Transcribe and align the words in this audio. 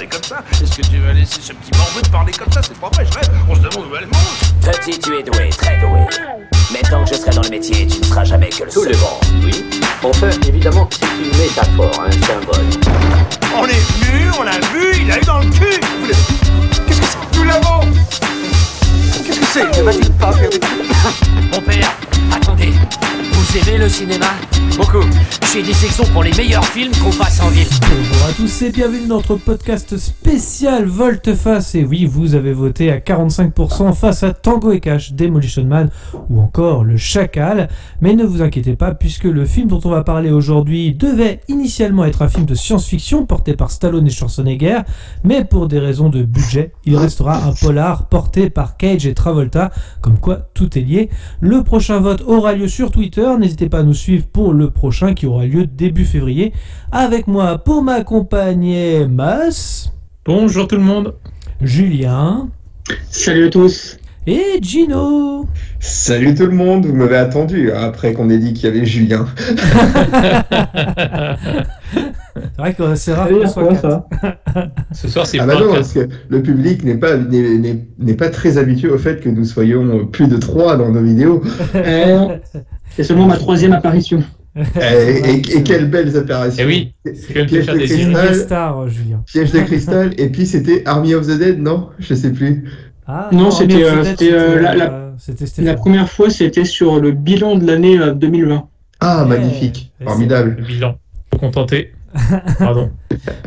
parler 0.00 0.08
comme 0.08 0.22
ça 0.22 0.42
Est-ce 0.62 0.76
que 0.76 0.82
tu 0.86 0.98
vas 0.98 1.12
laisser 1.12 1.40
ce 1.42 1.52
petit 1.52 1.76
morveux 1.78 2.00
te 2.02 2.08
parler 2.10 2.32
comme 2.32 2.50
ça? 2.52 2.60
C'est 2.62 2.78
pas 2.78 2.88
vrai, 2.94 3.04
je 3.06 3.18
rêve. 3.18 3.30
On 3.48 3.54
se 3.54 3.60
demande 3.60 3.86
où 3.90 3.96
elle 3.96 4.06
mange. 4.06 4.72
Petit, 4.72 4.98
tu 4.98 5.18
es 5.18 5.22
doué, 5.22 5.50
très 5.50 5.76
doué. 5.78 6.00
Mais 6.72 6.80
tant 6.88 7.04
que 7.04 7.10
je 7.10 7.14
serai 7.20 7.30
dans 7.32 7.42
le 7.42 7.48
métier, 7.50 7.86
tu 7.86 7.98
ne 7.98 8.04
seras 8.04 8.24
jamais 8.24 8.48
que 8.48 8.64
le 8.64 8.70
Tout 8.70 8.84
seul. 8.84 8.92
le 8.92 8.98
monde, 8.98 9.44
oui. 9.44 9.64
Enfin, 10.02 10.30
évidemment, 10.48 10.88
c'est 10.90 11.06
une 11.06 11.38
métaphore, 11.38 12.04
un 12.06 12.12
symbole. 12.12 12.66
On 13.56 13.66
est 13.66 13.72
venu, 13.72 14.30
on 14.38 14.42
l'a 14.44 14.52
vu, 14.72 15.02
il 15.02 15.10
a 15.12 15.18
eu 15.18 15.24
dans 15.24 15.38
le 15.40 15.46
cul. 15.50 15.80
Vous 16.00 16.06
l'avez- 16.06 16.86
Qu'est-ce 16.86 17.00
que 17.00 17.06
c'est 17.06 17.38
Nous 17.38 17.44
l'avons. 17.44 17.80
Qu'est-ce 19.26 19.40
que 19.40 19.46
c'est? 19.46 19.78
Ne 19.78 19.82
va-t-il 19.82 20.12
pas 20.12 20.32
faire 20.32 20.50
des 20.50 20.60
Mon 21.52 21.60
père, 21.60 21.92
attendez. 22.34 22.72
Vous 23.40 23.56
aimez 23.56 23.78
le 23.78 23.88
cinéma 23.88 24.26
Beaucoup. 24.76 25.06
J'ai 25.52 25.62
des 25.62 25.72
sections 25.72 26.04
pour 26.12 26.22
les 26.22 26.32
meilleurs 26.32 26.64
films 26.64 26.92
qu'on 27.02 27.10
passe 27.10 27.40
en 27.40 27.48
ville. 27.48 27.66
Bonjour 27.80 28.26
à 28.28 28.32
tous 28.32 28.62
et 28.62 28.70
bienvenue 28.70 29.08
dans 29.08 29.16
notre 29.16 29.34
podcast 29.34 29.96
spécial 29.96 30.84
Volteface. 30.84 31.74
Et 31.74 31.82
oui, 31.82 32.06
vous 32.06 32.36
avez 32.36 32.52
voté 32.52 32.92
à 32.92 32.98
45% 32.98 33.94
face 33.94 34.22
à 34.22 34.32
Tango 34.32 34.70
et 34.70 34.78
Cash, 34.78 35.12
Demolition 35.12 35.64
Man 35.64 35.90
ou 36.28 36.40
encore 36.40 36.84
Le 36.84 36.96
Chacal. 36.96 37.68
Mais 38.00 38.14
ne 38.14 38.24
vous 38.24 38.42
inquiétez 38.42 38.76
pas, 38.76 38.94
puisque 38.94 39.24
le 39.24 39.44
film 39.44 39.66
dont 39.66 39.80
on 39.84 39.90
va 39.90 40.04
parler 40.04 40.30
aujourd'hui 40.30 40.94
devait 40.94 41.40
initialement 41.48 42.04
être 42.04 42.22
un 42.22 42.28
film 42.28 42.46
de 42.46 42.54
science-fiction 42.54 43.26
porté 43.26 43.54
par 43.54 43.72
Stallone 43.72 44.06
et 44.06 44.10
Schwarzenegger, 44.10 44.80
mais 45.24 45.44
pour 45.44 45.66
des 45.66 45.80
raisons 45.80 46.10
de 46.10 46.22
budget, 46.22 46.72
il 46.84 46.96
restera 46.96 47.42
un 47.44 47.52
polar 47.52 48.06
porté 48.06 48.50
par 48.50 48.76
Cage 48.76 49.06
et 49.06 49.14
Travolta, 49.14 49.72
comme 50.00 50.18
quoi 50.18 50.36
tout 50.54 50.78
est 50.78 50.82
lié. 50.82 51.10
Le 51.40 51.64
prochain 51.64 51.98
vote 51.98 52.22
aura 52.26 52.52
lieu 52.52 52.68
sur 52.68 52.92
Twitter, 52.92 53.29
n'hésitez 53.38 53.68
pas 53.68 53.80
à 53.80 53.82
nous 53.82 53.94
suivre 53.94 54.26
pour 54.26 54.52
le 54.52 54.70
prochain 54.70 55.14
qui 55.14 55.26
aura 55.26 55.46
lieu 55.46 55.66
début 55.66 56.04
février. 56.04 56.52
Avec 56.92 57.26
moi 57.26 57.58
pour 57.58 57.82
m'accompagner, 57.82 59.06
Mas, 59.06 59.92
Bonjour 60.24 60.68
tout 60.68 60.76
le 60.76 60.82
monde. 60.82 61.14
Julien 61.62 62.50
Salut 63.10 63.46
à 63.46 63.50
tous. 63.50 63.99
Et 64.26 64.58
Gino. 64.62 65.46
Salut 65.80 66.34
tout 66.34 66.46
le 66.46 66.52
monde, 66.52 66.84
vous 66.86 66.94
m'avez 66.94 67.16
attendu 67.16 67.72
hein, 67.72 67.80
après 67.82 68.12
qu'on 68.12 68.28
ait 68.30 68.38
dit 68.38 68.52
qu'il 68.52 68.64
y 68.68 68.72
avait 68.72 68.84
Julien. 68.86 69.26
C'est 72.34 72.56
vrai 72.62 72.74
que 72.74 72.94
c'est 72.94 73.12
rare 73.14 73.26
Salut, 73.28 73.40
qu'on 73.40 73.48
soit 73.48 73.74
ça 73.76 74.08
Ce 74.92 75.08
soir 75.08 75.26
c'est 75.26 75.40
Ah 75.40 75.46
bah 75.46 75.54
non, 75.58 75.72
parce 75.72 75.92
que 75.92 76.08
le 76.28 76.42
public 76.42 76.84
n'est 76.84 76.96
pas, 76.96 77.16
n'est, 77.16 77.58
n'est- 77.58 77.88
n'est 77.98 78.14
pas 78.14 78.28
très 78.28 78.56
habitué 78.58 78.88
au 78.88 78.98
fait 78.98 79.20
que 79.20 79.28
nous 79.28 79.44
soyons 79.44 80.06
plus 80.06 80.28
de 80.28 80.36
trois 80.36 80.76
dans 80.76 80.90
nos 80.90 81.02
vidéos. 81.02 81.42
Euh, 81.74 82.36
C'est 82.90 83.02
seulement 83.04 83.26
ma 83.26 83.36
troisième 83.36 83.72
apparition. 83.72 84.22
et, 84.56 85.30
et- 85.30 85.56
et 85.58 85.62
quelles 85.62 85.88
belles 85.90 86.16
apparitions. 86.16 86.64
Eh 86.64 86.66
oui, 86.66 86.94
Piège 87.04 87.66
de 87.66 87.76
cristal, 87.86 88.88
Julien. 88.88 89.22
piège 89.26 89.52
de 89.52 89.60
cristal, 89.60 90.12
et 90.18 90.28
puis 90.28 90.46
c'était 90.46 90.82
Army 90.86 91.14
of 91.14 91.26
the 91.26 91.38
Dead, 91.38 91.60
non? 91.60 91.88
Je 91.98 92.14
sais 92.14 92.30
plus. 92.32 92.64
Ah, 93.12 93.28
Non, 93.32 93.50
c'était, 93.50 93.74
mais 93.74 93.82
euh, 93.84 94.04
c'était, 94.04 94.32
euh, 94.32 94.60
la- 94.60 95.72
euh, 95.72 95.74
première 95.74 96.08
fois, 96.08 96.30
c'était 96.30 96.64
sur 96.64 97.00
le 97.00 97.10
bilan 97.10 97.56
de 97.56 97.66
l'année 97.66 97.98
euh, 97.98 98.12
2020. 98.14 98.68
Ah, 99.00 99.22
Ouais, 99.22 99.28
magnifique, 99.30 99.90
formidable. 100.04 100.54
le 100.58 100.64
bilan. 100.64 100.94
Faut 101.32 101.38
contenté. 101.38 101.92
Pardon. 102.58 102.90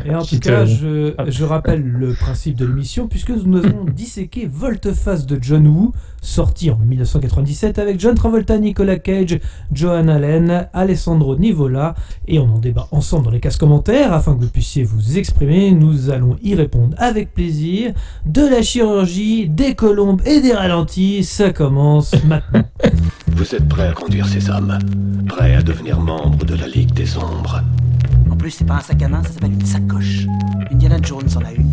Et 0.04 0.14
en 0.14 0.24
tout 0.24 0.38
cas, 0.38 0.60
euh, 0.60 0.66
je, 0.66 1.14
ah. 1.18 1.24
je 1.28 1.44
rappelle 1.44 1.82
le 1.82 2.14
principe 2.14 2.56
de 2.56 2.64
l'émission, 2.64 3.08
puisque 3.08 3.30
nous 3.30 3.58
avons 3.58 3.84
disséqué 3.94 4.48
Volteface 4.50 5.26
de 5.26 5.38
John 5.40 5.66
Woo, 5.66 5.92
sorti 6.22 6.70
en 6.70 6.76
1997 6.76 7.78
avec 7.78 8.00
John 8.00 8.14
Travolta, 8.14 8.58
Nicolas 8.58 8.98
Cage, 8.98 9.38
Johan 9.72 10.08
Allen, 10.08 10.68
Alessandro 10.72 11.36
Nivola, 11.36 11.94
et 12.26 12.38
on 12.38 12.54
en 12.54 12.58
débat 12.58 12.88
ensemble 12.90 13.26
dans 13.26 13.30
les 13.30 13.40
cases 13.40 13.56
commentaires 13.56 14.12
afin 14.12 14.34
que 14.34 14.40
vous 14.40 14.50
puissiez 14.50 14.82
vous 14.82 15.18
exprimer. 15.18 15.72
Nous 15.72 16.10
allons 16.10 16.36
y 16.42 16.54
répondre 16.54 16.94
avec 16.98 17.34
plaisir. 17.34 17.92
De 18.24 18.42
la 18.42 18.62
chirurgie, 18.62 19.48
des 19.48 19.74
colombes 19.74 20.22
et 20.24 20.40
des 20.40 20.54
ralentis, 20.54 21.24
ça 21.24 21.50
commence 21.50 22.12
maintenant. 22.24 22.62
Vous 23.32 23.54
êtes 23.54 23.68
prêt 23.68 23.88
à 23.88 23.92
conduire 23.92 24.26
ces 24.26 24.48
hommes? 24.48 24.78
Prêt 25.26 25.54
à 25.54 25.62
devenir 25.62 26.00
membre 26.00 26.44
de 26.44 26.54
la 26.54 26.68
Ligue 26.68 26.92
des 26.92 27.16
Ombres? 27.18 27.62
C'est 28.50 28.64
pas 28.64 28.74
un 28.74 28.80
sac 28.80 29.02
à 29.02 29.08
main, 29.08 29.22
ça 29.22 29.30
s'appelle 29.30 29.52
une 29.52 29.64
sacoche. 29.64 30.26
Indiana 30.70 30.98
Jones 31.02 31.28
en 31.36 31.44
a 31.44 31.52
une. 31.52 31.72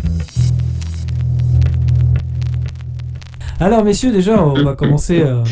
Alors 3.60 3.84
messieurs, 3.84 4.12
déjà, 4.12 4.42
on 4.42 4.64
va 4.64 4.74
commencer 4.74 5.20
euh, 5.20 5.44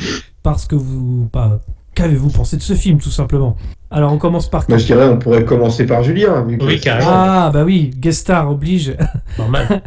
par 0.43 0.59
ce 0.59 0.67
que 0.67 0.75
vous... 0.75 1.29
Pas, 1.31 1.61
Qu'avez-vous 1.95 2.31
pensé 2.31 2.57
de 2.57 2.63
ce 2.63 2.75
film, 2.75 2.99
tout 2.99 3.11
simplement? 3.11 3.57
Alors, 3.91 4.13
on 4.13 4.19
commence 4.19 4.49
par... 4.49 4.65
Moi, 4.69 4.79
je 4.79 4.85
dirais, 4.87 5.09
on 5.09 5.19
pourrait 5.19 5.45
commencer 5.45 5.85
par 5.85 6.05
Julien. 6.05 6.43
Vu 6.47 6.57
que- 6.59 6.65
Oui, 6.65 6.79
carrément. 6.79 7.11
Ah, 7.13 7.51
bah 7.53 7.65
oui, 7.65 7.91
guest 7.97 8.21
star 8.21 8.49
oblige. 8.49 8.97
Normal. 9.39 9.83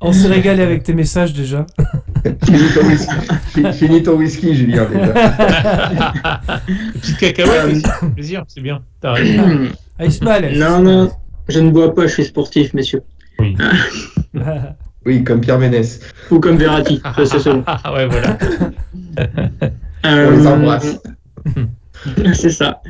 On 0.00 0.12
s'est 0.12 0.28
régalé 0.28 0.62
avec 0.62 0.82
tes 0.82 0.92
messages 0.92 1.32
déjà. 1.32 1.64
Finis 2.44 2.68
ton 2.74 2.86
whisky, 2.86 3.14
Fi- 3.46 3.72
finis 3.72 4.02
ton 4.02 4.12
whisky, 4.16 4.54
Julien, 4.54 4.84
déjà. 4.84 5.12
Petite 6.94 7.16
cacahuète 7.18 7.64
aussi. 7.76 7.82
Plaisir, 8.14 8.44
c'est 8.48 8.60
bien. 8.60 8.80
T'as 9.00 9.12
raison. 9.12 9.42
Ah. 10.00 10.40
Non, 10.54 10.80
non, 10.80 11.10
je 11.48 11.58
ne 11.58 11.70
bois 11.72 11.92
pas, 11.92 12.02
je 12.06 12.12
suis 12.12 12.24
sportif, 12.26 12.72
messieurs. 12.72 13.02
Oui. 13.40 13.56
Oui, 15.04 15.24
comme 15.24 15.40
Pierre 15.40 15.58
Ménès. 15.58 15.98
Ou 16.30 16.38
comme 16.38 16.56
Verratti, 16.56 17.00
ça 17.02 17.40
c'est. 17.40 17.50
Ah 17.66 17.92
ouais, 17.94 18.06
voilà. 18.06 18.38
On 20.04 20.30
les 20.30 20.46
Euh, 20.46 20.46
embrasse. 20.46 21.00
c'est 22.34 22.50
ça. 22.50 22.82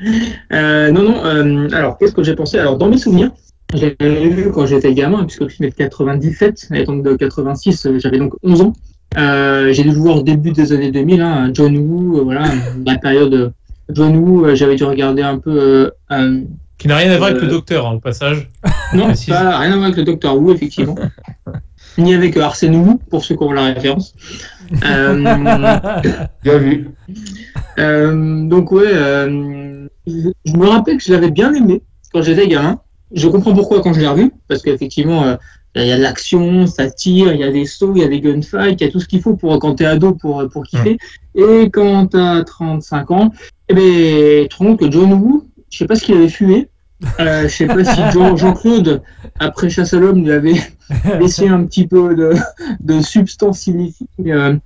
Euh, 0.52 0.90
non, 0.90 1.02
non, 1.02 1.24
euh, 1.24 1.68
alors 1.72 1.98
qu'est-ce 1.98 2.14
que 2.14 2.22
j'ai 2.22 2.34
pensé? 2.34 2.58
Alors, 2.58 2.76
dans 2.76 2.88
mes 2.88 2.98
souvenirs, 2.98 3.30
j'ai 3.74 3.96
vu 4.00 4.50
quand 4.52 4.66
j'étais 4.66 4.94
gamin, 4.94 5.24
puisque 5.24 5.42
le 5.42 5.48
film 5.48 5.68
est 5.68 5.70
de 5.70 5.76
97, 5.76 6.68
et 6.74 6.84
donc 6.84 7.04
de 7.04 7.14
86, 7.14 7.86
euh, 7.86 7.98
j'avais 7.98 8.18
donc 8.18 8.34
11 8.42 8.60
ans. 8.62 8.72
Euh, 9.16 9.72
j'ai 9.72 9.82
dû 9.82 9.90
le 9.90 9.96
voir 9.96 10.18
au 10.18 10.22
début 10.22 10.52
des 10.52 10.72
années 10.72 10.90
2000, 10.90 11.20
hein, 11.20 11.50
John 11.54 11.76
Woo, 11.76 12.24
voilà, 12.24 12.44
la 12.84 12.98
période 12.98 13.52
John 13.90 14.16
Woo, 14.16 14.54
j'avais 14.54 14.76
dû 14.76 14.84
regarder 14.84 15.22
un 15.22 15.38
peu. 15.38 15.90
Qui 16.78 16.86
n'a 16.86 16.96
rien 16.96 17.10
à 17.10 17.16
voir 17.16 17.30
avec 17.30 17.42
le 17.42 17.48
docteur, 17.48 17.86
hein, 17.86 17.94
au 17.94 18.00
passage. 18.00 18.50
non, 18.94 19.08
pas, 19.28 19.58
rien 19.58 19.72
à 19.72 19.76
voir 19.76 19.84
avec 19.84 19.96
le 19.96 20.04
Docteur 20.04 20.38
Who, 20.38 20.54
effectivement. 20.54 20.94
Ni 21.98 22.14
avec 22.14 22.36
Arsène 22.36 22.76
Woo, 22.76 23.00
pour 23.10 23.24
ceux 23.24 23.34
qui 23.34 23.42
ont 23.42 23.50
la 23.50 23.64
référence. 23.64 24.14
Euh, 24.84 26.00
Bien 26.42 26.58
vu. 26.58 26.90
Euh, 27.78 28.48
donc 28.48 28.72
ouais, 28.72 28.86
euh, 28.86 29.88
je 30.06 30.56
me 30.56 30.66
rappelle 30.66 30.98
que 30.98 31.04
je 31.04 31.12
l'avais 31.12 31.30
bien 31.30 31.54
aimé 31.54 31.82
quand 32.12 32.22
j'étais 32.22 32.48
gamin. 32.48 32.80
Je 33.12 33.28
comprends 33.28 33.54
pourquoi 33.54 33.80
quand 33.80 33.92
je 33.92 34.00
l'ai 34.00 34.08
revu, 34.08 34.32
parce 34.48 34.62
qu'effectivement, 34.62 35.36
il 35.74 35.86
y 35.86 35.92
a 35.92 35.96
de 35.96 36.02
l'action, 36.02 36.66
ça 36.66 36.90
tire, 36.90 37.32
il 37.32 37.40
y 37.40 37.44
a 37.44 37.50
des 37.50 37.64
sauts, 37.64 37.94
il 37.96 38.02
y 38.02 38.04
a 38.04 38.08
des 38.08 38.20
gunfights, 38.20 38.80
il 38.80 38.84
y 38.84 38.88
a 38.88 38.92
tout 38.92 39.00
ce 39.00 39.08
qu'il 39.08 39.22
faut 39.22 39.34
pour 39.34 39.58
quand 39.58 39.76
t'es 39.76 39.86
ado 39.86 40.12
pour, 40.12 40.46
pour 40.50 40.64
kiffer. 40.64 40.98
Et 41.34 41.70
quand 41.70 42.08
t'as 42.08 42.44
35 42.44 43.10
ans, 43.10 43.32
eh 43.68 43.74
ben, 43.74 44.42
tu 44.42 44.48
te 44.48 44.56
rends 44.56 44.66
compte 44.66 44.80
que 44.80 44.90
John 44.90 45.12
Woo, 45.14 45.48
je 45.70 45.78
sais 45.78 45.86
pas 45.86 45.94
ce 45.94 46.04
qu'il 46.04 46.16
avait 46.16 46.28
fumé. 46.28 46.68
Euh, 47.20 47.42
je 47.44 47.48
sais 47.48 47.66
pas 47.66 47.84
si 47.84 48.00
Jean- 48.12 48.36
Jean-Claude, 48.36 49.02
après 49.38 49.70
Chasse 49.70 49.94
à 49.94 49.98
l'homme, 49.98 50.24
lui 50.24 50.32
avait 50.32 50.60
laissé 51.20 51.48
un 51.48 51.64
petit 51.64 51.86
peu 51.86 52.14
de, 52.16 52.34
de 52.80 53.00
substance 53.00 53.66
illicite. 53.68 54.08
mais, 54.18 54.32
Euh, 54.32 54.56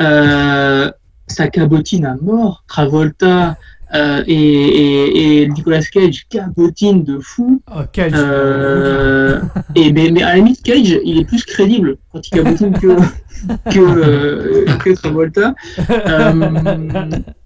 euh, 0.00 0.90
ça 1.28 1.46
cabotine 1.48 2.06
à 2.06 2.16
mort. 2.20 2.64
Travolta 2.66 3.56
euh, 3.94 4.22
et, 4.26 4.34
et, 4.34 5.42
et 5.42 5.48
Nicolas 5.48 5.82
Cage 5.82 6.26
cabotine 6.28 7.02
de 7.02 7.18
fou. 7.18 7.62
Oh, 7.74 7.80
Cage. 7.92 8.12
Euh, 8.14 9.40
et 9.74 9.92
mais, 9.92 10.10
mais 10.10 10.22
à 10.22 10.30
la 10.30 10.36
limite, 10.36 10.62
Cage, 10.62 10.98
il 11.04 11.18
est 11.18 11.24
plus 11.24 11.44
crédible 11.44 11.96
quand 12.12 12.26
il 12.26 12.30
cabotine 12.30 12.72
que 12.72 12.96
que, 13.70 13.78
euh, 13.78 14.64
que 14.78 14.90
Travolta. 14.90 15.54
Euh, 15.90 16.32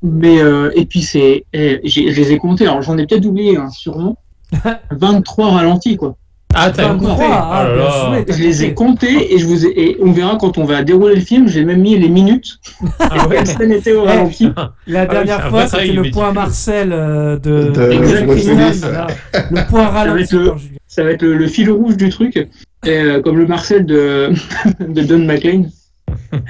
mais 0.02 0.42
euh, 0.42 0.70
et 0.74 0.86
puis 0.86 1.02
c'est, 1.02 1.44
eh, 1.52 1.80
je 1.84 2.00
les 2.00 2.32
ai 2.32 2.38
comptés. 2.38 2.66
Alors 2.66 2.82
j'en 2.82 2.98
ai 2.98 3.06
peut-être 3.06 3.26
oublié, 3.26 3.56
hein, 3.56 3.70
sûrement. 3.70 4.18
23 4.90 5.50
ralentis 5.50 5.96
quoi. 5.96 6.16
Ah, 6.54 6.70
t'as 6.70 6.88
23, 6.88 7.10
compté. 7.10 7.24
ah, 7.28 7.64
là 7.64 7.74
bien 7.74 7.84
là. 7.84 8.06
joué. 8.24 8.24
Je 8.28 8.42
les 8.42 8.64
ai 8.64 8.74
comptés 8.74 9.34
et 9.34 9.38
je 9.38 9.46
vous 9.46 9.66
ai, 9.66 9.80
et 9.80 9.96
on 10.00 10.12
verra 10.12 10.36
quand 10.36 10.56
on 10.58 10.64
va 10.64 10.82
dérouler 10.82 11.16
le 11.16 11.20
film. 11.20 11.48
J'ai 11.48 11.64
même 11.64 11.80
mis 11.80 11.98
les 11.98 12.08
minutes. 12.08 12.58
Ah 13.00 13.26
ouais. 13.28 13.36
La 13.38 13.44
scène 13.44 13.72
était 13.72 13.92
au 13.92 14.04
Eh, 14.04 14.08
ralenti. 14.08 14.48
La 14.86 15.06
dernière 15.06 15.48
fois, 15.50 15.64
travail 15.64 15.88
c'était 15.88 16.02
le 16.02 16.10
point 16.10 16.32
Marcel 16.32 16.92
euh, 16.92 17.36
de... 17.38 17.70
De. 17.70 18.74
Voilà. 18.80 19.06
Le 19.50 19.68
point 19.68 19.88
ralenti 19.88 20.22
être 20.22 20.32
le-. 20.32 20.52
Ça 20.86 21.02
va 21.02 21.10
être 21.10 21.22
le, 21.22 21.34
le 21.36 21.46
fil 21.48 21.70
rouge 21.70 21.96
du 21.96 22.08
truc, 22.08 22.36
et, 22.36 22.48
euh, 22.88 23.20
comme 23.20 23.36
le 23.36 23.46
Marcel 23.46 23.84
de, 23.84 24.30
de 24.80 25.02
Don 25.02 25.18
McLean 25.24 25.64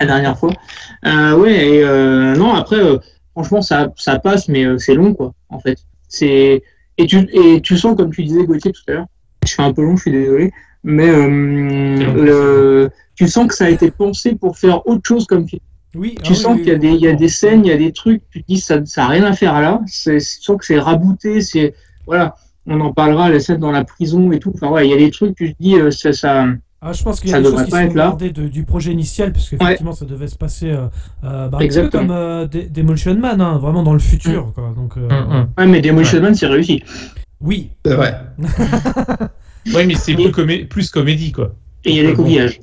la 0.00 0.06
dernière 0.06 0.38
fois. 0.38 0.52
Euh, 1.06 1.36
ouais, 1.36 1.66
et 1.68 1.82
euh, 1.82 2.34
non, 2.36 2.52
après, 2.54 2.76
euh, 2.76 2.98
franchement, 3.32 3.62
ça, 3.62 3.90
ça 3.96 4.18
passe, 4.18 4.48
mais 4.48 4.64
euh, 4.64 4.76
c'est 4.78 4.94
long, 4.94 5.14
quoi, 5.14 5.32
en 5.48 5.60
fait. 5.60 5.78
C'est 6.08 6.62
et 6.98 7.06
tu, 7.06 7.26
et 7.32 7.60
tu 7.60 7.76
sens, 7.78 7.96
comme 7.96 8.12
tu 8.12 8.22
disais, 8.22 8.44
Gauthier, 8.44 8.72
tout 8.72 8.82
à 8.88 8.92
l'heure, 8.92 9.06
je 9.46 9.52
suis 9.52 9.62
un 9.62 9.72
peu 9.72 9.82
long, 9.82 9.96
je 9.96 10.02
suis 10.02 10.12
désolé, 10.12 10.52
mais 10.82 11.08
euh, 11.08 12.12
le, 12.14 12.90
tu 13.16 13.28
sens 13.28 13.46
que 13.46 13.54
ça 13.54 13.66
a 13.66 13.70
été 13.70 13.90
pensé 13.90 14.34
pour 14.34 14.58
faire 14.58 14.86
autre 14.86 15.02
chose 15.06 15.26
comme 15.26 15.48
film. 15.48 15.60
Oui, 15.96 16.16
Tu 16.24 16.32
ah 16.32 16.34
sens 16.34 16.54
oui, 16.56 16.62
qu'il 16.62 16.68
y 16.68 16.70
a 16.72 16.74
oui, 16.74 16.80
des, 16.80 16.88
il 16.90 17.00
y 17.00 17.06
a 17.06 17.10
oui. 17.12 17.16
des 17.16 17.28
scènes, 17.28 17.64
il 17.64 17.68
y 17.68 17.72
a 17.72 17.76
des 17.76 17.92
trucs, 17.92 18.22
tu 18.30 18.42
te 18.42 18.46
dis 18.48 18.58
ça, 18.58 18.84
ça 18.84 19.04
a 19.04 19.08
rien 19.08 19.22
à 19.24 19.32
faire 19.32 19.60
là. 19.60 19.80
Tu 19.86 20.20
sens 20.20 20.56
que 20.58 20.64
c'est 20.66 20.78
rabouté, 20.78 21.40
c'est 21.40 21.74
voilà. 22.06 22.34
on 22.66 22.80
en 22.80 22.92
parlera, 22.92 23.30
les 23.30 23.38
scènes 23.40 23.60
dans 23.60 23.70
la 23.70 23.84
prison 23.84 24.32
et 24.32 24.40
tout. 24.40 24.50
Enfin, 24.54 24.70
ouais, 24.70 24.86
il 24.86 24.90
y 24.90 24.94
a 24.94 24.96
des 24.96 25.10
trucs, 25.12 25.36
tu 25.36 25.54
te 25.54 25.62
dis, 25.62 25.76
euh, 25.76 25.92
ça, 25.92 26.12
ça, 26.12 26.46
Ah, 26.82 26.92
je 26.92 27.02
pense 27.04 27.20
qu'il 27.20 27.28
y 27.28 27.30
Ça 27.30 27.36
a 27.36 27.40
des 27.40 27.44
devrait 27.44 27.58
choses 27.60 27.64
qui 27.66 27.70
pas 27.70 27.80
sont 27.82 27.86
être 27.88 27.94
là. 27.94 28.04
gardées 28.08 28.30
de- 28.30 28.48
du 28.48 28.64
projet 28.64 28.90
initial, 28.92 29.32
parce 29.32 29.48
qu'effectivement, 29.48 29.92
ça 29.92 30.04
devait 30.04 30.26
se 30.26 30.36
passer 30.36 30.70
euh, 30.70 30.86
euh, 31.22 31.48
bah, 31.48 31.58
Exactement. 31.60 32.02
comme 32.08 32.10
euh, 32.10 32.46
Des- 32.48 32.68
Demolition 32.68 33.14
Man, 33.14 33.40
hein, 33.40 33.58
vraiment 33.58 33.82
dans 33.84 33.92
le 33.94 34.00
futur. 34.00 34.52
Quoi. 34.52 34.72
Donc, 34.76 34.96
euh, 34.96 35.08
Hum, 35.08 35.32
hum. 35.32 35.46
Ouais, 35.56 35.66
mais 35.66 35.80
Demolition 35.80 36.20
Man, 36.20 36.34
c'est 36.34 36.46
réussi. 36.48 36.82
Oui, 37.40 37.70
C'est 37.84 37.94
vrai. 37.94 38.20
Ouais, 39.74 39.86
mais 39.86 39.94
c'est 39.94 40.12
plus, 40.14 40.28
comé- 40.30 40.66
plus 40.68 40.90
comédie, 40.90 41.32
quoi. 41.32 41.54
Et 41.86 41.90
il 41.92 41.96
y 41.96 42.00
a 42.00 42.10
des 42.10 42.12
coquillages. 42.14 42.60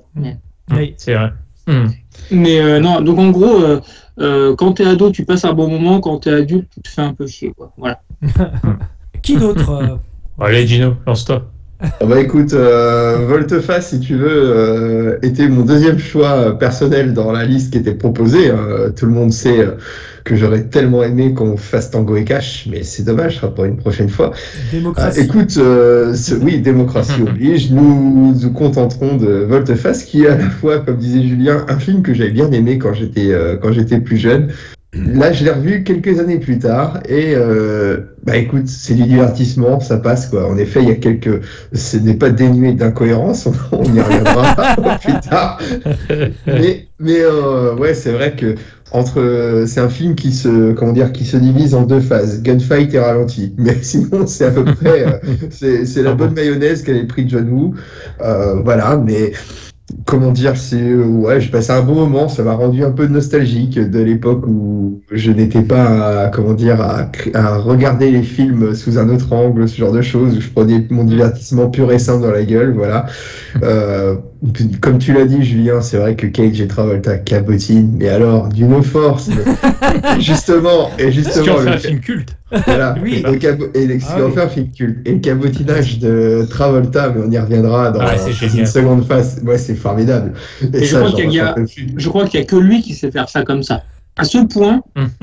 oui. 0.72 0.94
C'est 0.98 1.16
vrai. 1.16 1.34
Hum. 1.68 1.92
Mais 2.30 2.60
euh, 2.60 2.80
non, 2.80 3.02
donc 3.02 3.18
en 3.18 3.32
gros, 3.32 3.60
euh, 3.64 3.82
euh, 4.20 4.56
quand 4.56 4.74
t'es 4.74 4.86
ado, 4.86 5.10
tu 5.12 5.26
passes 5.26 5.44
un 5.46 5.54
bon 5.54 5.68
moment. 5.68 6.00
Quand 6.00 6.20
t'es 6.20 6.30
adulte, 6.32 6.68
tu 6.74 6.82
te 6.82 6.90
fais 6.90 7.02
un 7.02 7.14
peu 7.16 7.26
chier. 7.26 7.54
Quoi. 7.58 7.74
Voilà. 7.78 8.02
Qui 9.24 9.36
d'autre 9.38 9.70
euh, 9.72 9.96
Allez, 10.40 10.68
Gino, 10.68 10.96
lance-toi. 11.08 11.52
Ah 11.82 12.06
bah 12.06 12.20
écoute, 12.20 12.54
euh, 12.54 13.26
Volteface, 13.28 13.90
si 13.90 14.00
tu 14.00 14.16
veux, 14.16 14.28
euh, 14.30 15.18
était 15.24 15.48
mon 15.48 15.62
deuxième 15.64 15.98
choix 15.98 16.32
euh, 16.34 16.52
personnel 16.52 17.14
dans 17.14 17.32
la 17.32 17.44
liste 17.46 17.72
qui 17.74 17.80
était 17.80 17.94
proposée. 17.96 18.50
hein. 18.52 18.92
tout 18.96 19.06
le 19.08 19.12
monde 19.12 19.32
sait 19.34 19.60
euh, 19.60 19.72
que 20.24 20.36
j'aurais 20.36 20.64
tellement 20.66 21.02
aimé 21.04 21.34
qu'on 21.34 21.58
fasse 21.58 21.90
Tango 21.90 22.16
et 22.16 22.24
Cash, 22.24 22.68
mais 22.70 22.84
c'est 22.84 23.02
dommage, 23.04 23.34
ce 23.34 23.40
sera 23.42 23.54
pour 23.56 23.66
une 23.66 23.78
prochaine 23.78 24.10
fois. 24.10 24.32
Ah, 24.36 24.58
Démocratie. 24.72 25.22
écoute, 25.22 25.56
euh, 25.58 26.14
ce- 26.14 26.36
oui, 26.36 26.60
démocratie 26.60 27.22
oblige, 27.28 27.72
nous 27.72 28.36
nous 28.40 28.52
contenterons 28.52 29.18
de 29.18 29.28
Volteface, 29.48 30.04
qui 30.04 30.24
est 30.24 30.28
à 30.28 30.38
la 30.38 30.50
fois, 30.52 30.80
comme 30.80 30.98
disait 30.98 31.24
Julien, 31.28 31.66
un 31.68 31.80
film 31.80 32.04
que 32.04 32.14
j'avais 32.14 32.30
bien 32.30 32.52
aimé 32.52 32.78
quand 32.78 32.94
j'étais 32.94 33.32
euh, 33.32 33.56
quand 33.58 33.72
j'étais 33.72 34.00
plus 34.00 34.18
jeune. 34.18 34.50
Là, 34.94 35.32
je 35.32 35.46
l'ai 35.46 35.52
revu 35.52 35.84
quelques 35.84 36.20
années 36.20 36.38
plus 36.40 36.60
tard, 36.60 37.00
et 37.08 37.34
euh, 37.34 37.98
bah 38.26 38.36
écoute, 38.36 38.68
c'est 38.68 38.94
du 38.94 39.04
divertissement, 39.04 39.80
ça 39.80 39.96
passe 39.98 40.28
quoi. 40.28 40.50
En 40.50 40.58
effet, 40.58 40.82
il 40.84 40.90
y 40.90 40.92
a 40.92 40.96
quelques, 40.96 41.42
ce 41.72 41.96
n'est 41.96 42.16
pas 42.16 42.30
dénué 42.30 42.74
d'incohérence, 42.74 43.48
on, 43.72 43.84
y 43.86 44.02
reviendra 44.02 44.98
plus 45.02 45.20
tard. 45.30 45.60
Mais 46.46 46.88
mais 47.00 47.20
euh, 47.22 47.74
ouais, 47.76 47.94
c'est 47.94 48.12
vrai 48.12 48.36
que 48.36 48.56
entre 48.92 49.64
c'est 49.68 49.80
un 49.80 49.88
film 49.88 50.16
qui 50.16 50.34
se 50.34 50.74
comment 50.74 50.92
dire 50.92 51.14
qui 51.14 51.24
se 51.24 51.38
divise 51.38 51.74
en 51.74 51.84
deux 51.84 52.02
phases 52.02 52.42
gunfight 52.44 52.94
et 52.94 53.00
ralenti 53.00 53.54
mais 53.58 53.78
sinon 53.82 54.28
c'est 54.28 54.44
à 54.46 54.52
peu 54.52 54.66
près 54.66 55.06
euh, 55.08 55.18
c'est 55.50 55.86
c'est 55.86 56.04
la 56.04 56.12
Ah 56.12 56.16
bon. 56.16 56.26
bonne 56.26 56.34
mayonnaise 56.34 56.84
qu'avait 56.84 57.06
pris 57.06 57.28
John 57.30 57.48
Woo 57.50 57.74
Euh, 58.20 58.56
voilà 58.64 58.98
mais 58.98 59.32
comment 60.06 60.32
dire 60.32 60.58
c'est 60.58 60.82
euh, 60.82 61.06
ouais 61.06 61.42
j'ai 61.42 61.50
passé 61.50 61.72
un 61.72 61.82
bon 61.82 61.96
moment 61.96 62.28
ça 62.28 62.44
m'a 62.44 62.54
rendu 62.54 62.84
un 62.84 62.92
peu 62.92 63.08
nostalgique 63.08 63.80
de 63.80 64.00
l'époque 64.00 64.46
où 64.48 65.02
je 65.12 65.32
n'étais 65.32 65.62
pas 65.62 66.26
à, 66.26 66.30
comment 66.30 66.54
dire 66.54 66.82
à, 66.82 67.58
regarder 67.58 68.12
les 68.12 68.24
films 68.24 68.76
sous 68.76 68.98
un 68.98 69.10
autre 69.10 69.34
angle 69.34 69.68
ce 69.68 69.78
genre 69.78 69.92
de 69.92 70.02
choses 70.02 70.38
où 70.38 70.42
je 70.42 70.50
prenais 70.50 70.86
mon 70.90 71.04
divertissement 71.04 71.70
pur 71.70 71.92
et 71.92 72.00
simple 72.00 72.24
dans 72.24 72.32
la 72.32 72.44
gueule 72.44 72.74
voilà. 72.74 73.06
Euh, 73.64 74.16
comme 74.82 74.98
tu 74.98 75.14
l'as 75.14 75.26
dit, 75.26 75.44
Julien, 75.44 75.82
c'est 75.82 75.98
vrai 75.98 76.16
que 76.16 76.26
Cage 76.26 76.60
et 76.62 76.68
Travolta 76.68 77.18
cabotinent, 77.20 77.92
mais 78.00 78.10
alors 78.10 78.50
d'une 78.50 78.82
force. 78.82 79.30
Et 79.30 80.20
justement, 80.22 80.90
et 80.98 81.12
Ce 81.12 81.20
qui 81.20 81.20
en 81.20 81.24
justement, 81.24 81.58
fait 81.58 81.66
le, 81.66 81.72
un 81.74 81.78
film 81.78 82.00
culte. 82.00 82.36
voilà, 82.66 82.96
Oui. 83.04 83.24
et 83.24 83.86
le- 83.88 83.98
Ah 84.10 84.16
oui. 84.26 84.34
un 84.42 84.48
film 84.48 84.72
culte. 84.72 85.08
Et 85.08 85.12
le 85.14 85.20
cabotinage 85.20 86.00
de 86.00 86.48
Travolta, 86.50 87.10
mais 87.16 87.22
on 87.28 87.30
y 87.32 87.38
reviendra 87.38 87.92
dans 87.92 88.00
Ah, 88.02 88.18
c'est 88.18 88.48
une 88.58 88.66
seconde 88.66 89.06
phase. 89.06 89.42
Ouais, 89.46 89.60
c'est 89.60 89.76
formidable. 89.76 90.34
Et 90.74 90.86
je 90.86 90.96
crois 90.98 91.10
j'en 91.10 91.16
qu'il 91.16 91.32
y 91.34 91.40
a- 91.40 91.54
ressens 91.54 91.74
plus. 91.76 91.88
Je 91.98 92.10
crois 92.10 92.26
qu'il 92.26 92.40
y 92.40 92.44
a 92.44 92.46
que 92.48 92.56
lui 92.56 92.82
qui 92.82 92.96
sait 92.96 93.12
faire 93.12 93.30
ça 93.30 93.44
comme 93.44 93.62
ça. 93.62 93.84
À 94.18 94.24
ce 94.26 94.40
point, 94.40 94.82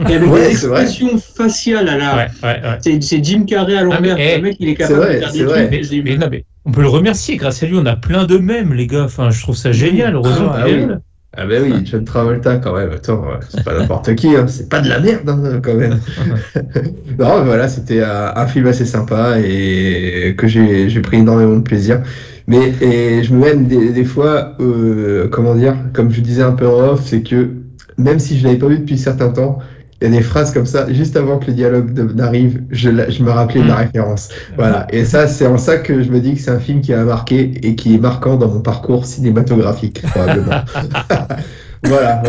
et 0.09 0.15
avec 0.15 0.31
Ouais, 0.31 0.41
des 0.47 0.51
expressions 0.53 1.19
faciales 1.19 1.89
à 1.89 1.97
la. 1.99 2.17
Ouais, 2.17 2.27
ouais, 2.43 2.49
ouais. 2.49 2.79
C'est 2.81 3.03
c'est 3.03 3.23
Jim 3.23 3.45
Carrey 3.47 3.77
à 3.77 3.83
l'envers. 3.83 4.17
mais, 4.17 4.35
eh, 4.35 4.37
le 4.39 4.43
mec, 4.43 4.57
il 4.61 4.69
est 4.71 4.75
capable 4.75 5.01
vrai, 5.01 5.15
de 5.17 5.21
faire 5.21 5.33
des 5.33 5.45
vrai. 5.45 5.59
trucs. 5.67 5.71
Mais, 5.71 5.83
je 5.83 5.89
dis, 5.91 6.03
mais 6.03 6.17
non, 6.17 6.29
mais 6.31 6.45
on 6.65 6.73
peut 6.73 6.81
le 6.81 6.89
remercier. 6.89 7.37
Grâce 7.37 7.63
à 7.63 7.67
lui, 7.67 7.77
on 7.77 7.85
a 7.87 7.97
plein 7.97 8.25
de 8.25 8.39
mèmes, 8.39 8.73
les 8.73 8.87
gars. 8.87 9.05
Enfin, 9.05 9.31
je 9.31 9.41
trouve 9.43 9.57
ça 9.57 9.73
génial. 9.73 10.15
Heureusement 10.15 10.53
Ah, 10.55 10.69
est 10.69 10.85
oui. 10.87 10.87
Ah 11.37 11.45
ben 11.47 11.63
oui, 11.63 11.83
John 11.85 12.05
Travolta 12.05 12.57
quand 12.57 12.75
même, 12.75 12.91
attends, 12.91 13.21
ouais, 13.21 13.39
c'est 13.51 13.63
pas 13.63 13.79
n'importe 13.79 14.15
qui, 14.17 14.35
hein, 14.35 14.47
c'est 14.49 14.69
pas 14.69 14.81
de 14.81 14.89
la 14.89 14.99
merde 14.99 15.29
hein, 15.29 15.61
quand 15.63 15.75
même. 15.75 16.01
non, 17.19 17.39
mais 17.41 17.45
voilà, 17.45 17.69
c'était 17.69 18.03
un, 18.03 18.33
un 18.35 18.47
film 18.47 18.67
assez 18.67 18.87
sympa 18.87 19.39
et 19.39 20.35
que 20.37 20.47
j'ai 20.49 20.89
j'ai 20.89 21.01
pris 21.03 21.19
énormément 21.19 21.57
de 21.57 21.63
plaisir. 21.63 22.03
Mais 22.47 22.73
et 22.81 23.23
je 23.23 23.35
me 23.35 23.41
mène 23.41 23.67
des, 23.67 23.91
des 23.93 24.05
fois, 24.05 24.55
euh, 24.59 25.29
comment 25.29 25.55
dire, 25.55 25.77
comme 25.93 26.11
je 26.11 26.23
disais 26.23 26.43
un 26.43 26.53
peu 26.53 26.67
en 26.67 26.93
off, 26.93 27.03
c'est 27.05 27.23
que 27.23 27.51
même 27.99 28.19
si 28.19 28.39
je 28.39 28.45
l'avais 28.45 28.59
pas 28.59 28.69
vu 28.69 28.79
depuis 28.79 28.97
certains 28.97 29.31
temps, 29.31 29.59
il 30.01 30.05
y 30.05 30.15
a 30.15 30.17
des 30.17 30.23
phrases 30.23 30.53
comme 30.53 30.67
ça, 30.67 30.91
juste 30.93 31.17
avant 31.17 31.39
que 31.39 31.47
le 31.47 31.55
dialogue 31.55 32.15
n'arrive, 32.15 32.63
je, 32.71 32.89
me 32.89 33.31
rappelais 33.31 33.63
de 33.63 33.69
la 33.69 33.77
référence. 33.77 34.29
Voilà, 34.57 34.87
et 34.91 35.05
ça, 35.05 35.27
c'est 35.27 35.47
en 35.47 35.59
ça 35.59 35.79
que 35.79 36.03
je 36.03 36.11
me 36.11 36.21
dis 36.21 36.35
que 36.35 36.41
c'est 36.41 36.53
un 36.53 36.61
film 36.61 36.81
qui 36.81 36.93
m'a 36.93 37.05
marqué 37.05 37.55
et 37.63 37.75
qui 37.75 37.97
est 37.97 37.99
marquant 37.99 38.37
dans 38.37 38.49
mon 38.49 38.61
parcours 38.61 39.05
cinématographique, 39.05 40.03
probablement. 40.03 40.63
voilà. 41.83 42.23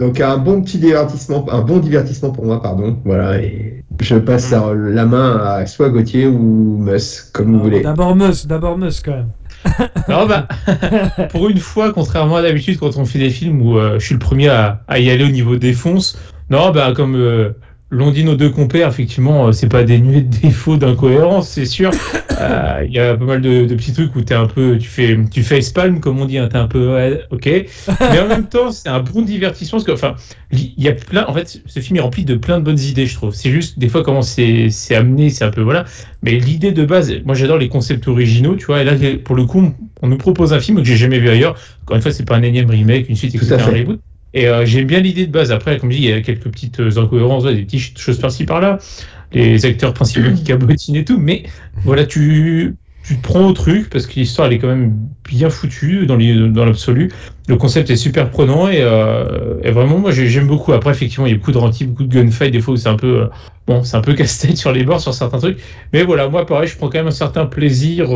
Donc 0.00 0.20
un 0.20 0.38
bon 0.38 0.62
petit 0.62 0.78
divertissement, 0.78 1.44
un 1.52 1.60
bon 1.60 1.78
divertissement 1.78 2.30
pour 2.30 2.46
moi, 2.46 2.62
pardon. 2.62 2.98
Voilà, 3.04 3.38
et 3.40 3.84
je 4.00 4.16
passe 4.16 4.50
la, 4.50 4.72
la 4.74 5.04
main 5.04 5.36
à 5.44 5.66
soit 5.66 5.90
Gauthier 5.90 6.26
ou 6.26 6.78
Mus, 6.80 7.30
comme 7.32 7.52
vous 7.52 7.60
voulez. 7.62 7.82
D'abord 7.82 8.16
Mus, 8.16 8.46
d'abord 8.46 8.78
Mus 8.78 9.02
quand 9.04 9.12
même. 9.12 9.28
Non, 10.08 10.26
bah, 10.26 10.46
pour 11.30 11.48
une 11.48 11.58
fois, 11.58 11.92
contrairement 11.92 12.36
à 12.36 12.42
d'habitude, 12.42 12.78
quand 12.78 12.96
on 12.96 13.04
fait 13.04 13.18
des 13.18 13.30
films 13.30 13.62
où 13.62 13.78
euh, 13.78 13.98
je 13.98 14.04
suis 14.04 14.14
le 14.14 14.18
premier 14.18 14.48
à, 14.48 14.80
y 14.96 15.10
aller 15.10 15.24
au 15.24 15.28
niveau 15.28 15.56
défonce, 15.56 16.18
non, 16.50 16.70
bah, 16.70 16.92
comme 16.94 17.16
euh, 17.16 17.52
l'ont 17.94 18.10
dit 18.10 18.24
nos 18.24 18.34
deux 18.34 18.50
compères, 18.50 18.88
effectivement, 18.88 19.46
euh, 19.48 19.52
c'est 19.52 19.68
pas 19.68 19.84
dénué 19.84 20.22
de 20.22 20.36
défauts, 20.42 20.76
d'incohérences, 20.76 21.48
c'est 21.48 21.66
sûr. 21.66 21.90
Euh, 22.40 22.84
Il 22.84 22.92
y 22.92 22.98
a 22.98 23.16
pas 23.16 23.24
mal 23.24 23.40
de, 23.40 23.64
de 23.64 23.74
petits 23.76 23.92
trucs 23.92 24.16
où 24.16 24.20
un 24.34 24.46
peu, 24.46 24.76
tu 24.76 24.88
fais, 24.88 25.16
tu 25.30 25.44
comme 26.00 26.18
on 26.20 26.24
dit, 26.24 26.38
hein, 26.38 26.48
t'es 26.50 26.58
un 26.58 26.66
peu, 26.66 26.92
ouais, 26.92 27.20
ok. 27.30 27.46
Mais 27.46 28.18
en 28.18 28.26
même 28.26 28.48
temps, 28.48 28.72
c'est 28.72 28.88
un 28.88 28.98
bon 28.98 29.22
divertissement, 29.22 29.78
parce 29.78 29.84
que, 29.84 29.92
enfin, 29.92 30.16
il 30.50 30.72
y 30.76 30.88
a 30.88 30.92
plein, 30.94 31.24
en 31.28 31.32
fait, 31.32 31.62
ce 31.64 31.78
film 31.78 31.96
est 31.98 32.00
rempli 32.00 32.24
de 32.24 32.34
plein 32.34 32.58
de 32.58 32.64
bonnes 32.64 32.80
idées, 32.80 33.06
je 33.06 33.14
trouve. 33.14 33.32
C'est 33.32 33.52
juste, 33.52 33.78
des 33.78 33.88
fois, 33.88 34.02
comment 34.02 34.22
c'est 34.22 34.68
amené, 34.90 35.30
c'est 35.30 35.44
un 35.44 35.50
peu, 35.50 35.60
voilà. 35.60 35.84
Mais 36.24 36.32
l'idée 36.32 36.72
de 36.72 36.84
base, 36.84 37.12
moi 37.24 37.36
j'adore 37.36 37.58
les 37.58 37.68
concepts 37.68 38.08
originaux, 38.08 38.56
tu 38.56 38.66
vois, 38.66 38.80
et 38.82 38.84
là 38.84 38.94
pour 39.24 39.36
le 39.36 39.44
coup, 39.44 39.72
on 40.02 40.08
nous 40.08 40.18
propose 40.18 40.52
un 40.52 40.60
film 40.60 40.78
que 40.78 40.84
j'ai 40.84 40.96
jamais 40.96 41.20
vu 41.20 41.28
ailleurs. 41.28 41.54
Encore 41.82 41.96
une 41.96 42.02
fois, 42.02 42.10
c'est 42.12 42.26
pas 42.26 42.36
un 42.36 42.42
énième 42.42 42.68
remake, 42.68 43.08
une 43.08 43.16
suite, 43.16 43.32
Tout 43.38 43.44
etc. 43.44 43.54
à 43.54 43.58
fait. 43.58 43.70
un 43.70 43.78
reboot. 43.78 44.00
Et 44.34 44.48
euh, 44.48 44.66
j'aime 44.66 44.86
bien 44.86 45.00
l'idée 45.00 45.26
de 45.26 45.32
base. 45.32 45.52
Après, 45.52 45.78
comme 45.78 45.92
je 45.92 45.96
dis, 45.98 46.04
il 46.04 46.10
y 46.10 46.12
a 46.12 46.22
quelques 46.22 46.50
petites 46.50 46.80
euh, 46.80 46.98
incohérences, 46.98 47.44
des 47.44 47.62
petites 47.64 47.98
choses 47.98 48.18
par-ci 48.20 48.44
par-là, 48.46 48.78
les 49.32 49.66
acteurs 49.66 49.94
principaux 49.94 50.32
qui 50.32 50.44
cabotinent 50.44 50.96
et 50.96 51.04
tout. 51.04 51.18
Mais 51.18 51.44
voilà, 51.84 52.06
tu 52.06 52.76
tu 53.06 53.18
te 53.18 53.22
prends 53.22 53.46
au 53.46 53.52
truc 53.52 53.90
parce 53.90 54.06
que 54.06 54.14
l'histoire 54.18 54.46
elle 54.48 54.54
est 54.54 54.58
quand 54.58 54.68
même 54.68 54.96
bien 55.28 55.50
foutue 55.50 56.06
dans 56.06 56.16
l'absolu. 56.64 57.12
Le 57.48 57.56
concept 57.56 57.90
est 57.90 57.96
super 57.96 58.30
prenant 58.30 58.68
et, 58.68 58.78
euh, 58.80 59.58
vraiment 59.72 59.98
moi 59.98 60.10
j'ai- 60.10 60.28
j'aime 60.28 60.46
beaucoup. 60.46 60.72
Après 60.72 60.90
effectivement 60.92 61.26
il 61.26 61.32
y 61.32 61.34
a 61.34 61.36
beaucoup 61.36 61.52
de 61.52 61.58
renti, 61.58 61.84
beaucoup 61.86 62.04
de 62.04 62.08
gunfight 62.08 62.50
des 62.52 62.60
fois 62.62 62.74
où 62.74 62.76
c'est 62.78 62.88
un 62.88 62.96
peu 62.96 63.28
bon 63.66 63.84
c'est 63.84 63.96
un 63.96 64.00
peu 64.00 64.14
casse-tête 64.16 64.56
sur 64.56 64.72
les 64.72 64.84
bords 64.84 65.00
sur 65.02 65.12
certains 65.14 65.38
trucs. 65.38 65.60
Mais 65.92 66.02
voilà 66.04 66.28
moi 66.30 66.46
pareil 66.46 66.66
je 66.68 66.76
prends 66.78 66.88
quand 66.88 66.98
même 66.98 67.08
un 67.08 67.10
certain 67.10 67.46
plaisir 67.46 68.08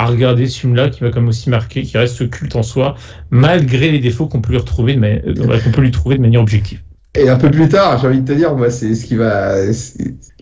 à 0.00 0.06
regarder 0.06 0.46
ce 0.46 0.60
film-là 0.60 0.88
qui 0.88 1.04
m'a 1.04 1.10
quand 1.10 1.20
même 1.20 1.28
aussi 1.28 1.50
marqué, 1.50 1.82
qui 1.82 1.98
reste 1.98 2.28
culte 2.30 2.56
en 2.56 2.62
soi 2.62 2.94
malgré 3.30 3.90
les 3.90 3.98
défauts 3.98 4.26
qu'on 4.26 4.40
peut 4.40 4.52
lui 4.52 4.58
retrouver 4.58 4.94
de 4.94 5.00
ma- 5.00 5.06
euh, 5.06 5.60
qu'on 5.60 5.70
peut 5.70 5.82
lui 5.82 5.90
trouver 5.90 6.16
de 6.16 6.22
manière 6.22 6.40
objective. 6.40 6.80
Et 7.14 7.28
un 7.28 7.36
peu 7.36 7.50
plus 7.50 7.68
tard, 7.68 7.98
j'ai 7.98 8.06
envie 8.06 8.20
de 8.20 8.26
te 8.26 8.32
dire, 8.32 8.54
moi, 8.54 8.70
c'est 8.70 8.94
ce 8.94 9.04
qui 9.04 9.16
va. 9.16 9.56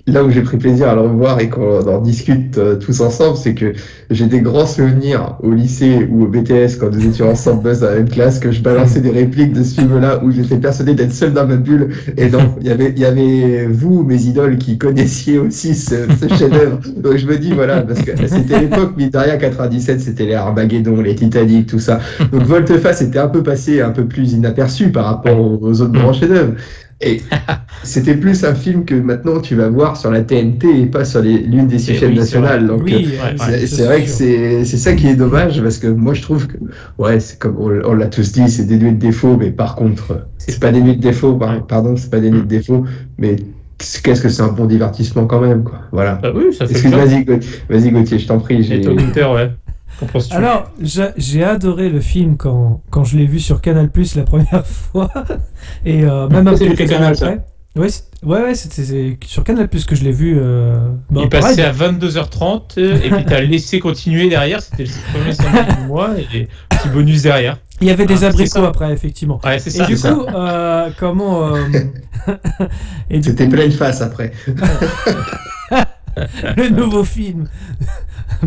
Là 0.09 0.25
où 0.25 0.31
j'ai 0.31 0.41
pris 0.41 0.57
plaisir 0.57 0.89
à 0.89 0.95
le 0.95 1.03
revoir 1.03 1.39
et 1.39 1.51
qu'on 1.51 1.87
en 1.87 2.01
discute 2.01 2.57
euh, 2.57 2.77
tous 2.77 3.01
ensemble, 3.01 3.37
c'est 3.37 3.55
que 3.55 3.75
j'ai 4.11 4.25
des 4.25 4.41
grands 4.41 4.65
souvenirs 4.65 5.37
au 5.43 5.53
lycée 5.53 6.09
ou 6.11 6.23
au 6.23 6.27
BTS 6.27 6.79
quand 6.81 6.91
nous 6.91 7.07
étions 7.07 7.29
ensemble 7.29 7.79
dans 7.79 7.87
la 7.87 7.97
même 7.97 8.09
classe, 8.09 8.39
que 8.39 8.51
je 8.51 8.63
balançais 8.63 9.01
des 9.01 9.11
répliques 9.11 9.53
de 9.53 9.63
ce 9.63 9.75
film-là 9.75 10.23
où 10.25 10.31
j'étais 10.31 10.57
persuadé 10.57 10.95
d'être 10.95 11.13
seul 11.13 11.35
dans 11.35 11.47
ma 11.47 11.57
bulle. 11.57 11.91
Et 12.17 12.29
donc, 12.29 12.57
il 12.61 12.67
y 12.67 12.71
avait, 12.71 12.95
y 12.97 13.05
avait 13.05 13.67
vous, 13.67 14.03
mes 14.03 14.23
idoles, 14.23 14.57
qui 14.57 14.79
connaissiez 14.79 15.39
aussi 15.39 15.75
ce, 15.75 15.97
ce 16.21 16.35
chef-d'œuvre. 16.35 16.81
Donc 16.97 17.17
je 17.17 17.27
me 17.27 17.37
dis, 17.37 17.53
voilà, 17.53 17.83
parce 17.83 18.01
que 18.01 18.13
c'était 18.27 18.61
l'époque, 18.61 18.95
rien, 18.97 19.37
97, 19.37 20.01
c'était 20.01 20.25
les 20.25 20.35
Armageddon, 20.35 21.03
les 21.03 21.15
Titanic, 21.15 21.67
tout 21.67 21.81
ça. 21.81 22.01
Donc 22.33 22.45
Volteface 22.45 23.03
était 23.03 23.19
un 23.19 23.29
peu 23.29 23.43
passé 23.43 23.83
un 23.83 23.91
peu 23.91 24.07
plus 24.07 24.33
inaperçu 24.33 24.91
par 24.91 25.05
rapport 25.05 25.39
aux 25.39 25.81
autres 25.83 25.93
grands 25.93 26.15
chefs-d'œuvre. 26.15 26.55
Et 27.01 27.23
c'était 27.85 28.17
plus 28.17 28.45
un 28.45 28.55
film 28.55 28.85
que 28.85 28.95
maintenant 28.97 29.41
tu 29.41 29.55
vas 29.55 29.69
voir 29.69 29.97
sur 29.97 30.11
la 30.11 30.23
TNT 30.23 30.81
et 30.81 30.87
pas 30.87 31.05
sur 31.05 31.23
l'une 31.23 31.69
des 31.69 31.79
six 31.79 31.93
Et 31.93 31.95
chaînes 31.95 32.11
oui, 32.11 32.17
nationales. 32.19 32.67
Donc 32.67 32.83
oui, 32.85 33.09
euh, 33.21 33.37
ouais, 33.47 33.67
c'est 33.67 33.85
vrai 33.85 34.03
que 34.03 34.09
c'est 34.09 34.65
c'est 34.65 34.77
ça 34.79 34.95
qui 34.95 35.07
est 35.07 35.15
dommage 35.15 35.63
parce 35.63 35.79
que 35.79 35.87
moi 35.87 36.13
je 36.15 36.23
trouve 36.23 36.49
que 36.49 36.57
ouais 36.99 37.21
c'est 37.21 37.39
comme 37.39 37.57
on, 37.59 37.71
on 37.85 37.95
l'a 37.95 38.07
tous 38.09 38.33
dit 38.33 38.51
c'est 38.51 38.65
dénué 38.67 38.91
de 38.91 38.97
défauts 38.99 39.37
mais 39.37 39.51
par 39.53 39.77
contre 39.77 40.27
c'est 40.39 40.59
pas 40.59 40.73
dénué 40.73 40.97
de 40.97 41.01
défauts 41.01 41.35
par- 41.37 41.65
pardon 41.69 41.95
c'est 41.97 42.11
pas 42.11 42.19
dénué 42.19 42.41
de 42.41 42.47
défauts 42.47 42.85
mais 43.17 43.37
qu'est-ce 44.03 44.21
que 44.21 44.29
c'est 44.29 44.43
un 44.43 44.49
bon 44.49 44.65
divertissement 44.67 45.27
quand 45.27 45.41
même 45.41 45.63
quoi 45.63 45.83
voilà. 45.93 46.19
Ah 46.25 46.33
oui 46.35 46.47
Excuse 46.61 46.91
vas-y 47.71 47.91
Gauthier, 47.93 48.19
je 48.19 48.27
t'en 48.27 48.41
prie 48.41 48.65
j'ai 48.65 48.81
ouais. 48.89 49.51
Alors, 50.31 50.71
j'a- 50.81 51.13
j'ai 51.17 51.45
adoré 51.45 51.89
le 51.89 52.01
film 52.01 52.37
quand, 52.37 52.83
quand 52.91 53.05
je 53.05 53.17
l'ai 53.17 53.27
vu 53.27 53.41
sur 53.41 53.61
Canal 53.61 53.91
Plus 53.91 54.15
la 54.15 54.23
première 54.25 54.65
fois. 54.93 55.11
Et 55.85 56.05
euh, 56.05 56.29
même 56.29 56.45
quelques 56.77 56.89
canal, 56.89 57.17
ça 57.17 57.27
après. 57.27 57.45
Ouais, 57.77 57.89
ouais, 58.25 58.43
ouais, 58.43 58.55
c'était 58.55 58.83
c'est 58.83 59.19
sur 59.27 59.45
Canal 59.45 59.69
Plus 59.69 59.85
que 59.85 59.95
je 59.95 60.03
l'ai 60.03 60.13
vu. 60.13 60.37
euh, 60.41 60.89
bah, 61.11 61.21
il 61.25 61.29
pareil, 61.29 61.57
passait 61.57 61.63
à 61.65 61.73
22h30 61.73 62.79
euh, 62.79 62.97
et 63.05 63.11
puis 63.11 63.25
t'as 63.25 63.41
laissé 63.41 63.79
continuer 63.79 64.29
derrière. 64.29 64.61
C'était 64.61 64.85
le 64.85 65.13
premier 65.13 65.33
samedi 65.33 65.75
du 65.81 65.87
mois 65.87 66.11
et 66.19 66.49
petit 66.71 66.89
bonus 66.89 67.23
derrière. 67.23 67.59
Il 67.81 67.87
y 67.87 67.91
avait 67.93 68.07
des 68.07 68.25
Ah, 68.25 68.29
abricots 68.29 68.65
après, 68.65 68.93
effectivement. 68.93 69.41
Ouais, 69.45 69.61
c'est 69.61 69.77
Et 69.79 69.87
du 69.87 69.97
coup, 69.97 70.27
euh, 70.35 70.91
comment. 70.99 71.55
euh, 71.55 71.61
C'était 73.23 73.45
coup, 73.45 73.53
pleine 73.53 73.71
face 73.71 74.01
après. 74.01 74.33
le 76.57 76.69
nouveau 76.71 77.05
film 77.05 77.49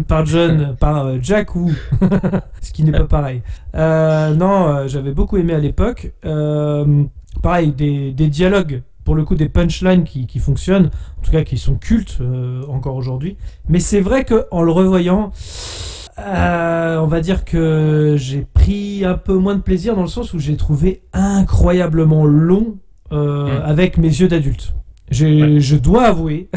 par 0.07 0.25
John, 0.25 0.75
par 0.79 1.05
euh, 1.05 1.17
Jack 1.21 1.55
Wu, 1.55 1.73
ce 2.61 2.71
qui 2.71 2.83
n'est 2.83 2.91
pas 2.91 3.05
pareil. 3.05 3.41
Euh, 3.75 4.33
non, 4.33 4.67
euh, 4.67 4.87
j'avais 4.87 5.11
beaucoup 5.11 5.37
aimé 5.37 5.53
à 5.53 5.59
l'époque. 5.59 6.11
Euh, 6.25 7.03
pareil, 7.41 7.71
des, 7.71 8.11
des 8.11 8.27
dialogues, 8.27 8.83
pour 9.03 9.15
le 9.15 9.23
coup, 9.23 9.35
des 9.35 9.49
punchlines 9.49 10.03
qui, 10.03 10.27
qui 10.27 10.39
fonctionnent, 10.39 10.91
en 11.19 11.21
tout 11.23 11.31
cas 11.31 11.43
qui 11.43 11.57
sont 11.57 11.75
cultes 11.75 12.19
euh, 12.21 12.63
encore 12.69 12.95
aujourd'hui. 12.95 13.37
Mais 13.67 13.79
c'est 13.79 14.01
vrai 14.01 14.23
que 14.25 14.45
en 14.51 14.61
le 14.61 14.71
revoyant, 14.71 15.31
euh, 16.19 16.97
on 16.99 17.07
va 17.07 17.19
dire 17.21 17.45
que 17.45 18.15
j'ai 18.17 18.45
pris 18.53 19.03
un 19.05 19.15
peu 19.15 19.35
moins 19.35 19.55
de 19.55 19.61
plaisir 19.61 19.95
dans 19.95 20.01
le 20.03 20.07
sens 20.07 20.33
où 20.33 20.39
j'ai 20.39 20.55
trouvé 20.57 21.01
incroyablement 21.13 22.25
long 22.25 22.77
euh, 23.11 23.59
Mm. 23.59 23.63
avec 23.65 23.97
mes 23.97 24.07
yeux 24.07 24.27
d'adulte. 24.29 24.73
Ouais. 25.11 25.59
Je 25.59 25.75
dois 25.75 26.03
avouer, 26.03 26.49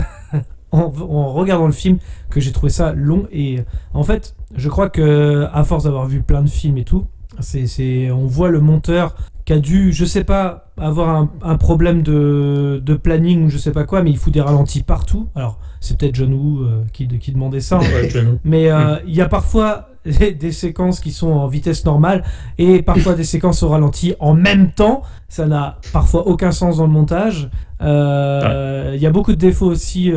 en, 0.74 1.32
regardant 1.32 1.66
le 1.66 1.72
film, 1.72 1.98
que 2.30 2.40
j'ai 2.40 2.52
trouvé 2.52 2.70
ça 2.70 2.92
long 2.92 3.26
et 3.32 3.60
en 3.92 4.02
fait, 4.02 4.34
je 4.56 4.68
crois 4.68 4.90
que 4.90 5.46
à 5.52 5.64
force 5.64 5.84
d'avoir 5.84 6.06
vu 6.06 6.20
plein 6.20 6.42
de 6.42 6.48
films 6.48 6.78
et 6.78 6.84
tout, 6.84 7.06
c'est, 7.40 7.66
c'est, 7.66 8.10
on 8.10 8.26
voit 8.26 8.48
le 8.48 8.60
monteur 8.60 9.14
qui 9.44 9.52
a 9.52 9.58
dû, 9.58 9.92
je 9.92 10.04
sais 10.04 10.24
pas, 10.24 10.70
avoir 10.78 11.10
un, 11.10 11.30
un 11.42 11.56
problème 11.56 12.02
de, 12.02 12.80
de 12.84 12.94
planning 12.94 13.46
ou 13.46 13.50
je 13.50 13.58
sais 13.58 13.72
pas 13.72 13.84
quoi, 13.84 14.02
mais 14.02 14.10
il 14.10 14.16
fout 14.16 14.32
des 14.32 14.40
ralentis 14.40 14.82
partout. 14.82 15.28
Alors, 15.34 15.58
c'est 15.80 15.98
peut-être 15.98 16.14
John 16.14 16.32
Woo 16.32 16.62
euh, 16.62 16.82
qui, 16.92 17.06
qui 17.18 17.30
demandait 17.32 17.60
ça. 17.60 17.76
hein. 17.76 17.80
Ouais. 17.80 18.08
Mais 18.44 18.70
euh, 18.70 18.96
il 19.06 19.14
y 19.14 19.20
a 19.20 19.28
parfois 19.28 19.90
des, 20.06 20.52
séquences 20.52 21.00
qui 21.00 21.12
sont 21.12 21.30
en 21.30 21.46
vitesse 21.46 21.84
normale 21.84 22.24
et 22.58 22.82
parfois 22.82 23.14
des 23.14 23.24
séquences 23.24 23.62
au 23.62 23.68
ralenti 23.68 24.14
en 24.18 24.32
même 24.34 24.72
temps. 24.72 25.02
Ça 25.28 25.46
n'a 25.46 25.78
parfois 25.92 26.26
aucun 26.26 26.50
sens 26.50 26.78
dans 26.78 26.86
le 26.86 26.92
montage. 26.92 27.50
Euh, 27.82 28.92
Il 28.94 29.02
y 29.02 29.06
a 29.06 29.10
beaucoup 29.10 29.32
de 29.32 29.38
défauts 29.38 29.66
aussi 29.66 30.10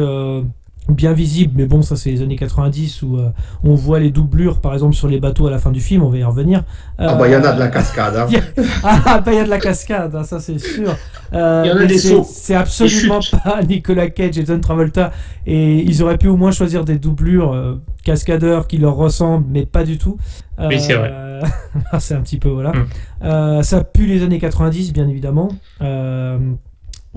bien 0.89 1.13
visibles, 1.13 1.53
mais 1.55 1.65
bon, 1.65 1.81
ça 1.81 1.95
c'est 1.95 2.09
les 2.11 2.21
années 2.21 2.35
90 2.37 3.01
où 3.03 3.17
euh, 3.17 3.29
on 3.63 3.75
voit 3.75 3.99
les 3.99 4.09
doublures 4.11 4.59
par 4.61 4.73
exemple 4.73 4.95
sur 4.95 5.07
les 5.07 5.19
bateaux 5.19 5.47
à 5.47 5.51
la 5.51 5.57
fin 5.59 5.71
du 5.71 5.81
film, 5.81 6.01
on 6.03 6.09
va 6.09 6.17
y 6.17 6.23
revenir. 6.23 6.63
Ah 6.97 7.15
bah 7.15 7.27
il 7.27 7.33
y 7.33 7.35
en 7.35 7.43
a 7.43 7.53
de 7.53 7.59
la 7.59 7.67
cascade. 7.67 8.15
Hein. 8.15 8.27
ah, 8.83 9.21
bah 9.23 9.33
il 9.33 9.35
y 9.37 9.39
a 9.39 9.43
de 9.43 9.49
la 9.49 9.59
cascade, 9.59 10.15
hein, 10.15 10.23
ça 10.23 10.39
c'est 10.39 10.59
sûr. 10.59 10.95
Euh, 11.33 11.63
Il 11.65 11.69
y 11.69 11.71
en 11.73 11.75
a 11.75 11.79
mais 11.81 11.87
des 11.87 11.97
c'est- 11.97 12.09
sauts, 12.09 12.25
C'est 12.27 12.55
absolument 12.55 13.19
pas 13.43 13.61
Nicolas 13.67 14.09
Cage 14.09 14.37
et 14.37 14.45
John 14.45 14.61
Travolta. 14.61 15.11
Et 15.45 15.79
ils 15.83 16.01
auraient 16.03 16.17
pu 16.17 16.27
au 16.27 16.37
moins 16.37 16.51
choisir 16.51 16.85
des 16.85 16.97
doublures 16.97 17.53
euh, 17.53 17.81
cascadeurs 18.03 18.67
qui 18.67 18.77
leur 18.77 18.95
ressemblent, 18.95 19.45
mais 19.49 19.65
pas 19.65 19.83
du 19.83 19.97
tout. 19.97 20.17
Oui, 20.59 20.79
c'est 20.79 20.93
vrai. 20.93 21.11
Euh, 21.13 21.41
c'est 21.99 22.15
un 22.15 22.21
petit 22.21 22.37
peu, 22.39 22.49
voilà. 22.49 22.71
Mm. 22.71 22.85
Euh, 23.23 23.61
ça 23.61 23.83
pue 23.83 24.05
les 24.07 24.23
années 24.23 24.39
90, 24.39 24.93
bien 24.93 25.07
évidemment. 25.07 25.49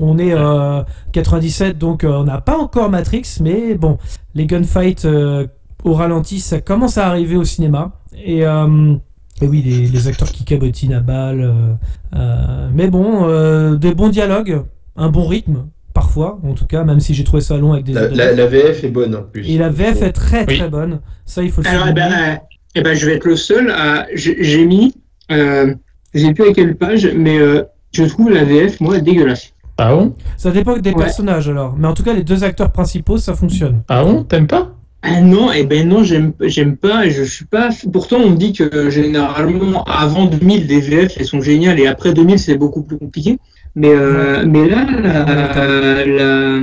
Euh, 0.01 0.05
on 0.05 0.19
est 0.19 0.33
euh, 0.33 0.83
97, 1.13 1.79
donc 1.79 2.05
euh, 2.05 2.09
on 2.13 2.25
n'a 2.25 2.41
pas 2.41 2.57
encore 2.59 2.91
Matrix, 2.91 3.39
mais 3.41 3.75
bon, 3.75 3.99
les 4.35 4.47
gunfights 4.47 5.05
euh, 5.05 5.47
au 5.85 5.95
ralenti, 5.95 6.41
ça 6.41 6.61
commence 6.61 6.99
à 6.99 7.07
arriver 7.07 7.37
au 7.37 7.45
cinéma. 7.45 7.93
Et, 8.25 8.45
euh, 8.47 8.95
et 9.43 9.47
oui, 9.47 9.63
les, 9.63 9.87
les 9.89 10.09
acteurs 10.09 10.31
qui 10.33 10.45
cabotinent 10.45 10.95
à 10.95 11.01
balles. 11.01 11.41
euh, 11.43 11.75
euh, 12.17 12.69
mais 12.75 12.89
bon, 12.89 13.25
euh, 13.29 13.77
des 13.77 13.95
bons 13.95 14.09
dialogues, 14.09 14.63
un 14.97 15.09
bon 15.09 15.27
rythme, 15.27 15.67
parfois, 15.95 16.39
en 16.45 16.53
tout 16.55 16.67
cas, 16.67 16.85
même 16.85 17.01
si 17.01 17.15
j'ai 17.15 17.25
trouvé 17.25 17.41
ça 17.43 17.57
long 17.57 17.73
avec 17.73 17.85
des 17.85 17.93
La, 17.93 18.05
autres 18.05 18.17
la- 18.17 18.33
la 18.33 18.47
VF 18.47 18.85
est 18.85 18.89
bonne 18.91 19.15
en 19.15 19.23
plus. 19.23 19.49
Et 19.49 19.59
la 19.59 19.69
VF 19.71 20.03
est 20.03 20.13
très 20.13 20.45
Oui. 20.47 20.59
très 20.59 20.69
bonne. 20.69 21.01
Ça, 21.25 21.43
il 21.43 21.51
faut 21.51 21.63
le 21.63 21.69
Alors, 21.69 21.87
eh 21.89 21.93
ben, 21.93 22.13
euh, 22.13 22.35
eh 22.75 22.83
ben, 22.83 22.95
je 22.95 23.07
vais 23.07 23.15
être 23.17 23.25
le 23.27 23.37
seul 23.37 23.71
à. 23.71 24.07
J'ai 24.15 24.43
j'ai 24.43 24.65
mis. 24.65 24.95
Euh, 25.33 25.75
J'ai 26.13 26.33
plus 26.35 26.49
à 26.51 26.53
quelle 26.53 26.75
page, 26.77 27.09
mais 27.17 27.39
euh, 27.39 27.63
je 27.93 28.03
trouve 28.05 28.31
la 28.31 28.43
VF, 28.45 28.81
moi, 28.81 28.99
dégueulasse. 28.99 29.53
Ah 29.83 29.95
bon 29.95 30.15
Ça 30.37 30.51
dépend 30.51 30.77
des 30.77 30.91
Ouais. 30.91 30.97
personnages 30.97 31.49
alors. 31.49 31.75
Mais 31.79 31.89
en 31.89 31.95
tout 31.95 32.03
cas, 32.03 32.13
les 32.13 32.23
deux 32.23 32.45
acteurs 32.45 32.71
principaux, 32.71 33.17
ça 33.19 33.35
fonctionne. 33.35 33.83
Ah 33.89 34.05
bon 34.05 34.25
T'aimes 34.25 34.47
pas 34.47 34.73
Ah 35.03 35.21
non, 35.23 35.51
eh 35.53 35.65
ben 35.65 35.89
non, 35.89 36.03
j'aime 36.05 36.33
j'aime 36.41 36.77
pas, 36.77 37.09
je 37.09 37.23
suis 37.23 37.47
pas. 37.47 37.71
Pourtant, 37.91 38.19
on 38.23 38.31
me 38.31 38.37
dit 38.37 38.53
que 38.53 38.91
généralement, 38.91 39.83
avant 39.85 40.27
2000, 40.27 40.67
les 40.67 40.81
VF, 40.81 41.15
elles 41.19 41.25
sont 41.25 41.41
géniales, 41.41 41.81
et 41.81 41.87
après 41.87 42.13
2000, 42.13 42.39
c'est 42.39 42.57
beaucoup 42.59 42.83
plus 42.83 42.99
compliqué. 42.99 43.39
Mais, 43.75 43.93
euh, 43.95 44.45
mais 44.47 44.69
là, 44.69 44.85
la, 45.03 46.05
la, 46.05 46.61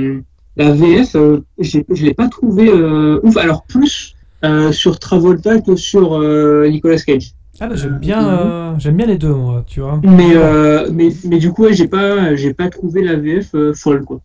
la 0.56 0.70
VF, 0.72 1.16
euh, 1.16 1.40
je 1.58 1.80
l'ai 2.04 2.14
pas 2.14 2.28
trouvé 2.28 2.68
euh, 2.68 3.18
ouf. 3.24 3.36
Alors, 3.36 3.64
plus 3.64 4.14
euh, 4.44 4.70
sur 4.70 5.00
Travolta 5.00 5.60
que 5.60 5.74
sur 5.74 6.20
euh, 6.22 6.68
Nicolas 6.68 6.98
Cage. 6.98 7.32
Ah 7.60 7.66
bah 7.66 7.74
j'aime 7.74 7.98
bien, 7.98 8.28
euh, 8.28 8.72
j'aime 8.78 8.96
bien 8.96 9.06
les 9.06 9.18
deux 9.18 9.32
moi, 9.34 9.64
tu 9.66 9.80
vois. 9.80 10.00
Mais, 10.04 10.30
euh, 10.36 10.88
mais, 10.92 11.08
mais 11.24 11.38
du 11.38 11.50
coup, 11.52 11.64
ouais, 11.64 11.72
j'ai 11.74 11.88
pas, 11.88 12.36
j'ai 12.36 12.54
pas 12.54 12.68
trouvé 12.68 13.02
la 13.02 13.16
VF 13.16 13.54
euh, 13.54 13.72
folle, 13.74 14.04
quoi. 14.04 14.20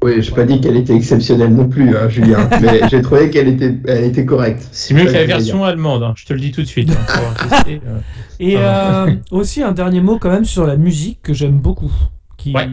Oui, 0.00 0.22
j'ai 0.22 0.32
pas 0.32 0.44
dit 0.44 0.60
qu'elle 0.60 0.76
était 0.76 0.94
exceptionnelle 0.94 1.52
non 1.54 1.68
plus, 1.68 1.96
hein, 1.96 2.08
Julien. 2.08 2.48
mais 2.62 2.80
j'ai 2.88 3.02
trouvé 3.02 3.30
qu'elle 3.30 3.48
était, 3.48 3.74
elle 3.86 4.04
était 4.04 4.24
correcte. 4.24 4.68
C'est 4.70 4.94
mieux 4.94 5.00
Ouais, 5.02 5.06
que 5.08 5.12
la 5.12 5.24
version 5.26 5.64
allemande, 5.64 6.02
hein, 6.04 6.12
je 6.16 6.24
te 6.24 6.32
le 6.32 6.38
dis 6.40 6.52
tout 6.52 6.62
de 6.62 6.66
suite. 6.66 6.90
hein, 6.90 7.64
euh. 7.68 7.98
Et 8.38 8.56
Ah. 8.56 9.06
euh, 9.06 9.14
aussi 9.32 9.62
un 9.62 9.72
dernier 9.72 10.00
mot 10.00 10.18
quand 10.20 10.30
même 10.30 10.44
sur 10.44 10.66
la 10.66 10.76
musique 10.76 11.20
que 11.22 11.32
j'aime 11.34 11.58
beaucoup, 11.58 11.90
qui 12.36 12.52
Ouais. 12.54 12.68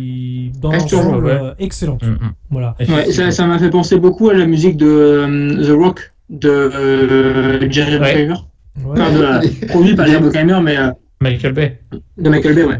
dans 0.61 0.71
l'ensemble 0.71 1.25
ouais. 1.25 1.31
euh, 1.31 1.53
excellente. 1.57 2.03
Mm, 2.03 2.11
mm. 2.11 2.31
Voilà. 2.51 2.75
Ouais, 2.79 3.11
ça, 3.11 3.31
ça 3.31 3.47
m'a 3.47 3.57
fait 3.57 3.71
penser 3.71 3.97
beaucoup 3.97 4.29
à 4.29 4.33
la 4.35 4.45
musique 4.45 4.77
de 4.77 4.85
euh, 4.87 5.63
The 5.67 5.75
Rock 5.75 6.13
de 6.29 6.49
euh, 6.49 7.69
Jerry 7.71 7.97
Ouais. 7.99 8.27
Ouais. 8.83 8.99
Enfin, 8.99 9.11
de, 9.11 9.23
euh, 9.23 9.67
produit 9.69 9.95
par 9.95 10.05
Jerry 10.07 10.21
Bruckheimer, 10.21 10.59
mais 10.63 10.77
euh, 10.77 10.91
Michael 11.21 11.53
Bay. 11.53 11.79
de 12.17 12.29
Michael 12.29 12.55
Bay, 12.55 12.63
ouais. 12.65 12.79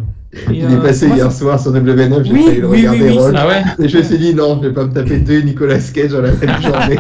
Et, 0.51 0.57
Il 0.57 0.63
est 0.73 0.81
passé 0.81 1.07
moi, 1.07 1.15
hier 1.15 1.31
soir 1.31 1.57
sur 1.57 1.71
W9, 1.71 2.23
j'ai 2.25 2.33
Oui, 2.33 2.43
failli 2.43 2.59
le 2.59 2.67
oui, 2.67 2.79
oui, 2.81 2.87
regarder 2.87 3.11
oui, 3.11 3.17
Roll. 3.17 3.35
Ah 3.37 3.47
ouais 3.47 3.63
Et 3.79 3.87
je 3.87 3.97
me 3.97 4.03
suis 4.03 4.17
dit 4.17 4.33
non, 4.35 4.59
je 4.61 4.67
vais 4.67 4.73
pas 4.73 4.85
me 4.85 4.91
taper 4.91 5.19
deux 5.19 5.39
Nicolas 5.39 5.79
Cage 5.79 6.11
dans 6.11 6.21
la 6.21 6.31
même 6.33 6.61
journée. 6.61 6.97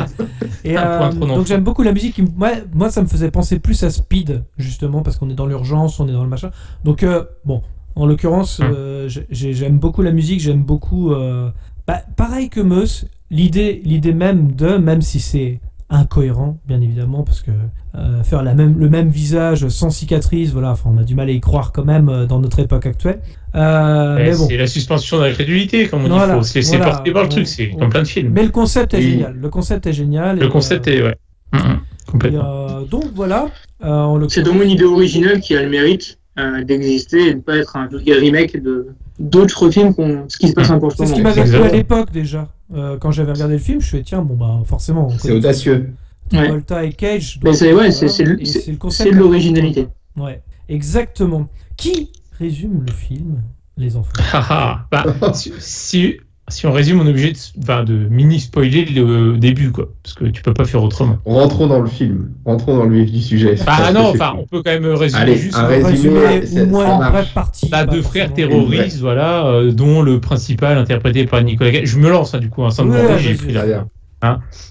Et, 0.63 0.77
Un 0.77 0.81
euh, 0.81 0.97
point 0.99 1.09
trop 1.09 1.25
non 1.27 1.35
donc 1.35 1.45
j'aime 1.47 1.61
beaucoup 1.63 1.83
la 1.83 1.91
musique. 1.91 2.15
qui 2.15 2.21
m- 2.21 2.29
moi, 2.37 2.51
moi, 2.73 2.89
ça 2.89 3.01
me 3.01 3.07
faisait 3.07 3.29
penser 3.31 3.59
plus 3.59 3.83
à 3.83 3.89
Speed, 3.89 4.43
justement, 4.57 5.01
parce 5.01 5.17
qu'on 5.17 5.29
est 5.29 5.33
dans 5.35 5.47
l'urgence, 5.47 5.99
on 5.99 6.07
est 6.07 6.13
dans 6.13 6.23
le 6.23 6.29
machin. 6.29 6.51
Donc, 6.85 7.03
euh, 7.03 7.25
bon, 7.43 7.61
en 7.95 8.05
l'occurrence, 8.05 8.61
Hum. 8.61 8.71
euh, 8.73 9.09
j'ai- 9.09 9.27
j'ai- 9.29 9.51
j'aime 9.53 9.79
beaucoup 9.79 10.01
la 10.01 10.11
musique, 10.13 10.39
j'aime 10.39 10.63
beaucoup... 10.63 11.11
euh, 11.11 11.49
bah, 11.87 12.03
pareil 12.15 12.47
que 12.49 12.61
Meus, 12.61 13.05
l'idée 13.31 13.81
l'idée 13.83 14.13
même 14.13 14.53
de, 14.53 14.77
même 14.77 15.01
si 15.01 15.19
c'est 15.19 15.59
incohérent, 15.89 16.57
bien 16.67 16.81
évidemment, 16.81 17.23
parce 17.23 17.41
que 17.41 17.51
euh, 17.95 18.23
faire 18.23 18.43
la 18.43 18.53
même, 18.55 18.77
le 18.79 18.89
même 18.89 19.09
visage 19.09 19.67
sans 19.69 19.89
cicatrice, 19.89 20.51
voilà, 20.51 20.71
enfin, 20.71 20.89
on 20.93 20.97
a 20.97 21.03
du 21.03 21.15
mal 21.15 21.29
à 21.29 21.31
y 21.31 21.39
croire 21.39 21.71
quand 21.71 21.85
même 21.85 22.09
euh, 22.09 22.25
dans 22.25 22.39
notre 22.39 22.59
époque 22.59 22.85
actuelle. 22.85 23.19
Euh, 23.55 24.15
mais 24.17 24.35
bon. 24.35 24.47
C'est 24.49 24.57
la 24.57 24.67
suspension 24.67 25.19
d'incrédulité, 25.19 25.87
comme 25.87 26.05
on 26.05 26.07
Voilà, 26.09 26.33
dit. 26.33 26.39
Faut 26.39 26.43
se 26.45 26.55
laisser 26.55 26.77
voilà. 26.77 26.91
porter 26.93 27.11
par 27.11 27.23
le 27.23 27.29
truc, 27.29 27.47
c'est 27.47 27.69
comme 27.69 27.89
plein 27.89 28.01
de 28.01 28.07
films. 28.07 28.31
Mais 28.33 28.43
le 28.43 28.49
concept 28.49 28.93
est 28.93 28.97
Oui. 28.97 29.11
génial. 29.11 29.35
Le 29.39 29.49
concept 29.49 29.87
est 29.87 29.93
génial. 29.93 30.39
Le 30.39 30.45
et, 30.45 30.49
concept 30.49 30.87
euh, 30.87 30.91
est, 30.91 31.03
ouais. 31.03 31.15
Mm, 31.53 31.57
mm. 31.57 31.61
et, 32.07 32.11
Complètement. 32.11 32.43
euh, 32.43 32.81
donc 32.85 33.05
voilà. 33.13 33.47
euh, 33.83 34.25
C'est 34.29 34.43
donc 34.43 34.61
une 34.63 34.69
idée 34.71 34.83
originale 34.83 35.39
qui 35.39 35.55
a 35.55 35.61
le 35.61 35.69
mérite 35.69 36.17
euh, 36.39 36.63
d'exister 36.63 37.27
et 37.27 37.31
de 37.31 37.35
ne 37.37 37.41
pas 37.41 37.55
être 37.57 37.77
un 37.77 37.87
vulgaire 37.87 38.19
remake 38.19 38.61
de 38.61 38.87
d'autres 39.17 39.69
films 39.69 39.93
qu'on 39.95 40.25
ce 40.27 40.37
qui 40.37 40.49
se 40.49 40.53
passe 40.53 40.69
un 40.71 40.77
peu 40.79 40.87
en 40.87 40.89
ce 40.89 40.97
C'est 40.97 41.05
ce 41.05 41.13
qui 41.13 41.21
m'avait 41.21 41.43
plu 41.45 41.55
à 41.61 41.69
l'époque 41.69 42.11
déjà. 42.11 42.49
Euh, 42.73 42.97
quand 42.97 43.11
j'avais 43.11 43.31
regardé 43.31 43.53
le 43.55 43.59
film, 43.59 43.79
je 43.79 43.85
me 43.85 43.87
suis 43.87 43.97
dit, 43.99 44.03
tiens, 44.05 44.21
bon, 44.21 44.35
bah, 44.35 44.63
forcément. 44.65 45.09
C'est 45.09 45.31
audacieux. 45.31 45.93
Ouais. 46.33 46.49
Volta 46.49 46.83
et 46.83 46.91
Cage. 46.91 47.39
C'est 47.53 47.73
ouais, 47.73 47.89
de 47.89 49.15
l'originalité. 49.15 49.87
Ouais, 50.17 50.41
exactement. 50.67 51.47
Qui 51.77 52.11
résume 52.39 52.83
le 52.85 52.91
film, 52.91 53.43
les 53.77 53.95
enfants? 53.95 54.11
Ah, 54.33 54.87
ah. 54.91 55.05
Bah, 55.19 55.33
si, 55.33 55.53
si, 55.59 56.17
si 56.47 56.67
on 56.67 56.71
résume, 56.71 56.99
on 57.01 57.05
est 57.07 57.09
obligé 57.09 57.31
de, 57.31 57.37
enfin, 57.63 57.83
de 57.83 57.93
mini 57.93 58.39
spoiler 58.39 58.85
le 58.85 59.37
début, 59.37 59.71
quoi. 59.71 59.89
Parce 60.03 60.13
que 60.13 60.25
tu 60.25 60.41
peux 60.43 60.53
pas 60.53 60.65
faire 60.65 60.83
autrement. 60.83 61.17
Rentrons 61.25 61.67
dans 61.67 61.79
le 61.79 61.87
film. 61.87 62.29
Rentrons 62.45 62.77
dans 62.77 62.85
le 62.85 62.95
vif 63.01 63.11
du 63.11 63.21
sujet. 63.21 63.55
Bah 63.65 63.77
que 63.89 63.93
non, 63.93 64.09
enfin, 64.09 64.33
on 64.37 64.45
peut 64.45 64.61
quand 64.63 64.71
même 64.79 64.85
résumer 64.85 65.21
Allez, 65.21 65.37
juste. 65.37 65.57
un 65.57 65.65
résumé, 65.65 66.19
au 66.61 66.65
moins 66.67 66.99
marche. 66.99 67.11
brève 67.11 67.33
partie. 67.33 67.69
T'as 67.69 67.85
pas 67.85 67.91
deux 67.91 68.01
frères 68.03 68.31
terroristes, 68.33 68.99
voilà, 68.99 69.47
euh, 69.47 69.71
dont 69.71 70.01
le 70.03 70.19
principal 70.19 70.77
interprété 70.77 71.25
par 71.25 71.41
Nicolas 71.43 71.71
Cage. 71.71 71.87
Je 71.87 71.97
me 71.97 72.09
lance, 72.09 72.35
hein, 72.35 72.39
du 72.39 72.49
coup, 72.49 72.63
hein, 72.63 72.69
sans 72.69 72.87
Ouais, 72.87 73.17
j'ai 73.19 73.33
pris 73.33 73.51
la- 73.51 73.65
bien. 73.65 73.87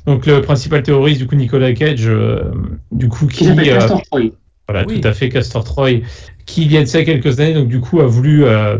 Donc 0.07 0.27
le 0.27 0.41
principal 0.43 0.83
terroriste, 0.83 1.21
du 1.21 1.27
coup, 1.27 1.37
Nicolas 1.37 1.73
Cage, 1.75 2.07
euh, 2.09 2.43
du 2.93 3.09
coup, 3.09 3.27
Qui 3.27 3.49
euh, 3.51 3.55
Castor 3.55 4.03
Troy. 4.03 4.31
voilà, 4.69 4.85
Oui. 4.87 5.01
tout 5.01 5.07
à 5.09 5.13
fait, 5.13 5.29
Castor 5.29 5.63
Troy, 5.65 6.03
qui 6.47 6.65
il 6.65 6.73
y 6.73 6.77
a 6.77 6.81
de 6.81 6.87
ça 6.87 7.05
quelques 7.05 7.39
années, 7.41 7.55
donc 7.55 7.69
du 7.69 7.81
coup, 7.81 8.01
a 8.01 8.07
voulu 8.07 8.45
euh, 8.45 8.79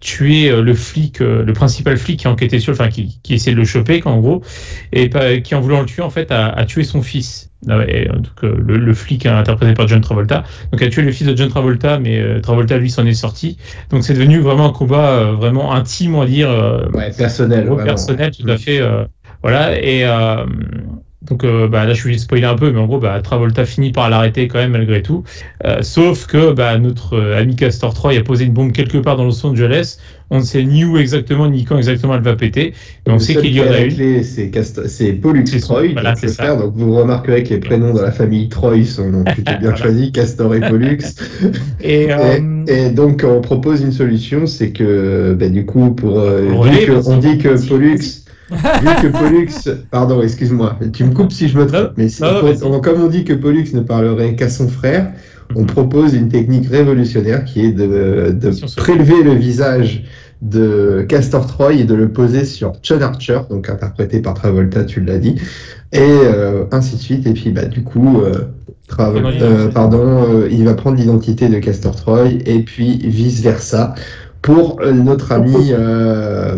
tuer 0.00 0.50
euh, 0.50 0.62
le 0.62 0.74
flic, 0.74 1.20
euh, 1.20 1.44
le 1.44 1.52
principal 1.52 1.96
flic 1.98 2.20
qui 2.20 2.28
enquêtait 2.28 2.58
sur, 2.58 2.72
enfin 2.72 2.88
qui, 2.88 3.20
qui 3.22 3.34
essayait 3.34 3.54
de 3.54 3.60
le 3.60 3.66
choper, 3.66 4.00
en 4.06 4.18
gros, 4.18 4.42
et 4.92 5.10
qui 5.42 5.54
en 5.54 5.60
voulant 5.60 5.80
le 5.80 5.86
tuer 5.86 6.02
en 6.02 6.10
fait 6.10 6.30
a, 6.32 6.48
a 6.48 6.64
tué 6.64 6.84
son 6.84 7.02
fils. 7.02 7.48
Ah 7.68 7.78
et, 7.86 8.08
euh, 8.08 8.14
donc, 8.14 8.42
le, 8.42 8.78
le 8.78 8.94
flic 8.94 9.26
hein, 9.26 9.36
interprété 9.36 9.74
par 9.74 9.86
John 9.86 10.00
Travolta, 10.00 10.44
donc 10.72 10.80
a 10.80 10.88
tué 10.88 11.02
le 11.02 11.12
fils 11.12 11.26
de 11.26 11.36
John 11.36 11.50
Travolta, 11.50 11.98
mais 11.98 12.18
euh, 12.18 12.40
Travolta 12.40 12.78
lui 12.78 12.88
s'en 12.90 13.04
est 13.04 13.12
sorti. 13.12 13.58
Donc 13.90 14.02
c'est 14.02 14.14
devenu 14.14 14.38
vraiment 14.38 14.66
un 14.70 14.72
combat 14.72 15.10
euh, 15.10 15.32
vraiment 15.32 15.74
intime, 15.74 16.14
on 16.14 16.20
va 16.20 16.26
dire, 16.26 16.50
euh, 16.50 16.88
Ouais, 16.94 17.10
personnel. 17.12 17.66
gros 17.66 17.76
personnel, 17.76 18.30
tout 18.30 18.48
à 18.48 18.56
fait. 18.56 18.80
euh, 18.80 19.04
voilà, 19.42 19.78
et 19.78 20.04
euh, 20.04 20.46
donc 21.22 21.44
euh, 21.44 21.68
bah, 21.68 21.84
là 21.84 21.92
je 21.94 22.08
vais 22.08 22.16
spoiler 22.16 22.46
un 22.46 22.54
peu, 22.56 22.70
mais 22.72 22.78
en 22.78 22.86
gros, 22.86 22.98
bah, 22.98 23.20
Travolta 23.22 23.64
finit 23.66 23.92
par 23.92 24.08
l'arrêter 24.08 24.48
quand 24.48 24.58
même 24.58 24.72
malgré 24.72 25.02
tout. 25.02 25.22
Euh, 25.66 25.82
sauf 25.82 26.26
que 26.26 26.52
bah, 26.52 26.78
notre 26.78 27.14
euh, 27.14 27.38
ami 27.38 27.56
Castor 27.56 27.92
3 27.92 28.14
il 28.14 28.18
a 28.20 28.22
posé 28.22 28.44
une 28.46 28.52
bombe 28.52 28.72
quelque 28.72 28.98
part 28.98 29.16
dans 29.16 29.24
Los 29.24 29.44
Angeles. 29.44 29.98
On 30.32 30.38
ne 30.38 30.44
sait 30.44 30.62
ni 30.62 30.84
où 30.84 30.96
exactement, 30.96 31.48
ni 31.48 31.64
quand 31.64 31.76
exactement 31.76 32.14
elle 32.14 32.22
va 32.22 32.36
péter. 32.36 32.68
Et 33.04 33.10
on 33.10 33.14
Le 33.14 33.18
sait 33.18 33.34
qu'il 33.34 33.52
y 33.52 33.60
en 33.60 33.64
a 33.64 33.80
une. 33.80 34.22
c'est 34.22 34.48
Cast- 34.50 35.20
Pollux 35.20 35.42
Troy, 35.60 35.88
voilà, 35.92 36.12
donc 36.12 36.22
le 36.22 36.28
c'est 36.28 36.34
ça. 36.34 36.44
frère. 36.44 36.56
Donc 36.56 36.72
vous 36.76 36.94
remarquerez 36.94 37.42
que 37.42 37.48
les 37.50 37.58
prénoms 37.58 37.92
dans 37.92 38.02
la 38.02 38.12
famille 38.12 38.48
Troy 38.48 38.84
sont 38.84 39.24
plutôt 39.34 39.52
bien 39.60 39.74
choisis, 39.74 40.12
Castor 40.12 40.54
et 40.54 40.60
Pollux. 40.60 40.98
Et, 41.82 42.04
Et, 42.04 42.08
et 42.68 42.90
donc 42.90 43.24
on 43.26 43.40
propose 43.40 43.82
une 43.82 43.90
solution, 43.92 44.46
c'est 44.46 44.70
que 44.70 45.34
bah, 45.38 45.48
du 45.48 45.66
coup 45.66 45.90
pour 45.90 46.16
On 46.18 46.60
relève, 46.60 47.02
on 47.08 47.16
dit 47.18 47.38
que 47.38 47.68
Pollux, 47.68 47.98
vu 48.50 49.02
que 49.02 49.06
Pollux, 49.18 49.48
pardon, 49.90 50.22
excuse-moi, 50.22 50.78
tu 50.92 51.04
me 51.04 51.12
coupes 51.14 51.32
si 51.32 51.48
je 51.48 51.58
me 51.58 51.66
trompe, 51.66 51.92
mais 51.96 52.08
non, 52.20 52.40
on- 52.64 52.80
comme 52.80 53.00
on 53.02 53.06
dit 53.08 53.24
que 53.24 53.32
Pollux 53.32 53.66
ne 53.74 53.80
parlerait 53.80 54.34
qu'à 54.34 54.48
son 54.48 54.68
frère, 54.68 55.12
on 55.56 55.64
propose 55.64 56.14
une 56.14 56.28
technique 56.28 56.68
révolutionnaire 56.68 57.44
qui 57.44 57.64
est 57.64 57.72
de, 57.72 58.36
prélever 58.76 59.22
le 59.22 59.32
visage 59.34 60.04
de 60.42 61.04
Castor 61.08 61.46
Troy 61.46 61.74
et 61.74 61.84
de 61.84 61.94
le 61.94 62.08
poser 62.08 62.44
sur 62.44 62.72
John 62.82 63.02
Archer, 63.02 63.40
donc 63.50 63.68
interprété 63.68 64.20
par 64.20 64.34
Travolta, 64.34 64.84
tu 64.84 65.00
l'as 65.00 65.18
dit, 65.18 65.34
et 65.92 65.98
euh, 66.00 66.64
ainsi 66.72 66.96
de 66.96 67.00
suite. 67.00 67.26
Et 67.26 67.32
puis 67.34 67.50
bah 67.50 67.66
du 67.66 67.82
coup, 67.82 68.22
euh, 68.22 68.32
Trav- 68.88 69.12
Prenons 69.12 69.30
euh, 69.42 69.68
pardon, 69.68 70.44
il 70.50 70.64
va 70.64 70.74
prendre 70.74 70.96
l'identité 70.96 71.48
de 71.48 71.58
Castor 71.58 71.94
Troy 71.94 72.28
et 72.46 72.60
puis 72.62 72.98
vice 73.04 73.40
versa 73.42 73.94
pour 74.42 74.80
euh, 74.80 74.92
notre 74.92 75.32
ami 75.32 75.70
euh, 75.70 76.56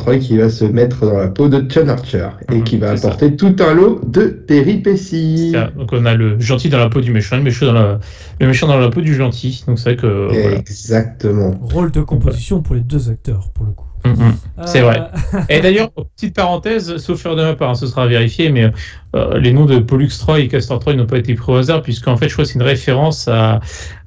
Troy 0.00 0.18
qui 0.18 0.36
va 0.36 0.48
se 0.50 0.64
mettre 0.64 1.06
dans 1.06 1.18
la 1.18 1.28
peau 1.28 1.48
de 1.48 1.64
John 1.68 1.88
Archer 1.88 2.28
et 2.50 2.56
Mhm, 2.56 2.64
qui 2.64 2.76
va 2.76 2.96
ça. 2.96 3.06
apporter 3.08 3.36
tout 3.36 3.54
un 3.60 3.74
lot 3.74 4.00
de 4.06 4.26
péripéties. 4.26 5.52
ça, 5.52 5.70
donc 5.76 5.90
on 5.92 6.04
a 6.06 6.14
le 6.14 6.38
gentil 6.40 6.68
dans 6.70 6.78
la 6.78 6.88
peau 6.88 7.00
du 7.00 7.12
méchant, 7.12 7.36
le 7.36 7.42
méchant 7.42 7.66
dans 7.66 7.72
la, 7.72 8.00
le 8.40 8.46
méchant 8.46 8.66
dans 8.66 8.78
la 8.78 8.88
peau 8.90 9.00
du 9.00 9.14
gentil. 9.14 9.62
Donc 9.66 9.78
c'est 9.78 9.94
vrai 9.94 9.96
que 9.96 10.28
voilà. 10.40 10.56
Exactement. 10.58 11.54
Rôle 11.62 11.90
de 11.92 12.00
composition 12.00 12.62
pour 12.62 12.74
les 12.74 12.80
deux 12.80 13.10
acteurs, 13.10 13.50
pour 13.54 13.64
le 13.64 13.72
coup. 13.72 13.86
Mm, 14.04 14.10
mm. 14.12 14.40
C'est 14.64 14.80
Euh, 14.80 14.82
vrai. 14.82 15.10
Et 15.48 15.60
d'ailleurs, 15.60 15.90
petite 16.16 16.34
parenthèse, 16.34 16.96
sauf 16.98 17.24
erreur 17.24 17.36
de 17.36 17.42
ma 17.42 17.54
part, 17.54 17.70
hein, 17.70 17.74
ce 17.74 17.86
sera 17.86 18.06
vérifié, 18.06 18.50
mais 18.50 18.70
euh, 19.14 19.38
les 19.38 19.52
noms 19.52 19.66
de 19.66 19.78
Pollux 19.78 20.08
Troy 20.18 20.40
et 20.40 20.48
Castor 20.48 20.78
Troy 20.78 20.94
n'ont 20.94 21.06
pas 21.06 21.18
été 21.18 21.34
pris 21.34 21.52
au 21.52 21.56
hasard, 21.56 21.82
puisqu'en 21.82 22.16
fait, 22.16 22.28
je 22.28 22.32
crois 22.34 22.44
que 22.44 22.50
c'est 22.50 22.58
une 22.58 22.62
référence 22.64 23.28
à 23.28 23.60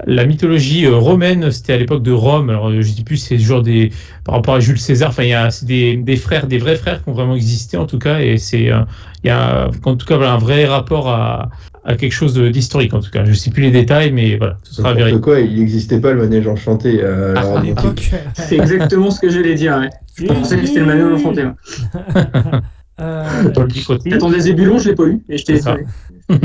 la 0.05 0.25
mythologie 0.25 0.85
euh, 0.85 0.95
romaine. 0.95 1.51
C'était 1.51 1.73
à 1.73 1.77
l'époque 1.77 2.03
de 2.03 2.11
Rome. 2.11 2.49
Alors, 2.49 2.69
euh, 2.69 2.81
je 2.81 2.91
dis 2.93 3.03
plus, 3.03 3.17
c'est 3.17 3.37
genre 3.37 3.61
des 3.61 3.91
par 4.23 4.35
rapport 4.35 4.55
à 4.55 4.59
Jules 4.59 4.79
César. 4.79 5.09
Enfin, 5.09 5.23
il 5.23 5.29
y 5.29 5.33
a 5.33 5.49
des, 5.63 5.97
des 5.97 6.15
frères, 6.15 6.47
des 6.47 6.57
vrais 6.57 6.75
frères 6.75 7.03
qui 7.03 7.09
ont 7.09 7.13
vraiment 7.13 7.35
existé 7.35 7.77
en 7.77 7.85
tout 7.85 7.99
cas, 7.99 8.19
et 8.19 8.37
c'est 8.37 8.71
euh, 8.71 8.81
il 9.23 9.27
y 9.27 9.31
a 9.31 9.69
en 9.85 9.95
tout 9.95 10.05
cas 10.05 10.17
voilà, 10.17 10.33
un 10.33 10.37
vrai 10.37 10.65
rapport 10.65 11.09
à, 11.09 11.49
à 11.85 11.95
quelque 11.95 12.11
chose 12.11 12.33
d'historique 12.35 12.93
en 12.93 12.99
tout 12.99 13.11
cas. 13.11 13.25
Je 13.25 13.33
sais 13.33 13.49
plus 13.49 13.63
les 13.63 13.71
détails, 13.71 14.11
mais 14.11 14.37
voilà, 14.37 14.57
ce 14.63 14.75
sera 14.75 14.93
vérifié. 14.93 15.21
quoi, 15.21 15.39
il 15.39 15.59
n'existait 15.59 15.99
pas 15.99 16.11
le 16.11 16.21
manège 16.21 16.47
enchanté 16.47 16.99
euh, 17.01 17.33
Ah, 17.35 17.59
à 17.59 17.61
l'époque. 17.61 18.11
C'est 18.33 18.57
exactement 18.57 19.11
ce 19.11 19.19
que 19.19 19.29
j'allais 19.29 19.55
dire. 19.55 19.77
Ouais. 19.77 19.89
Je 20.15 20.25
pensais 20.25 20.57
que 20.57 20.65
c'était 20.65 20.79
le 20.79 20.85
manuel 20.85 21.13
enchanté. 21.13 21.43
Euh. 23.01 23.51
J'attendais 24.05 24.39
Zébulon, 24.39 24.77
je 24.77 24.89
l'ai 24.89 24.95
pas 24.95 25.05
eu. 25.05 25.23
Et 25.27 25.39
je 25.39 25.45
t'ai 25.45 25.59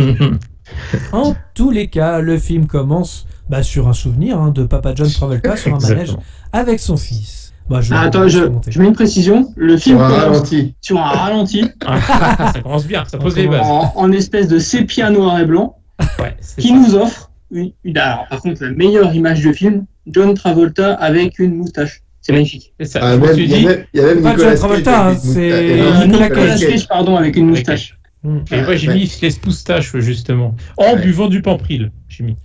en 1.12 1.36
tous 1.54 1.70
les 1.70 1.88
cas, 1.88 2.20
le 2.20 2.38
film 2.38 2.66
commence 2.66 3.26
bah, 3.50 3.62
sur 3.62 3.86
un 3.86 3.92
souvenir 3.92 4.40
hein, 4.40 4.50
de 4.50 4.64
Papa 4.64 4.94
John 4.94 5.10
Travolta 5.10 5.56
sur 5.56 5.74
un 5.74 5.78
manège 5.78 6.16
avec 6.54 6.80
son 6.80 6.96
fils. 6.96 7.47
Bah, 7.68 7.80
je 7.80 7.92
Ah, 7.94 8.00
attends, 8.02 8.28
je, 8.28 8.40
mets 8.78 8.86
une 8.86 8.92
précision. 8.94 9.52
Le 9.56 9.76
film 9.76 9.96
Sur 9.98 10.04
un 10.04 10.08
commence 10.08 10.22
ralenti. 10.24 10.74
sur 10.80 10.98
un 10.98 11.02
ralenti, 11.02 11.64
Ah, 11.86 12.52
ça 12.54 12.60
commence 12.62 12.86
bien, 12.86 13.04
ça 13.06 13.18
pose 13.18 13.36
les 13.36 13.46
bases. 13.46 13.60
en, 13.62 13.92
en 13.94 14.12
espèce 14.12 14.48
de 14.48 14.58
sépia 14.58 15.10
noir 15.10 15.38
et 15.40 15.44
blanc, 15.44 15.76
Ouais, 16.18 16.36
qui 16.56 16.68
ça. 16.68 16.74
nous 16.74 16.94
offre 16.94 17.30
une, 17.50 17.72
une- 17.84 17.98
alors, 17.98 18.26
par 18.28 18.40
contre, 18.40 18.62
la 18.64 18.70
meilleure 18.70 19.14
image 19.14 19.40
du 19.40 19.52
film, 19.52 19.84
John 20.06 20.34
Travolta 20.34 20.94
avec 20.94 21.38
une 21.38 21.56
moustache. 21.56 22.02
C'est 22.20 22.32
magnifique. 22.32 22.72
C'est 22.80 22.86
ça. 22.86 23.00
Ah, 23.02 23.12
je 23.14 23.18
me 23.20 23.26
même- 23.26 23.34
suis 23.34 23.44
il 23.44 23.50
y 23.50 23.54
a 23.54 23.58
dit, 23.58 23.66
même, 23.66 23.84
il 23.94 24.00
y 24.00 24.02
a 24.02 24.06
même 24.06 24.22
Pas 24.22 24.30
Nicolas 24.30 24.48
John 24.50 24.58
Travolta, 24.58 25.08
hein, 25.08 25.16
c'est- 25.16 25.26
moustache. 25.26 26.00
Euh, 26.02 26.06
Nicolas 26.06 26.58
Cage. 26.58 26.88
Pardon, 26.88 27.16
avec 27.16 27.36
une 27.36 27.46
moustache. 27.46 27.98
Mm. 28.24 28.38
Et 28.50 28.62
moi, 28.62 28.74
j'ai 28.76 28.92
mis 28.92 29.06
Fles 29.06 29.30
Moustache, 29.46 29.96
justement. 29.98 30.54
En 30.76 30.96
buvant 30.96 31.28
du 31.28 31.40
Pampril, 31.40 31.92
j'ai 32.08 32.24
mis. 32.24 32.36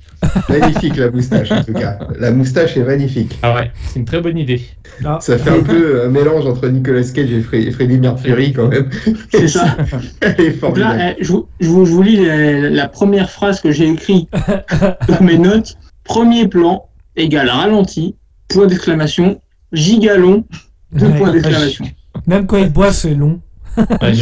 Magnifique 0.50 0.96
la 0.98 1.12
moustache 1.12 1.52
en 1.52 1.64
tout 1.64 1.74
cas. 1.74 2.00
La 2.20 2.32
moustache 2.32 2.78
est 2.78 2.84
magnifique. 2.84 3.38
Ah 3.42 3.56
ouais, 3.56 3.72
c'est 3.88 4.00
une 4.00 4.06
très 4.06 4.22
bonne 4.22 4.38
idée. 4.38 4.62
Ah, 5.06 5.20
Ça 5.22 5.38
fait 5.38 5.50
un 5.50 5.64
peu 5.64 6.04
un 6.06 6.10
mélange 6.10 6.46
entre 6.46 6.68
Nicolas 6.70 7.04
Cage 7.14 7.32
et 7.32 7.42
Fre- 7.42 7.72
Freddie 7.72 8.00
Mercury 8.00 8.54
quand 8.54 8.68
même. 8.68 8.90
C'est 9.32 9.48
ça. 9.48 9.76
Elle 10.22 10.40
est 10.40 10.50
Donc 10.52 10.60
formidable. 10.60 10.98
là, 10.98 11.14
eh, 11.18 11.24
je, 11.24 11.32
vous, 11.32 11.48
je 11.60 11.68
vous- 11.68 11.86
je 11.86 11.92
vous 11.92 12.02
lis 12.04 12.26
la, 12.26 12.70
la 12.70 12.88
première 12.88 13.30
phrase 13.30 13.60
que 13.62 13.72
j'ai 13.72 13.88
écrite 13.90 14.30
dans 15.08 15.22
mes 15.22 15.38
notes. 15.38 15.78
Premier 16.04 16.48
plan 16.48 16.86
égale 17.16 17.50
ralenti, 17.50 18.16
point 18.50 18.68
d'exclamation, 18.68 19.40
gigalon, 19.72 20.44
deux 20.92 21.08
Ouais. 21.08 21.18
points 21.18 21.32
d'exclamation. 21.32 21.86
Même 22.28 22.46
quand 22.46 22.58
il 22.58 22.70
boit, 22.72 22.92
c'est 22.92 23.16
long. 23.16 23.40
Ouais, 23.78 24.14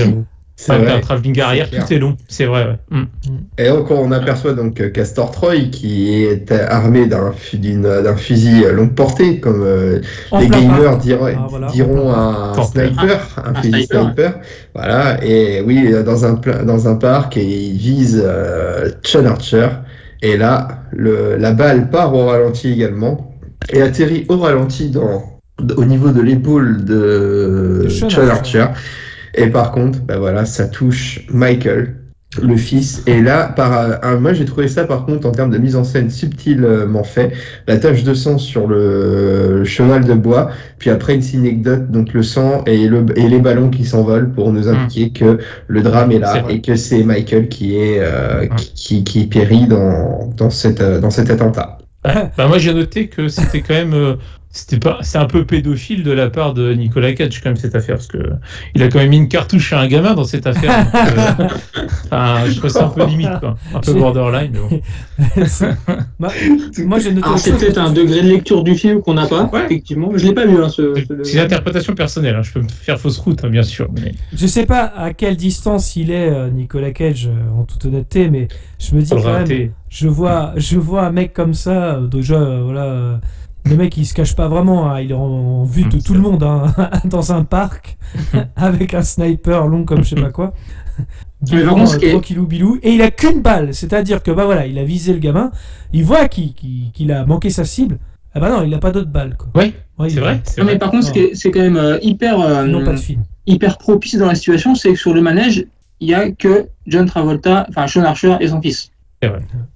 un 0.69 0.99
travelling 0.99 1.39
arrière, 1.41 1.69
tout 1.69 1.93
est 1.93 1.97
long. 1.97 2.15
C'est 2.27 2.45
vrai, 2.45 2.65
ouais. 2.65 2.97
Mm. 2.99 3.03
Et 3.57 3.67
donc 3.69 3.89
on 3.89 4.11
aperçoit 4.11 4.53
donc 4.53 4.79
euh, 4.79 4.89
Castor 4.89 5.31
Troy 5.31 5.55
qui 5.71 6.23
est 6.23 6.51
armé 6.51 7.07
d'un 7.07 7.31
d'un 7.73 8.15
fusil 8.15 8.63
euh, 8.65 8.71
longue 8.73 8.93
portée, 8.93 9.39
comme 9.39 9.63
euh, 9.63 10.01
les 10.39 10.47
gamers 10.47 10.97
diront, 10.97 11.25
Ah, 11.35 11.47
voilà. 11.49 11.67
diront 11.67 12.11
un 12.13 12.53
Sniper. 12.63 12.93
sniper, 12.95 13.43
un, 13.43 13.49
Un 13.49 13.55
fusil 13.55 13.71
sniper. 13.85 14.01
sniper. 14.03 14.33
Voilà, 14.75 15.23
et 15.25 15.61
oui, 15.65 15.91
dans 16.05 16.25
un, 16.25 16.39
dans 16.63 16.87
un 16.87 16.95
parc, 16.95 17.37
et 17.37 17.43
il 17.43 17.77
vise 17.77 18.21
euh, 18.23 18.89
Sean 19.03 19.25
Archer. 19.25 19.67
Et 20.21 20.37
là, 20.37 20.83
le, 20.91 21.35
la 21.37 21.51
balle 21.51 21.89
part 21.89 22.13
au 22.13 22.27
ralenti 22.27 22.71
également, 22.71 23.35
et 23.73 23.81
atterrit 23.81 24.25
au 24.29 24.37
ralenti 24.37 24.89
dans, 24.91 25.23
au 25.75 25.85
niveau 25.85 26.09
de 26.11 26.21
l'épaule 26.21 26.85
de 26.85 27.87
Archer. 28.03 28.29
Archer. 28.29 28.65
Et 29.35 29.47
par 29.47 29.71
contre, 29.71 29.99
bah 30.01 30.17
voilà, 30.19 30.45
ça 30.45 30.67
touche 30.67 31.25
Michael, 31.31 31.95
le 32.41 32.55
fils. 32.55 33.03
Et 33.07 33.21
là, 33.21 33.47
par, 33.47 33.73
euh, 33.77 33.95
un- 34.03 34.15
moi 34.17 34.31
j'ai 34.33 34.45
trouvé 34.45 34.67
ça 34.69 34.85
par 34.85 35.05
contre 35.05 35.27
en 35.27 35.31
termes 35.31 35.51
de 35.51 35.57
mise 35.57 35.75
en 35.75 35.83
scène 35.83 36.09
subtilement 36.09 37.03
fait. 37.03 37.31
La 37.67 37.77
tache 37.77 38.03
de 38.03 38.13
sang 38.13 38.37
sur 38.37 38.67
le 38.67 39.63
cheval 39.65 40.05
de 40.05 40.13
bois, 40.13 40.49
puis 40.79 40.89
après 40.89 41.15
une 41.15 41.23
anecdote, 41.39 41.91
donc 41.91 42.13
le 42.13 42.23
sang 42.23 42.63
et, 42.65 42.87
le, 42.87 43.05
et 43.17 43.27
les 43.27 43.39
ballons 43.39 43.69
qui 43.69 43.85
s'envolent 43.85 44.31
pour 44.31 44.51
nous 44.53 44.67
indiquer 44.69 45.11
que 45.11 45.39
le 45.67 45.81
drame 45.81 46.11
est 46.11 46.19
là 46.19 46.43
et 46.49 46.61
que 46.61 46.75
c'est 46.75 47.03
Michael 47.03 47.47
qui 47.49 47.75
est 47.77 47.99
euh, 47.99 48.45
Mm. 48.45 48.55
qui, 48.55 48.73
qui, 48.73 49.03
qui 49.03 49.27
périt 49.27 49.67
dans, 49.67 50.33
dans, 50.37 50.49
cette, 50.49 50.81
euh, 50.81 50.99
dans 50.99 51.09
cet 51.09 51.29
attentat. 51.29 51.77
Ouais. 52.05 52.29
Bah, 52.37 52.47
moi, 52.47 52.57
j'ai 52.57 52.73
noté 52.73 53.07
que 53.07 53.27
c'était 53.27 53.61
quand 53.61 53.73
même. 53.75 53.93
euh, 53.93 54.15
c'était 54.53 54.79
pas, 54.79 54.97
c'est 55.01 55.17
un 55.17 55.25
peu 55.27 55.45
pédophile 55.45 56.03
de 56.03 56.11
la 56.11 56.29
part 56.29 56.53
de 56.53 56.73
Nicolas 56.73 57.13
Cage 57.13 57.41
quand 57.41 57.49
même 57.51 57.55
cette 57.57 57.73
affaire 57.75 57.95
parce 57.95 58.07
que 58.07 58.17
il 58.75 58.83
a 58.83 58.89
quand 58.89 58.99
même 58.99 59.09
mis 59.09 59.17
une 59.17 59.29
cartouche 59.29 59.71
à 59.71 59.79
un 59.79 59.87
gamin 59.87 60.13
dans 60.13 60.25
cette 60.25 60.45
affaire. 60.45 60.85
donc, 60.85 60.93
euh, 61.39 61.47
enfin, 62.11 62.37
je 62.49 62.57
trouve 62.57 62.69
ça 62.69 62.85
un 62.85 62.89
peu 62.89 63.05
limite 63.05 63.29
quoi, 63.39 63.55
un 63.73 63.79
peu 63.79 63.93
borderline. 63.93 64.51
mais 64.53 64.59
bon. 64.59 64.81
C'est- 65.47 66.85
Moi, 66.85 66.99
j'ai 66.99 67.13
noté 67.13 67.51
peut-être 67.51 67.77
un 67.77 67.91
degré 67.91 68.21
de 68.21 68.27
lecture 68.27 68.63
du 68.63 68.75
film 68.75 69.01
qu'on 69.01 69.13
n'a 69.13 69.27
pas, 69.27 69.43
Ouais. 69.45 69.65
effectivement. 69.65 70.11
Je 70.15 70.27
l'ai 70.27 70.33
pas 70.33 70.45
vu, 70.45 70.61
hein, 70.61 70.69
ce. 70.69 70.95
ce- 70.95 71.23
C'est 71.23 71.33
une 71.33 71.39
interprétation 71.45 71.93
personnelle. 71.95 72.35
hein, 72.35 72.41
Je 72.43 72.51
peux 72.51 72.61
me 72.61 72.67
faire 72.69 72.99
fausse 72.99 73.17
route, 73.19 73.43
hein, 73.43 73.49
bien 73.49 73.63
sûr. 73.63 73.87
Mais 74.01 74.13
Je 74.33 74.47
sais 74.47 74.65
pas 74.65 74.83
à 74.97 75.13
quelle 75.13 75.37
distance 75.37 75.95
il 75.95 76.11
est, 76.11 76.29
euh, 76.29 76.49
Nicolas 76.49 76.91
Cage, 76.91 77.27
euh, 77.27 77.59
en 77.59 77.63
toute 77.63 77.85
honnêteté, 77.85 78.29
mais 78.29 78.47
je 78.79 78.95
me 78.95 79.01
dis 79.01 79.09
quand 79.09 79.23
même, 79.45 79.69
je 79.89 80.07
vois, 80.07 80.53
je 80.57 80.77
vois 80.77 81.03
un 81.05 81.11
mec 81.11 81.33
comme 81.33 81.53
ça, 81.53 81.95
euh, 81.95 82.07
déjà, 82.07 82.39
voilà, 82.39 82.83
euh, 82.85 83.17
le 83.65 83.75
mec 83.75 83.95
il 83.97 84.05
se 84.05 84.13
cache 84.13 84.35
pas 84.35 84.47
vraiment, 84.47 84.89
hein, 84.91 84.99
il 85.01 85.11
est 85.11 85.15
en, 85.15 85.21
en 85.21 85.63
vue 85.63 85.83
de 85.85 85.97
Mm, 85.97 86.01
tout 86.01 86.13
le 86.13 86.19
monde, 86.19 86.43
hein, 86.43 86.73
dans 87.05 87.31
un 87.33 87.43
parc, 87.43 87.97
avec 88.55 88.93
un 88.93 89.01
sniper 89.03 89.67
long 89.67 89.83
comme 89.85 90.03
je 90.03 90.15
sais 90.15 90.21
pas 90.21 90.31
quoi. 90.31 90.53
Mais 91.51 91.63
ce 91.63 91.95
euh, 91.95 92.19
qui 92.21 92.33
est- 92.33 92.39
bilou, 92.45 92.77
et 92.83 92.91
il 92.93 93.01
a 93.01 93.09
qu'une 93.09 93.41
balle, 93.41 93.73
c'est-à-dire 93.73 94.21
que 94.21 94.29
bah 94.29 94.45
voilà, 94.45 94.67
il 94.67 94.77
a 94.77 94.83
visé 94.83 95.11
le 95.13 95.19
gamin, 95.19 95.49
il 95.91 96.03
voit 96.05 96.27
qu'il 96.27 97.11
a 97.11 97.25
manqué 97.25 97.49
sa 97.49 97.65
cible, 97.65 97.97
ah 98.35 98.39
bah 98.39 98.49
non, 98.49 98.63
il 98.63 98.71
a 98.73 98.77
pas 98.77 98.91
d'autre 98.91 99.09
balle 99.09 99.35
quoi. 99.37 99.49
Oui, 99.55 99.73
Ouais, 99.97 100.09
c'est 100.09 100.19
vrai. 100.19 100.41
C'est 100.43 100.59
Non, 100.59 100.65
mais 100.65 100.71
vrai. 100.73 100.79
par 100.79 100.91
contre, 100.91 101.05
ce 101.07 101.11
qui 101.11 101.19
est- 101.19 101.35
c'est 101.35 101.49
quand 101.51 101.59
même 101.61 101.77
euh, 101.77 101.97
hyper, 102.01 102.39
euh, 102.39 102.65
Ils 102.67 102.71
n'ont 102.71 102.83
pas 102.85 102.93
de 102.93 102.97
film. 102.97 103.23
hyper 103.47 103.77
propice 103.77 104.15
dans 104.17 104.27
la 104.27 104.35
situation, 104.35 104.75
c'est 104.75 104.89
que 104.93 104.99
sur 104.99 105.13
le 105.13 105.21
manège, 105.21 105.65
il 105.99 106.09
y 106.09 106.13
a 106.15 106.31
que 106.31 106.67
John 106.87 107.05
Travolta, 107.07 107.65
enfin 107.69 107.87
Sean 107.87 108.03
Archer 108.03 108.35
et 108.39 108.47
son 108.47 108.61
fils. 108.61 108.91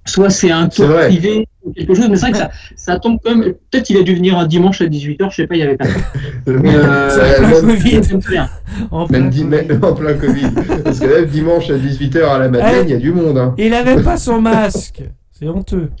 Soit 0.04 0.30
c'est 0.30 0.50
un 0.50 0.68
tour 0.68 0.88
privé 1.06 1.46
ou 1.64 1.72
quelque 1.72 1.94
chose, 1.94 2.08
mais 2.08 2.16
c'est 2.16 2.22
vrai 2.22 2.32
que 2.32 2.38
ça, 2.38 2.50
ça 2.76 2.98
tombe 2.98 3.18
comme. 3.24 3.42
Peut-être 3.42 3.84
qu'il 3.84 3.96
a 3.96 4.02
dû 4.02 4.14
venir 4.14 4.36
un 4.38 4.46
dimanche 4.46 4.80
à 4.80 4.86
18h, 4.86 5.30
je 5.30 5.34
sais 5.36 5.46
pas, 5.46 5.54
il 5.54 5.60
y 5.60 5.62
avait 5.62 5.76
pas. 5.76 5.86
Mais 6.46 6.74
euh, 6.74 7.10
Ça 7.10 7.40
même- 7.40 7.60
Covid. 7.60 8.00
En 8.90 9.06
Même 9.08 9.30
plein 9.30 9.30
Covid. 9.30 9.44
même 9.44 9.84
en 9.84 9.92
plein 9.94 10.14
Covid. 10.14 10.50
Parce 10.84 10.98
que 11.00 11.06
même 11.06 11.26
dimanche 11.26 11.70
à 11.70 11.76
18h 11.78 12.24
à 12.24 12.38
la 12.38 12.48
Madeleine, 12.48 12.84
il 12.88 12.90
y 12.90 12.94
a 12.94 12.98
du 12.98 13.12
monde. 13.12 13.38
Hein. 13.38 13.54
Il 13.58 13.72
avait 13.74 14.02
pas 14.02 14.16
son 14.16 14.40
masque. 14.40 15.02
C'est 15.32 15.48
honteux. 15.48 15.90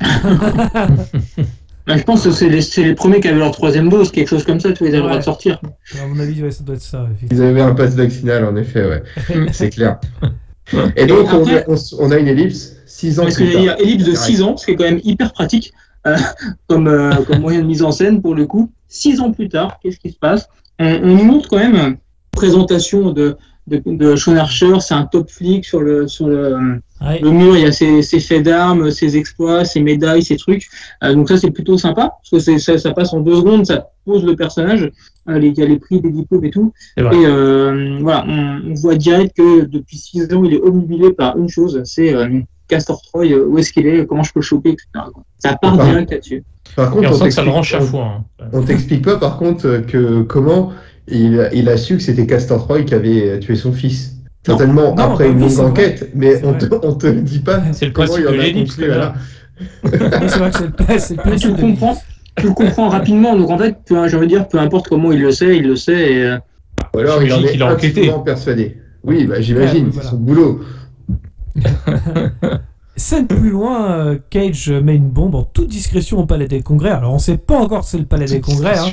Bah, 1.86 1.96
je 1.96 2.02
pense 2.02 2.24
que 2.24 2.32
c'est 2.32 2.48
les, 2.48 2.62
c'est 2.62 2.82
les 2.82 2.94
premiers 2.96 3.20
qui 3.20 3.28
avaient 3.28 3.38
leur 3.38 3.52
troisième 3.52 3.88
dose, 3.88 4.10
quelque 4.10 4.26
chose 4.26 4.44
comme 4.44 4.58
ça, 4.58 4.72
tu 4.72 4.78
vois, 4.80 4.88
ils 4.88 4.94
avaient 4.96 5.02
le 5.02 5.08
droit 5.08 5.18
de 5.18 5.22
sortir. 5.22 5.60
À 6.02 6.04
mon 6.08 6.18
avis, 6.18 6.42
ouais, 6.42 6.50
ça 6.50 6.64
doit 6.64 6.74
être 6.74 6.82
ça. 6.82 7.06
Ils 7.30 7.40
avaient 7.40 7.60
un 7.60 7.76
pass 7.76 7.94
vaccinal, 7.94 8.44
en 8.44 8.56
effet, 8.56 8.84
ouais. 8.84 9.02
C'est 9.52 9.70
clair. 9.70 10.00
Et 10.96 11.06
donc, 11.06 11.26
on, 11.32 11.42
après- 11.42 11.64
on, 11.68 11.76
on 12.00 12.10
a 12.10 12.18
une 12.18 12.28
ellipse 12.28 12.76
6 12.86 13.20
ans 13.20 13.22
Parce 13.24 13.36
que 13.36 13.44
a 13.68 13.78
ellipse 13.80 14.04
de 14.04 14.12
Pareil. 14.14 14.34
6 14.36 14.42
ans, 14.42 14.56
ce 14.56 14.66
qui 14.66 14.72
est 14.72 14.76
quand 14.76 14.84
même 14.84 15.00
hyper 15.04 15.32
pratique 15.32 15.72
euh, 16.06 16.16
comme, 16.68 16.88
euh, 16.88 17.12
comme 17.26 17.40
moyen 17.40 17.60
de 17.60 17.66
mise 17.66 17.82
en 17.82 17.92
scène 17.92 18.20
pour 18.22 18.34
le 18.34 18.46
coup. 18.46 18.70
6 18.88 19.20
ans 19.20 19.32
plus 19.32 19.48
tard, 19.48 19.78
qu'est-ce 19.82 19.98
qui 19.98 20.10
se 20.10 20.18
passe? 20.18 20.48
On, 20.78 20.86
on 20.86 21.16
nous 21.16 21.24
montre 21.24 21.48
quand 21.48 21.58
même 21.58 21.74
une 21.76 21.96
présentation 22.32 23.10
de, 23.12 23.36
de, 23.66 23.82
de 23.86 24.16
Sean 24.16 24.36
Archer, 24.36 24.74
c'est 24.80 24.94
un 24.94 25.04
top 25.04 25.30
flic 25.30 25.64
sur 25.64 25.80
le, 25.80 26.06
sur 26.08 26.28
le, 26.28 26.80
Ouais. 27.02 27.18
le 27.20 27.30
mur, 27.30 27.54
il 27.58 27.62
y 27.62 27.66
a 27.66 27.72
ses, 27.72 28.00
ses 28.00 28.20
faits 28.20 28.42
d'armes, 28.42 28.90
ses 28.90 29.18
exploits, 29.18 29.66
ses 29.66 29.80
médailles, 29.80 30.22
ses 30.22 30.38
trucs. 30.38 30.66
Euh, 31.04 31.12
donc 31.14 31.28
ça, 31.28 31.36
c'est 31.36 31.50
plutôt 31.50 31.76
sympa, 31.76 32.12
parce 32.30 32.46
que 32.46 32.58
ça, 32.58 32.78
ça 32.78 32.92
passe 32.92 33.12
en 33.12 33.20
deux 33.20 33.36
secondes, 33.36 33.66
ça 33.66 33.90
pose 34.06 34.24
le 34.24 34.34
personnage, 34.34 34.84
euh, 34.84 34.90
les- 35.28 35.48
il 35.48 35.58
y 35.58 35.62
a 35.62 35.66
les 35.66 35.78
prix 35.78 36.00
des 36.00 36.10
diplômes 36.10 36.44
et 36.44 36.50
tout. 36.50 36.72
Et 36.96 37.02
euh, 37.02 37.98
voilà, 38.00 38.24
on, 38.28 38.70
on 38.70 38.74
voit 38.74 38.94
direct 38.96 39.36
que 39.36 39.64
depuis 39.64 39.96
six 39.98 40.24
ans, 40.32 40.44
il 40.44 40.54
est 40.54 40.60
omnibulé 40.60 41.12
par 41.12 41.36
une 41.36 41.48
chose, 41.48 41.80
c'est 41.84 42.14
euh, 42.14 42.40
Castor 42.68 43.00
Troy, 43.02 43.26
euh, 43.32 43.46
où 43.48 43.58
est-ce 43.58 43.72
qu'il 43.72 43.86
est, 43.86 44.06
comment 44.06 44.22
je 44.22 44.32
peux 44.32 44.40
le 44.40 44.44
choper, 44.44 44.70
etc. 44.70 44.86
Ça 45.38 45.56
part 45.60 45.76
Par- 45.76 45.86
direct 45.86 46.10
là-dessus. 46.10 46.42
Par 46.74 46.90
contre, 46.90 47.08
on 47.08 47.10
que 47.10 47.16
ça 47.16 47.24
le 47.24 47.30
t'explique- 47.30 47.54
rend 47.54 47.62
chaque 47.62 47.82
fois. 47.82 48.04
hein. 48.40 48.46
On 48.52 48.62
t'explique 48.62 49.04
pas, 49.04 49.16
par 49.16 49.38
contre, 49.38 49.82
que 49.86 50.22
comment 50.22 50.72
il, 51.08 51.48
il 51.54 51.68
a 51.68 51.76
su 51.76 51.96
que 51.96 52.02
c'était 52.02 52.26
Castor 52.26 52.58
Troy 52.64 52.82
qui 52.82 52.94
avait 52.94 53.38
tué 53.40 53.54
son 53.54 53.72
fils. 53.72 54.16
Certainement 54.44 54.94
Non, 54.94 55.02
après 55.12 55.28
une 55.30 55.40
longue 55.40 55.50
vrai. 55.50 55.64
enquête, 55.66 56.10
mais 56.14 56.44
on 56.44 56.54
te, 56.54 56.66
on 56.82 56.94
te 56.94 57.06
le 57.08 57.20
dit 57.20 57.38
pas. 57.40 57.62
C'est 57.72 57.86
le 57.86 57.92
comment 57.92 58.06
principe 58.08 58.24
il 58.24 58.28
en 58.28 58.36
de 58.36 58.38
a 58.38 58.42
Lénix, 58.44 58.66
construit 58.70 58.86
déjà. 58.86 58.98
là. 58.98 59.14
Oui, 59.84 59.90
c'est 60.28 60.38
vrai 60.38 60.50
que 60.50 60.58
c'est 60.58 60.66
le, 60.66 60.98
c'est 60.98 61.14
le 61.14 61.16
tu 61.22 61.28
principe 61.28 61.56
de- 61.56 61.60
comprends, 61.60 61.96
tu 62.36 62.46
le 62.48 62.52
comprends 62.52 62.88
rapidement, 62.88 63.36
donc 63.36 63.50
en 63.50 63.58
fait, 63.58 63.76
peu, 63.86 64.08
j'ai 64.08 64.16
envie 64.16 64.26
de 64.26 64.32
dire, 64.32 64.48
peu 64.48 64.58
importe 64.58 64.88
comment 64.88 65.12
il 65.12 65.20
le 65.20 65.32
sait, 65.32 65.56
il 65.56 65.66
le 65.66 65.76
sait, 65.76 66.12
et 66.12 66.22
euh, 66.24 66.38
Ou 66.94 66.98
alors 66.98 67.22
il 67.22 67.32
en 67.32 67.42
est 67.42 67.60
a 67.60 67.72
enquêté. 67.72 68.12
persuadé. 68.24 68.76
Oui, 69.04 69.24
bah, 69.26 69.40
j'imagine, 69.40 69.86
Ouais, 69.86 69.92
c'est 69.94 70.08
son 70.08 70.16
boulot. 70.16 70.60
Scène 72.96 73.26
plus 73.26 73.50
loin, 73.50 73.90
euh, 73.90 74.18
Cage 74.30 74.70
met 74.70 74.96
une 74.96 75.10
bombe 75.10 75.34
en 75.34 75.42
toute 75.42 75.68
discrétion 75.68 76.18
au 76.20 76.26
palais 76.26 76.48
des 76.48 76.62
congrès. 76.62 76.90
Alors 76.90 77.12
on 77.12 77.18
sait 77.18 77.36
pas 77.36 77.58
encore 77.58 77.84
si 77.84 77.90
c'est 77.90 77.98
le 77.98 78.06
palais 78.06 78.24
des 78.24 78.40
congrès, 78.40 78.78
hein, 78.78 78.86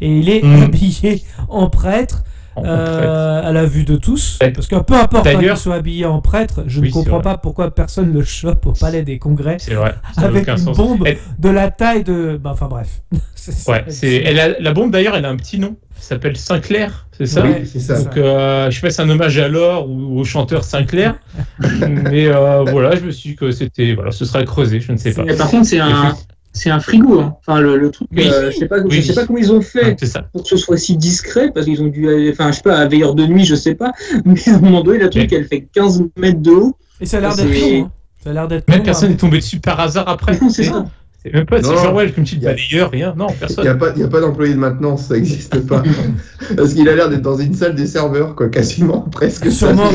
et 0.00 0.18
il 0.18 0.28
est 0.30 0.42
Mm. 0.42 0.62
habillé 0.62 1.22
en 1.48 1.68
prêtre. 1.68 2.24
Euh, 2.64 3.42
à 3.48 3.52
la 3.52 3.64
vue 3.64 3.84
de 3.84 3.96
tous, 3.96 4.38
parce 4.54 4.66
que 4.66 4.76
peu 4.76 4.94
importe 4.94 5.26
hein, 5.26 5.38
qu'il 5.38 5.56
soit 5.56 5.74
habillé 5.76 6.04
en 6.06 6.20
prêtre, 6.20 6.62
je 6.66 6.80
Oui, 6.80 6.88
ne 6.88 6.92
comprends 6.92 7.20
pas 7.20 7.36
pourquoi 7.38 7.70
personne 7.74 8.12
le 8.12 8.22
chope 8.22 8.66
au 8.66 8.72
palais 8.72 9.02
des 9.02 9.18
congrès 9.18 9.56
C'est 9.58 9.74
vrai. 9.74 9.94
Avec 10.16 10.48
une 10.48 10.56
sens. 10.58 10.76
bombe 10.76 11.02
Elle- 11.06 11.18
de 11.38 11.48
la 11.48 11.70
taille 11.70 12.04
de. 12.04 12.38
Bah, 12.42 12.50
enfin 12.52 12.66
bref. 12.68 13.02
Ouais, 13.68 13.84
c'est 13.88 14.16
elle 14.16 14.38
a- 14.38 14.58
la 14.60 14.72
bombe 14.74 14.90
d'ailleurs, 14.90 15.16
elle 15.16 15.24
a 15.24 15.30
un 15.30 15.36
petit 15.36 15.58
nom. 15.58 15.76
Elle 15.96 16.02
s'appelle 16.02 16.36
Sinclair, 16.36 17.06
c'est 17.16 17.24
ça 17.26 17.42
Oui, 17.42 17.66
c'est 17.66 17.80
ça. 17.80 18.02
Donc, 18.02 18.16
euh, 18.18 18.70
je 18.70 18.74
sais 18.74 18.80
pas 18.82 18.90
si 18.90 18.96
c'est 18.96 19.02
un 19.02 19.08
hommage 19.10 19.38
à 19.38 19.48
l'or 19.48 19.88
ou 19.88 20.20
au 20.20 20.24
chanteur 20.24 20.62
Sinclair, 20.64 21.14
mais 21.58 22.26
euh, 22.26 22.64
voilà, 22.64 22.96
je 22.96 23.00
me 23.00 23.10
suis 23.10 23.30
dit 23.30 23.36
que 23.36 23.50
c'était, 23.50 23.94
voilà, 23.94 24.10
ce 24.10 24.24
sera 24.26 24.44
creusé, 24.44 24.80
je 24.80 24.92
ne 24.92 24.96
sais 24.98 25.12
pas. 25.14 25.24
mais 25.24 25.34
par 25.36 25.48
contre, 25.50 25.66
c'est 25.66 25.78
un, 25.80 26.14
c'est 26.52 26.70
un 26.70 26.80
frigo, 26.80 27.20
hein. 27.20 27.36
enfin, 27.46 27.60
le, 27.60 27.76
le 27.78 27.90
truc, 27.90 28.08
Oui. 28.12 28.28
euh, 28.28 28.50
je 28.50 28.56
sais 28.58 28.66
pas, 28.66 28.76
je 28.88 29.00
sais 29.00 29.14
pas 29.14 29.26
comment 29.26 29.38
ils 29.38 29.52
ont 29.52 29.60
fait, 29.60 29.96
pour 30.32 30.42
que 30.42 30.48
ce 30.48 30.56
soit 30.56 30.76
si 30.76 30.96
discret, 30.96 31.50
parce 31.54 31.66
qu'ils 31.66 31.80
ont 31.82 31.86
dû 31.88 32.08
aller, 32.08 32.30
enfin, 32.32 32.50
je 32.50 32.56
sais 32.56 32.62
pas, 32.62 32.76
à 32.76 32.86
veilleur 32.88 33.14
de 33.14 33.24
nuit, 33.26 33.44
je 33.44 33.54
sais 33.54 33.74
pas, 33.74 33.92
mais 34.24 34.34
à 34.48 34.56
un 34.56 34.60
moment 34.60 34.82
donné, 34.82 34.98
la 34.98 35.08
truc, 35.08 35.28
Mais- 35.30 35.36
elle 35.38 35.46
fait 35.46 35.66
15 35.72 36.02
mètres 36.18 36.40
de 36.40 36.50
haut. 36.50 36.76
Et 37.00 37.06
ça 37.06 37.18
a 37.18 37.20
l'air 37.20 37.34
d'être 37.36 37.48
long. 37.48 37.84
hein. 37.84 37.90
Ça 38.22 38.30
a 38.30 38.32
l'air 38.34 38.48
d'être 38.48 38.68
Même 38.68 38.78
long, 38.78 38.84
personne 38.84 39.08
hein. 39.08 39.12
n'est 39.12 39.16
tombé 39.18 39.38
dessus 39.38 39.60
par 39.60 39.80
hasard 39.80 40.08
après. 40.08 40.38
Non, 40.40 40.50
c'est 40.50 40.64
ça. 40.64 40.84
C'est 41.22 41.34
même 41.34 41.44
pas, 41.44 41.62
c'est 41.62 41.68
genre 41.76 41.94
ouais, 41.94 42.10
comme 42.10 42.24
Y 42.24 42.46
a- 42.46 42.50
balayeur, 42.52 42.90
rien. 42.90 43.14
Non, 43.14 43.26
Il 43.28 43.32
n'y 43.32 43.38
personne. 43.40 43.66
a 43.68 43.74
pas, 43.74 43.92
il 43.94 44.00
y 44.00 44.04
a 44.04 44.08
pas 44.08 44.20
d'employé 44.22 44.54
de 44.54 44.58
maintenance, 44.58 45.02
ça 45.04 45.14
n'existe 45.14 45.66
pas. 45.66 45.82
Parce 46.56 46.72
qu'il 46.72 46.88
a 46.88 46.94
l'air 46.96 47.10
d'être 47.10 47.20
dans 47.22 47.36
une 47.36 47.52
salle 47.54 47.74
des 47.74 47.86
serveurs, 47.86 48.34
quoi, 48.34 48.48
quasiment, 48.48 49.02
presque. 49.12 49.50
Sûrement, 49.52 49.90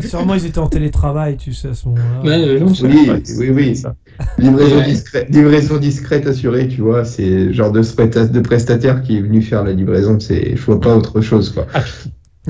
tu 0.00 0.08
sûrement 0.08 0.34
ils 0.34 0.46
étaient 0.46 0.58
en 0.60 0.68
télétravail, 0.68 1.36
tu 1.36 1.52
sais, 1.52 1.68
à 1.70 1.74
ce 1.74 1.88
moment-là. 1.88 2.22
Ouais, 2.22 2.60
non, 2.60 2.72
c'est- 2.74 2.86
Oui, 2.86 3.10
Ouais, 3.10 3.22
oui, 3.38 3.50
oui. 3.50 3.76
ça. 3.76 3.94
Livraison, 4.38 4.76
Ouais. 4.78 4.84
discrète, 4.84 5.28
livraison 5.30 5.76
discrète 5.76 6.26
assurée, 6.26 6.66
tu 6.68 6.80
vois, 6.80 7.04
c'est 7.04 7.28
le 7.28 7.52
genre 7.52 7.70
de, 7.72 7.82
presta- 7.82 8.30
de 8.30 8.40
prestataire 8.40 9.02
qui 9.02 9.16
est 9.18 9.20
venu 9.20 9.42
faire 9.42 9.62
la 9.64 9.72
livraison, 9.72 10.18
c'est, 10.18 10.56
je 10.56 10.62
vois 10.62 10.80
pas 10.80 10.96
autre 10.96 11.20
chose, 11.20 11.50
quoi. 11.50 11.66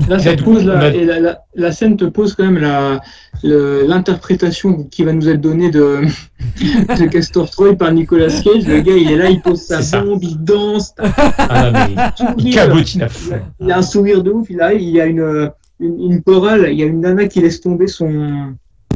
Là, 0.07 0.17
ça 0.17 0.33
te 0.35 0.43
pose 0.43 0.65
la, 0.65 0.75
on 0.75 0.79
a- 0.79 0.87
et 0.93 1.03
la, 1.05 1.19
la, 1.19 1.39
la 1.55 1.71
scène 1.73 1.97
te 1.97 2.05
pose 2.05 2.33
quand 2.33 2.45
même 2.45 2.57
la, 2.57 3.01
le- 3.43 3.85
l'interprétation 3.85 4.83
qui 4.85 5.03
va 5.03 5.11
nous 5.13 5.27
être 5.27 5.41
donnée 5.41 5.69
de, 5.69 5.97
de 6.99 7.05
Castor 7.07 7.49
Troy 7.51 7.75
par 7.75 7.91
Nicolas 7.91 8.27
Cage. 8.29 8.65
Le 8.65 8.79
gars, 8.81 8.95
il 8.95 9.11
est 9.11 9.17
là, 9.17 9.29
il 9.29 9.41
pose 9.41 9.59
sa 9.61 9.77
C'est 9.77 9.83
ça. 9.97 10.01
bombe, 10.01 10.23
il 10.23 10.37
danse, 10.43 10.93
Ah, 10.97 11.69
non, 11.71 11.79
mais 11.95 12.03
il 12.37 12.49
sourire. 12.49 12.55
cabotine 12.55 13.01
à 13.03 13.09
fond. 13.09 13.35
il 13.59 13.71
a 13.71 13.77
un 13.77 13.81
sourire 13.81 14.23
de 14.23 14.31
ouf, 14.31 14.47
il 14.49 14.61
arrive, 14.61 14.81
il 14.81 14.89
y 14.89 15.01
a 15.01 15.05
une, 15.05 15.51
une, 15.81 16.11
une 16.13 16.23
chorale, 16.23 16.69
il 16.71 16.79
y 16.79 16.83
a 16.83 16.85
une 16.85 17.01
nana 17.01 17.27
qui 17.27 17.41
laisse 17.41 17.59
tomber 17.59 17.87
son, 17.87 18.53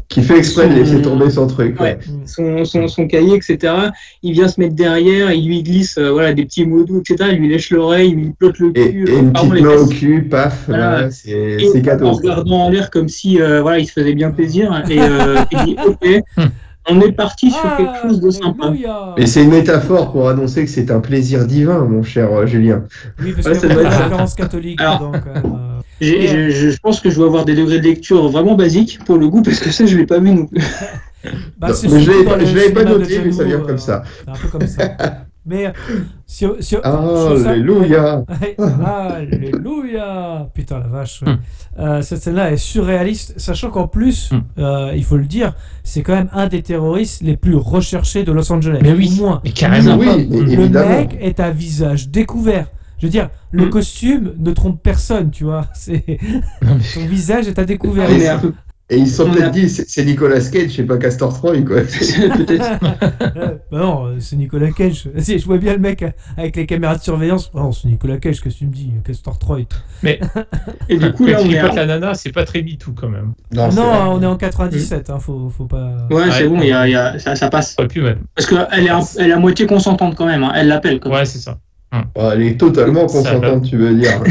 Qui 0.09 0.21
fait 0.21 0.37
exprès 0.37 0.67
de 0.69 0.73
laisser 0.75 1.01
tomber 1.01 1.29
son 1.31 1.47
truc, 1.47 1.79
ouais. 1.79 1.97
Ouais. 1.97 1.99
son, 2.25 2.65
son, 2.65 2.87
son 2.87 3.07
cahier, 3.07 3.35
etc. 3.35 3.73
Il 4.21 4.33
vient 4.33 4.47
se 4.47 4.59
mettre 4.59 4.75
derrière, 4.75 5.31
il 5.31 5.47
lui 5.47 5.63
glisse 5.63 5.97
euh, 5.97 6.11
voilà, 6.11 6.33
des 6.33 6.45
petits 6.45 6.65
mots 6.65 6.83
doux, 6.83 6.99
etc. 6.99 7.29
Il 7.33 7.39
lui 7.39 7.49
lèche 7.49 7.71
l'oreille, 7.71 8.09
il 8.11 8.15
lui 8.17 8.29
plotte 8.37 8.59
le 8.59 8.71
Et, 8.77 8.91
cul. 8.91 9.05
et 9.07 9.11
euh, 9.11 9.19
une 9.19 9.31
pardon, 9.33 9.49
petite 9.49 9.65
main 9.65 9.75
au 9.75 9.87
cul, 9.87 10.23
paf, 10.23 10.63
Voilà. 10.67 10.89
voilà, 10.91 11.11
c'est, 11.11 11.31
Et 11.31 11.81
cadeau. 11.81 12.05
en 12.07 12.11
regardant 12.13 12.65
en 12.65 12.69
l'air 12.69 12.91
comme 12.91 13.07
si 13.09 13.41
euh, 13.41 13.61
voilà, 13.61 13.79
il 13.79 13.85
se 13.87 13.93
faisait 13.93 14.13
bien 14.13 14.29
plaisir. 14.31 14.83
Et 14.89 14.99
euh, 14.99 15.37
il 15.51 15.63
dit 15.65 15.75
Ok, 15.87 16.05
on 16.89 16.99
est 17.01 17.11
parti 17.11 17.49
sur 17.51 17.59
Ah, 17.63 17.75
quelque 17.77 18.01
chose 18.01 18.19
de 18.21 18.29
sympa. 18.29 18.73
Et 19.17 19.25
c'est 19.25 19.43
une 19.43 19.51
métaphore 19.51 20.11
pour 20.11 20.27
annoncer 20.29 20.65
que 20.65 20.69
c'est 20.71 20.91
un 20.91 20.99
plaisir 20.99 21.45
divin, 21.45 21.79
mon 21.85 22.03
cher 22.03 22.31
euh, 22.31 22.45
Julien. 22.45 22.83
Oui, 23.21 23.33
parce 23.33 23.47
Ouais, 23.47 23.51
qu'il 23.53 23.61
ça 23.61 23.67
y 23.67 23.71
a 23.71 23.73
doit 23.73 23.83
beaucoup 23.83 23.83
de 23.83 23.87
être 23.87 23.91
ça. 23.97 24.03
références 24.05 24.33
catholiques 24.35 24.81
Alors- 24.81 24.99
dedans, 25.11 25.11
quand 25.23 25.33
même. 25.43 25.53
euh. 25.55 25.79
Je, 26.01 26.49
je 26.49 26.77
pense 26.81 26.99
que 26.99 27.09
je 27.09 27.15
dois 27.15 27.27
avoir 27.27 27.45
des 27.45 27.55
degrés 27.55 27.79
de 27.79 27.83
lecture 27.85 28.27
vraiment 28.29 28.55
basiques 28.55 28.99
pour 29.05 29.17
le 29.17 29.29
goût, 29.29 29.41
parce 29.41 29.59
que 29.59 29.71
ça, 29.71 29.85
je 29.85 29.95
l'ai 29.97 30.05
pas 30.05 30.19
vu 30.19 30.31
non 30.31 30.45
plus. 30.47 30.61
Bah, 31.57 31.73
c'est 31.73 31.87
je 31.87 31.97
surtout 31.99 32.09
l'avais 32.11 32.71
pas- 32.73 32.83
noté, 32.83 33.21
mais 33.23 33.31
ça 33.31 33.43
vient 33.45 33.59
comme 33.59 33.75
euh, 33.75 33.77
ça. 33.77 34.03
C'est 34.25 34.29
un 34.29 34.33
peu 34.33 34.47
comme 34.49 34.67
ça. 34.67 34.83
Mais 35.45 35.73
si, 36.25 36.45
si, 36.59 36.69
sur 36.69 36.81
ça- 36.81 37.49
Alléluia 37.49 38.23
Ouais, 38.57 39.33
Alléluia 39.37 40.49
Putain 40.53 40.79
la 40.79 40.87
vache. 40.87 41.21
ouais. 41.21 41.33
Hmm. 41.33 41.37
Euh, 41.79 42.01
cette 42.01 42.21
scène-là 42.21 42.51
est 42.51 42.57
surréaliste, 42.57 43.33
sachant 43.37 43.69
qu'en 43.71 43.87
plus, 43.87 44.31
Hmm. 44.31 44.41
euh, 44.59 44.93
il 44.95 45.03
faut 45.03 45.17
le 45.17 45.25
dire, 45.25 45.53
c'est 45.83 46.01
quand 46.01 46.13
même 46.15 46.29
un 46.33 46.47
des 46.47 46.61
terroristes 46.61 47.21
les 47.23 47.35
plus 47.37 47.55
recherchés 47.55 48.23
de 48.23 48.31
Los 48.31 48.51
Angeles. 48.51 48.79
Mais 48.81 48.93
oui, 48.93 49.09
Au 49.19 49.21
moins. 49.23 49.41
mais 49.43 49.51
carrément. 49.51 49.97
Oui, 49.97 50.27
mais 50.29 50.37
Le 50.41 50.51
évidemment. 50.53 50.89
mec 50.89 51.17
est 51.19 51.39
à 51.39 51.51
visage 51.51 52.09
découvert. 52.09 52.67
Je 52.99 53.07
veux 53.07 53.11
dire, 53.11 53.29
le 53.51 53.65
Hmm. 53.65 53.69
costume 53.69 54.33
ne 54.39 54.51
trompe 54.51 54.81
personne, 54.81 55.29
tu 55.31 55.43
vois. 55.43 55.65
C'est 55.73 56.05
Non, 56.61 56.75
mais- 56.77 56.83
ton 57.01 57.05
visage 57.07 57.47
est 57.47 57.59
à 57.59 57.65
découvert. 57.65 58.07
On 58.09 58.15
est 58.15 58.27
un 58.29 58.37
peu- 58.39 58.53
Et 58.93 58.97
ils 58.97 59.07
se 59.07 59.15
sont 59.17 59.27
On 59.27 59.31
peut-être 59.33 59.47
a- 59.47 59.49
dit, 59.49 59.69
c'est 59.69 60.05
Nicolas 60.05 60.39
Cage, 60.39 60.69
c'est 60.75 60.83
pas 60.83 60.97
Castor 60.97 61.33
Troy, 61.33 61.61
quoi. 61.63 61.81
Peut-être. 61.81 62.79
Bah 63.71 63.79
non, 63.79 64.15
c'est 64.19 64.35
Nicolas 64.35 64.69
Cage. 64.71 65.09
Si, 65.17 65.39
je 65.39 65.45
vois 65.45 65.57
bien 65.57 65.73
le 65.73 65.79
mec 65.79 66.05
avec 66.37 66.55
les 66.55 66.65
caméras 66.67 66.95
de 66.97 67.01
surveillance. 67.01 67.49
Oh, 67.55 67.71
c'est 67.71 67.87
Nicolas 67.87 68.17
Cage, 68.17 68.39
qu'est-ce 68.41 68.53
que 68.55 68.59
tu 68.59 68.65
me 68.67 68.71
dis 68.71 68.91
Castor 69.03 69.39
Troy. 69.39 69.61
Et 70.89 70.97
du 70.97 71.11
coup, 71.13 71.25
là, 71.25 71.39
on 71.41 71.49
est. 71.49 71.59
pas 71.59 71.69
à- 71.71 71.75
la 71.75 71.85
nana, 71.87 72.13
c'est 72.13 72.31
pas 72.31 72.45
très 72.45 72.61
MeToo 72.61 72.91
quand 72.95 73.09
même. 73.09 73.33
Non, 73.51 73.69
on 74.11 74.21
est 74.21 74.25
en 74.27 74.37
97, 74.37 75.09
hein, 75.09 75.17
faut, 75.19 75.49
faut 75.49 75.65
pas. 75.65 76.07
Ouais, 76.11 76.25
c'est 76.31 76.43
Ouais. 76.43 76.49
bon, 76.49 76.59
il 76.61 76.67
y 76.67 76.71
a, 76.71 76.87
il 76.87 76.91
y 76.91 76.95
a- 76.95 77.17
ça, 77.17 77.35
ça 77.35 77.49
passe. 77.49 77.73
Pas 77.73 77.87
pu 77.87 78.01
même. 78.01 78.19
Parce 78.35 78.47
qu'elle 78.47 78.85
est, 78.85 78.89
elle 79.17 79.29
est 79.29 79.33
à 79.33 79.39
moitié 79.39 79.65
consentante 79.65 80.15
quand 80.15 80.25
même, 80.27 80.43
hein. 80.43 80.51
elle 80.55 80.67
l'appelle. 80.67 80.99
quand 80.99 81.09
même. 81.09 81.17
Ouais, 81.19 81.25
c'est 81.25 81.39
ça. 81.39 81.57
Oh, 82.15 82.29
elle 82.33 82.41
est 82.43 82.57
totalement 82.59 83.05
consentante, 83.07 83.63
tu 83.65 83.77
veux 83.77 83.95
dire. 83.95 84.21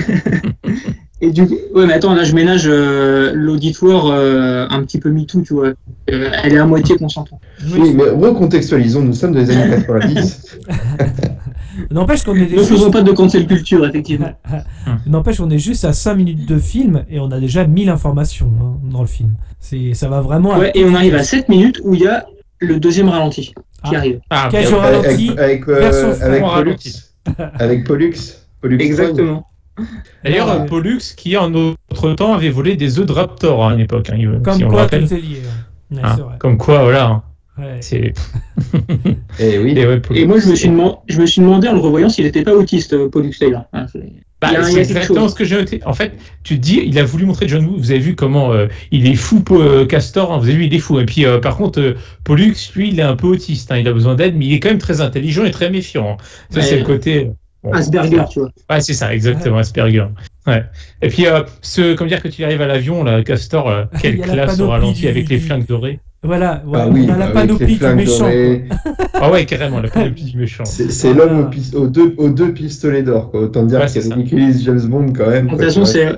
Et 1.25 1.31
du 1.31 1.47
coup, 1.47 1.55
ouais, 1.75 1.87
mais 1.87 1.93
attends, 1.93 2.15
là, 2.15 2.25
je 2.25 2.35
ménage 2.35 2.65
euh, 2.67 3.31
l'auditoire 3.33 4.07
euh, 4.07 4.67
un 4.69 4.83
petit 4.83 4.99
peu 4.99 5.09
MeToo, 5.09 5.43
tu 5.43 5.55
vois. 5.55 5.69
Euh, 5.69 6.31
elle 6.43 6.53
est 6.55 6.59
à 6.59 6.67
moitié 6.67 6.97
consentante. 6.97 7.41
Oui, 7.73 7.95
mais 7.95 8.11
recontextualisons, 8.11 9.03
nous 9.03 9.13
sommes 9.13 9.33
dans 9.33 9.39
les 9.39 9.51
années 9.53 9.71
90. 9.87 10.59
N'empêche 11.93 12.25
qu'on 12.25 12.35
est 12.35 12.41
Ne 12.53 12.59
faisons 12.59 12.77
juste... 12.77 12.91
pas 12.93 13.03
de 13.03 13.13
cancel 13.13 13.47
culture, 13.47 13.87
effectivement. 13.87 14.33
N'empêche, 15.07 15.39
on 15.39 15.49
est 15.49 15.59
juste 15.59 15.85
à 15.85 15.93
5 15.93 16.15
minutes 16.17 16.45
de 16.47 16.59
film 16.59 17.05
et 17.09 17.21
on 17.21 17.31
a 17.31 17.39
déjà 17.39 17.67
1000 17.67 17.89
informations 17.89 18.53
hein, 18.61 18.81
dans 18.91 19.01
le 19.03 19.07
film. 19.07 19.35
C'est, 19.61 19.95
ça 19.95 20.09
va 20.09 20.21
vraiment. 20.21 20.55
à 20.61 20.67
et 20.75 20.85
on 20.85 20.93
arrive 20.95 21.15
à 21.15 21.23
7 21.23 21.49
minutes 21.49 21.81
où 21.85 21.95
il 21.95 22.01
y 22.01 22.07
a 22.09 22.27
le 22.59 22.81
deuxième 22.81 23.09
ralenti 23.09 23.43
qui 23.43 23.55
Ah. 23.85 23.97
arrive. 23.97 24.21
Ah, 24.29 24.47
avec, 24.47 24.67
avec, 25.39 25.69
euh, 25.69 26.15
avec. 26.21 26.43
Avec 27.55 27.85
Pollux. 27.87 28.13
Pollux 28.61 28.79
Exactement. 28.81 29.47
D'ailleurs, 30.25 30.49
Ouais. 30.49 30.63
euh, 30.63 30.67
Pollux, 30.67 30.99
qui 31.17 31.37
en 31.37 31.53
autre 31.55 32.13
temps 32.15 32.35
avait 32.35 32.51
volé 32.51 32.77
des 32.77 32.99
œufs 32.99 33.07
de 33.07 33.13
Raptor 33.13 33.67
à 33.67 33.73
une 33.75 33.81
époque, 33.81 34.11
hein, 34.11 34.19
Comme 34.45 34.55
si 34.57 34.65
on 34.65 34.69
le 34.69 34.73
quoi, 34.73 34.83
rappelle. 34.83 35.09
tout 35.09 35.15
est 35.15 35.21
lié. 35.21 35.43
hein. 35.45 35.97
Ouais, 35.97 36.01
Hein, 36.03 36.17
vrai. 36.17 36.35
Comme 36.39 36.57
quoi, 36.59 36.83
voilà. 36.85 37.23
Ouais. 37.59 37.77
C'est. 37.81 38.15
Et 39.39 39.59
oui. 39.59 39.75
Et 39.77 39.87
ouais, 39.87 40.01
pour- 40.01 40.17
Et 40.17 40.25
moi, 40.25 40.39
je 40.41 40.49
me 40.49 40.55
suis, 40.55 40.69
demandé, 40.69 40.97
je 41.09 41.21
me 41.21 41.27
suis 41.27 41.41
demandé 41.43 41.69
en 41.69 41.75
le 41.75 41.81
revoyant 41.81 42.09
s'il 42.09 42.25
n'était 42.25 42.43
pas 42.43 42.55
autiste, 42.55 42.93
euh, 42.95 43.09
Pollux 43.11 43.33
Taylor. 43.39 43.65
Hein, 43.75 43.87
c'est- 43.93 44.01
Bah, 44.41 44.49
c'est 44.65 44.79
exactement 44.81 45.21
chose. 45.21 45.31
ce 45.33 45.35
que 45.37 45.45
j'ai 45.45 45.57
noté. 45.57 45.81
En 45.85 45.93
fait, 45.93 46.13
tu 46.43 46.57
te 46.57 46.61
dis, 46.61 46.83
il 46.85 46.99
a 46.99 47.05
voulu 47.05 47.27
montrer 47.27 47.47
John 47.49 47.65
Woo. 47.67 47.77
Vous 47.77 47.91
avez 47.91 48.01
vu 48.01 48.17
comment 48.17 48.53
euh, 48.53 48.67
il 48.91 49.07
est 49.07 49.15
fou, 49.15 49.41
pour, 49.41 49.61
euh, 49.61 49.85
Castor. 49.85 50.33
hein, 50.33 50.39
vous 50.39 50.45
avez 50.49 50.57
vu, 50.57 50.65
il 50.65 50.75
est 50.75 50.79
fou. 50.81 50.99
Et 50.99 51.05
puis, 51.05 51.25
euh, 51.27 51.39
par 51.39 51.57
contre, 51.57 51.79
euh, 51.81 51.95
Pollux, 52.25 52.55
lui, 52.75 52.89
il 52.89 52.99
est 52.99 53.03
un 53.05 53.15
peu 53.17 53.27
autiste. 53.29 53.71
hein, 53.71 53.77
il 53.77 53.87
a 53.87 53.93
besoin 53.93 54.15
d'aide, 54.15 54.35
mais 54.37 54.47
il 54.47 54.55
est 54.55 54.61
quand 54.61 54.71
même 54.71 54.79
très 54.79 55.01
intelligent 55.01 55.45
et 55.45 55.51
très 55.53 55.71
méfiant. 55.71 56.17
hein. 56.19 56.25
Ça, 56.51 56.59
Ouais. 56.61 56.67
c'est 56.67 56.79
le 56.79 56.85
côté. 56.85 57.31
Bon, 57.63 57.73
Asperger, 57.73 58.23
tu 58.31 58.41
vois. 58.41 58.51
Ouais, 58.71 58.81
c'est 58.81 58.95
ça, 58.95 59.15
exactement, 59.15 59.59
Asperger. 59.59 60.07
Ouais. 60.47 60.65
Et 61.01 61.09
puis, 61.09 61.27
euh, 61.27 61.43
ce, 61.61 61.95
comme 61.95 62.09
dire 62.09 62.21
que 62.23 62.29
tu 62.29 62.43
arrives 62.45 62.61
à 62.63 62.67
l'avion, 62.67 63.05
là, 63.05 63.23
Castor, 63.23 63.69
euh, 63.69 63.85
quelle 64.01 64.15
Il 64.15 64.21
y 64.21 64.23
a 64.25 64.27
la 64.27 64.33
classe 64.45 64.61
au 64.61 64.69
ralenti 64.69 65.03
du- 65.03 65.09
avec 65.09 65.29
les 65.29 65.39
flingues 65.39 65.67
dorées? 65.67 66.01
Voilà, 66.25 66.63
ouais, 66.67 66.79
Ah 66.81 66.89
oui, 66.89 67.07
on 67.09 67.13
a 67.15 67.17
la 67.17 67.25
avec 67.25 67.35
panoplie 67.35 67.67
les 67.67 67.73
du 67.73 67.79
flingues 67.79 67.97
méchant. 67.97 68.31
Ah 69.15 69.31
ouais, 69.31 69.45
carrément, 69.45 69.81
la 69.81 69.89
panoplie 69.89 70.25
du 70.25 70.39
méchant. 70.39 70.65
C'est 70.65 70.91
c'est 70.93 71.13
l'homme 71.15 71.41
aux, 71.41 71.45
pis- 71.47 71.73
aux 71.75 71.89
deux, 71.89 72.15
aux 72.17 72.29
deux 72.31 72.53
pistolets 72.53 73.03
d'or. 73.03 73.31
quoi. 73.33 73.41
Autant 73.43 73.65
dire 73.65 73.81
Ouais, 73.81 73.87
qu'il 73.87 74.01
ridiculise 74.13 74.65
James 74.65 74.83
Bond 74.89 75.13
quand 75.13 75.29
même. 75.29 75.47
De 75.47 75.51
toute 75.51 75.63
façon, 75.63 75.85
c'est 75.85 76.13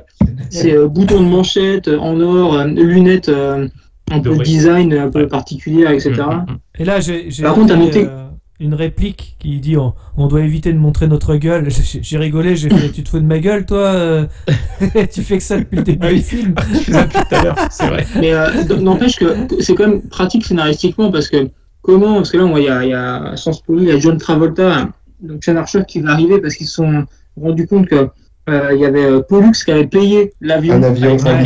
c'est, 0.51 0.75
euh, 0.77 0.89
bouton 0.89 1.21
de 1.23 1.29
manchette 1.29 1.89
euh, 1.89 1.99
en 1.99 2.21
or, 2.21 2.55
euh, 2.55 2.65
lunettes 2.67 3.31
euh, 3.31 3.67
un 4.11 4.21
peu 4.21 4.37
design 4.39 4.93
un 4.93 5.09
peu 5.11 5.21
Ouais. 5.21 5.27
particulière, 5.27 5.91
etc. 5.91 6.11
Mm, 6.13 6.21
mm, 6.21 6.53
mm. 6.53 6.59
Et 6.81 6.85
là, 6.85 7.01
j'ai 7.01 7.31
j'ai 7.31 7.43
Par 7.43 7.55
contre, 7.55 7.75
noté- 7.75 8.07
euh, 8.07 8.24
une 8.61 8.75
réplique 8.75 9.37
qui 9.41 9.59
dit 9.59 9.77
on, 9.77 9.95
on 10.17 10.27
doit 10.29 10.43
éviter 10.43 10.73
de 10.73 10.79
montrer 10.79 11.07
notre 11.09 11.37
gueule. 11.37 11.69
J'ai 12.03 12.19
rigolé, 12.19 12.57
j'ai 12.57 12.69
fait 12.71 12.91
tu 12.91 13.03
te 13.03 13.09
fous 13.09 13.19
de 13.19 13.25
ma 13.27 13.39
gueule, 13.41 13.67
toi 13.67 13.79
euh, 13.79 14.27
Tu 15.13 15.23
fais 15.23 15.39
que 15.39 15.43
ça 15.43 15.59
depuis 15.59 15.77
le 15.79 15.83
début 15.83 16.07
Oui. 16.07 16.15
du 16.17 16.23
film. 16.23 16.55
C'est 17.71 17.87
vrai. 17.89 18.07
Mais 18.21 18.33
euh, 18.33 18.65
n'empêche 18.81 19.17
que 19.17 19.27
c'est 19.61 19.75
quand 19.75 19.89
même 19.89 20.03
pratique 20.03 20.45
scénaristiquement 20.47 21.11
parce 21.11 21.29
que 21.29 21.49
comment 21.83 22.15
Parce 22.17 22.31
que 22.31 22.39
là, 22.39 22.45
il 22.57 22.65
y 22.65 22.69
a, 22.69 22.85
il 22.85 22.91
y 22.91 22.95
a 22.95 23.33
sans 23.37 23.53
spoiler, 23.53 23.83
il 23.83 23.89
y 23.89 23.93
a 23.93 23.99
John 23.99 24.19
Travolta, 24.19 24.89
donc 25.21 25.43
Sean 25.45 25.57
Archer 25.57 25.83
qui 25.87 26.01
va 26.01 26.13
arriver 26.13 26.41
parce 26.41 26.55
qu'ils 26.55 26.67
se 26.69 26.75
sont 26.75 27.05
rendus 27.41 27.67
compte 27.67 27.89
que 27.89 28.09
euh, 28.51 28.71
il 28.75 28.81
y 28.81 28.85
avait 28.85 29.23
Pollux 29.23 29.53
qui 29.65 29.71
avait 29.73 29.87
payé 29.87 30.33
l'avion 30.41 30.75
avec 30.83 31.03
avec 31.03 31.43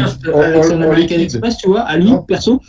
en- 0.57 0.63
son 0.65 0.83
American. 0.83 1.15
Express, 1.17 1.57
tu 1.57 1.69
vois, 1.69 1.83
à 1.83 1.97
lui 1.97 2.11
perso. 2.27 2.61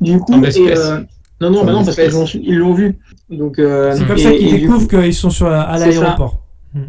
du 0.00 0.18
coup, 0.18 0.34
En 0.34 0.42
et, 0.42 0.52
euh, 0.76 1.00
non, 1.40 1.50
non, 1.50 1.64
bah 1.64 1.72
non, 1.72 1.84
parce 1.84 1.96
qu'ils 1.96 2.10
l'ont- 2.10 2.24
ils 2.42 2.56
l'ont 2.56 2.74
vu. 2.74 2.96
Donc, 3.30 3.58
euh, 3.58 3.92
C'est 3.96 4.06
comme 4.06 4.16
et- 4.16 4.22
ça 4.22 4.32
qu'ils 4.32 4.60
découvrent 4.60 4.88
qu'ils 4.88 5.14
sont 5.14 5.30
sur, 5.30 5.46
à 5.46 5.78
l'aéroport. 5.78 6.38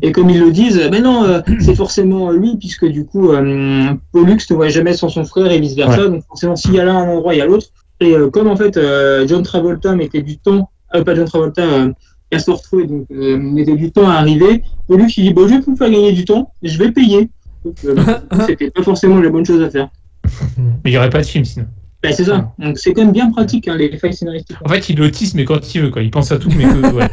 Et 0.02 0.12
comme 0.12 0.30
ils 0.30 0.40
le 0.40 0.52
disent, 0.52 0.82
mais 0.92 1.00
non, 1.02 1.24
euh, 1.24 1.42
c'est 1.60 1.76
forcément 1.76 2.32
lui, 2.32 2.58
puisque 2.58 2.86
du 2.86 3.06
coup, 3.06 3.32
euh, 3.32 3.94
Pollux 4.12 4.38
ne 4.50 4.56
voit 4.56 4.70
jamais 4.70 4.94
sans 4.94 5.10
son 5.10 5.24
frère 5.24 5.52
et 5.52 5.60
vice 5.60 5.76
versa. 5.76 6.08
Donc 6.10 6.24
forcément, 6.28 6.56
s'il 6.56 6.74
y 6.74 6.80
a 6.80 6.86
là 6.86 6.94
un 6.94 7.08
endroit, 7.10 7.34
il 7.34 7.38
y 7.38 7.42
a 7.42 7.46
l'autre. 7.46 7.68
Et 8.02 8.14
euh, 8.14 8.30
comme 8.30 8.48
en 8.48 8.56
fait, 8.56 8.78
euh, 8.78 9.26
John 9.28 9.42
Travolta 9.44 9.96
mettait 9.96 10.22
du 10.22 10.38
temps, 10.38 10.70
euh, 10.96 11.04
pas 11.04 11.16
John 11.16 11.26
Travolta, 11.26 11.62
euh, 11.64 11.92
Castor 12.30 12.62
Troy, 12.62 12.86
donc 12.86 13.06
euh, 13.12 13.38
mettait 13.38 13.76
du 13.76 13.92
temps 13.92 14.08
à 14.08 14.16
arriver, 14.16 14.64
Pollux 14.88 15.08
il 15.18 15.24
dit, 15.24 15.34
bon, 15.34 15.48
je 15.48 15.56
vais 15.56 15.60
vous 15.62 15.76
faire 15.76 15.90
gagner 15.90 16.12
du 16.12 16.26
temps, 16.26 16.52
je 16.62 16.78
vais 16.78 16.92
payer. 16.92 17.30
Donc, 17.66 17.76
euh, 17.86 17.96
c'était 18.48 18.70
pas 18.72 18.84
forcément 18.84 19.20
la 19.20 19.30
bonne 19.30 19.46
chose 19.46 19.62
à 19.64 19.70
faire. 19.70 19.90
Mais 20.58 20.74
il 20.86 20.92
n'y 20.92 20.98
aurait 20.98 21.10
pas 21.10 21.22
de 21.22 21.26
film 21.26 21.44
sinon. 21.46 21.66
Ben, 22.02 22.14
c'est 22.14 22.24
ça. 22.24 22.54
Donc 22.60 22.78
c'est 22.78 22.94
quand 22.94 23.04
même 23.04 23.12
bien 23.12 23.30
pratique, 23.30 23.68
hein, 23.68 23.76
les 23.76 23.96
failles 23.98 24.14
scénaristiques. 24.14 24.56
En 24.64 24.70
fait, 24.70 24.90
il 24.90 25.00
est 25.00 25.04
autiste, 25.06 25.36
mais 25.36 25.44
quand 25.44 25.76
il 25.76 25.82
veut, 25.82 25.90
quoi. 25.90 26.02
Il 26.02 26.12
pense 26.12 26.32
à 26.32 26.38
tout, 26.38 26.50
mais 26.56 26.64
que. 26.64 26.94
Ouais. 26.96 27.08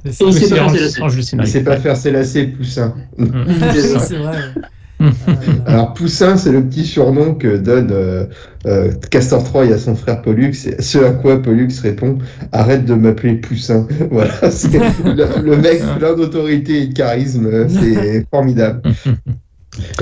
C'est 0.10 0.24
Et 0.24 0.28
il 0.28 0.32
sait 0.32 0.46
c'est 0.46 0.54
pas 0.56 0.70
faire 0.70 1.46
sait 1.46 1.64
pas 1.64 1.76
faire 1.76 1.96
ses 1.96 2.10
lacets, 2.10 2.46
Poussin. 2.46 2.94
Mm. 3.18 3.26
Ça. 3.80 3.98
c'est 4.00 4.16
vrai. 4.16 4.36
Ouais. 4.36 4.62
Ah. 5.26 5.32
Alors 5.66 5.92
Poussin, 5.92 6.36
c'est 6.36 6.52
le 6.52 6.64
petit 6.64 6.86
surnom 6.86 7.34
que 7.34 7.56
donne 7.56 7.90
euh, 7.90 8.26
euh, 8.64 8.92
Castor 9.10 9.42
Troy 9.42 9.64
à 9.72 9.76
son 9.76 9.96
frère 9.96 10.22
Pollux. 10.22 10.52
Et 10.66 10.80
ce 10.80 10.98
à 10.98 11.10
quoi 11.10 11.42
Pollux 11.42 11.68
répond 11.82 12.18
Arrête 12.52 12.84
de 12.84 12.94
m'appeler 12.94 13.34
Poussin. 13.34 13.88
voilà, 14.10 14.50
c'est 14.50 14.72
le, 14.72 15.42
le 15.42 15.56
mec 15.56 15.82
plein 15.98 16.14
d'autorité 16.14 16.82
et 16.82 16.86
de 16.86 16.94
charisme. 16.94 17.68
C'est 17.68 18.24
formidable. 18.30 18.82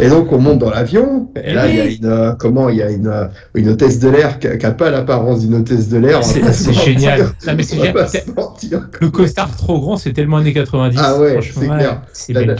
Et 0.00 0.08
donc 0.08 0.30
on 0.32 0.38
monte 0.38 0.58
dans 0.58 0.70
l'avion. 0.70 1.30
Et 1.42 1.54
là, 1.54 1.66
il 1.68 1.76
y 1.76 1.80
a 1.80 1.86
une 1.86 2.36
comment 2.38 2.68
Il 2.68 2.76
y 2.76 2.82
a 2.82 2.90
une, 2.90 3.12
une 3.54 3.68
hôtesse 3.70 3.98
de 3.98 4.08
l'air 4.08 4.38
qui 4.38 4.46
n'a 4.48 4.70
pas 4.72 4.90
l'apparence 4.90 5.40
d'une 5.40 5.54
hôtesse 5.54 5.88
de 5.88 5.98
l'air. 5.98 6.22
C'est 6.24 6.72
génial. 6.72 7.20
Non, 7.46 7.54
mais 7.56 7.62
génial. 7.62 7.92
pas 7.94 8.06
se 8.06 8.30
mentir. 8.36 8.88
Le 9.00 9.10
costard 9.10 9.54
trop 9.56 9.80
grand, 9.80 9.96
c'est 9.96 10.12
tellement 10.12 10.38
années 10.38 10.52
90. 10.52 10.98
Ah 11.02 11.18
ouais, 11.18 11.32
franchement. 11.32 11.62
c'est 12.12 12.32
clair. 12.34 12.46
La- 12.46 12.54
la-. 12.54 12.56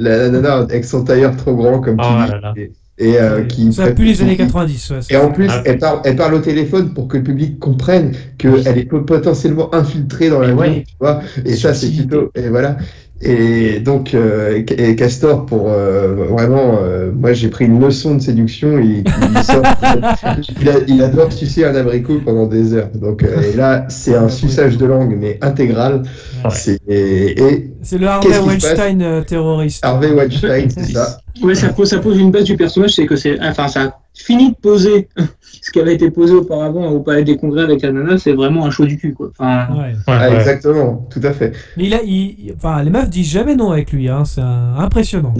La, 0.00 0.16
la 0.18 0.28
nana 0.30 0.54
avec 0.58 0.84
son 0.84 1.02
tailleur 1.02 1.36
trop 1.36 1.54
grand 1.56 1.80
comme 1.80 1.96
Oh 1.98 2.04
tu 2.04 2.24
dis. 2.26 2.30
là 2.32 2.40
là. 2.40 2.54
Et, 3.00 3.16
euh, 3.20 3.44
qui 3.44 3.72
ça 3.72 3.90
pue 3.92 4.04
les 4.04 4.22
années 4.22 4.36
90. 4.36 4.90
ouais, 4.90 4.98
Et 5.10 5.16
en 5.16 5.30
plus, 5.30 5.46
Ah. 5.50 5.62
elle, 5.64 5.78
parle, 5.78 6.00
elle 6.04 6.16
parle 6.16 6.34
au 6.34 6.38
téléphone 6.40 6.92
pour 6.94 7.06
que 7.06 7.16
le 7.16 7.22
public 7.22 7.58
comprenne 7.60 8.12
qu'elle 8.38 8.66
est 8.78 8.84
po- 8.86 9.02
potentiellement 9.02 9.72
infiltrée 9.72 10.30
dans 10.30 10.40
la 10.40 10.52
Ouais. 10.52 10.70
vie, 10.70 10.84
tu 10.84 10.94
vois. 11.00 11.20
Et 11.44 11.54
ça, 11.54 11.74
c'est 11.74 11.90
plutôt. 11.90 12.30
Et 12.34 12.48
voilà. 12.48 12.76
Et 13.20 13.80
donc, 13.80 14.14
euh, 14.14 14.62
et 14.78 14.94
Castor, 14.94 15.44
pour 15.44 15.70
euh, 15.70 16.14
vraiment, 16.30 16.78
euh, 16.80 17.10
moi 17.12 17.32
j'ai 17.32 17.48
pris 17.48 17.64
une 17.64 17.80
leçon 17.80 18.14
de 18.14 18.20
séduction. 18.22 18.78
Il, 18.78 18.98
il, 19.08 19.42
sort- 19.42 19.62
il, 20.62 20.68
a- 20.68 20.78
il 20.86 21.02
adore 21.02 21.32
sucer 21.32 21.64
un 21.64 21.74
abricot 21.74 22.20
pendant 22.24 22.46
des 22.46 22.74
heures. 22.74 22.90
Donc, 22.94 23.24
euh, 23.24 23.42
et 23.42 23.56
là, 23.56 23.86
c'est 23.88 24.14
un 24.14 24.28
suçage 24.28 24.76
de 24.78 24.86
langue, 24.86 25.16
mais 25.20 25.36
intégral. 25.42 26.02
Ouais. 26.44 26.50
C'est, 26.52 26.78
et, 26.86 27.42
et 27.42 27.70
C'est 27.82 27.98
le 27.98 28.06
Harvey 28.06 28.38
Weinstein 28.38 29.02
euh, 29.02 29.22
terroriste. 29.22 29.84
Harvey 29.84 30.12
Weinstein, 30.12 30.68
c'est 30.70 30.92
ça. 30.92 31.18
Ouais, 31.42 31.56
ça 31.56 31.70
pose, 31.70 31.88
ça 31.90 31.98
pose 31.98 32.18
une 32.18 32.30
base 32.30 32.44
du 32.44 32.56
personnage, 32.56 32.90
c'est 32.94 33.06
que 33.06 33.16
c'est, 33.16 33.36
enfin, 33.40 33.66
ça 33.66 33.96
fini 34.18 34.50
de 34.50 34.56
poser 34.56 35.08
ce 35.62 35.70
qui 35.70 35.80
avait 35.80 35.94
été 35.94 36.10
posé 36.10 36.34
auparavant 36.34 36.88
au 36.90 37.00
Palais 37.00 37.24
des 37.24 37.36
Congrès 37.36 37.62
avec 37.62 37.82
la 37.82 37.92
nana, 37.92 38.18
c'est 38.18 38.32
vraiment 38.32 38.66
un 38.66 38.70
show 38.70 38.84
du 38.84 38.96
cul, 38.98 39.14
quoi. 39.14 39.30
Enfin, 39.38 39.68
Ouais. 39.74 39.78
Ouais, 39.92 39.94
Ah, 40.06 40.28
ouais. 40.30 40.36
exactement, 40.36 41.06
tout 41.10 41.20
à 41.22 41.32
fait. 41.32 41.52
Mais 41.76 41.84
il 41.86 41.94
a, 41.94 42.02
il- 42.02 42.36
il- 42.46 42.54
enfin, 42.56 42.82
les 42.82 42.90
meufs 42.90 43.08
disent 43.08 43.30
jamais 43.30 43.54
non 43.56 43.70
avec 43.70 43.92
lui, 43.92 44.08
hein, 44.08 44.24
c'est 44.24 44.40
un- 44.40 44.74
impressionnant. 44.76 45.34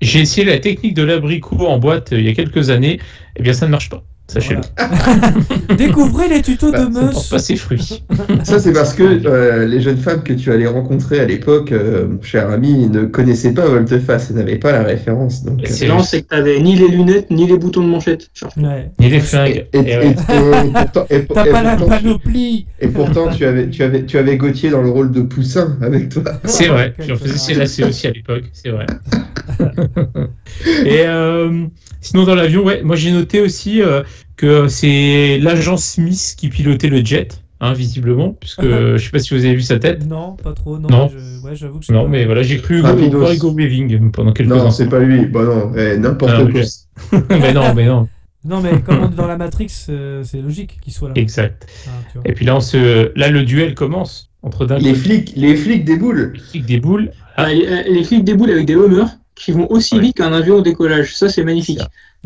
J'ai 0.00 0.20
essayé 0.20 0.46
la 0.46 0.58
technique 0.60 0.94
de 0.94 1.02
l'abricot 1.02 1.66
en 1.66 1.78
boîte 1.78 2.12
euh, 2.12 2.20
il 2.20 2.26
y 2.26 2.28
a 2.28 2.34
quelques 2.34 2.70
années. 2.70 3.00
Eh 3.36 3.42
bien, 3.42 3.52
ça 3.52 3.66
ne 3.66 3.72
marche 3.72 3.88
pas. 3.90 4.04
Sachez-le. 4.30 4.60
Découvrez 5.76 6.28
les 6.28 6.42
tutos 6.42 6.70
Bah, 6.70 6.84
de 6.84 6.92
Ça 6.92 7.00
ne 7.00 7.06
porte 7.06 7.14
meufs. 7.16 7.30
pas 7.30 7.38
ses 7.38 7.56
fruits. 7.56 8.04
Ça, 8.44 8.58
c'est 8.58 8.74
parce 8.74 8.92
que 8.92 9.02
euh, 9.26 9.64
les 9.66 9.80
jeunes 9.80 9.96
femmes 9.96 10.22
que 10.22 10.34
tu 10.34 10.52
allais 10.52 10.66
rencontrer 10.66 11.18
à 11.20 11.24
l'époque, 11.24 11.72
euh, 11.72 12.08
cher 12.20 12.50
ami, 12.50 12.88
ne 12.90 13.04
connaissaient 13.04 13.54
pas 13.54 13.66
Volteface 13.66 14.30
et 14.30 14.34
n'avaient 14.34 14.56
pas 14.58 14.72
la 14.72 14.82
référence. 14.82 15.44
Donc, 15.44 15.60
euh, 15.60 15.66
C'est 15.66 15.88
c'est 16.04 16.22
que 16.22 16.26
t'avais 16.28 16.60
ni 16.60 16.76
les 16.76 16.88
lunettes, 16.88 17.30
ni 17.30 17.46
les 17.46 17.56
boutons 17.56 17.82
de 17.82 17.88
manchette. 17.88 18.28
Ouais. 18.58 18.90
Ni 19.00 19.08
les 19.08 19.20
flingues. 19.20 19.66
et, 19.72 19.78
et- 19.78 19.84
Eh 19.86 19.96
ouais. 19.96 20.06
et- 20.08 21.14
et 21.16 21.18
pourtant, 21.20 21.44
T'as 21.44 21.50
pas 21.50 21.62
la 21.62 21.76
tu- 21.76 21.86
panoplie. 21.86 22.66
et 22.80 22.88
pourtant, 22.88 23.28
tu 23.30 23.46
avais, 23.46 23.70
tu 23.70 23.82
avais, 23.82 24.04
tu 24.04 24.18
avais 24.18 24.36
Gauthier 24.36 24.68
dans 24.68 24.82
le 24.82 24.90
rôle 24.90 25.10
de 25.10 25.22
Poussin 25.22 25.78
avec 25.80 26.10
toi. 26.10 26.22
C'est 26.44 26.68
vrai, 26.68 26.92
j'en 26.98 27.16
faisais 27.16 27.54
lacets 27.54 27.84
aussi 27.84 28.06
à 28.06 28.10
l'époque, 28.10 28.44
c'est 28.52 28.68
vrai. 28.70 28.84
Et 30.84 31.02
euh, 31.06 31.64
sinon 32.00 32.24
dans 32.24 32.34
l'avion, 32.34 32.64
ouais, 32.64 32.82
moi 32.82 32.96
j'ai 32.96 33.12
noté 33.12 33.40
aussi 33.40 33.82
euh, 33.82 34.02
que 34.36 34.68
c'est 34.68 35.38
l'agent 35.40 35.76
Smith 35.76 36.34
qui 36.36 36.48
pilotait 36.48 36.88
le 36.88 37.04
jet, 37.04 37.40
hein, 37.60 37.72
visiblement, 37.72 38.30
puisque 38.38 38.62
euh, 38.64 38.96
je 38.98 39.04
sais 39.04 39.10
pas 39.10 39.18
si 39.18 39.34
vous 39.34 39.44
avez 39.44 39.54
vu 39.54 39.62
sa 39.62 39.78
tête. 39.78 40.06
Non, 40.06 40.36
pas 40.36 40.52
trop. 40.52 40.78
Non, 40.78 40.88
Non. 40.88 41.08
je- 41.10 41.46
ouais, 41.46 41.54
j'avoue 41.56 41.78
que 41.80 41.84
je 41.86 41.92
Non, 41.92 42.04
pas. 42.04 42.08
mais 42.08 42.24
voilà, 42.24 42.42
j'ai 42.42 42.58
cru 42.58 42.78
Hugo 42.80 43.52
Weaving 43.52 44.10
pendant 44.12 44.32
quelques 44.32 44.48
Non, 44.48 44.70
c'est 44.70 44.88
pas 44.88 45.00
lui. 45.00 45.26
Bah 45.26 45.44
non, 45.44 45.72
eh, 45.76 45.96
n'importe 45.98 46.32
Ah, 46.36 46.42
quoi. 46.50 47.20
mais 47.40 47.52
non, 47.52 47.74
mais 47.74 47.86
non, 47.86 48.08
Non, 48.44 48.60
mais 48.60 48.80
comme 48.80 49.00
on 49.00 49.10
est 49.10 49.14
dans 49.16 49.26
la 49.26 49.36
Matrix, 49.36 49.86
euh, 49.88 50.22
c'est 50.24 50.40
logique 50.40 50.78
qu'il 50.80 50.92
soit 50.92 51.08
là. 51.08 51.14
exact. 51.16 51.66
Ah. 51.86 52.20
Et 52.24 52.32
puis 52.32 52.44
là, 52.46 52.56
on 52.56 52.60
se, 52.60 53.10
là 53.18 53.28
le 53.30 53.42
duel 53.42 53.74
commence 53.74 54.30
entre 54.42 54.64
d'un 54.66 54.78
Les 54.78 54.94
flics, 54.94 55.32
les 55.34 55.56
flics 55.56 55.84
des 55.84 55.96
boules. 55.96 56.32
le 56.34 56.38
flic 56.40 56.64
des 56.64 56.78
boules. 56.78 57.10
Ah, 57.36 57.44
Ah, 57.46 57.52
les, 57.52 57.82
les 57.90 58.04
flics 58.04 58.24
déboulent 58.24 58.50
avec 58.50 58.66
des 58.66 58.74
Hummers 58.74 59.08
qui 59.38 59.52
vont 59.52 59.70
aussi 59.70 59.94
Ouais. 59.96 60.00
vite 60.02 60.16
qu'un 60.16 60.32
avion 60.32 60.56
au 60.56 60.60
décollage. 60.62 61.16
Ça, 61.16 61.28
c'est 61.28 61.44
magnifique. 61.44 61.80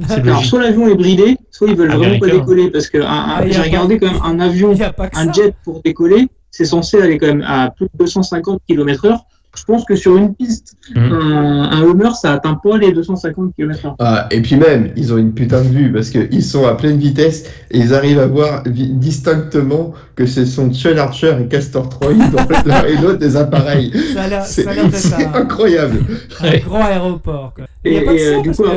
Alors, 0.08 0.44
soit 0.44 0.62
l'avion 0.62 0.88
est 0.88 0.94
bridé, 0.94 1.36
soit 1.50 1.68
ils 1.68 1.76
veulent 1.76 1.92
vraiment 1.92 2.18
pas 2.18 2.28
décoller 2.28 2.70
parce 2.70 2.88
que 2.88 2.98
Ah, 3.04 3.42
j'ai 3.46 3.60
regardé 3.60 3.98
quand 3.98 4.10
même 4.10 4.22
un 4.24 4.40
avion, 4.40 4.74
un 5.14 5.32
jet 5.32 5.54
pour 5.64 5.82
décoller, 5.82 6.28
c'est 6.50 6.64
censé 6.64 7.00
aller 7.00 7.18
quand 7.18 7.26
même 7.26 7.44
à 7.46 7.70
plus 7.70 7.86
de 7.86 7.90
250 7.98 8.60
km/h. 8.66 9.18
Je 9.54 9.64
pense 9.64 9.84
que 9.84 9.94
sur 9.96 10.16
une 10.16 10.34
piste, 10.34 10.76
Mhm. 10.94 11.12
un, 11.12 11.62
un 11.72 11.82
Hummer, 11.82 12.14
ça 12.14 12.32
atteint 12.32 12.54
pas 12.62 12.78
les 12.78 12.90
250 12.92 13.54
km/h. 13.54 13.94
Ah, 13.98 14.26
et 14.30 14.40
puis 14.40 14.56
même, 14.56 14.92
ils 14.96 15.12
ont 15.12 15.18
une 15.18 15.32
putain 15.34 15.60
de 15.60 15.68
vue 15.68 15.92
parce 15.92 16.08
qu'ils 16.10 16.42
sont 16.42 16.66
à 16.66 16.74
pleine 16.74 16.96
vitesse 16.96 17.44
et 17.70 17.78
ils 17.78 17.92
arrivent 17.94 18.18
à 18.18 18.26
voir 18.26 18.62
distinctement 18.66 19.92
que 20.16 20.26
ce 20.26 20.44
sont 20.46 20.72
Sean 20.72 20.96
Archer 20.96 21.36
et 21.40 21.46
Castor 21.48 21.88
Troy 21.88 22.14
dans 22.14 22.46
l'un 22.66 22.84
et 22.84 22.96
l'autre 22.96 23.18
des 23.18 23.36
appareils. 23.36 23.92
Ça 24.14 24.22
a 24.22 24.28
l'air 24.28 24.44
C'est 24.46 24.62
ça 24.64 24.70
a 24.70 24.74
l'air 24.74 24.84
d'être 24.86 24.96
c'est 24.96 25.14
un, 25.24 25.34
incroyable. 25.34 25.98
un 26.40 26.44
Ouais. 26.48 26.60
grand 26.60 26.84
aéroport. 26.84 27.52
quoi. 27.54 27.64
Il 27.84 27.92
n'y 27.92 27.98
a 27.98 28.12
Et- 28.12 28.26
euh, 28.36 28.40
du 28.42 28.50
coup, 28.52 28.62
que 28.62 28.68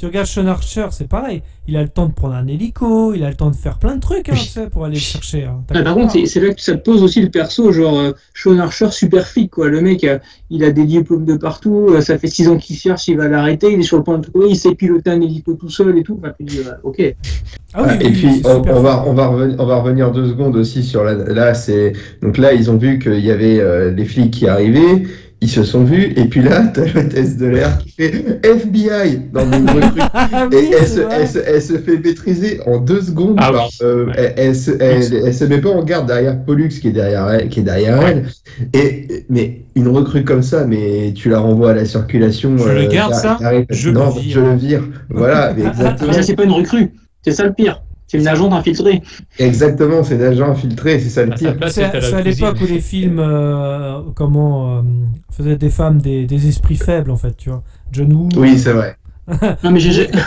Tu 0.00 0.06
regardes 0.06 0.26
Sean 0.28 0.46
Archer, 0.46 0.86
c'est 0.92 1.06
pareil. 1.08 1.42
Il 1.68 1.76
a 1.76 1.82
le 1.82 1.88
temps 1.90 2.06
de 2.06 2.14
prendre 2.14 2.32
un 2.34 2.46
hélico, 2.46 3.12
il 3.12 3.22
a 3.22 3.28
le 3.28 3.34
temps 3.36 3.50
de 3.50 3.54
faire 3.54 3.78
plein 3.78 3.96
de 3.96 4.00
trucs 4.00 4.30
hein, 4.30 4.32
Oui. 4.34 4.40
tu 4.40 4.48
sais, 4.48 4.66
pour 4.70 4.86
aller 4.86 4.94
le 4.94 5.00
chercher. 5.00 5.44
hein. 5.44 5.62
Ah, 5.74 5.82
par 5.82 5.94
contre, 5.94 6.12
c'est- 6.26 6.40
là 6.40 6.54
que 6.54 6.62
ça 6.62 6.72
te 6.74 6.82
pose 6.82 7.02
aussi 7.02 7.20
le 7.20 7.28
perso, 7.28 7.70
genre 7.70 7.98
euh, 7.98 8.12
Sean 8.32 8.58
Archer 8.58 8.90
super 8.92 9.26
flic, 9.26 9.50
quoi. 9.50 9.68
Le 9.68 9.82
mec, 9.82 10.02
euh, 10.04 10.18
il 10.48 10.64
a 10.64 10.70
des 10.70 10.84
diplômes 10.84 11.26
de 11.26 11.36
partout, 11.36 11.88
euh, 11.90 12.00
ça 12.00 12.16
fait 12.16 12.28
6 12.28 12.48
ans 12.48 12.56
qu'il 12.56 12.76
cherche, 12.76 13.08
il 13.08 13.18
va 13.18 13.28
l'arrêter, 13.28 13.70
il 13.74 13.80
est 13.80 13.82
sur 13.82 13.98
le 13.98 14.02
point 14.02 14.16
de 14.16 14.24
trouver, 14.26 14.46
il 14.48 14.56
sait 14.56 14.74
piloter 14.74 15.10
un 15.10 15.20
hélico 15.20 15.52
tout 15.52 15.68
seul 15.68 15.98
et 15.98 16.02
tout. 16.02 16.18
Euh, 16.24 16.70
ok. 16.82 17.14
Ah 17.74 17.82
oui, 17.86 18.06
et 18.06 18.10
puis 18.10 18.40
va 18.40 19.04
on 19.06 19.12
va 19.12 19.26
revenir 19.28 19.56
on 19.60 19.66
va 19.66 19.76
revenir 19.82 20.10
deux 20.12 20.28
secondes 20.28 20.56
aussi 20.56 20.82
sur 20.82 21.04
la 21.04 21.14
là 21.14 21.54
c'est 21.54 21.92
donc 22.20 22.36
là 22.36 22.52
ils 22.52 22.68
ont 22.68 22.76
vu 22.76 22.98
qu'il 22.98 23.20
y 23.24 23.30
avait 23.30 23.60
euh, 23.60 23.92
les 23.92 24.04
flics 24.06 24.32
qui 24.32 24.48
arrivaient 24.48 25.04
ils 25.42 25.48
se 25.50 25.64
sont 25.64 25.84
vus 25.84 26.12
et 26.16 26.24
puis 26.26 26.42
là 26.42 26.64
t'as 26.74 26.84
l'hôtesse 26.84 27.36
de 27.38 27.46
l'air 27.46 27.78
qui 27.78 27.90
fait 27.90 28.12
FBI 28.42 29.20
dans 29.32 29.50
une 29.50 29.68
recrue 29.70 30.00
Ah 30.12 30.48
et 30.52 30.56
oui, 30.56 30.70
elle 30.78 30.86
se, 30.86 31.00
vrai. 31.00 31.16
elle, 31.20 31.28
se, 31.28 31.38
elle 31.38 31.62
se 31.62 31.78
fait 31.78 31.96
maîtriser 31.98 32.60
en 32.66 32.78
deux 32.78 33.00
secondes 33.00 33.36
Ah 33.38 33.50
par, 33.52 33.64
oui. 33.66 33.70
euh, 33.82 34.06
elle, 34.16 34.34
elle 34.36 34.56
se, 34.56 34.70
elle, 34.80 35.02
elle 35.26 35.34
se 35.34 35.44
met 35.44 35.58
pas 35.60 35.70
en 35.70 35.82
garde 35.82 36.06
derrière 36.06 36.38
Pollux 36.44 36.68
qui 36.68 36.88
est 36.88 36.92
derrière 36.92 37.28
elle 37.30 37.48
qui 37.48 37.60
est 37.60 37.62
derrière 37.62 37.98
Ouais. 38.00 38.22
elle 38.74 38.78
et 38.80 39.24
mais 39.30 39.62
une 39.76 39.88
recrue 39.88 40.24
comme 40.24 40.42
ça 40.42 40.66
mais 40.66 41.12
tu 41.14 41.30
la 41.30 41.38
renvoies 41.40 41.70
à 41.70 41.74
la 41.74 41.84
circulation 41.86 42.58
Je 42.58 42.68
le 42.68 42.80
euh, 42.84 42.88
garde, 42.88 43.12
t'arrêtes- 43.12 43.66
ça 43.70 43.74
Je 43.76 43.90
non 43.90 44.06
le 44.14 44.20
vire. 44.20 44.34
je 44.34 44.40
le 44.40 44.54
vire 44.56 44.82
voilà 45.08 45.54
mais 45.56 45.64
ça, 46.12 46.22
c'est 46.22 46.36
pas 46.36 46.44
une 46.44 46.52
recrue, 46.52 46.90
c'est 47.24 47.32
ça 47.32 47.44
le 47.44 47.52
pire. 47.54 47.82
C'est 48.10 48.18
une 48.18 48.26
agente 48.26 48.52
infiltrée. 48.52 49.02
Exactement, 49.38 50.02
c'est 50.02 50.18
l'agent 50.18 50.50
infiltré, 50.50 50.98
c'est 50.98 51.10
ça 51.10 51.24
le 51.24 51.30
place, 51.56 51.74
C'est 51.74 51.84
à 51.84 52.20
l'époque 52.22 52.56
où 52.60 52.66
les 52.66 52.80
films 52.80 53.20
euh, 53.20 54.00
comment 54.16 54.78
euh, 54.78 54.82
faisaient 55.30 55.54
des 55.56 55.70
femmes 55.70 56.00
des, 56.00 56.26
des 56.26 56.48
esprits 56.48 56.74
faibles 56.74 57.12
en 57.12 57.16
fait, 57.16 57.36
tu 57.36 57.50
vois. 57.50 57.62
John 57.92 58.12
Woo. 58.12 58.28
Oui, 58.36 58.58
c'est 58.58 58.72
vrai. 58.72 58.96
Non, 59.62 59.70
mais 59.70 59.78
j'ai-. 59.78 60.10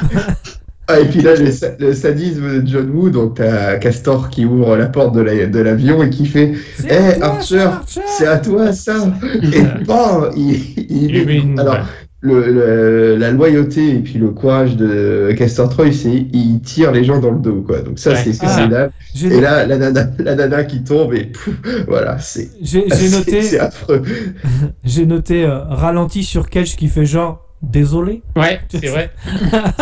Ah, 0.89 0.99
et 0.99 1.05
puis 1.05 1.21
là, 1.21 1.33
le, 1.35 1.45
le 1.79 1.93
sadisme 1.93 2.61
de 2.61 2.67
John 2.67 2.89
Woo, 2.89 3.09
donc 3.09 3.35
t'as 3.35 3.77
Castor 3.77 4.29
qui 4.29 4.43
ouvre 4.43 4.75
la 4.75 4.87
porte 4.87 5.15
de 5.15 5.21
la- 5.21 5.45
de 5.45 5.59
l'avion 5.59 6.03
et 6.03 6.09
qui 6.09 6.25
fait 6.25 6.51
Eh, 6.89 6.91
à 6.93 7.13
toi, 7.13 7.25
Archer, 7.25 7.59
Archer 7.59 8.01
C'est 8.05 8.27
à 8.27 8.37
toi 8.37 8.73
ça 8.73 8.95
Et 9.41 9.61
bam 9.85 10.29
il, 10.35 10.55
il- 10.89 11.29
une 11.29 11.57
Alors. 11.57 11.77
Le, 12.25 12.51
le- 12.51 13.15
la 13.17 13.31
loyauté 13.31 13.95
et 13.95 13.99
puis 13.99 14.13
le 14.17 14.29
courage 14.29 14.77
de 14.77 15.33
Castor 15.37 15.67
Troy, 15.69 15.91
c'est 15.91 16.25
il 16.33 16.61
tire 16.61 16.91
les 16.93 17.03
gens 17.03 17.19
dans 17.19 17.31
le 17.31 17.39
dos, 17.39 17.61
quoi. 17.67 17.81
Donc 17.81 17.99
ça, 17.99 18.11
Ouais, 18.11 18.15
c'est 18.15 18.31
c'est 18.31 18.45
ça. 18.45 18.53
formidable. 18.55 18.93
Et 19.21 19.41
là, 19.41 19.65
la 19.65 19.77
nana, 19.77 20.07
la 20.19 20.35
nana 20.35 20.63
qui 20.63 20.83
tombe 20.83 21.13
et 21.13 21.25
pouf, 21.25 21.53
voilà, 21.87 22.17
c'est 22.19 22.49
j'ai- 22.61 22.85
noté, 23.11 23.41
c'est 23.41 23.59
affreux. 23.59 24.01
j'ai 24.85 25.05
noté 25.05 25.43
euh, 25.43 25.59
ralenti 25.65 26.23
sur 26.23 26.49
Cage 26.49 26.75
qui 26.77 26.87
fait 26.87 27.05
genre 27.05 27.41
désolé. 27.63 28.21
Ouais, 28.35 28.59
c'est 28.69 28.85
vrai. 28.87 29.11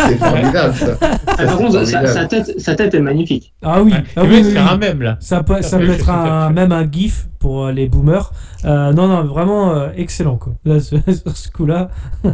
C'est 0.07 0.17
formidable 0.17 0.73
ça. 0.75 0.97
Ah, 1.01 1.43
par 1.45 1.57
contre, 1.57 1.83
sa, 1.85 2.25
tête, 2.25 2.59
sa 2.59 2.75
tête 2.75 2.93
est 2.93 2.99
magnifique. 3.01 3.53
Ah 3.63 3.81
oui, 3.81 3.91
Ouais. 3.91 4.03
ah 4.15 4.21
oui, 4.23 4.41
oui, 4.45 4.51
faire 4.51 4.63
oui. 4.63 4.69
un 4.71 4.77
même 4.77 5.01
là. 5.01 5.17
Ça 5.19 5.43
peut, 5.43 5.61
ça 5.61 5.77
peut, 5.79 5.89
être 5.89 6.09
un, 6.09 6.51
même 6.51 6.71
un 6.71 6.89
gif 6.89 7.27
pour 7.39 7.65
euh, 7.65 7.71
les 7.71 7.87
boomers. 7.89 8.31
Euh, 8.65 8.93
non, 8.93 9.07
non, 9.07 9.23
vraiment 9.25 9.73
euh, 9.73 9.87
excellent 9.97 10.37
quoi. 10.37 10.53
Là, 10.63 10.79
ce- 10.79 10.95
sur 11.11 11.35
ce 11.35 11.51
coup-là, 11.51 11.89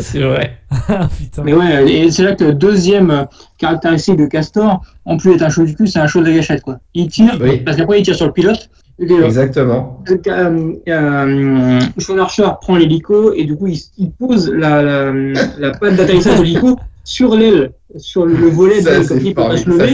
C'est 0.00 0.20
vrai. 0.20 0.58
ah, 0.88 1.08
putain. 1.16 1.42
Mais 1.44 1.54
ouais, 1.54 1.90
et 1.90 2.10
c'est 2.10 2.24
là 2.24 2.34
que 2.34 2.44
le 2.44 2.54
deuxième 2.54 3.26
caractéristique 3.58 4.16
de 4.16 4.26
Castor, 4.26 4.82
en 5.04 5.16
plus 5.16 5.32
d'être 5.32 5.42
un 5.42 5.48
show 5.48 5.64
du 5.64 5.74
cul, 5.74 5.86
c'est 5.86 6.00
un 6.00 6.06
show 6.06 6.22
de 6.22 6.30
gâchette, 6.32 6.62
quoi. 6.62 6.78
Il 6.94 7.08
tire, 7.08 7.38
Oui. 7.40 7.58
parce 7.58 7.76
qu'après 7.76 8.00
il 8.00 8.04
tire 8.04 8.16
sur 8.16 8.26
le 8.26 8.32
pilote. 8.32 8.68
Exactement. 8.98 10.02
euh, 10.28 10.72
euh, 10.88 11.80
Sean 11.98 12.18
Archer 12.18 12.48
prend 12.60 12.76
l'hélico 12.76 13.32
et 13.32 13.44
du 13.44 13.56
coup 13.56 13.66
il, 13.66 13.78
il 13.98 14.10
pose 14.12 14.50
la, 14.52 14.82
la, 14.82 15.12
la 15.58 15.70
patte 15.72 15.96
d'atterrissage 15.96 16.38
de 16.38 16.44
l'hélico 16.44 16.76
sur 17.02 17.36
l'aile, 17.36 17.72
sur 17.96 18.24
le, 18.24 18.34
le 18.34 18.48
volet 18.48 18.80
de 18.80 18.84
pas 18.86 19.02
se 19.02 19.08
formidable. 19.08 19.58
Ça. 19.78 19.84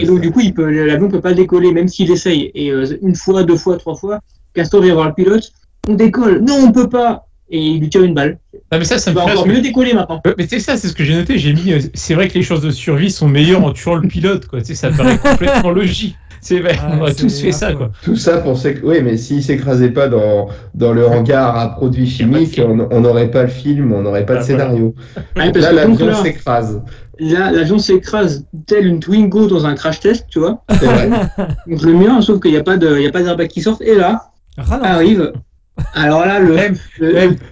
Et 0.00 0.06
donc 0.06 0.16
ça. 0.18 0.22
du 0.22 0.30
coup 0.30 0.40
l'avion 0.62 1.08
peut 1.08 1.20
pas 1.20 1.32
décoller 1.34 1.72
même 1.72 1.88
s'il 1.88 2.10
essaye. 2.10 2.50
Et 2.54 2.70
euh, 2.70 2.84
une 3.02 3.14
fois, 3.16 3.42
deux 3.44 3.56
fois, 3.56 3.76
trois 3.76 3.94
fois, 3.96 4.20
Castor 4.54 4.82
vient 4.82 4.94
voir 4.94 5.08
le 5.08 5.14
pilote. 5.14 5.50
On 5.88 5.94
décolle. 5.94 6.40
Non, 6.46 6.56
on 6.66 6.72
peut 6.72 6.88
pas. 6.88 7.24
Et 7.50 7.58
il 7.60 7.80
lui 7.80 7.88
tire 7.88 8.02
une 8.04 8.12
balle. 8.14 8.38
Non, 8.70 8.78
mais 8.78 8.84
ça, 8.84 8.98
ça 8.98 9.10
Il 9.10 9.14
me 9.14 9.20
va 9.20 9.26
fait 9.26 9.32
encore 9.32 9.46
mieux 9.48 9.60
décoller 9.62 9.94
maintenant. 9.94 10.20
Euh, 10.26 10.34
Mais 10.36 10.46
c'est 10.46 10.60
ça, 10.60 10.76
c'est 10.76 10.88
ce 10.88 10.94
que 10.94 11.02
j'ai 11.02 11.14
noté. 11.14 11.38
J'ai 11.38 11.54
mis. 11.54 11.72
euh, 11.72 11.80
C'est 11.94 12.14
vrai 12.14 12.28
que 12.28 12.34
les 12.34 12.42
chances 12.42 12.60
de 12.60 12.70
survie 12.70 13.10
sont 13.10 13.26
meilleures 13.26 13.64
en 13.64 13.72
tuant 13.72 13.94
le 13.94 14.06
pilote, 14.06 14.46
quoi. 14.46 14.60
Tu 14.60 14.66
sais, 14.66 14.74
ça 14.74 14.90
paraît 14.90 15.16
complètement 15.18 15.70
logique. 15.72 16.14
C'est 16.40 16.60
vrai, 16.60 16.76
Ah, 16.80 16.92
on 17.00 17.06
c'est 17.08 17.14
tous 17.14 17.40
fait 17.40 17.52
ça, 17.52 17.72
quoi. 17.72 17.90
Tout 18.02 18.16
ça 18.16 18.38
pour 18.38 18.56
s'éc- 18.56 18.80
Oui, 18.82 19.00
mais 19.02 19.16
s'il 19.16 19.42
s'écrasait 19.42 19.90
pas 19.90 20.08
dans, 20.08 20.48
dans 20.74 20.92
le 20.92 21.06
hangar 21.06 21.56
à 21.56 21.68
produits 21.74 22.04
a 22.04 22.06
chimiques, 22.06 22.60
on 22.64 23.00
n'aurait 23.00 23.30
pas 23.30 23.42
le 23.42 23.48
film, 23.48 23.92
on 23.92 24.02
n'aurait 24.02 24.26
pas 24.26 24.34
Ah, 24.34 24.38
de 24.38 24.42
scénario. 24.44 24.94
Ouais, 25.36 25.52
parce 25.52 25.58
Là, 25.66 25.72
l'avion 25.72 26.14
s'écrase. 26.22 26.82
là, 27.18 27.50
l'avion 27.50 27.78
s'écrase 27.78 28.46
tel 28.66 28.86
une 28.86 29.00
Twingo 29.00 29.46
dans 29.46 29.66
un 29.66 29.74
crash 29.74 30.00
test, 30.00 30.26
tu 30.30 30.38
vois. 30.38 30.62
C'est 30.78 30.86
vrai. 30.86 31.10
Donc 31.66 31.82
le 31.82 31.92
mien, 31.92 32.20
sauf 32.20 32.40
qu'il 32.40 32.52
n'y 32.52 32.56
a 32.58 32.62
pas 32.62 32.76
de, 32.76 32.96
il 32.96 33.02
y 33.02 33.06
a 33.06 33.12
pas 33.12 33.22
d'airbag 33.22 33.48
qui 33.48 33.60
sortent. 33.62 33.82
Et 33.82 33.94
là, 33.94 34.30
Ralenti. 34.56 34.88
arrive. 34.88 35.32
Alors 35.94 36.26
là, 36.26 36.40
le 36.40 36.56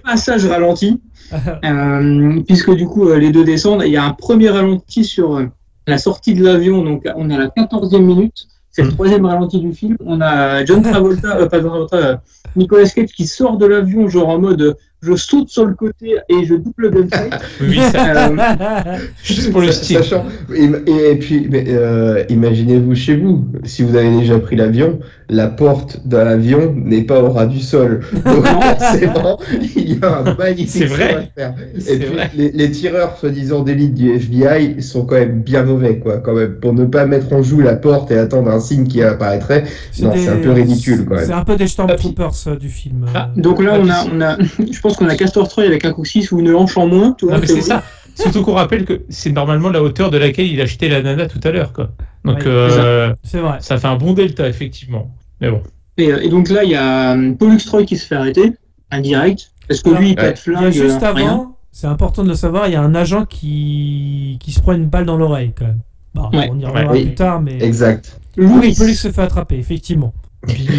passage 0.03 0.45
ralenti, 0.45 1.01
euh, 1.65 2.41
puisque 2.47 2.73
du 2.73 2.85
coup 2.85 3.07
euh, 3.09 3.17
les 3.17 3.31
deux 3.31 3.43
descendent. 3.43 3.83
Il 3.85 3.91
y 3.91 3.97
a 3.97 4.03
un 4.03 4.11
premier 4.11 4.49
ralenti 4.49 5.03
sur 5.05 5.37
euh, 5.37 5.45
la 5.87 5.97
sortie 5.97 6.33
de 6.33 6.43
l'avion, 6.43 6.83
donc 6.83 7.03
on 7.15 7.29
est 7.29 7.35
à 7.35 7.37
la 7.37 7.47
14e 7.47 7.99
minute. 8.01 8.47
C'est 8.71 8.83
le 8.83 8.91
troisième 8.91 9.25
ralenti 9.25 9.59
du 9.59 9.73
film. 9.73 9.97
On 10.05 10.21
a 10.21 10.63
John 10.65 10.83
Travolta, 10.83 11.37
euh, 11.37 11.49
pas 11.49 11.59
Travolta, 11.59 11.97
euh, 11.97 12.15
Nicolas 12.55 12.87
Cage 12.87 13.09
qui 13.09 13.25
sort 13.25 13.57
de 13.57 13.65
l'avion, 13.65 14.07
genre 14.07 14.29
en 14.29 14.39
mode 14.39 14.77
je 15.07 15.15
saute 15.15 15.49
sur 15.49 15.65
le 15.65 15.73
côté 15.73 16.15
et 16.29 16.45
je 16.45 16.55
double 16.55 16.91
gunfight. 16.91 17.33
Oui, 17.61 17.79
ça, 17.91 18.27
Euh, 18.29 18.97
juste 19.23 19.51
pour 19.51 19.61
le 19.61 19.71
style. 19.71 19.97
Sachant, 19.97 20.25
et, 20.53 20.65
et 21.11 21.15
puis, 21.15 21.49
euh, 21.53 22.23
imaginez-vous 22.29 22.95
chez 22.95 23.15
vous, 23.15 23.45
si 23.63 23.83
vous 23.83 23.95
avez 23.95 24.11
déjà 24.19 24.37
pris 24.39 24.55
l'avion, 24.55 24.99
la 25.29 25.47
porte 25.47 26.07
de 26.07 26.17
l'avion 26.17 26.73
n'est 26.75 27.01
pas 27.03 27.21
au 27.21 27.31
ras 27.31 27.45
du 27.45 27.59
sol. 27.59 28.01
Donc 28.25 28.45
forcément, 28.79 29.39
il 29.75 29.97
y 29.99 29.99
a 30.03 30.19
un 30.19 30.35
magnifique 30.35 30.69
C'est 30.69 30.85
vrai. 30.85 31.11
saut 31.13 31.17
à 31.19 31.21
faire. 31.41 31.53
C'est 31.79 31.93
Et 31.95 31.99
puis, 31.99 32.13
vrai. 32.13 32.31
les, 32.35 32.51
les 32.51 32.71
tireurs 32.71 33.17
soi-disant 33.17 33.61
d'élite 33.63 33.93
du 33.93 34.11
FBI 34.13 34.81
sont 34.81 35.05
quand 35.05 35.15
même 35.15 35.41
bien 35.41 35.63
mauvais, 35.63 35.99
quoi, 35.99 36.17
quand 36.17 36.33
même. 36.33 36.55
Pour 36.55 36.73
ne 36.73 36.85
pas 36.85 37.05
mettre 37.05 37.33
en 37.33 37.41
joue 37.43 37.61
la 37.61 37.75
porte 37.75 38.11
et 38.11 38.17
attendre 38.17 38.49
un 38.51 38.59
signe 38.59 38.85
qui 38.87 39.01
apparaîtrait, 39.01 39.63
c'est 39.91 40.05
un 40.05 40.37
peu 40.41 40.51
ridicule. 40.51 41.05
C'est 41.25 41.31
un 41.33 41.43
peu 41.43 41.55
des 41.55 41.67
Stormtroopers 41.67 42.31
euh, 42.47 42.55
du 42.55 42.69
film. 42.69 43.05
Ah, 43.13 43.29
donc 43.35 43.61
là, 43.63 43.77
on 43.81 43.89
a, 43.89 44.05
on 44.13 44.21
a, 44.21 44.37
je 44.71 44.79
pense 44.79 44.96
qu'on 44.97 45.07
a 45.09 45.15
Castor 45.15 45.47
Troy 45.47 45.63
avec 45.65 45.85
un 45.85 45.93
coccyx 45.93 46.31
ou 46.31 46.39
une 46.39 46.53
hanche 46.53 46.77
en 46.77 46.87
moins. 46.87 47.13
Tu 47.17 47.25
vois, 47.25 47.35
Non, 47.35 47.41
mais 47.41 47.47
c'est 47.47 47.61
ça. 47.61 47.83
Surtout 48.15 48.43
qu'on 48.43 48.53
rappelle 48.53 48.83
que 48.85 49.01
c'est 49.09 49.31
normalement 49.31 49.69
la 49.69 49.81
hauteur 49.83 50.09
de 50.09 50.17
laquelle 50.17 50.47
il 50.47 50.59
a 50.59 50.63
acheté 50.63 50.89
la 50.89 51.01
nana 51.03 51.27
tout 51.27 51.39
à 51.43 51.51
l'heure, 51.51 51.71
quoi. 51.71 51.91
Donc, 52.25 52.37
Ouais, 52.39 52.43
euh, 52.47 53.13
C'est 53.23 53.37
vrai. 53.39 53.57
ça 53.61 53.77
fait 53.77 53.87
un 53.87 53.95
bon 53.95 54.13
delta, 54.13 54.47
effectivement. 54.49 55.11
Mais 55.39 55.51
bon. 55.51 55.61
Et, 55.97 56.11
euh, 56.11 56.21
et 56.21 56.29
donc 56.29 56.49
là, 56.49 56.63
il 56.63 56.71
y 56.71 56.75
a 56.75 57.13
euh, 57.15 57.33
Pollux 57.33 57.57
Troy 57.65 57.85
qui 57.85 57.95
se 57.95 58.05
fait 58.07 58.15
arrêter, 58.15 58.53
indirect, 58.91 59.51
parce 59.67 59.81
que 59.81 59.89
Alors, 59.89 60.01
lui, 60.01 60.09
il 60.11 60.19
ouais. 60.19 60.23
pète 60.29 60.39
flingue, 60.39 60.71
juste 60.71 61.03
euh, 61.03 61.11
rien. 61.13 61.27
avant, 61.31 61.57
c'est 61.71 61.87
important 61.87 62.23
de 62.23 62.29
le 62.29 62.35
savoir, 62.35 62.67
il 62.67 62.73
y 62.73 62.75
a 62.75 62.81
un 62.81 62.95
agent 62.95 63.25
qui, 63.25 64.37
qui 64.41 64.51
se 64.51 64.61
prend 64.61 64.73
une 64.73 64.87
balle 64.87 65.05
dans 65.05 65.17
l'oreille 65.17 65.53
quand 65.57 65.65
même. 65.65 65.79
Bon, 66.15 66.29
Ouais. 66.33 66.49
on 66.51 66.59
y 66.59 66.65
reviendra 66.65 66.91
Ouais. 66.93 67.01
plus 67.03 67.15
tard, 67.15 67.41
mais 67.41 67.61
Exact. 67.63 68.19
Louis. 68.35 68.73
Louis 68.79 68.95
se 68.95 69.11
fait 69.11 69.21
attraper, 69.21 69.57
effectivement. 69.57 70.13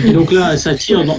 Et 0.06 0.12
donc 0.12 0.32
là, 0.32 0.56
ça 0.56 0.74
tire 0.74 1.04
dans. 1.04 1.16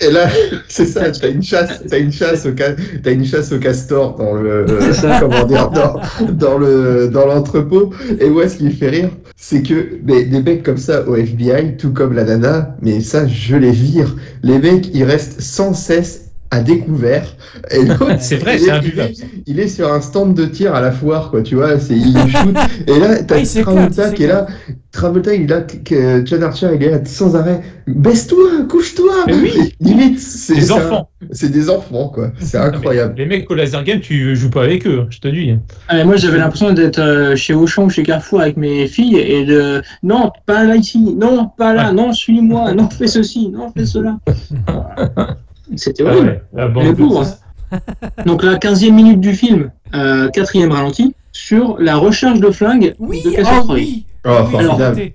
Et 0.00 0.10
là, 0.10 0.28
c'est 0.68 0.86
ça, 0.86 1.10
t'as 1.10 1.28
une 1.28 1.42
chasse, 1.42 1.82
t'as 1.88 1.98
une 1.98 2.12
chasse 2.12 2.46
au, 2.46 2.52
t'as 2.52 3.12
une 3.12 3.24
chasse 3.24 3.52
au 3.52 3.58
castor 3.58 4.16
dans 4.16 4.34
le, 4.34 4.64
comment 5.20 5.44
dire, 5.44 5.70
dans, 5.70 6.00
dans 6.32 6.58
le, 6.58 7.08
dans 7.08 7.26
l'entrepôt. 7.26 7.90
Et 8.18 8.28
moi, 8.28 8.48
ce 8.48 8.56
qui 8.56 8.64
me 8.64 8.70
fait 8.70 8.88
rire, 8.88 9.10
c'est 9.36 9.62
que 9.62 9.98
mais, 10.04 10.24
des 10.24 10.42
mecs 10.42 10.62
comme 10.62 10.78
ça 10.78 11.06
au 11.08 11.16
FBI, 11.16 11.76
tout 11.76 11.92
comme 11.92 12.14
la 12.14 12.24
nana, 12.24 12.76
mais 12.82 13.00
ça, 13.00 13.26
je 13.26 13.56
les 13.56 13.72
vire. 13.72 14.16
Les 14.42 14.58
mecs, 14.58 14.88
ils 14.94 15.04
restent 15.04 15.40
sans 15.40 15.74
cesse 15.74 16.29
à 16.50 16.60
découvert. 16.60 17.24
Et 17.70 17.78
C'est 18.18 18.36
vrai, 18.36 18.56
il 18.56 18.60
c'est 18.60 18.66
est- 18.66 18.70
invivable. 18.70 19.10
Il 19.14 19.22
est, 19.22 19.28
il 19.46 19.60
est 19.60 19.68
sur 19.68 19.92
un 19.92 20.00
stand 20.00 20.34
de 20.34 20.46
tir 20.46 20.74
à 20.74 20.80
la 20.80 20.90
foire, 20.92 21.30
quoi, 21.30 21.42
tu 21.42 21.54
vois, 21.54 21.78
c'est, 21.78 21.94
il 21.96 22.12
shoot. 22.12 22.56
Et 22.86 22.98
là, 22.98 23.06
Ah, 23.18 23.22
t'as 23.22 23.38
il 23.38 23.46
s'éclate, 23.46 23.74
Travolta 23.76 24.08
il 24.08 24.14
qui 24.14 24.22
est 24.24 24.26
là. 24.26 24.46
Travolta, 24.92 25.32
il 25.34 25.46
là, 25.46 25.60
que- 25.60 26.26
John 26.26 26.42
Archer, 26.42 26.70
il 26.74 26.82
est 26.82 26.90
là 26.90 26.98
sans 27.04 27.36
arrêt. 27.36 27.60
Baisse-toi, 27.86 28.64
couche-toi. 28.68 29.12
Oui. 29.28 29.72
Limite, 29.80 30.18
c'est 30.18 30.60
c'est 30.60 30.72
un- 30.72 30.76
enfants. 30.76 31.08
c'est 31.30 31.50
des 31.52 31.70
enfants, 31.70 32.08
quoi. 32.08 32.32
C'est 32.40 32.58
Non, 32.58 32.64
mais 32.70 32.76
incroyable. 32.78 33.14
Les 33.18 33.26
mecs 33.26 33.48
au 33.48 33.54
laser 33.54 33.84
game, 33.84 34.00
tu 34.00 34.34
joues 34.34 34.50
pas 34.50 34.64
avec 34.64 34.84
eux, 34.88 35.06
je 35.10 35.20
te 35.20 35.28
dis. 35.28 35.54
Ah, 35.88 35.94
mais 35.94 36.04
moi, 36.04 36.16
j'avais 36.16 36.38
l'impression 36.38 36.72
d'être 36.72 36.98
euh, 36.98 37.36
chez 37.36 37.54
Auchan 37.54 37.84
ou 37.84 37.90
chez 37.90 38.02
Carrefour 38.02 38.40
avec 38.40 38.56
mes 38.56 38.88
filles 38.88 39.18
et 39.18 39.44
de. 39.44 39.82
Non, 40.02 40.32
pas 40.46 40.64
là 40.64 40.74
ici. 40.74 41.14
Non, 41.16 41.48
pas 41.56 41.72
là. 41.72 41.88
Ouais. 41.90 41.94
Non, 41.94 42.12
suis-moi. 42.12 42.74
Non, 42.74 42.88
fais 42.90 43.06
ceci. 43.06 43.48
Non, 43.50 43.70
fais 43.76 43.86
cela. 43.86 44.18
C'était 45.76 46.04
Ah 46.06 46.10
horrible. 46.12 46.26
ouais, 46.28 46.42
la 46.52 46.66
Les 46.68 46.72
bande 46.72 46.86
de- 46.86 46.92
pauvres. 46.94 47.26
Donc 48.26 48.42
la 48.42 48.56
15e 48.56 48.92
minute 48.94 49.20
du 49.20 49.32
film, 49.34 49.70
euh, 49.94 50.28
quatrième 50.30 50.72
ralenti, 50.72 51.14
sur 51.32 51.76
la 51.78 51.96
recherche 51.96 52.40
de 52.40 52.50
flingue 52.50 52.94
Oui, 52.98 53.22
de 53.22 53.30
oh 53.44 53.66
oui 53.72 54.04
Oh, 54.26 54.44
formidable. 54.50 54.82
arrêtez. 54.82 55.14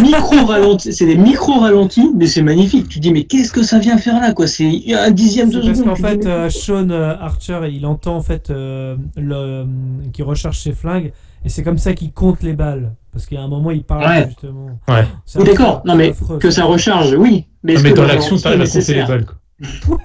micro 0.00 0.46
ralentis, 0.46 0.92
c'est 0.94 1.04
des 1.04 1.16
micro 1.16 1.60
ralentis, 1.60 2.10
mais 2.16 2.26
c'est 2.26 2.40
magnifique. 2.42 2.88
Tu 2.88 3.00
dis 3.00 3.12
mais 3.12 3.24
qu'est-ce 3.24 3.52
que 3.52 3.62
ça 3.62 3.78
vient 3.78 3.98
faire 3.98 4.20
là 4.20 4.32
quoi? 4.32 4.46
C'est 4.46 4.64
un 4.94 5.10
dixième 5.10 5.50
de 5.50 5.60
C'est 5.60 5.66
parce 5.66 5.78
seconde. 5.80 5.96
qu'en 5.96 5.96
fait, 6.08 6.16
dis, 6.18 6.26
mais- 6.26 6.32
euh, 6.32 6.48
Sean 6.50 6.88
euh, 6.90 7.14
Archer, 7.20 7.60
il 7.70 7.84
entend 7.84 8.16
en 8.16 8.22
fait 8.22 8.48
euh, 8.50 8.96
le, 9.16 9.66
qui 10.12 10.22
recherche 10.22 10.60
ses 10.60 10.72
flingues, 10.72 11.12
et 11.44 11.48
c'est 11.48 11.62
comme 11.62 11.76
ça 11.78 11.92
qu'il 11.92 12.12
compte 12.12 12.42
les 12.42 12.52
balles. 12.54 12.92
Parce 13.12 13.26
qu'il 13.26 13.36
y 13.38 13.40
a 13.40 13.44
un 13.44 13.48
moment, 13.48 13.70
il 13.70 13.82
parle 13.82 14.04
Ouais. 14.06 14.26
justement. 14.28 14.66
Ouais. 14.88 15.04
D'accord. 15.44 15.82
Non 15.84 15.94
mais 15.96 16.10
affreux. 16.10 16.38
que 16.38 16.50
ça 16.50 16.64
recharge, 16.64 17.14
oui. 17.18 17.46
Mais, 17.62 17.72
Non, 17.72 17.78
est-ce 17.78 17.84
mais 17.84 17.90
que 17.92 17.96
dans 17.96 18.02
l'action, 18.04 18.36
ralenti 18.36 18.42
t'arrives 18.42 18.60
à 18.60 18.66
compter 18.80 18.94
les 18.94 19.04
balles. 19.04 19.24
Quoi. 19.26 19.34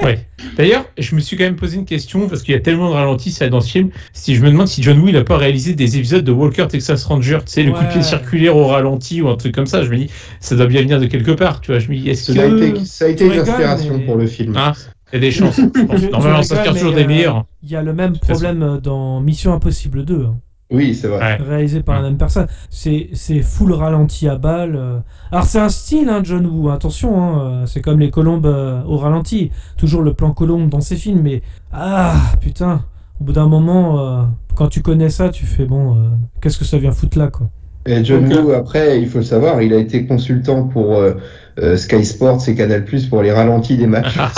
Ouais. 0.01 0.25
D'ailleurs, 0.55 0.85
je 0.97 1.13
me 1.15 1.19
suis 1.19 1.35
quand 1.37 1.43
même 1.43 1.55
posé 1.55 1.77
une 1.77 1.85
question 1.85 2.27
parce 2.29 2.41
qu'il 2.43 2.53
y 2.53 2.57
a 2.57 2.61
tellement 2.61 2.89
de 2.89 2.93
ralentis 2.93 3.31
ça, 3.31 3.49
dans 3.49 3.59
ce 3.61 3.69
film. 3.69 3.89
Si 4.13 4.35
je 4.35 4.41
me 4.43 4.49
demande 4.49 4.67
si 4.67 4.81
John 4.81 4.99
Woo 4.99 5.09
il 5.09 5.17
a 5.17 5.23
pas 5.23 5.37
réalisé 5.37 5.73
des 5.73 5.97
épisodes 5.97 6.23
de 6.23 6.31
Walker 6.31 6.67
Texas 6.69 7.03
Ranger, 7.03 7.39
tu 7.45 7.51
sais, 7.51 7.63
le 7.63 7.71
coup 7.73 7.83
de 7.83 7.89
pied 7.89 8.01
circulaire 8.01 8.55
au 8.55 8.67
ralenti 8.67 9.21
ou 9.21 9.27
un 9.29 9.35
truc 9.35 9.53
comme 9.53 9.65
ça. 9.65 9.83
Je 9.83 9.89
me 9.89 9.97
dis, 9.97 10.09
ça 10.39 10.55
doit 10.55 10.67
bien 10.67 10.81
venir 10.81 10.99
de 10.99 11.05
quelque 11.05 11.31
part. 11.31 11.59
Tu 11.61 11.71
vois, 11.71 11.79
je 11.79 11.89
me 11.89 11.95
dis, 11.97 12.09
est-ce 12.09 12.33
Ça 12.33 12.41
a 12.43 12.47
que 12.49 12.63
été, 12.63 12.85
ça 12.85 13.05
a 13.05 13.07
été 13.09 13.27
Tu 13.27 13.33
une 13.33 13.39
inspiration 13.41 13.97
mais- 13.97 14.05
pour 14.05 14.15
le 14.15 14.27
film. 14.27 14.53
Ah, 14.57 14.73
il 15.11 15.15
y 15.15 15.17
a 15.17 15.19
des 15.19 15.31
chances. 15.31 15.57
je 15.57 15.81
pense. 15.83 15.99
Tu 16.01 16.09
Normalement, 16.09 16.43
ça 16.43 16.55
se 16.55 16.61
rigoles, 16.61 16.77
toujours 16.77 16.93
des 16.93 17.05
meilleurs. 17.05 17.37
euh, 17.37 17.41
Il 17.63 17.69
y 17.71 17.75
a 17.75 17.81
le 17.83 17.93
même 17.93 18.17
problème 18.17 18.79
dans 18.81 19.19
Mission 19.19 19.53
Impossible 19.53 20.05
2, 20.05 20.25
hein, 20.27 20.37
Oui, 20.71 20.95
c'est 20.95 21.07
vrai. 21.07 21.19
Ouais. 21.19 21.35
réalisé 21.45 21.81
par 21.83 21.95
la 21.95 22.03
même 22.03 22.17
personne. 22.17 22.47
C'est 22.69 23.09
c'est 23.13 23.41
full 23.41 23.73
ralenti 23.73 24.27
à 24.29 24.35
balle. 24.37 24.75
euh. 24.75 24.99
Alors 25.31 25.45
c'est 25.45 25.59
un 25.59 25.69
style, 25.69 26.07
hein, 26.09 26.21
John 26.23 26.45
Woo, 26.45 26.69
attention, 26.69 27.21
hein, 27.21 27.39
euh, 27.41 27.65
c'est 27.65 27.81
comme 27.81 27.99
les 27.99 28.09
colombes 28.09 28.45
euh, 28.45 28.81
au 28.85 28.97
ralenti. 28.97 29.51
Toujours 29.77 30.01
le 30.01 30.13
plan 30.13 30.31
colombe 30.31 30.69
dans 30.69 30.81
ses 30.81 30.95
films, 30.95 31.21
mais 31.21 31.41
ah 31.73 32.13
putain, 32.39 32.83
au 33.19 33.25
bout 33.25 33.33
d'un 33.33 33.47
moment, 33.47 33.99
euh, 33.99 34.23
quand 34.55 34.69
tu 34.69 34.81
connais 34.81 35.09
ça, 35.09 35.29
tu 35.29 35.45
fais 35.45 35.65
bon, 35.65 35.95
euh, 35.97 36.09
qu'est-ce 36.41 36.57
que 36.57 36.65
ça 36.65 36.77
vient 36.77 36.91
foutre 36.91 37.17
là 37.17 37.27
quoi. 37.27 37.49
Et 37.87 38.05
John 38.05 38.31
Woo, 38.31 38.51
après, 38.51 39.01
il 39.01 39.09
faut 39.09 39.17
le 39.17 39.23
savoir, 39.23 39.59
il 39.61 39.73
a 39.73 39.77
été 39.77 40.05
consultant 40.05 40.65
pour 40.67 40.95
euh, 40.97 41.13
euh, 41.59 41.75
Sky 41.77 42.05
Sports 42.05 42.47
et 42.47 42.53
Canal 42.55 42.85
Plus 42.85 43.07
pour 43.07 43.23
les 43.23 43.31
ralentis 43.31 43.75
des 43.75 43.87
matchs. 43.87 44.19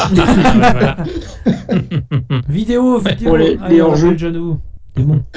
Vidéo, 2.47 2.99
vidéo, 2.99 3.27
Pour 3.29 3.37
les- 3.37 3.57
allez, 3.61 3.75
les 3.75 3.81
hors-jeux. 3.81 4.15
John 4.17 4.37
Woo. 4.37 4.57
C'est 4.95 5.03
bon. 5.03 5.21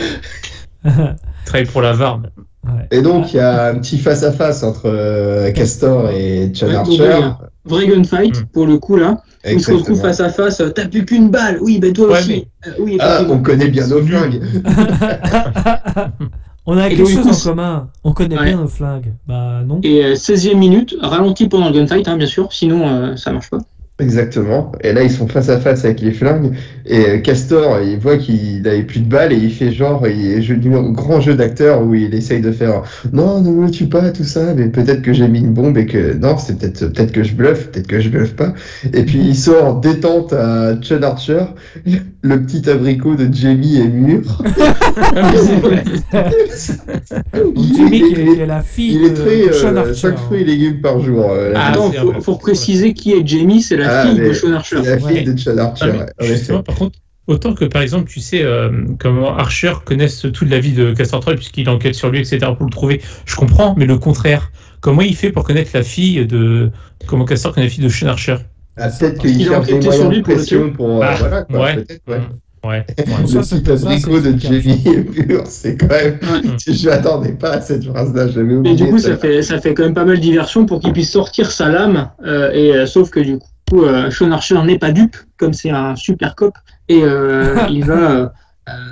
Travaille 1.44 1.66
pour 1.66 1.82
la 1.82 1.92
VAR. 1.92 2.20
Ouais. 2.64 2.88
Et 2.90 3.02
donc, 3.02 3.32
il 3.32 3.36
y 3.36 3.40
a 3.40 3.66
un 3.68 3.76
petit 3.76 3.98
face-à-face 3.98 4.64
entre 4.64 4.82
euh, 4.86 5.52
Castor 5.52 6.10
et 6.10 6.50
John 6.52 6.70
Ouais, 6.70 6.76
Archer. 6.76 7.20
Vrai 7.64 7.86
gunfight, 7.86 8.40
Mm. 8.42 8.46
pour 8.52 8.66
le 8.66 8.78
coup 8.78 8.96
là. 8.96 9.18
Ils 9.48 9.60
se 9.60 9.70
retrouvent 9.70 9.90
Exactement. 9.90 10.02
face 10.02 10.20
à 10.20 10.28
face. 10.30 10.62
T'as 10.74 10.88
plus 10.88 11.04
qu'une 11.04 11.30
balle. 11.30 11.58
Oui, 11.60 11.78
ben 11.78 11.92
toi 11.92 12.08
Ouais, 12.08 12.18
aussi. 12.18 12.48
Euh, 12.66 12.70
oui, 12.80 12.96
Ah, 13.00 13.20
on 13.28 13.38
connaît 13.38 13.68
bien 13.68 13.86
nos 13.86 14.02
flingues. 14.02 14.40
on 16.66 16.76
a 16.76 16.86
Et 16.86 16.96
quelque 16.96 17.14
donc, 17.14 17.24
chose 17.24 17.46
en 17.46 17.50
commun. 17.50 17.88
On 18.02 18.12
connaît 18.12 18.36
Ouais. 18.38 18.44
bien 18.46 18.56
nos 18.56 18.66
flingues. 18.68 19.14
Bah 19.28 19.60
non. 19.64 19.78
Et 19.84 20.04
euh, 20.04 20.14
16e 20.16 20.56
minute, 20.58 20.96
ralenti 21.00 21.48
pendant 21.48 21.68
le 21.68 21.74
gunfight, 21.74 22.08
hein, 22.08 22.16
bien 22.16 22.26
sûr, 22.26 22.52
sinon 22.52 22.88
euh, 22.88 23.16
ça 23.16 23.30
marche 23.32 23.50
pas. 23.50 23.58
Exactement. 23.98 24.72
Et 24.82 24.92
là, 24.92 25.02
ils 25.02 25.10
sont 25.10 25.26
face 25.26 25.48
à 25.48 25.58
face 25.58 25.86
avec 25.86 26.02
les 26.02 26.12
flingues. 26.12 26.52
Et 26.84 26.98
euh, 27.08 27.18
Castor, 27.18 27.80
il 27.82 27.98
voit 27.98 28.18
qu'il 28.18 28.60
n'avait 28.60 28.82
plus 28.82 29.00
de 29.00 29.08
balles 29.08 29.32
et 29.32 29.36
il 29.36 29.50
fait 29.50 29.72
genre, 29.72 30.06
il 30.06 30.42
joue 30.42 30.56
du 30.56 30.68
grand 30.92 31.22
jeu 31.22 31.34
d'acteur 31.34 31.82
où 31.82 31.94
il 31.94 32.14
essaye 32.14 32.42
de 32.42 32.52
faire 32.52 32.82
non, 33.14 33.40
ne 33.40 33.50
me 33.50 33.70
tue 33.70 33.86
pas, 33.86 34.10
tout 34.10 34.24
ça, 34.24 34.52
mais 34.54 34.66
peut-être 34.66 35.00
que 35.00 35.14
j'ai 35.14 35.26
mis 35.28 35.38
une 35.40 35.54
bombe 35.54 35.78
et 35.78 35.86
que 35.86 36.12
non, 36.12 36.36
c'est 36.36 36.58
peut-être 36.58 36.88
peut-être 36.88 37.10
que 37.12 37.22
je 37.24 37.32
bluffe, 37.32 37.68
peut-être 37.70 37.86
que 37.86 38.00
je 38.00 38.10
bluffe 38.10 38.34
pas. 38.36 38.52
Et 38.92 39.02
puis 39.04 39.18
il 39.18 39.34
sort 39.34 39.80
détente 39.80 40.34
à 40.34 40.74
Chun 40.82 41.02
Archer, 41.02 41.44
le 42.22 42.42
petit 42.44 42.68
abricot 42.68 43.14
de 43.14 43.32
Jamie 43.32 43.78
est 43.78 43.88
mûr. 43.88 44.42
Qui 47.54 47.82
est, 47.82 48.42
est 48.42 48.46
la 48.46 48.60
fille 48.60 48.94
il 48.94 49.04
est 49.06 49.10
de 49.10 49.14
très 49.16 49.52
Sean 49.52 49.74
euh, 49.76 49.80
Archer. 49.80 49.94
5 49.94 50.18
fruits 50.18 50.42
et 50.42 50.44
légumes 50.44 50.80
par 50.80 51.00
jour. 51.00 51.30
euh, 51.30 51.52
Ah, 51.54 51.72
c'est 51.92 51.98
faut, 51.98 52.12
faut 52.20 52.36
préciser 52.36 52.92
qui 52.94 53.12
est 53.12 53.26
Jamie, 53.26 53.62
c'est 53.62 53.76
la 53.76 53.85
Ah, 53.88 54.06
fille 54.06 54.20
mais- 54.20 54.28
de 54.28 54.32
Sean 54.34 54.52
Archer. 54.52 54.76
la 54.82 54.98
fille 54.98 55.06
Ouais. 55.06 55.22
de 55.24 55.36
Chun 55.38 55.58
Archer. 55.58 55.84
Ah, 55.88 55.92
mais 55.92 55.98
ouais, 56.26 56.34
justement, 56.34 56.62
par 56.62 56.74
contre, 56.76 56.98
autant 57.26 57.54
que 57.54 57.64
par 57.64 57.82
exemple, 57.82 58.08
tu 58.10 58.20
sais 58.20 58.42
euh, 58.42 58.70
comment 58.98 59.36
Archer 59.36 59.72
connaisse 59.84 60.20
toute 60.32 60.48
la 60.50 60.58
vie 60.60 60.72
de 60.72 60.92
Castor 60.92 61.20
Troy 61.20 61.34
puisqu'il 61.34 61.68
enquête 61.68 61.94
sur 61.94 62.10
lui, 62.10 62.18
etc. 62.20 62.38
pour 62.56 62.66
le 62.66 62.70
trouver, 62.70 63.00
je 63.24 63.36
comprends, 63.36 63.74
mais 63.76 63.86
le 63.86 63.98
contraire. 63.98 64.50
Comment 64.80 65.02
il 65.02 65.16
fait 65.16 65.30
pour 65.32 65.44
connaître 65.44 65.70
la 65.74 65.82
fille 65.82 66.26
de. 66.26 66.70
Comment 67.06 67.24
Castor 67.24 67.52
connaît 67.54 67.66
la 67.66 67.70
fille 67.72 67.84
de 67.84 67.88
Sean 67.88 68.08
Archer? 68.08 68.36
Ah, 68.76 68.88
peut-être 68.90 69.18
qu'il 69.20 69.52
a 69.52 69.58
enquêté 69.60 69.90
sur 69.90 70.10
lui 70.10 70.22
pour 70.22 70.34
le 70.34 70.72
pour. 70.72 71.02
euh, 71.02 71.06
Ah, 71.08 71.14
voilà, 71.18 71.42
quoi, 71.44 71.60
ouais. 71.64 71.74
peut-être, 71.76 72.02
ouais. 72.08 72.20
Ouais. 72.64 72.84
Ça, 72.98 73.20
Le 73.20 73.26
ça, 73.28 73.42
c'est 73.44 73.62
de 73.62 73.62
est 74.98 75.04
pur, 75.04 75.42
c'est 75.46 75.76
quand 75.76 75.86
même. 75.88 76.18
Ouais. 76.20 76.56
Je 76.66 76.88
m'attendais 76.88 77.32
pas 77.32 77.50
à 77.52 77.60
cette 77.60 77.84
phrase-là, 77.84 78.26
j'avais 78.28 78.54
oublié. 78.54 78.74
Et 78.74 78.76
du 78.76 78.86
coup, 78.90 78.98
ça. 78.98 79.10
ça 79.10 79.16
fait, 79.18 79.40
ça 79.42 79.60
fait 79.60 79.72
quand 79.72 79.84
même 79.84 79.94
pas 79.94 80.04
mal 80.04 80.16
de 80.16 80.20
diversion 80.22 80.66
pour 80.66 80.80
qu'il 80.80 80.92
puisse 80.92 81.10
sortir 81.12 81.50
sa 81.52 81.68
lame. 81.68 82.10
euh, 82.26 82.50
et 82.52 82.72
euh, 82.74 82.86
sauf 82.86 83.10
que 83.10 83.20
du 83.20 83.38
coup, 83.38 83.46
euh, 83.74 84.10
Sean 84.10 84.30
Archer 84.30 84.62
n'est 84.62 84.78
pas 84.78 84.92
dupe, 84.92 85.16
comme 85.36 85.52
c'est 85.52 85.70
un 85.70 85.96
super 85.96 86.34
cop, 86.34 86.54
et 86.88 87.02
euh, 87.02 87.56
il 87.70 87.84
va 87.84 88.10
euh, 88.10 88.28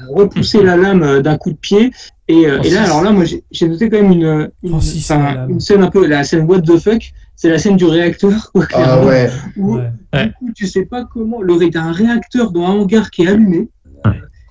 repousser 0.08 0.62
la 0.62 0.76
lame 0.76 1.22
d'un 1.22 1.36
coup 1.36 1.50
de 1.50 1.56
pied. 1.56 1.92
Et, 2.26 2.46
euh, 2.46 2.62
et 2.62 2.70
là, 2.70 2.84
alors 2.84 3.02
là, 3.02 3.10
moi, 3.10 3.24
j'ai 3.50 3.68
noté 3.68 3.90
quand 3.90 4.00
même 4.00 4.12
une, 4.12 4.50
une, 4.62 4.70
Francis, 4.70 5.10
enfin, 5.10 5.22
la 5.22 5.34
lame. 5.34 5.50
une 5.50 5.60
scène 5.60 5.82
un 5.82 5.90
peu, 5.90 6.06
la 6.06 6.24
scène 6.24 6.44
what 6.46 6.62
the 6.62 6.78
fuck. 6.78 7.12
C'est 7.36 7.50
la 7.50 7.58
scène 7.58 7.76
du 7.76 7.84
réacteur. 7.84 8.50
quoi, 8.52 8.66
Ah 8.72 9.04
ouais, 9.04 9.28
où, 9.56 9.76
Ouais. 9.76 9.90
Ouais. 10.12 10.26
du 10.26 10.32
coup, 10.32 10.52
tu 10.54 10.66
sais 10.66 10.84
pas 10.86 11.04
comment. 11.04 11.42
Le 11.42 11.68
t'as 11.70 11.82
un 11.82 11.92
réacteur 11.92 12.52
dans 12.52 12.64
un 12.64 12.70
hangar 12.70 13.10
qui 13.10 13.24
est 13.24 13.28
allumé. 13.28 13.68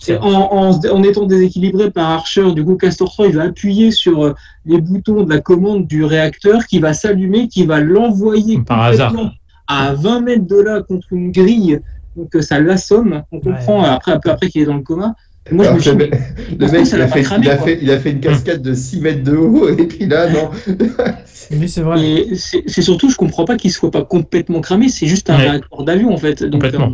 Et 0.05 0.17
en, 0.17 0.27
en, 0.27 0.71
en 0.85 1.03
étant 1.03 1.25
déséquilibré 1.25 1.89
par 1.89 2.09
Archer, 2.09 2.51
du 2.51 2.65
coup, 2.65 2.75
Castor 2.75 3.09
3, 3.09 3.27
il 3.27 3.35
va 3.37 3.43
appuyer 3.43 3.89
sur 3.91 4.35
les 4.65 4.81
boutons 4.81 5.23
de 5.23 5.33
la 5.33 5.39
commande 5.39 5.87
du 5.87 6.03
réacteur 6.03 6.65
qui 6.65 6.79
va 6.79 6.93
s'allumer, 6.93 7.47
qui 7.47 7.65
va 7.65 7.79
l'envoyer 7.79 8.59
Par 8.59 8.81
hasard. 8.81 9.13
À 9.81 9.93
20 9.93 10.21
mètres 10.21 10.47
de 10.47 10.59
là 10.61 10.81
contre 10.81 11.07
une 11.11 11.31
grille. 11.31 11.79
Donc 12.15 12.35
euh, 12.35 12.41
ça 12.41 12.59
l'assomme. 12.59 13.23
On 13.31 13.39
comprend 13.39 13.81
Ouais. 13.81 13.87
euh, 13.87 13.91
après, 13.91 14.11
un 14.11 14.19
peu 14.19 14.29
après 14.29 14.49
qu'il 14.49 14.61
est 14.61 14.65
dans 14.65 14.75
le 14.77 14.81
coma. 14.83 15.15
Moi, 15.51 15.65
je 15.65 15.71
me 15.71 15.79
suis 15.79 15.89
le, 15.91 15.95
dit, 15.97 16.09
mec- 16.09 16.19
il 16.49 16.63
a, 17.01 17.05
pas 17.05 17.07
fait, 17.07 17.21
cramé, 17.23 17.45
il, 17.45 17.49
a 17.51 17.57
quoi 17.57 17.65
fait, 17.65 17.79
il 17.81 17.91
a 17.91 17.99
fait 17.99 18.11
une 18.11 18.21
cascade 18.21 18.61
de 18.61 18.73
6 18.73 19.01
mètres 19.01 19.23
de 19.23 19.35
haut, 19.35 19.67
et 19.67 19.87
puis 19.87 20.05
là, 20.07 20.29
non. 20.31 20.49
Mais 21.51 21.67
c'est 21.67 22.81
surtout, 22.81 23.09
je 23.09 23.17
comprends 23.17 23.43
pas 23.43 23.57
qu'il 23.57 23.69
soit 23.71 23.91
pas 23.91 24.03
complètement 24.05 24.61
cramé. 24.61 24.87
C'est 24.87 25.05
juste 25.07 25.29
un 25.29 25.37
Ouais. 25.37 25.49
réacteur 25.49 25.83
d'avion 25.83 26.13
en 26.13 26.17
fait. 26.17 26.43
Donc, 26.43 26.61
Complètement. 26.61 26.93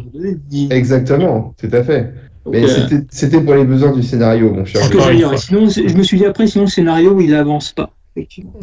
il- 0.51 0.73
Exactement, 0.73 1.53
tout 1.61 1.69
à 1.71 1.83
fait. 1.83 2.11
Mais 2.49 2.63
euh, 2.63 2.87
c'était- 3.11 3.39
pour 3.41 3.53
les 3.53 3.65
besoins 3.65 3.91
du 3.91 4.01
scénario, 4.01 4.51
mon 4.51 4.65
cher. 4.65 4.81
que. 4.89 5.37
Sinon, 5.37 5.69
je 5.69 5.95
me 5.95 6.01
suis 6.03 6.17
dit 6.17 6.25
après, 6.25 6.47
sinon 6.47 6.65
le 6.65 6.69
scénario 6.71 7.19
il 7.21 7.35
avance 7.35 7.71
pas. 7.71 7.91
Effectivement. 8.15 8.53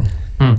Donc 0.40 0.56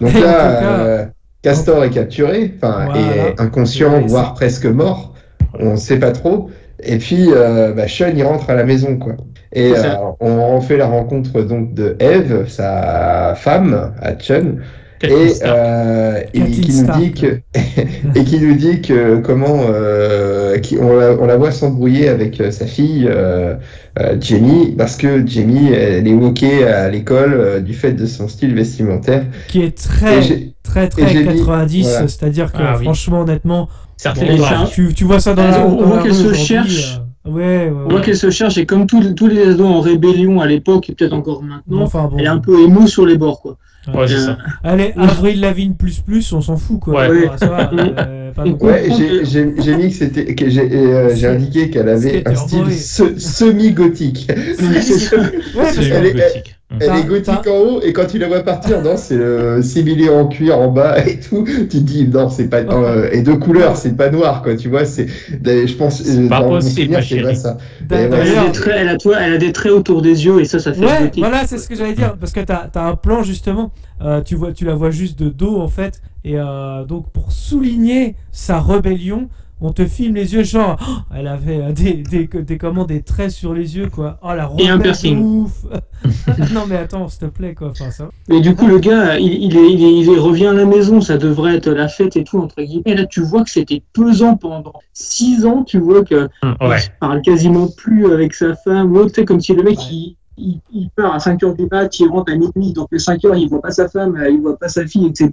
En 0.02 0.06
tout 0.12 0.14
là, 0.14 0.20
cas- 0.22 0.78
euh, 0.80 1.04
Castor 1.42 1.84
est 1.84 1.90
capturé, 1.90 2.54
enfin, 2.56 2.86
Voilà. 2.86 3.28
est 3.28 3.40
inconscient, 3.40 4.00
voire 4.06 4.34
presque 4.34 4.66
mort. 4.66 5.14
On 5.58 5.72
ne 5.72 5.76
sait 5.76 5.98
pas 5.98 6.12
trop. 6.12 6.50
Et 6.82 6.98
puis, 6.98 7.28
euh, 7.30 7.72
bah, 7.72 7.88
Sean, 7.88 8.12
il 8.14 8.22
rentre 8.24 8.50
à 8.50 8.54
la 8.54 8.64
maison, 8.64 8.96
quoi. 8.98 9.14
Et 9.52 9.72
euh, 9.74 9.94
on 10.20 10.60
fait 10.60 10.76
la 10.76 10.86
rencontre 10.86 11.42
donc 11.42 11.74
de 11.74 11.96
Eve, 11.98 12.46
sa 12.48 13.34
femme, 13.36 13.92
à 14.00 14.14
Chun, 14.16 14.42
Catherine 14.42 14.60
et, 15.02 15.32
euh, 15.44 16.20
et 16.34 16.44
qui 16.50 16.72
nous 16.82 16.98
dit 16.98 17.12
que 17.12 17.40
et 18.14 18.24
qui 18.24 18.38
nous 18.40 18.54
dit 18.54 18.80
que 18.82 19.16
comment 19.20 19.60
euh, 19.68 20.58
qui, 20.58 20.76
on, 20.78 20.96
la, 20.98 21.12
on 21.18 21.26
la 21.26 21.36
voit 21.36 21.50
s'embrouiller 21.52 22.08
avec 22.08 22.40
euh, 22.40 22.50
sa 22.50 22.66
fille 22.66 23.06
euh, 23.08 23.54
euh, 23.98 24.16
Jamie 24.20 24.74
parce 24.76 24.96
que 24.96 25.26
Jamie 25.26 25.68
elle 25.72 26.06
est 26.06 26.12
moquée 26.12 26.64
à 26.66 26.88
l'école 26.90 27.32
euh, 27.34 27.60
du 27.60 27.74
fait 27.74 27.92
de 27.92 28.06
son 28.06 28.28
style 28.28 28.54
vestimentaire. 28.54 29.24
Qui 29.48 29.62
est 29.62 29.76
très, 29.76 30.20
très, 30.62 30.88
très 30.88 31.08
j'ai 31.08 31.20
mis- 31.24 31.36
90. 31.38 31.82
voilà. 31.88 32.08
C'est-à-dire 32.08 32.52
que, 32.52 32.58
Ah 32.60 32.74
oui. 32.78 32.84
franchement, 32.84 33.20
honnêtement, 33.22 33.68
Certaines 33.96 34.38
Bon, 34.38 34.44
tu, 34.72 34.94
tu 34.94 35.04
vois 35.04 35.20
ça 35.20 35.34
dans 35.34 35.44
la, 35.46 35.66
on 35.66 35.84
voit 35.84 36.02
qu'elle 36.02 36.14
se 36.14 36.32
cherche. 36.32 36.98
euh, 37.26 37.30
Ouais, 37.30 37.34
ouais, 37.68 37.70
On 37.70 37.88
voit 37.88 37.94
ouais. 37.98 38.00
qu'elle 38.04 38.16
se 38.16 38.30
cherche 38.30 38.56
et 38.56 38.64
comme 38.64 38.86
tous 38.86 39.26
les 39.28 39.42
ados 39.48 39.66
en 39.66 39.80
rébellion 39.80 40.40
à 40.40 40.46
l'époque 40.46 40.88
et 40.88 40.94
peut-être 40.94 41.12
encore 41.12 41.42
maintenant, 41.42 41.82
Enfin 41.82 42.08
bon. 42.10 42.16
elle 42.18 42.24
est 42.24 42.28
un 42.28 42.38
peu 42.38 42.62
émo 42.64 42.86
sur 42.86 43.04
les 43.04 43.18
bords 43.18 43.42
quoi. 43.42 43.58
Ouais, 43.88 44.06
c'est 44.06 44.14
Euh, 44.14 44.26
ça. 44.26 44.38
Allez, 44.62 44.92
Avril 44.96 45.40
Lavigne 45.40 45.72
plus 45.74 46.00
plus, 46.00 46.32
on 46.32 46.40
s'en 46.42 46.56
fout 46.56 46.80
quoi. 46.80 47.08
Ouais. 47.08 47.30
Ça 47.38 47.46
va, 47.46 47.70
euh, 47.78 48.30
pas. 48.32 48.44
Ouais, 48.44 48.84
j'ai- 48.96 49.24
j'ai 49.24 49.54
j'ai 49.58 49.74
mis 49.76 49.88
que 49.88 49.94
c'était 49.96 50.34
que 50.34 50.50
j'ai 50.50 50.70
euh, 50.70 51.14
j'ai 51.14 51.26
indiqué 51.28 51.70
qu'elle 51.70 51.88
avait 51.88 52.22
un 52.28 52.34
style 52.34 52.72
se- 52.72 53.18
semi-gothique. 53.18 54.28
C'est 54.58 54.82
ça. 54.82 55.16
Ouais, 55.16 55.30
parce 55.54 55.74
C'est 55.76 55.88
que- 55.88 55.94
elle 55.94 56.06
est- 56.06 56.12
gothique. 56.12 56.56
Elle 56.78 56.96
est 56.98 57.04
gothique 57.04 57.46
en 57.48 57.58
haut 57.58 57.80
et 57.82 57.92
quand 57.92 58.06
tu 58.06 58.18
la 58.18 58.28
vois 58.28 58.40
partir, 58.40 58.80
non, 58.82 58.96
c'est 58.96 59.16
le 59.16 59.60
similé 59.60 60.08
en 60.08 60.28
cuir 60.28 60.56
en 60.58 60.68
bas 60.70 61.04
et 61.04 61.18
tout. 61.18 61.44
Tu 61.44 61.66
te 61.66 61.76
dis 61.78 62.06
non, 62.06 62.28
c'est 62.28 62.48
pas 62.48 62.58
euh, 62.58 63.08
et 63.10 63.22
de 63.22 63.32
couleur, 63.32 63.76
c'est 63.76 63.96
pas 63.96 64.08
noir 64.10 64.42
quoi. 64.42 64.54
Tu 64.56 64.68
vois, 64.68 64.84
c'est 64.84 65.06
je 65.06 65.74
pense 65.74 66.00
euh, 66.06 66.28
pas 66.28 66.42
possible, 66.42 66.92
ma 66.92 67.02
c'est 67.02 67.08
chérie. 67.08 67.22
vrai 67.22 67.34
ça. 67.34 67.54
Ouais, 67.90 67.96
Elle 67.96 68.04
a, 68.04 68.08
D'ailleurs, 68.18 68.46
des 68.46 68.52
traits, 68.52 68.74
elle, 68.78 68.88
a, 68.88 68.96
toi, 68.96 69.16
elle 69.20 69.32
a 69.34 69.38
des 69.38 69.52
traits 69.52 69.72
autour 69.72 70.00
des 70.00 70.24
yeux 70.24 70.40
et 70.40 70.44
ça, 70.44 70.60
ça 70.60 70.72
fait 70.72 70.84
Ouais, 70.84 71.02
gothique. 71.02 71.18
voilà, 71.24 71.44
c'est 71.46 71.58
ce 71.58 71.68
que 71.68 71.74
j'allais 71.74 71.94
dire. 71.94 72.16
Parce 72.18 72.32
que 72.32 72.40
t'as 72.40 72.68
as 72.72 72.86
un 72.86 72.94
plan 72.94 73.22
justement, 73.24 73.72
euh, 74.02 74.20
tu, 74.22 74.36
vois, 74.36 74.52
tu 74.52 74.64
la 74.64 74.74
vois 74.74 74.90
juste 74.92 75.18
de 75.18 75.28
dos 75.28 75.60
en 75.60 75.68
fait. 75.68 76.00
Et 76.24 76.34
euh, 76.38 76.84
donc 76.84 77.10
pour 77.10 77.32
souligner 77.32 78.14
sa 78.30 78.60
rébellion, 78.60 79.28
on 79.60 79.72
te 79.72 79.84
filme 79.86 80.14
les 80.14 80.32
yeux, 80.34 80.42
genre, 80.44 80.76
oh, 80.80 81.14
elle 81.14 81.26
avait 81.26 81.72
des, 81.72 81.94
des, 81.94 82.26
des, 82.26 82.58
comment, 82.58 82.84
des 82.84 83.02
traits 83.02 83.30
sur 83.30 83.52
les 83.54 83.76
yeux, 83.76 83.88
quoi. 83.88 84.18
Oh 84.22 84.32
la 84.34 84.50
Et 84.58 84.68
un 84.68 84.78
piercing. 84.78 85.18
ouf 85.20 85.64
Non 86.52 86.64
mais 86.68 86.76
attends, 86.76 87.08
s'il 87.08 87.20
te 87.20 87.26
plaît, 87.26 87.54
quoi. 87.54 87.68
Enfin, 87.70 87.90
ça. 87.90 88.08
Et 88.30 88.40
du 88.40 88.54
coup, 88.54 88.66
le 88.66 88.78
gars, 88.78 89.18
il, 89.18 89.32
il, 89.44 89.56
est, 89.56 89.72
il, 89.72 89.84
est- 89.84 89.94
il 90.00 90.08
est- 90.10 90.18
revient 90.18 90.46
à 90.46 90.52
la 90.54 90.64
maison, 90.64 91.00
ça 91.00 91.18
devrait 91.18 91.56
être 91.56 91.70
la 91.70 91.88
fête 91.88 92.16
et 92.16 92.24
tout, 92.24 92.38
entre 92.38 92.62
guillemets. 92.62 92.82
Et 92.86 92.94
là, 92.94 93.04
tu 93.06 93.20
vois 93.22 93.44
que 93.44 93.50
c'était 93.50 93.82
pesant 93.92 94.36
pendant 94.36 94.72
six 94.94 95.44
ans, 95.44 95.62
tu 95.62 95.78
vois 95.78 96.04
que 96.04 96.28
Hum, 96.42 96.56
il 96.60 96.66
Ouais. 96.66 96.78
parle 97.00 97.20
quasiment 97.22 97.68
plus 97.76 98.06
avec 98.12 98.34
sa 98.34 98.54
femme, 98.54 98.96
tu 99.08 99.14
sais, 99.14 99.24
comme 99.24 99.40
si 99.40 99.52
le 99.52 99.62
mec, 99.62 99.78
il, 99.90 100.16
il, 100.40 100.60
il 100.72 100.90
part 100.90 101.14
à 101.14 101.18
5h 101.18 101.56
du 101.56 101.66
mat, 101.70 101.98
il 102.00 102.08
rentre 102.08 102.32
à 102.32 102.36
minuit, 102.36 102.72
donc 102.72 102.88
les 102.92 102.98
5h, 102.98 103.38
il 103.38 103.48
voit 103.48 103.60
pas 103.62 103.70
sa 103.70 103.88
femme, 103.88 104.16
euh, 104.16 104.28
il 104.30 104.40
voit 104.40 104.56
pas 104.58 104.68
sa 104.68 104.86
fille, 104.86 105.06
etc. 105.06 105.30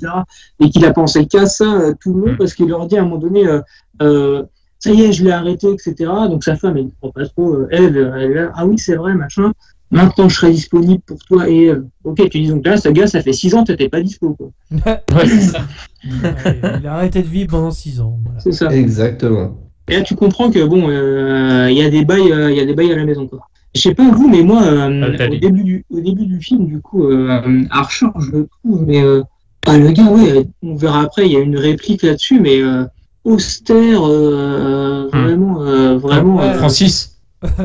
Et 0.60 0.70
qu'il 0.70 0.86
a 0.86 0.92
pensé 0.94 1.26
qu'à 1.26 1.46
ça, 1.46 1.66
euh, 1.66 1.94
tout 2.00 2.14
le 2.14 2.20
monde, 2.20 2.32
Mm. 2.34 2.38
parce 2.38 2.54
qu'il 2.54 2.68
leur 2.68 2.86
dit 2.88 2.98
à 2.98 3.02
un 3.02 3.06
moment 3.06 3.18
donné, 3.18 3.48
euh, 3.48 3.62
euh, 4.02 4.44
ça 4.80 4.92
y 4.92 5.02
est, 5.02 5.12
je 5.12 5.24
l'ai 5.24 5.32
arrêté, 5.32 5.68
etc. 5.72 5.96
Donc 6.30 6.44
sa 6.44 6.56
femme, 6.56 6.78
elle 6.78 6.86
ne 6.86 6.90
comprend 7.02 7.12
pas 7.22 7.28
trop. 7.30 7.54
euh, 7.54 7.68
Elle, 7.72 7.98
elle 8.18 8.32
est 8.32 8.34
là, 8.36 8.52
ah 8.56 8.66
oui, 8.68 8.78
c'est 8.78 8.96
vrai, 8.96 9.14
machin. 9.16 9.52
Maintenant, 9.90 10.28
je 10.28 10.36
serai 10.36 10.52
disponible 10.52 11.02
pour 11.06 11.18
toi. 11.20 11.48
Et 11.50 11.70
euh, 11.70 11.86
ok, 12.04 12.18
tu 12.30 12.42
dis 12.42 12.50
donc 12.50 12.66
là, 12.68 12.76
ce 12.76 12.90
gars, 12.90 13.08
ça 13.08 13.22
fait 13.22 13.32
6 13.32 13.56
ans, 13.56 13.64
t'étais 13.64 13.88
pas 13.88 14.02
dispo. 14.02 14.36
quoi. 14.36 14.50
Ouais, 15.16 15.26
c'est 15.28 15.42
ça. 15.42 15.60
Ouais, 16.04 16.60
il 16.82 16.88
a 16.88 16.94
arrêté 16.96 17.22
de 17.22 17.28
vivre 17.28 17.52
pendant 17.52 17.72
6 17.72 18.02
ans. 18.02 18.20
voilà. 18.24 18.40
C'est 18.42 18.52
ça. 18.52 18.68
Exactement. 18.74 19.56
Et 19.90 19.96
là, 19.96 20.02
tu 20.02 20.16
comprends 20.16 20.52
que 20.52 20.64
bon, 20.66 20.90
euh, 20.90 21.68
il 21.72 21.78
y 21.78 21.82
a 21.82 21.90
des 21.90 22.04
bails, 22.04 22.32
euh, 22.34 22.52
il 22.52 22.58
y 22.58 22.60
a 22.60 22.66
des 22.66 22.74
bails 22.76 22.92
à 22.92 22.98
la 22.98 23.06
maison, 23.06 23.28
quoi. 23.28 23.40
Je 23.78 23.84
sais 23.84 23.94
pas 23.94 24.10
vous, 24.10 24.28
mais 24.28 24.42
moi, 24.42 24.64
euh, 24.64 25.16
Ah, 25.20 25.26
au 25.28 25.36
début 25.38 25.64
du, 25.64 25.86
au 25.92 26.00
début 26.00 26.26
du 26.26 26.42
film, 26.42 26.66
du 26.66 26.82
coup, 26.82 27.04
euh, 27.04 27.64
Archer, 27.70 28.08
je 28.20 28.32
le 28.32 28.48
trouve, 28.48 28.84
mais 28.88 29.04
euh, 29.04 29.22
ah, 29.68 29.78
le 29.78 29.92
gars, 29.92 30.06
ouais, 30.10 30.48
on 30.64 30.76
verra 30.76 31.02
après, 31.02 31.28
il 31.28 31.34
y 31.34 31.36
a 31.38 31.42
une 31.42 31.58
réplique 31.58 32.02
là-dessus, 32.02 32.40
mais 32.40 32.60
euh, 32.60 32.86
austère, 33.24 34.02
euh, 34.04 35.10
Hmm. 35.14 35.22
vraiment, 35.26 35.62
euh, 35.62 35.98
vraiment. 36.00 36.38
Ouais. 36.38 36.46
euh, 36.46 36.54
Francis. 36.58 37.20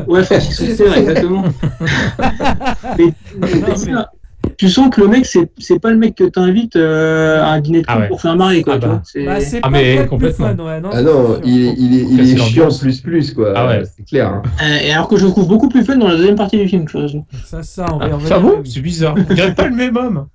Ouais, 0.07 0.23
Francis 0.23 0.59
Austère, 0.61 0.95
exactement. 0.97 1.45
mais, 2.99 3.13
mais 3.39 3.55
Non, 3.55 3.67
c'est 3.75 3.85
mais- 3.87 3.93
ça. 3.93 4.09
Tu 4.57 4.69
sens 4.69 4.89
que 4.89 5.01
le 5.01 5.07
mec, 5.07 5.25
c'est 5.25 5.49
c'est 5.57 5.79
pas 5.79 5.91
le 5.91 5.97
mec 5.97 6.15
que 6.15 6.23
t'invites 6.23 6.75
euh, 6.75 7.41
à 7.41 7.51
un 7.53 7.59
dîner 7.61 7.81
de 7.81 7.85
Ah 7.87 7.99
ouais. 7.99 8.07
pour 8.07 8.21
faire 8.21 8.35
marrer, 8.35 8.61
quoi. 8.61 8.75
Ah 8.75 8.79
tu 8.79 8.87
bah. 8.87 9.01
vois, 9.25 9.33
Bah, 9.33 9.39
Ah, 9.57 9.59
pas 9.61 9.69
mais 9.69 10.05
complètement. 10.07 10.47
fun, 10.55 10.63
ouais, 10.63 10.81
non, 10.81 10.89
Ah 10.91 11.01
non, 11.01 11.39
il, 11.43 11.65
est- 11.67 11.75
il 11.77 11.95
est, 11.99 12.01
il 12.09 12.17
Casser 12.17 12.31
est 12.33 12.37
chiant 12.37 12.67
plus 12.79 13.01
plus 13.01 13.33
quoi. 13.33 13.53
Ah 13.55 13.67
ouais. 13.67 13.83
C'est 13.97 14.05
clair. 14.05 14.27
hein. 14.29 14.41
Euh, 14.63 14.77
et 14.87 14.91
alors 14.93 15.07
que 15.07 15.17
je 15.17 15.25
le 15.25 15.31
trouve 15.31 15.47
beaucoup 15.47 15.69
plus 15.69 15.83
fun 15.83 15.95
dans 15.97 16.07
la 16.07 16.15
deuxième 16.15 16.35
partie 16.35 16.57
du 16.57 16.67
film, 16.67 16.85
curieusement. 16.85 17.25
Ça, 17.45 17.63
ça, 17.63 17.85
on 17.93 17.97
va 17.97 18.07
y 18.07 18.09
Ah, 18.11 18.15
revenir, 18.15 18.29
ça 18.29 18.39
oui. 18.39 18.51
C'est 18.71 18.81
bizarre. 18.81 19.15
On 19.29 19.33
dirait 19.33 19.55
pas 19.55 19.67
le 19.67 19.75
même 19.75 19.97
homme. 19.97 20.25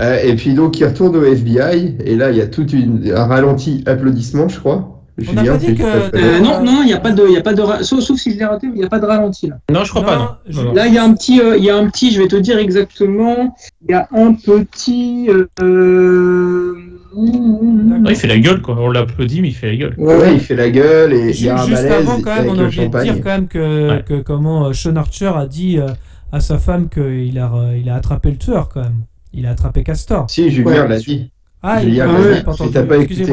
Euh, 0.00 0.18
et 0.22 0.34
puis 0.36 0.54
donc 0.54 0.78
il 0.78 0.84
retourne 0.86 1.16
au 1.16 1.24
FBI 1.24 1.96
et 2.04 2.16
là 2.16 2.30
il 2.30 2.36
y 2.36 2.40
a 2.40 2.46
tout 2.46 2.68
une, 2.70 3.12
un 3.14 3.26
ralenti 3.26 3.82
applaudissement 3.86 4.48
je 4.48 4.58
crois. 4.58 4.93
On 5.28 5.32
n'a 5.32 5.44
pas 5.44 5.56
dit 5.58 5.74
que-. 5.74 5.82
Euh, 5.82 6.40
non, 6.40 6.62
non, 6.64 6.80
il 6.82 6.86
n'y 6.86 6.92
a 6.92 6.98
pas 6.98 7.12
de, 7.12 7.22
il 7.28 7.32
y 7.34 7.36
a 7.36 7.40
pas 7.40 7.54
de, 7.54 7.62
ra- 7.62 7.82
sauf, 7.84 8.00
sauf 8.00 8.18
si 8.18 8.32
je 8.32 8.38
l'ai 8.38 8.44
raté, 8.44 8.66
il 8.66 8.72
n'y 8.74 8.84
a 8.84 8.88
pas 8.88 8.98
de 8.98 9.06
ralenti 9.06 9.46
là. 9.48 9.58
Non, 9.70 9.84
je 9.84 9.90
crois 9.90 10.02
Non, 10.02 10.08
pas. 10.08 10.40
Non. 10.52 10.72
Là, 10.74 10.86
il 10.88 10.94
y 10.94 10.98
a 10.98 11.04
un 11.04 11.12
petit, 11.14 11.40
euh, 11.40 11.56
il 11.56 11.64
y 11.64 11.70
a 11.70 11.76
un 11.76 11.88
petit, 11.88 12.10
je 12.12 12.20
vais 12.20 12.26
te 12.28 12.36
dire 12.36 12.58
exactement, 12.58 13.54
il 13.86 13.92
y 13.92 13.94
a 13.94 14.08
un 14.12 14.32
petit. 14.34 15.28
Euh... 15.60 16.72
Ouais, 17.16 18.10
il 18.12 18.16
fait 18.16 18.26
la 18.26 18.38
gueule, 18.38 18.60
quoi. 18.60 18.76
On 18.80 18.90
l'applaudit, 18.90 19.40
mais 19.40 19.48
il 19.48 19.54
fait 19.54 19.68
la 19.70 19.76
gueule. 19.76 19.94
Ouais, 19.98 20.34
il 20.34 20.40
fait 20.40 20.56
la 20.56 20.68
gueule 20.70 21.12
et 21.12 21.30
il 21.30 21.44
y 21.44 21.48
a 21.48 21.54
un 21.62 21.66
Juste 21.66 21.82
malaise 21.84 21.92
avant, 22.08 22.20
quand 22.20 22.34
même, 22.34 22.48
on 22.48 22.58
a 22.58 22.64
oublié 22.64 22.88
de 22.88 23.02
dire 23.02 23.14
quand 23.22 23.30
même 23.30 23.46
que, 23.46 23.88
Ouais. 23.90 24.04
que 24.06 24.20
comment 24.20 24.66
euh, 24.66 24.72
Sean 24.72 24.96
Archer 24.96 25.30
a 25.36 25.46
dit 25.46 25.78
euh, 25.78 25.86
à 26.32 26.40
sa 26.40 26.58
femme 26.58 26.88
qu'il 26.88 27.38
a, 27.38 27.52
il 27.80 27.88
a 27.88 27.94
attrapé 27.94 28.30
le 28.32 28.36
tueur 28.36 28.68
quand 28.68 28.82
même. 28.82 29.04
Il 29.32 29.46
a 29.46 29.50
attrapé 29.50 29.84
Castor. 29.84 30.28
Si 30.28 30.50
Julien 30.50 30.82
Ouais. 30.82 30.88
l'a 30.88 30.98
dit. 30.98 31.30
Ah, 31.62 31.80
Julien 31.82 32.06
il 32.18 32.24
l'a 32.30 32.36
ah, 32.36 32.40
si 32.40 32.48
entendu. 32.48 32.70
t'as 32.72 32.82
pas 32.82 32.96
écouté. 32.98 33.26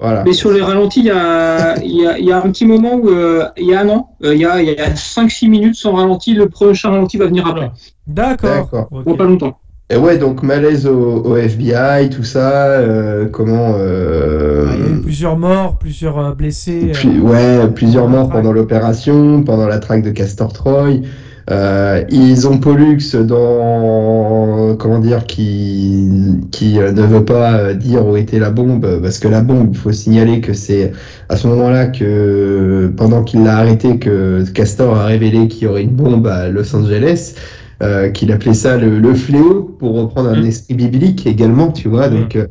Voilà. 0.00 0.24
Mais 0.24 0.32
sur 0.32 0.50
les 0.50 0.60
ralentis, 0.60 1.00
il 1.00 1.06
y 1.06 1.10
a, 1.10 1.76
il 1.82 1.96
y 2.02 2.06
a, 2.06 2.18
il 2.18 2.24
y 2.24 2.32
a 2.32 2.38
un 2.38 2.50
petit 2.50 2.66
moment 2.66 2.94
où, 2.94 3.08
euh, 3.08 3.44
il 3.56 3.66
y 3.66 3.74
a 3.74 3.80
un 3.82 3.88
an, 3.88 4.10
euh, 4.24 4.34
il 4.34 4.40
y 4.40 4.44
a, 4.44 4.60
y 4.60 4.70
a 4.70 4.90
5-6 4.94 5.48
minutes 5.48 5.76
sans 5.76 5.92
ralenti, 5.92 6.34
le 6.34 6.48
prochain 6.48 6.90
ralenti 6.90 7.18
va 7.18 7.26
venir 7.26 7.46
après. 7.46 7.70
D'accord. 8.08 8.88
Bon, 8.90 9.14
pas 9.14 9.24
longtemps. 9.24 9.58
Et 9.90 9.96
ouais, 9.96 10.16
donc 10.18 10.42
malaise 10.42 10.86
au, 10.86 11.22
au 11.22 11.36
FBI, 11.36 12.08
tout 12.10 12.24
ça, 12.24 12.64
euh, 12.64 13.28
comment... 13.28 13.76
il 13.76 14.80
y 14.80 14.86
a 14.86 14.90
eu 14.96 15.00
plusieurs 15.02 15.36
morts, 15.36 15.76
plusieurs 15.78 16.34
blessés. 16.34 16.92
euh, 17.06 17.20
ouais, 17.20 17.68
plusieurs 17.68 18.08
morts 18.08 18.30
pendant 18.30 18.52
l'opération, 18.52 19.42
pendant 19.42 19.66
la 19.66 19.78
traque 19.78 20.02
de 20.02 20.10
Castor 20.10 20.52
Troy. 20.52 21.02
Euh, 21.50 22.04
ils 22.10 22.46
ont 22.46 22.58
Pollux 22.58 22.98
dans 23.24 24.76
comment 24.76 24.98
dire 25.00 25.24
qui 25.26 26.08
qui 26.50 26.78
euh, 26.78 26.92
ne 26.92 27.02
veut 27.02 27.24
pas 27.24 27.54
euh, 27.54 27.74
dire 27.74 28.06
où 28.06 28.16
était 28.16 28.38
la 28.38 28.50
bombe 28.50 29.00
parce 29.02 29.18
que 29.18 29.28
la 29.28 29.40
bombe 29.42 29.70
il 29.72 29.76
faut 29.78 29.92
signaler 29.92 30.40
que 30.40 30.52
c'est 30.52 30.92
à 31.28 31.36
ce 31.36 31.46
moment-là 31.48 31.86
que 31.86 32.92
pendant 32.96 33.24
qu'il 33.24 33.42
l'a 33.42 33.56
arrêté 33.58 33.98
que 33.98 34.44
Castor 34.52 34.96
a 34.96 35.06
révélé 35.06 35.48
qu'il 35.48 35.64
y 35.64 35.66
aurait 35.66 35.82
une 35.82 35.90
bombe 35.96 36.26
à 36.28 36.48
Los 36.48 36.74
Angeles 36.76 37.34
euh, 37.82 38.10
qu'il 38.10 38.30
appelait 38.30 38.54
ça 38.54 38.76
le, 38.76 39.00
le 39.00 39.14
fléau 39.14 39.64
pour 39.80 39.94
reprendre 40.00 40.28
un 40.30 40.42
Mm. 40.42 40.46
esprit 40.46 40.74
biblique 40.74 41.26
également 41.26 41.72
tu 41.72 41.88
vois 41.88 42.08
Mm. 42.08 42.20
donc 42.20 42.36
euh, 42.36 42.46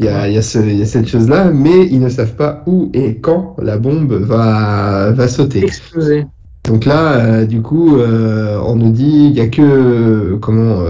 il 0.00 0.06
y 0.06 0.08
a, 0.08 0.26
il 0.28 0.34
y, 0.34 0.38
a 0.38 0.42
ce- 0.42 0.58
il 0.58 0.78
y 0.78 0.82
a 0.82 0.86
cette 0.86 1.06
chose-là, 1.06 1.50
mais 1.52 1.86
ils 1.90 2.00
ne 2.00 2.08
savent 2.08 2.34
pas 2.34 2.64
où 2.66 2.90
et 2.92 3.18
quand 3.18 3.54
la 3.62 3.78
bombe 3.78 4.12
va, 4.12 5.12
va 5.12 5.28
sauter. 5.28 5.62
Explosé. 5.62 6.24
Donc 6.64 6.84
là, 6.84 7.14
euh, 7.14 7.44
du 7.44 7.60
coup, 7.60 7.96
euh, 7.96 8.58
on 8.64 8.76
nous 8.76 8.90
dit 8.92 9.26
il 9.30 9.36
y 9.36 9.40
a 9.40 9.48
que 9.48 9.62
euh, 9.62 10.38
comment 10.40 10.82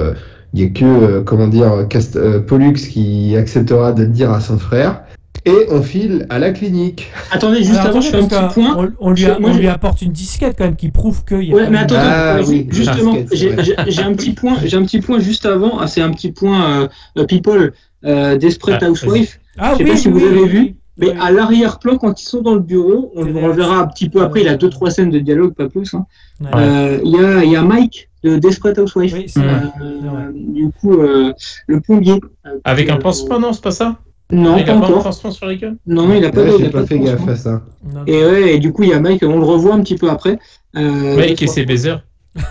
il 0.55 0.61
y 0.61 0.65
a 0.65 0.69
que 0.69 0.85
euh, 0.85 1.23
comment 1.23 1.49
dire 1.49 1.87
Cast- 1.89 2.17
euh, 2.17 2.41
Pollux 2.41 2.75
qui 2.75 3.35
acceptera 3.37 3.93
de 3.93 4.03
le 4.03 4.09
dire 4.09 4.31
à 4.31 4.41
son 4.41 4.59
frère 4.59 5.03
et 5.47 5.67
on 5.71 5.83
file 5.83 6.27
à 6.29 6.39
la 6.39 6.51
clinique. 6.53 7.11
Attendez, 7.33 7.65
juste 7.65 7.71
Alors, 7.79 7.87
avant, 7.87 8.01
je 8.03 8.11
fais 8.11 8.17
un 8.19 8.25
attendez, 8.27 8.47
petit 8.49 8.55
point. 8.61 8.77
On, 9.01 9.09
on 9.09 9.11
lui, 9.13 9.25
a- 9.25 9.39
moi, 9.41 9.51
on 9.51 9.55
je- 9.55 9.59
lui 9.61 9.67
apporte 9.69 10.03
une 10.03 10.13
disquette 10.13 10.55
quand 10.59 10.65
même 10.65 10.77
qui 10.77 10.91
prouve 10.91 11.25
qu'il 11.25 11.43
y 11.45 11.53
a 11.53 11.55
Ouais, 11.57 11.65
pas 11.65 11.71
mais 11.71 11.79
de- 11.79 11.83
attends, 11.83 11.95
Ah, 11.99 12.37
oui, 12.47 12.69
justement, 12.71 13.17
j'ai 13.33 14.03
un 14.03 14.13
petit 14.13 14.33
point, 14.33 14.57
j'ai 14.65 14.77
un 14.77 14.85
petit 14.85 15.01
point 15.01 15.19
juste 15.21 15.47
avant. 15.47 15.79
Ah, 15.81 15.87
c'est 15.89 16.03
un 16.03 16.11
petit 16.11 16.31
point 16.33 16.89
euh, 17.17 17.25
people 17.27 17.73
euh, 18.05 18.37
Desperate 18.37 18.83
Ah, 18.83 18.91
Housewife. 18.91 19.41
Ah 19.59 19.73
je 19.73 19.79
sais 19.79 19.85
oui, 19.85 19.91
pas 19.91 19.97
si 19.97 20.09
oui, 20.09 20.21
vous 20.21 20.27
avez 20.27 20.41
oui, 20.43 20.49
vu. 20.49 20.75
Mais 20.99 21.13
à 21.21 21.31
l'arrière-plan, 21.31 21.97
quand 21.99 22.21
ils 22.21 22.27
sont 22.27 22.43
dans 22.43 22.55
le 22.55 22.61
bureau, 22.61 23.13
on 23.17 23.23
le 23.25 23.33
reverra 23.39 23.79
un 23.79 23.87
petit 23.87 24.09
peu 24.11 24.21
après. 24.23 24.43
Il 24.43 24.49
a 24.49 24.57
deux 24.57 24.69
trois 24.71 24.91
scènes 24.91 25.11
de 25.11 25.19
dialogue, 25.19 25.55
pas 25.55 25.69
plus. 25.69 25.95
hein. 25.95 26.05
Ouais. 26.41 26.49
Euh, 26.55 26.99
Il 27.05 27.11
y, 27.13 27.25
a, 27.25 27.45
il 27.45 27.51
y 27.51 27.57
a 27.57 27.63
Mike 27.63 28.11
de 28.23 28.37
Desperate 28.37 28.79
Housewife. 28.79 29.15
Oui. 29.15 29.27
Euh, 29.39 30.31
du 30.35 30.71
coup, 30.81 30.95
euh, 31.01 31.33
le 31.67 31.81
plombier. 31.81 32.21
euh, 32.47 32.59
Avec 32.65 32.91
un 32.91 32.97
pansement, 32.97 33.39
non, 33.41 33.53
c'est 33.53 33.63
pas 33.63 33.71
ça? 33.71 33.97
Non, 34.31 34.57
Il 34.57 34.65
pas 34.65 34.73
a 34.73 34.81
pas 34.81 34.87
un 34.87 34.89
encore. 34.91 35.03
pansement 35.05 35.31
sur 35.31 35.47
les 35.47 35.57
gueules? 35.57 35.77
Non, 35.87 36.07
non, 36.09 36.15
il 36.15 36.25
a 36.25 36.31
pas 36.31 36.43
Ouais, 36.43 36.53
de. 36.53 36.57
il 36.61 36.67
a 36.67 36.71
pas 36.71 36.81
de 36.83 36.87
fait 36.87 36.99
gaffe 36.99 37.29
à 37.29 37.37
ça. 37.37 37.63
Et 38.07 38.25
ouais, 38.25 38.55
et 38.55 38.59
du 38.59 38.73
coup, 38.73 38.83
il 38.83 38.91
y 38.91 38.95
a 38.95 39.01
Mike, 39.01 39.23
on 39.25 39.39
le 39.39 39.45
revoit 39.45 39.75
un 39.75 39.81
petit 39.81 39.97
peu 39.97 40.09
après. 40.11 40.39
Euh, 40.77 41.17
Mec 41.17 41.43
et 41.43 41.47
ses 41.47 41.65
baisers. 41.67 42.03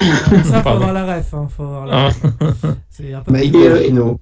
Ça, 0.00 0.06
faut 0.44 0.52
Pardon. 0.64 0.70
avoir 0.86 0.92
la 0.94 1.16
ref. 1.16 1.34
Hein, 1.34 1.48
faut 1.54 1.62
avoir 1.62 1.86
la 1.86 2.06
Ah. 2.06 2.08
ref. 2.40 2.64
C'est 2.88 3.12
un 3.12 3.20
peu 3.20 3.32
Mike 3.32 3.54
Et, 3.54 3.66
euh. 3.68 4.14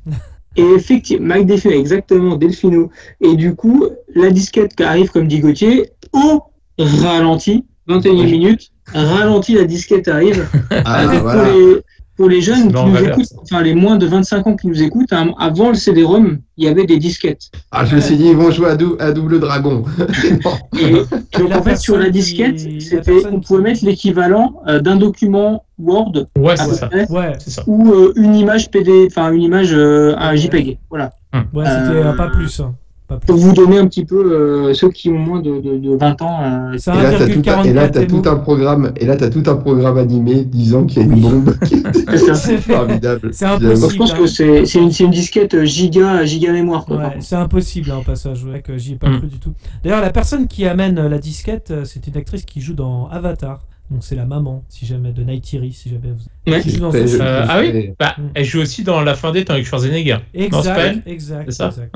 Et 0.56 0.62
effectivement, 0.62 1.28
Mike 1.34 1.46
Delfino, 1.46 1.74
exactement, 1.74 2.36
Delfino. 2.36 2.90
Et 3.20 3.36
du 3.36 3.54
coup, 3.54 3.86
la 4.14 4.30
disquette 4.30 4.74
qui 4.74 4.82
arrive, 4.82 5.10
comme 5.10 5.28
dit 5.28 5.40
Gauthier, 5.40 5.90
au 6.12 6.42
ralenti, 6.78 7.64
21 7.86 8.12
Oui. 8.12 8.24
minutes, 8.24 8.70
ralenti, 8.92 9.54
la 9.54 9.64
disquette 9.64 10.08
arrive. 10.08 10.48
Ah, 10.70 10.94
Avec 10.94 11.20
voilà. 11.20 11.44
pour, 11.44 11.52
les, 11.58 11.82
pour 12.18 12.28
les 12.28 12.40
jeunes 12.42 12.72
qui 12.72 12.84
nous 12.84 12.92
valeur, 12.92 13.10
écoutent, 13.12 13.32
enfin 13.42 13.62
les 13.62 13.74
moins 13.74 13.96
de 13.96 14.04
25 14.04 14.46
ans 14.48 14.56
qui 14.56 14.66
nous 14.66 14.82
écoutent, 14.82 15.12
hein, 15.12 15.32
avant 15.38 15.68
le 15.68 15.76
CD-ROM, 15.76 16.38
il 16.56 16.64
y 16.64 16.68
avait 16.68 16.84
des 16.84 16.98
disquettes. 16.98 17.42
Ah, 17.70 17.84
je 17.84 17.94
me 17.94 18.00
suis 18.00 18.16
dit, 18.16 18.26
ils 18.26 18.36
vont 18.36 18.50
jouer 18.50 18.70
à, 18.70 18.76
dou- 18.76 18.96
à 18.98 19.12
double 19.12 19.38
dragon. 19.38 19.84
Et 20.80 21.52
en 21.52 21.62
fait, 21.62 21.76
sur 21.76 21.96
la 21.96 22.10
disquette, 22.10 22.56
qui- 22.56 22.74
la 22.74 22.80
c'était, 22.80 23.12
personne 23.12 23.34
on 23.34 23.40
pouvait 23.40 23.58
qui- 23.58 23.64
mettre 23.64 23.84
l'équivalent 23.84 24.54
euh, 24.66 24.80
d'un 24.80 24.96
document 24.96 25.64
Word 25.78 26.26
Ouais, 26.36 26.52
à 26.52 26.56
c'est 26.56 26.68
peu 26.70 26.74
ça. 26.74 26.86
près, 26.88 27.08
Ouais, 27.10 27.32
C'est 27.38 27.50
ça. 27.50 27.62
ou 27.68 27.92
euh, 27.92 28.12
une 28.16 28.34
image 28.34 28.70
PD, 28.70 29.06
enfin 29.10 29.30
une 29.32 29.42
image, 29.42 29.72
euh, 29.72 30.14
un 30.18 30.34
JPEG. 30.34 30.78
Voilà. 30.90 31.12
ouais 31.32 31.40
c'était 31.64 31.98
Euh, 31.98 32.04
euh, 32.12 32.12
pas 32.14 32.28
plus. 32.28 32.58
hein. 32.60 32.74
Pas 33.08 33.16
plus. 33.16 33.26
Pour 33.26 33.36
vous 33.36 33.52
donner 33.54 33.78
un 33.78 33.86
petit 33.86 34.04
peu 34.04 34.32
euh, 34.34 34.74
ceux 34.74 34.90
qui 34.90 35.08
ont 35.08 35.18
moins 35.18 35.40
de, 35.40 35.60
de, 35.62 35.78
de 35.78 35.96
20 35.96 36.20
ans. 36.22 36.40
euh, 36.42 36.76
C'est 36.76 36.90
Et 36.92 36.94
là, 37.02 37.12
t'as 37.18 37.26
tout, 37.26 37.42
un- 37.50 37.64
et 37.64 37.72
là, 37.72 37.88
1,44 37.88 37.90
t'as 37.92 38.04
tout 38.06 38.22
un 38.26 38.36
programme, 38.36 38.92
et 38.96 39.06
là, 39.06 39.16
t'as 39.16 39.30
tout 39.30 39.42
un 39.46 39.56
programme 39.56 39.96
animé 39.96 40.44
disant 40.44 40.84
qu'il 40.84 40.98
y 40.98 41.00
a 41.00 41.08
une 41.14 41.20
bombe. 41.20 41.54
c'est 41.62 42.30
un- 42.30 42.34
formidable. 42.58 43.30
C'est 43.32 43.46
impossible. 43.46 43.90
je 43.92 43.96
pense 43.96 44.12
hein. 44.12 44.16
que 44.18 44.26
c'est, 44.26 44.66
c'est, 44.66 44.78
une, 44.78 44.90
une 45.00 45.10
disquette 45.10 45.54
euh, 45.54 45.64
giga, 45.64 46.24
giga 46.26 46.52
mémoire. 46.52 46.84
Ouais, 46.90 47.16
c'est 47.20 47.36
impossible 47.36 47.90
hein, 47.90 47.98
au 48.00 48.02
passage, 48.04 48.44
ouais, 48.44 48.60
que 48.60 48.76
j'y 48.76 48.92
ai 48.92 48.96
pas 48.96 49.08
Mm. 49.08 49.18
cru 49.18 49.26
du 49.28 49.38
tout. 49.38 49.54
D'ailleurs, 49.82 50.02
la 50.02 50.10
personne 50.10 50.46
qui 50.46 50.66
amène 50.66 50.98
euh, 50.98 51.08
la 51.08 51.18
disquette, 51.18 51.72
c'est 51.84 52.06
une 52.06 52.16
actrice 52.18 52.44
qui 52.44 52.60
joue 52.60 52.74
dans 52.74 53.08
Avatar. 53.08 53.60
Donc 53.90 54.00
c'est 54.02 54.16
la 54.16 54.26
maman, 54.26 54.64
si 54.68 54.84
jamais, 54.84 55.12
de 55.12 55.22
Nightiri, 55.22 55.72
si 55.72 55.88
jamais 55.88 56.10
vous... 56.12 56.52
Ouais. 56.52 56.60
Joue 56.60 56.78
dans. 56.80 56.94
Euh, 56.94 57.46
ah 57.48 57.60
oui 57.60 57.92
Bah, 57.98 58.16
elle 58.34 58.44
joue 58.44 58.60
aussi 58.60 58.82
dans 58.84 59.00
La 59.00 59.14
fin 59.14 59.32
des 59.32 59.46
temps 59.46 59.54
avec 59.54 59.64
Schwarzenegger. 59.64 60.18
Exact, 60.34 61.06
exact, 61.06 61.44
C'est 61.46 61.56
ça 61.56 61.68
exact. 61.68 61.94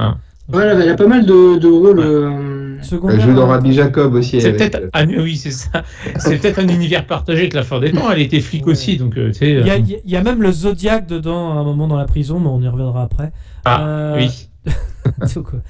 Hein. 0.53 0.57
Ouais, 0.57 0.65
elle 0.67 0.89
a 0.91 0.95
pas 0.95 1.07
mal 1.07 1.25
de, 1.25 1.59
de 1.59 1.69
rôles. 1.69 1.99
Ouais. 1.99 2.05
euh, 2.05 2.83
Secondaire, 2.83 3.21
Elle 3.21 3.27
joue 3.31 3.35
dans 3.37 3.45
hein. 3.45 3.55
Rabbi 3.55 3.73
Jacob 3.73 4.15
aussi. 4.15 4.41
C'est 4.41 4.49
avec, 4.49 4.59
peut-être 4.73 4.89
un... 4.93 5.07
oui, 5.07 5.37
c'est 5.37 5.53
ça. 5.53 5.85
C'est 6.19 6.37
peut-être 6.39 6.59
un 6.59 6.67
univers 6.69 7.07
partagé 7.07 7.43
avec 7.43 7.55
La 7.55 7.63
fin 7.63 7.79
des 7.79 7.93
temps. 7.93 8.11
Elle 8.11 8.23
était 8.23 8.41
flic 8.41 8.67
Ouais. 8.67 8.73
aussi, 8.73 8.97
donc 8.97 9.17
euh, 9.17 9.29
tu 9.29 9.35
sais. 9.35 9.51
Il 9.53 9.67
y, 9.67 9.71
a, 9.71 9.75
euh, 9.75 9.79
il 9.79 9.89
y 9.91 9.95
a- 9.95 9.99
il 10.05 10.11
y 10.11 10.17
a 10.17 10.23
même 10.23 10.43
le 10.43 10.51
Zodiac 10.51 11.07
dedans 11.07 11.53
à 11.53 11.61
un 11.61 11.65
moment 11.65 11.87
dans 11.87 11.97
la 11.97 12.07
prison, 12.07 12.41
mais 12.41 12.49
on 12.49 12.61
y 12.61 12.67
reviendra 12.69 13.03
après. 13.05 13.31
Ah, 13.65 13.85
Euh, 13.87 14.17
oui. 14.19 14.49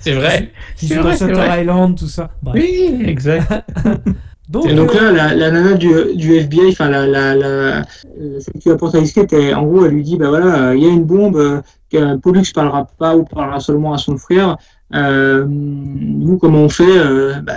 C'est 0.00 0.12
vrai. 0.12 0.52
qui 0.76 0.88
joue 0.88 1.02
dans 1.02 1.12
Shutter. 1.12 1.34
Island, 1.60 1.98
tout 1.98 2.06
ça. 2.08 2.30
Bref. 2.42 2.62
Oui, 2.62 3.02
exact. 3.06 3.52
Donc, 4.48 4.66
Et 4.68 4.74
donc 4.74 4.94
euh, 4.94 5.12
là, 5.12 5.28
la, 5.28 5.34
la 5.34 5.50
nana 5.50 5.74
du, 5.74 5.88
du 6.14 6.34
FBI, 6.34 6.68
enfin 6.72 6.88
la, 6.90 7.06
la, 7.06 7.34
la, 7.34 7.46
euh, 8.20 8.40
celle 8.40 8.60
qui 8.60 8.70
apporte 8.70 8.94
la 8.94 9.00
disquette, 9.00 9.32
elle- 9.32 9.54
en 9.54 9.62
gros, 9.64 9.84
elle 9.86 9.92
lui 9.92 10.02
dit, 10.02 10.16
bah 10.16 10.28
voilà, 10.28 10.68
euh, 10.70 10.76
il 10.76 10.82
y 10.82 10.86
a 10.86 10.90
une 10.90 11.04
bombe, 11.04 11.62
que 11.90 12.16
Pollux 12.16 12.42
parlera 12.54 12.86
pas 12.98 13.16
ou 13.16 13.24
parlera 13.24 13.60
seulement 13.60 13.94
à 13.94 13.98
son 13.98 14.16
frère. 14.16 14.56
Euh, 14.94 15.46
nous, 15.48 16.38
comment 16.38 16.58
on 16.62 16.68
fait 16.68 16.84
euh, 16.98 17.34
bah, 17.42 17.54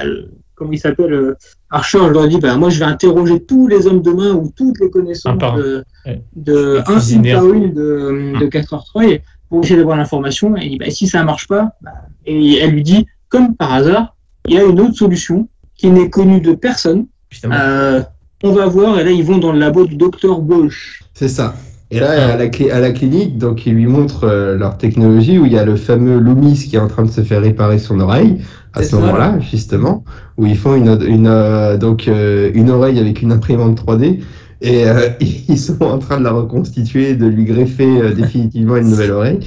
Comment 0.54 0.72
il 0.72 0.80
s'appelle 0.80 1.12
euh, 1.14 1.36
Archer, 1.70 1.98
je 2.08 2.12
leur 2.14 2.28
dis, 2.30 2.40
bah 2.40 2.56
moi, 2.56 2.70
je 2.70 2.80
vais 2.80 2.86
interroger 2.86 3.42
tous 3.44 3.68
les 3.68 3.88
hommes 3.88 4.02
de 4.02 4.12
main 4.12 4.32
ou 4.34 4.54
toutes 4.56 4.80
les 4.80 4.86
Un 4.86 4.90
connaissances 4.90 5.44
un. 5.44 5.58
de, 5.58 5.84
Ouais. 6.06 6.22
de 6.38 6.82
un 6.88 7.00
signe 7.02 7.34
par 7.34 7.44
une 7.52 7.74
de, 7.74 8.40
de 8.40 8.46
4h3 8.46 9.20
pour 9.50 9.64
essayer 9.64 9.76
d'avoir 9.78 9.98
l'information. 9.98 10.56
Et 10.56 10.66
il 10.66 10.70
dit, 10.70 10.78
bah, 10.78 10.90
si 10.92 11.08
ça 11.08 11.24
marche 11.26 11.48
pas, 11.50 11.72
bah, 11.82 11.92
et 12.26 12.60
elle 12.60 12.72
lui 12.72 12.84
dit, 12.84 13.06
comme 13.28 13.56
par 13.56 13.74
hasard, 13.74 14.16
il 14.48 14.54
y 14.54 14.58
a 14.60 14.64
une 14.64 14.80
autre 14.80 14.96
solution 14.96 15.50
qui 15.78 15.90
n'est 15.90 16.10
connue 16.10 16.42
de 16.42 16.54
personne. 16.54 17.06
Euh, 17.46 18.02
on 18.44 18.52
va 18.52 18.66
voir, 18.68 19.00
et 19.00 19.04
là 19.04 19.12
ils 19.12 19.24
vont 19.24 19.38
dans 19.38 19.52
le 19.52 19.60
labo 19.60 19.86
du 19.86 19.96
docteur 19.96 20.40
Walsh. 20.42 21.04
C'est 21.14 21.28
ça. 21.30 21.56
Et 21.92 22.00
là, 22.00 22.34
à 22.34 22.38
la, 22.38 22.48
cli- 22.48 22.72
à 22.72 22.80
la 22.80 22.92
clinique, 22.92 23.38
donc 23.38 23.66
ils 23.66 23.74
lui 23.74 23.86
montrent 23.86 24.24
euh, 24.26 24.58
leur 24.58 24.78
technologie 24.78 25.38
où 25.38 25.46
il 25.46 25.52
y 25.54 25.58
a 25.58 25.64
le 25.64 25.76
fameux 25.76 26.18
Loomis 26.20 26.66
qui 26.70 26.76
est 26.76 26.80
en 26.80 26.88
train 26.88 27.04
de 27.04 27.12
se 27.12 27.22
faire 27.22 27.42
réparer 27.42 27.78
son 27.78 28.00
oreille 28.00 28.38
à 28.74 28.82
ce 28.84 28.96
moment-là, 28.96 29.40
justement, 29.40 30.04
où 30.38 30.46
ils 30.48 30.58
font 30.58 30.76
une, 30.76 31.00
une, 31.08 31.28
euh, 31.28 31.78
donc, 31.78 32.08
euh, 32.08 32.50
une 32.56 32.70
oreille 32.72 33.00
avec 33.00 33.22
une 33.22 33.32
imprimante 33.32 33.80
3D 33.80 34.20
et 34.62 34.88
euh, 34.88 35.10
ils 35.22 35.60
sont 35.60 35.82
en 35.84 36.00
train 36.00 36.18
de 36.18 36.24
la 36.24 36.32
reconstituer, 36.32 37.14
de 37.14 37.28
lui 37.28 37.46
greffer 37.46 38.02
euh, 38.02 38.14
définitivement 38.14 38.78
une 38.78 38.90
nouvelle 38.90 39.12
oreille. 39.12 39.40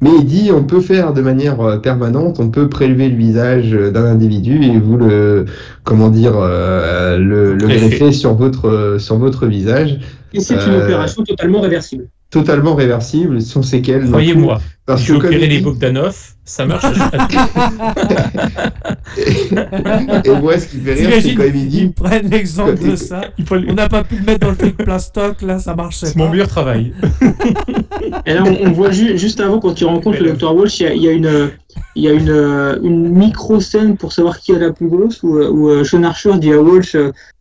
Mais 0.00 0.10
il 0.18 0.24
dit 0.24 0.50
on 0.52 0.64
peut 0.64 0.80
faire 0.80 1.12
de 1.12 1.22
manière 1.22 1.60
euh, 1.60 1.78
permanente, 1.78 2.40
on 2.40 2.48
peut 2.48 2.68
prélever 2.68 3.08
le 3.08 3.16
visage 3.16 3.74
euh, 3.74 3.90
d'un 3.90 4.04
individu 4.04 4.62
et 4.62 4.78
vous 4.78 4.96
le 4.96 5.46
comment 5.82 6.10
dire 6.10 6.34
euh, 6.36 7.18
le, 7.18 7.54
le 7.54 7.66
Greffer. 7.66 8.12
sur 8.12 8.34
votre 8.34 8.96
sur 8.98 9.18
votre 9.18 9.46
visage 9.46 9.98
Et 10.32 10.40
c'est 10.40 10.54
une 10.66 10.74
opération 10.74 11.22
totalement 11.24 11.60
réversible. 11.60 12.08
Totalement 12.34 12.74
réversible, 12.74 13.40
sans 13.40 13.62
séquelles. 13.62 14.06
Croyez-moi, 14.10 14.60
Parce 14.86 15.02
j'ai 15.02 15.14
que 15.14 15.18
comme 15.20 15.30
les 15.30 15.60
Bogdanov, 15.60 16.16
ça 16.44 16.66
marche. 16.66 16.84
et 20.24 20.30
moi, 20.40 20.58
ce 20.58 20.66
qui 20.66 20.78
fait 20.78 20.94
rire, 20.94 21.10
c'est 21.22 21.34
quand 21.34 21.44
il 21.44 21.56
ils 21.56 21.68
dit. 21.68 21.86
prennent 21.88 22.28
l'exemple 22.28 22.76
de 22.90 22.96
ça. 22.96 23.22
On 23.50 23.72
n'a 23.74 23.88
pas 23.88 24.02
pu 24.02 24.16
le 24.16 24.24
mettre 24.24 24.40
dans 24.40 24.50
le 24.50 24.56
truc 24.56 24.76
plastoc, 24.76 25.42
là, 25.42 25.60
ça 25.60 25.76
marchait 25.76 26.06
C'est 26.06 26.16
mon 26.16 26.28
meilleur 26.28 26.48
travail. 26.48 26.92
Et 28.26 28.34
là 28.34 28.42
on, 28.44 28.68
on 28.68 28.72
voit 28.72 28.90
ju- 28.90 29.16
juste 29.16 29.38
avant 29.40 29.60
quand 29.60 29.80
il 29.80 29.84
rencontre 29.84 30.20
le 30.20 30.30
docteur 30.30 30.54
Walsh, 30.56 30.80
il 30.80 30.86
y 30.86 30.88
a, 30.88 30.94
y 30.94 31.08
a 31.08 31.12
une 31.12 31.50
il 31.96 32.02
y 32.04 32.08
a 32.08 32.12
une, 32.12 32.28
euh, 32.30 32.76
une 32.82 33.08
micro 33.08 33.60
scène 33.60 33.96
pour 33.96 34.12
savoir 34.12 34.40
qui 34.40 34.52
est 34.52 34.58
la 34.58 34.72
plus 34.72 34.88
grosse 34.88 35.22
où, 35.22 35.38
euh, 35.38 35.48
où 35.50 35.68
euh, 35.70 35.84
Sean 35.84 36.02
Archer 36.02 36.32
dit 36.38 36.52
à 36.52 36.60
Walsh, 36.60 36.96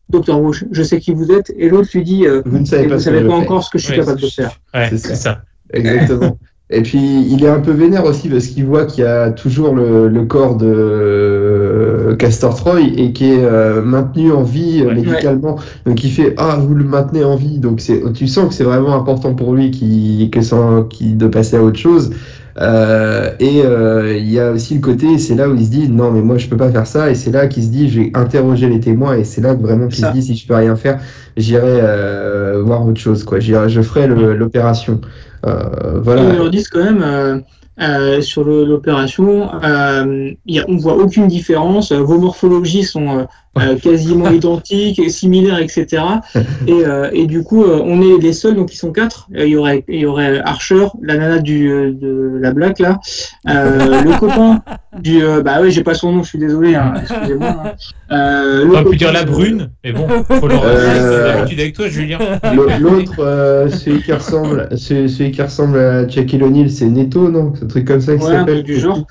docteur 0.09 0.39
Walsh, 0.41 0.65
je 0.71 0.83
sais 0.83 0.99
qui 0.99 1.13
vous 1.13 1.31
êtes, 1.31 1.51
et 1.57 1.69
l'autre 1.69 1.89
lui 1.93 2.03
dit, 2.03 2.25
euh, 2.27 2.41
Vous 2.45 2.59
ne 2.59 2.65
savez 2.65 2.87
pas 2.87 2.95
vous 2.95 3.01
savez 3.01 3.27
encore 3.27 3.63
ce 3.63 3.69
que 3.69 3.77
je 3.77 3.85
suis 3.85 3.93
Ouais, 3.93 3.99
capable 3.99 4.21
de 4.21 4.27
faire. 4.27 4.59
Ouais, 4.73 4.87
C'est 4.89 4.97
ça. 4.97 5.15
ça. 5.15 5.41
Exactement. 5.73 6.37
Et 6.69 6.81
puis, 6.81 7.27
il 7.29 7.43
est 7.43 7.49
un 7.49 7.59
peu 7.59 7.71
vénère 7.71 8.05
aussi 8.05 8.29
parce 8.29 8.47
qu'il 8.47 8.65
voit 8.65 8.85
qu'il 8.85 9.03
y 9.03 9.07
a 9.07 9.29
toujours 9.31 9.75
le, 9.75 10.07
le 10.07 10.25
corps 10.25 10.55
de 10.55 10.65
euh, 10.67 12.15
Castor 12.15 12.55
Troy 12.55 12.81
et 12.95 13.11
qui 13.13 13.25
est 13.31 13.43
euh, 13.43 13.81
maintenu 13.81 14.31
en 14.31 14.43
vie 14.43 14.81
euh, 14.81 14.87
Ouais. 14.87 14.95
médicalement. 14.95 15.57
Donc, 15.85 16.03
il 16.03 16.11
fait 16.11 16.33
Ah, 16.37 16.57
vous 16.59 16.73
le 16.73 16.83
maintenez 16.83 17.23
en 17.23 17.35
vie. 17.35 17.59
Donc, 17.59 17.81
tu 18.13 18.27
sens 18.27 18.47
que 18.49 18.53
c'est 18.53 18.63
vraiment 18.63 18.95
important 18.95 19.33
pour 19.35 19.53
lui 19.53 19.71
qui, 19.71 20.29
que 20.31 20.41
ça, 20.41 20.85
qui, 20.89 21.13
de 21.13 21.27
passer 21.27 21.57
à 21.57 21.63
autre 21.63 21.77
chose. 21.79 22.11
Euh, 22.61 23.31
et 23.39 23.63
euh, 23.65 24.15
il 24.15 24.31
y 24.31 24.39
a 24.39 24.51
aussi 24.51 24.75
le 24.75 24.81
côté, 24.81 25.17
c'est 25.17 25.35
là 25.35 25.49
où 25.49 25.55
il 25.55 25.65
se 25.65 25.71
dit 25.71 25.89
non 25.89 26.11
mais 26.11 26.21
moi 26.21 26.37
je 26.37 26.47
peux 26.47 26.57
pas 26.57 26.71
faire 26.71 26.87
ça. 26.87 27.09
Et 27.09 27.15
c'est 27.15 27.31
là 27.31 27.47
qu'il 27.47 27.63
se 27.63 27.69
dit 27.69 27.89
je 27.89 28.01
vais 28.01 28.11
interroger 28.13 28.69
les 28.69 28.79
témoins. 28.79 29.17
Et 29.17 29.23
c'est 29.23 29.41
là 29.41 29.55
que 29.55 29.61
vraiment 29.61 29.87
qu'il 29.87 30.05
se 30.05 30.11
dit 30.11 30.21
si 30.21 30.35
je 30.35 30.47
peux 30.47 30.55
rien 30.55 30.75
faire 30.75 30.99
j'irai 31.37 31.79
euh, 31.81 32.61
voir 32.63 32.85
autre 32.85 32.99
chose 32.99 33.23
quoi. 33.23 33.39
Je 33.39 33.81
ferai 33.81 34.07
l'opération. 34.07 35.01
Euh, 35.45 35.99
voilà. 36.01 36.23
Quand 36.71 36.83
même 36.83 37.43
euh, 37.81 38.21
sur 38.21 38.43
l'opération, 38.43 39.49
euh, 39.63 40.31
on 40.67 40.77
voit 40.77 40.95
aucune 40.95 41.27
différence. 41.27 41.91
Vos 41.91 42.19
morphologies 42.19 42.83
sont 42.83 43.19
euh, 43.19 43.23
euh, 43.59 43.75
quasiment 43.77 44.29
identiques, 44.31 44.99
et 44.99 45.09
similaires, 45.09 45.59
etc. 45.59 46.03
Et, 46.67 46.85
euh, 46.85 47.09
et 47.13 47.25
du 47.27 47.43
coup, 47.43 47.63
euh, 47.63 47.81
on 47.83 48.01
est 48.01 48.21
les 48.21 48.33
seuls, 48.33 48.55
donc 48.55 48.73
ils 48.73 48.77
sont 48.77 48.91
quatre. 48.91 49.27
Euh, 49.35 49.45
Il 49.45 49.51
y 49.51 49.55
aurait, 49.57 49.83
il 49.87 49.99
y 50.01 50.05
aurait 50.05 50.39
Archer, 50.41 50.85
la 51.01 51.17
nana 51.17 51.39
du, 51.39 51.67
de 51.67 52.37
la 52.41 52.51
blague 52.51 52.79
là, 52.79 52.99
euh, 53.49 54.01
le 54.03 54.19
copain 54.19 54.61
du, 54.99 55.23
euh, 55.23 55.41
bah 55.41 55.59
ouais, 55.61 55.71
j'ai 55.71 55.83
pas 55.83 55.95
son 55.95 56.11
nom, 56.11 56.23
je 56.23 56.29
suis 56.29 56.39
désolé, 56.39 56.75
hein, 56.75 56.93
excusez-moi. 57.01 57.55
hein. 57.65 57.71
Euh, 58.11 58.63
le 58.65 58.69
On 58.69 58.73
aurait 58.73 58.83
pu 58.85 58.97
dire 58.97 59.11
la 59.11 59.23
brune, 59.23 59.71
mais 59.83 59.91
bon, 59.91 60.07
faut 60.29 60.47
le 60.47 60.53
Euh, 60.55 61.27
J'ai 61.27 61.33
l'habitude 61.39 61.59
avec 61.59 61.73
toi, 61.73 61.87
Julien. 61.87 62.19
L'au- 62.55 62.67
L'autre, 62.79 63.15
euh, 63.19 63.69
celui 63.69 64.01
qui 64.03 64.13
ressemble, 64.13 64.69
celui, 64.77 65.09
celui 65.09 65.31
qui 65.31 65.41
ressemble 65.41 65.79
à 65.79 66.07
Shaquille 66.07 66.43
O'Neal, 66.43 66.69
c'est 66.69 66.85
Neto, 66.85 67.29
non? 67.29 67.53
Un 67.63 67.67
truc 67.67 67.85
comme 67.87 68.01
ça 68.01 68.15
qui 68.17 68.23
s'appelle. 68.23 68.63
du 68.63 68.79
genre. 68.79 69.05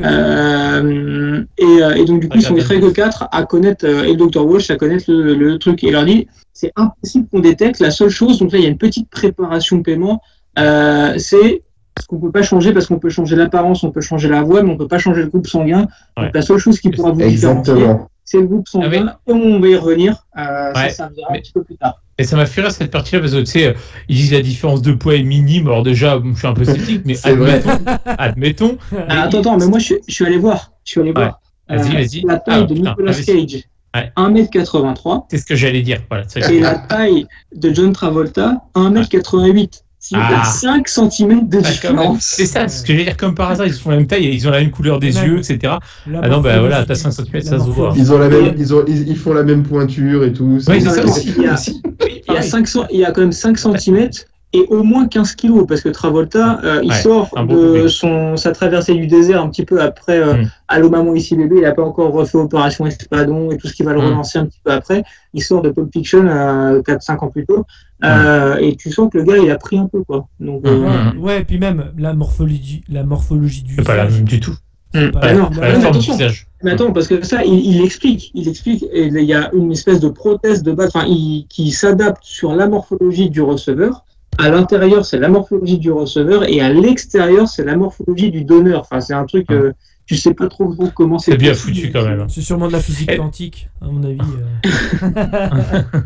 Euh, 0.00 1.44
et, 1.58 1.64
euh, 1.64 1.94
et 1.94 2.04
donc 2.04 2.20
du 2.20 2.28
coup, 2.28 2.38
ils 2.38 2.42
sont 2.42 2.54
les 2.54 2.62
que 2.62 2.90
quatre 2.90 3.28
à 3.32 3.44
connaître, 3.44 3.84
euh, 3.86 4.04
et 4.04 4.14
le 4.14 4.26
Dr 4.26 4.44
Walsh 4.46 4.70
à 4.70 4.76
connaître 4.76 5.04
le, 5.08 5.34
le 5.34 5.58
truc. 5.58 5.82
Et 5.84 5.88
il 5.88 5.92
leur 5.92 6.04
dit, 6.04 6.26
c'est 6.52 6.72
impossible 6.76 7.28
qu'on 7.30 7.40
détecte. 7.40 7.80
La 7.80 7.90
seule 7.90 8.08
chose, 8.10 8.38
donc 8.38 8.52
là, 8.52 8.58
il 8.58 8.64
y 8.64 8.66
a 8.66 8.70
une 8.70 8.78
petite 8.78 9.10
préparation 9.10 9.78
de 9.78 9.82
paiement, 9.82 10.20
euh, 10.58 11.14
c'est 11.18 11.62
ce 11.98 12.06
qu'on 12.06 12.18
peut 12.18 12.30
pas 12.30 12.42
changer 12.42 12.72
parce 12.72 12.86
qu'on 12.86 12.98
peut 12.98 13.08
changer 13.08 13.36
l'apparence, 13.36 13.82
on 13.82 13.90
peut 13.90 14.00
changer 14.02 14.28
la 14.28 14.42
voix, 14.42 14.62
mais 14.62 14.70
on 14.70 14.76
peut 14.76 14.88
pas 14.88 14.98
changer 14.98 15.22
le 15.22 15.28
groupe 15.28 15.46
sanguin. 15.46 15.86
Ouais. 16.16 16.24
Donc 16.24 16.34
la 16.34 16.42
seule 16.42 16.58
chose 16.58 16.78
qui 16.78 16.90
pourra 16.90 17.10
vous 17.12 17.22
différencier, 17.22 17.72
Exactement. 17.72 18.08
c'est 18.24 18.38
le 18.40 18.46
groupe 18.46 18.68
sanguin. 18.68 19.06
Ah 19.08 19.18
Et 19.26 19.32
on 19.32 19.60
va 19.60 19.68
y 19.68 19.76
revenir. 19.76 20.26
Euh, 20.38 20.72
Ouais, 20.74 20.90
Ça, 20.90 20.90
ça 20.90 21.08
viendra 21.08 21.32
mais- 21.32 21.38
un 21.38 21.40
petit 21.40 21.52
peu 21.52 21.62
plus 21.62 21.76
tard. 21.76 22.02
Et 22.18 22.24
ça 22.24 22.36
m'a 22.36 22.46
fait 22.46 22.62
rire 22.62 22.70
cette 22.72 22.90
partie-là 22.90 23.20
parce 23.20 23.32
que 23.32 23.40
tu 23.40 23.46
sais, 23.46 23.66
euh, 23.66 23.72
ils 24.08 24.16
disent 24.16 24.32
la 24.32 24.40
différence 24.40 24.80
de 24.82 24.92
poids 24.92 25.16
est 25.16 25.22
minime. 25.22 25.66
Alors 25.66 25.82
déjà, 25.82 26.20
je 26.24 26.38
suis 26.38 26.46
un 26.46 26.54
peu 26.54 26.64
sceptique, 26.64 27.02
mais 27.04 27.14
vrai. 27.34 27.62
admettons, 27.62 27.98
admettons. 28.18 28.78
Ah, 29.08 29.22
attends, 29.24 29.40
attends, 29.40 29.58
mais 29.58 29.66
moi, 29.66 29.78
je, 29.78 29.84
suis- 29.84 29.98
je 30.08 30.14
suis 30.14 30.24
allé 30.26 30.38
voir. 30.38 30.72
Je 30.84 30.92
suis 30.92 31.00
allé 31.00 31.10
Ouais. 31.10 31.14
voir. 31.14 31.40
Euh, 31.70 31.76
Vas-y, 31.76 31.92
vas-y. 31.94 32.20
La 32.26 32.38
taille 32.38 32.60
Ah, 32.62 32.66
de 32.66 32.74
putain, 32.74 32.90
Nicolas. 32.90 33.12
Cage, 33.12 33.62
Ouais. 33.94 34.12
1m83. 34.16 35.26
C'est 35.30 35.38
ce 35.38 35.46
que 35.46 35.56
j'allais 35.56 35.80
dire. 35.82 36.00
Voilà. 36.10 36.24
Et 36.50 36.60
la 36.60 36.74
taille 36.74 37.26
de 37.54 37.72
John 37.74 37.92
Travolta, 37.92 38.60
1m88. 38.74 39.82
Il 40.10 40.18
y 40.18 40.20
a 40.20 40.40
Ah. 40.42 40.44
5 40.44 40.88
cm 40.88 41.48
de 41.48 41.58
Ah, 41.58 41.62
même. 41.62 41.72
différence. 41.72 42.18
C'est 42.22 42.46
ça, 42.46 42.68
ce 42.68 42.82
que 42.82 42.92
j'allais 42.92 43.04
dire 43.04 43.16
comme 43.16 43.34
par 43.34 43.50
hasard, 43.50 43.66
ils 43.66 43.72
font 43.72 43.90
la 43.90 43.96
même 43.96 44.06
taille 44.06 44.26
et 44.26 44.32
ils 44.34 44.46
ont 44.46 44.50
la 44.50 44.60
même 44.60 44.70
couleur 44.70 44.98
des 45.00 45.16
yeux, 45.16 45.38
etc. 45.38 45.74
Ah 46.22 46.28
non, 46.28 46.40
bah 46.40 46.60
voilà, 46.60 46.84
t'as 46.84 46.94
5 46.94 47.10
centimètres, 47.12 47.50
la 47.50 47.58
ça 47.58 47.64
se 47.64 47.70
voit. 47.70 47.92
Ils 47.96 48.12
ont 48.12 48.18
la 48.18 48.28
même, 48.28 48.54
ils 48.56 48.74
ont, 48.74 48.84
ils, 48.86 49.08
ils 49.08 49.16
font 49.16 49.32
la 49.34 49.42
même 49.42 49.62
pointure 49.64 50.22
et 50.24 50.32
tout. 50.32 50.60
Oui, 50.68 50.80
c'est 50.80 50.88
ça 50.90 51.04
aussi. 51.04 51.34
il 51.36 51.42
y 51.42 51.46
a- 51.48 51.54
aussi. 51.54 51.82
Il 51.84 52.16
y, 52.16 52.20
a 52.30 52.34
Pareil. 52.34 52.48
500 52.50 52.84
il 52.92 53.00
y 53.00 53.04
a 53.04 53.10
quand 53.10 53.20
même 53.22 53.32
5 53.32 53.58
cm 53.58 54.10
et 54.52 54.64
au 54.70 54.82
moins 54.82 55.06
15 55.06 55.34
kg 55.34 55.66
parce 55.66 55.80
que 55.82 55.88
Travolta, 55.88 56.60
euh, 56.64 56.80
il 56.82 56.90
Ouais, 56.90 56.96
sort 56.96 57.28
de 57.46 57.88
son, 57.88 58.36
sa 58.36 58.52
traversée 58.52 58.94
du 58.94 59.06
désert 59.06 59.42
un 59.42 59.48
petit 59.50 59.64
peu 59.64 59.82
après 59.82 60.18
euh, 60.18 60.34
Mm. 60.34 60.50
Allô 60.68 60.88
maman 60.90 61.14
ici 61.14 61.36
bébé, 61.36 61.56
il 61.56 61.62
n'a 61.62 61.72
pas 61.72 61.82
encore 61.84 62.12
refait 62.12 62.38
Opération 62.38 62.86
Espadon 62.86 63.50
et 63.50 63.56
tout 63.58 63.66
ce 63.68 63.74
qui 63.74 63.82
va 63.82 63.92
le 63.92 64.00
Mm. 64.00 64.04
relancer 64.06 64.38
un 64.38 64.46
petit 64.46 64.60
peu 64.64 64.70
après. 64.72 65.02
Il 65.34 65.42
sort 65.42 65.62
de 65.62 65.70
Pulp 65.70 65.92
Fiction 65.92 66.24
4-5 66.24 67.18
ans 67.24 67.28
plus 67.28 67.44
tôt 67.46 67.64
Euh, 68.04 68.56
et 68.58 68.76
tu 68.76 68.92
sens 68.92 69.08
que 69.10 69.16
le 69.18 69.24
gars 69.24 69.38
il 69.38 69.50
a 69.50 69.56
pris 69.56 69.78
un 69.78 69.86
peu 69.86 70.02
quoi. 70.04 70.26
Donc, 70.38 70.62
Mm. 70.64 70.66
euh, 70.66 71.12
Ouais, 71.20 71.40
et 71.40 71.44
puis 71.44 71.58
même 71.58 71.92
la 71.98 72.12
morphologie, 72.14 72.82
la 72.88 73.04
morphologie 73.04 73.62
du 73.62 73.74
C'est 73.76 73.84
pas 73.84 73.96
la 73.96 74.04
même 74.08 74.24
du 74.24 74.38
tout. 74.40 74.54
pas 74.92 75.00
non, 75.00 75.10
pas 75.12 75.32
la 75.32 75.34
mais 75.34 75.70
forme 75.72 75.80
du 75.80 75.86
attention. 75.86 76.12
visage. 76.14 76.46
Mais 76.62 76.72
attends, 76.72 76.92
parce 76.92 77.06
que 77.08 77.22
ça, 77.24 77.44
il, 77.44 77.54
il 77.74 77.82
explique, 77.84 78.30
il 78.34 78.48
explique, 78.48 78.84
et 78.92 79.06
il 79.06 79.20
y 79.22 79.34
a 79.34 79.50
une 79.54 79.72
espèce 79.72 80.00
de 80.00 80.08
prothèse 80.08 80.62
de 80.62 80.72
base, 80.72 80.90
enfin, 80.94 81.06
il- 81.06 81.46
qui 81.48 81.70
s'adapte 81.70 82.22
sur 82.22 82.54
la 82.54 82.66
morphologie 82.68 83.28
du 83.30 83.40
receveur. 83.42 84.04
À 84.38 84.50
l'intérieur, 84.50 85.04
c'est 85.04 85.18
la 85.18 85.28
morphologie 85.28 85.78
du 85.78 85.90
receveur, 85.90 86.48
et 86.48 86.60
à 86.60 86.68
l'extérieur, 86.72 87.48
c'est 87.48 87.64
la 87.64 87.76
morphologie 87.76 88.30
du 88.30 88.44
donneur. 88.44 88.80
Enfin, 88.80 89.00
c'est 89.00 89.14
un 89.14 89.24
truc, 89.24 89.50
euh, 89.50 89.72
tu 90.06 90.16
sais 90.16 90.34
pas 90.34 90.48
trop 90.48 90.74
comment 90.94 91.18
c'est. 91.18 91.32
C'est 91.32 91.36
bien 91.38 91.54
foutu 91.54 91.90
quand 91.90 92.04
même. 92.04 92.26
C'est 92.28 92.42
sûrement 92.42 92.68
de 92.68 92.72
la 92.72 92.80
physique 92.80 93.10
Et- 93.10 93.16
quantique, 93.16 93.68
à 93.80 93.86
mon 93.86 94.02
avis. 94.04 94.18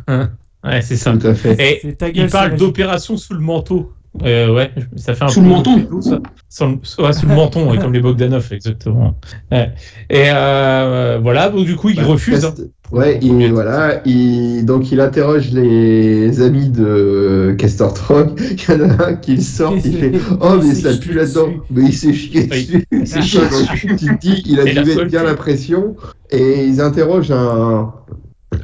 euh. 0.09 0.27
Ouais, 0.63 0.83
c'est 0.83 0.97
ça. 0.97 1.17
Tout 1.17 1.27
à 1.27 1.35
fait. 1.35 1.57
Et 1.59 1.97
gueule. 1.99 2.13
il 2.15 2.29
parle 2.29 2.55
d'opération 2.57 3.17
sous 3.17 3.33
le 3.33 3.41
manteau. 3.41 3.93
Euh, 4.25 4.53
ouais, 4.53 4.73
ça 4.97 5.15
fait 5.15 5.25
un 5.25 5.29
Sous 5.29 5.41
peu 5.41 5.47
le 5.47 5.53
menton 5.53 6.01
ça. 6.03 6.19
Sur 6.49 6.67
le, 6.67 7.05
ouais, 7.05 7.13
sous 7.13 7.27
le 7.27 7.35
menton, 7.35 7.71
ouais, 7.71 7.79
comme 7.79 7.93
les 7.93 8.01
Bogdanov, 8.01 8.49
exactement. 8.53 9.15
Ouais. 9.53 9.71
Et 10.11 10.25
euh, 10.35 11.21
voilà, 11.23 11.49
donc 11.49 11.65
du 11.65 11.77
coup, 11.77 11.91
il 11.91 11.97
Bah, 11.97 12.07
refuse. 12.07 12.45
hein. 12.45 12.55
Ouais, 12.91 13.21
il, 13.23 13.53
voilà, 13.53 14.03
il, 14.05 14.65
donc 14.65 14.91
il 14.91 15.01
interroge 15.01 15.53
les 15.53 16.43
amis 16.43 16.71
de 16.71 17.55
Castor 17.57 17.95
Troy. 17.95 18.27
Il 18.37 18.61
y 18.69 18.83
en 18.83 18.91
a 18.91 19.07
un 19.11 19.15
qui 19.15 19.37
le 19.37 19.43
sort, 19.43 19.75
il 19.77 19.97
fait 19.97 20.13
Oh, 20.41 20.57
mais 20.61 20.67
Il 20.71 20.75
s'est 20.75 20.93
ça 20.93 20.99
pue 20.99 21.13
là-dedans. 21.13 21.49
Mais 21.71 21.83
il 21.85 21.95
s'est 21.95 22.13
chié 22.13 22.47
dessus. 22.49 22.85
il 22.91 23.07
s'est 23.07 23.23
chié 23.23 23.41
Donc, 23.43 23.97
Tu 23.97 23.97
te 24.17 24.21
dis 24.21 24.43
qu'il 24.43 24.59
a 24.59 24.65
dû 24.65 24.75
mettre 24.85 25.05
bien 25.05 25.23
la 25.23 25.35
pression. 25.35 25.95
Et 26.31 26.65
ils 26.67 26.81
interrogent 26.81 27.31
un, 27.31 27.93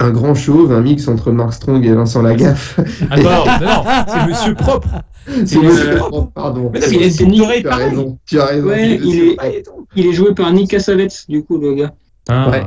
un 0.01 0.11
grand 0.11 0.35
chauve, 0.35 0.73
un 0.73 0.81
mix 0.81 1.09
entre 1.09 1.31
Mark 1.33 1.53
Strong 1.53 1.85
et 1.85 1.93
Vincent 1.93 2.23
Lagaffe. 2.23 2.79
Ah 3.11 3.17
non, 3.17 3.67
non, 3.67 3.85
c'est 4.09 4.27
Monsieur 4.27 4.55
Propre. 4.55 4.89
C'est 5.45 5.59
Monsieur 5.59 5.93
euh, 5.93 5.97
Propre, 5.97 6.31
pardon. 6.33 6.71
Mais 6.73 6.81
non, 6.81 6.87
mais 6.91 7.13
il 7.13 7.29
Nick, 7.29 7.43
oreille 7.43 7.63
Tu 7.63 7.69
as 7.69 7.77
raison. 7.77 8.19
Tu 8.27 8.41
as 8.41 8.45
raison. 8.47 8.69
Ouais, 8.69 8.99
il 9.03 9.21
est, 9.21 9.65
il 9.97 10.07
est 10.07 10.13
joué 10.13 10.35
par 10.35 10.53
Nick 10.53 10.71
Cassavetes, 10.71 11.25
du 11.29 11.43
coup, 11.43 11.59
le 11.59 11.75
gars. 11.75 11.93
Ah. 12.29 12.51
Ouais. 12.51 12.63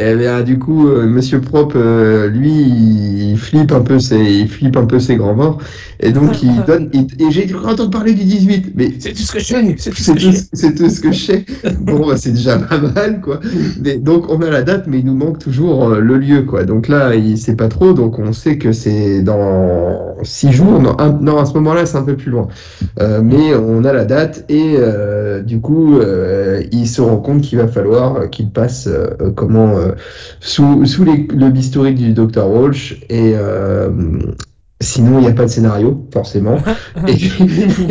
Eh 0.00 0.16
bien, 0.16 0.42
du 0.42 0.58
coup, 0.58 0.88
euh, 0.88 1.06
Monsieur 1.06 1.40
Propre, 1.40 1.76
euh, 1.78 2.26
lui, 2.28 2.50
il 2.52 3.38
flippe 3.38 3.70
un 3.70 3.80
peu 3.80 4.00
ses, 4.00 4.18
il 4.18 4.48
flippe 4.48 4.76
un 4.76 4.86
peu 4.86 4.98
ses 4.98 5.14
grands 5.14 5.36
morts, 5.36 5.58
et 6.00 6.10
donc 6.10 6.42
il 6.42 6.64
donne. 6.64 6.90
il- 6.92 7.06
et 7.20 7.30
j'ai 7.30 7.46
cru 7.46 7.64
entendre 7.64 7.90
parler 7.90 8.12
du 8.12 8.24
18, 8.24 8.72
mais 8.74 8.92
C'est 8.98 9.12
tout 9.12 9.22
ce 9.22 9.30
que 9.32 9.38
je 9.38 9.44
sais. 9.44 9.74
C'est 9.78 9.90
tout 9.92 10.02
ce 10.02 10.10
que 10.12 10.18
je 10.18 10.26
tout, 10.30 10.34
sais. 10.34 10.44
c'est 10.52 10.74
tout 10.74 10.90
ce 10.90 11.00
que 11.00 11.12
je 11.12 11.24
sais. 11.24 11.44
Bon, 11.80 12.08
bah, 12.08 12.16
c'est 12.16 12.32
déjà 12.32 12.58
pas 12.58 12.78
mal, 12.78 13.20
quoi. 13.20 13.38
Mais, 13.84 13.96
donc, 13.98 14.24
on 14.30 14.42
a 14.42 14.50
la 14.50 14.62
date, 14.62 14.86
mais 14.88 14.98
il 14.98 15.04
nous 15.04 15.14
manque 15.14 15.38
toujours 15.38 15.90
euh, 15.90 16.00
le 16.00 16.18
lieu, 16.18 16.42
quoi. 16.42 16.64
Donc 16.64 16.88
là, 16.88 17.14
il 17.14 17.38
sait 17.38 17.54
pas 17.54 17.68
trop, 17.68 17.92
donc 17.92 18.18
on 18.18 18.32
sait 18.32 18.58
que 18.58 18.72
c'est 18.72 19.22
dans 19.22 20.16
six 20.24 20.50
jours. 20.50 20.80
Non, 20.80 20.96
un- 20.98 21.18
non, 21.20 21.38
à 21.38 21.44
ce 21.46 21.54
moment-là, 21.54 21.86
c'est 21.86 21.98
un 21.98 22.02
peu 22.02 22.16
plus 22.16 22.32
loin. 22.32 22.48
Euh, 23.00 23.20
mais 23.22 23.54
on 23.54 23.84
a 23.84 23.92
la 23.92 24.04
date, 24.04 24.44
et 24.48 24.74
euh, 24.78 25.40
du 25.42 25.60
coup, 25.60 25.98
euh, 25.98 26.62
il 26.72 26.88
se 26.88 27.00
rend 27.00 27.18
compte 27.18 27.42
qu'il 27.42 27.58
va 27.58 27.68
falloir 27.68 28.28
qu'il 28.30 28.50
passe 28.50 28.88
euh, 28.88 29.30
comment 29.36 29.76
euh, 29.78 29.83
sous, 30.40 30.84
sous 30.86 31.04
les- 31.04 31.26
le 31.34 31.50
bistouri 31.50 31.94
du 31.94 32.12
Dr. 32.12 32.46
Walsh, 32.48 33.00
et 33.08 33.32
euh, 33.34 33.90
sinon, 34.80 35.18
il 35.18 35.22
n'y 35.22 35.28
a 35.28 35.32
pas 35.32 35.44
de 35.44 35.50
scénario, 35.50 36.06
forcément. 36.12 36.56
Et, 37.08 37.12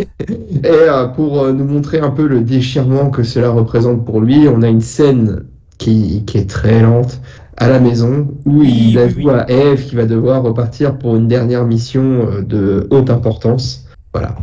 et, 0.64 0.66
euh, 0.66 1.08
pour 1.08 1.41
euh, 1.41 1.52
nous 1.54 1.66
montrer 1.66 2.00
un 2.00 2.10
peu 2.12 2.28
le 2.28 2.41
déchirement 2.41 3.10
que 3.10 3.24
cela 3.24 3.50
représente 3.50 4.06
pour 4.06 4.22
lui, 4.22 4.48
on 4.48 4.62
a 4.62 4.68
une 4.70 4.82
scène 4.82 5.44
qui, 5.78 6.24
qui 6.26 6.38
est 6.38 6.50
très 6.50 6.82
lente 6.82 7.20
à 7.58 7.68
la 7.70 7.80
maison 7.80 8.30
où 8.46 8.60
Oui, 8.62 8.89
il 8.91 8.98
avoue 9.00 9.30
oui. 9.30 9.34
à 9.34 9.50
Eve 9.50 9.86
qu'il 9.86 9.98
va 9.98 10.06
devoir 10.06 10.41
repartir 10.44 10.98
pour 10.98 11.16
une 11.16 11.28
dernière 11.28 11.66
mission 11.66 12.02
euh, 12.32 12.41
de 12.41 12.88
haute 12.89 13.10
importance. 13.10 13.86
Voilà. 14.14 14.36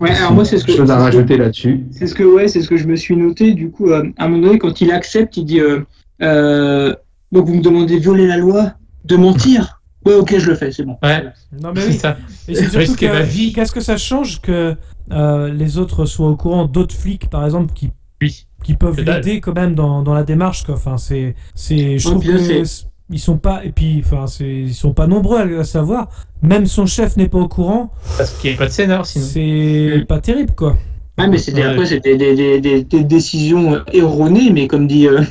Ouais, 0.00 0.10
alors 0.10 0.32
moi, 0.32 0.44
c'est 0.44 0.58
ce 0.58 0.64
que. 0.64 0.72
Chose 0.72 0.90
à 0.90 0.98
rajouter 0.98 1.36
là-dessus. 1.36 1.84
C'est 1.90 2.06
ce 2.06 2.14
que 2.14 2.24
ouais, 2.24 2.48
c'est 2.48 2.60
ce 2.62 2.68
que 2.68 2.76
je 2.76 2.86
me 2.86 2.96
suis 2.96 3.16
noté. 3.16 3.52
Du 3.54 3.70
coup, 3.70 3.90
euh, 3.90 4.02
à 4.18 4.24
un 4.24 4.28
moment 4.28 4.46
donné, 4.48 4.58
quand 4.58 4.80
il 4.80 4.90
accepte, 4.90 5.36
il 5.36 5.44
dit 5.44 5.60
euh, 5.60 5.80
euh, 6.22 6.94
donc 7.32 7.46
vous 7.46 7.54
me 7.54 7.62
demandez 7.62 7.96
de 7.96 8.00
violer 8.00 8.26
la 8.26 8.36
loi, 8.36 8.72
de 9.04 9.16
mentir? 9.16 9.80
Ouais, 10.06 10.14
ok, 10.14 10.34
je 10.38 10.50
le 10.50 10.54
fais, 10.54 10.70
c'est 10.70 10.84
bon. 10.84 10.96
Ouais, 11.02 11.24
Non 11.62 11.72
mais 11.74 11.80
c'est 11.80 11.88
oui. 11.88 11.94
ça. 11.98 12.16
Et 12.46 12.54
c'est 12.54 12.68
surtout 12.68 12.92
ma 13.06 13.20
que 13.20 13.22
vie. 13.24 13.52
qu'est-ce 13.52 13.72
que 13.72 13.80
ça 13.80 13.96
change 13.96 14.40
que 14.42 14.76
euh, 15.12 15.52
les 15.52 15.78
autres 15.78 16.04
soient 16.04 16.28
au 16.28 16.36
courant 16.36 16.66
d'autres 16.66 16.94
flics 16.94 17.28
par 17.30 17.44
exemple 17.44 17.72
qui 17.74 17.90
Oui. 18.22 18.46
qui 18.62 18.74
peuvent 18.74 19.00
l'aider 19.00 19.40
quand 19.40 19.54
même 19.54 19.74
dans, 19.74 20.02
dans 20.02 20.12
la 20.14 20.22
démarche 20.24 20.64
quoi. 20.64 20.74
Enfin 20.74 20.98
c'est 20.98 21.34
c'est 21.54 21.98
je 21.98 22.08
Ouais, 22.08 22.14
trouve 22.14 22.24
que 22.26 22.38
c'est- 22.38 22.86
ils 23.10 23.18
sont 23.18 23.36
pas 23.38 23.64
et 23.64 23.70
puis 23.70 24.02
enfin 24.04 24.26
c'est 24.26 24.48
ils 24.50 24.74
sont 24.74 24.92
pas 24.92 25.06
nombreux 25.06 25.38
à 25.38 25.44
le 25.46 25.64
savoir. 25.64 26.08
Même 26.42 26.66
son 26.66 26.84
chef 26.86 27.16
n'est 27.16 27.28
pas 27.28 27.38
au 27.38 27.48
courant. 27.48 27.90
Parce 28.18 28.32
qu'il 28.38 28.50
n'y 28.50 28.56
a 28.56 28.58
pas 28.58 28.66
de 28.66 28.72
scénar 28.72 29.06
sinon. 29.06 29.24
C'est 29.26 29.98
Mm. 30.02 30.04
pas 30.06 30.20
terrible 30.20 30.54
quoi. 30.54 30.76
Ah, 31.16 31.28
mais 31.28 31.38
c'était 31.38 31.60
Ouais. 31.62 31.68
après, 31.72 31.86
c'était 31.86 32.16
des, 32.16 32.34
des, 32.34 32.60
des, 32.60 32.82
des 32.82 33.04
décisions 33.04 33.80
erronées, 33.92 34.50
mais 34.50 34.66
comme 34.66 34.88
dit, 34.88 35.06
euh, 35.06 35.22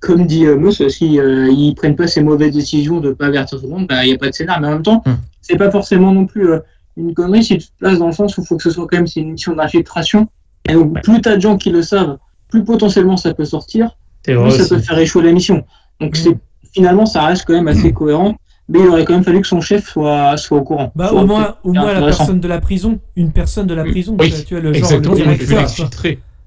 comme 0.00 0.26
dit 0.26 0.44
euh, 0.46 0.56
Moss, 0.56 0.86
si 0.88 1.18
euh, 1.18 1.48
ils 1.50 1.74
prennent 1.74 1.96
pas 1.96 2.06
ces 2.06 2.22
mauvaises 2.22 2.52
décisions 2.52 3.00
de 3.00 3.12
pas 3.12 3.26
avertir 3.26 3.58
tout 3.58 3.66
le 3.66 3.72
monde, 3.72 3.86
bah, 3.88 4.04
il 4.04 4.08
n'y 4.08 4.14
a 4.14 4.18
pas 4.18 4.28
de 4.28 4.34
scénar. 4.34 4.60
Mais 4.60 4.68
en 4.68 4.72
même 4.72 4.82
temps, 4.82 5.02
Hmm. 5.06 5.14
c'est 5.40 5.56
pas 5.56 5.70
forcément 5.70 6.12
non 6.12 6.26
plus 6.26 6.50
euh, 6.50 6.58
une 6.96 7.14
connerie 7.14 7.44
si 7.44 7.58
tu 7.58 7.66
te 7.66 7.72
places 7.78 7.98
dans 7.98 8.06
le 8.06 8.12
sens 8.12 8.36
où 8.38 8.42
il 8.42 8.46
faut 8.46 8.56
que 8.56 8.62
ce 8.62 8.70
soit 8.70 8.86
quand 8.90 8.96
même 8.96 9.06
c'est 9.06 9.20
une 9.20 9.32
mission 9.32 9.54
d'infiltration. 9.54 10.28
Et 10.68 10.74
donc, 10.74 10.94
Ouais. 10.94 11.00
plus 11.00 11.20
t'as 11.20 11.36
de 11.36 11.40
gens 11.40 11.56
qui 11.56 11.70
le 11.70 11.82
savent, 11.82 12.18
plus 12.48 12.64
potentiellement 12.64 13.16
ça 13.16 13.32
peut 13.34 13.44
sortir, 13.44 13.96
plus 14.22 14.34
vrai 14.34 14.50
ça 14.50 14.66
peut 14.74 14.80
faire 14.80 14.98
échouer 14.98 15.22
la 15.22 15.32
mission. 15.32 15.64
Donc, 16.00 16.12
Hmm. 16.12 16.20
c'est 16.22 16.36
finalement, 16.72 17.06
ça 17.06 17.24
reste 17.24 17.44
quand 17.46 17.54
même 17.54 17.68
assez 17.68 17.92
cohérent. 17.92 18.34
Mais 18.68 18.80
il 18.80 18.88
aurait 18.88 19.04
quand 19.04 19.12
même 19.14 19.22
fallu 19.22 19.40
que 19.40 19.46
son 19.46 19.60
chef 19.60 19.86
soit, 19.88 20.36
soit 20.36 20.58
au 20.58 20.62
courant. 20.62 20.90
Bah 20.96 21.06
Soit- 21.10 21.22
au 21.22 21.24
moins 21.26 21.54
au 21.62 21.72
moins 21.72 21.92
la 21.92 22.00
personne 22.00 22.40
de 22.40 22.48
la 22.48 22.60
prison, 22.60 22.98
une 23.14 23.30
personne 23.30 23.68
de 23.68 23.74
la 23.74 23.84
prison, 23.84 24.16
Oui, 24.18 24.34
tu 24.44 24.54
vois, 24.54 24.60
le 24.60 24.72
genre 24.72 24.90
Exactement, 24.90 25.14
le 25.14 25.36
directeur. 25.36 25.68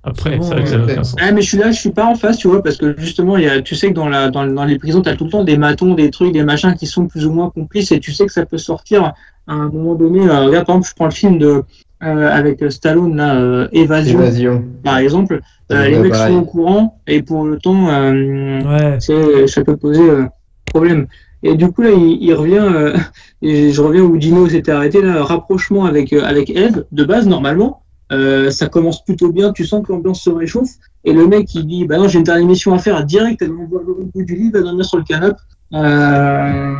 Après, 0.04 0.32
C'est 0.32 0.38
bon, 0.38 0.44
vrai 0.46 0.64
que 0.64 0.70
ça 0.70 0.78
n'a 0.78 0.84
aucun 0.86 1.04
sens. 1.04 1.16
Ah, 1.20 1.32
mais 1.32 1.42
je 1.42 1.48
suis 1.50 1.58
là, 1.58 1.72
je 1.72 1.80
suis 1.80 1.92
pas 1.92 2.06
en 2.06 2.16
face, 2.16 2.38
tu 2.38 2.48
vois, 2.48 2.64
parce 2.64 2.78
que 2.78 2.96
justement, 2.98 3.36
il 3.38 3.44
y 3.44 3.50
a, 3.50 3.62
tu 3.62 3.76
sais 3.76 3.90
que 3.90 3.94
dans, 3.94 4.08
la, 4.08 4.30
dans, 4.30 4.46
dans 4.48 4.64
les 4.66 4.78
prisons, 4.78 5.02
tu 5.02 5.10
as 5.10 5.16
tout 5.16 5.26
le 5.26 5.30
temps 5.32 5.44
des 5.44 5.58
matons, 5.58 5.94
des 5.94 6.10
trucs, 6.10 6.32
des 6.32 6.44
machins 6.44 6.74
qui 6.76 6.88
sont 6.88 7.08
plus 7.08 7.26
ou 7.26 7.32
moins 7.34 7.50
complices, 7.50 7.92
et 7.92 8.00
tu 8.00 8.12
sais 8.14 8.26
que 8.26 8.32
ça 8.32 8.46
peut 8.46 8.58
sortir 8.58 9.14
à 9.48 9.54
un 9.54 9.68
moment 9.70 9.96
donné. 9.96 10.22
Euh, 10.22 10.46
regarde, 10.46 10.66
par 10.66 10.76
exemple, 10.78 10.88
je 10.90 10.96
prends 10.96 11.06
le 11.06 11.12
film 11.12 11.38
de, 11.38 11.64
euh, 12.04 12.30
avec 12.32 12.62
euh, 12.64 12.70
Stallone, 12.70 13.16
là, 13.18 13.36
euh, 13.36 13.68
Évasion, 13.74 14.20
Évasion. 14.22 14.64
par 14.84 14.98
exemple. 15.00 15.42
Euh, 15.72 15.88
les 15.88 16.00
mecs 16.00 16.12
pareil. 16.14 16.34
sont 16.34 16.40
au 16.40 16.46
courant, 16.46 17.00
et 17.06 17.22
pour 17.22 17.44
le 17.44 17.58
temps, 17.60 17.90
euh, 17.90 18.62
Ouais. 18.64 18.98
c'est- 19.00 19.48
ça 19.48 19.64
peut 19.64 19.76
poser 19.78 20.10
euh, 20.10 20.24
problème. 20.66 21.08
Et 21.44 21.56
du 21.56 21.70
coup, 21.72 21.82
là, 21.82 21.90
il, 21.92 22.18
il 22.22 22.34
revient, 22.34 22.58
euh, 22.62 22.94
et 23.42 23.72
je 23.72 23.82
reviens 23.82 24.02
où 24.04 24.18
Dino 24.18 24.48
s'était 24.48 24.72
arrêté, 24.72 25.02
là, 25.02 25.24
rapprochement 25.24 25.84
avec, 25.86 26.14
euh, 26.14 26.24
avec 26.24 26.50
Eve, 26.50 26.86
de 26.92 27.04
base, 27.04 27.28
normalement. 27.28 27.82
Euh, 28.12 28.50
ça 28.50 28.68
commence 28.68 29.04
plutôt 29.06 29.32
bien, 29.32 29.52
tu 29.54 29.66
sens 29.66 29.86
que 29.86 29.92
l'ambiance 29.92 30.22
se 30.24 30.30
réchauffe. 30.30 30.72
Et 31.04 31.14
le 31.14 31.28
mec, 31.28 31.54
il 31.54 31.68
dit 31.68 31.86
Bah 31.86 31.98
non, 31.98 32.08
j'ai 32.08 32.18
une 32.18 32.24
dernière 32.26 32.48
mission 32.48 32.74
à 32.74 32.80
faire, 32.80 33.04
direct, 33.06 33.42
elle 33.42 33.52
m'envoie 33.52 33.82
le 33.86 34.06
bout 34.06 34.24
du 34.24 34.36
lit, 34.36 34.50
va 34.52 34.62
dormir 34.62 34.84
sur 34.86 34.98
le 34.98 35.04
canapé. 35.04 35.38
Euh, 35.74 36.74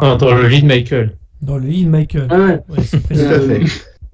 enfin, 0.00 0.16
dans 0.16 0.34
le 0.34 0.46
lit 0.46 0.62
de 0.62 0.66
Michael. 0.66 1.16
Dans 1.40 1.56
le 1.56 1.66
lit 1.66 1.84
de 1.84 1.90
Michael. 1.90 2.28
ouais, 2.30 2.36
ouais. 2.38 2.60
Ouais, 2.68 2.84
c'est 2.84 2.98
Tout 2.98 3.04
précis. 3.04 3.24
à 3.24 3.40
fait. 3.40 3.62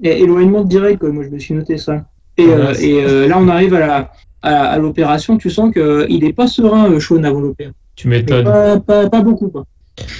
Et 0.03 0.22
éloignement 0.22 0.62
direct, 0.62 1.01
quoi. 1.01 1.11
moi 1.11 1.24
je 1.24 1.30
me 1.30 1.38
suis 1.38 1.55
noté 1.55 1.78
ça. 1.78 2.05
Et, 2.36 2.44
Ouais, 2.47 2.53
euh, 2.53 2.74
et 2.78 3.05
euh, 3.05 3.26
là, 3.28 3.38
on 3.40 3.49
arrive 3.49 3.74
à 3.74 3.80
la- 3.80 4.12
à, 4.42 4.66
à 4.72 4.78
l'opération, 4.78 5.38
tu 5.38 5.51
sens 5.51 5.72
qu'il 5.72 6.20
n'est 6.22 6.32
pas 6.32 6.47
serein, 6.47 7.01
Sean, 7.01 7.24
avant 7.24 7.40
l'opération. 7.40 7.74
Tu 7.97 8.07
m'étonnes. 8.09 8.44
Pas, 8.44 8.78
pas, 8.78 9.09
pas 9.09 9.20
beaucoup, 9.22 9.49
quoi. 9.49 9.64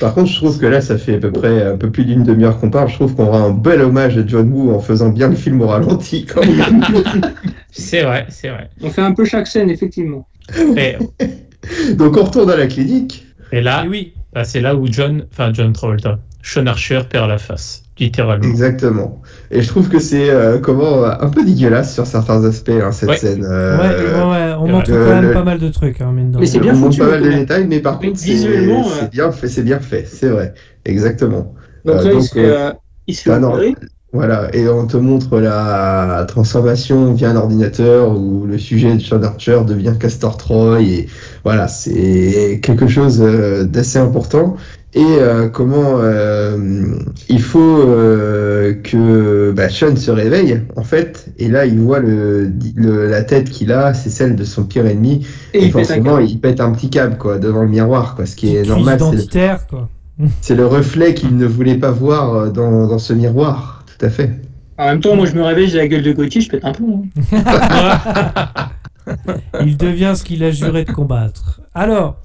Par 0.01 0.15
contre, 0.15 0.31
je 0.31 0.37
trouve 0.37 0.59
que 0.59 0.67
là, 0.67 0.81
ça 0.81 0.97
fait 0.99 1.17
à 1.17 1.19
peu 1.19 1.31
près 1.31 1.63
un 1.63 1.77
peu 1.77 1.91
plus 1.91 2.05
d'une 2.05 2.23
demi-heure 2.23 2.59
qu'on 2.59 2.71
parle. 2.71 2.89
Je 2.89 2.95
trouve 2.95 3.15
qu'on 3.15 3.27
aura 3.27 3.41
un 3.41 3.51
bel 3.51 3.83
hommage 3.83 4.17
à 4.17 4.27
John 4.27 4.51
Woo 4.51 4.75
en 4.75 4.81
faisant 4.81 5.11
bien 5.11 5.29
le 5.29 5.37
film 5.37 5.61
au 5.61 5.67
ralenti. 5.67 6.25
quand 6.27 6.41
même. 6.45 6.83
C'est 7.71 8.03
vrai, 8.05 8.25
c'est 8.31 8.49
vrai. 8.49 8.71
On 8.83 8.89
fait 8.89 9.03
un 9.03 9.13
peu 9.13 9.27
chaque 9.27 9.47
scène, 9.47 9.69
effectivement. 9.69 10.27
Et, 10.79 10.97
Donc, 11.95 12.17
on 12.17 12.25
retourne 12.25 12.51
à 12.51 12.57
la 12.57 12.67
clinique. 12.69 13.27
et 13.53 13.61
là, 13.61 13.85
Et 13.85 13.89
oui. 13.89 14.15
bah, 14.33 14.45
c'est 14.45 14.61
là 14.63 14.75
où 14.77 14.87
John, 14.91 15.27
enfin 15.31 15.53
John 15.53 15.73
Travolta, 15.75 16.19
Sean 16.43 16.67
Archer 16.67 17.01
perd 17.11 17.29
la 17.29 17.37
face, 17.39 17.83
littéralement. 17.99 18.49
Exactement. 18.49 19.23
Et 19.51 19.63
je 19.63 19.69
trouve 19.69 19.89
que 19.89 19.99
c'est 19.99 20.31
euh, 20.31 20.59
comment 20.59 21.05
euh, 21.05 21.11
un 21.21 21.29
peu 21.31 21.45
dégueulasse 21.45 21.95
sur 21.95 22.07
certains 22.07 22.45
aspects 22.45 22.69
hein, 22.71 22.93
cette 22.93 23.09
Ouais. 23.09 23.17
scène. 23.17 23.45
Ouais, 23.45 23.49
euh, 23.51 23.79
ouais, 23.79 24.31
ouais, 24.31 24.55
on 24.59 24.69
euh, 24.69 24.73
montre 24.73 24.91
quand 25.03 25.11
même 25.15 25.29
le- 25.29 25.33
pas 25.33 25.45
mal 25.45 25.59
de 25.59 25.69
trucs, 25.69 26.01
hein, 26.01 26.13
mine 26.13 26.33
de 26.33 26.39
Mais 26.39 26.47
c'est 26.47 26.61
bien 26.61 26.75
on 26.75 26.77
montre 26.77 26.99
pas 26.99 27.07
mal 27.09 27.23
de 27.23 27.31
détails, 27.33 27.67
mais 27.67 27.81
par 27.81 27.99
contre, 27.99 28.21
Visuellement, 28.21 28.85
c'est 28.85 29.05
euh, 29.05 29.09
bien 29.09 29.33
fait, 29.33 29.49
c'est 29.49 29.63
bien 29.63 29.81
fait, 29.81 30.05
c'est 30.07 30.29
vrai, 30.29 30.55
exactement. 30.85 31.55
Donc 31.85 31.97
Euh, 31.97 32.03
là, 32.03 32.13
il 32.13 32.13
donc, 32.13 32.23
se 32.23 32.33
fait, 32.35 32.45
euh, 32.45 32.69
euh, 32.71 32.73
il 33.07 33.15
se 33.15 33.23
fait 33.23 33.31
ah 33.33 33.39
non. 33.39 33.57
Voilà, 34.17 34.49
et 34.55 34.69
on 34.69 34.87
te 34.87 34.97
montre 34.97 35.39
la 35.39 36.25
transformation 36.27 37.13
via 37.13 37.31
un 37.31 37.37
ordinateur 37.37 38.19
où 38.19 38.45
le 38.47 38.59
sujet 38.59 38.95
de 38.95 39.01
Sean 39.01 39.23
Archer 39.23 39.61
devient 39.67 39.95
Castor 40.01 40.37
Troy 40.37 40.81
et 40.83 41.07
voilà, 41.45 41.69
c'est 41.69 42.59
quelque 42.63 42.89
chose 42.89 43.21
euh, 43.23 43.65
d'assez 43.65 43.99
important. 43.99 44.57
Et 44.95 45.03
euh, 45.05 45.49
comment 45.49 45.99
euh, 46.01 46.57
il 47.29 47.43
faut 47.43 47.81
euh, 47.83 48.73
que 48.83 49.53
bah, 49.55 49.69
Sean 49.69 49.95
se 49.95 50.11
réveille 50.11 50.63
en 50.77 50.83
fait, 50.85 51.27
et 51.39 51.49
là 51.49 51.67
il 51.67 51.79
voit 51.81 51.99
le, 51.99 52.51
le- 52.75 53.07
la 53.07 53.23
tête 53.23 53.51
qu'il 53.51 53.73
a, 53.73 53.93
c'est 53.93 54.09
celle 54.09 54.37
de 54.37 54.45
son 54.45 54.65
pire 54.65 54.87
ennemi, 54.87 55.27
Et 55.53 55.59
il 55.67 55.73
forcément 55.73 56.19
il 56.31 56.41
pète 56.41 56.61
un 56.61 56.71
petit 56.71 56.89
câble 56.89 57.19
quoi 57.19 57.37
devant 57.39 57.63
le 57.63 57.69
miroir 57.69 58.15
quoi, 58.17 58.25
ce 58.25 58.37
qui 58.37 58.57
est 58.57 58.63
normal, 58.67 58.99
c'est 59.11 59.17
le- 59.17 59.23
quoi. 59.69 59.89
c'est 60.41 60.55
le 60.55 60.67
reflet 60.67 61.13
qu'il 61.13 61.37
ne 61.37 61.45
voulait 61.47 61.75
pas 61.77 61.91
voir 61.91 62.51
dans, 62.51 62.87
dans 62.87 62.99
ce 62.99 63.13
miroir, 63.13 63.76
tout 63.99 64.07
à 64.07 64.11
fait. 64.11 64.31
En 64.79 64.87
même 64.87 65.01
temps, 65.01 65.17
moi, 65.17 65.27
je 65.27 65.35
me 65.35 65.43
réveille, 65.43 65.69
j'ai 65.69 65.79
la 65.79 65.89
gueule 65.89 66.03
de 66.03 66.13
Gauthier, 66.13 66.41
je 66.43 66.51
pète 66.51 66.65
un 66.65 66.73
plomb. 66.73 67.05
hein. 67.33 68.69
Il 69.65 69.77
devient 69.77 70.15
ce 70.17 70.25
qu'il 70.25 70.43
a 70.43 70.51
juré 70.51 70.85
de 70.85 70.91
combattre. 70.93 71.61
Alors, 71.75 72.17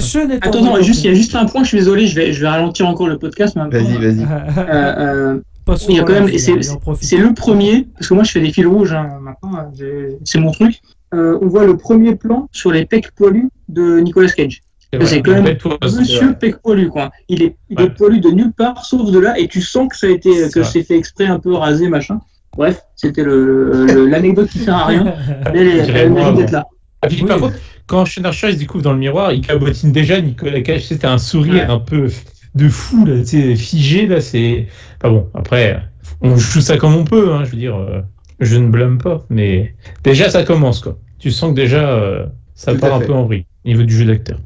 Sean 0.00 0.28
est 0.30 0.46
Attends, 0.46 0.62
non, 0.62 0.80
juste, 0.82 1.04
il 1.04 1.08
y 1.08 1.10
a 1.10 1.14
juste 1.14 1.34
un 1.34 1.46
point, 1.46 1.62
je 1.62 1.68
suis 1.68 1.78
désolé, 1.78 2.06
je 2.06 2.14
vais, 2.14 2.32
je 2.32 2.40
vais 2.42 2.48
ralentir 2.48 2.86
encore 2.86 3.08
le 3.08 3.18
podcast. 3.18 3.56
Vas-y, 3.56 3.96
vas-y. 3.96 4.22
euh, 4.58 4.66
euh, 4.68 5.40
Pas 5.64 5.74
il 5.88 5.94
y 5.94 5.98
a 5.98 6.02
souvent 6.02 6.04
quand 6.06 6.12
même, 6.12 6.26
là, 6.26 6.32
et 6.34 6.38
c'est 6.38 7.16
le 7.16 7.32
premier, 7.34 7.88
parce 7.94 8.08
que 8.08 8.14
moi 8.14 8.24
je 8.24 8.30
fais 8.32 8.40
des 8.40 8.52
fils 8.52 8.66
rouges 8.66 8.92
hein, 8.92 9.08
maintenant, 9.22 9.72
j'ai- 9.76 10.18
c'est 10.24 10.38
mon 10.38 10.50
truc. 10.50 10.80
Euh, 11.14 11.38
on 11.42 11.46
voit 11.48 11.64
le 11.66 11.76
premier 11.76 12.14
plan 12.14 12.48
sur 12.52 12.72
les 12.72 12.84
pecs 12.86 13.10
poilus 13.12 13.48
de 13.68 14.00
Nicolas 14.00 14.28
Cage. 14.30 14.60
C'est 15.00 15.22
quand 15.22 15.42
même 15.42 15.56
Monsieur 15.84 16.34
pec 16.34 16.56
poilu, 16.62 16.88
quoi. 16.88 17.10
Il 17.28 17.42
est, 17.42 17.56
il 17.70 17.78
Ouais. 17.78 17.86
est 17.86 17.90
poilu 17.90 18.20
de 18.20 18.28
nulle 18.30 18.52
part, 18.52 18.84
sauf 18.84 19.10
de 19.10 19.18
là, 19.18 19.38
et 19.38 19.48
tu 19.48 19.60
sens 19.62 19.88
que 19.88 19.96
ça 19.96 20.06
a 20.06 20.10
été, 20.10 20.48
C'est 20.48 20.60
que 20.60 20.62
c'est 20.66 20.82
fait 20.82 20.96
exprès 20.96 21.26
un 21.26 21.38
peu 21.38 21.54
rasé, 21.54 21.88
machin. 21.88 22.20
Bref, 22.56 22.80
c'était 22.96 23.24
l'anecdote 23.26 24.48
qui 24.50 24.58
sert 24.58 24.76
à 24.76 24.86
rien, 24.86 25.04
mais 25.52 25.78
elle, 25.78 26.12
mérite 26.12 26.36
d'être 26.36 26.50
là. 26.50 26.66
Puis, 27.08 27.22
Oui. 27.22 27.28
Par 27.28 27.38
contre, 27.38 27.54
quand 27.86 28.04
il 28.04 28.52
se 28.52 28.58
découvre 28.58 28.84
dans 28.84 28.92
le 28.92 28.98
miroir, 28.98 29.32
il 29.32 29.40
cabotine 29.40 29.90
déjà 29.92 30.20
Nicolas 30.20 30.60
Cage. 30.60 30.86
C'était 30.86 31.06
un 31.06 31.18
sourire 31.18 31.54
Ouais. 31.54 31.62
un 31.74 31.78
peu 31.80 32.08
de 32.54 32.68
fou, 32.68 33.04
là, 33.06 33.24
figé. 33.56 34.06
Là, 34.06 34.20
c'est. 34.20 34.66
Pas 35.00 35.10
bon. 35.10 35.28
Après, 35.34 35.80
on 36.20 36.36
joue 36.36 36.60
ça 36.60 36.76
comme 36.76 36.94
on 36.94 37.04
peut. 37.04 37.32
Hein, 37.32 37.44
je 37.44 37.50
veux 37.50 37.56
dire, 37.56 37.76
euh, 37.76 38.02
je 38.40 38.56
ne 38.56 38.68
blâme 38.68 38.98
pas. 38.98 39.24
Mais 39.30 39.74
déjà, 40.04 40.30
ça 40.30 40.44
commence, 40.44 40.80
quoi. 40.80 40.96
Tu 41.18 41.30
sens 41.30 41.50
que 41.50 41.56
déjà, 41.56 41.88
euh, 41.90 42.26
ça 42.54 42.72
Tout 42.74 42.80
part 42.80 42.94
un 42.94 43.00
fait. 43.00 43.06
peu 43.06 43.14
en 43.14 43.24
vrille. 43.24 43.46
Au 43.64 43.68
niveau 43.68 43.82
du 43.82 43.96
jeu 43.96 44.04
d'acteur. 44.04 44.38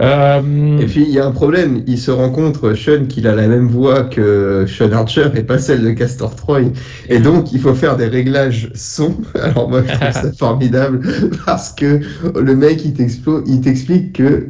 Euh, 0.00 0.78
Et 0.78 0.86
puis 0.86 1.02
il 1.02 1.10
y 1.10 1.18
a 1.18 1.26
un 1.26 1.30
problème, 1.30 1.82
il 1.86 1.98
se 1.98 2.10
rend 2.10 2.30
compte, 2.30 2.74
Sean, 2.74 3.06
qu'il 3.06 3.26
a 3.26 3.34
la 3.34 3.48
même 3.48 3.68
voix 3.68 4.04
que 4.04 4.64
Sean 4.66 4.92
Archer 4.92 5.28
et 5.34 5.42
pas 5.42 5.58
celle 5.58 5.82
de 5.82 5.90
Castor 5.90 6.34
Troy. 6.36 6.72
Et 7.08 7.18
donc 7.18 7.52
il 7.52 7.60
faut 7.60 7.74
faire 7.74 7.96
des 7.96 8.06
réglages 8.06 8.70
son. 8.74 9.16
Alors 9.34 9.68
moi 9.68 9.82
je 9.82 9.92
trouve 9.92 10.12
ça 10.12 10.32
formidable 10.38 11.00
parce 11.44 11.72
que 11.72 12.00
le 12.38 12.54
mec 12.54 12.84
il 12.84 12.94
t'explique 12.94 14.12
que 14.14 14.48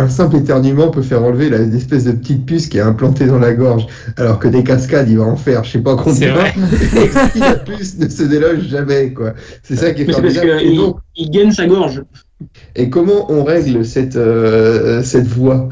un 0.00 0.08
simple 0.08 0.36
éternuement 0.36 0.88
peut 0.88 1.02
faire 1.02 1.22
enlever 1.22 1.50
la- 1.50 1.58
l'espèce 1.58 2.04
de 2.04 2.12
petite 2.12 2.46
puce 2.46 2.66
qui 2.68 2.78
est 2.78 2.82
implantée 2.82 3.26
dans 3.26 3.38
la 3.38 3.52
gorge, 3.54 3.86
alors 4.16 4.38
que 4.38 4.48
des 4.48 4.64
cascades 4.64 5.08
il 5.08 5.18
va 5.18 5.24
en 5.24 5.36
faire 5.36 5.64
je 5.64 5.72
sais 5.72 5.78
pas 5.80 5.96
C'est 5.98 6.02
combien. 6.04 6.34
vrai. 6.34 6.54
Et 6.96 7.08
puis, 7.08 7.40
la 7.40 7.54
puce 7.56 7.98
ne 7.98 8.08
se 8.08 8.22
déloge 8.24 8.62
jamais 8.68 9.12
quoi. 9.12 9.34
C'est 9.62 9.76
ça 9.76 9.92
qui 9.92 10.02
est 10.02 10.06
Mais 10.06 10.12
c'est 10.14 10.22
parce 10.22 10.34
formidable. 10.34 10.76
Donc, 10.76 10.96
il 11.16 11.30
gagne 11.30 11.50
sa 11.52 11.66
gorge. 11.66 12.02
et 12.76 12.88
comment 12.90 13.30
on 13.30 13.44
règle 13.44 13.84
cette, 13.84 14.16
euh, 14.16 15.02
cette 15.02 15.26
voix 15.26 15.68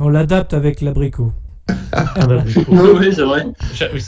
On 0.00 0.08
l'adapte 0.08 0.54
avec 0.54 0.80
l'abricot. 0.80 1.32
ah 1.92 2.26
bah, 2.26 2.42
oui, 2.46 3.12
c'est 3.14 3.22
vrai. 3.22 3.44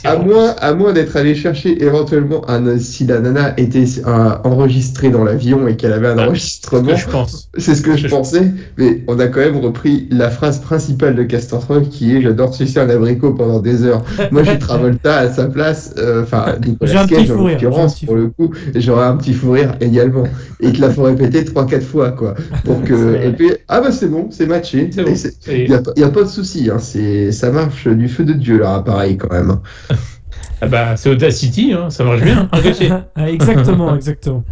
À 0.03 0.17
moins, 0.17 0.55
à 0.59 0.73
moins 0.73 0.91
d'être 0.91 1.15
allé 1.15 1.35
chercher 1.35 1.81
éventuellement 1.83 2.47
un, 2.49 2.77
si 2.79 3.05
la 3.05 3.19
nana 3.19 3.53
était 3.57 3.85
euh, 4.05 4.29
enregistrée 4.43 5.09
dans 5.09 5.23
l'avion 5.23 5.67
et 5.67 5.75
qu'elle 5.75 5.93
avait 5.93 6.07
un 6.09 6.17
Ah, 6.17 6.27
enregistrement, 6.27 6.89
que 6.93 6.95
je 6.97 7.07
pense. 7.07 7.49
c'est 7.57 7.75
ce 7.75 7.81
que 7.81 7.95
je 7.95 8.03
je- 8.03 8.07
pensais, 8.07 8.51
mais 8.77 9.03
on 9.07 9.19
a 9.19 9.27
quand 9.27 9.39
même 9.39 9.57
repris 9.57 10.07
la 10.11 10.29
phrase 10.29 10.59
principale 10.59 11.15
de 11.15 11.23
Castor 11.23 11.61
Troy 11.61 11.81
qui 11.81 12.15
est 12.15 12.21
J'adore 12.21 12.53
sucer 12.53 12.79
un 12.79 12.89
abricot 12.89 13.33
pendant 13.33 13.59
des 13.59 13.83
heures. 13.83 14.03
Moi 14.31 14.43
j'ai 14.43 14.59
Travolta 14.59 15.17
à 15.17 15.29
sa 15.31 15.45
place, 15.45 15.93
euh, 15.97 16.23
enfin 16.23 16.55
J'ai 16.63 16.69
Nicolas 16.71 17.07
Cage 17.07 17.31
en 17.31 17.47
l'occurrence 17.47 17.99
pour 18.01 18.15
le 18.15 18.27
coup, 18.29 18.51
j'aurais 18.75 19.05
un 19.05 19.15
petit 19.17 19.33
fou 19.33 19.51
rire 19.51 19.75
également. 19.79 20.23
Et 20.59 20.67
il 20.67 20.73
te 20.73 20.81
la 20.81 20.89
faut 20.89 21.03
répéter 21.03 21.43
3-4 21.43 21.81
fois 21.81 22.11
quoi. 22.11 22.35
Pour 22.63 22.83
que, 22.83 22.93
vrai. 22.93 23.27
et 23.27 23.31
puis, 23.31 23.51
ah 23.67 23.79
bah 23.81 23.91
c'est 23.91 24.07
bon, 24.07 24.27
c'est 24.31 24.45
matché. 24.47 24.89
Bon. 24.95 25.03
Il 25.47 25.69
n'y 25.69 25.73
a, 25.75 25.79
pas- 25.81 25.91
y 25.95 26.03
a 26.03 26.09
pas 26.09 26.23
de 26.23 26.27
souci, 26.29 26.69
hein, 26.71 26.79
c'est- 26.79 27.31
ça 27.31 27.44
marche 27.51 27.87
du 27.87 28.07
feu 28.09 28.23
de 28.25 28.33
Dieu 28.33 28.57
leur 28.57 28.71
appareil 28.71 29.17
quand 29.17 29.31
même. 29.31 29.59
Ah 30.61 30.67
bah, 30.67 30.95
c'est 30.95 31.09
Audacity, 31.09 31.73
hein, 31.73 31.89
ça 31.89 32.05
marche 32.05 32.21
bien. 32.21 32.49
Ah, 33.15 33.29
exactement, 33.29 33.93
exactement. 33.93 34.43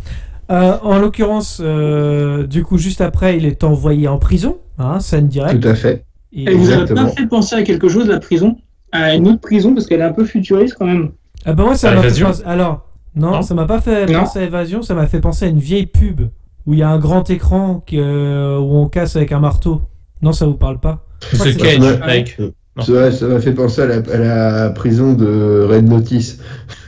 Euh, 0.52 0.78
en 0.84 1.00
l'occurrence, 1.00 1.62
euh, 1.64 2.46
du 2.46 2.64
coup, 2.64 2.78
juste 2.78 3.00
après, 3.00 3.38
il 3.38 3.46
est 3.46 3.64
envoyé 3.64 4.10
en 4.10 4.18
prison, 4.18 4.58
hein, 4.78 5.00
scène 5.00 5.28
directe. 5.30 5.62
Tout 5.62 5.70
à 5.70 5.76
fait. 5.76 6.04
Et- 6.34 6.54
vous 6.54 6.70
a 6.72 6.74
Exactement. 6.74 7.06
pas 7.06 7.12
fait 7.12 7.26
penser 7.28 7.56
à 7.56 7.64
quelque 7.64 7.88
chose, 7.88 8.08
la 8.08 8.20
prison? 8.20 8.58
À 8.92 9.16
une 9.16 9.28
autre 9.30 9.40
prison, 9.40 9.74
parce 9.74 9.88
qu'elle 9.88 10.02
est 10.02 10.04
un 10.04 10.12
peu 10.12 10.26
futuriste 10.26 10.76
quand 10.78 10.86
même. 10.86 11.12
Ah 11.46 11.54
bah 11.54 11.64
moi, 11.64 11.76
ça 11.76 11.94
m'a 11.96 12.02
fait 12.04 12.22
penser... 12.22 12.44
Alors, 12.46 12.86
non, 13.16 13.32
Non 13.32 13.42
ça 13.42 13.54
m'a 13.54 13.66
pas 13.66 13.80
fait 13.80 14.06
Non. 14.08 14.20
penser 14.20 14.40
à 14.40 14.44
Évasion, 14.44 14.82
ça 14.82 14.94
m'a 14.96 15.08
fait 15.08 15.22
penser 15.22 15.46
à 15.46 15.48
une 15.48 15.60
vieille 15.60 15.86
pub 15.88 16.22
où 16.68 16.74
il 16.74 16.80
y 16.80 16.84
a 16.84 16.90
un 16.90 17.00
grand 17.00 17.30
écran 17.30 17.82
qui, 17.86 17.98
euh, 18.00 18.58
où 18.60 18.76
on 18.76 18.88
casse 18.90 19.16
avec 19.16 19.32
un 19.32 19.40
marteau. 19.40 19.82
Non, 20.22 20.34
ça 20.34 20.46
vous 20.46 20.56
parle 20.56 20.80
pas? 20.80 21.06
C'est 21.32 21.42
Ouais, 21.62 21.80
Cage, 21.80 21.80
ouais. 22.06 22.54
Ça 22.80 23.12
ça 23.12 23.28
m'a 23.28 23.40
fait 23.40 23.52
penser 23.54 23.82
à 23.84 23.86
la, 23.86 23.96
à 23.98 24.18
la 24.64 24.70
prison 24.72 25.14
de 25.14 25.66
Red 25.70 25.88
Notice. 25.88 26.40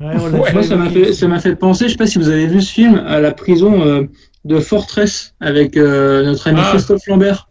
Ouais, 0.00 0.14
Ouais, 0.14 0.52
Moi, 0.52 0.62
ça 0.62 0.76
m'a 0.76 0.88
fait, 0.90 1.12
ça 1.12 1.26
m'a 1.26 1.40
fait 1.40 1.56
penser, 1.56 1.86
je 1.86 1.92
sais 1.92 1.96
pas 1.96 2.06
si 2.06 2.18
vous 2.18 2.28
avez 2.28 2.46
vu 2.46 2.60
ce 2.62 2.72
film, 2.72 3.02
à 3.08 3.18
la 3.18 3.32
prison 3.32 3.82
euh, 3.84 4.02
de 4.44 4.60
Fortress 4.60 5.34
avec 5.40 5.76
euh, 5.76 6.24
notre 6.24 6.46
ami 6.46 6.60
Ah. 6.62 6.68
Christophe 6.70 7.04
Lambert. 7.08 7.48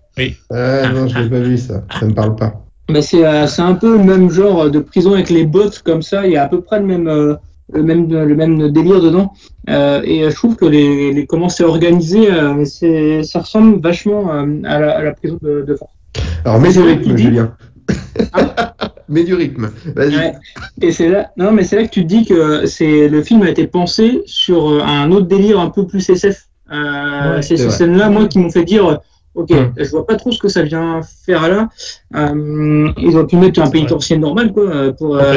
Ah 0.50 0.88
non, 0.94 1.08
je 1.08 1.20
l'ai 1.20 1.30
pas 1.30 1.40
vu 1.40 1.58
ça. 1.58 1.84
Ça 2.00 2.06
me 2.06 2.14
parle 2.14 2.36
pas. 2.38 2.64
Bah, 2.90 3.02
c'est 3.02 3.26
euh, 3.26 3.48
c'est 3.48 3.62
un 3.62 3.74
peu 3.74 3.98
le 3.98 4.04
même 4.04 4.30
genre 4.32 4.72
de 4.72 4.80
prison 4.80 5.14
avec 5.14 5.30
les 5.30 5.44
bottes 5.46 5.82
comme 5.84 6.02
ça. 6.02 6.26
Il 6.26 6.32
y 6.32 6.38
a 6.38 6.44
à 6.44 6.48
peu 6.48 6.62
près 6.62 6.80
le 6.80 6.86
même, 6.86 7.10
euh, 7.10 7.36
le 7.74 7.84
même, 7.84 8.10
le 8.10 8.34
même 8.36 8.72
délire 8.72 9.02
dedans. 9.02 9.34
Euh, 9.70 10.02
et 10.06 10.30
je 10.30 10.34
trouve 10.36 10.56
que 10.56 10.66
les, 10.66 11.12
les 11.12 11.26
comment 11.26 11.50
c'est 11.50 11.66
organisé, 11.66 12.32
euh, 12.32 12.64
c'est, 12.64 13.24
ça 13.24 13.40
ressemble 13.42 13.82
vachement 13.82 14.34
euh, 14.34 14.46
à, 14.64 14.80
la, 14.80 14.98
à 14.98 15.04
la 15.04 15.12
prison 15.12 15.38
de, 15.42 15.64
de 15.68 15.76
Fortress. 15.76 15.97
Alors 16.46 16.60
mets 16.60 16.72
du 16.72 16.80
rythme, 16.82 17.18
Julien. 17.18 17.56
mets 19.10 19.24
du 19.24 19.34
rythme. 19.34 19.70
Vas-y. 19.96 20.16
Ouais. 20.18 20.34
Et 20.82 20.92
c'est 20.92 21.10
là, 21.10 21.32
non, 21.38 21.52
mais 21.52 21.64
c'est 21.64 21.76
là 21.78 21.84
que 21.86 21.92
tu 21.92 22.04
te 22.04 22.08
dis 22.08 22.26
que 22.26 22.66
c'est 22.66 23.08
le 23.08 23.22
film 23.22 23.42
a 23.44 23.50
été 23.50 23.68
pensé 23.68 24.22
sur 24.26 24.70
euh, 24.70 24.82
un 24.82 25.12
autre 25.12 25.28
délire 25.28 25.60
un 25.60 25.70
peu 25.70 25.86
plus 25.88 26.10
SF. 26.10 26.44
Euh, 26.72 27.36
Ouais, 27.36 27.42
c'est 27.42 27.56
c'est 27.58 27.70
ces 27.70 27.78
scènes-là, 27.78 28.10
moi, 28.10 28.28
qui 28.28 28.40
m'ont 28.40 28.50
fait 28.50 28.66
dire, 28.66 29.00
ok, 29.36 29.50
Mm. 29.52 29.74
je 29.78 29.90
vois 29.92 30.06
pas 30.06 30.16
trop 30.16 30.32
ce 30.32 30.40
que 30.40 30.50
ça 30.50 30.64
vient 30.64 31.02
faire 31.26 31.48
là. 31.48 31.70
Euh, 32.16 32.90
ils 32.98 33.16
ont 33.16 33.26
pu 33.26 33.38
mettre 33.38 33.62
un 33.62 33.70
pénitentiaire 33.70 34.20
normal, 34.20 34.52
quoi, 34.52 34.64
euh, 34.64 34.92
pour 34.92 35.16
euh, 35.18 35.36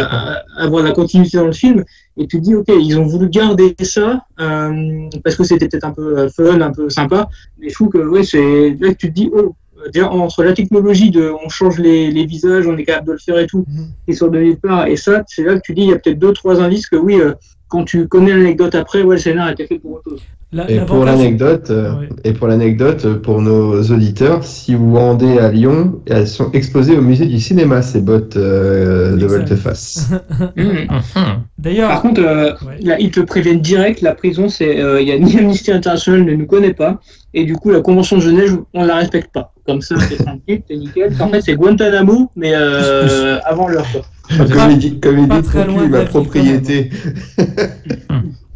avoir 0.59 0.83
la 0.83 0.91
continuité 0.93 1.37
dans 1.37 1.47
le 1.47 1.53
film. 1.53 1.85
Et 2.17 2.27
tu 2.27 2.39
te 2.39 2.43
dis, 2.43 2.55
ok, 2.57 2.67
ils 2.69 2.99
ont 2.99 3.07
voulu 3.07 3.29
garder 3.29 3.77
ça 3.83 4.25
euh, 4.41 5.09
parce 5.23 5.37
que 5.37 5.45
c'était 5.45 5.69
peut-être 5.69 5.85
un 5.85 5.93
peu 5.93 6.19
euh, 6.19 6.29
fun, 6.29 6.61
un 6.61 6.73
peu 6.73 6.89
sympa. 6.91 7.29
Mais 7.59 7.69
je 7.69 7.75
trouve 7.75 7.91
que, 7.91 7.99
ouais, 7.99 8.25
c'est 8.25 8.77
là 8.81 8.89
que 8.89 8.97
tu 8.99 9.09
te 9.09 9.15
dis, 9.15 9.31
oh. 9.33 9.55
Euh, 9.85 9.91
Déjà, 9.93 10.11
entre 10.11 10.43
la 10.45 10.53
technologie 10.53 11.11
de 11.11 11.31
on 11.45 11.49
change 11.49 11.79
les, 11.79 12.11
les 12.11 12.27
visages, 12.27 12.67
on 12.67 12.77
est 12.77 12.85
capable 12.85 13.09
de 13.09 13.13
le 13.13 13.19
faire 13.19 13.39
et 13.39 13.47
tout, 13.47 13.65
qui 14.09 14.15
sont 14.15 14.29
donnés 14.29 14.55
de 14.55 14.59
part. 14.61 14.87
Et 14.87 14.97
ça, 14.97 15.23
c'est 15.27 15.43
là 15.45 15.55
que 15.57 15.61
tu 15.65 15.75
dis, 15.75 15.83
il 15.83 15.89
y 15.91 15.93
a 15.93 15.97
peut-être 15.99 16.19
deux, 16.19 16.33
trois 16.33 16.61
indices 16.61 16.89
que 16.89 16.97
oui, 16.97 17.21
euh, 17.21 17.33
quand 17.69 17.85
tu 17.85 18.09
connais 18.09 18.33
l'anecdote 18.35 18.75
après, 18.75 19.03
ouais, 19.03 19.15
le 19.17 19.21
scénario 19.21 19.51
a 19.51 19.53
été 19.53 19.67
fait 19.67 19.79
pour 19.79 19.93
autre 19.93 20.11
chose. 20.11 20.21
La- 20.53 20.69
Et 20.69 20.81
pour 20.81 21.05
l'anecdote, 21.05 21.71
euh, 21.71 21.93
Ouais. 22.01 22.09
et 22.25 22.33
pour 22.33 22.49
l'anecdote, 22.49 23.05
euh, 23.05 23.15
pour 23.15 23.41
nos 23.41 23.81
auditeurs, 23.85 24.43
si 24.43 24.75
vous 24.75 24.91
vous 24.91 24.97
rendez 24.97 25.39
à 25.39 25.53
Lyon, 25.53 26.01
elles 26.07 26.27
sont 26.27 26.51
exposées 26.51 26.97
au 26.97 27.03
musée 27.03 27.27
du 27.27 27.39
cinéma, 27.39 27.83
ces 27.83 28.01
bottes 28.01 28.37
euh, 28.37 29.15
de 29.17 29.27
volte-face. 29.27 30.11
Par 30.89 31.41
D'ailleurs, 31.59 32.03
contre, 32.03 32.21
euh, 32.23 32.51
Ouais. 32.67 32.79
là, 32.83 32.99
ils 32.99 33.13
te 33.13 33.21
préviennent 33.21 33.61
direct, 33.61 34.01
la 34.01 34.17
prison, 34.17 34.49
c'est, 34.49 34.81
euh, 34.81 35.01
il 35.01 35.07
y 35.07 35.13
a 35.13 35.19
ni 35.21 35.39
Amnesty 35.39 35.71
International 35.71 36.25
ne 36.25 36.35
nous 36.35 36.47
connaît 36.47 36.75
pas, 36.75 37.01
et 37.33 37.45
du 37.45 37.55
coup, 37.55 37.71
la 37.71 37.81
Convention 37.81 38.17
de 38.17 38.23
Genève, 38.23 38.59
on 38.75 38.85
la 38.85 38.97
respecte 38.97 39.33
pas. 39.33 39.50
Comme 39.67 39.81
ça, 39.81 39.97
c'est 40.01 40.25
tranquille, 40.25 40.63
c'est 40.69 40.77
nickel. 40.77 41.15
En 41.21 41.29
fait, 41.29 41.41
c'est 41.41 41.55
Guantanamo, 41.55 42.31
mais 42.37 42.53
euh, 42.55 43.39
avant 43.45 43.69
l'heure, 43.69 43.87
quoi. 43.93 44.03
Comme 44.47 44.71
il 44.71 44.79
dit, 44.79 45.01
comme 45.01 45.19
il 45.19 45.29
pas 45.29 45.41
dit, 45.41 45.49
très 45.49 45.67
loin 45.67 45.85
de 45.85 45.89
ma 45.89 45.99
la 45.99 46.05
propriété. 46.07 46.91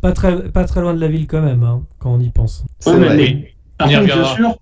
pas 0.01 0.13
très, 0.13 0.51
pas 0.51 0.65
très 0.65 0.81
loin 0.81 0.95
de 0.95 1.01
la 1.01 1.09
ville 1.09 1.27
quand 1.27 1.43
même, 1.43 1.63
hein, 1.63 1.83
quand 1.99 2.15
on 2.15 2.21
y 2.21 2.31
pense. 2.31 2.65
Ouais, 2.87 2.95
mais 3.17 3.55
Par 3.79 3.89
contre, 3.89 4.05
bien 4.05 4.25
sûr, 4.25 4.57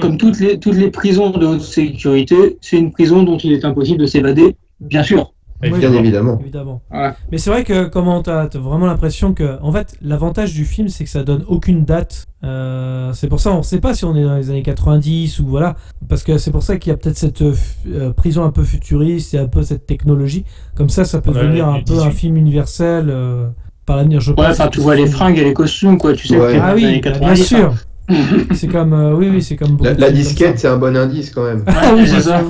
comme 0.00 0.18
toutes 0.18 0.40
les, 0.40 0.58
toutes 0.58 0.76
les 0.76 0.90
prisons 0.90 1.30
de 1.30 1.46
haute 1.46 1.62
sécurité, 1.62 2.58
c'est 2.60 2.78
une 2.78 2.90
prison 2.90 3.22
dont 3.22 3.38
il 3.38 3.52
est 3.52 3.64
impossible 3.64 4.00
de 4.00 4.06
s'évader, 4.06 4.56
bien 4.80 5.02
sûr. 5.02 5.32
Bien 5.60 5.92
évidemment. 5.92 6.38
Évidemment. 6.40 6.82
Ouais. 6.92 7.10
Mais 7.32 7.38
c'est 7.38 7.50
vrai 7.50 7.64
que 7.64 7.86
comment 7.86 8.22
t'as 8.22 8.46
t'as 8.46 8.58
vraiment 8.60 8.86
l'impression 8.86 9.34
que, 9.34 9.58
en 9.60 9.72
fait, 9.72 9.96
l'avantage 10.02 10.54
du 10.54 10.64
film, 10.64 10.88
c'est 10.88 11.04
que 11.04 11.10
ça 11.10 11.24
donne 11.24 11.44
aucune 11.48 11.84
date. 11.84 12.24
Euh, 12.44 13.12
c'est 13.12 13.26
pour 13.26 13.40
ça, 13.40 13.50
on 13.52 13.62
sait 13.62 13.80
pas 13.80 13.94
si 13.94 14.04
on 14.04 14.14
est 14.14 14.22
dans 14.22 14.36
les 14.36 14.50
années 14.50 14.62
90 14.62 15.40
ou 15.40 15.46
voilà, 15.46 15.74
parce 16.08 16.22
que 16.22 16.38
c'est 16.38 16.52
pour 16.52 16.62
ça 16.62 16.76
qu'il 16.76 16.90
y 16.90 16.94
a 16.94 16.96
peut-être 16.96 17.16
cette 17.18 17.42
euh, 17.42 17.54
euh, 17.88 18.12
prison 18.12 18.44
un 18.44 18.50
peu 18.50 18.62
futuriste 18.62 19.34
et 19.34 19.38
un 19.38 19.48
peu 19.48 19.62
cette 19.64 19.86
technologie. 19.86 20.44
Comme 20.76 20.88
ça, 20.90 21.04
ça 21.04 21.20
peut 21.20 21.32
Ouais, 21.32 21.42
devenir 21.42 21.66
un 21.68 21.80
peu 21.80 21.94
un 21.94 22.08
18. 22.08 22.10
film 22.12 22.36
universel 22.36 23.06
euh, 23.10 23.48
par 23.84 23.96
l'avenir. 23.96 24.20
Je 24.20 24.32
Ouais, 24.34 24.46
enfin, 24.46 24.68
tu 24.68 24.78
vois 24.78 24.94
les 24.94 25.06
fringues 25.08 25.38
et 25.38 25.44
les 25.44 25.54
costumes, 25.54 25.98
quoi. 25.98 26.12
Tu 26.12 26.28
sais 26.28 26.38
Ouais. 26.38 26.56
Ah 26.62 26.68
dans 26.70 26.74
les 26.76 26.82
oui, 26.82 26.88
années 26.88 27.00
bah, 27.02 27.10
bien 27.10 27.20
90, 27.34 27.44
sûr. 27.46 27.74
c'est 28.54 28.68
comme, 28.68 28.92
euh, 28.92 29.14
oui, 29.14 29.28
oui, 29.30 29.42
c'est 29.42 29.56
comme. 29.56 29.76
La, 29.82 30.10
disquette, 30.12 30.58
c'est 30.60 30.68
un 30.68 30.78
bon 30.78 30.96
indice 30.96 31.30
quand 31.30 31.44
même. 31.44 31.64
Ah 31.66 31.92
oui, 31.96 32.06
c'est 32.06 32.20
ça. 32.22 32.42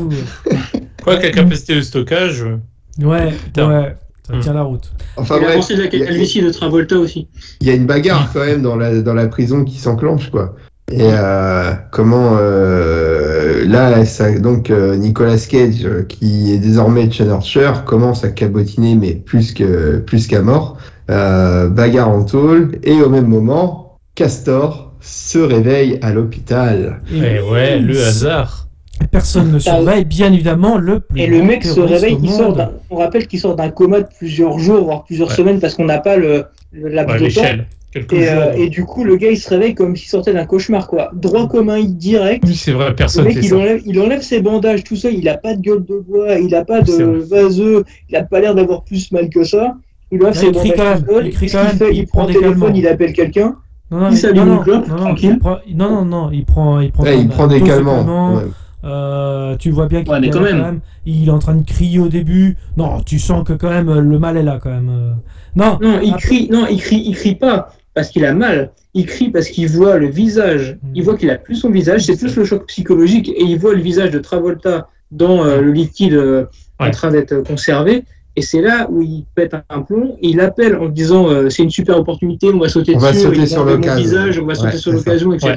Quoi 1.03 1.17
que 1.17 1.23
la 1.23 1.31
capacité 1.31 1.75
de 1.75 1.81
stockage, 1.81 2.43
euh, 2.43 2.59
Ouais, 3.01 3.33
ouais, 3.57 3.97
ça 4.27 4.35
tient 4.41 4.55
la 4.55 4.63
route. 4.63 4.91
Enfin 5.17 5.37
Il 5.39 5.45
a 5.45 5.47
bref, 5.47 5.57
pensé 5.57 5.77
de 5.77 5.83
la 5.83 5.89
il 5.93 5.99
y 5.99 6.03
a- 6.03 6.07
calvitie 6.07 6.43
de 6.43 6.51
Travolta 6.51 6.97
aussi. 6.99 7.29
il 7.61 7.67
y 7.67 7.71
a 7.71 7.75
une 7.75 7.87
bagarre 7.87 8.31
quand 8.33 8.45
même 8.45 8.63
dans 8.63 8.77
la, 8.77 9.01
dans 9.01 9.15
la 9.15 9.29
prison 9.29 9.65
qui 9.65 9.79
s'enclenche, 9.79 10.31
quoi. 10.31 10.55
Et 10.91 11.01
euh, 11.03 11.73
comment 11.91 12.37
euh, 12.41 13.65
là, 13.67 14.05
ça, 14.07 14.39
donc 14.39 14.71
euh, 14.71 14.97
Nicolas 14.97 15.37
Cage, 15.37 15.85
euh, 15.85 16.03
qui 16.03 16.53
est 16.53 16.59
désormais 16.59 17.09
Archer, 17.31 17.71
commence 17.85 18.25
à 18.25 18.31
cabotiner, 18.31 18.95
mais 18.95 19.13
plus 19.15 19.53
que 19.53 19.99
plus 19.99 20.27
qu'à 20.27 20.41
mort. 20.43 20.79
Euh, 21.11 21.69
bagarre 21.69 22.11
en 22.11 22.25
tôle, 22.25 22.73
et 22.83 23.01
au 23.01 23.09
même 23.09 23.27
moment, 23.27 23.99
Castor 24.15 24.95
se 25.01 25.39
réveille 25.39 25.99
à 26.03 26.13
l'hôpital. 26.13 27.01
eh 27.15 27.41
ouais, 27.41 27.79
le 27.79 27.99
hasard. 28.03 28.68
Personne 29.11 29.53
ne 29.53 29.59
surveille, 29.59 30.05
bien 30.05 30.33
évidemment, 30.33 30.77
le 30.77 31.01
plus 31.01 31.21
Et 31.21 31.27
le 31.27 31.43
mec 31.43 31.65
se 31.65 31.81
réveille, 31.81 32.19
il 32.23 32.31
sort 32.31 32.53
d'un, 32.53 32.71
on 32.91 32.97
rappelle 32.97 33.27
qu'il 33.27 33.39
sort 33.41 33.57
d'un 33.57 33.71
coma 33.71 34.01
de 34.01 34.07
plusieurs 34.19 34.59
jours, 34.59 34.85
voire 34.85 35.05
plusieurs 35.05 35.29
Ouais. 35.29 35.35
semaines, 35.35 35.61
parce 35.61 35.75
qu'on 35.75 35.85
n'a 35.85 35.99
pas 35.99 36.17
le, 36.17 36.45
le 36.73 36.89
laps 36.89 37.13
Ouais, 37.13 37.19
de 37.29 37.35
temps. 37.35 37.41
l'échelle. 37.43 37.67
Quelques 37.91 38.13
Et, 38.13 38.25
jours. 38.27 38.35
euh, 38.37 38.53
et 38.53 38.69
du 38.69 38.85
coup, 38.85 39.03
le 39.03 39.17
gars, 39.17 39.31
il 39.31 39.39
se 39.39 39.49
réveille 39.49 39.75
comme 39.75 39.97
s'il 39.97 40.09
sortait 40.09 40.35
d'un 40.35 40.45
cauchemar, 40.45 40.87
quoi. 40.89 41.11
Droit 41.15 41.49
commun, 41.49 41.83
direct. 41.83 42.45
Oui, 42.47 42.55
c'est 42.55 42.73
vrai, 42.73 42.91
Le 42.91 42.95
personne 42.95 43.25
mec, 43.25 43.35
fait 43.35 43.41
il 43.41 43.49
ça. 43.49 43.57
enlève, 43.57 43.81
il 43.87 43.99
enlève 44.01 44.21
ses 44.21 44.41
bandages, 44.43 44.85
tout 44.85 44.97
ça. 44.97 45.09
Il 45.11 45.27
a 45.29 45.39
pas 45.39 45.55
de 45.55 45.63
gueule 45.63 45.85
de 45.87 45.99
bois, 46.07 46.35
il 46.35 46.55
a 46.55 46.65
pas 46.67 46.83
de 46.83 47.03
vaseux, 47.31 47.85
il 48.11 48.17
a 48.17 48.25
pas 48.25 48.41
l'air 48.41 48.55
d'avoir 48.55 48.85
plus 48.85 49.11
mal 49.11 49.31
que 49.31 49.43
ça. 49.43 49.75
Il 50.13 50.21
enlève 50.23 50.35
ses 50.35 50.47
il 50.49 50.53
bandages 50.53 51.03
même, 51.07 51.31
tout 51.31 51.49
seul. 51.49 51.77
fait? 51.79 52.07
prend 52.07 52.23
le 52.23 52.27
des 52.29 52.33
téléphone, 52.35 52.61
calmants. 52.61 52.75
il 52.75 52.87
appelle 52.89 53.13
quelqu'un. 53.15 53.57
Non, 53.91 54.01
non, 54.01 54.11
Il 54.11 54.17
s'allume 54.19 54.49
une 54.49 54.61
clope, 54.61 54.87
tranquille. 54.87 55.31
il 55.33 55.39
prend- 55.39 55.57
non, 55.75 55.91
non, 55.91 56.05
non, 56.05 56.31
il 56.31 56.45
prend, 56.45 56.81
il 56.81 56.93
prend, 56.93 57.05
Ouais, 57.05 57.13
quand 57.13 57.17
il 57.17 57.21
même 57.21 57.29
prend 57.31 57.45
un 57.45 57.49
des 57.49 57.61
calmants. 57.63 57.97
calmants. 57.97 58.35
ouais. 58.37 58.43
Euh, 58.85 59.57
tu 59.57 59.71
vois 59.71 59.87
bien 59.87 60.03
qu'il 60.05 60.13
Ouais, 60.13 60.25
est 60.27 60.31
quand 60.31 60.41
même. 60.41 60.81
Il 61.05 61.29
est 61.29 61.31
en 61.33 61.39
train 61.39 61.55
de 61.55 61.65
crier 61.65 61.99
au 61.99 62.09
début. 62.09 62.57
Non, 62.77 63.01
tu 63.01 63.19
sens 63.19 63.45
que 63.47 63.53
quand 63.53 63.71
même 63.71 63.93
le 63.93 64.19
mal 64.19 64.37
est 64.37 64.43
là 64.43 64.59
quand 64.63 64.71
même. 64.71 64.89
euh. 64.91 65.13
Non, 65.57 65.79
Non, 65.83 66.01
il 66.03 66.11
après- 66.15 66.21
crie, 66.21 66.49
non, 66.51 66.67
il 66.71 66.79
crie, 66.81 67.03
il 67.05 67.15
crie 67.17 67.35
pas. 67.35 67.73
parce 67.95 68.11
qu'il 68.11 68.25
a 68.25 68.33
mal. 68.33 68.71
Il 68.95 69.07
crie 69.07 69.31
parce 69.31 69.49
qu'il 69.49 69.69
voit 69.69 69.97
le 69.99 70.07
visage. 70.09 70.79
Il 70.95 71.03
voit 71.03 71.17
qu'il 71.17 71.31
a 71.31 71.37
plus 71.37 71.57
son 71.57 71.71
visage. 71.71 72.03
C'est 72.05 72.17
plus 72.17 72.37
le 72.37 72.45
choc 72.45 72.67
psychologique 72.69 73.29
et 73.29 73.43
il 73.43 73.59
voit 73.59 73.75
le 73.75 73.81
visage 73.81 74.13
de 74.13 74.21
Travolta 74.21 74.89
dans 75.11 75.45
euh, 75.45 75.61
le 75.61 75.73
liquide 75.73 76.13
euh, 76.15 76.45
en 76.79 76.91
train 76.93 77.11
d'être 77.11 77.43
conservé. 77.43 78.05
Et 78.37 78.43
c'est 78.43 78.61
là 78.61 78.87
où 78.89 79.03
il 79.03 79.25
pète 79.35 79.57
un 79.69 79.83
plomb. 79.83 80.17
Il 80.23 80.39
appelle 80.41 80.77
en 80.77 80.89
disant 80.89 81.29
euh, 81.29 81.49
c'est 81.51 81.65
une 81.65 81.71
super 81.71 81.99
opportunité, 81.99 82.49
on 82.55 82.59
va 82.61 82.69
sauter 82.69 82.95
On 82.95 82.99
va 83.01 83.11
dessus, 83.11 83.25
sauter 83.25 83.39
il 83.41 83.49
sur 83.49 83.65
visage, 83.97 84.39
on 84.39 84.47
va 84.47 84.55
sauter 84.55 84.75
Ouais, 84.75 84.79
sur 84.79 84.93
l'occasion, 84.93 85.33
etc. 85.33 85.57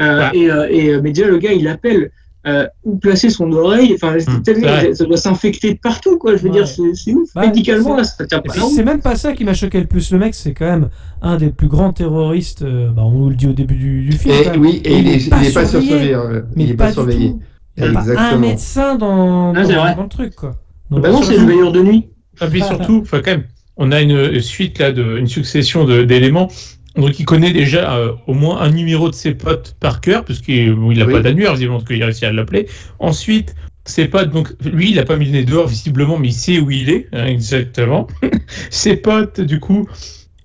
Euh, 0.00 0.18
Ouais. 0.30 0.38
et, 0.38 0.50
euh, 0.50 0.68
et, 0.70 0.88
euh, 0.94 1.00
mais 1.02 1.10
déjà 1.12 1.28
le 1.28 1.36
gars 1.36 1.52
il 1.52 1.68
appelle 1.68 2.10
euh, 2.46 2.66
où 2.84 2.96
placer 2.96 3.28
son 3.30 3.50
oreille. 3.52 3.92
Enfin, 3.94 4.14
c'est 4.18 4.42
tellement- 4.42 4.68
c'est 4.68 4.86
vrai. 4.86 4.94
ça 4.94 5.04
doit 5.04 5.16
s'infecter 5.16 5.74
de 5.74 5.78
partout, 5.78 6.16
quoi. 6.18 6.36
Je 6.36 6.42
veux 6.42 6.50
Ouais. 6.50 6.56
dire, 6.56 6.68
c'est 6.68 6.94
c'est 6.94 7.12
ouf. 7.14 7.28
Bah, 7.34 7.46
Médicalement, 7.46 7.96
là, 7.96 8.04
ça 8.04 8.24
tient 8.26 8.40
pas 8.40 8.54
c'est 8.74 8.84
même 8.84 9.00
pas 9.00 9.16
ça 9.16 9.32
qui 9.32 9.44
m'a 9.44 9.54
choqué 9.54 9.80
le 9.80 9.86
plus. 9.86 10.12
Le 10.12 10.18
mec, 10.18 10.34
c'est 10.34 10.52
quand 10.54 10.66
même 10.66 10.88
un 11.22 11.36
des 11.36 11.50
plus 11.50 11.68
grands 11.68 11.92
terroristes. 11.92 12.62
euh, 12.62 12.90
bah, 12.90 13.02
on 13.04 13.10
nous 13.12 13.28
le 13.30 13.34
dit 13.36 13.46
au 13.48 13.52
début 13.52 13.74
du, 13.74 14.04
du 14.04 14.12
film. 14.16 14.34
Et 14.34 14.58
oui, 14.58 14.80
et 14.84 14.98
il 14.98 15.08
est, 15.08 15.16
il 15.26 15.32
est 15.46 15.54
pas 15.54 15.66
surveillé. 15.66 16.14
hein. 16.14 16.42
Mais 16.54 16.64
Il 16.64 16.70
est 16.70 16.74
pas, 16.74 16.92
surveillé. 16.92 17.34
Il 17.78 17.84
n'y 17.84 17.90
a 17.90 17.92
pas 18.14 18.30
un 18.32 18.38
médecin 18.38 18.94
dans, 18.96 19.52
Ah, 19.54 19.62
dans, 19.94 20.02
le 20.04 20.08
truc, 20.08 20.34
quoi. 20.34 20.52
Bah 20.90 21.10
non, 21.10 21.20
c'est 21.22 21.34
le- 21.34 21.40
le 21.40 21.46
veilleur 21.48 21.72
de 21.72 21.82
nuit. 21.82 22.08
Et 22.40 22.46
puis 22.46 22.62
surtout, 22.62 23.00
enfin 23.02 23.20
quand 23.24 23.32
même, 23.32 23.44
on 23.76 23.90
a 23.92 24.00
une 24.00 24.40
suite 24.40 24.78
là, 24.78 24.92
de, 24.92 25.18
une 25.18 25.26
succession 25.26 25.84
de- 25.84 26.02
d'éléments. 26.04 26.48
Donc 26.96 27.18
il 27.20 27.24
connaît 27.24 27.52
déjà 27.52 27.94
euh, 27.96 28.12
au 28.26 28.34
moins 28.34 28.60
un 28.60 28.70
numéro 28.70 29.08
de 29.10 29.14
ses 29.14 29.34
potes 29.34 29.76
par 29.80 30.00
cœur, 30.00 30.24
puisqu'il 30.24 30.70
n'a 30.74 31.06
Oui. 31.06 31.12
pas 31.12 31.20
d'annuaire, 31.20 31.52
visiblement, 31.52 31.78
parce 31.78 31.88
qu'il 31.88 32.02
a 32.02 32.06
réussi 32.06 32.24
à 32.24 32.32
l'appeler. 32.32 32.66
Ensuite, 32.98 33.54
ses 33.84 34.06
potes, 34.08 34.30
donc 34.30 34.52
lui, 34.64 34.90
il 34.90 34.96
n'a 34.96 35.04
pas 35.04 35.16
mis 35.16 35.26
le 35.26 35.32
nez 35.32 35.44
dehors, 35.44 35.66
visiblement, 35.66 36.18
mais 36.18 36.28
il 36.28 36.32
sait 36.32 36.58
où 36.58 36.70
il 36.70 36.88
est, 36.90 37.08
hein, 37.12 37.26
exactement. 37.26 38.06
ses 38.70 38.96
potes, 38.96 39.40
du 39.40 39.60
coup, 39.60 39.86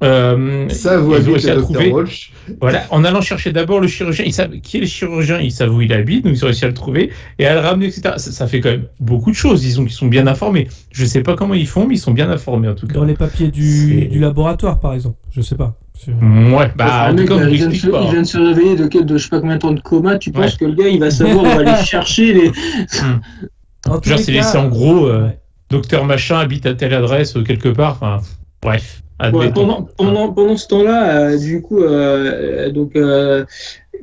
euh, 0.04 0.68
Ça, 0.70 0.98
vous 1.00 1.16
ils 1.16 1.30
ont 1.30 1.32
réussi 1.34 1.50
à 1.52 1.56
trouver. 1.58 1.92
Walsh. 1.92 2.32
Voilà, 2.60 2.84
en 2.90 3.04
allant 3.04 3.22
chercher 3.22 3.52
d'abord 3.52 3.80
le 3.80 3.88
chirurgien, 3.88 4.26
ils 4.26 4.34
savent 4.34 4.52
qui 4.62 4.78
est 4.78 4.80
le 4.82 4.88
chirurgien, 4.88 5.40
ils 5.40 5.52
savent 5.52 5.74
où 5.74 5.80
il 5.82 5.94
habite, 5.94 6.26
donc 6.26 6.34
ils 6.36 6.44
ont 6.44 6.48
réussi 6.48 6.66
à 6.66 6.68
le 6.68 6.74
trouver 6.74 7.12
et 7.38 7.46
à 7.46 7.54
le 7.54 7.60
ramener, 7.60 7.86
etc. 7.86 8.16
Ça, 8.18 8.32
ça 8.32 8.48
fait 8.48 8.62
quand 8.62 8.72
même 8.72 8.88
beaucoup 9.00 9.30
de 9.30 9.36
choses, 9.36 9.62
disons 9.62 9.84
qu'ils 9.84 9.94
sont 9.94 10.08
bien 10.08 10.26
informés. 10.28 10.68
Je 10.92 11.06
sais 11.06 11.22
pas 11.22 11.36
comment 11.36 11.54
ils 11.54 11.68
font, 11.68 11.88
mais 11.88 11.96
ils 11.96 12.00
sont 12.00 12.12
bien 12.14 12.30
informés 12.32 12.68
en 12.68 12.74
tout 12.76 12.88
cas. 12.88 12.96
Dans 12.96 13.06
les 13.06 13.14
papiers 13.14 13.50
du, 13.50 14.08
du 14.08 14.20
laboratoire, 14.20 14.80
par 14.80 14.94
exemple. 14.96 15.18
Je 15.32 15.42
sais 15.42 15.56
pas. 15.56 15.78
Ouais, 16.08 16.72
bah 16.76 17.10
en 17.12 17.16
tout 17.16 17.26
cas, 17.26 17.34
on 17.36 17.48
il, 17.48 17.56
vient 17.58 17.68
de 17.68 17.74
se, 17.76 17.88
pas. 17.88 18.02
il 18.04 18.12
vient 18.12 18.22
de 18.22 18.28
se 18.28 18.38
réveiller 18.38 18.76
de, 18.76 18.88
quel- 18.88 19.06
de 19.06 19.18
je 19.18 19.24
sais 19.24 19.30
pas 19.30 19.40
combien 19.40 19.56
de 19.56 19.62
temps 19.62 19.72
de 19.72 19.82
coma. 19.82 20.18
Tu 20.18 20.32
penses 20.32 20.54
Ouais. 20.54 20.58
que 20.60 20.66
le 20.66 20.74
gars, 20.74 20.88
il 20.88 21.00
va 21.00 21.12
savoir 21.12 21.44
où 21.44 21.60
aller 21.60 21.76
chercher 21.86 22.34
les. 22.34 22.52
Tous 23.84 23.92
Genre, 24.10 24.18
les 24.18 24.24
c'est 24.24 24.32
laissé 24.32 24.58
en 24.58 24.68
gros, 24.68 25.06
euh, 25.08 25.28
docteur 25.70 26.06
machin 26.06 26.38
habite 26.40 26.66
à 26.66 26.74
telle 26.76 26.94
adresse 26.94 27.36
euh, 27.36 27.44
quelque 27.44 27.70
part, 27.70 27.94
enfin, 28.02 28.20
bref. 28.62 29.02
Ouais, 29.34 29.52
pendant, 29.52 29.88
pendant, 29.98 30.34
pendant 30.34 30.58
ce 30.58 30.68
temps-là, 30.68 31.16
euh, 31.30 31.38
du 31.38 31.62
coup, 31.62 31.78
euh, 31.84 32.68
euh, 32.68 32.72
donc 32.72 32.96
euh, 32.96 33.46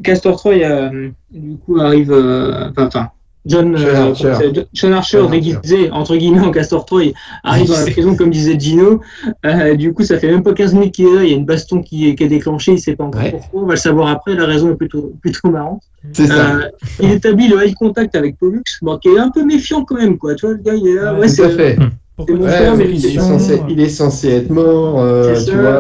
Castor 0.05 0.37
Troy, 0.37 0.63
euh, 0.63 1.11
du 1.33 1.57
coup, 1.57 1.81
arrive. 1.81 2.13
Enfin, 2.13 2.87
enfin, 2.87 3.09
John, 3.49 3.75
euh, 3.77 4.09
Archer. 4.11 4.93
Archer. 4.93 5.27
déguisé 5.31 5.91
entre 5.91 6.17
guillemets 6.17 6.41
en 6.41 6.51
Castor 6.51 6.85
Troy, 6.85 7.13
arrive 7.43 7.69
dans 7.69 7.79
la 7.79 7.87
prison, 7.91 8.15
comme 8.15 8.31
disait 8.31 8.59
Gino. 8.59 9.01
Euh, 9.47 9.75
du 9.75 9.93
coup, 9.93 10.05
ça 10.05 10.19
fait 10.19 10.31
même 10.31 10.43
pas 10.43 10.53
15 10.53 10.75
minutes 10.75 10.95
qu'il 10.95 11.07
est 11.07 11.15
là. 11.15 11.25
Il 11.25 11.31
y 11.31 11.33
a 11.33 11.37
une 11.37 11.45
baston 11.47 11.83
qui 11.83 12.09
est, 12.09 12.15
qui 12.15 12.25
est 12.25 12.29
déclenchée. 12.29 12.73
Il 12.73 12.79
sait 12.79 12.95
pas 12.97 13.05
encore 13.05 13.23
Ouais. 13.23 13.31
pourquoi. 13.31 13.63
On 13.63 13.67
va 13.67 13.75
le 13.75 13.79
savoir 13.81 14.09
après. 14.09 14.35
La 14.35 14.45
raison 14.47 14.71
est 14.71 14.77
plutôt, 14.77 15.13
plutôt 15.21 15.51
marrante. 15.51 15.83
Ça. 16.13 16.23
Euh, 16.23 16.63
il 17.01 17.11
établit 17.11 17.49
le 17.49 17.63
eye 17.65 17.75
contact 17.75 18.15
avec 18.15 18.39
Pollux, 18.39 18.63
bon, 18.83 18.99
qui 18.99 19.09
est 19.09 19.19
un 19.19 19.31
peu 19.31 19.45
méfiant 19.45 19.85
quand 19.85 19.97
même, 19.97 20.17
quoi. 20.19 20.35
Tu 20.35 20.47
vois, 20.47 20.55
le 20.55 20.63
gars, 20.63 20.75
il 20.75 20.87
est 20.87 20.95
là. 20.95 21.15
Ouais, 21.15 21.21
Ouais, 21.21 21.27
Tout 21.35 21.43
à 21.43 21.49
c'est. 21.49 21.57
fait. 21.57 21.79
Pourquoi 22.27 22.37
mais 22.77 22.85
il, 22.91 23.07
est 23.07 23.09
censé, 23.21 23.63
il 23.71 23.81
est 23.81 23.89
censé 23.89 24.29
être 24.31 24.51
mort, 24.51 25.01
euh, 25.01 25.35
tu 25.47 25.53
vois. 25.57 25.71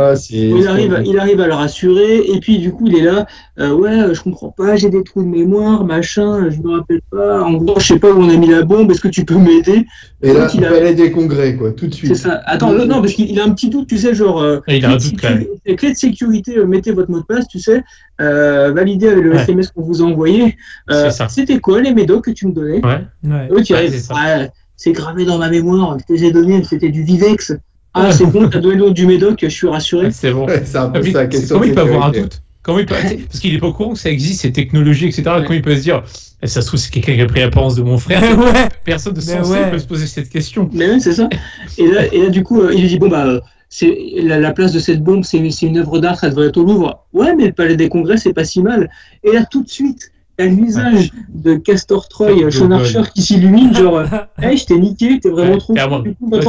Il 0.58 0.68
arrive, 0.68 1.02
il 1.04 1.18
arrive 1.18 1.40
à 1.40 1.46
le 1.48 1.54
rassurer, 1.54 2.18
et 2.32 2.38
puis 2.40 2.58
du 2.58 2.70
coup, 2.72 2.86
il 2.86 2.96
est 2.96 3.02
là. 3.02 3.26
euh, 3.58 3.72
ouais, 3.72 3.90
euh, 3.90 4.14
je 4.14 4.22
comprends 4.22 4.50
pas, 4.56 4.76
j'ai 4.76 4.88
des 4.88 5.02
trous 5.02 5.22
de 5.24 5.28
mémoire, 5.28 5.84
machin, 5.84 6.48
je 6.48 6.60
me 6.60 6.76
rappelle 6.76 7.00
pas. 7.10 7.42
En 7.42 7.54
gros, 7.54 7.80
je 7.80 7.86
sais 7.88 7.98
pas 7.98 8.10
où 8.12 8.20
on 8.20 8.28
a 8.30 8.36
mis 8.36 8.46
la 8.46 8.62
bombe, 8.62 8.88
est-ce 8.92 9.00
que 9.00 9.08
tu 9.08 9.24
peux 9.24 9.36
m'aider? 9.36 9.84
Et 10.22 10.32
là, 10.32 10.46
il 10.54 10.64
a- 10.64 10.92
des 10.92 11.10
congrès, 11.10 11.56
quoi, 11.56 11.72
tout 11.72 11.86
de 11.88 11.94
suite. 11.94 12.14
C'est 12.14 12.22
ça. 12.22 12.40
Attends, 12.46 12.72
non, 12.72 13.00
parce 13.00 13.12
qu'il 13.14 13.28
il 13.30 13.40
a 13.40 13.44
un 13.44 13.50
petit 13.50 13.68
doute, 13.68 13.88
tu 13.88 13.98
sais, 13.98 14.14
genre. 14.14 14.40
euh, 14.40 14.60
il 14.68 14.84
a 14.84 14.90
un 14.90 14.96
de 14.96 15.02
doute 15.02 15.20
quand 15.20 15.30
même. 15.30 15.38
sécurité- 15.40 15.76
Clé 15.76 15.90
de 15.92 15.96
sécurité, 15.96 16.58
euh, 16.58 16.66
mettez 16.66 16.92
votre 16.92 17.10
mot 17.10 17.18
de 17.20 17.24
passe, 17.24 17.46
tu 17.48 17.58
sais, 17.58 17.82
euh, 18.20 18.70
validez 18.72 19.08
avec 19.08 19.24
le 19.24 19.32
Ouais. 19.32 19.40
SMS 19.42 19.68
qu'on 19.72 19.82
vous 19.82 20.02
a 20.02 20.04
envoyé. 20.04 20.56
Euh. 20.90 21.10
C'était 21.28 21.58
quoi 21.58 21.80
les 21.82 21.92
médocs 21.92 22.24
que 22.26 22.30
tu 22.30 22.46
me 22.46 22.52
donnais? 22.52 22.80
Ouais. 22.84 23.00
Ouais. 23.24 24.50
C'est 24.78 24.92
gravé 24.92 25.26
dans 25.26 25.36
ma 25.36 25.50
mémoire, 25.50 25.98
je 26.08 26.14
t'ai 26.14 26.32
donné, 26.32 26.62
c'était 26.64 26.88
du 26.88 27.02
Vivex. 27.02 27.52
Ah, 27.94 28.12
c'est 28.12 28.26
bon, 28.26 28.48
t'as 28.48 28.60
donné 28.60 28.76
le 28.76 28.84
nom 28.86 28.90
du 28.90 29.06
médoc, 29.06 29.40
je 29.42 29.48
suis 29.48 29.66
rassuré. 29.66 30.10
C'est 30.12 30.30
bon. 30.30 30.46
Ouais, 30.46 30.62
c'est 30.64 30.78
un 30.78 30.88
peu 30.88 31.00
Ah, 31.00 31.02
mais 31.04 31.12
ça, 31.12 31.26
question 31.26 31.56
comment 31.56 31.68
il 31.68 31.74
peut 31.74 31.80
avoir 31.80 32.06
un 32.06 32.12
doute 32.12 32.40
Comment 32.62 32.78
il 32.78 32.86
peut... 32.86 32.94
Parce 32.94 33.40
qu'il 33.40 33.54
est 33.54 33.58
pas 33.58 33.66
au 33.66 33.72
courant 33.72 33.94
que 33.94 33.98
ça 33.98 34.10
existe, 34.10 34.42
ces 34.42 34.52
technologies, 34.52 35.06
etc. 35.06 35.22
Comment 35.24 35.54
il 35.54 35.62
peut 35.62 35.74
se 35.74 35.82
dire 35.82 36.04
Eh, 36.42 36.46
Ça 36.46 36.60
se 36.60 36.66
trouve, 36.68 36.78
c'est 36.78 36.90
quelqu'un 36.90 37.14
qui 37.14 37.20
a 37.22 37.26
pris 37.26 37.40
l'apparence 37.40 37.74
de 37.74 37.82
mon 37.82 37.98
frère. 37.98 38.22
ouais. 38.38 38.68
Personne 38.84 39.14
de 39.14 39.20
sensé 39.20 39.50
ouais. 39.50 39.70
peut 39.70 39.78
se 39.78 39.86
poser 39.86 40.06
cette 40.06 40.28
question. 40.28 40.70
Mais 40.72 40.88
oui, 40.90 41.00
c'est 41.00 41.14
ça. 41.14 41.28
Et 41.76 41.86
là, 41.88 42.06
et 42.12 42.22
là, 42.22 42.28
du 42.28 42.44
coup, 42.44 42.60
euh, 42.60 42.72
il 42.72 42.82
lui 42.82 42.88
dit 42.88 42.98
bon 42.98 43.08
bah, 43.08 43.26
euh, 43.26 43.40
c'est 43.70 43.96
la, 44.22 44.38
la 44.38 44.52
place 44.52 44.72
de 44.72 44.78
cette 44.78 45.02
bombe, 45.02 45.24
c'est 45.24 45.50
c'est 45.50 45.66
une 45.66 45.78
œuvre 45.78 45.98
d'art, 45.98 46.18
ça 46.18 46.30
devrait 46.30 46.48
être 46.48 46.56
au 46.58 46.64
Louvre. 46.64 47.04
Ouais, 47.12 47.34
mais 47.34 47.46
le 47.46 47.52
palais 47.52 47.76
des 47.76 47.88
congrès, 47.88 48.16
c'est 48.16 48.32
pas 48.32 48.44
si 48.44 48.62
mal. 48.62 48.90
Et 49.24 49.32
là, 49.32 49.44
tout 49.50 49.62
de 49.64 49.68
suite, 49.68 50.12
t'as 50.38 50.44
le 50.46 50.54
visage 50.54 51.10
de 51.34 51.56
Castor 51.56 52.08
Troy, 52.08 52.50
Sean. 52.50 52.70
Archer, 52.70 53.02
qui 53.12 53.22
s'illumine, 53.22 53.74
genre, 53.74 54.02
hey, 54.40 54.56
je 54.56 54.66
t'ai 54.66 54.78
niqué, 54.78 55.18
t'es 55.20 55.28
vraiment 55.30 55.52
Ouais, 55.54 55.58
trop. 55.58 55.74
maintenant, 55.74 56.02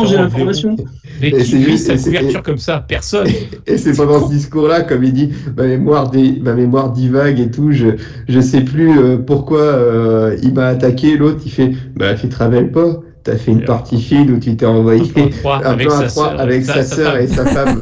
Ouais, 0.03 0.07
j'ai 0.07 0.15
l'information. 0.15 0.75
Mais 1.19 1.29
Et 1.29 1.31
qui 1.33 1.43
c'est 1.45 1.57
fait 1.59 1.71
juste- 1.71 1.87
sa 1.87 1.97
couverture 1.97 2.43
comme 2.43 2.57
ça 2.59 2.85
Personne. 2.87 3.27
Et 3.67 3.77
c'est 3.77 3.95
pendant 3.97 4.25
ce 4.27 4.31
discours-là, 4.31 4.83
comme 4.83 5.03
il 5.03 5.11
dit, 5.13 5.31
ma 5.57 5.63
mémoire, 5.65 6.09
dé- 6.11 6.39
ma 6.41 6.53
mémoire 6.53 6.91
divague 6.91 7.39
et 7.39 7.49
tout, 7.51 7.71
je, 7.71 7.87
je 8.27 8.39
sais 8.39 8.61
plus 8.61 8.97
euh, 8.97 9.17
pourquoi 9.17 9.59
euh, 9.61 10.37
il 10.43 10.53
m'a 10.53 10.67
attaqué. 10.67 11.17
L'autre, 11.17 11.41
il 11.45 11.51
fait, 11.51 11.71
bah, 11.95 12.13
tu 12.13 12.29
te 12.29 12.35
rappelles 12.37 12.71
pas, 12.71 12.99
t'as 13.23 13.37
fait 13.37 13.51
une 13.51 13.65
partie 13.65 13.99
fine 13.99 14.29
où 14.31 14.39
tu 14.39 14.55
t'es 14.55 14.65
envoyé 14.67 15.01
Un 15.01 15.07
peu 15.13 15.21
à 15.23 15.29
trois, 15.29 15.57
un 15.65 15.69
avec 15.71 15.89
sa 15.91 16.07
sœur, 16.09 16.39
avec 16.39 16.63
sa 16.63 16.83
sœur 16.85 17.17
et 17.17 17.27
sa 17.27 17.45
femme. 17.45 17.81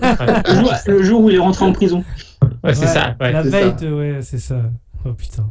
Le 0.88 1.04
jour, 1.04 1.22
où 1.22 1.30
il 1.30 1.36
est 1.36 1.40
rentré 1.40 1.66
en 1.66 1.74
prison. 1.74 2.04
Ouais, 2.64 2.74
c'est 2.74 2.88
ça. 2.88 3.16
La 3.20 3.42
veille, 3.42 3.74
ouais, 3.84 4.18
c'est 4.22 4.40
ça. 4.40 4.62
Oh 5.06 5.14
putain. 5.14 5.44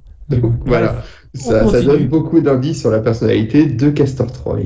Voilà. 0.66 0.86
Bref. 0.92 1.12
Ça, 1.34 1.68
ça 1.68 1.82
donne 1.82 2.06
beaucoup 2.06 2.40
d'indices 2.40 2.80
sur 2.80 2.90
la 2.90 3.00
personnalité 3.00 3.66
de 3.66 3.90
Castor 3.90 4.32
Troy. 4.32 4.56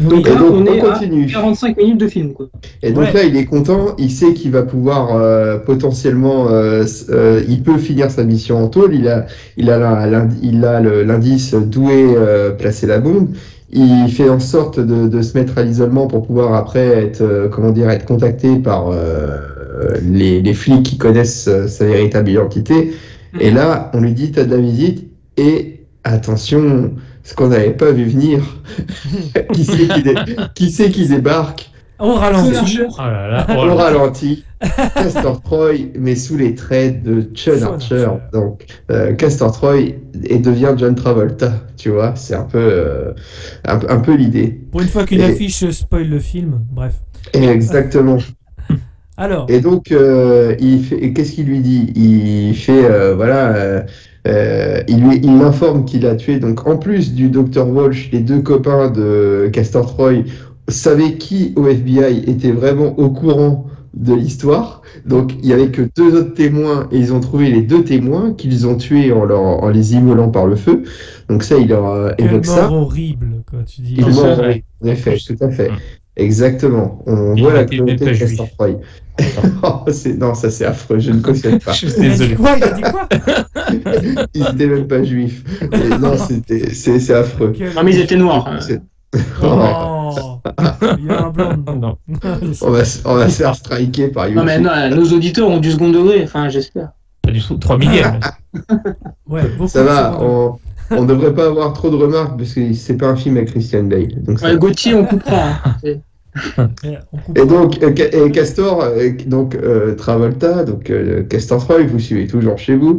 Donc 0.00 0.26
Et 0.26 0.30
donc, 0.34 0.50
on 0.50 0.54
on 0.62 0.66
est 0.66 0.80
à 0.80 0.92
continue. 0.94 1.26
45 1.26 1.76
minutes 1.76 2.00
de 2.00 2.08
film, 2.08 2.32
quoi. 2.32 2.48
Et 2.82 2.90
donc 2.90 3.04
Ouais. 3.04 3.12
là, 3.12 3.22
il 3.22 3.36
est 3.36 3.44
content, 3.44 3.94
il 3.96 4.10
sait 4.10 4.32
qu'il 4.34 4.50
va 4.50 4.64
pouvoir 4.64 5.14
euh, 5.14 5.58
potentiellement, 5.58 6.48
euh, 6.50 6.82
euh, 7.10 7.42
il 7.48 7.62
peut 7.62 7.78
finir 7.78 8.10
sa 8.10 8.24
mission 8.24 8.58
en 8.64 8.66
tôle, 8.66 8.92
il 8.96 9.06
a, 9.06 9.26
il 9.56 9.70
a, 9.70 9.78
la- 9.78 10.06
l'indi- 10.08 10.36
il 10.42 10.64
a 10.64 10.80
le- 10.80 11.04
l'indice 11.04 11.54
d'où 11.54 11.90
est 11.90 12.16
euh, 12.16 12.50
placée 12.50 12.88
la 12.88 12.98
bombe, 12.98 13.28
il 13.70 14.08
fait 14.08 14.28
en 14.28 14.40
sorte 14.40 14.80
de, 14.80 15.06
de 15.06 15.22
se 15.22 15.38
mettre 15.38 15.56
à 15.58 15.62
l'isolement 15.62 16.08
pour 16.08 16.26
pouvoir 16.26 16.54
après 16.54 16.86
être, 16.88 17.20
euh, 17.20 17.48
comment 17.48 17.70
dire, 17.70 17.88
être 17.88 18.04
contacté 18.04 18.56
par 18.56 18.88
euh, 18.90 19.36
les, 20.02 20.42
les 20.42 20.54
flics 20.54 20.82
qui 20.82 20.98
connaissent 20.98 21.46
euh, 21.46 21.68
sa 21.68 21.84
véritable 21.84 22.30
identité. 22.30 22.94
Et 23.40 23.50
là, 23.50 23.90
on 23.94 24.00
lui 24.00 24.12
dit, 24.12 24.32
t'as 24.32 24.44
de 24.44 24.54
la 24.54 24.60
visite, 24.60 25.08
et 25.36 25.84
attention, 26.04 26.94
ce 27.22 27.34
qu'on 27.34 27.48
n'avait 27.48 27.70
pas 27.74 27.90
vu 27.92 28.04
venir, 28.04 28.40
qui 29.52 29.64
c'est 29.64 29.88
qui, 29.88 30.02
dé- 30.02 30.14
qui, 30.54 30.70
c'est 30.70 30.90
qui 30.90 31.08
débarque 31.08 31.70
On 31.98 32.14
ralentit. 32.14 32.56
Archer. 32.56 32.86
Oh 32.88 32.94
là 33.02 33.28
là. 33.28 33.46
on 33.50 33.74
ralentit. 33.74 34.44
Castor 34.94 35.42
Troy, 35.42 35.72
mais 35.98 36.16
sous 36.16 36.36
les 36.38 36.54
traits 36.54 37.02
de 37.02 37.28
Sean 37.34 37.60
Archer. 37.74 38.04
Archer. 38.04 38.08
Donc, 38.32 38.64
euh, 38.90 39.12
Castor 39.14 39.52
Troy 39.52 39.76
et 40.24 40.38
devient 40.38 40.72
John 40.78 40.94
Travolta. 40.94 41.52
Tu 41.76 41.90
vois, 41.90 42.14
c'est 42.16 42.34
un 42.34 42.44
peu, 42.44 42.58
euh, 42.58 43.12
un, 43.66 43.78
un 43.88 43.98
peu 43.98 44.14
l'idée. 44.14 44.58
Pour 44.72 44.80
une 44.80 44.88
fois 44.88 45.04
qu'une 45.04 45.20
Et- 45.20 45.24
affiche 45.24 45.68
spoil 45.70 46.08
le 46.08 46.18
film, 46.20 46.60
bref. 46.72 46.94
Et 47.34 47.44
Exactement. 47.44 48.18
Alors, 49.16 49.46
Et 49.48 49.60
donc, 49.60 49.92
euh, 49.92 50.54
qu'est-ce 50.56 51.32
qu'il 51.32 51.46
lui 51.46 51.60
dit? 51.60 51.92
Il 51.94 52.54
fait, 52.54 52.84
euh, 52.84 53.14
voilà, 53.14 53.84
euh, 54.26 54.82
il 54.88 55.00
lui, 55.00 55.20
il 55.22 55.32
m'informe 55.32 55.84
qu'il 55.84 56.06
a 56.06 56.16
tué. 56.16 56.38
Donc, 56.38 56.66
en 56.66 56.76
plus 56.76 57.14
du 57.14 57.28
docteur 57.28 57.68
Walsh, 57.68 58.10
les 58.12 58.20
deux 58.20 58.40
copains 58.40 58.90
de 58.90 59.48
Castor 59.52 59.86
Troy 59.86 60.24
savaient 60.68 61.14
qui 61.14 61.52
au 61.56 61.66
FBI 61.66 62.24
était 62.26 62.52
vraiment 62.52 62.98
au 62.98 63.10
courant 63.10 63.66
de 63.94 64.14
l'histoire. 64.14 64.82
Donc, 65.06 65.32
il 65.42 65.46
y 65.46 65.52
avait 65.52 65.70
que 65.70 65.82
deux 65.96 66.14
autres 66.14 66.34
témoins 66.34 66.88
et 66.92 66.98
ils 66.98 67.12
ont 67.14 67.20
trouvé 67.20 67.50
les 67.50 67.62
deux 67.62 67.84
témoins 67.84 68.34
qu'ils 68.34 68.66
ont 68.66 68.76
tués 68.76 69.12
en, 69.12 69.24
leur, 69.24 69.40
en 69.40 69.68
les 69.70 69.94
immolant 69.94 70.28
par 70.28 70.46
le 70.46 70.56
feu. 70.56 70.82
Donc, 71.28 71.42
ça, 71.42 71.56
il 71.56 71.68
leur 71.68 71.86
euh, 71.86 72.10
quelle 72.18 72.26
évoque 72.26 72.46
ça. 72.46 72.68
mort 72.68 72.82
horrible, 72.82 73.42
quoi, 73.48 73.60
tu 73.62 73.80
dis. 73.80 73.94
Il 73.96 74.04
C'est 74.04 74.10
ment, 74.10 74.36
ça, 74.36 74.48
oui, 74.48 74.64
en 74.82 74.86
effet, 74.88 75.16
tout 75.26 75.36
à 75.40 75.50
fait. 75.50 75.70
Exactement. 76.16 77.02
On 77.06 77.34
Il 77.34 77.42
voit 77.42 77.52
la 77.52 77.64
pas 77.64 77.74
de. 77.74 78.18
Castor 78.18 78.48
Troy. 78.56 78.80
Oh, 79.62 79.84
non, 80.18 80.34
ça 80.34 80.50
c'est 80.50 80.64
affreux, 80.66 80.98
je 80.98 81.10
ne 81.10 81.20
cautionne 81.20 81.58
pas. 81.58 81.72
Je 81.74 81.86
suis 81.86 81.98
Il 81.98 82.06
a 82.06 82.08
dit 82.10 82.18
désolé. 82.18 82.34
quoi? 82.36 82.50
Il 82.56 82.64
a 82.64 82.70
dit 82.72 82.82
quoi? 82.82 83.08
Ils 84.34 84.42
n'étaient 84.52 84.66
même 84.66 84.86
pas 84.86 85.02
juifs. 85.02 85.42
Mais 85.70 85.98
non, 85.98 86.16
c'était- 86.18 86.72
c'est 86.74 87.00
c'est 87.00 87.14
affreux. 87.14 87.52
Non, 87.74 87.82
mais 87.82 87.94
ils 87.94 88.00
étaient 88.00 88.16
noirs. 88.16 88.48
Oh, 89.42 89.46
Non 89.46 90.40
Il 90.98 91.04
y 91.06 91.10
a 91.10 91.24
un 91.24 91.30
blanc 91.30 91.56
dedans. 91.56 91.98
Non. 92.06 92.38
On 92.62 92.70
va, 92.70 92.84
se- 92.84 93.00
on 93.06 93.14
va 93.14 93.28
se 93.30 93.36
faire 93.42 93.54
striker 93.54 94.08
par 94.08 94.26
YouTube. 94.28 94.38
Non, 94.40 94.44
mais 94.44 94.58
non, 94.58 94.94
nos 94.96 95.04
auditeurs 95.12 95.48
ont 95.48 95.58
du 95.58 95.70
second 95.72 95.88
degré, 95.90 96.22
enfin, 96.24 96.48
j'espère. 96.50 96.90
Pas 97.22 97.30
du 97.30 97.40
tout 97.42 97.56
3 97.56 97.78
millième. 97.78 98.20
Ouais, 99.28 99.42
Ça 99.66 99.82
va, 99.82 100.18
on, 100.22 100.54
on 100.90 101.04
devrait 101.04 101.34
pas 101.34 101.46
avoir 101.46 101.72
trop 101.72 101.90
de 101.90 101.96
remarques 101.96 102.38
parce 102.38 102.54
que 102.54 102.72
c'est 102.72 102.96
pas 102.96 103.08
un 103.08 103.16
film 103.16 103.36
avec 103.36 103.50
Christian 103.50 103.82
Bale. 103.84 104.22
Donc 104.22 104.40
Ouais. 104.40 104.56
Gauthier, 104.56 104.94
on 104.94 105.04
coupera. 105.04 105.48
hein. 105.64 105.76
Et 107.36 107.44
donc, 107.46 107.82
euh, 107.82 107.92
et 108.26 108.30
Castor, 108.30 108.82
euh, 108.82 109.10
donc 109.26 109.54
euh, 109.54 109.94
Travolta, 109.94 110.64
donc 110.64 110.90
euh, 110.90 111.22
Castor 111.24 111.62
Troy, 111.64 111.82
vous 111.84 111.98
suivez 111.98 112.26
toujours 112.26 112.58
chez 112.58 112.76
vous. 112.76 112.98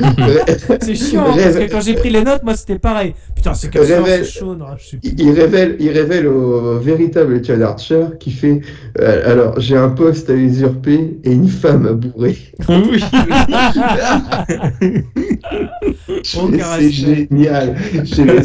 C'est 0.80 0.94
chiant, 0.94 1.24
hein, 1.30 1.36
parce 1.36 1.56
que 1.56 1.70
quand 1.70 1.80
j'ai 1.80 1.94
pris 1.94 2.10
les 2.10 2.22
notes, 2.22 2.42
moi 2.42 2.54
c'était 2.54 2.78
pareil. 2.78 3.14
Putain, 3.34 3.54
c'est 3.54 3.74
Révèle- 3.74 4.24
c'est 4.24 4.38
chaud. 4.40 4.54
non, 4.54 4.66
je 4.78 4.96
il 5.02 5.20
il 5.20 5.30
révèle, 5.32 5.76
il 5.80 5.90
révèle 5.90 6.26
au 6.26 6.78
véritable 6.78 7.42
Chad 7.44 7.62
Archer 7.62 8.04
qui 8.18 8.30
fait 8.30 8.60
euh, 9.00 9.30
Alors, 9.32 9.58
j'ai 9.60 9.76
un 9.76 9.88
poste 9.90 10.28
à 10.30 10.34
usurper 10.34 11.18
et 11.24 11.32
une 11.32 11.48
femme 11.48 11.86
à 11.86 11.92
bourrer. 11.92 12.36
C'est 16.22 16.90
génial. 16.90 17.76
C'est 18.04 18.42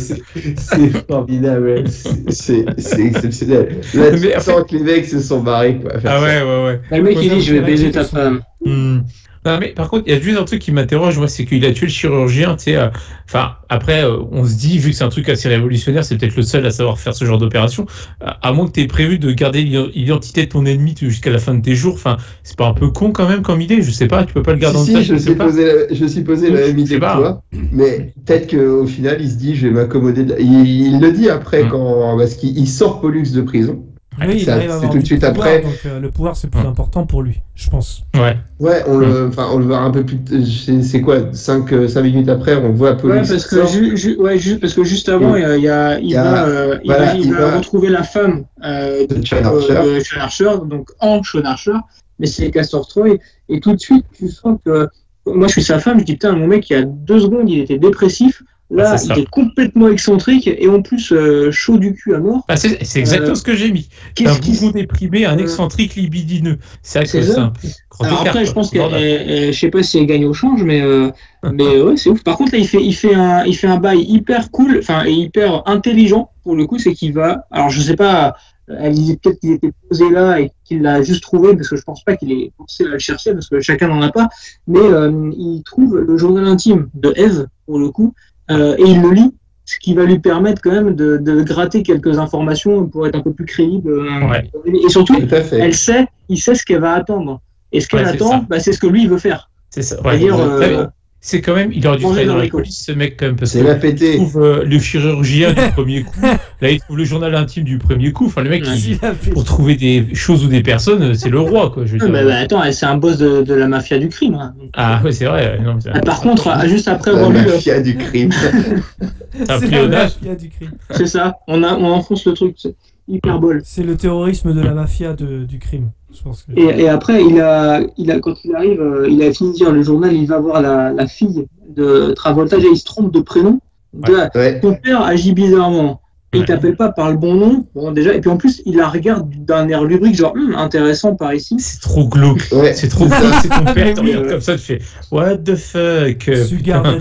c'est 0.57 1.07
formidable. 1.07 1.83
C'est- 1.89 2.25
C'est 2.29 2.65
c'est 2.77 3.01
exceptionnel. 3.05 3.77
Là, 3.93 4.04
sens 4.39 4.63
que 4.69 4.75
les 4.75 4.83
mecs 4.83 5.05
se 5.05 5.19
sont 5.19 5.41
barrés. 5.41 5.77
Quoi, 5.81 5.91
Ah 5.95 6.01
ça. 6.01 6.21
ouais, 6.21 6.41
ouais, 6.41 6.65
ouais. 6.65 6.97
Le 6.97 7.03
mec, 7.03 7.17
il 7.21 7.29
dit, 7.29 7.41
je 7.41 7.53
vais 7.53 7.61
baiser 7.61 7.91
ta 7.91 8.03
femme. 8.03 8.41
Hmm. 8.63 8.99
Non, 9.47 9.59
mais 9.59 9.73
par 9.73 9.89
contre, 9.91 10.05
il 10.07 10.13
y 10.13 10.17
a 10.17 10.19
juste 10.19 10.39
un 10.39 10.43
truc 10.43 10.59
qui 10.59 10.71
m'interroge, 10.71 11.19
moi, 11.19 11.27
c'est 11.27 11.45
qu'il 11.45 11.63
a 11.65 11.71
tué 11.71 11.85
le 11.85 11.91
chirurgien, 11.91 12.55
tu 12.55 12.63
sais. 12.63 12.77
euh, 12.77 12.87
Enfin, 13.29 13.51
après, 13.69 14.03
euh, 14.03 14.17
on 14.31 14.43
se 14.43 14.55
dit, 14.55 14.79
vu 14.79 14.89
que 14.89 14.95
c'est 14.95 15.03
un 15.03 15.09
truc 15.09 15.29
assez 15.29 15.47
révolutionnaire, 15.47 16.03
c'est 16.03 16.17
peut-être 16.17 16.35
le 16.35 16.41
seul 16.41 16.65
à 16.65 16.71
savoir 16.71 16.97
faire 16.97 17.13
ce 17.13 17.25
genre 17.25 17.37
d'opération. 17.37 17.85
À 18.21 18.39
à 18.41 18.53
moins 18.53 18.65
que 18.65 18.71
tu 18.71 18.81
aies 18.81 18.87
prévu 18.87 19.19
de 19.19 19.31
garder 19.31 19.61
l'i- 19.61 19.91
l'identité 19.93 20.47
de 20.47 20.49
ton 20.49 20.65
ennemi 20.65 20.95
jusqu'à 20.99 21.29
la 21.29 21.37
fin 21.37 21.53
de 21.53 21.61
tes 21.61 21.75
jours. 21.75 21.93
Enfin, 21.93 22.17
c'est 22.41 22.57
pas 22.57 22.65
un 22.65 22.73
peu 22.73 22.89
con 22.89 23.11
quand 23.11 23.29
même 23.29 23.43
comme 23.43 23.61
idée, 23.61 23.83
je 23.83 23.91
sais 23.91 24.07
pas, 24.07 24.23
tu 24.23 24.33
peux 24.33 24.41
pas 24.41 24.53
le 24.53 24.57
garder 24.57 24.79
en 24.79 24.83
Si, 24.83 24.87
si, 24.87 24.93
tête, 24.95 25.03
je, 25.03 25.13
je 25.13 25.19
suis 25.19 25.29
sais 25.29 25.35
pas. 25.35 25.45
posé 25.45 25.65
la, 25.65 25.93
je 25.95 26.05
suis 26.07 26.21
posé 26.23 26.49
la 26.49 26.61
même 26.61 26.65
je 26.65 26.71
idée 26.71 26.85
sais 26.87 26.95
que 26.95 26.99
pas. 27.01 27.15
toi, 27.15 27.41
mais 27.71 28.13
peut-être 28.25 28.49
qu'au 28.49 28.87
final, 28.87 29.17
il 29.21 29.29
se 29.29 29.35
dit, 29.35 29.55
je 29.55 29.67
vais 29.67 29.73
m'accommoder. 29.75 30.23
de 30.23 30.31
la- 30.33 30.39
Il, 30.39 30.65
il 30.95 30.99
le 30.99 31.11
dit 31.11 31.29
après, 31.29 31.65
Mm. 31.65 31.69
quand, 31.69 32.17
parce 32.17 32.33
qu'il 32.33 32.57
il 32.57 32.67
sort 32.67 32.99
Pollux 32.99 33.31
de 33.31 33.41
prison. 33.41 33.85
Oui, 34.21 34.39
ça- 34.41 34.59
c'est 34.81 34.89
tout 34.89 34.99
de 34.99 35.05
suite 35.05 35.25
pouvoir, 35.25 35.47
après. 35.47 35.61
Donc 35.61 35.79
euh, 35.85 35.99
le 35.99 36.09
pouvoir, 36.09 36.35
c'est 36.37 36.49
plus 36.49 36.61
Hum. 36.61 36.67
important 36.67 37.05
pour 37.05 37.21
lui, 37.21 37.41
je 37.55 37.69
pense. 37.69 38.03
Ouais. 38.15 38.37
Ouais, 38.59 38.83
on 38.87 38.97
le, 38.97 39.27
enfin, 39.27 39.47
on 39.51 39.57
le 39.57 39.65
voit 39.65 39.79
un 39.79 39.91
peu 39.91 40.03
plus. 40.05 40.19
C'est 40.45 40.81
c'est 40.83 41.01
quoi 41.01 41.17
5 41.33 41.69
minutes 42.03 42.29
après, 42.29 42.55
on 42.55 42.71
voit 42.71 42.95
Pollux. 42.95 43.13
Ouais, 43.15 43.27
parce 43.27 43.45
que, 43.45 43.65
ju- 43.67 43.97
ju- 43.97 44.15
ouais, 44.17 44.37
juste, 44.37 44.61
parce 44.61 44.73
que 44.73 44.83
juste 44.83 45.09
avant, 45.09 45.35
Et- 45.35 45.39
il, 45.39 45.43
y 45.43 45.45
a- 45.45 45.57
il 45.57 45.63
y 45.63 45.67
a- 45.69 45.99
il 45.99 46.05
il 46.05 46.11
y 46.11 46.15
a- 46.15 46.23
va, 46.23 46.45
euh, 46.47 46.77
il 46.83 46.87
voilà, 46.91 47.05
va, 47.05 47.13
il 47.15 47.25
il 47.25 47.33
va 47.33 47.39
va- 47.51 47.57
retrouver 47.57 47.89
la 47.89 48.03
femme 48.03 48.45
euh, 48.63 49.05
De 49.07 49.25
Sean 49.25 49.37
euh, 49.37 49.43
Archer. 49.57 49.95
de 49.95 49.99
Sean 49.99 50.19
Archer, 50.21 50.51
donc 50.65 50.89
en 50.99 51.21
Sean 51.23 51.41
Archer, 51.43 51.75
mais 52.19 52.27
c'est 52.27 52.49
Castor 52.51 52.87
Troy. 52.87 53.17
Et 53.49 53.59
tout 53.59 53.73
de 53.73 53.79
suite, 53.79 54.05
tu 54.17 54.29
sens 54.29 54.57
que. 54.65 54.87
Moi, 55.27 55.47
je 55.47 55.53
suis 55.53 55.63
sa 55.63 55.79
femme, 55.79 55.99
je 55.99 56.05
dis, 56.05 56.13
putain, 56.13 56.33
mon 56.33 56.45
mec, 56.47 56.69
il 56.69 56.73
y 56.73 56.75
a 56.75 56.83
deux 56.83 57.19
secondes, 57.19 57.49
il 57.49 57.59
était 57.59 57.79
dépressif. 57.79 58.43
Là, 58.71 58.91
Ah, 58.93 58.97
c'est 58.97 59.07
ça. 59.07 59.13
il 59.15 59.21
est 59.23 59.29
complètement 59.29 59.87
excentrique 59.89 60.47
et 60.47 60.67
en 60.67 60.81
plus 60.81 61.11
euh, 61.11 61.51
chaud 61.51 61.77
du 61.77 61.93
cul 61.93 62.15
à 62.15 62.19
mort. 62.19 62.43
Ah, 62.47 62.57
c'est 62.57 62.81
exactement 62.95 63.31
Euh, 63.31 63.35
ce 63.35 63.43
que 63.43 63.55
j'ai 63.55 63.71
mis. 63.71 63.89
Un 63.91 64.11
Qu'est-ce 64.15 64.39
qui 64.39 64.51
bougon 64.53 64.71
déprimé, 64.71 65.25
un 65.25 65.37
excentrique 65.37 65.95
libidineux. 65.95 66.57
C'est 66.81 66.99
un 66.99 67.53
Alors 67.99 68.21
écart, 68.21 68.21
après, 68.27 68.45
je 68.45 68.51
pense 68.51 68.71
que 68.71 68.79
euh, 68.79 69.51
je 69.51 69.59
sais 69.59 69.69
pas 69.69 69.83
si 69.83 69.99
elle 69.99 70.07
gagne 70.07 70.25
au 70.25 70.33
change, 70.33 70.63
mais 70.63 70.81
euh, 70.81 71.11
mais 71.53 71.79
ouais, 71.81 71.95
c'est 71.95 72.09
ouf. 72.09 72.23
Par 72.23 72.37
contre, 72.37 72.53
là, 72.53 72.57
il 72.57 72.67
fait 72.67 72.83
il 72.83 72.93
fait 72.93 73.13
un 73.13 73.43
il 73.45 73.55
fait 73.55 73.67
un 73.67 73.77
bail 73.77 74.01
hyper 74.01 74.49
cool, 74.51 74.79
enfin 74.79 75.05
et 75.05 75.11
hyper 75.13 75.61
intelligent 75.67 76.31
pour 76.43 76.55
le 76.55 76.65
coup, 76.65 76.79
c'est 76.79 76.93
qu'il 76.93 77.13
va. 77.13 77.45
Alors 77.51 77.69
je 77.69 77.81
sais 77.81 77.95
pas, 77.95 78.35
elle 78.67 78.93
disait 78.95 79.17
peut-être 79.21 79.39
qu'il 79.39 79.51
était 79.51 79.71
posé 79.87 80.09
là 80.09 80.39
et 80.41 80.51
qu'il 80.63 80.81
l'a 80.81 81.03
juste 81.03 81.21
trouvé 81.21 81.55
parce 81.55 81.69
que 81.69 81.75
je 81.75 81.83
pense 81.83 82.03
pas 82.03 82.15
qu'il 82.17 82.31
ait 82.31 82.51
pensé 82.57 82.83
à 82.83 82.87
le 82.87 82.97
chercher 82.97 83.33
parce 83.33 83.47
que 83.47 83.59
chacun 83.59 83.87
n'en 83.89 84.01
a 84.01 84.11
pas. 84.11 84.27
Mais 84.67 84.79
euh, 84.79 85.31
il 85.37 85.61
trouve 85.63 85.97
le 85.99 86.17
journal 86.17 86.47
intime 86.47 86.89
de 86.95 87.13
Eve 87.15 87.45
pour 87.67 87.77
le 87.77 87.89
coup 87.91 88.13
et 88.49 88.83
il 88.83 89.01
le 89.01 89.11
lit. 89.11 89.33
Ce 89.67 89.79
qui 89.79 89.95
va 89.95 90.03
lui 90.05 90.19
permettre 90.19 90.61
quand 90.61 90.71
même 90.71 90.93
de, 90.95 91.17
de 91.17 91.41
gratter 91.41 91.81
quelques 91.81 92.19
informations 92.19 92.85
pour 92.85 93.07
être 93.07 93.15
un 93.15 93.21
peu 93.21 93.33
plus 93.33 93.45
crédible. 93.45 93.89
euh, 93.89 94.27
Ouais. 94.29 94.51
Et 94.85 94.89
surtout, 94.89 95.15
elle 95.51 95.73
sait, 95.73 96.05
il 96.29 96.37
sait 96.37 96.53
ce 96.53 96.63
qu'elle 96.63 96.81
va 96.81 96.93
attendre. 96.93 97.41
Et 97.71 97.79
ce 97.81 97.87
qu'elle 97.87 98.05
Ouais, 98.05 98.11
attend, 98.11 98.45
bah, 98.47 98.59
c'est 98.59 98.73
ce 98.73 98.79
que 98.79 98.85
lui 98.85 99.01
il 99.03 99.09
veut 99.09 99.17
faire. 99.17 99.49
C'est 99.71 99.81
ça. 99.81 99.99
Ouais. 100.03 100.19
Euh, 100.31 100.85
C'est 101.27 101.41
quand 101.41 101.55
même, 101.55 101.71
il 101.73 101.87
aurait 101.87 101.97
dû 101.97 102.03
travailler 102.03 102.27
dans 102.27 102.35
la 102.37 102.43
les 102.43 102.49
police, 102.51 102.83
ce 102.85 102.91
mec, 102.91 103.17
quand 103.17 103.25
même, 103.25 103.35
parce 103.35 103.49
C'est 103.49 103.63
que 103.63 103.95
il 103.95 104.17
trouve 104.17 104.43
euh, 104.43 104.63
le 104.63 104.77
chirurgien 104.77 105.53
du 105.53 105.71
premier 105.73 106.03
coup. 106.03 106.19
Là, 106.61 106.69
il 106.69 106.79
trouve 106.79 106.97
le 106.97 107.03
journal 107.03 107.33
intime 107.33 107.63
du 107.63 107.79
premier 107.79 108.11
coup. 108.11 108.27
Enfin, 108.27 108.43
le 108.43 108.51
mec, 108.51 108.63
Ouais. 108.63 108.77
il- 108.77 108.91
Il 108.91 108.99
a 109.03 109.11
fait- 109.15 109.31
pour 109.31 109.43
trouver 109.43 109.75
des 109.75 110.13
choses 110.13 110.45
ou 110.45 110.49
des 110.49 110.61
personnes, 110.61 111.15
c'est 111.15 111.29
le 111.31 111.39
roi, 111.39 111.71
quoi. 111.71 111.87
Je 111.87 111.93
veux 111.93 111.97
Ah, 111.99 112.05
dire. 112.05 112.13
bah, 112.13 112.23
bah, 112.25 112.35
attends, 112.37 112.71
c'est 112.71 112.85
un 112.85 112.97
boss 112.97 113.17
de, 113.17 113.41
de 113.41 113.53
la 113.55 113.67
mafia 113.67 113.97
du 113.97 114.07
crime. 114.09 114.35
hein. 114.35 114.53
Ah, 114.75 115.01
ouais, 115.03 115.11
c'est 115.11 115.25
vrai. 115.25 115.57
Non, 115.63 115.79
c'est 115.79 115.89
Ah, 115.95 115.99
par 116.01 116.21
contre, 116.21 116.47
ah, 116.47 116.67
juste 116.67 116.87
après 116.87 117.09
La 117.11 117.17
avoir 117.17 117.31
lu, 117.31 117.39
euh, 117.39 117.53
mafia 117.55 117.81
du 117.81 117.97
crime. 117.97 118.29
un 119.49 119.59
C'est 119.59 119.71
la 119.71 119.87
mafia 119.87 120.35
du 120.35 120.49
crime. 120.49 120.71
c'est 120.91 121.07
ça, 121.07 121.37
on, 121.47 121.63
a, 121.63 121.73
on 121.73 121.85
enfonce 121.91 122.23
le 122.27 122.33
truc, 122.33 122.53
c'est 122.57 122.75
hyper 123.07 123.39
bol. 123.39 123.61
C'est 123.65 123.81
le 123.83 123.97
terrorisme 123.97 124.53
de 124.53 124.61
la 124.61 124.75
mafia 124.75 125.13
de- 125.13 125.43
du 125.43 125.57
crime. 125.57 125.89
Je 126.15 126.23
pense 126.23 126.43
que... 126.43 126.51
Et, 126.59 126.81
et 126.83 126.89
après, 126.89 127.23
il 127.23 127.39
a, 127.41 127.81
il 127.97 128.09
a, 128.11 128.19
quand 128.19 128.35
il 128.43 128.55
arrive, 128.55 128.81
euh, 128.81 129.07
il 129.09 129.21
a 129.23 129.31
fini 129.33 129.51
de 129.53 129.57
lire 129.57 129.71
le 129.71 129.81
journal, 129.83 130.13
il 130.13 130.25
va 130.27 130.39
voir 130.39 130.61
la, 130.61 130.91
la 130.91 131.07
fille 131.07 131.45
de 131.75 132.11
Travolta, 132.15 132.57
et 132.57 132.61
il 132.71 132.77
se 132.77 132.85
trompe 132.85 133.11
de 133.13 133.19
prénom. 133.19 133.59
De- 133.93 134.13
Ouais. 134.37 134.59
Ton 134.59 134.73
père 134.75 135.01
agit 135.03 135.33
bizarrement. 135.33 136.01
Il 136.33 136.39
Ouais. 136.41 136.45
t'appelle 136.47 136.75
pas 136.75 136.89
par 136.91 137.11
le 137.11 137.17
bon 137.17 137.33
nom, 137.35 137.65
bon 137.75 137.93
déjà, 137.93 138.13
et 138.13 138.19
puis 138.19 138.29
en 138.29 138.35
plus, 138.35 138.61
il 138.65 138.75
la 138.75 138.89
regarde 138.89 139.29
d'un 139.45 139.69
air 139.69 139.85
lubrique, 139.85 140.15
genre 140.17 140.33
Hum, 140.35 140.53
intéressant 140.57 141.15
par 141.15 141.33
ici. 141.33 141.55
C'est 141.59 141.79
trop 141.79 142.09
glauque. 142.09 142.45
Ouais. 142.51 142.73
C'est 142.73 142.89
trop 142.89 143.05
glauque. 143.05 143.19
C'est 143.41 143.47
ton 143.47 143.63
père, 143.73 143.93
t'en 143.93 144.01
regardes 144.03 144.27
comme 144.27 144.41
ça, 144.41 144.53
tu 144.55 144.59
fais 144.59 144.79
What 145.13 145.37
the 145.37 145.55
fuck? 145.55 146.29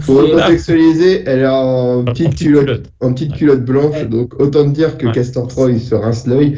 Pour 0.07 0.17
recontextualiser, 0.23 1.25
elle 1.27 1.41
est 1.41 1.47
en 1.49 2.01
En 2.01 2.05
petite 2.05 2.37
culotte, 2.37 2.65
culotte. 2.67 2.87
en 3.01 3.12
petite 3.12 3.33
culotte 3.35 3.65
blanche, 3.65 3.95
Ouais. 3.97 4.07
donc 4.07 4.41
autant 4.41 4.65
te 4.65 4.71
dire 4.71 4.97
que 4.99 5.07
Ouais. 5.07 5.12
Castor 5.12 5.49
Troy 5.49 5.73
il 5.73 5.81
se 5.81 5.95
rince 5.97 6.27
l'œil 6.29 6.57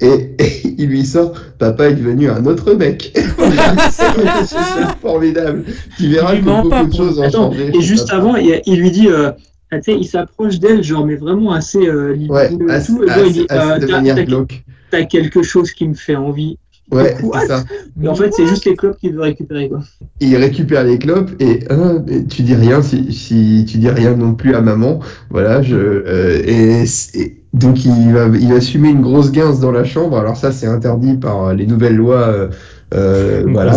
et, 0.00 0.34
et 0.38 0.74
il 0.78 0.88
lui 0.88 1.04
sort 1.04 1.32
Papa 1.58 1.88
est 1.88 1.94
devenu 1.94 2.28
un 2.28 2.44
autre 2.46 2.74
mec. 2.74 3.12
c'est 3.90 5.00
formidable. 5.00 5.64
Tu 5.96 6.08
verras 6.08 6.36
que 6.36 6.42
beaucoup 6.42 6.68
pas 6.68 6.84
de 6.84 6.94
choses 6.94 7.18
ont 7.18 7.30
changé. 7.30 7.70
et 7.74 7.80
juste 7.80 8.12
avant, 8.12 8.36
il, 8.36 8.60
il 8.66 8.80
lui 8.80 8.90
dit, 8.90 9.08
euh, 9.08 9.30
ah, 9.70 9.76
il 9.86 10.06
s'approche 10.06 10.58
d'elle, 10.58 10.82
genre, 10.82 11.04
mais 11.04 11.16
vraiment 11.16 11.52
assez 11.52 11.86
euh, 11.86 12.16
Ouais, 12.28 12.48
tout. 12.48 13.02
Et 13.02 13.06
moi, 13.06 13.26
il 13.26 13.32
dit, 13.32 13.46
euh, 13.50 13.78
de 13.78 14.46
t'as- 14.90 15.04
quelque 15.04 15.42
chose 15.42 15.72
qui 15.72 15.86
me 15.86 15.94
fait 15.94 16.16
envie. 16.16 16.58
Ouais, 16.90 17.14
c'est 17.20 17.46
ça. 17.46 17.64
Et 18.02 18.08
en 18.08 18.14
fait, 18.14 18.32
c'est 18.32 18.46
juste 18.46 18.64
les 18.64 18.74
clubs 18.74 18.96
qu'il 18.96 19.12
veut 19.12 19.20
récupérer, 19.20 19.68
quoi. 19.68 19.80
Il 20.20 20.34
récupère 20.36 20.84
les 20.84 20.98
clopes 20.98 21.30
et 21.38 21.60
mais 22.06 22.24
tu 22.24 22.42
dis 22.42 22.54
rien 22.54 22.80
si, 22.80 23.12
si 23.12 23.66
tu 23.68 23.76
dis 23.76 23.90
rien 23.90 24.16
non 24.16 24.32
plus 24.34 24.54
à 24.54 24.62
maman. 24.62 25.00
Voilà, 25.28 25.60
je 25.60 25.76
euh, 25.76 26.42
et, 26.46 26.84
et 27.14 27.36
donc 27.58 27.84
il 27.84 28.12
va 28.12 28.26
il 28.26 28.48
va 28.48 28.56
assumer 28.56 28.90
une 28.90 29.02
grosse 29.02 29.32
guince 29.32 29.60
dans 29.60 29.72
la 29.72 29.84
chambre. 29.84 30.18
Alors 30.18 30.36
ça 30.36 30.52
c'est 30.52 30.66
interdit 30.66 31.16
par 31.16 31.54
les 31.54 31.66
nouvelles 31.66 31.96
lois. 31.96 32.28
euh, 32.28 32.48
euh, 32.94 33.44
voilà, 33.52 33.72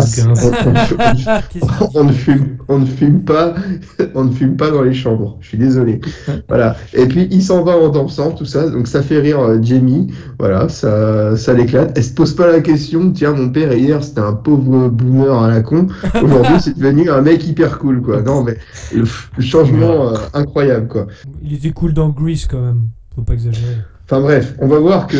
on, 1.94 2.04
ne 2.04 2.12
fume 2.12 2.56
on 2.68 2.78
ne 2.78 2.86
fume 2.86 3.20
pas 3.24 3.54
on 4.14 4.24
ne 4.24 4.32
fume 4.32 4.56
pas 4.56 4.70
dans 4.70 4.80
les 4.80 4.94
chambres. 4.94 5.36
Je 5.42 5.48
suis 5.48 5.58
désolé. 5.58 6.00
Voilà. 6.48 6.76
Et 6.94 7.04
puis 7.04 7.28
il 7.30 7.42
s'en 7.42 7.62
va 7.62 7.76
en 7.76 7.90
dansant 7.90 8.30
tout 8.30 8.46
ça. 8.46 8.70
Donc 8.70 8.86
ça 8.88 9.02
fait 9.02 9.18
rire 9.18 9.38
euh, 9.38 9.58
Jamie. 9.60 10.06
Voilà, 10.38 10.70
ça 10.70 11.36
ça 11.36 11.52
l'éclate. 11.52 11.92
Elle 11.94 12.04
se 12.04 12.14
pose 12.14 12.34
pas 12.34 12.50
la 12.50 12.60
question. 12.62 13.10
Tiens 13.12 13.32
mon 13.32 13.50
père 13.50 13.74
hier 13.74 14.02
c'était 14.02 14.20
un 14.20 14.32
pauvre 14.32 14.88
boomer 14.88 15.42
à 15.42 15.48
la 15.48 15.60
con. 15.60 15.88
Aujourd'hui, 16.22 16.56
c'est 16.60 16.78
devenu 16.78 17.10
un 17.10 17.20
mec 17.20 17.46
hyper 17.46 17.78
cool, 17.78 18.00
quoi. 18.00 18.22
Non, 18.22 18.42
mais 18.42 18.56
le, 18.94 19.04
le 19.36 19.42
changement 19.42 20.08
euh, 20.08 20.16
incroyable, 20.32 20.88
quoi. 20.88 21.06
Il 21.42 21.52
était 21.52 21.72
cool 21.72 21.92
dans 21.92 22.08
Grease 22.08 22.46
quand 22.46 22.62
même. 22.62 22.88
Faut 23.14 23.22
pas 23.22 23.34
exagérer. 23.34 23.76
Enfin 24.04 24.20
bref, 24.20 24.54
on 24.58 24.68
va 24.68 24.78
voir 24.78 25.06
que 25.06 25.16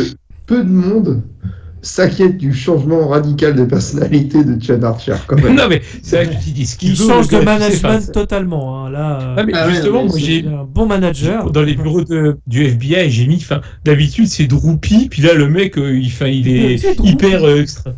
peu 0.46 0.62
de 0.64 0.68
monde 0.70 1.22
s'inquiète 1.84 2.36
du 2.38 2.54
changement 2.54 3.08
radical 3.08 3.56
de 3.56 3.64
personnalité 3.64 4.44
de 4.44 4.62
Chad 4.62 4.84
Archer, 4.84 5.16
quand 5.26 5.34
même. 5.42 5.56
Non, 5.56 5.66
mais 5.68 5.82
c'est 6.02 6.24
vrai 6.24 6.36
que 6.36 6.42
tu 6.44 6.50
dis 6.50 6.64
ce 6.64 6.76
qu'il 6.76 6.90
Il 6.90 6.96
change 6.96 7.26
de 7.28 7.38
management 7.40 8.12
totalement. 8.12 8.84
hein. 8.86 8.90
Là, 8.90 9.20
euh, 9.20 9.34
Ah, 9.38 9.42
mais 9.44 9.52
Ah 9.56 9.66
ouais, 9.66 9.72
justement, 9.74 10.08
c'est 10.08 10.20
j'ai. 10.20 10.46
un 10.46 10.62
bon 10.64 10.86
manager. 10.86 11.50
Dans 11.50 11.62
les 11.62 11.74
bureaux 11.74 12.04
de, 12.04 12.38
du 12.46 12.64
FBI, 12.66 13.10
j'ai 13.10 13.26
mis, 13.26 13.36
enfin, 13.36 13.60
d'habitude 13.84 14.28
c'est 14.28 14.46
Droopy, 14.46 15.08
puis 15.08 15.22
là 15.22 15.34
le 15.34 15.48
mec, 15.48 15.76
euh, 15.76 15.98
il, 15.98 16.06
enfin, 16.06 16.26
il 16.28 16.46
est 16.48 16.78
C'est 16.78 17.00
hyper 17.02 17.42
euh, 17.44 17.60
extra. 17.62 17.90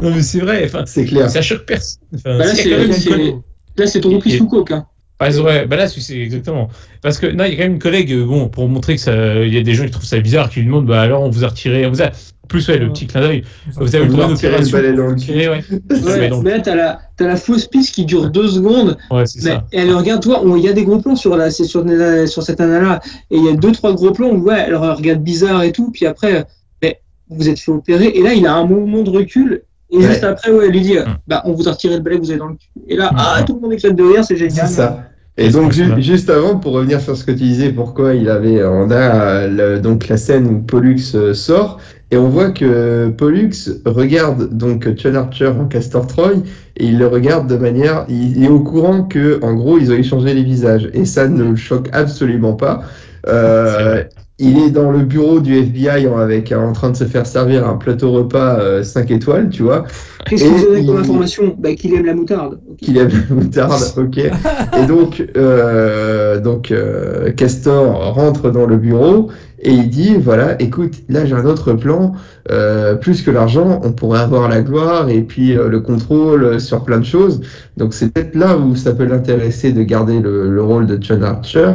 Non 0.00 0.10
mais 0.14 0.22
c'est 0.22 0.38
vrai, 0.40 0.62
enfin, 0.64 0.84
C'est 0.86 1.04
clair. 1.06 1.28
ça 1.28 1.42
choque 1.42 1.66
personne. 1.66 2.00
Bah 2.24 2.34
là, 2.38 2.46
c'est 2.54 2.62
c'est- 2.92 3.34
c'est- 3.76 3.86
c'est 3.86 4.00
ton 4.00 4.20
sous 4.20 4.46
coke, 4.46 4.70
hein. 4.70 4.86
Ah, 5.26 5.30
c'est 5.30 5.40
vrai, 5.40 5.66
bah 5.66 5.76
là 5.76 5.86
c'est 5.88 6.18
exactement. 6.18 6.68
Parce 7.02 7.18
que 7.18 7.26
non, 7.26 7.44
il 7.44 7.50
y 7.50 7.54
a 7.54 7.56
quand 7.56 7.62
même 7.64 7.72
une 7.74 7.78
collègue, 7.78 8.12
euh, 8.12 8.24
bon, 8.24 8.48
pour 8.48 8.68
montrer 8.68 8.94
que 8.96 9.00
ça, 9.00 9.36
il 9.44 9.52
y 9.52 9.58
a 9.58 9.62
des 9.62 9.74
gens 9.74 9.84
qui 9.84 9.90
trouvent 9.90 10.04
ça 10.04 10.18
bizarre, 10.20 10.50
qui 10.50 10.60
lui 10.60 10.66
demandent, 10.66 10.86
bah 10.86 11.00
alors 11.00 11.22
on 11.22 11.30
vous 11.30 11.44
a 11.44 11.48
retiré, 11.48 11.86
on 11.86 11.90
vous 11.90 12.02
a 12.02 12.10
plus 12.48 12.68
ouais, 12.68 12.76
le 12.78 12.90
petit 12.92 13.06
clin 13.06 13.20
d'œil. 13.22 13.44
Vous 13.76 13.94
avez 13.96 14.04
le 14.04 14.12
opération. 14.14 14.76
balai 14.76 14.92
dans 14.92 15.06
le 15.06 15.14
cul. 15.14 15.20
tiré, 15.26 15.48
ouais. 15.48 15.62
Ouais, 15.70 16.02
Ouais, 16.02 16.30
mais 16.42 16.50
là, 16.50 16.60
t'as 16.60 16.74
la, 16.74 16.98
t'as 17.16 17.26
la 17.26 17.36
fausse 17.36 17.66
piste 17.66 17.94
qui 17.94 18.04
dure 18.04 18.28
deux 18.30 18.48
secondes. 18.48 18.98
ouais, 19.10 19.24
c'est 19.24 19.42
Mais 19.44 19.50
ça. 19.52 19.64
elle 19.72 19.94
regarde, 19.94 20.22
toi, 20.22 20.42
il 20.44 20.62
y 20.62 20.68
a 20.68 20.72
des 20.74 20.84
gros 20.84 20.98
plans 20.98 21.16
sur, 21.16 21.34
la, 21.36 21.50
c'est 21.50 21.64
sur, 21.64 21.82
la- 21.84 22.26
sur 22.26 22.42
cette 22.42 22.58
nana-là. 22.58 23.00
Et 23.30 23.36
il 23.38 23.44
y 23.44 23.48
a 23.48 23.54
deux, 23.54 23.72
trois 23.72 23.94
gros 23.94 24.10
plans 24.12 24.28
où, 24.30 24.42
ouais, 24.42 24.64
elle 24.66 24.74
regarde 24.76 25.22
bizarre 25.22 25.62
et 25.62 25.72
tout. 25.72 25.90
Puis 25.92 26.04
après, 26.04 26.44
mais 26.82 27.00
vous 27.30 27.48
êtes 27.48 27.58
fait 27.58 27.70
opérer. 27.72 28.08
Et 28.08 28.22
là, 28.22 28.34
il 28.34 28.46
a 28.46 28.54
un 28.54 28.66
moment 28.66 29.02
de 29.02 29.10
recul. 29.10 29.62
Et 29.90 29.96
Ouais. 29.98 30.06
juste 30.08 30.24
après, 30.24 30.50
ouais, 30.50 30.66
elle 30.66 30.72
lui 30.72 30.80
dit, 30.82 30.94
Mm. 30.98 31.04
bah, 31.28 31.42
on 31.46 31.52
vous 31.52 31.68
a 31.68 31.72
retiré 31.72 31.94
le 31.96 32.00
balai, 32.02 32.18
vous 32.18 32.32
êtes 32.32 32.38
dans 32.38 32.48
le 32.48 32.54
cul. 32.54 32.68
Et 32.88 32.96
là, 32.96 33.12
Mm. 33.12 33.16
ah, 33.18 33.42
tout 33.46 33.54
le 33.54 33.60
monde 33.60 33.72
éclate 33.72 33.94
de 33.96 34.02
rire, 34.02 34.24
c'est 34.24 34.36
C'est 34.36 34.48
génial. 34.50 34.68
ça. 34.68 35.04
Et 35.38 35.48
donc 35.48 35.72
ju- 35.72 35.94
juste 36.02 36.28
avant, 36.28 36.56
pour 36.58 36.72
revenir 36.74 37.00
sur 37.00 37.16
ce 37.16 37.24
que 37.24 37.30
tu 37.32 37.38
disais, 37.38 37.72
pourquoi 37.72 38.14
il 38.14 38.28
avait, 38.28 38.62
on 38.64 38.90
a 38.90 38.94
euh, 38.96 39.48
le- 39.76 39.80
donc 39.80 40.08
la 40.08 40.18
scène 40.18 40.46
où 40.46 40.60
Pollux 40.60 40.98
euh, 41.14 41.32
sort 41.32 41.78
et 42.10 42.18
on 42.18 42.28
voit 42.28 42.50
que 42.50 43.08
Pollux 43.08 43.50
regarde 43.86 44.50
donc 44.54 44.86
John 44.96 45.16
Archer 45.16 45.48
en 45.48 45.64
Castor 45.66 46.06
Troy 46.06 46.32
et 46.76 46.84
il 46.86 46.98
le 46.98 47.06
regarde 47.06 47.48
de 47.48 47.56
manière, 47.56 48.04
il 48.10 48.44
est 48.44 48.48
au 48.48 48.60
courant 48.60 49.04
que 49.04 49.40
en 49.42 49.54
gros 49.54 49.78
ils 49.78 49.90
ont 49.90 49.96
échangé 49.96 50.34
les 50.34 50.42
visages 50.42 50.90
et 50.92 51.06
ça 51.06 51.26
ne 51.28 51.42
le 51.44 51.56
choque 51.56 51.88
absolument 51.92 52.52
pas. 52.52 52.82
Euh, 53.28 54.02
il 54.38 54.58
est 54.58 54.70
dans 54.70 54.90
le 54.90 55.00
bureau 55.04 55.40
du 55.40 55.54
FBI 55.56 56.06
avec, 56.08 56.52
en 56.52 56.72
train 56.72 56.90
de 56.90 56.96
se 56.96 57.04
faire 57.04 57.26
servir 57.26 57.66
un 57.68 57.76
plateau 57.76 58.10
repas 58.10 58.82
5 58.82 59.10
étoiles, 59.10 59.48
tu 59.50 59.62
vois. 59.62 59.84
Qu'est-ce 60.26 60.44
Et 60.44 60.48
qu'il 60.48 60.56
vous 60.56 60.64
donnait 60.66 60.84
comme 60.86 60.94
il- 60.96 61.00
information 61.00 61.56
bah, 61.58 61.74
Qu'il 61.74 61.94
aime 61.94 62.06
la 62.06 62.14
moutarde. 62.14 62.58
Qu'il 62.78 62.96
aime 62.98 63.08
la 63.28 63.34
moutarde, 63.34 63.82
ok. 63.96 64.18
Et 64.18 64.86
donc, 64.86 65.22
euh, 65.36 66.40
donc 66.40 66.70
euh, 66.70 67.32
Castor 67.32 68.14
rentre 68.14 68.50
dans 68.50 68.66
le 68.66 68.76
bureau 68.76 69.30
et 69.64 69.70
il 69.70 69.88
dit 69.90 70.14
voilà, 70.16 70.60
écoute, 70.60 70.94
là 71.08 71.24
j'ai 71.24 71.34
un 71.34 71.44
autre 71.44 71.72
plan. 71.74 72.12
euh, 72.50 72.96
plus 72.96 73.22
que 73.22 73.30
l'argent, 73.30 73.80
on 73.84 73.92
pourrait 73.92 74.18
avoir 74.20 74.48
la 74.48 74.60
gloire 74.62 75.08
et 75.08 75.22
puis 75.22 75.54
le 75.54 75.80
contrôle 75.80 76.60
sur 76.60 76.82
plein 76.84 76.98
de 76.98 77.04
choses. 77.04 77.40
Donc 77.76 77.94
c'est 77.94 78.12
peut-être 78.12 78.34
là 78.34 78.56
où 78.58 78.74
ça 78.74 78.92
peut 78.92 79.04
l'intéresser 79.04 79.72
de 79.72 79.82
garder 79.82 80.18
le, 80.20 80.50
le 80.50 80.62
rôle 80.62 80.86
de 80.86 80.98
John 81.00 81.22
Archer. 81.22 81.72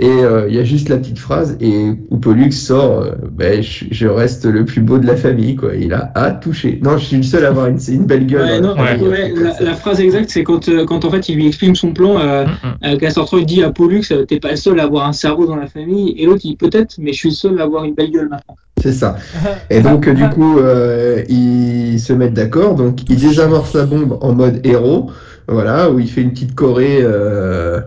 Et 0.00 0.08
il 0.48 0.54
y 0.54 0.58
a 0.60 0.64
juste 0.64 0.88
la 0.88 0.96
petite 0.96 1.18
phrase 1.18 1.56
et 1.60 1.90
où 2.10 2.18
Pollux 2.18 2.52
sort, 2.52 3.04
ben, 3.32 3.60
je, 3.62 3.86
je 3.90 4.06
reste 4.06 4.44
le 4.44 4.64
plus 4.64 4.80
beau 4.80 4.98
de 4.98 5.06
la 5.06 5.16
famille, 5.16 5.56
quoi. 5.56 5.74
Il 5.74 5.92
a 5.92 6.12
à 6.14 6.30
toucher. 6.30 6.78
Non, 6.84 6.98
je 6.98 7.04
suis 7.04 7.16
le 7.16 7.22
seul 7.24 7.44
à 7.44 7.48
avoir 7.48 7.66
une, 7.66 7.78
une 7.94 8.04
belle 8.04 8.26
gueule. 8.26 8.42
Ouais, 8.46 8.60
non, 8.60 8.74
la 8.74 8.96
ouais, 8.96 9.74
phrase 9.74 10.00
exacte, 10.00 10.30
c'est 10.30 10.44
quand, 10.44 10.68
euh, 10.68 10.84
quand 10.84 11.04
en 11.04 11.10
fait 11.10 11.28
il 11.28 11.36
lui 11.36 11.46
exprime 11.46 11.74
son 11.74 11.92
plan. 11.92 12.18
Euh, 12.18 12.44
Mm, 12.46 12.86
mm. 12.86 12.96
euh, 13.34 13.44
dit 13.44 13.62
à 13.62 13.70
Pollux, 13.70 14.02
euh, 14.10 14.24
t'es 14.24 14.40
pas 14.40 14.50
le 14.50 14.56
seul 14.56 14.78
à 14.80 14.84
avoir 14.84 15.06
un 15.06 15.12
cerveau 15.12 15.46
dans 15.46 15.56
la 15.56 15.66
famille. 15.66 16.14
Et 16.18 16.26
l'autre, 16.26 16.40
il 16.44 16.50
dit 16.50 16.56
peut-être, 16.56 16.96
mais 16.98 17.12
je 17.12 17.18
suis 17.18 17.28
le 17.30 17.34
seul 17.34 17.60
à 17.60 17.64
avoir 17.64 17.84
une 17.84 17.94
belle 17.94 18.10
gueule 18.10 18.28
maintenant. 18.28 18.56
C'est 18.82 18.92
ça. 18.92 19.16
Et 19.70 19.80
donc, 19.80 20.06
euh, 20.06 20.14
du 20.14 20.28
coup, 20.30 20.58
euh, 20.58 21.22
ils 21.28 21.98
se 22.00 22.12
mettent 22.12 22.34
d'accord. 22.34 22.74
Donc, 22.74 23.08
il 23.08 23.16
désamorce 23.18 23.74
la 23.74 23.84
bombe 23.86 24.18
en 24.20 24.32
mode 24.34 24.60
héros. 24.64 25.10
Voilà, 25.48 25.90
où 25.90 25.98
il 25.98 26.08
fait 26.10 26.20
une 26.22 26.30
petite 26.32 26.54
choré. 26.54 26.98
euh, 27.00 27.80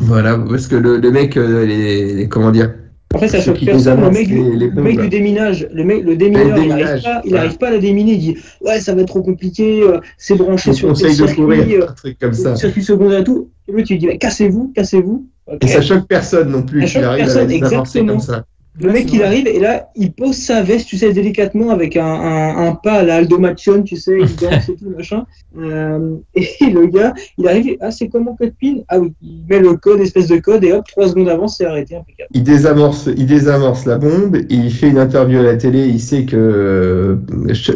voilà, 0.00 0.36
parce 0.38 0.66
que 0.66 0.76
le, 0.76 0.96
le 0.98 1.10
mec, 1.10 1.36
euh, 1.36 1.64
les, 1.64 2.14
les- 2.14 2.28
comment 2.28 2.50
dire 2.50 2.72
En 3.14 3.18
fait, 3.18 3.28
ça 3.28 3.40
choque 3.40 3.64
personne. 3.64 4.00
Le 4.00 4.10
mec, 4.10 4.26
du- 4.26 4.56
les 4.56 4.68
le 4.68 4.82
mec 4.82 5.00
du 5.00 5.08
déminage, 5.08 5.68
le, 5.72 5.84
mec, 5.84 6.02
le 6.02 6.16
démineur, 6.16 6.56
Le 6.56 6.62
il 6.62 6.68
n'arrive 6.68 7.02
pas, 7.02 7.20
il 7.24 7.30
voilà. 7.30 7.44
arrive 7.44 7.58
pas 7.58 7.68
à 7.68 7.70
la 7.70 7.78
déminer. 7.78 8.12
Il 8.12 8.18
dit 8.18 8.36
Ouais, 8.60 8.80
ça 8.80 8.94
va 8.94 9.02
être 9.02 9.08
trop 9.08 9.22
compliqué, 9.22 9.82
euh, 9.82 10.00
c'est 10.18 10.34
branché 10.34 10.72
sur 10.72 10.92
tes 10.92 11.04
conseille 11.04 11.16
de 11.16 11.34
courir, 11.34 11.82
euh, 11.82 11.88
un 11.88 11.92
truc 11.92 12.18
comme 12.18 12.32
ça. 12.34 12.56
circuit 12.56 12.82
secondaire 12.82 13.20
et 13.20 13.24
tout. 13.24 13.50
Et 13.68 13.72
il 13.76 13.98
dit 13.98 14.06
Mais 14.06 14.18
Cassez-vous, 14.18 14.72
cassez-vous. 14.74 15.26
Et 15.60 15.66
ça 15.68 15.80
choque 15.80 16.06
personne 16.08 16.50
non 16.50 16.62
plus. 16.62 16.86
Ça 16.88 17.00
choque 17.02 17.16
personne, 17.16 17.50
exactement. 17.50 18.06
comme 18.12 18.20
ça. 18.20 18.44
Le 18.80 18.90
mec, 18.90 19.12
il 19.12 19.22
arrive 19.22 19.46
et 19.46 19.60
là, 19.60 19.88
il 19.94 20.12
pose 20.12 20.34
sa 20.34 20.62
veste, 20.62 20.88
tu 20.88 20.96
sais, 20.96 21.12
délicatement 21.12 21.70
avec 21.70 21.96
un, 21.96 22.04
un, 22.04 22.66
un 22.66 22.74
pas 22.74 22.94
à 22.94 23.02
la 23.04 23.16
Aldo 23.16 23.38
Macion, 23.38 23.82
tu 23.82 23.96
sais, 23.96 24.18
il 24.18 24.34
danse 24.40 24.68
et 24.68 24.74
tout, 24.74 24.90
machin. 24.90 25.26
Euh, 25.56 26.16
et 26.34 26.70
le 26.72 26.86
gars, 26.86 27.14
il 27.38 27.46
arrive, 27.46 27.76
ah, 27.80 27.92
c'est 27.92 28.08
comment 28.08 28.34
code 28.34 28.52
PIN? 28.60 28.78
Ah 28.88 28.98
oui, 28.98 29.12
il 29.22 29.44
met 29.48 29.60
le 29.60 29.74
code, 29.76 30.00
espèce 30.00 30.26
de 30.26 30.38
code, 30.38 30.64
et 30.64 30.72
hop, 30.72 30.84
trois 30.88 31.06
secondes 31.06 31.28
avant, 31.28 31.46
c'est 31.46 31.64
arrêté, 31.64 31.94
impeccable. 31.94 32.28
Il 32.34 32.42
désamorce, 32.42 33.08
il 33.16 33.26
désamorce 33.26 33.84
la 33.86 33.96
bombe, 33.96 34.38
il 34.48 34.72
fait 34.72 34.88
une 34.88 34.98
interview 34.98 35.38
à 35.38 35.42
la 35.42 35.56
télé, 35.56 35.86
il 35.86 36.00
sait 36.00 36.24
que 36.24 36.36
euh, 36.36 37.16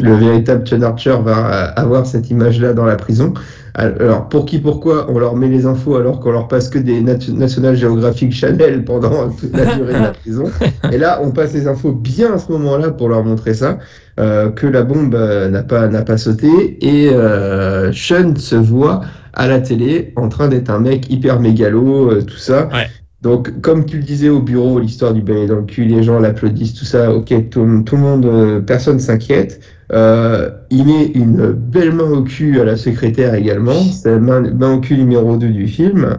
le 0.01 0.15
véritable 0.15 0.67
John 0.67 0.83
Archer 0.83 1.17
va 1.23 1.63
avoir 1.63 2.05
cette 2.07 2.29
image-là 2.29 2.73
dans 2.73 2.85
la 2.85 2.97
prison. 2.97 3.33
Alors, 3.75 4.27
pour 4.29 4.45
qui, 4.45 4.59
pourquoi, 4.59 5.05
on 5.09 5.19
leur 5.19 5.35
met 5.35 5.47
les 5.47 5.65
infos 5.65 5.95
alors 5.95 6.19
qu'on 6.19 6.31
leur 6.31 6.47
passe 6.47 6.69
que 6.69 6.79
des 6.79 7.01
nat- 7.01 7.17
National 7.33 7.75
Geographic 7.75 8.31
Channel 8.31 8.83
pendant 8.83 9.29
toute 9.29 9.55
la 9.55 9.75
durée 9.75 9.93
de 9.93 9.99
la 9.99 10.11
prison. 10.23 10.45
Et 10.91 10.97
là, 10.97 11.19
on 11.23 11.31
passe 11.31 11.53
les 11.53 11.67
infos 11.67 11.91
bien 11.91 12.33
à 12.33 12.37
ce 12.39 12.51
moment-là 12.51 12.91
pour 12.91 13.09
leur 13.09 13.23
montrer 13.23 13.53
ça, 13.53 13.77
euh, 14.19 14.49
que 14.49 14.67
la 14.67 14.83
bombe 14.83 15.15
euh, 15.15 15.49
n'a 15.49 15.63
pas, 15.63 15.87
n'a 15.87 16.01
pas 16.01 16.17
sauté. 16.17 16.49
Et 16.81 17.09
euh, 17.13 17.91
Sean 17.93 18.35
se 18.35 18.55
voit 18.55 19.01
à 19.33 19.47
la 19.47 19.59
télé 19.59 20.13
en 20.15 20.27
train 20.29 20.47
d'être 20.47 20.69
un 20.69 20.79
mec 20.79 21.09
hyper 21.11 21.39
mégalo, 21.39 22.11
euh, 22.11 22.21
tout 22.23 22.37
ça. 22.37 22.67
Ouais. 22.73 22.87
Donc, 23.21 23.59
comme 23.61 23.85
tu 23.85 23.97
le 23.97 24.03
disais 24.03 24.29
au 24.29 24.39
bureau, 24.39 24.79
l'histoire 24.79 25.13
du 25.13 25.21
balai 25.21 25.45
dans 25.45 25.57
le 25.57 25.63
cul, 25.63 25.83
les 25.85 26.03
gens 26.03 26.19
l'applaudissent, 26.19 26.73
tout 26.73 26.85
ça, 26.85 27.11
ok, 27.13 27.49
tout, 27.49 27.83
tout 27.85 27.95
le 27.97 28.01
monde, 28.01 28.25
euh, 28.25 28.61
personne 28.61 28.99
s'inquiète. 28.99 29.59
Euh, 29.91 30.49
il 30.69 30.85
met 30.85 31.05
une 31.15 31.51
belle 31.51 31.91
main 31.91 32.09
au 32.11 32.21
cul 32.21 32.61
à 32.61 32.63
la 32.63 32.77
secrétaire 32.77 33.33
également, 33.33 33.73
c'est 33.73 34.11
la 34.11 34.19
main, 34.19 34.39
main 34.41 34.75
au 34.75 34.79
cul 34.79 34.95
numéro 34.97 35.35
2 35.35 35.49
du 35.49 35.67
film. 35.67 36.17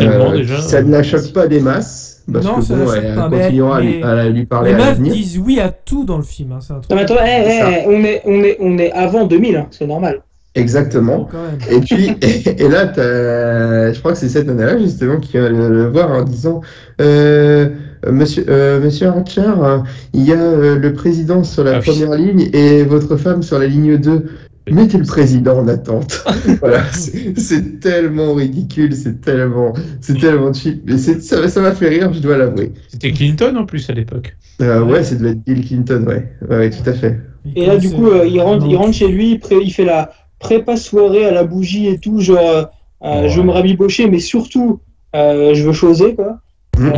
Euh, 0.00 0.32
déjà. 0.36 0.60
ça 0.60 0.82
ne 0.82 0.90
la 0.90 1.02
choque 1.04 1.32
pas 1.32 1.46
des 1.46 1.60
masses, 1.60 2.22
parce 2.32 2.44
Non, 2.44 2.54
que 2.56 2.62
ça 2.62 2.74
bon, 2.74 2.86
la 2.90 2.96
elle 2.96 3.14
pas, 3.14 3.28
continuera 3.30 3.76
à, 3.76 3.80
lui, 3.80 3.96
mais- 3.98 4.02
à 4.02 4.28
lui 4.28 4.46
parler 4.46 4.70
Les 4.70 4.74
à 4.74 4.78
meufs 4.78 4.86
l'avenir. 4.88 5.12
disent 5.12 5.38
oui 5.38 5.60
à 5.60 5.68
tout 5.68 6.04
dans 6.04 6.16
le 6.16 6.22
film. 6.24 6.52
hein, 6.52 6.58
C'est 6.60 6.72
un 6.72 6.80
truc. 6.80 6.90
Non, 6.90 6.96
mais 6.96 7.02
attends, 7.02 7.14
eh, 7.22 7.44
C'est 7.44 7.58
ça. 7.60 7.70
eh, 7.70 7.84
on, 7.86 8.02
est, 8.04 8.22
on, 8.24 8.42
est, 8.42 8.56
on 8.60 8.78
est 8.78 8.90
avant 8.92 9.26
2000, 9.26 9.56
hein, 9.56 9.66
c'est 9.70 9.86
normal. 9.86 10.22
Exactement. 10.54 11.28
Même. 11.32 11.58
Et 11.70 11.80
puis, 11.80 12.10
et, 12.22 12.62
et 12.64 12.68
là, 12.68 12.86
t'as- 12.86 13.92
je 13.92 13.98
crois 13.98 14.12
que 14.12 14.18
c'est 14.18 14.28
cette 14.28 14.46
nana-là, 14.46 14.78
justement, 14.78 15.18
qui 15.18 15.32
vient 15.32 15.48
le, 15.48 15.68
le 15.68 15.86
voir 15.88 16.10
en 16.10 16.22
disant 16.24 16.60
euh, 17.00 17.68
Monsieur, 18.10 18.44
euh, 18.48 18.80
monsieur 18.80 19.06
Archer, 19.08 19.42
euh, 19.62 19.78
il 20.12 20.24
y 20.24 20.32
a 20.32 20.40
euh, 20.40 20.78
le 20.78 20.92
président 20.92 21.44
sur 21.44 21.64
la 21.64 21.76
Ah 21.76 21.78
oui. 21.78 21.84
première 21.84 22.14
ligne 22.16 22.50
et 22.52 22.82
votre 22.82 23.16
femme 23.16 23.42
sur 23.42 23.58
la 23.58 23.66
ligne 23.66 23.96
2. 23.96 24.24
Mettez 24.70 24.98
le 24.98 25.04
président 25.04 25.58
en 25.58 25.66
attente. 25.68 26.22
voilà, 26.60 26.84
c'est 26.92 27.80
tellement 27.80 28.34
ridicule, 28.34 28.94
c'est 28.94 29.20
tellement, 29.20 29.72
c'est 30.00 30.18
tellement 30.20 30.52
cheap. 30.52 30.82
Mais 30.86 30.98
ça 30.98 31.48
ça 31.48 31.60
m'a 31.60 31.72
fait 31.72 31.88
rire, 31.88 32.12
je 32.12 32.20
dois 32.20 32.36
l'avouer. 32.36 32.72
C'était 32.88 33.10
Clinton 33.10 33.56
en 33.56 33.66
plus 33.66 33.88
à 33.90 33.92
l'époque. 33.92 34.36
Euh, 34.60 34.84
ouais, 34.84 35.02
c'est 35.02 35.18
de 35.20 35.26
être 35.28 35.42
Bill 35.44 35.66
Clinton, 35.66 36.04
ouais. 36.06 36.32
ouais, 36.48 36.56
ouais, 36.58 36.70
tout 36.70 36.88
à 36.88 36.92
fait. 36.92 37.18
Et 37.56 37.66
là, 37.66 37.76
du 37.76 37.90
coup, 37.90 38.06
euh, 38.06 38.24
il, 38.24 38.40
rentre, 38.40 38.64
il 38.68 38.76
rentre 38.76 38.92
chez 38.92 39.08
lui, 39.08 39.40
il 39.60 39.72
fait 39.72 39.84
la 39.84 40.12
prépa 40.42 40.76
soirée 40.76 41.24
à 41.24 41.30
la 41.30 41.44
bougie 41.44 41.86
et 41.88 41.98
tout, 41.98 42.20
genre, 42.20 42.38
euh, 42.38 42.64
euh, 43.04 43.22
Ouais. 43.22 43.28
je 43.30 43.38
veux 43.40 43.46
me 43.46 43.52
rabibocher, 43.52 44.08
mais 44.08 44.20
surtout, 44.20 44.80
euh, 45.16 45.54
je 45.54 45.62
veux 45.64 45.72
choser, 45.72 46.14
quoi. 46.14 46.40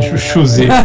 Je 0.01 0.17
chosais. 0.17 0.67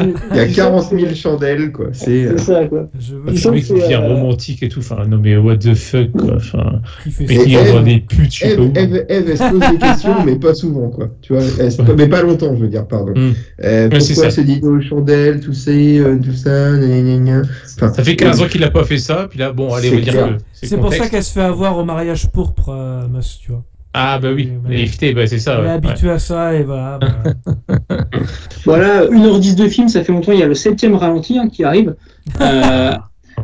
Il 0.00 0.36
y 0.36 0.40
a 0.40 0.46
40 0.48 0.90
000 0.90 1.14
chandelles, 1.14 1.70
quoi. 1.70 1.88
C'est 1.92 2.24
euh, 2.24 2.34
C'est 2.36 2.44
ça, 2.44 2.66
quoi. 2.66 2.88
Je 2.98 3.14
veux 3.14 3.32
Le 3.32 3.50
mec 3.50 3.68
devient 3.68 3.94
euh, 3.94 4.08
romantique 4.08 4.62
et 4.62 4.68
tout. 4.68 4.80
Enfin, 4.80 5.04
non 5.06 5.18
mais 5.18 5.36
what 5.36 5.58
the 5.58 5.74
fuck 5.74 6.10
quoi. 6.12 6.36
Enfin, 6.36 6.80
mais 7.20 7.36
ça. 7.36 7.44
qui 7.44 7.56
envoie 7.58 7.82
des 7.82 8.00
putes, 8.00 8.34
je 8.34 8.38
sais 8.38 8.56
pas 8.56 8.62
Eve, 8.62 8.70
où. 8.70 8.72
Eve, 8.74 9.04
Eve, 9.08 9.30
elle 9.30 9.38
se 9.38 9.50
pose 9.50 9.70
des 9.70 9.78
questions, 9.78 10.24
mais 10.24 10.36
pas 10.36 10.54
souvent, 10.54 10.88
quoi. 10.88 11.08
Tu 11.20 11.34
vois, 11.34 11.42
mais 11.96 12.08
pas 12.08 12.22
longtemps, 12.22 12.54
je 12.56 12.62
veux 12.62 12.68
dire, 12.68 12.86
pardon. 12.86 13.12
Mm. 13.14 13.32
Euh, 13.64 13.88
pourquoi 13.90 14.30
ce 14.30 14.40
dîner 14.40 14.66
aux 14.66 14.80
chandelles, 14.80 15.40
tout 15.40 15.52
ça, 15.52 15.70
euh, 15.70 16.18
tout 16.18 16.32
ça, 16.32 16.76
gna, 16.76 17.00
gna, 17.00 17.18
gna. 17.18 17.42
Enfin, 17.76 17.92
Ça 17.92 18.02
fait 18.02 18.16
15 18.16 18.42
ans 18.42 18.46
qu'il 18.46 18.64
a 18.64 18.70
pas 18.70 18.84
fait 18.84 18.98
ça, 18.98 19.26
puis 19.28 19.38
là, 19.38 19.52
bon, 19.52 19.72
allez, 19.74 19.88
on 19.88 19.92
va 19.92 19.96
C'est 19.98 20.02
dire 20.02 20.12
clair. 20.12 20.36
que 20.36 20.42
C'est 20.52 20.76
le 20.76 20.82
pour 20.82 20.92
ça 20.94 21.08
qu'elle 21.08 21.22
se 21.22 21.32
fait 21.32 21.40
avoir 21.40 21.78
au 21.78 21.84
mariage 21.84 22.28
pourpre, 22.30 22.70
euh, 22.70 23.06
Mus, 23.08 23.38
tu 23.40 23.50
vois. 23.50 23.64
Ah 23.94 24.18
bah 24.18 24.28
oui, 24.34 24.50
Ouais. 24.64 24.76
l'éviter, 24.76 25.12
bah 25.12 25.26
c'est 25.26 25.38
ça. 25.38 25.54
Elle 25.58 25.64
est 25.64 25.68
ouais. 25.68 25.74
habituée 25.74 26.10
à 26.10 26.18
ça 26.18 26.54
et 26.54 26.62
voilà. 26.64 26.98
bah, 26.98 27.96
Voilà, 28.64 29.06
1h10 29.06 29.54
de 29.56 29.68
film, 29.68 29.88
ça 29.88 30.02
fait 30.04 30.12
longtemps, 30.12 30.32
il 30.32 30.38
y 30.38 30.42
a 30.42 30.46
le 30.48 30.54
septième 30.54 30.94
ralenti 30.94 31.38
hein, 31.38 31.48
qui 31.48 31.64
arrive, 31.64 31.94
euh, 32.40 32.92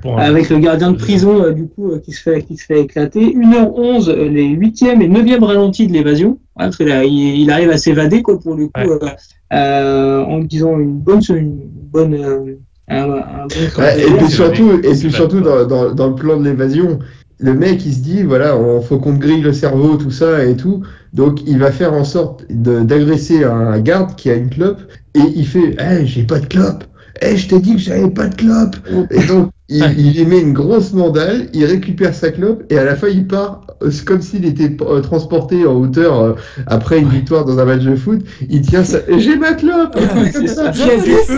Ouais. 0.04 0.12
Un- 0.12 0.16
avec 0.18 0.48
le 0.50 0.58
gardien 0.58 0.92
de 0.92 0.96
prison, 0.96 1.42
euh, 1.42 1.52
du 1.52 1.66
coup, 1.66 1.90
euh, 1.90 1.98
qui, 1.98 2.12
se 2.12 2.22
fait, 2.22 2.42
qui 2.42 2.56
se 2.56 2.66
fait 2.66 2.82
éclater. 2.82 3.34
1h11, 3.34 4.08
euh, 4.10 4.28
les 4.28 4.46
8e 4.46 5.00
et 5.02 5.08
9e 5.08 5.42
ralentis 5.42 5.88
de 5.88 5.92
l'évasion, 5.92 6.28
ouais, 6.32 6.36
parce 6.56 6.76
que 6.76 6.84
là, 6.84 7.04
il, 7.04 7.12
il 7.40 7.50
arrive 7.50 7.70
à 7.70 7.78
s'évader, 7.78 8.22
quoi, 8.22 8.38
pour 8.38 8.54
le 8.54 8.66
coup, 8.66 8.72
Ouais. 8.76 8.98
euh, 9.02 9.08
euh, 9.54 10.24
en 10.24 10.38
disant 10.40 10.78
une 10.78 10.98
bonne... 10.98 11.20
Une 11.30 11.58
bonne 11.90 12.14
euh, 12.14 12.54
un, 12.90 13.02
un 13.02 13.46
bon 13.48 13.82
Ouais, 13.82 13.98
et 13.98 14.02
c'est 14.04 14.16
puis 14.18 14.28
surtout, 14.30 14.72
et 14.82 14.92
puis 14.94 15.10
surtout 15.12 15.40
dans, 15.40 15.66
dans, 15.66 15.92
dans 15.92 16.08
le 16.08 16.14
plan 16.14 16.36
de 16.38 16.44
l'évasion, 16.44 17.00
le 17.38 17.54
mec 17.54 17.84
il 17.86 17.94
se 17.94 18.00
dit 18.00 18.22
voilà, 18.22 18.56
on, 18.56 18.80
faut 18.80 18.98
qu'on 18.98 19.14
grille 19.14 19.40
le 19.40 19.52
cerveau, 19.52 19.96
tout 19.96 20.10
ça 20.10 20.44
et 20.44 20.56
tout. 20.56 20.82
Donc 21.12 21.40
il 21.46 21.58
va 21.58 21.72
faire 21.72 21.92
en 21.92 22.04
sorte 22.04 22.44
d'agresser 22.50 23.44
un 23.44 23.78
garde 23.80 24.14
qui 24.16 24.30
a 24.30 24.34
une 24.34 24.50
clope 24.50 24.80
et 25.14 25.20
il 25.34 25.46
fait 25.46 25.76
Eh, 25.78 26.06
j'ai 26.06 26.24
pas 26.24 26.40
de 26.40 26.46
clope. 26.46 26.84
Eh, 27.22 27.36
je 27.36 27.48
t'ai 27.48 27.58
dit 27.60 27.74
que 27.74 27.80
j'avais 27.80 28.08
pas 28.10 28.28
de 28.28 28.34
clope. 28.34 28.76
Et 29.10 29.24
donc, 29.26 29.50
il, 29.68 29.84
il 29.98 30.18
y 30.18 30.24
met 30.24 30.40
une 30.40 30.52
grosse 30.54 30.92
mandale, 30.92 31.48
il 31.52 31.64
récupère 31.64 32.14
sa 32.14 32.30
clope 32.30 32.62
et 32.70 32.78
à 32.78 32.84
la 32.84 32.96
fin, 32.96 33.08
il 33.08 33.26
part. 33.26 33.66
euh, 33.82 33.90
C'est 33.90 34.04
comme 34.04 34.22
s'il 34.22 34.46
était 34.46 34.74
euh, 34.82 35.00
transporté 35.00 35.66
en 35.66 35.74
hauteur 35.74 36.20
euh, 36.20 36.32
après 36.66 36.98
une 37.00 37.08
victoire 37.08 37.44
dans 37.44 37.58
un 37.58 37.64
match 37.66 37.82
de 37.82 37.94
foot. 37.96 38.20
Il 38.48 38.62
tient 38.62 38.82
ça. 38.84 38.98
J'ai 39.18 39.36
ma 39.36 39.52
clope. 39.54 39.94
un 39.96 40.06
truc 40.06 40.32
comme 40.32 40.46
ça. 40.46 40.72
J'ai 40.72 40.96
du 40.96 41.02
vu- 41.10 41.16
feu 41.26 41.36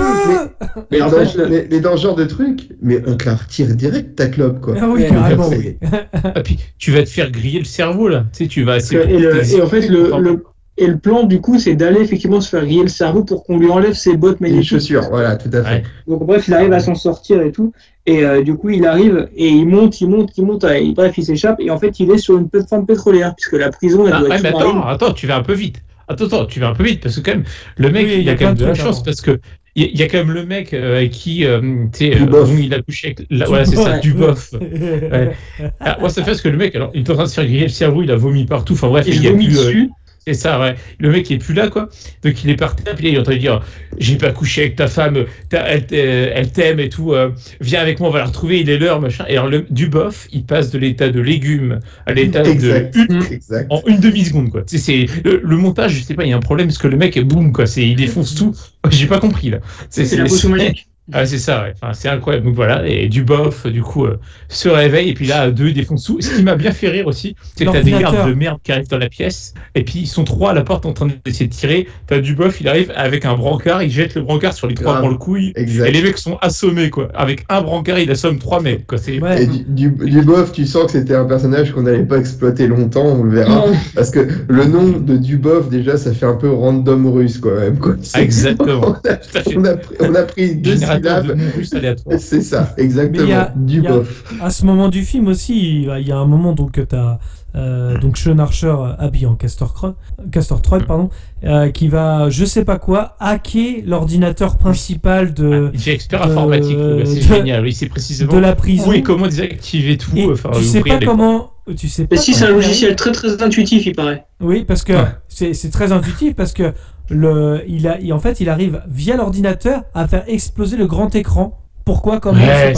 Mais 0.93 0.99
Mais 0.99 1.03
en 1.03 1.11
dans, 1.11 1.25
fait, 1.25 1.39
le- 1.39 1.49
mais- 1.49 1.69
mais 1.71 1.81
dans 1.81 1.97
ce 1.97 2.03
genre 2.03 2.15
de 2.15 2.25
truc, 2.25 2.69
mais 2.83 3.03
on 3.07 3.17
te 3.17 3.25
la 3.27 3.35
retire 3.35 3.75
direct 3.75 4.15
ta 4.17 4.27
clope, 4.29 4.61
quoi. 4.61 4.75
Ah 4.81 4.87
oui, 4.89 5.03
Ouais, 5.03 5.09
carrément, 5.09 5.49
oui. 5.49 5.77
Ah, 6.23 6.41
puis 6.43 6.59
tu 6.79 6.93
vas 6.93 7.03
te 7.03 7.09
faire 7.09 7.31
griller 7.33 7.59
le 7.59 7.65
cerveau 7.65 8.09
là. 8.09 8.27
Tu 8.33 8.45
sais, 8.45 8.49
tu 8.49 8.63
vas 8.63 8.79
que- 8.81 8.97
et, 8.97 9.19
le- 9.19 9.45
et 9.55 9.61
en 9.63 9.67
fait, 9.67 9.89
le, 9.89 10.11
le- 10.21 10.45
et 10.81 10.87
le 10.87 10.99
plan, 10.99 11.25
du 11.25 11.41
coup, 11.41 11.59
c'est 11.59 11.75
d'aller 11.77 12.01
effectivement 12.01 12.41
se 12.41 12.49
faire 12.49 12.65
griller 12.65 12.83
le 12.83 12.89
cerveau 12.89 13.23
pour 13.25 13.45
qu'on 13.45 13.59
lui 13.59 13.69
enlève 13.71 13.93
ses 13.93 14.17
bottes 14.17 14.39
Et 14.41 14.45
les 14.45 14.51
magnétiques. 14.51 14.71
chaussures, 14.71 15.03
voilà, 15.11 15.37
tout 15.37 15.51
à 15.53 15.63
fait. 15.63 15.75
Ouais. 15.75 15.83
Donc, 16.09 16.27
bref, 16.27 16.49
il 16.49 16.55
arrive 16.55 16.73
à 16.73 16.81
s'en 16.81 16.95
sortir 16.95 17.41
et 17.43 17.53
tout. 17.53 17.73
Et 18.07 18.25
euh, 18.25 18.43
du 18.43 18.55
coup, 18.57 18.71
il 18.71 18.87
arrive 18.87 19.29
et 19.37 19.49
il 19.49 19.67
monte, 19.67 20.01
il 20.01 20.09
monte, 20.09 20.31
il 20.37 20.45
monte. 20.47 20.65
et 20.65 20.93
bref, 20.93 21.17
il 21.19 21.25
s'échappe. 21.25 21.61
Et 21.61 21.71
en 21.71 21.79
fait, 21.79 22.01
il 22.01 22.11
est 22.11 22.19
sur 22.19 22.37
une 22.39 22.49
plateforme 22.49 22.87
pétrolière, 22.87 23.35
puisque 23.37 23.53
la 23.53 23.71
prison, 23.71 24.07
elle 24.07 24.15
Ah, 24.15 24.21
doit 24.21 24.29
ouais, 24.31 24.37
être 24.37 24.43
mais 24.43 24.49
attends, 24.49 24.87
attends, 24.87 25.13
tu 25.13 25.27
vas 25.27 25.37
un 25.37 25.43
peu 25.43 25.53
vite. 25.55 25.77
Attends, 26.09 26.25
attends, 26.25 26.47
tu 26.47 26.59
vas 26.59 26.69
un 26.71 26.75
peu 26.75 26.83
vite 26.83 27.01
parce 27.03 27.15
que 27.17 27.21
quand 27.21 27.37
même, 27.37 27.45
le 27.77 27.91
mec, 27.91 28.07
Oui, 28.07 28.15
il 28.19 28.25
y 28.25 28.31
a 28.31 28.33
a 28.33 28.37
quand 28.37 28.47
même 28.47 28.55
de 28.57 28.65
la 28.65 28.75
chance 28.75 28.97
avant. 28.97 29.05
parce 29.05 29.21
que 29.21 29.39
il 29.77 29.97
y, 29.97 30.03
a- 30.03 30.09
quand 30.09 30.19
même 30.19 30.33
le 30.33 30.45
mec 30.45 30.75
euh, 30.75 30.97
avec 30.97 31.13
qui, 31.13 31.45
euh, 31.45 31.61
tu 31.93 32.11
sais, 32.11 32.11
Du 32.11 32.23
euh, 32.35 32.45
il 32.59 32.75
a 32.75 32.83
couché 32.83 33.15
avec, 33.17 33.27
la- 33.31 33.47
voilà, 33.47 33.65
c'est 33.65 33.77
ça, 33.77 33.93
Ouais. 33.93 34.01
du 34.01 34.13
bof. 34.15 34.53
Ah, 35.81 35.97
moi, 36.01 36.09
ça 36.11 36.23
fait 36.23 36.31
parce 36.33 36.43
que 36.43 36.49
le 36.49 36.57
mec, 36.57 36.75
alors, 36.75 36.91
il 36.95 37.03
est 37.03 37.11
en 37.11 37.15
train 37.15 37.23
de 37.25 37.29
se 37.29 37.35
faire 37.35 37.45
griller 37.45 37.63
le 37.63 37.69
cerveau, 37.69 38.03
il 38.03 38.11
a 38.11 38.17
vomi 38.17 38.45
partout. 38.47 38.73
Enfin 38.73 38.89
bref, 38.89 39.07
il 39.09 39.23
y 39.23 39.29
a 39.29 39.31
euh, 39.31 39.35
dessus. 39.37 39.91
C'est 40.27 40.35
ça, 40.35 40.61
ouais. 40.61 40.75
Le 40.99 41.11
mec, 41.11 41.29
il 41.31 41.35
est 41.35 41.39
plus 41.39 41.55
là, 41.55 41.69
quoi. 41.69 41.89
Donc, 42.23 42.45
il 42.45 42.51
est 42.51 42.57
par 42.57 42.77
terre, 42.77 42.95
puis 42.95 43.05
là, 43.05 43.11
il 43.11 43.17
est 43.17 43.19
en 43.19 43.23
train 43.23 43.33
de 43.35 43.39
dire 43.39 43.63
J'ai 43.99 44.17
pas 44.17 44.33
couché 44.33 44.61
avec 44.63 44.77
ta 44.77 44.87
femme, 44.87 45.25
elle, 45.51 45.87
t'aime- 45.87 46.31
elle 46.35 46.53
t'aime 46.53 46.79
et 46.81 46.89
tout, 46.91 47.15
euh, 47.15 47.31
viens 47.61 47.81
avec 47.81 48.01
moi, 48.01 48.09
on 48.11 48.13
va 48.13 48.19
la 48.21 48.27
retrouver, 48.27 48.61
il 48.61 48.69
est 48.71 48.79
l'heure, 48.79 49.01
machin. 49.01 49.25
Et 49.29 49.33
alors, 49.37 49.49
le, 49.49 49.67
du 49.71 49.89
bof, 49.89 50.29
il 50.33 50.45
passe 50.45 50.71
de 50.71 50.79
l'état 50.79 51.09
de 51.09 51.21
légume 51.21 51.81
à 52.07 52.13
l'état 52.13 52.43
de 52.43 52.51
Exact. 52.51 52.95
une 53.09 53.23
Exact. 53.31 53.67
en 53.71 53.81
une 53.87 54.01
demi-seconde, 54.01 54.51
quoi. 54.51 54.63
Tu 54.63 54.79
sais, 54.79 55.07
c'est 55.07 55.23
le, 55.25 55.41
le 55.43 55.57
montage, 55.57 55.93
je 55.95 56.03
sais 56.03 56.15
pas, 56.15 56.25
il 56.25 56.31
y 56.31 56.33
a 56.33 56.37
un 56.37 56.41
problème 56.41 56.67
parce 56.67 56.79
que 56.79 56.89
le 56.89 56.97
mec, 56.99 57.19
boum, 57.21 57.53
quoi. 57.53 57.67
C'est, 57.67 57.87
il 57.87 57.97
défonce 57.97 58.35
tout. 58.35 58.55
J'ai 58.91 59.07
pas 59.07 59.19
compris, 59.21 59.51
là. 59.51 59.59
C'est 59.89 60.15
la 60.17 60.25
potion 60.25 60.51
magique. 60.51 60.90
Ah, 61.13 61.27
c'est 61.27 61.39
ça, 61.39 61.63
ouais. 61.63 61.73
Enfin, 61.81 61.93
c'est 61.95 62.09
incroyable. 62.09 62.47
Donc 62.47 62.55
voilà, 62.55 62.87
et 62.87 63.09
du 63.09 63.23
bof, 63.25 63.67
du 63.67 63.83
coup, 63.83 64.07
euh, 64.07 64.19
se 64.49 64.69
réveille, 64.69 65.11
et 65.11 65.15
puis 65.15 65.27
là, 65.27 65.51
deux, 65.51 65.69
ils 65.69 65.75
défoncent 65.75 66.05
tout. 66.05 66.19
Ce 66.21 66.35
qui 66.37 66.43
m'a 66.43 66.57
bien 66.57 66.73
fait 66.73 66.89
rire 66.89 67.07
aussi, 67.07 67.37
c'est 67.57 67.65
que 67.65 67.71
t'as 67.71 67.83
des 67.83 67.91
gardes 67.93 68.29
de 68.29 68.35
merde 68.35 68.59
qui 68.63 68.73
arrivent 68.73 68.89
dans 68.89 68.99
la 68.99 69.09
pièce, 69.09 69.55
et 69.75 69.83
puis 69.85 70.01
ils 70.01 70.07
sont 70.07 70.25
trois 70.25 70.51
à 70.51 70.55
la 70.55 70.63
porte 70.63 70.87
en 70.87 70.93
train 70.93 71.09
d'essayer 71.25 71.47
de 71.47 71.53
tirer. 71.55 71.89
T'as 72.07 72.21
du 72.21 72.35
bof, 72.35 72.61
il 72.61 72.69
arrive 72.69 72.93
avec 72.97 73.25
un 73.25 73.35
brancard, 73.35 73.83
il 73.83 73.91
jette 73.91 74.15
le 74.15 74.23
brancard 74.23 74.53
sur 74.53 74.67
les 74.67 74.75
trois 74.75 75.01
le 75.09 75.17
couille, 75.17 75.53
et 75.57 75.65
les 75.91 76.03
mecs 76.03 76.19
sont 76.19 76.37
assommés, 76.41 76.91
quoi. 76.91 77.09
Avec 77.15 77.45
un 77.49 77.63
brancard, 77.63 77.99
il 77.99 78.11
assomme 78.11 78.39
trois 78.39 78.61
mecs, 78.61 78.87
quoi. 78.87 78.99
C'est... 78.99 79.21
Ouais. 79.21 79.43
Et 79.43 79.47
du, 79.47 79.91
du, 79.91 80.11
du 80.11 80.23
bof, 80.23 80.53
tu 80.53 80.67
sens 80.67 80.87
que 80.87 80.93
c'était 80.93 81.15
un 81.15 81.25
personnage 81.25 81.73
qu'on 81.73 81.83
n'allait 81.83 82.05
pas 82.05 82.19
exploiter 82.19 82.67
longtemps, 82.67 83.05
on 83.07 83.23
le 83.25 83.31
verra. 83.31 83.67
Non. 83.67 83.73
Parce 83.95 84.11
que 84.11 84.27
le 84.49 84.65
nom 84.65 84.89
de 84.99 85.17
Duboff, 85.17 85.69
déjà, 85.69 85.97
ça 85.97 86.13
fait 86.13 86.27
un 86.27 86.35
peu 86.37 86.51
random 86.51 87.07
russe, 87.09 87.39
quand 87.39 87.55
même. 87.55 87.79
Quoi. 87.79 87.97
C'est- 88.03 88.23
Exactement. 88.23 88.97
on, 89.57 89.65
a, 89.65 89.75
on 90.01 90.15
a 90.15 90.23
pris 90.23 90.55
deux 90.57 90.77
C'est 92.19 92.43
ça, 92.43 92.75
Mais 92.77 92.83
il 92.85 92.87
y 92.87 92.87
exactement. 92.87 93.25
a- 93.27 93.53
y 93.67 93.87
a-. 93.87 94.45
À 94.45 94.51
ce 94.51 94.65
moment 94.65 94.89
du 94.89 95.03
film 95.05 95.29
aussi, 95.29 95.59
il 95.59 95.85
y 95.85 95.91
a- 95.91 95.99
il 96.01 96.07
y 96.09 96.13
a 96.13 96.17
un 96.19 96.27
moment 96.27 96.53
donc 96.53 96.73
que 96.73 96.81
t'as 96.81 97.19
euh, 97.57 97.99
donc 97.99 98.17
Sean 98.17 98.39
Archer 98.39 98.69
euh, 98.69 98.93
habillé 99.01 99.27
en 99.27 99.35
Castor, 99.35 99.75
Cro- 99.75 99.95
Castor 100.31 100.63
Troy, 100.63 100.79
pardon, 100.87 101.11
euh, 101.43 101.71
qui 101.73 101.89
va, 101.89 102.31
je 102.31 102.45
sais 102.45 102.65
pas 102.65 102.79
quoi, 102.79 103.17
hacker 103.19 103.83
l'ordinateur 103.85 104.57
principal 104.57 105.35
de, 105.35 105.73
Il 105.75 105.89
est 105.89 105.95
expert 105.95 106.25
de- 106.25 106.31
informatique, 106.31 106.79
c'est 107.07 107.17
de- 107.17 107.21
génial. 107.23 107.67
Il 107.67 107.75
sait 107.75 107.87
précisément 107.89 108.33
de 108.33 108.39
la 108.39 108.55
prison. 108.55 108.93
et 108.93 109.03
comment 109.03 109.27
désactiver 109.27 109.97
tout. 109.97 110.13
Et 110.15 110.27
enfin, 110.31 110.51
tu 110.55 110.63
sais 110.63 110.81
pas 110.81 110.99
les 111.01 111.07
comment, 111.07 111.51
tu 111.77 111.89
sais 111.89 112.05
pas 112.07 112.15
Mais 112.15 112.23
si, 112.23 112.35
c'est 112.35 112.45
un 112.45 112.51
logiciel 112.53 112.95
très 112.95 113.11
très 113.11 113.43
intuitif, 113.43 113.85
il 113.85 113.97
paraît. 113.97 114.25
Oui, 114.41 114.65
parce 114.65 114.85
que 114.85 114.93
Ouais. 114.93 115.09
c'est 115.27 115.53
c'est 115.53 115.71
très 115.71 115.91
intuitif 115.91 116.37
parce 116.37 116.53
que 116.53 116.73
le, 117.11 117.63
il 117.69 117.87
a, 117.89 117.99
il- 118.01 118.13
en 118.13 118.19
fait, 118.21 118.41
il 118.41 118.49
arrive 118.49 118.83
via 118.89 119.17
l'ordinateur 119.17 119.83
à 119.95 120.07
faire 120.09 120.25
exploser 120.29 120.77
le 120.77 120.87
grand 120.87 121.15
écran. 121.15 121.59
Pourquoi 121.85 122.21
Comment 122.21 122.41
Ouais, 122.41 122.73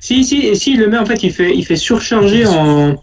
Si, 0.00 0.24
si, 0.24 0.46
et 0.46 0.54
si, 0.54 0.72
il 0.74 0.80
le 0.80 0.88
met, 0.88 0.98
en 0.98 1.06
fait, 1.06 1.22
il 1.22 1.32
fait, 1.32 1.54
il 1.56 1.64
fait 1.64 1.76
surcharger 1.76 2.46
en, 2.46 2.96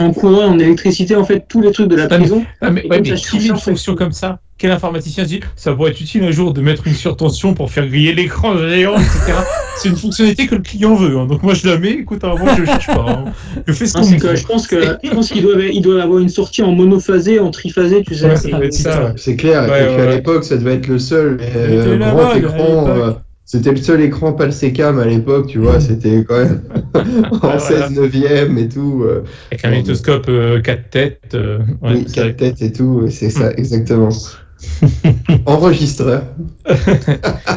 en 0.00 0.12
courant, 0.12 0.46
en 0.46 0.58
électricité, 0.58 1.14
en 1.16 1.24
fait, 1.24 1.44
tous 1.48 1.60
les 1.60 1.70
trucs 1.72 1.88
de 1.88 1.96
la 1.96 2.04
Ah, 2.10 2.18
prison. 2.18 2.44
Ah, 2.60 2.70
mais, 2.70 2.80
Et 2.80 2.88
ouais, 2.88 2.96
comme 2.98 3.06
mais 3.08 3.16
ça 3.16 3.30
qui 3.30 3.38
met 3.38 3.46
une 3.46 3.56
fonction 3.58 3.94
comme 3.94 4.12
ça 4.12 4.40
Quel 4.58 4.70
informaticien 4.72 5.22
se 5.24 5.28
dit 5.28 5.40
ça 5.56 5.72
pourrait 5.72 5.90
être 5.92 6.00
utile 6.00 6.24
un 6.24 6.32
jour 6.32 6.52
de 6.52 6.60
mettre 6.60 6.86
une 6.88 6.94
surtension 6.94 7.54
pour 7.54 7.70
faire 7.70 7.86
griller 7.86 8.12
l'écran 8.14 8.56
géant, 8.58 8.94
etc. 8.96 9.32
C'est 9.76 9.88
une 9.90 9.96
fonctionnalité 9.96 10.48
que 10.48 10.56
le 10.56 10.62
client 10.62 10.96
veut. 10.96 11.16
hein. 11.16 11.26
Donc 11.26 11.44
moi 11.44 11.54
je 11.54 11.68
la 11.68 11.78
mets, 11.78 11.92
écoute, 11.92 12.24
avant 12.24 12.52
je 12.56 12.64
cherche 12.64 12.88
pas. 12.88 13.06
hein. 13.08 13.24
Je 13.68 13.72
fais 13.72 13.86
ce 13.86 13.92
qu'on 13.94 14.00
dit. 14.00 14.18
je 14.18 14.44
pense 14.46 14.66
que 14.66 14.80
je 15.04 15.10
pense 15.10 15.28
qu'il 15.30 15.42
doit, 15.42 15.54
il 15.62 15.80
doit 15.82 16.02
avoir 16.02 16.18
une 16.18 16.28
sortie 16.28 16.62
en 16.64 16.72
monophasé, 16.72 17.38
en 17.38 17.52
triphasé, 17.52 18.02
tu 18.02 18.16
sais. 18.16 18.26
Ouais, 18.26 18.34
c'est- 18.36 19.36
clair. 19.36 19.68
Ouais, 19.70 19.84
et 19.84 19.86
puis 19.86 19.94
ouais, 19.96 20.00
à 20.08 20.16
l'époque, 20.16 20.42
ça 20.42 20.56
devait 20.56 20.74
être 20.74 20.88
le 20.88 20.98
seul 20.98 21.38
euh, 21.40 21.96
grand 21.96 22.34
écran. 22.34 23.14
Euh, 23.54 23.58
c'était 23.58 23.70
le 23.70 23.76
seul 23.78 24.00
écran 24.02 24.32
Palsecam 24.34 24.98
à 24.98 25.06
l'époque, 25.06 25.46
tu 25.46 25.58
vois. 25.58 25.80
C'était 25.80 26.22
quand 26.24 26.38
même 26.38 26.60
en 27.32 27.38
voilà. 27.38 27.58
16 27.58 27.90
neuvième 27.92 28.58
et 28.58 28.68
tout. 28.68 29.02
euh, 29.04 29.22
Avec 29.50 29.64
un 29.64 29.70
magnétoscope 29.70 30.30
4 30.62 30.90
têtes. 30.90 31.20
euh, 31.34 31.58
ouais, 31.82 31.92
oui, 31.94 32.04
c'est 32.06 32.20
vrai. 32.20 32.28
quatre 32.34 32.36
têtes 32.36 32.62
et 32.62 32.72
tout. 32.72 33.06
C'est 33.10 33.30
ça, 33.30 33.52
exactement. 33.52 34.10
Enregistreur. 35.46 36.22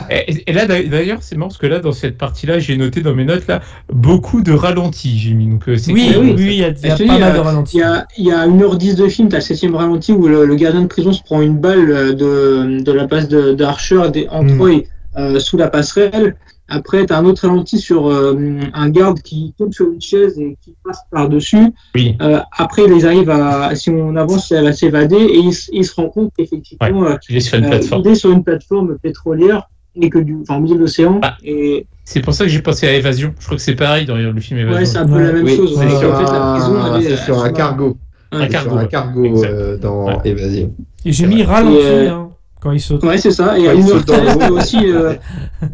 Et, 0.10 0.44
et 0.48 0.54
là 0.54 0.66
d'a- 0.68 0.84
d'ailleurs, 0.84 1.18
c'est 1.22 1.36
marrant 1.36 1.50
parce 1.50 1.58
que 1.58 1.66
là, 1.68 1.80
dans 1.80 1.92
cette 1.92 2.18
partie-là, 2.18 2.60
j'ai 2.60 2.78
noté 2.78 3.02
dans 3.02 3.16
mes 3.16 3.26
notes 3.26 3.48
là 3.48 3.62
beaucoup 3.92 4.42
de 4.42 4.52
ralentis. 4.52 5.18
J'ai 5.18 5.34
mis 5.34 5.48
donc 5.48 5.68
euh, 5.68 5.76
Oui, 5.88 6.14
oui, 6.20 6.34
oui, 6.38 6.46
il 6.46 6.54
y 6.58 6.64
a, 6.64 6.68
y 6.70 6.70
a 6.70 6.90
pas 6.90 6.96
dis, 6.96 7.06
mal 7.08 7.24
euh, 7.24 7.32
de 7.32 7.38
Il 7.38 7.42
ralentis. 7.42 7.78
y 7.78 7.82
a, 7.82 8.08
il 8.18 8.26
y 8.28 8.32
a 8.32 8.48
1h10 8.48 8.96
de 8.96 9.08
film, 9.08 9.30
tu 9.30 9.36
as 9.36 9.40
le 9.40 9.56
7 9.56 9.72
ralenti 9.74 10.12
où 10.12 10.28
le, 10.28 10.46
le 10.46 10.56
gardien 10.56 10.82
de 10.84 10.88
prison 10.88 11.12
se 11.12 11.24
prend 11.24 11.42
une 11.42 11.58
balle 11.58 11.90
euh, 11.92 12.14
de, 12.14 12.84
de 12.84 12.92
la 12.92 13.08
base 13.08 13.28
de- 13.28 13.54
d'Archer 13.54 14.04
des- 14.14 14.28
en 14.30 14.44
Mm. 14.44 14.56
Troy 14.58 14.84
euh, 15.18 15.40
sous 15.40 15.58
la 15.58 15.70
passerelle. 15.70 16.36
Après, 16.74 17.06
tu 17.06 17.12
as 17.12 17.18
un 17.18 17.26
autre 17.26 17.46
ralenti 17.48 17.80
sur 17.80 18.08
euh, 18.10 18.60
un 18.74 18.90
garde 18.90 19.20
qui 19.22 19.54
tombe 19.58 19.74
sur 19.74 19.92
une 19.92 20.00
chaise 20.00 20.40
et 20.40 20.56
qui 20.64 20.74
passe 20.86 21.00
par-dessus. 21.12 21.68
Oui. 21.96 22.16
Euh, 22.22 22.40
après, 22.58 22.84
ils 22.86 23.06
arrivent 23.06 23.30
à, 23.30 23.76
si 23.76 23.90
on 23.90 24.16
avance, 24.16 24.52
elle 24.54 24.64
va 24.64 24.72
s'évader 24.74 25.18
et 25.18 25.40
ils, 25.74 25.84
se 25.86 25.96
rendent 25.96 26.12
compte 26.14 26.32
qu'effectivement, 26.38 27.04
euh, 27.06 27.16
Il 27.30 27.36
est 27.36 27.40
sur 27.42 27.58
une 27.58 27.66
euh, 27.66 27.70
plateforme. 27.70 28.02
il 28.06 28.12
est 28.12 28.16
sur 28.16 28.32
une 28.32 28.44
plateforme 28.44 28.98
pétrolière 29.00 29.68
et 29.96 30.10
que 30.10 30.20
du, 30.20 30.38
enfin, 30.44 30.58
au 30.58 30.62
milieu 30.62 30.76
de 30.76 30.80
l'océan. 30.80 31.20
Ah. 31.24 31.36
Et 31.44 31.86
C'est 32.06 32.22
pour 32.22 32.34
ça 32.34 32.46
que 32.46 32.50
j'ai 32.50 32.62
pensé 32.62 32.88
à 32.88 32.94
Évasion. 32.94 33.34
Je 33.38 33.46
crois 33.46 33.58
que 33.58 33.64
c'est 33.64 33.76
pareil 33.76 34.06
dans 34.06 34.16
le 34.16 34.40
film 34.40 34.62
Évasion. 34.62 34.80
ouais, 34.80 34.86
c'est 34.86 34.98
un 35.00 35.06
peu 35.06 35.16
Ouais. 35.16 35.24
la 35.24 35.34
même 35.34 35.44
Oui, 35.44 35.58
chose. 35.58 35.76
c'est 35.78 35.86
En 35.88 36.00
sur, 36.00 36.18
fait, 36.18 36.24
la 36.32 36.54
prison, 36.54 36.76
un, 36.78 36.96
elle 37.00 37.06
est- 37.06 37.10
c'est 37.18 37.24
sur 37.26 37.44
un 37.44 37.52
cargo. 37.52 37.98
Ouais. 38.32 38.44
Un 38.44 38.48
cargo, 38.48 38.78
un 38.78 38.86
ouais. 39.34 39.78
dans 39.78 40.06
Ouais. 40.06 40.16
Évasion. 40.24 40.74
Et 41.04 41.12
j'ai 41.12 41.28
mis 41.28 41.44
ralenti 41.44 41.76
Et, 41.76 41.84
euh, 41.86 42.12
hein, 42.14 42.31
quand 42.62 42.72
il 42.72 42.80
saute. 42.80 43.04
Ouais, 43.04 43.18
c'est 43.18 43.32
ça. 43.32 43.58
Et 43.60 43.68
à 43.68 43.74
Ouais, 43.74 43.80
il 43.82 43.88
saute 43.88 44.06
dans 44.08 44.14
1h13, 44.16 44.34
l'eau. 44.34 44.40
t'as 44.40 44.50
aussi 44.52 44.78
euh, 44.86 45.14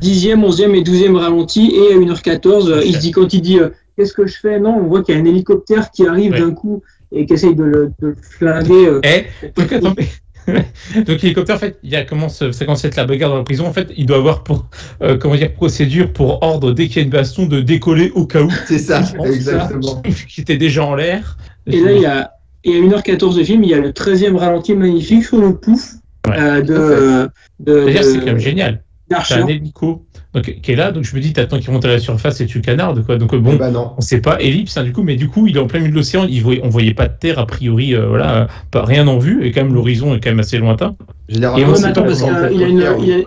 10e, 0.02 0.40
11e 0.46 0.74
et 0.76 0.82
12e 0.82 1.16
ralenti. 1.16 1.72
Et 1.76 1.94
à 1.94 1.98
1h14, 1.98 2.70
euh, 2.72 2.82
il 2.86 2.96
se 2.96 3.00
dit, 3.00 3.12
quand 3.12 3.34
il 3.34 3.42
dit 3.42 3.60
euh, 3.60 3.70
Qu'est-ce 3.98 4.14
que 4.14 4.28
je 4.28 4.38
fais? 4.40 4.60
Non, 4.60 4.78
on 4.80 4.88
voit 4.88 5.04
qu'il 5.04 5.16
y 5.16 5.18
a 5.18 5.22
un 5.22 5.26
hélicoptère 5.26 5.90
qui 5.92 6.06
arrive 6.08 6.32
Ouais. 6.34 6.40
d'un 6.40 6.52
coup 6.52 6.84
et 7.12 7.26
qui 7.26 7.34
essaye 7.34 7.56
de 7.56 7.64
le, 7.64 7.92
de 8.00 8.08
le 8.10 8.16
flinguer. 8.22 8.88
euh. 8.88 9.02
Eh, 9.04 9.26
donc 9.56 9.72
attends, 9.74 9.94
mais- 9.98 10.08
donc 11.04 11.22
l'hélicoptère, 11.22 11.56
en 11.56 11.60
fait, 11.60 11.78
il 11.84 11.90
y 11.90 11.96
a 11.96 12.04
commence, 12.06 12.52
ça 12.52 12.64
commence 12.66 12.86
à 12.86 12.88
être 12.90 12.96
la 12.96 13.06
bagarre 13.06 13.32
dans 13.32 13.38
la 13.38 13.44
prison. 13.44 13.66
En 13.68 13.74
fait, 13.74 13.90
il 13.98 14.06
doit 14.06 14.18
avoir 14.18 14.44
pour, 14.44 14.68
euh, 15.02 15.18
comment 15.18 15.36
dire, 15.36 15.52
procédure 15.54 16.14
pour 16.14 16.42
ordre 16.44 16.72
dès 16.72 16.88
qu'il 16.88 16.98
y 16.98 17.00
a 17.00 17.04
une 17.04 17.10
baston 17.10 17.48
de 17.48 17.60
décoller 17.60 18.12
au 18.16 18.26
cas 18.28 18.44
où. 18.44 18.50
C'est 18.68 18.78
ça, 18.80 19.02
Je 19.02 19.14
pense 19.16 19.28
exactement. 19.28 20.02
Qui 20.30 20.42
était 20.42 20.58
déjà 20.58 20.86
en 20.86 20.96
l'air. 20.96 21.38
Et 21.66 21.82
là, 21.82 21.92
il 21.92 22.02
y 22.02 22.06
a, 22.06 22.32
et 22.64 22.78
à 22.78 22.82
1h14 22.82 23.36
de 23.38 23.44
film, 23.44 23.64
il 23.64 23.72
y 23.72 23.74
a 23.74 23.80
le 23.80 23.92
13e 23.92 24.36
ralenti 24.38 24.74
magnifique 24.74 25.26
sur 25.26 25.38
le 25.40 25.56
pouf 25.56 25.96
Ouais. 26.30 26.40
euh, 26.40 26.62
de, 26.62 26.74
euh, 26.74 27.28
de, 27.60 27.92
c'est 28.02 28.20
quand 28.20 28.26
même 28.28 28.40
génial. 28.40 28.84
T'as 29.10 29.16
d'Archer. 29.18 29.36
un 29.36 29.48
hélico 29.48 30.04
donc, 30.34 30.44
qui 30.62 30.72
est 30.72 30.76
là, 30.76 30.92
donc 30.92 31.06
je 31.06 31.16
me 31.16 31.22
dis, 31.22 31.32
t'attends 31.32 31.60
qu'il 31.60 31.72
monte 31.72 31.86
à 31.86 31.88
la 31.88 32.00
surface 32.00 32.42
et 32.42 32.46
tu 32.46 32.60
canardes, 32.60 33.06
quoi. 33.06 33.18
Donc 33.18 33.34
euh, 33.34 33.40
bon, 33.40 33.54
Eh 33.56 33.58
ben 33.58 33.72
non. 33.72 33.92
on 33.98 34.02
sait 34.02 34.20
pas, 34.20 34.38
ellipse, 34.42 34.76
hein, 34.76 34.84
du 34.84 34.92
coup, 34.92 35.02
mais 35.02 35.16
du 35.16 35.30
coup, 35.30 35.48
il 35.48 35.56
est 35.56 35.60
en 35.62 35.66
plein 35.68 35.80
milieu 35.80 35.92
de 35.92 35.96
l'océan, 35.96 36.26
il 36.30 36.44
voyait, 36.44 36.60
on 36.64 36.68
voyait 36.70 36.94
pas 36.94 37.08
de 37.08 37.14
terre, 37.18 37.40
a 37.40 37.46
priori, 37.48 37.96
euh, 37.96 38.06
voilà, 38.08 38.48
pas, 38.70 38.84
rien 38.84 39.08
en 39.08 39.18
vue, 39.18 39.46
et 39.46 39.52
quand 39.54 39.64
même 39.64 39.74
l'horizon 39.74 40.14
est 40.14 40.20
quand 40.20 40.30
même 40.30 40.42
assez 40.42 40.58
lointain. 40.58 40.98
Généralement, 41.30 41.66
Et 41.66 41.66
on 41.66 41.72
Ouais, 41.72 41.76
sait 41.78 41.82
mais 41.84 41.88
attends, 41.90 42.02
pas 42.02 42.08
parce 42.08 42.20
qu'il 42.22 42.28
comment 42.34 42.46
a, 42.46 42.52
il 42.52 42.64
a 42.64 42.68
une, 42.68 42.78
il 43.06 43.14
a- 43.14 43.18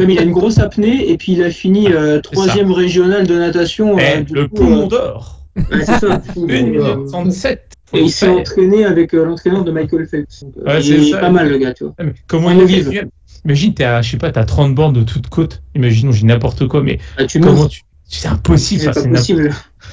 Ouais, 0.00 0.06
mais 0.06 0.14
il 0.14 0.18
a 0.18 0.22
une 0.22 0.32
grosse 0.32 0.58
apnée 0.58 1.08
et 1.08 1.16
puis 1.16 1.32
il 1.34 1.42
a 1.44 1.50
fini 1.50 1.86
euh, 1.92 2.20
troisième 2.20 2.72
régional 2.72 3.24
de 3.26 3.36
natation. 3.38 3.96
euh, 3.96 4.02
Eh, 4.18 4.22
du 4.24 4.34
le 4.34 4.48
coup, 4.48 4.56
poumon 4.56 4.86
euh, 4.86 4.88
d'or 4.88 5.38
ouais, 5.56 5.64
c'est 5.84 6.00
ça. 6.00 6.20
Une 6.36 6.42
Ouais. 6.46 6.62
minute 6.62 7.06
37 7.12 7.62
faut 7.81 7.81
Et 7.94 8.00
il 8.00 8.10
s'est 8.10 8.28
entraîné 8.28 8.84
avec 8.84 9.14
euh, 9.14 9.24
l'entraîneur 9.24 9.64
de 9.64 9.70
Michael 9.70 10.06
Phelps. 10.06 10.42
Donc, 10.42 10.52
euh, 10.58 10.64
Ouais, 10.64 10.80
il 10.84 11.08
est 11.14 11.20
pas 11.20 11.30
mal 11.30 11.48
le 11.48 11.58
gars, 11.58 11.74
tu 11.74 11.84
vois. 11.84 11.94
Ah, 11.98 12.04
mais 12.04 12.14
Comment 12.26 12.50
il 12.50 12.74
est. 12.74 13.08
Imagine, 13.44 13.74
t'es 13.74 13.84
à, 13.84 14.02
je 14.02 14.12
sais 14.12 14.16
pas, 14.18 14.30
t'as 14.30 14.44
30 14.44 14.74
bornes 14.74 14.92
de 14.92 15.02
toute 15.02 15.28
côte. 15.28 15.62
Imaginons, 15.74 16.12
j'ai 16.12 16.24
n'importe 16.26 16.68
quoi, 16.68 16.82
mais 16.82 16.98
Ah, 17.16 17.24
tu 17.24 17.40
comment 17.40 17.66
tu. 17.66 17.82
C'est 18.04 18.28
impossible, 18.28 18.82
C'est 18.82 19.02
pas 19.02 19.08
possible. 19.08 19.50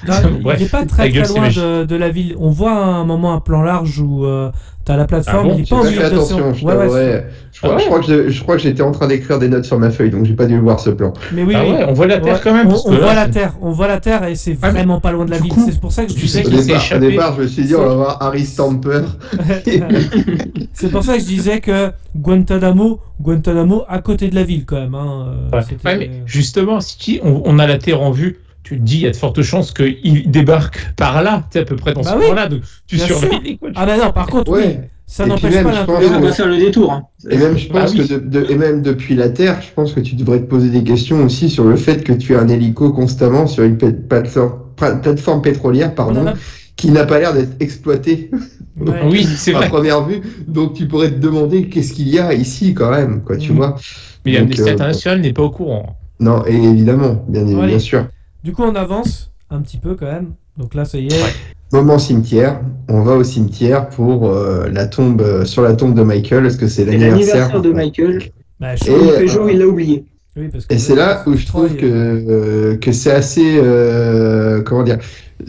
Non, 0.08 0.14
il 0.58 0.60
n'est 0.64 0.70
pas 0.70 0.86
très, 0.86 1.10
très 1.12 1.28
loin 1.28 1.50
de, 1.50 1.84
de 1.86 1.96
la 1.96 2.10
ville. 2.10 2.36
On 2.40 2.50
voit 2.50 2.72
à 2.72 2.86
un 2.86 3.06
moment 3.06 3.34
un 3.34 3.40
plan 3.40 3.62
large 3.62 4.00
où 4.00 4.26
euh, 4.26 4.52
t'as 4.86 4.96
la 4.98 5.06
plateforme, 5.06 5.48
Ah 5.52 5.54
bon 5.54 5.58
il 5.60 5.68
pas 5.68 5.84
milieu 5.84 6.02
l'océan. 6.02 6.08
attention, 6.38 6.54
je 6.54 6.66
Ouais, 6.66 6.74
ouais, 6.74 6.80
t'avouerai. 6.80 7.24
Je 7.52 7.60
crois, 7.62 7.72
Ah 7.76 7.78
je 7.78 7.84
ouais. 7.84 7.86
crois 7.88 8.00
que 8.00 8.06
je, 8.06 8.30
je 8.30 8.44
crois 8.44 8.56
que 8.56 8.62
j'étais 8.62 8.82
en 8.82 8.92
train 8.92 9.08
d'écrire 9.08 9.38
des 9.40 9.50
notes 9.50 9.66
sur 9.66 9.78
ma 9.80 9.90
feuille, 9.92 10.10
donc 10.12 10.26
j'ai 10.26 10.34
pas 10.34 10.46
dû 10.46 10.58
voir 10.60 10.80
ce 10.80 10.90
plan. 10.90 11.14
mais 11.34 11.44
oui, 11.44 11.54
Ah 11.58 11.64
oui. 11.66 11.74
on 11.88 11.94
voit 11.94 12.08
la 12.08 12.20
Terre 12.20 12.34
Ouais, 12.36 12.40
quand 12.44 12.54
même. 12.54 12.68
On, 12.68 12.96
voit 12.98 13.14
la 13.14 13.28
Terre, 13.28 13.54
on 13.62 13.72
voit 13.72 13.88
la 13.88 14.00
Terre 14.00 14.24
et 14.26 14.36
c'est 14.36 14.58
Ah, 14.62 14.70
vraiment 14.72 15.00
pas 15.00 15.12
loin 15.12 15.26
de 15.26 15.32
la 15.32 15.38
ville. 15.40 15.52
C'est 15.66 15.80
pour 15.82 15.92
ça 15.92 16.06
que 16.06 16.10
je 16.12 16.16
tu 16.16 16.22
disais 16.22 16.44
sais 16.44 16.48
Au 16.48 16.52
que 16.52 16.56
qu'il 16.56 16.64
s'est 16.64 16.68
départ, 16.68 16.82
au 16.82 16.86
échappé. 16.86 17.10
départ, 17.12 17.36
je 17.38 17.42
me 17.42 17.48
suis 17.48 17.64
dit, 17.64 17.76
on 17.76 17.86
va 17.86 17.94
voir 17.96 18.18
Harry 18.22 18.46
Stamper. 18.46 19.02
c'est 20.74 20.90
pour 20.92 21.04
ça 21.04 21.16
que 21.16 21.20
je 21.22 21.26
disais 21.28 21.60
que 21.60 21.92
Guantanamo, 22.16 23.00
Guantanamo 23.22 23.84
à 23.88 24.00
côté 24.00 24.30
de 24.30 24.36
la 24.36 24.44
ville 24.44 24.66
quand 24.66 24.78
même. 24.80 24.96
Hein, 24.96 25.28
euh, 25.54 25.58
Ouais. 25.58 25.64
c'était- 25.68 25.88
Ouais, 25.88 25.98
mais 25.98 26.12
justement, 26.26 26.80
si 26.80 26.98
tu- 26.98 27.20
on, 27.24 27.42
on 27.46 27.60
a 27.60 27.68
la 27.68 27.78
Terre 27.78 28.02
en 28.02 28.12
vue, 28.12 28.40
tu 28.70 28.78
te 28.78 28.84
dis, 28.84 28.96
il 28.98 29.02
y 29.02 29.08
a 29.08 29.12
de 29.12 29.16
fortes 29.16 29.42
chances 29.42 29.72
qu'il 29.74 30.30
débarque 30.32 30.94
par 30.96 31.24
là, 31.24 31.44
tu 31.52 31.58
sais, 31.58 31.60
à 31.64 31.66
peu 31.66 31.76
près 31.76 31.94
dans 31.94 32.02
Bah 32.02 32.12
ce 32.14 32.18
oui, 32.18 32.26
coin-là. 32.28 32.48
Donc 32.48 32.62
tu 32.88 32.96
bien 32.98 33.06
surveilles. 33.06 33.60
Ah 33.76 33.86
bah 33.86 33.98
non, 33.98 34.12
par 34.12 34.28
contre, 34.28 34.52
oui, 34.52 34.78
ça 35.08 35.26
n'empêche 35.26 35.64
pas 35.64 35.72
va 35.86 36.32
faire 36.32 36.48
le 36.48 36.58
détour. 36.58 36.92
hein. 36.94 37.04
Et 37.32 37.38
même, 37.38 37.58
je 37.58 37.68
Bah 37.70 37.82
pense 37.82 37.94
oui. 37.94 38.08
que 38.08 38.14
de, 38.14 38.20
de- 38.20 38.52
et 38.52 38.56
même 38.56 38.82
depuis 38.84 39.16
la 39.16 39.30
Terre, 39.30 39.60
je 39.62 39.70
pense 39.74 39.94
que 39.94 40.00
tu 40.00 40.16
devrais 40.16 40.40
te 40.40 40.46
poser 40.46 40.70
des 40.70 40.84
questions 40.84 41.24
aussi 41.24 41.50
sur 41.50 41.64
le 41.64 41.76
fait 41.76 42.04
que 42.04 42.14
tu 42.14 42.36
as 42.36 42.40
un 42.42 42.48
hélico 42.48 42.92
constamment 42.94 43.48
sur 43.48 43.64
une 43.64 43.78
pla- 43.78 43.92
plateforme, 43.92 44.54
pla- 44.76 44.96
plateforme 44.98 45.42
pétrolière, 45.42 45.90
On 45.94 45.96
pardon, 45.96 46.28
a- 46.28 46.34
qui 46.76 46.92
n'a 46.92 47.06
pas 47.06 47.20
l'air 47.20 47.34
d'être 47.34 47.56
exploitée 47.60 48.30
Ouais. 48.80 48.94
Oui, 49.10 49.24
c'est 49.26 49.54
à 49.56 49.58
vrai. 49.58 49.68
première 49.68 50.06
vue. 50.06 50.22
Donc 50.48 50.74
tu 50.76 50.88
pourrais 50.88 51.10
te 51.10 51.18
demander 51.20 51.68
qu'est-ce 51.70 51.92
qu'il 51.92 52.08
y 52.08 52.18
a 52.20 52.34
ici 52.34 52.74
quand 52.74 52.92
même, 52.92 53.24
quoi, 53.24 53.36
tu 53.36 53.52
Mm. 53.52 53.56
vois. 53.56 53.76
Mais 54.26 54.34
Donc, 54.34 54.42
Amnesty 54.44 54.62
euh, 54.70 54.74
International 54.74 55.22
n'est 55.22 55.34
pas 55.34 55.42
au 55.44 55.50
courant. 55.50 55.98
Non, 56.22 56.44
et 56.46 56.54
évidemment, 56.56 57.24
bien 57.30 57.80
sûr. 57.80 58.06
Du 58.44 58.54
coup, 58.54 58.64
on 58.64 58.76
avance 58.76 59.32
un 59.50 59.62
petit 59.62 59.78
peu 59.78 59.96
quand 59.96 60.06
même. 60.06 60.34
Donc 60.58 60.74
là, 60.76 60.86
ça 60.86 60.98
y 60.98 61.08
est. 61.08 61.24
Moment 61.72 62.00
cimetière, 62.00 62.62
on 62.88 63.02
va 63.04 63.16
au 63.16 63.24
cimetière 63.24 63.90
pour 63.90 64.28
euh, 64.30 64.70
la 64.72 64.88
tombe, 64.88 65.22
euh, 65.22 65.46
sur 65.46 65.62
la 65.62 65.76
tombe 65.76 65.94
de 65.94 66.02
Michael, 66.04 66.46
est-ce 66.48 66.58
que 66.58 66.68
c'est 66.68 66.86
C'est 66.86 66.98
l'anniversaire 66.98 67.36
l'anniversaire 67.50 67.62
de 67.62 67.72
Michael. 67.72 68.24
Bah, 68.60 68.74
Et, 68.74 68.78
je- 68.78 68.92
Et 68.92 68.92
euh, 69.12 69.18
Peugeot, 69.20 69.50
il 69.50 69.60
l'a 69.60 69.68
oublié. 69.68 70.06
oui, 70.36 70.48
parce 70.52 70.66
que 70.66 70.74
Et 70.74 70.80
c'est 70.80 70.96
là 70.96 71.24
où 71.28 71.36
je 71.36 71.46
trouve 71.46 71.76
que, 71.76 71.86
euh, 71.86 72.76
que 72.78 72.92
c'est 72.92 73.12
assez. 73.12 73.60
euh, 73.62 74.62
comment 74.64 74.84
dire 74.84 74.98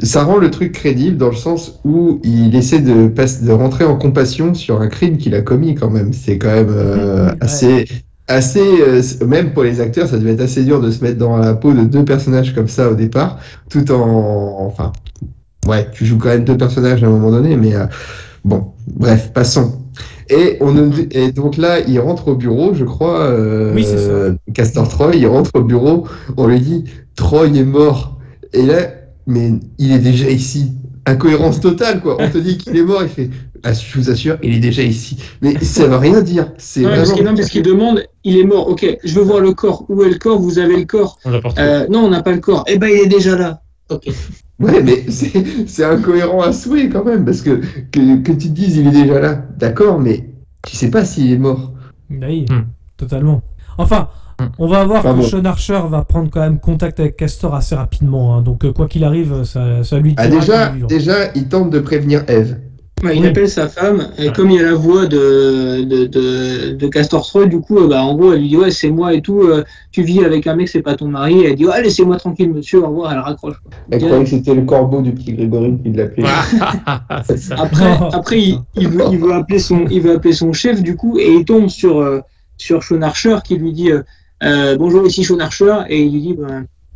Ça 0.03 0.23
rend 0.25 0.37
le 0.37 0.51
truc 0.51 0.73
crédible 0.73 1.17
dans 1.17 1.31
le 1.31 1.37
sens 1.37 1.81
où 1.85 2.21
il 2.23 2.55
essaie 2.55 2.81
de, 2.81 3.09
de 3.09 3.53
rentrer 3.53 3.85
en 3.85 3.97
compassion 3.97 4.53
sur 4.53 4.81
un 4.83 4.89
crime 4.89 5.17
qu'il 5.17 5.35
a 5.35 5.41
commis 5.41 5.75
quand 5.75 5.91
même. 5.91 6.13
C'est 6.13 6.37
quand 6.39 6.53
même 6.55 6.69
euh, 6.71 7.29
Ouais. 7.31 7.37
assez. 7.41 7.85
Assez, 8.33 8.63
euh, 8.81 9.03
même 9.27 9.53
pour 9.53 9.65
les 9.65 9.81
acteurs, 9.81 10.07
ça 10.07 10.17
devait 10.17 10.35
être 10.35 10.41
assez 10.43 10.63
dur 10.63 10.81
de 10.81 10.89
se 10.93 11.03
mettre 11.03 11.19
dans 11.19 11.37
la 11.37 11.55
peau 11.55 11.73
de 11.73 11.83
deux 11.83 12.05
personnages 12.05 12.55
comme 12.55 12.69
ça 12.69 12.89
au 12.89 12.95
départ, 12.95 13.41
tout 13.69 13.91
en, 13.91 14.57
enfin, 14.61 14.93
ouais, 15.67 15.89
tu 15.93 16.07
joues 16.07 16.17
quand 16.17 16.29
même 16.29 16.45
deux 16.45 16.57
personnages 16.57 17.03
à 17.03 17.09
un 17.09 17.11
moment 17.11 17.33
donné, 17.33 17.57
mais 17.57 17.75
euh, 17.75 17.87
bon, 18.45 18.67
bref, 18.87 19.33
passons. 19.35 19.83
Et, 20.29 20.59
on, 20.61 20.93
et 21.11 21.33
donc 21.33 21.57
là, 21.57 21.81
il 21.81 21.99
rentre 21.99 22.29
au 22.29 22.37
bureau, 22.37 22.73
je 22.73 22.85
crois. 22.85 23.19
euh, 23.23 23.75
Oui, 23.75 23.85
c'est 23.85 23.99
ça. 23.99 24.37
Castor 24.55 24.89
Troy, 24.89 25.17
il 25.17 25.27
rentre 25.27 25.51
au 25.55 25.65
bureau, 25.65 26.07
on 26.37 26.47
lui 26.47 26.61
dit 26.61 26.85
Troy 27.17 27.49
est 27.49 27.65
mort. 27.65 28.21
Et 28.53 28.63
là, 28.63 28.93
mais 29.27 29.55
il 29.79 29.91
est 29.91 29.99
déjà 29.99 30.31
ici. 30.31 30.75
Incohérence 31.11 31.61
totale, 31.61 32.01
quoi. 32.01 32.17
On 32.21 32.29
te 32.31 32.39
dit 32.39 32.57
qu'il 32.59 32.77
est 32.77 32.83
mort, 32.83 33.03
il 33.03 33.09
fait 33.09 33.31
ah, 33.63 33.73
Je 33.73 33.99
vous 33.99 34.11
assure, 34.11 34.37
il 34.43 34.55
est 34.55 34.61
déjà 34.61 34.83
ici. 34.83 35.17
Mais 35.43 35.59
ça 35.63 35.87
veut 35.87 35.97
rien 35.97 36.23
dire. 36.23 36.53
C'est 36.59 36.81
Non, 36.81 36.89
parce 36.89 37.01
vraiment. 37.01 37.15
qu'il 37.17 37.25
non, 37.27 37.35
parce 37.35 37.49
qu'il 37.49 37.63
demande, 37.63 38.05
il 38.25 38.37
est 38.39 38.45
mort. 38.45 38.69
Ok, 38.69 38.87
je 39.03 39.15
veux 39.15 39.23
voir 39.23 39.41
le 39.41 39.53
corps. 39.53 39.85
Où 39.89 40.03
est 40.03 40.09
le 40.11 40.19
corps? 40.19 40.39
Vous 40.39 40.59
avez 40.59 40.77
le 40.77 40.85
corps 40.85 41.19
On. 41.25 41.41
Euh, 41.59 41.87
Non, 41.89 42.01
on 42.05 42.11
n'a 42.11 42.23
pas 42.23 42.33
le 42.33 42.39
corps. 42.41 42.65
Eh 42.69 42.79
ben, 42.79 42.89
il 42.89 43.01
est 43.01 43.07
déjà 43.09 43.37
là. 43.37 43.63
Ok. 43.91 44.09
Ouais, 44.61 44.83
mais 44.83 45.05
c'est 45.09 45.33
c'est 45.67 45.85
incohérent 45.85 46.43
à 46.43 46.53
souhait 46.53 46.89
quand 46.91 47.05
même, 47.05 47.25
parce 47.25 47.41
que, 47.41 47.61
que, 47.93 48.17
que 48.23 48.33
tu 48.33 48.49
te 48.49 48.53
dises 48.55 48.77
il 48.77 48.87
est 48.89 48.91
déjà 49.03 49.19
là, 49.19 49.43
d'accord, 49.59 49.99
mais 49.99 50.29
tu 50.67 50.77
sais 50.77 50.91
pas 50.91 51.05
s'il 51.05 51.33
est 51.33 51.39
mort. 51.39 51.73
Oui, 52.11 52.45
Hmm. 52.51 52.65
totalement. 52.99 53.41
Enfin. 53.79 54.09
On 54.59 54.67
va 54.67 54.85
voir 54.85 55.03
Ah 55.07 55.11
que 55.13 55.17
bon. 55.17 55.23
Sean 55.23 55.45
Archer 55.45 55.81
va 55.89 56.03
prendre 56.05 56.31
quand 56.31 56.41
même 56.41 56.59
contact 56.61 57.01
avec 57.01 57.17
Castor 57.17 57.55
assez 57.55 57.75
rapidement. 57.75 58.37
hein. 58.37 58.43
donc, 58.43 58.65
euh, 58.65 58.73
quoi 58.73 58.87
qu'il 58.89 59.05
arrive, 59.05 59.45
ça, 59.45 59.83
ça 59.85 59.99
lui 59.99 60.15
Ah, 60.17 60.29
déjà, 60.29 60.69
vivant. 60.71 60.87
déjà, 60.87 61.33
il 61.35 61.49
tente 61.49 61.71
de 61.71 61.79
prévenir 61.81 62.25
Eve. 62.29 62.59
Il 63.03 63.09
Oui. 63.09 63.27
appelle 63.29 63.49
sa 63.49 63.67
femme, 63.67 64.09
et 64.19 64.31
comme 64.31 64.51
il 64.51 64.57
y 64.57 64.61
a 64.61 64.63
la 64.65 64.75
voix 64.75 65.07
de, 65.07 65.85
de, 65.85 66.05
de, 66.05 66.73
de 66.75 66.87
Castor 66.89 67.27
Troy, 67.27 67.47
du 67.47 67.59
coup, 67.59 67.79
euh, 67.79 67.89
bah, 67.89 68.03
en 68.03 68.15
gros, 68.15 68.35
elle 68.35 68.41
lui 68.43 68.49
dit 68.49 68.57
Ouais, 68.59 68.71
c'est 68.71 68.91
moi 68.91 69.15
et 69.15 69.23
tout, 69.23 69.41
euh, 69.41 69.65
tu 69.91 70.03
vis 70.03 70.23
avec 70.23 70.47
un 70.47 70.55
mec, 70.55 70.69
c'est 70.69 70.83
pas 70.83 70.95
ton 70.97 71.09
mari. 71.09 71.41
Et 71.41 71.47
elle 71.49 71.55
dit 71.57 71.65
Ouais, 71.65 71.81
laissez-moi 71.83 72.17
tranquille, 72.19 72.53
monsieur, 72.53 72.83
au 72.85 72.89
revoir, 72.89 73.11
elle 73.15 73.21
raccroche. 73.21 73.57
quoi. 73.63 73.73
Elle 73.91 74.01
croyait 74.03 74.25
que 74.25 74.29
c'était 74.29 74.55
le 74.55 74.63
corbeau 74.67 75.01
du 75.01 75.13
petit 75.13 75.33
Grégory 75.33 75.79
qui 75.83 75.93
l'appelait. 75.93 76.25
C'est 77.27 77.39
ça. 77.39 77.55
Après, 77.59 77.99
après 78.13 78.39
il, 78.43 78.59
il 78.77 78.89
veut, 78.89 79.05
il, 79.13 79.19
veut 79.19 79.33
appeler 79.33 79.61
son, 79.61 79.87
il 79.91 80.03
veut 80.03 80.17
appeler 80.17 80.35
son 80.35 80.53
chef, 80.53 80.83
du 80.83 80.95
coup, 80.95 81.19
et 81.19 81.33
il 81.33 81.45
tombe 81.47 81.69
sur, 81.69 82.01
euh, 82.01 82.21
sur 82.59 82.83
Sean 82.83 83.01
Archer 83.01 83.39
qui 83.43 83.57
lui 83.57 83.73
dit 83.73 83.91
euh, 83.93 84.03
Euh, 84.43 84.77
Bonjour, 84.77 85.07
ici 85.07 85.23
Sean 85.25 85.39
Archer, 85.41 85.75
et 85.89 86.03
il 86.03 86.13
lui 86.13 86.21
dit 86.21 86.35
bah, 86.35 86.47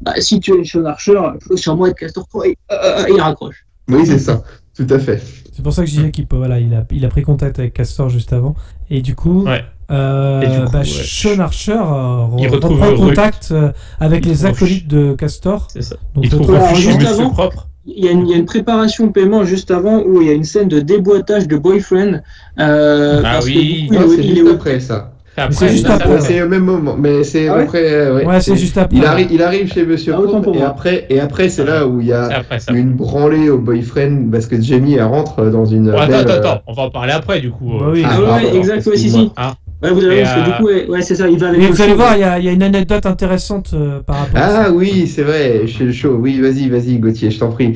bah, 0.00 0.12
Si 0.18 0.40
tu 0.40 0.52
es 0.58 0.64
Sean 0.64 0.84
Archer, 0.84 1.20
faut 1.46 1.56
sur 1.56 1.76
moi 1.76 1.88
être 1.90 1.96
Castor 1.98 2.26
Troy. 2.28 2.46
Euh, 2.72 2.74
euh, 2.74 3.06
et 3.06 3.12
il 3.14 3.20
raccroche. 3.20 3.66
Oui, 3.88 4.06
c'est 4.06 4.18
ça, 4.18 4.42
tout 4.76 4.86
à 4.88 4.98
fait. 4.98 5.22
C'est 5.52 5.62
pour 5.62 5.72
ça 5.72 5.82
que 5.82 5.88
je 5.88 5.96
disais 5.96 6.10
qu'il 6.10 6.26
peut- 6.26 6.36
voilà, 6.36 6.58
il 6.58 6.74
a, 6.74 6.84
il 6.90 7.04
a 7.04 7.08
pris 7.08 7.22
contact 7.22 7.58
avec 7.58 7.74
Castor 7.74 8.08
juste 8.08 8.32
avant. 8.32 8.54
Et 8.90 9.02
du 9.02 9.14
coup, 9.14 9.44
Ouais. 9.44 9.62
euh, 9.90 10.40
Et 10.40 10.46
du 10.48 10.64
coup, 10.64 10.70
bah, 10.72 10.78
ouais. 10.80 10.84
Sean 10.84 11.38
Archer 11.38 11.72
euh, 11.72 12.26
Il 12.38 12.48
re- 12.48 12.52
retrouve 12.54 12.80
reprend 12.80 13.06
contact 13.08 13.48
euh, 13.52 13.70
avec 14.00 14.24
Il 14.24 14.30
les 14.30 14.46
acolytes 14.46 14.88
de 14.88 15.12
Castor. 15.14 15.68
C'est 15.70 15.82
ça. 15.82 15.96
Donc, 16.14 16.24
Il 16.24 16.30
trouve 16.30 16.50
refuge 16.50 16.78
juste 16.78 17.06
avant- 17.06 17.30
Propre. 17.30 17.68
Il 17.86 18.02
y, 18.02 18.08
a 18.08 18.12
une, 18.12 18.26
il 18.26 18.30
y 18.30 18.34
a 18.34 18.38
une 18.38 18.46
préparation 18.46 19.06
de 19.08 19.12
paiement 19.12 19.44
juste 19.44 19.70
avant 19.70 20.02
où 20.02 20.22
il 20.22 20.26
y 20.28 20.30
a 20.30 20.32
une 20.32 20.44
scène 20.44 20.68
de 20.68 20.80
déboîtage 20.80 21.46
de 21.46 21.58
boyfriend. 21.58 22.22
Euh, 22.58 23.20
Ah 23.22 23.32
parce 23.34 23.44
que, 23.44 23.50
oui. 23.50 23.82
du 23.82 23.88
coup, 23.88 23.94
Non, 23.94 24.06
il, 24.10 24.20
est 24.20 24.22
juste 24.36 24.42
au- 24.48 24.52
après 24.54 24.80
ça. 24.80 25.12
Après, 25.36 25.52
c'est 25.54 25.68
juste 25.68 25.90
après. 25.90 26.20
C'est 26.20 26.42
au 26.42 26.48
même 26.48 26.64
moment, 26.64 26.96
mais 26.96 27.24
c'est 27.24 27.48
Ah 27.48 27.56
ouais 27.56 27.62
après. 27.64 27.92
euh, 27.92 28.14
ouais, 28.16 28.24
Ouais, 28.26 28.40
c'est 28.40 28.56
juste 28.56 28.78
après. 28.78 28.96
Il, 28.96 29.04
arrive, 29.04 29.28
il 29.32 29.42
arrive 29.42 29.72
chez 29.72 29.84
Monsieur 29.84 30.14
Ah, 30.16 30.40
pour 30.40 30.54
et 30.56 30.62
après, 30.62 31.06
et 31.10 31.18
après 31.20 31.48
c'est 31.48 31.64
là 31.64 31.86
où 31.86 32.00
il 32.00 32.06
y 32.06 32.12
a 32.12 32.24
après 32.26 32.58
une 32.72 32.92
branlée 32.92 33.50
au 33.50 33.58
boyfriend 33.58 34.30
parce 34.30 34.46
que 34.46 34.60
Jamie 34.60 34.94
elle 34.94 35.04
rentre 35.04 35.44
dans 35.50 35.64
une. 35.64 35.90
Attends, 35.90 36.06
belle, 36.06 36.14
attends, 36.14 36.30
euh, 36.30 36.38
attends, 36.38 36.62
on 36.68 36.72
va 36.72 36.82
en 36.82 36.90
parler 36.90 37.12
après 37.12 37.40
du 37.40 37.50
coup. 37.50 37.78
Bah 37.78 37.86
euh, 37.86 37.92
oui. 37.92 38.02
Ah 38.04 38.10
Ah, 38.14 38.20
ouais, 38.20 38.42
pardon, 38.42 38.58
exact, 38.58 38.86
ouais, 38.86 38.96
si, 38.96 39.10
si. 39.10 39.32
Ah. 39.36 39.54
Ouais, 39.82 39.90
vous 39.90 40.04
avez 40.04 40.22
parce 40.22 40.34
que 40.34 40.38
euh, 40.40 40.44
du 40.44 40.50
coup, 40.52 40.64
ouais, 40.66 40.86
ouais, 40.88 41.02
c'est 41.02 41.14
ça, 41.16 41.28
il 41.28 41.38
va 41.38 41.48
avec 41.48 41.60
Mais 41.60 41.66
le 41.66 41.72
vous 41.72 41.82
allez 41.82 41.94
voir, 41.94 42.16
il 42.16 42.20
y, 42.20 42.24
a 42.24 42.38
il 42.38 42.44
y 42.44 42.48
a 42.48 42.52
une 42.52 42.62
anecdote 42.62 43.04
intéressante 43.04 43.72
euh, 43.74 44.00
par 44.00 44.16
rapport 44.20 44.40
à 44.40 44.48
ça. 44.48 44.62
Ah 44.66 44.70
oui, 44.70 45.06
c'est 45.06 45.22
vrai, 45.24 45.66
chez 45.66 45.84
le 45.84 45.92
show. 45.92 46.16
Oui, 46.18 46.40
vas-y, 46.40 46.68
vas-y, 46.70 46.96
Gauthier, 46.98 47.30
je 47.30 47.38
t'en 47.38 47.50
prie. 47.50 47.74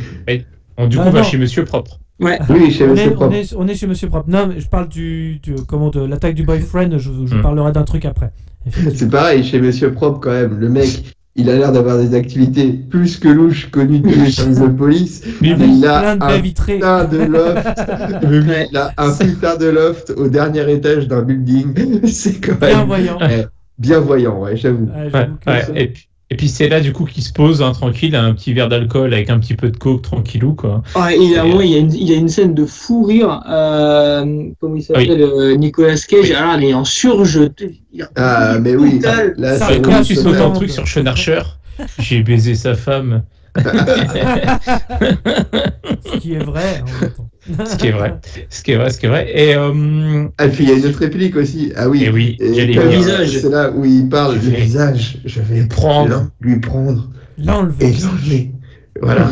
On, 0.79 0.87
du 0.87 0.97
coup, 0.97 1.03
Ah, 1.07 1.11
va 1.11 1.23
chez 1.23 1.37
Monsieur 1.37 1.65
Propre. 1.65 1.99
Oui, 2.21 2.71
chez 2.73 2.85
On 2.85 2.89
Monsieur 2.91 3.13
est, 3.13 3.17
on, 3.19 3.31
est, 3.31 3.55
on 3.57 3.69
est 3.69 3.75
chez 3.75 3.87
Monsieur 3.87 4.09
Propre. 4.09 4.29
Non, 4.29 4.49
mais 4.49 4.61
je 4.61 4.69
parle 4.69 4.89
du, 4.89 5.39
du- 5.41 5.55
comment 5.67 5.91
de 5.91 6.01
l'attaque 6.01 6.35
du 6.35 6.43
boyfriend. 6.43 6.99
Je, 6.99 7.11
je 7.27 7.35
Hmm. 7.37 7.43
parlerai 7.43 7.73
d'un 7.73 7.85
truc 7.85 8.05
après. 8.05 8.33
C'est 8.95 9.09
pareil, 9.11 9.45
chez 9.45 9.61
Monsieur 9.61 9.93
Propre 9.93 10.19
quand 10.21 10.33
même. 10.33 10.59
Le 10.59 10.69
mec, 10.69 11.15
il 11.37 11.49
a 11.49 11.57
l'air 11.57 11.71
d'avoir 11.73 11.97
des 11.99 12.15
activités 12.15 12.73
plus 12.73 13.19
que 13.19 13.29
louches 13.29 13.71
connues 13.71 14.01
de 14.01 14.11
tous 14.11 14.21
les 14.21 14.31
services 14.33 14.59
de 14.61 14.67
police. 14.83 15.23
Mais 15.41 15.51
il 15.51 15.87
a 15.87 16.01
plein 16.01 16.17
de 16.17 16.25
un 16.25 16.41
putain 16.41 17.05
de 17.05 17.19
loft. 17.19 17.69
Ouais. 18.49 18.67
Il 18.71 18.77
a 18.77 18.93
un 18.99 19.13
putain 19.13 19.57
de 19.57 19.67
loft 19.67 20.13
au 20.17 20.29
dernier 20.29 20.71
étage 20.73 21.07
d'un 21.07 21.23
building. 21.23 22.01
C'est 22.07 22.41
quand 22.45 22.59
Bien 22.59 22.79
même 22.79 22.87
voyant. 22.89 23.19
Ouais, 23.21 23.47
bien 23.79 24.01
voyant, 24.01 24.41
ouais, 24.41 24.57
j'avoue. 24.57 24.87
Ouais, 24.87 25.11
Ouais, 25.15 25.29
ouais. 25.47 25.83
Et 25.83 25.87
puis, 25.93 26.08
et 26.31 26.37
puis 26.37 26.49
c'est 26.49 26.69
là 26.69 26.81
du 26.81 26.93
coup 26.93 27.07
qu'il 27.07 27.23
se 27.23 27.33
pose 27.33 27.63
hein, 27.63 27.73
tranquille, 27.73 28.15
un 28.15 28.35
petit 28.35 28.53
verre 28.53 28.69
d'alcool 28.69 29.15
avec 29.15 29.31
un 29.31 29.39
petit 29.39 29.55
peu 29.55 29.71
de 29.71 29.77
coke 29.79 30.03
tranquillou 30.03 30.53
quoi. 30.55 30.83
Ouais, 30.95 31.17
il, 31.19 31.31
y 31.31 31.37
a, 31.39 31.47
ouais, 31.47 31.67
il, 31.67 31.73
y 31.73 31.77
a 31.77 31.79
une, 31.79 31.95
il 31.95 32.11
y 32.11 32.13
a 32.13 32.17
une 32.17 32.29
scène 32.29 32.55
de 32.55 32.67
fou 32.67 33.05
rire. 33.05 33.43
Euh, 33.49 34.45
comment 34.61 34.77
il 34.77 34.83
s'appelle 34.83 35.23
euh, 35.23 35.57
Nicolas 35.57 35.97
Cage. 36.07 36.31
Alors, 36.33 36.57
il 36.59 36.65
est 36.65 36.75
en. 36.75 36.83
Il 36.85 38.01
est 38.01 38.05
Ah, 38.17 38.59
mais 38.61 38.77
oui, 38.77 39.01
là, 39.01 39.57
Ça 39.57 39.67
vraiment 39.67 40.03
tu 40.03 40.15
sautes 40.17 40.37
un 40.37 40.51
truc 40.51 40.71
sur 40.71 40.87
Sean 40.87 41.07
Archer, 41.07 41.41
j'ai 41.99 42.23
baisé 42.23 42.55
sa 42.55 42.75
femme, 42.75 43.23
Ce 46.05 46.19
qui 46.19 46.35
est 46.35 46.45
vrai. 46.45 46.83
en 46.83 47.01
même 47.01 47.13
temps. 47.13 47.31
Ce 47.67 47.77
qui 47.77 47.87
est 47.89 47.93
vrai, 47.93 48.15
ce 48.51 48.63
qui 48.63 48.73
est 48.73 48.77
vrai, 48.77 48.91
ce 48.91 48.99
qui 48.99 49.07
est 49.07 49.09
vrai. 49.09 49.31
Et 49.35 49.55
euh, 49.55 50.27
Ah, 50.39 50.49
puis 50.49 50.65
il 50.65 50.71
y 50.71 50.73
a 50.73 50.77
une 50.77 50.87
autre 50.87 50.99
réplique 50.99 51.37
aussi. 51.37 51.73
Ah 51.77 51.89
oui. 51.89 52.05
Et 52.05 52.11
oui, 52.11 52.37
Et 52.41 52.51
dire. 52.67 52.81
euh, 52.81 53.27
C'est 53.27 53.49
là 53.49 53.71
où 53.71 53.85
il 53.85 54.09
parle 54.09 54.35
Je 54.37 54.41
du 54.41 54.51
vais 54.51 54.61
visage. 54.61 55.19
Je 55.25 55.41
vais 55.41 55.67
prendre. 55.67 56.31
lui 56.41 56.61
prendre 56.61 57.09
et 57.39 57.45
L'enlever. 57.45 57.93
l'enlever. 58.03 58.53
Voilà. 59.01 59.31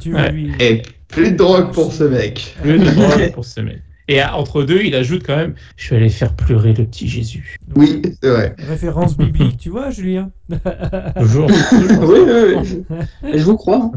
Tu 0.00 0.14
Ouais. 0.14 0.30
lui. 0.32 0.52
Et 0.60 0.82
plus 1.08 1.32
de 1.32 1.36
drogue 1.36 1.72
pour 1.72 1.92
ce 1.92 2.04
mec. 2.04 2.54
le 2.64 2.78
droit 2.78 3.16
pour 3.34 3.44
ce 3.44 3.60
mec. 3.60 3.78
Et 4.08 4.20
à- 4.20 4.36
entre 4.36 4.62
deux, 4.62 4.82
il 4.84 4.94
ajoute 4.94 5.22
quand 5.26 5.36
même 5.36 5.54
Je 5.76 5.90
vais 5.90 5.96
aller 5.96 6.08
faire 6.10 6.32
pleurer 6.34 6.72
le 6.74 6.84
petit 6.84 7.08
Jésus. 7.08 7.56
Oui, 7.74 8.02
c'est 8.22 8.30
vrai. 8.30 8.54
Référence 8.58 9.16
biblique, 9.16 9.56
tu 9.58 9.70
vois, 9.70 9.90
Julien. 9.90 10.30
Toujours. 11.18 11.50
Oui, 12.02 12.18
oui, 12.24 12.56
oui. 13.24 13.30
Je 13.34 13.42
vous 13.42 13.56
crois. 13.56 13.90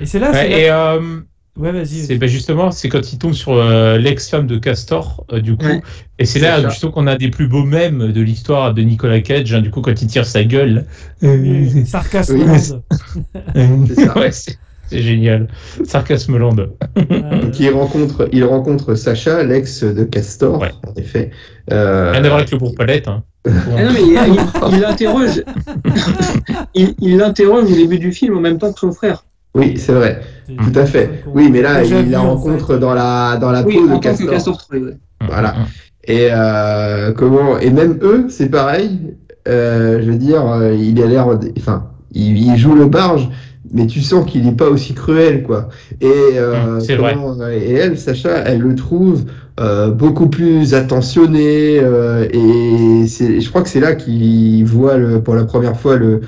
Et 0.00 0.06
c'est 0.06 0.18
là, 0.18 0.30
c'est 0.32 0.38
Ouais, 0.38 0.48
là- 0.48 0.58
et 0.58 0.70
euh, 0.70 1.20
Ouais, 1.56 1.70
vas-y. 1.70 2.04
c'est 2.06 2.16
bah, 2.18 2.26
justement, 2.26 2.72
c'est 2.72 2.88
quand 2.88 3.12
il 3.12 3.18
tombe 3.18 3.32
sur 3.32 3.52
euh, 3.54 3.96
l'ex-femme 3.96 4.48
de 4.48 4.58
Castor, 4.58 5.24
euh, 5.32 5.40
du 5.40 5.56
coup. 5.56 5.66
Ouais. 5.66 5.82
Et 6.18 6.24
c'est 6.24 6.40
C'est 6.40 6.44
là 6.44 6.60
ça. 6.60 6.68
justement 6.68 6.90
qu'on 6.92 7.06
a 7.06 7.16
des 7.16 7.30
plus 7.30 7.46
beaux 7.46 7.62
mèmes 7.64 8.10
de 8.12 8.20
l'histoire 8.20 8.74
de 8.74 8.82
Nicolas 8.82 9.20
Cage, 9.20 9.54
hein, 9.54 9.60
du 9.60 9.70
coup, 9.70 9.80
quand 9.80 10.02
il 10.02 10.08
tire 10.08 10.26
sa 10.26 10.42
gueule. 10.42 10.84
Sarcasme. 11.86 12.38
C'est 12.56 13.94
ça. 13.94 14.14
Ouais, 14.16 14.30
c'est- 14.32 14.58
C'est 14.90 15.00
génial. 15.00 15.48
Sarcasme 15.84 16.36
land. 16.36 16.56
Euh, 16.58 17.40
Donc 17.40 17.58
il 17.58 17.70
rencontre, 17.70 18.28
il 18.32 18.44
rencontre 18.44 18.94
Sacha, 18.96 19.42
l'ex 19.42 19.82
de 19.82 20.04
Castor, 20.04 20.60
Ouais. 20.60 20.72
en 20.86 20.92
effet. 21.00 21.30
Euh, 21.72 22.10
Rien 22.12 22.22
à 22.24 22.28
voir 22.28 22.38
avec 22.40 22.50
le 22.50 22.58
bourg-palette. 22.58 23.08
Hein. 23.08 23.22
Ah 23.46 23.50
non, 23.84 23.92
mais 23.92 24.02
il, 24.02 24.08
il- 24.12 24.74
il 24.74 24.80
l'interroge. 24.80 25.42
il 26.74 26.94
il 27.00 27.16
l'interroge 27.16 27.64
au 27.70 27.74
début 27.74 27.98
du 27.98 28.12
film 28.12 28.36
en 28.36 28.40
même 28.40 28.58
temps 28.58 28.72
que 28.72 28.78
son 28.80 28.92
frère. 28.92 29.24
Oui, 29.54 29.74
c'est 29.78 29.92
vrai, 29.92 30.20
tout 30.46 30.78
à 30.78 30.84
fait. 30.86 31.22
Oui, 31.34 31.48
mais 31.50 31.62
là, 31.62 31.82
il 31.84 32.10
la 32.10 32.20
en 32.22 32.34
rencontre 32.34 32.74
fait. 32.74 32.78
dans 32.78 32.94
la 32.94 33.36
dans 33.40 33.50
la 33.50 33.62
Oui, 33.62 33.74
peau 33.76 33.86
de 33.96 33.98
Castor. 34.00 34.30
Castor 34.30 34.58
Troy, 34.58 34.78
ouais. 34.78 34.96
Voilà. 35.26 35.54
Et 36.06 36.28
euh, 36.30 37.12
comment 37.12 37.58
Et 37.58 37.70
même 37.70 37.98
eux, 38.02 38.26
c'est 38.28 38.50
pareil. 38.50 39.00
Euh, 39.48 40.00
je 40.02 40.10
veux 40.10 40.16
dire, 40.18 40.46
euh, 40.50 40.74
il 40.74 41.02
a 41.02 41.06
l'air, 41.06 41.28
enfin, 41.58 41.90
il, 42.12 42.38
il 42.38 42.56
joue 42.56 42.74
le 42.74 42.86
barge, 42.86 43.28
mais 43.72 43.86
tu 43.86 44.00
sens 44.00 44.24
qu'il 44.30 44.44
n'est 44.44 44.52
pas 44.52 44.68
aussi 44.68 44.94
cruel, 44.94 45.42
quoi. 45.42 45.68
Et 46.00 46.06
euh, 46.36 46.76
Mm, 46.76 46.80
c'est 46.80 46.96
vrai. 46.96 47.14
comment- 47.14 47.36
Et 47.48 47.72
elle, 47.72 47.98
Sacha, 47.98 48.36
elle 48.46 48.60
le 48.60 48.74
trouve 48.74 49.24
euh, 49.60 49.90
beaucoup 49.90 50.28
plus 50.28 50.74
attentionné. 50.74 51.78
euh, 51.80 52.26
et 52.32 53.06
c'est, 53.06 53.40
je 53.40 53.48
crois 53.48 53.62
que 53.62 53.68
c'est 53.68 53.80
là 53.80 53.94
qu'il 53.94 54.64
voit 54.64 54.96
le, 54.96 55.20
pour 55.22 55.34
la 55.34 55.44
première 55.44 55.78
fois 55.78 55.96
le 55.96 56.20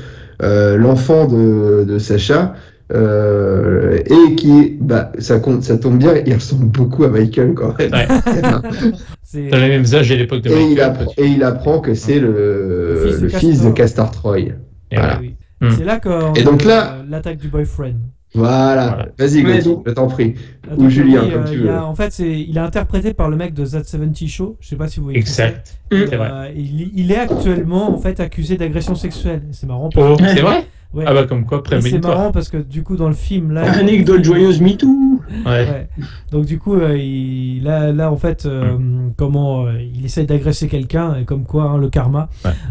euh, 0.42 0.76
l'enfant 0.76 1.26
de, 1.26 1.84
de 1.84 1.98
Sacha. 1.98 2.54
Euh, 2.92 3.98
et 4.04 4.34
qui, 4.36 4.76
bah, 4.80 5.12
ça, 5.18 5.38
compte, 5.40 5.62
ça 5.62 5.76
tombe 5.78 5.98
bien, 5.98 6.14
il 6.24 6.34
ressemble 6.34 6.66
beaucoup 6.66 7.04
à 7.04 7.08
Michael 7.08 7.54
quand 7.54 7.76
même. 7.78 7.92
Ouais. 7.92 8.06
C'est- 9.22 9.48
Dans 9.48 9.58
les 9.58 9.68
mêmes 9.68 9.84
âges 9.92 10.10
à 10.12 10.14
l'époque 10.16 10.42
de 10.42 10.50
Et 10.50 10.62
il, 10.62 10.68
Michael. 10.70 10.84
apprend, 10.84 11.12
et 11.18 11.26
il 11.26 11.42
apprend 11.42 11.80
que 11.80 11.94
c'est 11.94 12.20
le, 12.20 13.18
Le 13.20 13.28
fils 13.28 13.62
de 13.62 13.70
Castor. 13.70 14.10
Troy. 14.12 14.38
Et 14.38 14.52
voilà. 14.92 15.18
oui. 15.20 15.34
Hmm. 15.60 15.70
C'est 15.76 15.84
là 15.84 15.98
qu'on 15.98 16.32
Et 16.34 16.42
donc 16.44 16.64
là- 16.64 16.98
euh, 16.98 17.02
l'attaque 17.08 17.38
du 17.38 17.48
boyfriend. 17.48 17.94
Voilà. 18.34 18.88
Voilà. 18.88 19.08
Vas-y, 19.18 19.44
Ouais, 19.44 19.54
Gauthier, 19.56 19.72
donc- 19.72 19.82
je 19.86 19.92
t'en 19.92 20.06
prie. 20.06 20.34
Ou 20.76 20.88
Julien, 20.90 21.22
oui, 21.24 21.32
comme 21.32 21.42
euh, 21.42 21.44
tu 21.50 21.54
il 21.60 21.68
a- 21.68 21.72
veux. 21.72 21.78
en 21.78 21.94
fait, 21.94 22.12
c'est, 22.12 22.30
il 22.40 22.56
est 22.56 22.60
interprété 22.60 23.14
par 23.14 23.28
le 23.30 23.36
mec 23.36 23.54
de 23.54 23.64
That 23.64 23.82
70 23.84 24.28
Show. 24.28 24.56
Je 24.60 24.68
sais 24.68 24.76
pas 24.76 24.86
si 24.88 24.98
vous 25.00 25.04
voyez. 25.06 25.18
Exact. 25.18 25.76
c'est. 25.90 26.06
C'est 26.08 26.16
vrai. 26.16 26.30
Euh, 26.32 26.48
il, 26.54 26.92
il 26.94 27.10
est 27.10 27.16
actuellement 27.16 27.92
en 27.94 27.98
fait 27.98 28.20
accusé 28.20 28.56
d'agression 28.56 28.94
sexuelle. 28.94 29.42
C'est 29.52 29.66
marrant. 29.66 29.88
Oh, 29.96 30.16
c'est 30.20 30.40
vrai? 30.40 30.66
Ouais. 30.96 31.04
Ah 31.06 31.12
bah 31.12 31.24
comme 31.24 31.44
quoi, 31.44 31.62
Et 31.72 31.80
c'est 31.82 32.02
marrant 32.02 32.32
parce 32.32 32.48
que 32.48 32.56
du 32.56 32.82
coup 32.82 32.96
dans 32.96 33.08
le 33.08 33.14
film 33.14 33.52
là. 33.52 33.70
Anecdote 33.70 34.24
joyeuse 34.24 34.62
MeToo. 34.62 35.15
Ouais. 35.44 35.50
Ouais. 35.68 35.88
Donc 36.30 36.44
du 36.46 36.58
coup, 36.58 36.74
euh, 36.74 36.96
il, 36.96 37.62
là, 37.64 37.92
là 37.92 38.10
en 38.10 38.16
fait, 38.16 38.46
euh, 38.46 38.76
comment 39.16 39.66
euh, 39.66 39.72
il 39.94 40.04
essaie 40.04 40.24
d'agresser 40.24 40.68
quelqu'un 40.68 41.16
et 41.20 41.24
comme 41.24 41.44
quoi 41.44 41.64
hein, 41.64 41.78
le 41.78 41.88
karma. 41.88 42.28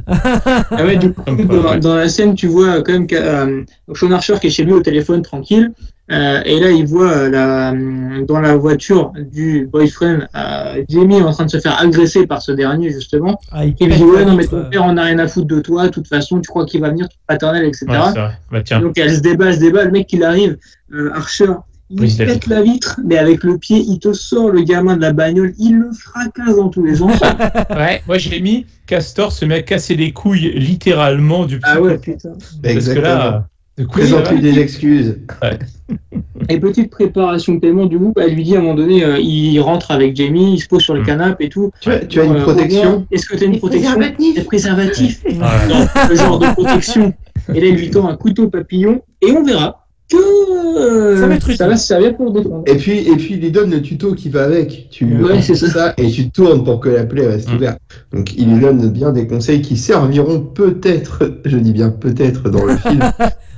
Ah 0.08 0.84
ouais, 0.86 0.98
du 0.98 1.14
coup, 1.14 1.22
Comme 1.24 1.48
quoi, 1.48 1.58
dans, 1.58 1.70
ouais. 1.72 1.80
dans 1.80 1.96
la 1.96 2.10
scène, 2.10 2.36
tu 2.36 2.48
vois 2.48 2.82
quand 2.82 2.94
même 2.94 3.08
que, 3.08 3.16
euh, 3.16 3.64
Sean 3.94 4.12
Archer 4.12 4.36
qui 4.40 4.48
est 4.48 4.52
chez 4.52 4.64
lui 4.64 4.74
au 4.74 4.82
téléphone 4.82 5.22
tranquille. 5.22 5.72
euh, 6.12 6.42
et 6.46 6.60
là, 6.60 6.70
il 6.70 6.86
voit 6.86 7.12
euh, 7.12 7.30
la, 7.30 7.74
dans 8.26 8.40
la 8.40 8.56
voiture 8.56 9.12
du 9.32 9.68
boyfriend 9.72 10.28
euh, 10.36 10.84
Jamie 10.88 11.22
en 11.22 11.32
train 11.32 11.46
de 11.46 11.50
se 11.52 11.60
faire 11.60 11.80
agresser 11.82 12.28
par 12.28 12.42
ce 12.42 12.52
dernier, 12.52 12.92
justement. 12.92 13.40
Ah, 13.52 13.66
il 13.66 13.74
pète 13.76 13.90
dit 13.90 14.04
Ouais, 14.04 14.24
non, 14.24 14.36
mais 14.36 14.46
ton 14.46 14.66
père 14.70 14.84
en 14.84 14.98
a 14.98 15.04
rien 15.04 15.18
à 15.20 15.28
foutre 15.28 15.48
de 15.48 15.60
toi. 15.60 15.86
De 15.86 15.90
toute 15.90 16.08
façon, 16.08 16.40
tu 16.40 16.48
crois 16.48 16.66
qu'il 16.66 16.82
va 16.82 16.90
venir, 16.90 17.08
ton 17.10 17.16
paternel, 17.28 17.66
etc. 17.66 17.86
Ouais, 17.90 17.98
c'est 18.14 18.20
vrai. 18.20 18.32
Bah 18.52 18.62
tiens. 18.64 18.80
Donc 18.82 18.98
elle 18.98 19.16
se 19.16 19.22
débat, 19.22 19.48
elle 19.48 19.56
se 19.56 19.60
débat. 19.60 19.84
Le 19.86 19.92
mec, 19.92 20.12
il 20.14 20.24
arrive, 20.24 20.58
euh, 20.94 21.12
Archer, 21.16 21.52
il 21.90 22.16
pète 22.18 22.30
vitre. 22.30 22.50
la 22.50 22.62
vitre, 22.62 23.00
mais 23.06 23.18
avec 23.18 23.44
le 23.44 23.58
pied, 23.58 23.78
il 23.88 24.00
te 24.00 24.12
sort 24.14 24.50
le 24.50 24.62
gamin 24.64 24.96
de 24.98 25.02
la 25.02 25.14
bagnole, 25.14 25.54
il 25.60 25.76
le 25.78 25.92
fracasse 25.92 26.56
dans 26.56 26.70
tous 26.70 26.84
les 26.84 26.96
sens. 26.96 27.20
Ouais, 27.70 28.02
moi 28.08 28.18
j'ai 28.18 28.40
mis 28.40 28.66
Castor 28.88 29.32
se 29.32 29.46
met 29.46 29.56
à 29.56 29.62
casser 29.62 29.96
les 29.96 30.12
couilles 30.12 30.52
littéralement 30.56 31.46
du 31.46 31.60
ah 31.64 31.82
ouais, 31.82 31.98
putain. 31.98 32.34
Parce 32.64 32.88
que 32.90 33.00
là, 33.00 33.48
Présente-lui 33.90 34.40
des 34.40 34.58
excuses. 34.60 35.18
Et 36.48 36.60
petite 36.60 36.90
préparation 36.90 37.56
de 37.56 37.60
paiement, 37.60 37.86
du 37.88 37.98
coup, 37.98 38.14
elle 38.16 38.34
lui 38.34 38.44
dit 38.44 38.56
à 38.56 38.60
un 38.60 38.62
moment 38.62 38.76
donné, 38.76 39.04
euh, 39.04 39.20
il 39.20 39.60
rentre 39.60 39.92
avec 39.92 40.16
Jamie, 40.16 40.54
il 40.54 40.60
se 40.60 40.68
pose 40.70 40.82
sur 40.82 40.94
le 40.94 41.02
Mm. 41.02 41.06
canapé 41.06 41.46
et 41.46 41.50
tout. 41.50 41.72
Tu 41.82 41.92
as, 41.92 42.00
tu 42.06 42.22
as 42.22 42.24
une 42.24 42.38
Euh, 42.38 42.42
protection 42.42 43.06
Est-ce 43.12 43.26
que 43.26 43.36
tu 43.36 43.44
as 43.44 43.48
une 43.48 43.58
protection 43.60 44.00
Des 44.34 44.42
préservatifs. 44.44 45.22
Ouais. 45.26 45.34
Non, 45.34 45.86
le 46.10 46.16
genre 46.16 46.40
de 46.40 46.48
protection. 46.54 47.14
Et 47.54 47.60
là, 47.60 47.68
il 47.68 47.76
lui 47.76 47.90
tend 47.90 48.08
un 48.08 48.16
couteau 48.16 48.48
papillon 48.50 49.02
et 49.22 49.32
on 49.32 49.44
verra 49.44 49.85
que 50.10 51.18
Ça 51.20 51.28
va 51.28 51.36
être 51.36 51.50
utile. 51.50 51.78
se 51.78 51.86
servir 51.88 52.16
pour 52.16 52.32
défendre. 52.32 52.64
Et 52.68 52.76
puis, 52.76 53.00
et 53.00 53.16
puis, 53.16 53.34
il 53.36 53.40
lui 53.42 53.52
donne 53.52 53.72
le 53.72 53.82
tuto 53.82 54.14
qui 54.14 54.30
va 54.30 54.44
avec. 54.44 54.88
Tu 54.92 55.06
Ouais, 55.24 55.42
c'est 55.42 55.56
ça. 55.56 55.94
et 55.98 56.10
tu 56.10 56.30
tournes 56.30 56.64
pour 56.64 56.80
que 56.80 56.90
la 56.90 57.06
plaie 57.06 57.28
reste 57.28 57.52
Mm. 57.52 57.56
ouverte. 57.56 57.80
Donc, 58.14 58.34
il 58.38 58.54
lui 58.54 58.60
donne 58.60 58.90
bien 58.92 59.12
des 59.12 59.28
conseils 59.28 59.62
qui 59.62 59.78
serviront 59.78 60.40
peut-être, 60.42 61.40
je 61.46 61.58
dis 61.58 61.72
bien 61.74 61.90
peut-être, 61.90 62.50
dans 62.50 62.66
le 62.66 62.76
film. 62.78 63.02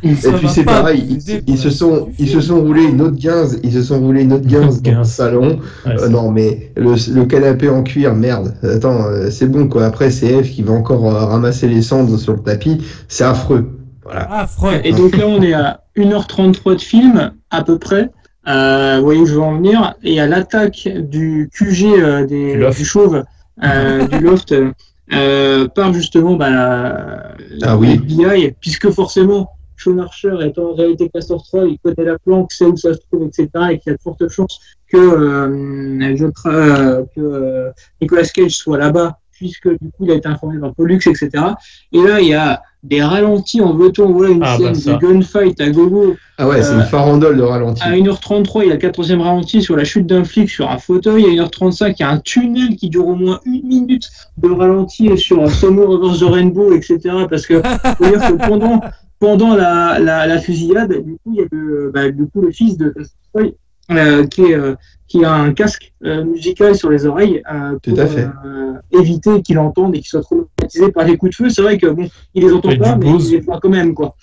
Et 0.04 0.14
Ça 0.14 0.32
puis 0.34 0.46
va 0.46 0.54
c'est 0.54 0.64
pareil, 0.64 1.18
ils, 1.48 1.58
se 1.58 1.72
sont, 1.72 2.10
ils 2.20 2.30
se 2.30 2.40
sont 2.40 2.62
roulés 2.62 2.84
une 2.84 3.02
autre 3.02 3.18
15, 3.20 3.62
ils 3.64 3.74
se 3.74 3.82
sont 3.82 4.00
roulés 4.00 4.22
une 4.22 4.34
autre 4.34 4.48
15 4.48 4.82
dans 4.84 4.92
le 4.92 4.98
15. 4.98 5.10
salon. 5.10 5.60
Ouais, 5.88 5.94
Euh, 6.00 6.08
non 6.10 6.30
mais 6.30 6.72
le, 6.78 6.94
le 7.16 7.26
canapé 7.26 7.68
en 7.68 7.82
cuir, 7.82 8.14
merde. 8.14 8.54
Attends, 8.62 9.06
euh, 9.08 9.32
c'est 9.32 9.48
bon 9.48 9.68
quoi. 9.68 9.86
Après 9.86 10.12
c'est 10.12 10.44
F 10.44 10.52
qui 10.52 10.62
va 10.62 10.74
encore 10.74 11.04
euh, 11.08 11.26
ramasser 11.26 11.68
les 11.68 11.82
cendres 11.82 12.16
sur 12.20 12.34
le 12.34 12.40
tapis. 12.42 12.78
C'est 13.08 13.24
affreux. 13.24 13.72
Voilà. 14.04 14.46
Freud. 14.48 14.82
Et 14.84 14.92
donc 14.94 15.18
là, 15.18 15.26
on 15.28 15.42
est 15.42 15.54
à 15.54 15.82
1h33 15.98 16.76
de 16.76 16.82
film, 16.82 17.32
à 17.50 17.64
peu 17.64 17.78
près. 17.80 18.10
Euh, 18.48 18.98
vous 19.00 19.04
voyez 19.04 19.20
où 19.22 19.26
je 19.26 19.34
veux 19.36 19.42
en 19.42 19.56
venir. 19.58 19.96
Et 20.04 20.22
à 20.22 20.28
l'attaque 20.28 20.88
du 20.88 21.50
QG 21.54 21.86
euh, 21.86 22.26
des, 22.26 22.54
Du 22.54 22.60
loft. 22.60 22.78
du 22.80 22.86
chauve, 22.86 23.24
euh, 23.64 24.08
du 24.12 24.20
loft, 24.20 24.54
euh, 25.14 25.68
par 25.70 25.94
justement 25.94 26.36
bah, 26.36 26.50
la, 26.50 27.34
la 27.50 27.72
Ah 27.72 27.78
oui. 27.78 27.94
FBI, 27.96 28.54
puisque 28.62 28.90
forcément, 28.92 29.50
Sean 29.78 29.98
Archer 30.00 30.34
étant 30.42 30.72
en 30.72 30.74
réalité 30.76 31.10
Castor 31.10 31.44
Troy, 31.44 31.68
il 31.68 31.78
connaît 31.80 32.10
la 32.10 32.18
planque, 32.20 32.52
sait 32.52 32.66
où 32.66 32.76
ça 32.78 32.94
se 32.94 33.00
trouve, 33.12 33.28
etc. 33.28 33.48
Et 33.72 33.80
qu'il 33.80 33.92
y 33.92 33.94
a 33.94 33.98
de 33.98 34.02
fortes 34.02 34.28
chances 34.30 34.60
que, 34.92 34.98
euh, 34.98 36.16
je 36.16 36.26
tra- 36.28 36.48
euh, 36.54 37.04
que 37.16 37.22
euh, 37.22 37.70
Nicolas 38.02 38.24
Cage 38.24 38.52
soit 38.56 38.78
là-bas, 38.78 39.20
puisque 39.34 39.70
du 39.70 39.92
coup, 39.92 40.06
il 40.06 40.12
a 40.12 40.16
été 40.16 40.28
informé 40.28 40.60
par 40.60 40.74
Pollux, 40.74 40.96
etc. 41.06 41.30
Et 41.92 42.02
là, 42.02 42.20
il 42.22 42.28
y 42.30 42.34
a 42.34 42.62
des 42.88 43.02
ralentis 43.04 43.62
en 43.62 43.74
veut-on, 43.74 44.12
voilà 44.14 44.32
une 44.34 44.44
Ah, 44.44 44.58
bah, 44.58 44.66
scène 44.74 44.76
ça. 44.76 44.94
de 44.94 44.98
gunfight 45.00 45.60
à 45.62 45.70
gogo. 45.70 46.16
Ah 46.38 46.48
ouais, 46.48 46.62
c'est 46.62 46.72
Euh, 46.74 46.78
une 46.80 46.86
farandole 46.86 47.36
de 47.38 47.42
ralenti. 47.42 47.82
À 47.84 47.92
1h33, 47.96 48.62
il 48.64 48.68
y 48.68 48.72
a 48.72 48.74
le 48.76 48.80
quatrième 48.80 49.22
ralenti 49.22 49.62
sur 49.62 49.76
la 49.76 49.84
chute 49.84 50.06
d'un 50.08 50.24
flic 50.24 50.50
sur 50.50 50.70
un 50.70 50.78
fauteuil. 50.78 51.26
À 51.26 51.30
1h35, 51.44 51.96
il 51.98 52.02
y 52.02 52.04
a 52.04 52.10
un 52.12 52.20
tunnel 52.20 52.76
qui 52.76 52.90
dure 52.90 53.08
au 53.08 53.16
moins 53.16 53.40
une 53.46 53.64
minute 53.68 54.08
de 54.38 54.50
ralenti 54.50 55.18
sur 55.18 55.50
Somo 55.50 55.86
Reverse 55.88 56.20
the 56.20 56.24
Rainbow, 56.24 56.74
etc. 56.74 57.00
Parce 57.30 57.46
que, 57.46 57.62
faut 57.98 58.06
dire 58.06 58.20
que 58.20 58.48
pendant, 58.48 58.82
pendant 59.20 59.56
la, 59.56 60.00
la, 60.00 60.28
la 60.28 60.38
fusillade, 60.40 60.94
du 61.04 61.14
coup, 61.24 61.34
il 61.34 61.36
y 61.36 61.42
a 61.42 61.46
le, 61.52 61.92
bah, 61.94 62.10
du 62.10 62.26
coup, 62.28 62.42
le 62.42 62.52
fils 62.52 62.78
de 62.78 62.94
euh, 63.92 64.26
qui, 64.28 64.42
est, 64.44 64.54
euh, 64.54 64.76
qui 65.08 65.24
a 65.24 65.34
un 65.34 65.54
casque 65.54 65.94
euh, 66.04 66.24
musical 66.26 66.76
sur 66.76 66.90
les 66.90 67.06
oreilles 67.06 67.42
euh, 67.52 67.78
Tout 67.82 67.92
pour 67.92 68.00
à 68.02 68.06
fait. 68.08 68.28
euh, 68.46 68.74
éviter 68.92 69.42
qu'il 69.42 69.58
entende 69.60 69.96
et 69.96 70.00
qu'il 70.00 70.08
soit 70.08 70.24
traumatisé 70.68 70.92
par 70.92 71.06
les 71.06 71.18
coups 71.18 71.32
de 71.32 71.36
feu. 71.36 71.50
C'est 71.50 71.62
vrai 71.62 71.78
que 71.78 71.88
bon, 71.88 72.10
il 72.34 72.44
les 72.44 72.54
entend 72.54 72.76
pas, 72.78 72.96
mais 72.96 73.12
il 73.20 73.32
les 73.32 73.40
voit 73.40 73.60
quand 73.60 73.70
même, 73.70 73.94
quoi. 73.94 74.16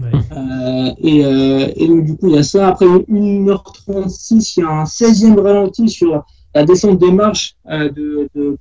Ouais. 0.00 0.10
Euh, 0.32 0.90
et, 0.98 1.24
euh, 1.24 1.68
et 1.76 1.86
donc, 1.86 2.04
du 2.04 2.16
coup, 2.16 2.28
il 2.28 2.34
y 2.34 2.38
a 2.38 2.42
ça. 2.42 2.68
Après 2.68 2.86
1h36, 2.86 4.54
il 4.56 4.60
y 4.60 4.62
a 4.62 4.70
un 4.70 4.84
16e 4.84 5.38
ralenti 5.40 5.88
sur 5.88 6.24
la 6.54 6.64
descente 6.64 6.98
des 6.98 7.12
marches 7.12 7.54
euh, 7.70 7.90
de, 7.90 8.28
de 8.34 8.56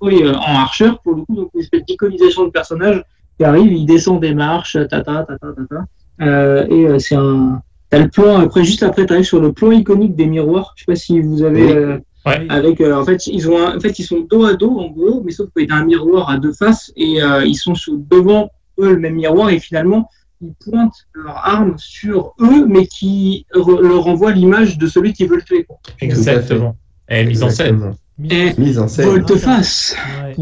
Troy 0.00 0.22
euh, 0.22 0.34
en 0.34 0.54
Archer, 0.54 0.92
pour 1.04 1.14
le 1.14 1.22
coup, 1.22 1.34
donc 1.34 1.50
une 1.54 1.60
espèce 1.60 1.84
d'iconisation 1.84 2.46
de 2.46 2.50
personnage 2.50 3.02
qui 3.38 3.44
arrive, 3.44 3.72
il 3.72 3.86
descend 3.86 4.20
des 4.20 4.34
marches, 4.34 4.78
tata, 4.88 5.24
tata, 5.24 5.38
tata. 5.38 6.66
Et 6.70 6.98
c'est 6.98 7.16
un. 7.16 7.62
T'as 7.88 8.00
le 8.00 8.08
plan, 8.08 8.40
après, 8.40 8.64
juste 8.64 8.82
après, 8.82 9.06
tu 9.06 9.12
arrives 9.12 9.26
sur 9.26 9.40
le 9.40 9.52
plan 9.52 9.70
iconique 9.70 10.16
des 10.16 10.26
miroirs. 10.26 10.72
Je 10.74 10.82
sais 10.82 10.86
pas 10.86 10.96
si 10.96 11.20
vous 11.20 11.42
avez. 11.42 11.86
Oui. 11.86 11.98
Ouais. 12.26 12.46
avec, 12.48 12.80
euh, 12.80 12.94
en, 12.94 13.04
fait, 13.04 13.26
ils 13.28 13.48
ont 13.48 13.58
un- 13.58 13.76
en 13.76 13.80
fait, 13.80 13.98
ils 13.98 14.04
sont 14.04 14.20
dos 14.28 14.44
à 14.44 14.54
dos, 14.54 14.78
en 14.78 14.88
gros, 14.90 15.22
mais 15.24 15.30
sauf 15.32 15.48
qu'il 15.56 15.68
y 15.68 15.72
a 15.72 15.76
un 15.76 15.84
miroir 15.84 16.28
à 16.28 16.38
deux 16.38 16.52
faces 16.52 16.92
et 16.96 17.22
euh, 17.22 17.44
ils 17.44 17.54
sont 17.54 17.74
sur- 17.74 17.96
devant 17.96 18.50
eux 18.80 18.94
le 18.94 18.98
même 18.98 19.14
miroir 19.14 19.50
et 19.50 19.58
finalement, 19.60 20.08
ils 20.42 20.52
pointent 20.64 21.06
leur 21.14 21.36
arme 21.36 21.74
sur 21.78 22.34
eux, 22.40 22.66
mais 22.66 22.86
qui 22.86 23.46
re- 23.54 23.80
leur 23.80 24.06
envoie 24.08 24.32
l'image 24.32 24.76
de 24.76 24.86
celui 24.86 25.12
qui 25.12 25.24
veut 25.26 25.36
le 25.36 25.42
tuer. 25.42 25.64
quoi. 25.64 25.76
Exactement. 26.00 26.76
Et 27.08 27.24
mise 27.24 27.42
en 27.42 27.50
scène. 27.50 27.94
Et 28.30 28.52
Mise 28.58 28.78
en 28.78 28.88
scène. 28.88 29.06
volte-face 29.08 29.94
Ouais. 30.24 30.34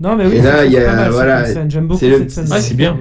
Non, 0.00 0.14
mais 0.16 0.26
oui, 0.26 0.36
Et 0.36 0.42
là, 0.42 0.58
c'est- 0.60 0.66
il 0.68 0.72
y 0.72 0.76
c'est 0.76 0.84
a- 0.86 1.10
voilà. 1.10 1.68
J'aime 1.68 1.88
beaucoup 1.88 1.98
c'est 2.00 2.08
le- 2.08 2.18
cette 2.18 2.30
scène. 2.30 2.46
Ah, 2.50 2.60
c'est 2.60 2.74
bien. 2.76 2.96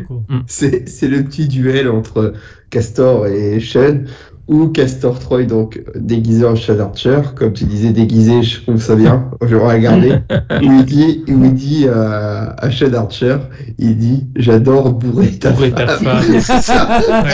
c'est 0.48 1.08
le 1.08 1.24
petit 1.24 1.48
duel 1.48 1.88
entre 1.90 2.34
Castor 2.72 3.28
et 3.28 3.60
Sean, 3.60 4.02
ou 4.48 4.68
Castor 4.68 5.20
Troy, 5.20 5.44
donc 5.44 5.82
déguisé 5.96 6.46
en 6.46 6.56
Sean 6.56 6.80
Archer, 6.80 7.20
comme 7.36 7.54
tu 7.54 7.66
disais, 7.66 7.92
déguisé, 7.92 8.44
je 8.44 8.62
trouve 8.62 8.82
ça 8.82 8.96
bien, 8.96 9.30
je 9.42 9.56
vais 9.56 9.66
regarder. 9.66 10.14
où 10.62 10.72
il 10.80 10.86
dit, 10.86 11.24
où 11.28 11.44
il 11.44 11.54
dit 11.54 11.86
euh, 11.88 12.46
à 12.58 12.72
Sean 12.72 12.94
Archer, 12.94 13.38
il 13.78 13.98
dit 13.98 14.26
J'adore 14.36 14.94
bourrer 14.94 15.32
ta 15.32 15.52
Bourrer 15.52 15.72
ta 15.72 15.88
femme. 15.88 16.22
femme. 16.22 16.40
c'est 16.40 16.62
ça. 16.62 17.00
Ouais, 17.14 17.30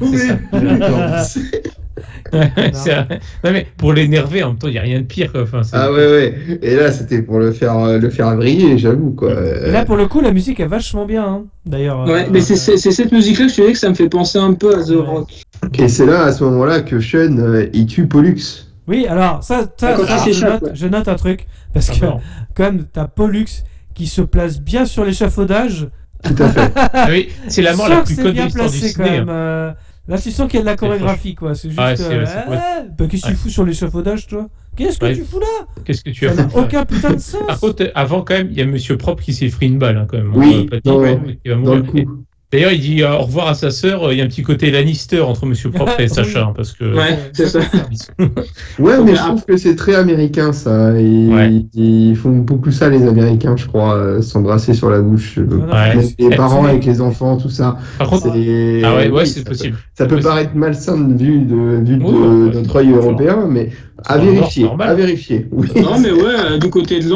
c'est 0.00 0.28
ça, 0.28 1.83
non, 2.32 3.50
mais 3.52 3.66
pour 3.76 3.92
l'énerver, 3.92 4.42
en 4.42 4.48
même 4.48 4.58
temps, 4.58 4.68
il 4.68 4.72
n'y 4.72 4.78
a 4.78 4.82
rien 4.82 5.00
de 5.00 5.04
pire. 5.06 5.30
quoi. 5.32 5.42
Enfin, 5.42 5.60
Ah 5.72 5.92
ouais, 5.92 6.06
ouais. 6.06 6.58
Et 6.62 6.74
là, 6.76 6.90
c'était 6.92 7.22
pour 7.22 7.38
le 7.38 7.52
faire, 7.52 7.76
euh, 7.78 7.98
le 7.98 8.10
faire 8.10 8.34
briller, 8.36 8.78
j'avoue, 8.78 9.10
quoi. 9.12 9.32
Et 9.66 9.70
là, 9.70 9.84
pour 9.84 9.96
le 9.96 10.06
coup, 10.06 10.20
la 10.20 10.32
musique 10.32 10.60
est 10.60 10.66
vachement 10.66 11.04
bien. 11.06 11.24
hein. 11.24 11.44
D'ailleurs. 11.66 12.04
Ouais, 12.06 12.24
euh, 12.24 12.28
mais 12.30 12.40
c'est 12.40 12.56
c'est- 12.56 12.76
c'est 12.76 12.90
cette 12.90 13.12
musique-là 13.12 13.46
que 13.46 13.52
je 13.52 13.56
te 13.56 13.66
dis 13.66 13.72
que 13.72 13.78
ça 13.78 13.88
me 13.88 13.94
fait 13.94 14.08
penser 14.08 14.38
un 14.38 14.52
peu 14.54 14.74
à 14.76 14.82
The 14.82 14.90
Ouais. 14.90 14.96
Rock. 14.96 15.28
Et 15.78 15.88
c'est 15.88 16.06
là, 16.06 16.24
à 16.24 16.32
ce 16.32 16.44
moment-là, 16.44 16.80
que 16.80 17.00
Sean, 17.00 17.38
euh, 17.38 17.66
il 17.72 17.86
tue 17.86 18.06
Pollux. 18.06 18.36
Oui, 18.86 19.06
alors 19.08 19.42
ça, 19.42 19.64
ça, 19.78 19.96
je, 19.96 20.44
note, 20.44 20.62
ouais. 20.62 20.70
je 20.74 20.86
note 20.86 21.08
un 21.08 21.14
truc 21.14 21.46
parce 21.72 21.88
Ah 21.90 21.94
que 21.94 22.04
bon. 22.06 22.20
quand 22.54 22.64
même 22.64 22.84
t'as 22.92 23.06
Pollux 23.06 23.46
qui 23.94 24.06
se 24.06 24.20
place 24.20 24.60
bien 24.60 24.84
sur 24.84 25.04
l'échafaudage. 25.06 25.88
Tout 26.22 26.34
à 26.42 26.48
fait. 26.50 26.70
Ah 26.92 27.06
oui, 27.08 27.30
c'est 27.48 27.62
la 27.62 27.74
mort 27.76 27.88
la 27.88 28.02
plus 28.02 28.16
connue 28.16 28.28
de 28.28 28.32
bien 28.32 28.44
l'histoire 28.44 28.68
du 28.70 28.78
placé 28.78 28.94
quand 28.94 29.04
ciné. 29.04 29.18
même. 29.20 29.28
hein. 29.30 29.32
euh, 29.32 29.72
Là, 30.06 30.18
tu 30.18 30.30
sens 30.30 30.48
qu'il 30.50 30.56
y 30.56 30.60
a 30.60 30.62
de 30.62 30.66
la 30.66 30.76
chorégraphie, 30.76 31.34
quoi. 31.34 31.54
C'est 31.54 31.68
juste. 31.70 31.80
Ouais, 31.80 31.96
c'est- 31.96 32.04
euh, 32.12 32.26
c'est- 32.26 32.32
ah, 32.46 32.82
bah, 32.98 33.06
qu'est-ce 33.08 33.22
que 33.22 33.26
tu 33.28 33.32
Ouais. 33.32 33.38
fous 33.38 33.48
sur 33.48 33.64
l'échafaudage, 33.64 34.26
toi 34.26 34.48
Qu'est-ce 34.76 34.98
que 34.98 35.06
Ouais. 35.06 35.14
tu 35.14 35.24
fous 35.24 35.40
là 35.40 35.46
Qu'est-ce 35.84 36.02
que 36.04 36.10
tu 36.10 36.28
as 36.28 36.32
fait 36.32 36.58
aucun 36.58 36.84
putain 36.84 37.12
de 37.14 37.18
sens. 37.18 37.42
Par 37.46 37.58
contre, 37.60 37.90
avant 37.94 38.22
quand 38.22 38.34
même, 38.34 38.48
il 38.50 38.58
y 38.58 38.60
a 38.60 38.66
Monsieur 38.66 38.98
Propre 38.98 39.22
qui 39.22 39.32
s'est 39.32 39.48
pris 39.48 39.66
une 39.66 39.78
balle 39.78 39.96
hein, 39.96 40.06
quand 40.08 40.18
même. 40.18 40.32
Oui, 40.36 40.52
On 40.54 40.62
va 40.64 40.68
pas 40.70 40.80
dans- 40.84 40.94
Dans 41.64 41.74
le 41.76 41.82
mourir. 41.82 42.04
coup. 42.06 42.24
D'ailleurs, 42.54 42.70
il 42.72 42.80
dit 42.80 43.02
euh, 43.02 43.14
au 43.14 43.22
revoir 43.22 43.48
à 43.48 43.54
sa 43.54 43.70
sœur. 43.72 44.12
Il 44.12 44.18
y 44.18 44.20
a 44.20 44.24
un 44.24 44.28
petit 44.28 44.42
côté 44.44 44.70
Lannister 44.70 45.20
entre 45.20 45.44
Monsieur 45.44 45.70
Propre 45.72 45.98
et. 45.98 46.06
Sacha, 46.14 46.44
hein, 46.44 46.52
parce 46.54 46.72
que. 46.72 46.84
Ouais, 46.94 47.18
c'est 47.32 47.46
ça. 47.48 47.58
Ouais, 48.78 49.02
mais 49.04 49.12
euh, 49.12 49.14
je 49.16 49.20
trouve 49.22 49.44
que 49.44 49.56
c'est 49.56 49.74
très 49.76 49.94
américain 49.96 50.52
ça. 50.52 50.92
Ouais. 50.92 51.64
Ils 51.74 52.16
font 52.16 52.30
beaucoup 52.30 52.70
ça, 52.70 52.88
les 52.88 53.06
Américains, 53.06 53.56
je 53.56 53.66
crois, 53.66 53.94
euh, 53.96 54.22
s'embrasser 54.22 54.74
sur 54.74 54.88
la 54.90 55.00
bouche. 55.00 55.38
euh, 55.38 55.46
Ouais. 55.46 55.96
même 55.96 56.06
les 56.18 56.36
parents 56.36 56.64
avec 56.64 56.84
les 56.84 57.00
enfants, 57.00 57.36
tout 57.36 57.48
ça. 57.50 57.76
Par 57.98 58.08
contre, 58.08 58.28
ah 58.28 58.34
ouais, 58.36 58.82
ouais, 58.84 59.10
oui, 59.12 59.26
c'est 59.26 59.40
ça 59.40 59.44
possible. 59.50 59.74
peut- 59.76 59.82
Ça 59.94 60.06
peut 60.06 60.20
paraître 60.20 60.50
malsain 60.54 60.96
de 60.98 61.14
vue 61.22 61.40
de, 61.40 61.82
vue 61.84 62.02
ouais, 62.02 62.76
œil 62.76 62.90
européen, 62.92 63.46
mais 63.48 63.70
à 64.04 64.18
vérifier. 64.18 64.68
À 64.78 64.94
vérifier. 64.94 65.48
Oui. 65.50 65.68
Non, 65.76 65.98
mais 65.98 66.12
ouais, 66.12 66.22
euh, 66.52 66.58
du 66.58 66.70
côté 66.70 66.96
de 67.00 67.02
je 67.02 67.08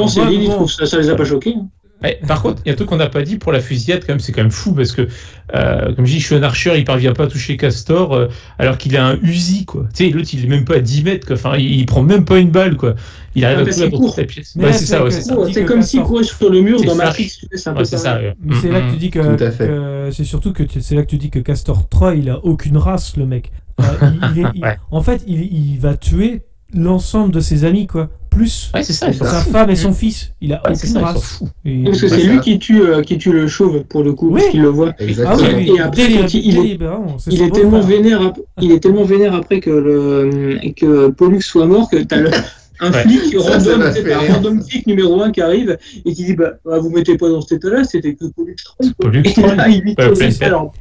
trouve 0.50 0.66
que 0.66 0.72
ça, 0.72 0.86
ça 0.86 0.98
les 0.98 1.10
a 1.10 1.14
pas 1.14 1.24
choqués. 1.24 1.54
hein. 1.56 1.66
Ouais, 2.02 2.20
par 2.28 2.42
contre, 2.42 2.62
il 2.64 2.68
y 2.68 2.70
a 2.70 2.74
un 2.74 2.76
truc 2.76 2.88
qu'on 2.88 2.96
n'a 2.96 3.08
pas 3.08 3.22
dit 3.22 3.38
pour 3.38 3.50
la 3.50 3.60
fusillade, 3.60 4.02
quand 4.06 4.12
même, 4.12 4.20
c'est 4.20 4.30
quand 4.30 4.42
même 4.42 4.52
fou 4.52 4.72
parce 4.72 4.92
que, 4.92 5.08
euh, 5.56 5.92
comme 5.96 6.06
je 6.06 6.12
dis, 6.12 6.20
Sean 6.20 6.42
Archer, 6.44 6.78
il 6.78 6.84
parvient 6.84 7.12
pas 7.12 7.24
à 7.24 7.26
toucher 7.26 7.56
Castor 7.56 8.14
euh, 8.14 8.28
alors 8.60 8.78
qu'il 8.78 8.96
a 8.96 9.04
un 9.04 9.18
Uzi, 9.20 9.64
quoi. 9.64 9.86
Tu 9.94 10.04
sais, 10.06 10.10
l'autre, 10.10 10.28
il 10.32 10.44
est 10.44 10.48
même 10.48 10.64
pas 10.64 10.76
à 10.76 10.80
10 10.80 11.02
mètres, 11.02 11.26
quoi. 11.26 11.34
Enfin, 11.34 11.56
il, 11.56 11.72
il 11.80 11.86
prend 11.86 12.02
même 12.02 12.24
pas 12.24 12.38
une 12.38 12.50
balle, 12.50 12.76
quoi. 12.76 12.94
Il 13.34 13.44
arrive 13.44 13.58
Ah, 13.68 13.82
à 13.84 13.90
courir 13.90 14.12
la 14.16 14.24
pièce. 14.24 14.54
Ouais, 14.56 14.72
c'est 14.72 14.86
ça, 14.86 15.02
ouais, 15.02 15.10
c'est 15.52 15.64
comme 15.64 15.82
s'il 15.82 16.02
courait 16.02 16.22
sur 16.22 16.50
le 16.50 16.60
mur 16.60 16.78
C'est 16.78 16.86
dans. 16.86 16.94
Matrix. 16.94 17.24
tu 17.40 17.46
sais, 17.50 17.56
C'est 17.56 17.70
un 17.70 17.76
Ouais, 17.76 17.84
c'est 17.84 17.96
ça. 17.98 18.12
pareil. 18.12 18.26
ouais. 18.28 18.34
Mais 18.44 18.54
c'est 18.62 18.70
là 18.70 18.80
que 18.82 18.90
tu 18.92 18.96
dis 18.98 19.10
que, 19.10 19.36
que- 19.36 20.10
c'est 20.12 20.24
surtout 20.24 20.52
que 20.52 20.62
c'est 20.80 20.94
là 20.94 21.02
que 21.02 21.10
tu 21.10 21.16
dis 21.18 21.30
que 21.30 21.38
Castor 21.40 21.88
Troy 21.88 22.14
il 22.14 22.30
a 22.30 22.44
aucune 22.44 22.76
race 22.76 23.16
le 23.16 23.26
mec. 23.26 23.50
Euh, 23.80 23.84
il- 24.02 24.30
il 24.36 24.44
est- 24.44 24.48
il- 24.54 24.62
Ouais. 24.62 24.76
En 24.90 25.02
fait 25.02 25.22
il, 25.26 25.40
il 25.42 25.78
va 25.78 25.96
tuer 25.96 26.42
l'ensemble 26.74 27.32
de 27.32 27.40
ses 27.40 27.64
amis 27.64 27.86
quoi, 27.86 28.08
plus 28.30 28.70
Ouais, 28.74 28.82
c'est 28.82 28.92
ça. 28.92 29.08
il 29.08 29.14
s'en 29.14 29.24
sa 29.24 29.40
femme 29.40 29.70
et 29.70 29.76
son 29.76 29.92
fils. 29.92 30.32
Il 30.40 30.52
a 30.52 30.56
Ouais, 30.68 30.74
c'est 30.74 30.88
aucune 30.90 31.00
ça, 31.00 31.06
race. 31.06 31.42
Et- 31.64 31.84
Parce 31.84 32.00
que 32.00 32.08
c'est 32.08 32.20
ça. 32.20 32.26
lui 32.26 32.40
qui 32.40 32.58
tue, 32.58 32.82
euh, 32.82 33.02
qui 33.02 33.16
tue 33.18 33.32
le 33.32 33.48
chauve 33.48 33.84
pour 33.84 34.02
le 34.02 34.12
coup, 34.12 34.28
Oui. 34.28 34.40
parce 34.40 34.50
qu'il 34.50 34.62
le 34.62 34.68
voit. 34.68 34.92
Ah 34.98 35.02
oui, 35.36 35.70
Et 35.74 35.80
après, 35.80 36.02
il- 36.04 36.10
il 36.46 36.58
est- 36.58 36.78
c'est 37.18 37.32
Il 37.32 37.42
est 37.42 37.50
tellement 37.50 37.80
vénère, 37.80 38.22
ap- 38.22 38.38
il 38.60 38.72
est 38.72 38.80
tellement 38.80 39.04
vénère 39.04 39.34
après 39.34 39.60
que 39.60 39.70
le 39.70 40.58
que 40.76 41.08
Pollux 41.08 41.40
soit 41.42 41.66
mort 41.66 41.88
que 41.90 41.96
t'as 41.96 42.20
le 42.20 42.30
un 42.80 42.92
Ouais. 42.92 43.02
flic 43.02 43.40
Ça, 43.40 43.58
ça 43.60 43.72
random, 43.74 43.92
fait 43.92 44.12
un 44.12 44.32
random 44.34 44.62
flic 44.62 44.86
numéro 44.86 45.20
1 45.20 45.32
qui 45.32 45.40
arrive 45.40 45.76
et 46.04 46.12
qui 46.12 46.24
dit 46.26 46.34
bah, 46.34 46.52
bah, 46.64 46.78
vous 46.78 46.90
mettez 46.90 47.16
pas 47.16 47.28
dans 47.28 47.40
cet 47.40 47.58
état-là, 47.64 47.82
c'était 47.84 48.14
que 48.14 48.26
Pollux. 48.26 48.54
Pollux 49.00 49.22
Et 49.24 49.40
là, 49.40 49.68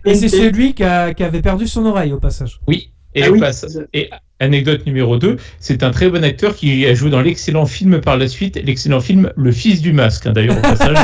Et 0.05 0.13
c'est 0.15 0.27
celui 0.29 0.73
qui, 0.75 0.83
a- 0.83 1.13
qui 1.15 1.23
avait 1.23 1.41
perdu 1.41 1.65
son 1.67 1.85
oreille 1.85 2.11
au 2.13 2.19
passage. 2.19 2.59
Oui. 2.67 2.91
Et, 3.17 3.23
Ah 3.23 3.31
oui, 3.31 3.39
c'est 3.51 3.67
et 3.93 4.09
anecdote 4.39 4.85
numéro 4.85 5.17
2, 5.17 5.37
c'est 5.59 5.81
un 5.83 5.89
très 5.91 6.09
bon 6.09 6.23
acteur 6.23 6.55
qui 6.55 6.85
a 6.85 6.93
joué 6.93 7.09
dans 7.09 7.21
l'excellent 7.21 7.65
film 7.65 7.99
par 8.01 8.17
la 8.17 8.27
suite, 8.27 8.59
l'excellent 8.63 8.99
film 9.01 9.31
Le 9.35 9.51
Fils 9.51 9.81
du 9.81 9.93
Masque, 9.93 10.27
hein, 10.27 10.31
d'ailleurs, 10.33 10.57
au 10.57 10.61
passage, 10.61 10.97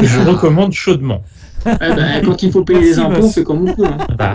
que 0.00 0.06
je 0.06 0.18
recommande 0.20 0.72
chaudement. 0.72 1.22
Ouais, 1.66 1.74
bah, 1.78 2.20
quand 2.24 2.42
il 2.42 2.50
faut 2.50 2.64
payer 2.64 2.80
Merci, 2.80 2.94
les 2.94 2.98
impôts, 2.98 3.26
on 3.26 3.30
fait 3.30 3.44
comme 3.44 3.68
on 3.68 3.74
peut. 3.74 3.84
hein. 3.84 3.98
Bah, 4.18 4.34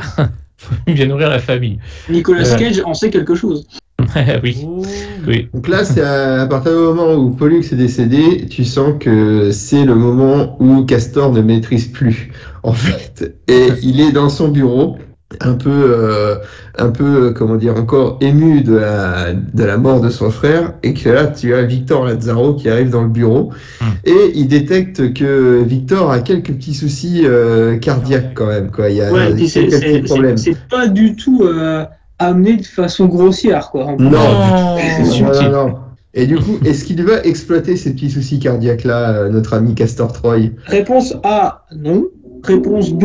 faut 0.57 0.75
bien 0.87 1.07
nourrir 1.07 1.29
la 1.29 1.39
famille. 1.39 1.79
Nicolas 2.09 2.49
Ouais. 2.49 2.57
Cage 2.59 2.81
en 2.85 2.93
sait 2.93 3.09
quelque 3.09 3.35
chose. 3.35 3.67
oui, 4.43 4.57
Oh. 4.65 4.83
oui. 5.27 5.49
Donc 5.53 5.67
là, 5.67 5.83
c'est 5.83 6.01
à, 6.01 6.41
à 6.43 6.47
partir 6.47 6.71
du 6.71 6.77
moment 6.77 7.13
où 7.15 7.31
Pollux 7.31 7.59
est 7.59 7.75
décédé, 7.75 8.45
tu 8.49 8.63
sens 8.63 8.93
que 8.99 9.51
c'est 9.51 9.83
le 9.83 9.95
moment 9.95 10.55
où 10.61 10.83
Castor 10.85 11.31
ne 11.33 11.41
maîtrise 11.41 11.87
plus, 11.87 12.31
en 12.63 12.71
fait. 12.73 13.35
Et 13.49 13.67
il 13.81 13.99
est 13.99 14.11
dans 14.11 14.29
son 14.29 14.47
bureau, 14.49 14.97
un 15.41 15.53
peu, 15.53 15.69
euh, 15.71 16.35
un 16.77 16.89
peu, 16.89 17.31
comment 17.31 17.55
dire, 17.55 17.75
encore 17.75 18.17
ému 18.21 18.61
de 18.61 18.75
la, 18.75 19.33
de 19.33 19.63
la 19.63 19.77
mort 19.77 20.01
de 20.01 20.09
son 20.09 20.29
frère, 20.29 20.73
et 20.83 20.93
que 20.93 21.09
là, 21.09 21.27
tu 21.27 21.53
as 21.55 21.63
Victor 21.63 22.05
Lazzaro 22.05 22.53
qui 22.55 22.69
arrive 22.69 22.89
dans 22.89 23.01
le 23.03 23.09
bureau, 23.09 23.51
Hmm. 23.81 23.85
et 24.05 24.31
il 24.35 24.47
détecte 24.47 25.13
que 25.13 25.61
Victor 25.63 26.11
a 26.11 26.19
quelques 26.19 26.51
petits 26.53 26.73
soucis 26.73 27.21
euh, 27.25 27.77
cardiaques 27.77 28.33
quand 28.35 28.47
même, 28.47 28.71
quoi. 28.71 28.89
Il 28.89 28.97
y 28.97 29.01
a, 29.01 29.11
Ouais, 29.11 29.27
et 29.27 29.31
il 29.31 29.31
y 29.31 29.35
puis 29.35 29.45
a 29.45 29.47
c'est- 29.49 29.67
quelques 29.67 29.81
petits 29.83 29.93
c'est 29.93 30.01
problèmes. 30.13 30.37
c'est- 30.37 30.53
c'est 30.53 30.67
pas 30.69 30.87
du 30.87 31.15
tout 31.15 31.43
euh, 31.43 31.83
amené 32.19 32.57
de 32.57 32.65
façon 32.65 33.05
grossière, 33.07 33.69
quoi. 33.71 33.85
En. 33.85 33.97
Non. 33.97 34.77
C'est 35.03 35.21
Non, 35.21 35.31
non, 35.31 35.51
non. 35.67 35.75
Et 36.17 36.27
du 36.27 36.37
coup, 36.37 36.57
est-ce 36.63 36.85
qu'il 36.85 37.03
va 37.03 37.21
exploiter 37.23 37.75
ces 37.75 37.91
petits 37.93 38.09
soucis 38.09 38.39
cardiaques-là, 38.39 39.09
euh, 39.15 39.29
notre 39.29 39.53
ami 39.53 39.75
Castor 39.75 40.13
Troy? 40.13 40.51
Réponse 40.65 41.13
A, 41.23 41.65
non. 41.75 42.05
Réponse 42.43 42.93
B, 42.93 43.03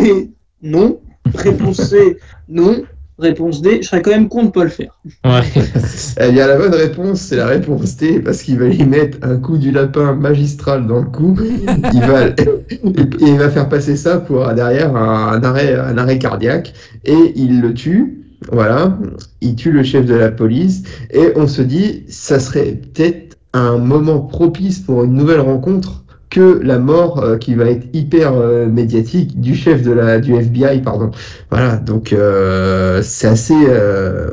non. 0.62 1.00
Réponse 1.34 1.80
C, 1.82 2.18
non. 2.48 2.82
Réponse 3.18 3.60
D, 3.60 3.80
je 3.82 3.88
serais 3.88 4.00
quand 4.00 4.12
même 4.12 4.28
con 4.30 4.44
de 4.44 4.50
pas 4.50 4.64
le 4.64 4.70
faire. 4.70 4.98
Ouais. 5.26 5.42
Eh 6.18 6.32
bien, 6.32 6.46
la 6.46 6.56
bonne 6.56 6.74
réponse, 6.74 7.20
c'est 7.20 7.36
la 7.36 7.48
réponse 7.48 7.98
T, 7.98 8.18
parce 8.18 8.42
qu'il 8.42 8.58
va 8.58 8.66
lui 8.66 8.84
mettre 8.84 9.18
un 9.20 9.36
coup 9.36 9.58
du 9.58 9.72
lapin 9.72 10.14
magistral 10.14 10.86
dans 10.86 11.00
le 11.00 11.04
cou. 11.04 11.36
Il 11.92 12.00
va, 12.00 12.28
et 12.28 12.34
il 13.20 13.36
va 13.36 13.50
faire 13.50 13.68
passer 13.68 13.96
ça 13.96 14.16
pour 14.16 14.50
derrière 14.54 14.96
un, 14.96 15.32
un 15.32 15.44
arrêt, 15.44 15.74
un 15.74 15.98
arrêt 15.98 16.18
cardiaque, 16.18 16.72
et 17.04 17.32
il 17.36 17.60
le 17.60 17.74
tue. 17.74 18.16
Voilà, 18.50 18.98
il 19.42 19.54
tue 19.54 19.70
le 19.70 19.82
chef 19.82 20.06
de 20.06 20.14
la 20.14 20.30
police, 20.30 20.84
et 21.10 21.32
on 21.36 21.46
se 21.46 21.60
dit, 21.60 22.04
ça 22.08 22.40
serait 22.40 22.72
peut-être 22.72 23.36
un 23.52 23.76
moment 23.76 24.20
propice 24.20 24.78
pour 24.78 25.04
une 25.04 25.12
nouvelle 25.12 25.40
rencontre 25.40 25.99
que 26.30 26.60
la 26.62 26.78
mort 26.78 27.22
euh, 27.22 27.36
qui 27.36 27.54
va 27.54 27.66
être 27.66 27.86
hyper 27.92 28.32
euh, 28.34 28.66
médiatique 28.66 29.40
du 29.40 29.54
chef 29.54 29.82
de 29.82 29.92
la 29.92 30.20
du 30.20 30.34
FBI 30.34 30.80
pardon 30.80 31.10
voilà 31.50 31.76
donc 31.76 32.12
euh, 32.12 33.02
c'est 33.02 33.28
assez 33.28 33.66
euh, 33.68 34.30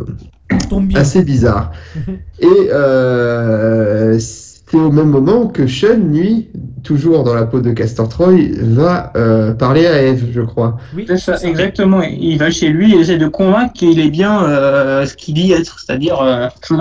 assez 0.96 1.24
bizarre. 1.24 1.72
Et 2.40 2.70
euh, 2.72 4.18
c'est 4.20 4.78
au 4.78 4.92
même 4.92 5.10
moment 5.10 5.48
que 5.48 5.66
Sean, 5.68 5.98
lui, 6.12 6.50
toujours 6.84 7.24
dans 7.24 7.34
la 7.34 7.46
peau 7.46 7.62
de 7.62 7.72
Castor 7.72 8.10
Troy, 8.10 8.52
va 8.60 9.12
euh, 9.16 9.54
parler 9.54 9.88
à 9.88 10.02
Eve, 10.02 10.28
je 10.34 10.42
crois. 10.42 10.78
Oui, 10.96 11.06
C'est 11.08 11.18
ça, 11.18 11.38
exactement. 11.44 12.02
Il 12.02 12.38
va 12.38 12.52
chez 12.52 12.70
lui 12.70 12.94
et 12.94 13.00
essaie 13.00 13.18
de 13.18 13.28
convaincre 13.28 13.74
qu'il 13.74 14.00
est 14.00 14.10
bien 14.10 14.44
euh, 14.44 15.06
ce 15.06 15.16
qu'il 15.16 15.36
dit 15.36 15.52
être, 15.52 15.80
c'est-à-dire 15.80 16.22
euh, 16.22 16.48
Sean 16.62 16.80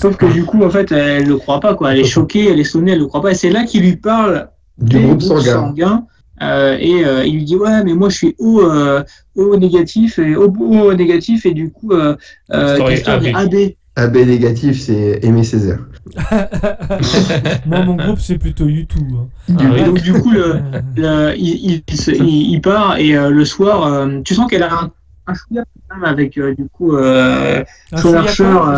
Sauf 0.00 0.16
que 0.16 0.26
du 0.26 0.44
coup, 0.44 0.62
en 0.64 0.70
fait, 0.70 0.92
elle 0.92 1.26
le 1.26 1.36
croit 1.36 1.60
pas, 1.60 1.74
quoi. 1.74 1.92
Elle 1.92 2.00
est 2.00 2.04
choquée, 2.04 2.50
elle 2.50 2.60
est 2.60 2.64
sonnée, 2.64 2.92
elle 2.92 2.98
le 2.98 3.06
croit 3.06 3.22
pas. 3.22 3.30
Et 3.32 3.34
c'est 3.34 3.50
là 3.50 3.64
qu'il 3.64 3.82
lui 3.82 3.96
parle 3.96 4.48
Du 4.78 4.96
des 4.98 5.02
groupe 5.04 5.22
sanguin. 5.22 6.04
Euh, 6.40 6.76
et 6.78 7.04
euh, 7.04 7.24
il 7.26 7.34
lui 7.34 7.44
dit 7.44 7.56
ouais 7.56 7.82
mais 7.82 7.94
moi 7.94 8.10
je 8.10 8.16
suis 8.16 8.36
O, 8.38 8.60
euh, 8.60 9.02
O 9.34 9.56
négatif 9.56 10.20
et 10.20 10.36
O, 10.36 10.54
O 10.56 10.94
négatif 10.94 11.44
et 11.46 11.50
du 11.52 11.72
coup 11.72 11.90
euh, 11.92 12.14
euh, 12.52 12.78
Castor 12.78 13.24
est 13.26 13.34
AB. 13.34 13.54
AB. 13.54 13.54
AB 13.96 14.16
négatif, 14.28 14.80
c'est 14.80 15.18
Aimé 15.24 15.42
Césaire. 15.42 15.80
Moi, 17.66 17.84
mon 17.84 17.94
groupe, 17.96 18.20
c'est 18.20 18.38
plutôt 18.38 18.68
YouTube. 18.68 19.08
hein. 19.14 19.54
Ah 19.58 19.84
donc 19.84 20.00
du 20.00 20.12
coup 20.12 20.30
le, 20.30 20.44
Euh, 20.44 20.60
le- 21.32 21.34
il, 21.36 21.82
il, 21.88 22.14
il- 22.14 22.50
il 22.52 22.60
part 22.60 22.98
et 22.98 23.16
euh, 23.16 23.30
le 23.30 23.44
soir 23.44 23.86
euh, 23.92 24.20
tu 24.24 24.34
sens 24.34 24.48
qu'elle 24.48 24.62
a 24.62 24.72
un, 24.72 24.90
un 25.28 25.34
chouïa 25.34 25.64
quand 25.88 25.96
même 25.96 26.04
avec 26.04 26.36
euh, 26.38 26.54
du 26.54 26.66
coup 26.68 26.94
euh, 26.96 27.62
ah, 27.92 27.96
euh, 28.04 28.22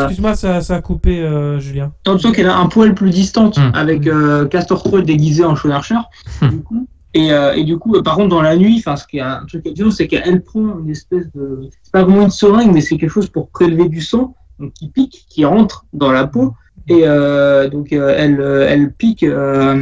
Excuse-moi, 0.05 0.35
ça, 0.35 0.61
ça 0.61 0.75
a 0.77 0.81
coupé, 0.83 1.21
euh, 1.21 1.59
Julien. 1.61 1.93
tu 2.05 2.19
sens 2.19 2.33
qu'elle 2.33 2.49
a 2.49 2.57
un 2.57 2.67
poil 2.67 2.95
plus 2.95 3.11
distante 3.11 3.57
Hmm. 3.59 3.71
avec 3.75 4.07
euh, 4.07 4.47
Castor 4.47 4.83
Troy 4.83 5.03
déguisé 5.03 5.45
en 5.45 5.55
Archer 5.71 5.97
Hmm. 6.43 6.49
du 6.49 6.61
coup 6.63 6.87
et, 7.15 7.33
euh, 7.33 7.55
et 7.55 7.65
du 7.65 7.77
coup 7.79 7.97
euh, 7.97 8.03
par 8.03 8.15
contre 8.17 8.29
dans 8.29 8.43
la 8.43 8.57
nuit 8.57 8.77
enfin 8.79 8.95
ce 8.97 9.05
qui 9.07 9.17
est 9.19 9.21
un 9.23 9.45
truc 9.47 9.67
étonnant 9.67 9.91
c'est 9.91 10.07
qu'elle 10.07 10.43
prend 10.43 10.79
une 10.79 10.91
espèce 10.91 11.27
de 11.35 11.69
c'est 11.83 11.91
pas 11.93 12.05
vraiment 12.05 12.23
une 12.23 12.31
seringue 12.31 12.73
mais 12.73 12.81
c'est 12.81 12.97
quelque 12.99 13.11
chose 13.11 13.29
pour 13.29 13.49
prélever 13.51 13.89
du 13.89 14.01
sang 14.01 14.35
donc 14.61 14.73
qui 14.75 14.89
pique 14.91 15.27
qui 15.29 15.45
rentre 15.45 15.87
dans 15.93 16.13
la 16.13 16.27
peau 16.29 16.55
et 16.89 17.01
euh, 17.05 17.69
donc 17.69 17.93
euh, 17.93 18.15
elle 18.17 18.41
euh, 18.41 18.67
elle 18.69 18.93
pique 18.93 19.25
euh, 19.25 19.75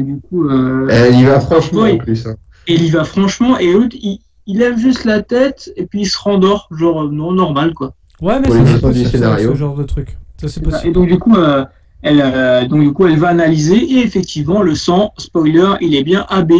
du 0.00 0.20
coup 0.28 0.48
euh, 0.48 0.86
Elle 0.90 1.14
y 1.18 1.24
va 1.24 1.40
franchement 1.40 1.82
en 1.82 1.96
plus. 1.96 2.26
hein. 2.26 2.34
et 2.66 2.74
il 2.74 2.84
y 2.84 2.90
va 2.90 3.04
franchement 3.04 3.58
et 3.58 3.72
l'autre 3.72 3.96
il, 4.00 4.20
il 4.46 4.58
lève 4.58 4.78
juste 4.78 5.04
la 5.04 5.22
tête 5.22 5.72
et 5.76 5.86
puis 5.86 6.02
il 6.02 6.06
se 6.06 6.18
rendort 6.18 6.68
genre 6.70 7.04
euh, 7.04 7.10
non 7.10 7.32
normal 7.32 7.74
quoi 7.74 7.94
Ouais, 8.20 8.40
mais 8.40 8.48
c'est 8.50 9.18
ce 9.18 9.54
genre 9.54 9.74
de 9.74 9.82
truc. 9.82 10.16
Ça, 10.40 10.48
c'est 10.48 10.60
et 10.60 10.64
possible. 10.64 10.92
donc 10.94 11.08
du 11.08 11.18
coup 11.18 11.36
euh, 11.36 11.64
elle 12.02 12.20
euh, 12.22 12.66
donc 12.66 12.80
du 12.82 12.92
coup 12.92 13.06
elle 13.06 13.18
va 13.18 13.28
analyser 13.28 13.76
et 13.76 13.98
effectivement 13.98 14.62
le 14.62 14.74
sang 14.74 15.12
spoiler 15.18 15.72
il 15.80 15.94
est 15.94 16.04
bien 16.04 16.26
AB 16.28 16.52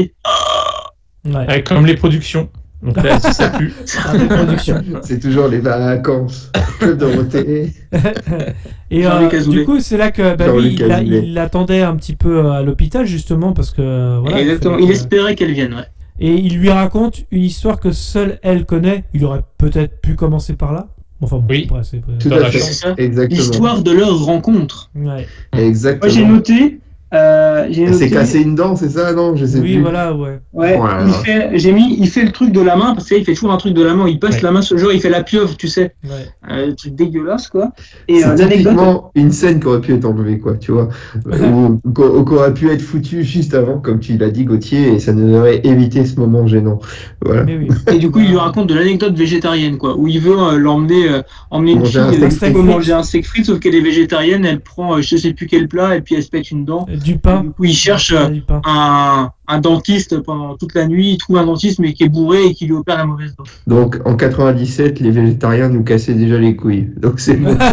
Ouais. 1.26 1.46
Ouais, 1.48 1.62
comme 1.64 1.86
les 1.86 1.96
productions. 1.96 2.48
Donc 2.82 3.02
là, 3.02 3.18
si 3.18 3.32
ça 3.32 3.48
pue. 3.48 3.72
Production. 4.28 4.82
C'est 5.02 5.18
toujours 5.18 5.48
les 5.48 5.58
vacances. 5.58 6.52
Dorothée. 6.80 7.72
Et 8.90 9.06
euh, 9.06 9.28
du 9.48 9.64
coup, 9.64 9.80
c'est 9.80 9.96
là 9.96 10.12
que 10.12 10.36
bah, 10.36 10.46
lui, 10.56 10.78
il, 10.78 11.34
l'attendait 11.34 11.82
un 11.82 11.96
petit 11.96 12.14
peu 12.14 12.48
à 12.50 12.62
l'hôpital 12.62 13.04
justement 13.06 13.52
parce 13.52 13.70
que 13.70 14.20
voilà. 14.20 14.40
exactement 14.40 14.74
fallait 14.74 14.86
il 14.86 14.92
espérait 14.92 15.34
qu'elle 15.34 15.52
vienne 15.52 15.74
ouais. 15.74 15.86
Et 16.18 16.34
il 16.34 16.58
lui 16.58 16.70
raconte 16.70 17.24
une 17.30 17.42
histoire 17.42 17.78
que 17.80 17.92
seule 17.92 18.38
elle 18.42 18.64
connaît. 18.64 19.04
Il 19.14 19.24
aurait 19.24 19.42
peut-être 19.58 20.00
pu 20.00 20.14
commencer 20.14 20.54
par 20.54 20.72
là. 20.72 20.88
Enfin, 21.20 21.38
bon, 21.38 21.46
Oui. 21.48 21.66
après, 21.70 21.82
c'est- 21.84 22.00
Tout 22.18 22.28
Dans 22.28 22.36
à 22.36 22.40
la 22.40 22.50
fait. 22.50 22.58
chambre. 22.58 22.70
C'est 22.72 22.74
ça. 22.74 22.94
Exactement. 22.98 23.38
L'histoire 23.40 23.82
de 23.82 23.90
leur 23.90 24.24
rencontre. 24.24 24.90
Ouais. 24.94 25.02
Moi, 25.04 25.24
j'ai 25.54 25.66
Exactement. 25.66 26.28
noté. 26.28 26.80
Euh, 27.14 27.66
Elle 27.72 27.94
s'est 27.94 28.10
cassé 28.10 28.40
une 28.40 28.54
dent, 28.56 28.74
c'est 28.76 28.88
ça 28.90 29.12
Non, 29.12 29.36
je 29.36 29.46
sais 29.46 29.60
Oui, 29.60 29.74
plus. 29.74 29.82
voilà, 29.82 30.14
ouais. 30.14 30.40
Il 31.06 31.12
fait, 31.24 31.50
j'ai 31.54 31.72
mis, 31.72 31.96
il 32.00 32.08
fait 32.08 32.24
le 32.24 32.32
truc 32.32 32.50
de 32.52 32.60
la 32.60 32.74
main, 32.76 32.94
parce 32.94 33.08
qu'il 33.08 33.24
fait 33.24 33.34
toujours 33.34 33.52
un 33.52 33.56
truc 33.58 33.74
de 33.74 33.82
la 33.82 33.94
main, 33.94 34.08
il 34.08 34.18
passe 34.18 34.36
Ouais. 34.36 34.42
la 34.42 34.50
main 34.50 34.62
ce 34.62 34.76
jour, 34.76 34.92
il 34.92 35.00
fait 35.00 35.08
la 35.10 35.22
pieuvre, 35.22 35.56
tu 35.56 35.68
sais, 35.68 35.94
ouais. 36.04 36.10
euh, 36.50 36.66
le 36.66 36.74
truc 36.74 36.94
dégueulasse, 36.96 37.48
quoi. 37.48 37.70
Et 38.08 38.20
C'est 38.20 38.26
euh, 38.26 38.36
l'anecdote, 38.36 38.50
typiquement 38.72 39.10
une 39.14 39.30
scène 39.30 39.60
qui 39.60 39.66
aurait 39.66 39.80
pu 39.80 39.94
être 39.94 40.04
enlevée, 40.04 40.38
quoi, 40.40 40.54
tu 40.56 40.72
vois. 40.72 40.88
ou 41.24 41.80
qui 41.92 42.34
aurait 42.34 42.54
pu 42.54 42.70
être 42.70 42.82
foutue 42.82 43.22
juste 43.22 43.54
avant, 43.54 43.78
comme 43.78 44.00
tu 44.00 44.16
l'as 44.18 44.30
dit, 44.30 44.44
Gauthier, 44.44 44.94
et 44.94 44.98
ça 44.98 45.12
nous 45.12 45.34
aurait 45.36 45.60
évité 45.64 46.04
ce 46.04 46.18
moment 46.18 46.46
gênant. 46.46 46.80
Voilà. 47.24 47.44
Mais 47.44 47.56
oui. 47.56 47.68
et 47.92 47.98
du 47.98 48.10
coup, 48.10 48.18
il 48.18 48.28
lui 48.30 48.36
raconte 48.36 48.66
de 48.68 48.74
l'anecdote 48.74 49.14
végétarienne, 49.14 49.78
quoi, 49.78 49.96
où 49.96 50.08
il 50.08 50.20
veut 50.20 50.36
euh, 50.38 50.58
l'emmener, 50.58 51.08
euh, 51.08 51.22
emmener 51.50 51.72
une 51.72 51.86
fille, 51.86 52.52
manger 52.54 52.92
un 52.92 53.02
steak 53.02 53.26
frites, 53.26 53.46
sauf 53.46 53.60
qu'elle 53.60 53.74
est 53.74 53.80
végétarienne, 53.80 54.44
elle 54.44 54.60
prend, 54.60 54.96
euh, 54.96 55.02
je 55.02 55.16
sais 55.16 55.32
plus 55.32 55.46
quel 55.46 55.68
plat, 55.68 55.96
et 55.96 56.00
puis 56.00 56.14
elle 56.16 56.22
se 56.22 56.30
pète 56.30 56.50
une 56.50 56.64
dent. 56.64 56.86
Du 57.02 57.18
pain. 57.18 57.42
du 57.42 57.50
coup, 57.50 57.64
il 57.64 57.74
cherche 57.74 58.14
un, 58.64 59.30
un 59.48 59.60
dentiste 59.60 60.20
pendant 60.20 60.56
toute 60.56 60.74
la 60.74 60.86
nuit, 60.86 61.12
il 61.12 61.18
trouve 61.18 61.38
un 61.38 61.46
dentiste, 61.46 61.78
mais 61.78 61.92
qui 61.92 62.04
est 62.04 62.08
bourré 62.08 62.44
et 62.46 62.54
qui 62.54 62.66
lui 62.66 62.72
opère 62.74 62.96
la 62.98 63.06
mauvaise 63.06 63.34
dent. 63.36 63.44
Donc, 63.66 64.00
en 64.04 64.16
97, 64.16 65.00
les 65.00 65.10
végétariens 65.10 65.68
nous 65.68 65.82
cassaient 65.84 66.14
déjà 66.14 66.38
les 66.38 66.56
couilles. 66.56 66.90
Donc, 66.96 67.20
c'est 67.20 67.36
bon. 67.36 67.56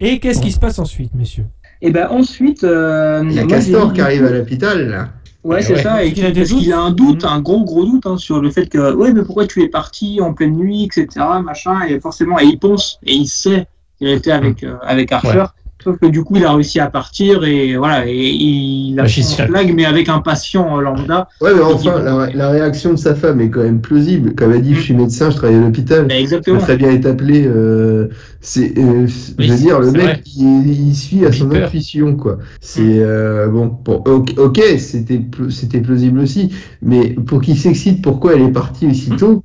Et 0.00 0.18
qu'est-ce 0.18 0.42
qui 0.42 0.52
se 0.52 0.58
passe 0.58 0.78
ensuite, 0.78 1.14
messieurs? 1.14 1.46
Et 1.80 1.90
ben 1.90 2.08
ensuite, 2.10 2.64
euh, 2.64 3.22
Il 3.24 3.32
y 3.32 3.38
a 3.38 3.44
moi, 3.44 3.50
Castor 3.56 3.92
qui 3.92 4.00
arrive 4.00 4.24
à 4.24 4.30
l'hôpital, 4.30 4.88
là. 4.88 5.08
Ouais, 5.44 5.62
c'est 5.62 5.74
Ouais. 5.74 5.82
ça, 5.82 6.02
et 6.04 6.08
Parce 6.08 6.14
qu'il 6.14 6.26
a 6.26 6.32
parce 6.32 6.68
a 6.70 6.80
un 6.80 6.90
doute, 6.90 7.24
un 7.24 7.40
gros 7.40 7.62
gros 7.64 7.84
doute 7.84 8.04
hein, 8.06 8.16
sur 8.18 8.40
le 8.40 8.50
fait 8.50 8.66
que, 8.68 8.94
ouais, 8.94 9.12
mais 9.12 9.22
pourquoi 9.22 9.46
tu 9.46 9.62
es 9.62 9.68
parti 9.68 10.20
en 10.20 10.34
pleine 10.34 10.56
nuit, 10.56 10.84
etc., 10.84 11.24
machin, 11.44 11.82
et 11.88 12.00
forcément, 12.00 12.38
et 12.40 12.44
il 12.44 12.58
pense, 12.58 12.98
et 13.04 13.14
il 13.14 13.26
sait 13.26 13.66
qu'il 13.96 14.08
était 14.08 14.32
avec, 14.32 14.64
euh, 14.64 14.74
avec 14.82 15.12
Archer, 15.12 15.44
sauf 15.86 15.98
que 16.00 16.06
du 16.06 16.24
coup, 16.24 16.34
il 16.36 16.44
a 16.44 16.52
réussi 16.52 16.80
à 16.80 16.90
partir, 16.90 17.44
et 17.44 17.76
voilà, 17.76 18.08
et 18.08 18.12
il 18.16 18.98
a 18.98 19.06
fait 19.06 19.20
une 19.20 19.46
blague, 19.48 19.72
mais 19.72 19.84
avec 19.84 20.08
un 20.08 20.18
patient 20.18 20.76
euh, 20.78 20.82
lambda, 20.82 21.28
Ouais, 21.40 21.52
mais 21.54 21.60
Et 21.60 21.62
enfin, 21.62 22.02
la, 22.02 22.26
la 22.34 22.50
réaction 22.50 22.90
de 22.90 22.96
sa 22.98 23.14
femme 23.14 23.40
est 23.40 23.48
quand 23.50 23.62
même 23.62 23.80
plausible. 23.80 24.34
Comme 24.34 24.52
elle 24.52 24.62
dit, 24.62 24.74
je 24.74 24.80
suis 24.80 24.94
médecin, 24.94 25.30
je 25.30 25.36
travaille 25.36 25.54
à 25.56 25.60
l'hôpital. 25.60 26.06
bah, 26.08 26.16
exactement. 26.18 26.58
très 26.58 26.76
bien 26.76 26.90
être 26.90 27.06
appelé. 27.06 27.44
euh, 27.46 28.08
c'est, 28.40 28.76
euh, 28.78 29.06
Oui, 29.38 29.46
je 29.46 29.52
veux 29.52 29.58
dire, 29.58 29.78
le 29.78 29.92
mec, 29.92 30.22
il, 30.36 30.88
il 30.88 30.94
suit 30.96 31.24
à 31.24 31.30
son 31.32 31.50
intuition, 31.52 32.16
quoi. 32.16 32.38
C'est 32.60 32.80
euh, 32.98 33.46
bon. 33.48 33.70
Pour, 33.70 34.06
ok, 34.08 34.34
ok, 34.38 34.60
c'était 34.78 35.18
pl- 35.18 35.52
c'était 35.52 35.80
plausible 35.80 36.18
aussi, 36.18 36.52
mais 36.82 37.10
pour 37.10 37.40
qu'il 37.40 37.56
s'excite, 37.56 38.02
pourquoi 38.02 38.34
elle 38.34 38.42
est 38.42 38.52
partie 38.52 38.86
aussitôt? 38.88 39.44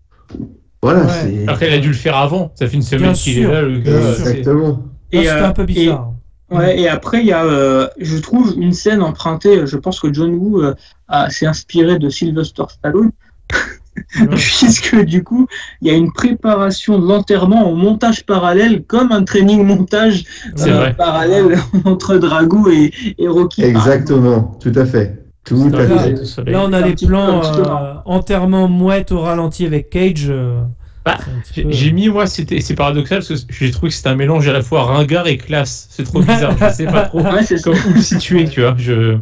Voilà, 0.83 1.01
Ouais. 1.01 1.07
c'est 1.23 1.47
Après, 1.47 1.67
il 1.67 1.73
a 1.73 1.77
dû 1.77 1.89
le 1.89 1.93
faire 1.93 2.17
avant. 2.17 2.51
Ça 2.55 2.65
fait 2.67 2.75
une 2.75 2.81
semaine 2.81 3.03
Bien 3.03 3.13
qu'il 3.13 3.33
sûr. 3.33 3.49
est 3.51 3.53
là, 3.53 3.61
le 3.61 3.77
gars. 3.79 3.91
Bien 3.91 4.01
sûr. 4.01 4.25
c'est- 4.25 4.29
exactement. 4.39 4.83
Et, 5.11 5.29
euh, 5.29 5.45
un 5.47 5.51
peu 5.51 5.65
bizarre. 5.65 6.13
Ouais, 6.51 6.79
et 6.79 6.87
après, 6.89 7.21
il 7.21 7.27
y 7.27 7.31
a, 7.31 7.45
euh, 7.45 7.87
je 7.99 8.17
trouve, 8.17 8.53
une 8.57 8.73
scène 8.73 9.01
empruntée, 9.01 9.65
je 9.65 9.77
pense 9.77 9.99
que 9.99 10.13
John 10.13 10.33
Woo 10.35 10.61
euh, 10.61 10.75
a- 11.07 11.29
s'est 11.29 11.45
inspiré 11.45 11.97
de 11.97 12.09
Sylvester 12.09 12.63
Stallone, 12.69 13.11
puisque 14.35 15.03
du 15.05 15.23
coup, 15.23 15.47
il 15.81 15.87
y 15.87 15.91
a 15.91 15.93
une 15.93 16.11
préparation 16.11 16.99
de 16.99 17.07
l'enterrement 17.07 17.69
en 17.69 17.75
montage 17.75 18.25
parallèle, 18.25 18.83
comme 18.83 19.11
un 19.11 19.23
training 19.23 19.63
montage 19.65 20.25
euh, 20.59 20.91
parallèle 20.93 21.57
entre 21.85 22.17
Drago 22.17 22.69
et, 22.69 22.91
et 23.17 23.27
Rocky. 23.27 23.63
Exactement, 23.63 24.57
tout 24.61 24.73
à 24.75 24.85
fait. 24.85 25.17
Tout 25.43 25.69
C'est 25.71 25.75
à 25.75 25.79
un 25.79 25.87
fait. 25.99 26.13
peu 26.13 26.19
de 26.19 26.23
soleil. 26.25 26.53
Là, 26.53 26.63
on 26.67 26.73
a 26.73 26.81
les 26.81 26.95
plans 26.95 27.41
euh, 27.43 27.93
enterrement 28.05 28.67
mouette 28.67 29.11
au 29.11 29.21
ralenti 29.21 29.65
avec 29.65 29.89
Cage. 29.89 30.31
Euh, 31.07 31.11
Bah, 31.11 31.17
c'est 31.43 31.63
J'ai 31.63 31.71
j'ai 31.71 31.91
mis, 31.91 32.09
moi, 32.09 32.27
c'était- 32.27 32.61
c'est 32.61 32.75
paradoxal 32.75 33.23
parce 33.27 33.41
que 33.45 33.53
j'ai 33.53 33.71
trouvé 33.71 33.89
que 33.89 33.95
c'était 33.95 34.09
un 34.09 34.15
mélange 34.15 34.47
à 34.47 34.53
la 34.53 34.61
fois 34.61 34.83
ringard 34.83 35.27
et 35.27 35.37
classe. 35.37 35.87
C'est 35.89 36.03
trop 36.03 36.19
bizarre, 36.21 36.55
je 36.59 36.69
sais 36.73 36.85
pas 36.85 37.03
trop 37.03 37.21
Ouais, 37.23 37.43
c'est 37.43 37.61
comme 37.61 37.75
où 37.89 37.93
le 37.93 38.01
situer, 38.01 38.47
tu 38.47 38.61
vois. 38.61 38.75
Je... 38.77 39.17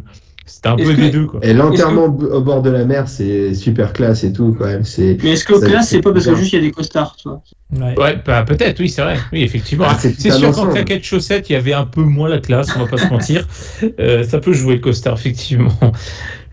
C'était 0.46 0.68
un 0.68 0.76
peu 0.76 0.82
que- 0.82 1.00
des 1.00 1.10
deux, 1.10 1.26
quoi. 1.26 1.38
Et 1.44 1.54
l'enterrement 1.54 2.06
au 2.06 2.40
bord 2.40 2.60
de 2.60 2.70
la 2.70 2.84
mer, 2.84 3.08
c'est 3.08 3.54
super 3.54 3.92
classe 3.92 4.24
et 4.24 4.32
tout, 4.32 4.56
quand 4.58 4.64
même. 4.66 4.84
C'est 4.84 5.16
Mais 5.22 5.30
est-ce 5.30 5.44
que 5.44 5.58
Ça, 5.60 5.66
classe, 5.66 5.88
c'est 5.88 5.96
c'est 5.96 6.02
pas 6.02 6.12
parce 6.12 6.26
que 6.26 6.34
juste 6.34 6.52
il 6.52 6.56
y 6.56 6.58
a 6.58 6.62
des 6.62 6.72
costards, 6.72 7.14
tu 7.16 7.28
vois? 7.28 7.40
Ouais. 7.72 7.96
Ouais, 7.96 8.22
bah, 8.26 8.42
peut-être, 8.42 8.80
oui, 8.80 8.88
c'est 8.88 9.00
vrai. 9.02 9.16
Oui, 9.32 9.42
effectivement. 9.44 9.84
Ah, 9.88 9.96
c'est 9.98 10.20
c'est 10.20 10.32
un 10.32 10.38
sûr 10.38 10.52
qu'en 10.52 10.66
claquette 10.66 11.04
chaussette, 11.04 11.48
il 11.48 11.52
y 11.52 11.56
avait 11.56 11.72
un 11.72 11.84
peu 11.84 12.02
moins 12.02 12.28
la 12.28 12.40
classe, 12.40 12.74
on 12.74 12.80
va 12.80 12.86
pas 12.86 12.98
se 12.98 13.06
mentir. 13.06 13.46
Euh, 14.00 14.24
ça 14.24 14.38
peut 14.40 14.52
jouer 14.52 14.74
le 14.74 14.80
costard, 14.80 15.14
effectivement. 15.14 15.72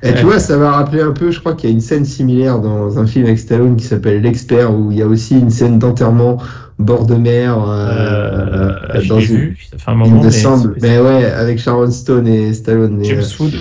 Et 0.04 0.14
tu 0.14 0.26
vois, 0.26 0.40
ça 0.40 0.58
m'a 0.58 0.72
rappelé 0.74 1.02
un 1.02 1.12
peu, 1.12 1.32
je 1.32 1.40
crois 1.40 1.56
qu'il 1.56 1.70
y 1.70 1.74
a 1.74 1.76
une 1.76 1.82
scène 1.82 2.06
similaire 2.06 2.60
dans 2.60 3.00
un 3.00 3.08
film 3.08 3.26
avec 3.26 3.40
Stallone 3.40 3.76
qui 3.78 3.86
s'appelle 3.86 4.22
L'Expert, 4.22 4.72
où 4.74 4.92
il 4.92 5.00
y 5.00 5.02
a 5.02 5.08
aussi 5.08 5.40
une 5.40 5.50
scène 5.50 5.80
d'enterrement 5.80 6.38
bord 6.78 7.08
de 7.08 7.16
mer. 7.16 7.58
Euh, 7.68 8.74
euh, 8.94 9.02
dans 9.10 9.20
une- 9.20 9.26
vu, 9.36 9.58
ça 9.72 9.78
fait 9.80 9.90
un 9.90 9.94
Il 9.94 9.98
moment. 9.98 10.20
me 10.20 10.26
mais 10.26 10.32
semble. 10.32 10.76
Mais 10.84 11.00
ouais, 11.00 11.26
avec 11.26 11.58
Sharon 11.58 11.90
Stone 11.90 12.28
et 12.28 12.54
Stallone. 12.54 13.02
et, 13.02 13.06
James 13.06 13.22
euh, 13.22 13.44
Wood. 13.44 13.54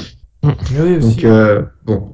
Oui, 0.44 0.96
aussi. 0.98 1.08
donc, 1.16 1.24
euh, 1.24 1.62
bon. 1.86 2.08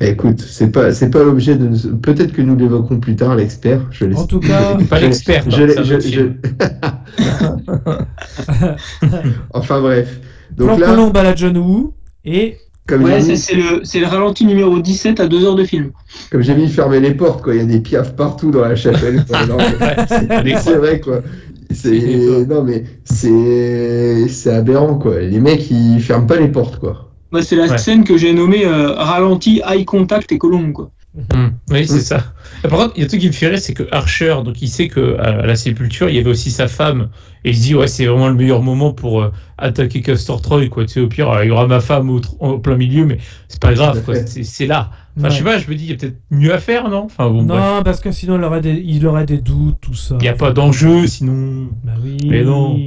Bah, 0.00 0.06
écoute, 0.06 0.40
c'est 0.40 0.70
pas, 0.72 0.92
c'est 0.94 1.10
pas 1.10 1.22
l'objet 1.22 1.54
de. 1.56 1.68
nous- 1.68 1.96
Peut-être 1.98 2.32
que 2.32 2.40
nous 2.40 2.56
l'évoquerons 2.56 3.00
plus 3.00 3.16
tard, 3.16 3.36
l'expert. 3.36 3.82
Je. 3.90 4.06
En 4.14 4.24
tout 4.26 4.40
cas, 4.40 4.78
Pas 4.88 4.98
l'expert, 4.98 5.44
je 5.50 5.82
je- 5.82 6.00
je- 6.00 7.18
enfin 9.52 9.80
bref. 9.80 10.20
Donc 10.56 10.68
plan 10.68 10.78
là, 10.78 10.86
Colombe 10.86 11.16
à 11.16 11.22
la 11.22 11.34
John 11.34 11.56
Woo. 11.58 11.94
Et 12.24 12.56
Ouais, 12.90 13.20
c'est 13.36 13.54
le, 13.54 13.80
c'est 13.84 14.00
le 14.00 14.06
ralenti 14.06 14.44
numéro 14.46 14.78
17 14.78 15.20
à 15.20 15.26
2 15.28 15.44
heures 15.44 15.56
de 15.56 15.64
film. 15.64 15.90
comme 16.30 16.42
j'ai 16.42 16.54
mis 16.54 16.68
fermer 16.68 17.00
les 17.00 17.12
portes, 17.14 17.42
quoi. 17.42 17.54
Il 17.54 17.58
y 17.58 17.62
a 17.62 17.66
des 17.66 17.80
piafs 17.80 18.16
partout 18.16 18.50
dans 18.50 18.62
la 18.62 18.76
chapelle. 18.76 19.24
c'est 20.62 20.76
vrai 20.76 21.00
quoi. 21.00 21.20
Non 22.48 22.62
mais 22.64 22.84
c'est 23.04 24.26
c'est 24.28 24.50
aberrant 24.54 24.94
quoi. 24.94 25.20
Les 25.20 25.40
mecs 25.40 25.70
ils 25.70 26.00
ferment 26.00 26.26
pas 26.26 26.36
les 26.36 26.48
portes 26.48 26.78
quoi. 26.78 27.10
Ouais, 27.32 27.42
c'est 27.42 27.56
la 27.56 27.66
Ouais. 27.66 27.76
scène 27.78 28.04
que 28.04 28.16
j'ai 28.16 28.32
nommée 28.32 28.64
euh, 28.64 28.92
ralenti, 28.94 29.60
eye 29.68 29.84
contact 29.84 30.32
et 30.32 30.38
colombe, 30.38 30.72
quoi. 30.72 30.90
Hmm, 31.34 31.48
Oui, 31.70 31.86
c'est 31.86 32.00
ça. 32.00 32.32
Et 32.64 32.68
par 32.68 32.78
contre, 32.78 32.92
il 32.96 33.00
y 33.00 33.02
a 33.02 33.06
un 33.06 33.08
truc 33.08 33.20
qui 33.20 33.26
me 33.26 33.32
fait 33.32 33.48
rire, 33.48 33.58
c'est 33.58 33.74
que 33.74 33.82
Archer, 33.92 34.36
donc 34.44 34.62
il 34.62 34.68
sait 34.68 34.88
que 34.88 35.16
à 35.18 35.44
la 35.46 35.56
sépulture, 35.56 36.08
il 36.08 36.16
y 36.16 36.18
avait 36.18 36.30
aussi 36.30 36.50
sa 36.50 36.68
femme, 36.68 37.08
et 37.44 37.50
il 37.50 37.56
se 37.56 37.62
dit 37.62 37.74
ouais, 37.74 37.88
c'est 37.88 38.06
vraiment 38.06 38.28
le 38.28 38.34
meilleur 38.34 38.62
moment 38.62 38.92
pour 38.92 39.20
euh, 39.22 39.32
attaquer 39.58 40.00
Castor 40.00 40.40
Troy, 40.40 40.68
quoi. 40.68 40.84
Tu 40.86 40.94
sais, 40.94 41.00
au 41.00 41.08
pire, 41.08 41.30
euh, 41.30 41.44
il 41.44 41.48
y 41.48 41.50
aura 41.50 41.66
ma 41.66 41.80
femme 41.80 42.08
au, 42.10 42.58
plein 42.58 42.76
milieu, 42.76 43.04
mais 43.04 43.18
c'est 43.48 43.60
pas 43.60 43.74
grave. 43.74 44.02
C'est 44.26 44.66
là. 44.66 44.90
Enfin, 45.16 45.26
Ouais. 45.28 45.30
je 45.32 45.38
sais 45.38 45.44
pas, 45.44 45.58
je 45.58 45.68
me 45.68 45.74
dis, 45.74 45.84
il 45.86 45.90
y 45.90 45.92
a 45.94 45.96
peut-être 45.96 46.16
mieux 46.30 46.54
à 46.54 46.58
faire, 46.58 46.88
non? 46.88 47.06
Enfin 47.06 47.28
bon, 47.28 47.42
bref. 47.42 47.60
non, 47.60 47.82
parce 47.82 47.98
que 48.00 48.12
sinon 48.12 48.36
il 48.38 48.44
aurait 48.44 48.60
des, 48.60 48.80
il 48.86 49.04
aurait 49.04 49.26
des 49.26 49.38
doutes, 49.38 49.78
tout 49.80 49.94
ça. 49.94 50.14
Il 50.20 50.22
n'y 50.22 50.28
a 50.28 50.34
pas 50.34 50.52
d'enjeu, 50.52 51.08
sinon. 51.08 51.70
Bah 51.82 51.94
oui. 52.00 52.18
Mais 52.28 52.44
non. 52.44 52.78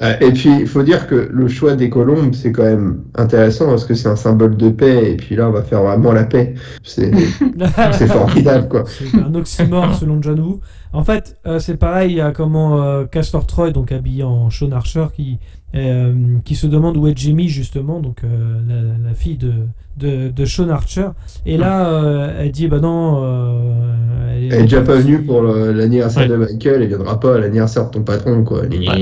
Euh, 0.00 0.14
et 0.20 0.30
puis 0.30 0.50
il 0.60 0.68
faut 0.68 0.84
dire 0.84 1.08
que 1.08 1.28
le 1.32 1.48
choix 1.48 1.74
des 1.74 1.90
colombes 1.90 2.32
c'est 2.32 2.52
quand 2.52 2.62
même 2.62 3.02
intéressant 3.16 3.66
parce 3.66 3.84
que 3.84 3.94
c'est 3.94 4.08
un 4.08 4.14
symbole 4.14 4.56
de 4.56 4.68
paix 4.68 5.10
et 5.10 5.16
puis 5.16 5.34
là 5.34 5.48
on 5.48 5.50
va 5.50 5.62
faire 5.62 5.82
vraiment 5.82 6.12
la 6.12 6.22
paix. 6.22 6.54
C'est 6.84 7.10
c'est 7.92 8.06
formidable 8.06 8.68
quoi. 8.68 8.84
C'est 8.86 9.18
un 9.18 9.34
oxymore 9.34 9.94
selon 9.96 10.22
John 10.22 10.38
Woo. 10.38 10.60
En 10.92 11.04
fait, 11.04 11.36
euh, 11.46 11.58
c'est 11.58 11.76
pareil, 11.76 12.12
il 12.12 12.16
y 12.16 12.20
a 12.20 12.30
comment 12.30 12.82
euh, 12.82 13.04
Castor 13.04 13.46
Troy, 13.46 13.72
donc 13.72 13.92
habillé 13.92 14.22
en 14.22 14.50
Sean 14.50 14.72
Archer, 14.72 15.06
qui, 15.14 15.38
euh, 15.74 16.14
qui 16.44 16.54
se 16.54 16.66
demande 16.66 16.96
où 16.96 17.06
est 17.06 17.16
Jamie, 17.18 17.48
justement, 17.48 18.00
donc 18.00 18.22
euh, 18.24 18.58
la, 18.68 19.08
la 19.08 19.14
fille 19.14 19.36
de, 19.36 19.52
de, 19.98 20.30
de 20.30 20.44
Sean 20.44 20.68
Archer. 20.70 21.08
Et 21.44 21.56
là, 21.58 21.88
euh, 21.90 22.40
elle 22.40 22.50
dit 22.52 22.68
Bah 22.68 22.80
non. 22.80 23.20
euh, 23.22 24.50
Elle 24.50 24.54
est 24.60 24.62
déjà 24.62 24.80
pas 24.80 24.94
venue 24.96 25.22
pour 25.22 25.42
l'anniversaire 25.42 26.22
Ouais. 26.22 26.28
de 26.28 26.36
Michael, 26.36 26.82
elle 26.82 26.88
viendra 26.88 27.20
pas 27.20 27.34
à 27.36 27.38
l'anniversaire 27.38 27.86
de 27.86 27.90
ton 27.90 28.02
patron 28.02 28.44
quoi. 28.44 28.66
Gna. 28.66 28.92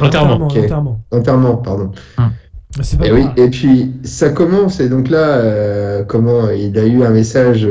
Enterrement. 0.00 0.46
Enterrement. 0.46 1.00
Enterrement 1.10 1.56
pardon. 1.56 1.90
Pas 2.16 2.30
Et 3.06 3.12
oui, 3.12 3.22
grave. 3.22 3.32
et 3.36 3.50
puis 3.50 3.92
ça 4.02 4.30
commence, 4.30 4.80
et 4.80 4.88
donc 4.88 5.08
là, 5.08 5.18
euh, 5.38 6.02
comment 6.04 6.50
il 6.50 6.76
a 6.76 6.84
eu 6.84 7.04
un 7.04 7.10
message 7.10 7.64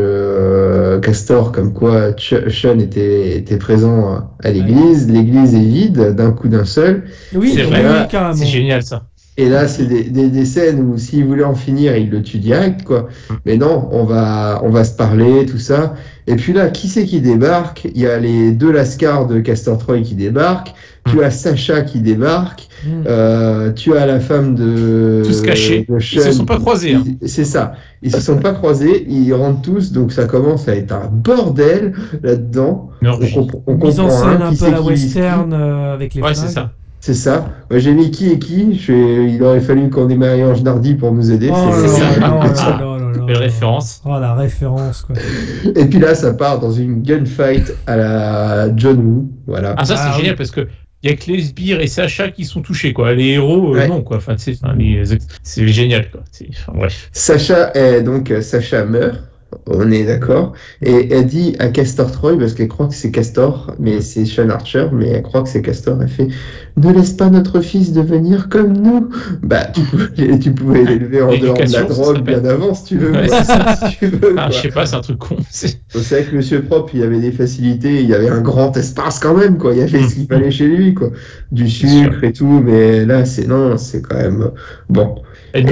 euh, 0.93 0.99
Castor 0.99 1.51
comme 1.51 1.73
quoi 1.73 2.11
Ch- 2.17 2.47
Sean 2.49 2.79
était, 2.79 3.37
était 3.37 3.57
présent 3.57 4.29
à 4.43 4.51
l'église, 4.51 5.09
l'église 5.09 5.53
est 5.55 5.59
vide 5.59 6.15
d'un 6.15 6.31
coup 6.31 6.47
d'un 6.47 6.65
seul, 6.65 7.03
Oui, 7.35 7.53
C'est 7.55 7.63
vrai. 7.63 7.83
oui, 7.85 8.07
carrément. 8.09 8.33
C'est 8.35 8.45
génial, 8.45 8.83
ça. 8.83 9.03
Et 9.37 9.49
là 9.49 9.67
c'est 9.67 9.85
des, 9.85 10.03
des, 10.03 10.27
des 10.29 10.45
scènes 10.45 10.79
où 10.81 10.97
s'il 10.97 11.25
voulait 11.25 11.43
en 11.43 11.55
finir, 11.55 11.95
il 11.97 12.09
le 12.09 12.21
tue 12.21 12.37
direct, 12.37 12.83
quoi. 12.83 13.07
Mais 13.45 13.57
non, 13.57 13.87
on 13.91 14.03
va, 14.03 14.61
on 14.63 14.69
va 14.69 14.83
se 14.83 14.95
parler, 14.95 15.45
tout 15.45 15.57
ça. 15.59 15.95
Et 16.27 16.35
puis 16.35 16.53
là, 16.53 16.69
qui 16.69 16.87
c'est 16.87 17.05
qui 17.05 17.19
débarque? 17.19 17.87
Il 17.95 17.99
y 18.01 18.07
a 18.07 18.17
les 18.19 18.51
deux 18.51 18.71
Lascars 18.71 19.27
de 19.27 19.39
Castor 19.41 19.77
Troy 19.77 20.01
qui 20.01 20.15
débarquent, 20.15 20.73
tu 21.09 21.21
as 21.23 21.31
Sacha 21.31 21.81
qui 21.81 21.99
débarque, 21.99 22.67
Mm. 22.85 23.03
euh, 23.07 23.71
tu 23.71 23.95
as 23.95 24.05
la 24.05 24.19
femme 24.19 24.55
de. 24.55 25.21
Tous 25.25 25.41
cachés. 25.41 25.85
de 25.87 25.95
Ils 25.99 26.01
se 26.19 26.31
sont 26.33 26.43
pas 26.45 26.57
croisés. 26.59 26.95
hein. 26.95 27.03
C'est 27.25 27.45
ça. 27.45 27.75
Ils 28.01 28.11
se 28.11 28.19
sont 28.19 28.35
pas 28.39 28.51
croisés, 28.51 29.05
ils 29.07 29.33
rentrent 29.33 29.61
tous, 29.61 29.93
donc 29.93 30.11
ça 30.11 30.25
commence 30.25 30.67
à 30.67 30.75
être 30.75 30.91
un 30.91 31.07
bordel 31.09 31.93
là-dedans. 32.21 32.89
On, 33.01 33.47
on 33.67 33.75
Mise 33.85 33.99
en 34.01 34.07
comprend 34.07 34.09
scène 34.09 34.41
hein, 34.41 34.49
un 34.51 34.55
peu 34.55 34.71
la 34.71 34.81
western 34.81 35.53
euh, 35.53 35.93
avec 35.93 36.13
les 36.13 36.21
Ouais, 36.21 36.33
c'est 36.33 36.49
ça. 36.49 36.73
C'est 37.05 37.15
ça. 37.15 37.49
Moi, 37.69 37.79
j'ai 37.79 37.93
mis 37.93 38.11
qui 38.11 38.29
et 38.31 38.39
qui. 38.39 38.79
Je- 38.79 39.27
Il 39.27 39.43
aurait 39.43 39.59
fallu 39.59 39.89
qu'on 39.89 40.07
ait 40.07 40.15
Marie-Ange 40.15 40.63
Nardi 40.63 40.93
pour 40.95 41.11
nous 41.11 41.31
aider. 41.33 41.49
Oh 41.51 41.71
C'est- 41.73 41.87
ça. 41.89 42.79
référence. 43.27 44.01
Oh 44.05 44.19
la 44.19 44.33
référence 44.35 45.01
quoi. 45.01 45.15
Et 45.75 45.83
puis 45.85 45.99
là, 45.99 46.15
ça 46.15 46.33
part 46.33 46.59
dans 46.61 46.71
une 46.71 47.01
gunfight 47.01 47.73
à 47.87 47.97
la 47.97 48.75
John 48.77 48.99
Woo. 48.99 49.29
Voilà. 49.47 49.75
Ah 49.77 49.83
ça 49.83 49.97
c'est 49.97 50.03
Ah, 50.05 50.13
génial 50.15 50.31
oui. 50.31 50.37
parce 50.37 50.51
que 50.51 50.67
il 51.03 51.09
y 51.09 51.13
a 51.13 51.17
que 51.17 51.29
les 51.29 51.41
sbires 51.41 51.81
et 51.81 51.87
Sacha 51.87 52.29
qui 52.31 52.45
sont 52.45 52.61
touchés 52.61 52.93
quoi. 52.93 53.13
Les 53.13 53.31
héros 53.31 53.73
euh, 53.75 53.79
Ouais. 53.79 53.87
non 53.89 54.01
quoi. 54.01 54.17
Enfin 54.17 54.35
les- 54.77 55.03
c'est 55.43 55.67
génial 55.67 56.09
quoi. 56.09 56.21
C'est- 56.31 56.47
enfin, 56.51 56.71
bref. 56.73 57.09
Sacha 57.11 57.71
est 57.73 58.01
donc 58.01 58.31
euh, 58.31 58.41
Sacha 58.41 58.85
meurt, 58.85 59.19
on 59.67 59.91
est 59.91 60.03
d'accord, 60.05 60.53
et 60.81 61.13
elle 61.13 61.25
dit 61.25 61.55
à 61.59 61.67
Castor 61.67 62.11
Troy 62.11 62.37
parce 62.37 62.53
qu'elle 62.53 62.67
croit 62.67 62.87
que 62.87 62.95
c'est 62.95 63.11
Castor, 63.11 63.75
mais 63.79 64.01
c'est 64.01 64.25
Sean 64.25 64.49
Archer, 64.49 64.87
mais 64.91 65.09
elle 65.09 65.21
croit 65.23 65.43
que 65.43 65.49
c'est 65.49 65.61
Castor. 65.61 66.01
Elle 66.01 66.07
fait 66.07 66.27
ne 66.75 66.91
laisse 66.91 67.13
pas 67.13 67.29
notre 67.29 67.61
fils 67.61 67.93
devenir 67.93 68.49
comme 68.49 68.73
nous. 68.73 69.09
Bah 69.43 69.65
tu 69.73 69.81
pouvais, 69.81 70.39
tu 70.39 70.51
pouvais 70.51 70.83
l'élever 70.83 71.21
en 71.21 71.37
dehors 71.37 71.57
de 71.57 71.71
la 71.71 71.83
drogue 71.83 72.21
bien 72.21 72.43
avant 72.45 72.73
si 72.73 72.85
tu 72.85 72.97
veux. 72.97 73.11
Ouais, 73.11 73.27
quoi. 73.27 73.37
c'est 73.39 73.45
ça. 73.45 73.79
Si 73.93 73.97
tu 73.97 74.07
veux, 74.07 74.35
Ah, 74.37 74.49
je 74.49 74.59
sais 74.61 74.69
pas, 74.69 74.85
c'est 74.85 74.95
un 74.95 75.01
truc 75.01 75.19
con. 75.19 75.37
C'est- 75.49 75.79
vrai 75.93 76.23
que 76.23 76.35
Monsieur 76.35 76.63
Propre, 76.63 76.91
il 76.93 77.01
y 77.01 77.03
avait 77.03 77.19
des 77.19 77.31
facilités, 77.31 78.01
il 78.01 78.09
y 78.09 78.13
avait 78.13 78.29
un 78.29 78.41
grand 78.41 78.75
espace 78.77 79.19
quand 79.19 79.35
même, 79.35 79.57
quoi. 79.57 79.73
Il 79.73 79.79
y 79.79 79.81
avait 79.81 80.03
ce 80.03 80.15
qu'il 80.15 80.27
fallait 80.27 80.51
chez 80.51 80.67
lui, 80.67 80.93
quoi. 80.93 81.11
Du 81.51 81.69
sucre 81.69 82.23
et 82.23 82.33
tout, 82.33 82.61
mais 82.63 83.05
là, 83.05 83.25
c'est 83.25 83.47
non, 83.47 83.77
c'est 83.77 84.01
quand 84.01 84.17
même 84.17 84.41
euh, 84.41 84.49
bon. 84.89 85.15
Et. 85.53 85.63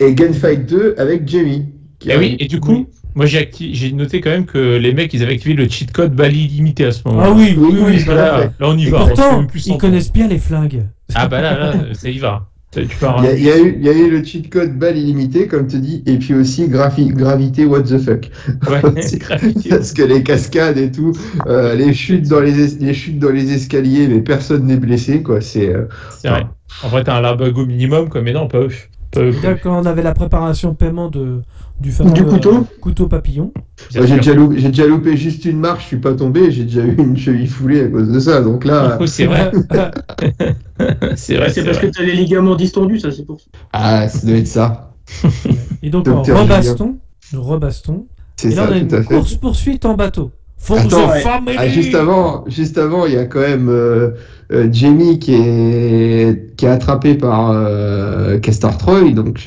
Et 0.00 0.14
Gunfight? 0.14 0.66
2 0.66 0.94
avec 0.98 1.26
Jamie. 1.28 1.66
Qui 2.04 2.10
Et 2.10 2.14
Eh 2.14 2.18
oui, 2.18 2.36
et 2.38 2.46
du 2.46 2.60
coup, 2.60 2.86
moi 3.14 3.26
j'ai 3.26 3.40
acti- 3.40 3.74
j'ai 3.74 3.92
noté 3.92 4.20
quand 4.20 4.30
même 4.30 4.46
que 4.46 4.76
les 4.76 4.92
mecs 4.92 5.12
ils 5.14 5.22
avaient 5.22 5.34
activé 5.34 5.54
le 5.54 5.68
cheat 5.68 5.92
code 5.92 6.14
balle 6.14 6.34
illimité 6.36 6.84
à 6.86 6.92
ce 6.92 7.02
moment. 7.06 7.22
Ah 7.24 7.30
oui, 7.32 7.54
oui, 7.56 7.78
Oui, 7.82 8.04
Là, 8.04 8.14
là. 8.14 8.38
là, 8.44 8.50
on 8.60 8.76
y 8.76 8.86
Et 8.86 8.90
va. 8.90 8.98
pourtant, 8.98 9.44
plus 9.46 9.66
ils 9.66 9.78
connaissent 9.78 10.12
bien 10.12 10.28
les 10.28 10.38
flingues. 10.38 10.82
Ah 11.14 11.28
bah 11.28 11.40
là, 11.40 11.58
là, 11.58 11.74
ça 11.94 12.08
y 12.08 12.18
va. 12.18 12.48
Pars. 13.00 13.24
Il 13.24 13.26
y, 13.26 13.28
a, 13.28 13.34
il 13.36 13.44
y 13.44 13.50
a 13.50 13.58
eu, 13.60 13.78
y 13.82 13.88
a 13.88 13.92
eu 13.92 14.10
le 14.10 14.24
cheat 14.24 14.50
code 14.50 14.76
balle 14.76 14.98
illimité, 14.98 15.46
comme 15.46 15.68
tu 15.68 15.78
dis, 15.78 16.02
et 16.06 16.16
puis 16.18 16.34
aussi 16.34 16.66
gravité 16.68 17.64
what 17.66 17.82
the 17.82 17.98
fuck. 17.98 18.28
Ouais, 18.68 18.82
c'est 19.00 19.18
gravité. 19.18 19.68
Parce 19.68 19.92
que 19.92 20.02
les 20.02 20.24
cascades 20.24 20.76
et 20.76 20.90
tout, 20.90 21.12
euh, 21.46 21.76
les 21.76 21.94
chutes 21.94 22.26
dans 22.28 22.40
les, 22.40 22.74
es- 22.74 22.78
les 22.84 22.92
chutes 22.92 23.20
dans 23.20 23.30
les 23.30 23.52
escaliers, 23.52 24.08
mais 24.08 24.22
personne 24.22 24.66
n'est 24.66 24.76
blessé, 24.76 25.22
quoi. 25.22 25.40
C'est 25.40 25.68
euh, 25.72 25.84
C'est 26.20 26.28
vrai. 26.30 26.46
En 26.82 26.88
vrai, 26.88 27.04
t'as 27.04 27.16
un 27.16 27.20
larbago 27.20 27.64
minimum, 27.64 28.08
quoi, 28.08 28.22
mais 28.22 28.32
non, 28.32 28.48
pas 28.48 28.58
eux. 28.58 28.70
Quoi. 29.14 29.30
D'accord, 29.42 29.78
on 29.82 29.86
avait 29.86 30.02
la 30.02 30.14
préparation 30.14 30.74
paiement 30.74 31.08
de, 31.10 31.42
du 31.80 31.92
fameux 31.92 32.12
Du 32.12 32.24
couteau. 32.24 32.54
euh, 32.56 32.64
couteau 32.80 33.06
papillon. 33.08 33.52
J'ai 33.90 34.00
déjà, 34.00 34.34
loupé, 34.34 34.58
j'ai 34.58 34.68
déjà 34.68 34.86
loupé 34.86 35.16
juste 35.16 35.44
une 35.44 35.58
marche, 35.60 35.82
je 35.84 35.88
suis 35.88 35.96
pas 35.98 36.14
tombé, 36.14 36.50
j'ai 36.50 36.64
déjà 36.64 36.84
eu 36.84 36.94
une 36.96 37.16
cheville 37.16 37.46
foulée 37.48 37.82
à 37.82 37.88
cause 37.88 38.10
de 38.10 38.20
ça. 38.20 38.40
Donc 38.42 38.64
là, 38.64 38.98
c'est 39.06 39.26
vrai, 39.26 39.50
c'est 41.16 41.36
vrai, 41.36 41.50
C'est 41.50 41.54
c'est 41.54 41.64
parce 41.64 41.78
vrai. 41.78 41.80
que 41.80 41.86
t'as 41.86 42.02
les 42.02 42.14
ligaments 42.14 42.56
distendus, 42.56 43.00
ça, 43.00 43.10
c'est 43.10 43.24
pour 43.24 43.40
ça. 43.40 43.46
ah, 43.72 44.08
ça 44.08 44.26
doit 44.26 44.36
être 44.36 44.46
ça. 44.46 44.94
Et 45.82 45.90
donc 45.90 46.10
en 46.10 46.22
rebaston, 46.24 46.98
rebaston. 47.32 48.08
C'est 48.36 48.50
Et 48.50 48.54
là 48.54 48.62
ça, 48.62 48.68
on 48.68 48.72
a 48.72 48.78
une 48.78 48.88
à 48.94 49.02
fait. 49.02 49.06
course 49.16 49.36
poursuite 49.36 49.84
en 49.84 49.94
bateau. 49.94 50.32
Attends. 50.78 51.08
Ah, 51.58 51.68
juste 51.68 51.94
avant, 51.94 52.44
juste 52.48 52.78
avant, 52.78 53.06
il 53.06 53.12
y 53.12 53.16
a 53.18 53.26
quand 53.26 53.40
même 53.40 53.68
euh, 53.68 54.10
euh, 54.52 54.68
Jamie 54.72 55.18
qui 55.18 55.34
est 55.34 56.54
qui 56.56 56.64
est 56.66 56.68
attrapé 56.68 57.14
par 57.14 57.50
euh, 57.50 58.38
Castor 58.38 58.76
Troy, 58.78 59.10
donc 59.12 59.38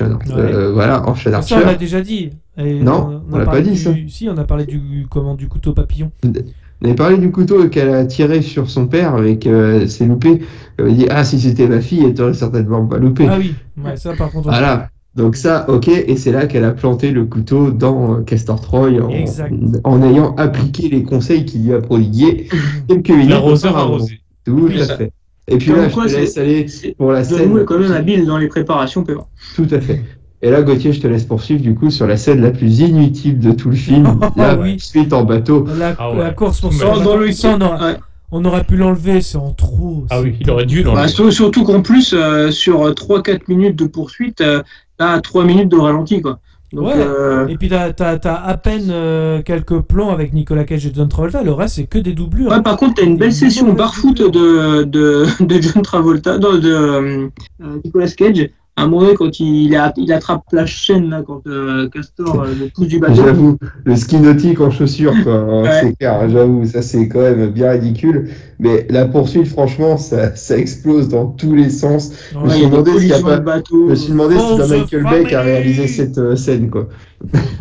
voilà, 0.72 1.08
en 1.08 1.14
Ça 1.14 1.30
on 1.62 1.66
l'a 1.66 1.74
déjà 1.74 2.00
dit. 2.00 2.30
Et 2.56 2.80
Non, 2.80 3.22
on 3.32 3.38
l'a 3.38 3.44
pas 3.46 3.60
dit, 3.60 3.70
du- 3.70 3.76
ça. 3.76 3.90
Si, 4.08 4.28
on 4.28 4.36
a 4.36 4.44
parlé 4.44 4.66
du 4.66 5.06
comment 5.10 5.34
du 5.36 5.46
couteau 5.48 5.72
papillon. 5.72 6.10
On 6.24 6.86
avait 6.86 6.94
parlé 6.94 7.18
du 7.18 7.30
couteau 7.32 7.68
qu'elle 7.68 7.90
a 7.90 8.04
tiré 8.04 8.40
sur 8.42 8.70
son 8.70 8.86
père 8.86 9.20
et 9.24 9.38
que 9.38 9.86
c'est 9.88 10.06
loupé. 10.06 10.42
Elle 10.78 10.84
avait 10.84 10.94
dit 10.94 11.06
ah 11.10 11.24
si 11.24 11.40
c'était 11.40 11.66
ma 11.68 11.80
fille, 11.80 12.04
elle 12.04 12.14
t'aurait 12.14 12.34
certainement 12.34 12.84
pas 12.86 12.98
loupé. 12.98 13.26
Ah 13.28 13.36
oui, 13.38 13.54
ouais, 13.84 13.96
ça 13.96 14.12
par 14.14 14.30
contre. 14.30 14.48
on- 14.48 14.50
Voilà. 14.50 14.88
Donc 15.16 15.34
ça, 15.36 15.68
ok, 15.68 15.88
et 15.88 16.16
c'est 16.16 16.30
là 16.30 16.46
qu'elle 16.46 16.64
a 16.64 16.70
planté 16.70 17.10
le 17.10 17.24
couteau 17.24 17.70
dans 17.70 18.22
Castor 18.22 18.60
Troy 18.60 18.90
en, 19.84 20.02
ayant 20.02 20.34
appliqué 20.36 20.88
les 20.88 21.02
conseils 21.02 21.44
qu'il 21.44 21.64
lui 21.64 21.72
a 21.74 21.80
prodigués 21.80 22.48
quelques 22.88 23.10
minutes 23.10 23.30
L'arroseur 23.30 23.76
arrosé. 23.76 24.20
Tout 24.44 24.68
à 24.78 24.84
fait. 24.96 25.12
Et 25.48 25.56
puis 25.56 25.72
Comme 25.72 25.80
là, 25.80 25.88
je 25.88 26.14
te 26.14 26.20
laisse 26.20 26.38
aller 26.38 26.66
pour 26.98 27.10
la 27.12 27.24
scène. 27.24 27.56
Est 27.58 27.64
quand 27.64 27.78
même 27.78 27.92
habile 27.92 28.26
dans 28.26 28.38
les 28.38 28.48
préparations 28.48 29.02
paiement. 29.02 29.28
Tout 29.56 29.66
à 29.70 29.80
fait. 29.80 30.02
Et 30.40 30.50
là, 30.50 30.62
Gauthier, 30.62 30.92
je 30.92 31.00
te 31.00 31.06
laisse 31.08 31.24
poursuivre 31.24 31.62
du 31.62 31.74
coup 31.74 31.90
sur 31.90 32.06
la 32.06 32.16
scène 32.16 32.40
la 32.42 32.50
plus 32.52 32.78
inutile 32.80 33.40
de 33.40 33.50
tout 33.52 33.70
le 33.70 33.76
film. 33.76 34.20
la 34.36 34.56
oui. 34.56 34.78
suite 34.78 35.12
en 35.12 35.24
bateau. 35.24 35.66
La, 35.78 35.96
Ah 35.98 36.12
ouais. 36.12 36.18
la 36.18 36.30
course 36.30 36.60
pour 36.60 36.70
Dans- 36.70 36.76
ça, 36.96 37.02
Dans 37.02 37.16
le 37.16 37.32
ça, 37.32 37.58
on, 37.60 37.84
Ouais. 37.84 37.96
on 38.30 38.44
aurait 38.44 38.62
pu 38.62 38.76
l'enlever, 38.76 39.20
c'est 39.20 39.38
en 39.38 39.52
trop. 39.52 40.04
Ah 40.10 40.20
oui, 40.20 40.34
il 40.40 40.48
aurait 40.50 40.66
dû 40.66 40.82
dans 40.84 40.94
Bah, 40.94 41.08
surtout 41.08 41.64
qu'en 41.64 41.82
plus, 41.82 42.14
euh, 42.16 42.50
sur 42.52 42.94
3-4 42.94 43.48
minutes 43.48 43.76
de 43.76 43.86
poursuite, 43.86 44.40
euh, 44.42 44.62
t'as 44.98 45.20
3 45.20 45.44
minutes 45.44 45.68
de 45.70 45.76
ralenti, 45.78 46.20
quoi. 46.20 46.38
Donc, 46.72 46.86
Ouais. 46.88 46.92
euh, 46.98 47.46
Et 47.48 47.56
puis 47.56 47.70
t'as 47.70 47.92
t'as 47.94 48.34
à 48.34 48.56
peine 48.58 48.88
euh, 48.90 49.40
quelques 49.40 49.80
plans 49.80 50.10
avec 50.10 50.34
Nicolas 50.34 50.64
Cage 50.64 50.84
et 50.86 50.92
John 50.94 51.08
Travolta, 51.08 51.42
le 51.42 51.52
reste 51.52 51.76
c'est 51.76 51.86
que 51.86 51.98
des 51.98 52.12
doublures. 52.12 52.50
ouais, 52.50 52.60
par 52.62 52.76
contre, 52.76 52.96
t'as 52.96 53.04
une 53.06 53.16
belle 53.16 53.32
session 53.32 53.72
barfoot 53.72 54.18
de, 54.18 54.82
de, 54.82 55.24
de 55.44 55.62
John 55.62 55.80
Travolta, 55.82 56.36
de 56.36 56.46
euh, 56.70 57.28
Nicolas 57.84 58.08
Cage. 58.08 58.50
À 58.78 58.82
un 58.82 58.86
moment 58.86 59.02
donné, 59.02 59.14
quand 59.14 59.40
il, 59.40 59.74
a- 59.74 59.92
il 59.96 60.12
attrape 60.12 60.42
la 60.52 60.64
chaîne, 60.64 61.10
là, 61.10 61.22
quand 61.26 61.42
euh, 61.48 61.88
Castor 61.88 62.42
euh, 62.42 62.54
le 62.58 62.68
pousse 62.68 62.86
du 62.86 63.00
bateau. 63.00 63.14
J'avoue, 63.16 63.58
le 63.84 63.96
ski 63.96 64.18
nautique 64.18 64.60
en 64.60 64.70
chaussures, 64.70 65.14
quoi. 65.24 65.34
hein, 65.34 65.62
Ouais. 65.62 65.80
C'est 65.82 65.96
clair, 65.98 66.28
j'avoue, 66.30 66.64
ça 66.64 66.80
c'est 66.82 67.08
quand 67.08 67.20
même 67.20 67.48
bien 67.50 67.72
ridicule. 67.72 68.28
Mais 68.60 68.86
la 68.90 69.06
poursuite, 69.06 69.48
franchement, 69.48 69.96
ça, 69.96 70.34
ça 70.36 70.56
explose 70.56 71.08
dans 71.08 71.26
tous 71.26 71.54
les 71.56 71.70
sens. 71.70 72.12
Ouais, 72.34 72.40
a 72.40 72.44
me 72.44 72.50
suis 72.50 72.66
demandé 72.66 72.98
s'il 73.00 73.12
a 73.12 73.20
pas-. 73.40 73.62
Je 73.68 73.76
me 73.76 73.94
suis 73.96 74.12
demandé 74.12 74.34
si 74.36 74.40
Oh, 74.48 74.58
c'est 74.60 74.66
the 74.66 74.70
Michael 74.70 75.02
Bay 75.04 75.24
qui 75.28 75.34
a 75.34 75.42
réalisé 75.42 75.86
cette 75.88 76.18
euh, 76.18 76.36
scène, 76.36 76.70
quoi. 76.70 76.88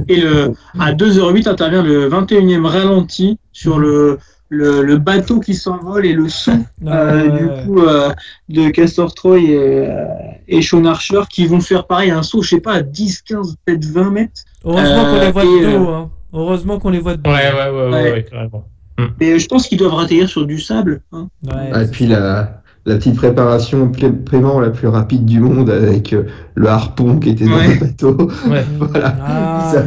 Et 0.07 0.18
le, 0.22 0.52
à 0.80 0.94
2h08 0.94 1.49
intervient 1.49 1.81
le 1.84 2.07
21e 2.10 2.64
ralenti 2.65 3.39
sur 3.52 3.80
le, 3.80 4.19
le, 4.49 4.82
le 4.82 4.98
bateau 4.98 5.40
qui 5.40 5.53
s'envole 5.56 6.06
et 6.06 6.14
le 6.14 6.30
son 6.30 6.64
Ouais, 6.82 6.91
euh, 6.91 7.30
ouais, 7.30 7.40
du 7.40 7.65
coup 7.65 7.80
euh, 7.82 8.10
de 8.49 8.69
Castor 8.69 9.14
Troy 9.14 9.40
et, 9.40 9.57
euh, 9.57 10.06
et 10.48 10.61
Sean 10.61 10.86
Archer 10.86 11.22
qui 11.30 11.45
vont 11.48 11.60
faire 11.60 11.86
pareil 11.86 12.11
un 12.11 12.24
saut, 12.24 12.41
je 12.41 12.49
sais 12.49 12.61
pas, 12.61 12.74
à 12.76 12.82
10, 12.82 13.22
15, 13.24 13.56
peut-être 13.65 13.86
20 13.86 14.10
mètres. 14.11 14.41
Heureusement 14.64 15.03
qu'on 15.06 15.19
les 15.19 15.32
voit 15.32 15.44
et, 15.44 15.65
de 15.65 15.78
dos. 15.78 15.88
Hein. 15.90 16.10
Heureusement 16.34 16.80
qu'on 16.80 16.90
les 16.90 16.99
voit 16.99 17.15
de 17.15 17.22
dos. 17.22 17.30
Ouais, 17.30 17.52
ouais, 17.53 17.69
ouais, 17.72 17.86
ouais, 17.90 17.91
Ouais. 18.03 18.11
ouais, 18.14 18.24
carrément. 18.30 18.65
Et 19.19 19.38
je 19.38 19.48
pense 19.48 19.68
qu'ils 19.68 19.78
doivent 19.78 19.99
atterrir 19.99 20.28
sur 20.30 20.45
du 20.45 20.60
sable. 20.60 21.02
hein. 21.11 21.28
Ouais, 21.45 21.69
Ah, 21.74 21.84
et 21.84 21.88
puis 21.88 22.07
la, 22.07 22.61
la 22.86 22.95
petite 22.95 23.15
préparation 23.15 23.91
paiement 23.91 24.60
la 24.60 24.69
plus 24.72 24.88
rapide 24.88 25.26
du 25.26 25.40
monde 25.40 25.69
avec 25.69 26.15
le 26.56 26.68
harpon 26.68 27.19
qui 27.19 27.30
était 27.30 27.45
dans 27.45 27.57
Ouais. 27.57 27.76
le 27.76 27.80
bateau. 27.86 28.18
Ouais. 28.49 28.65
voilà. 28.80 29.15
Ah, 29.22 29.72
Ça-. 29.74 29.84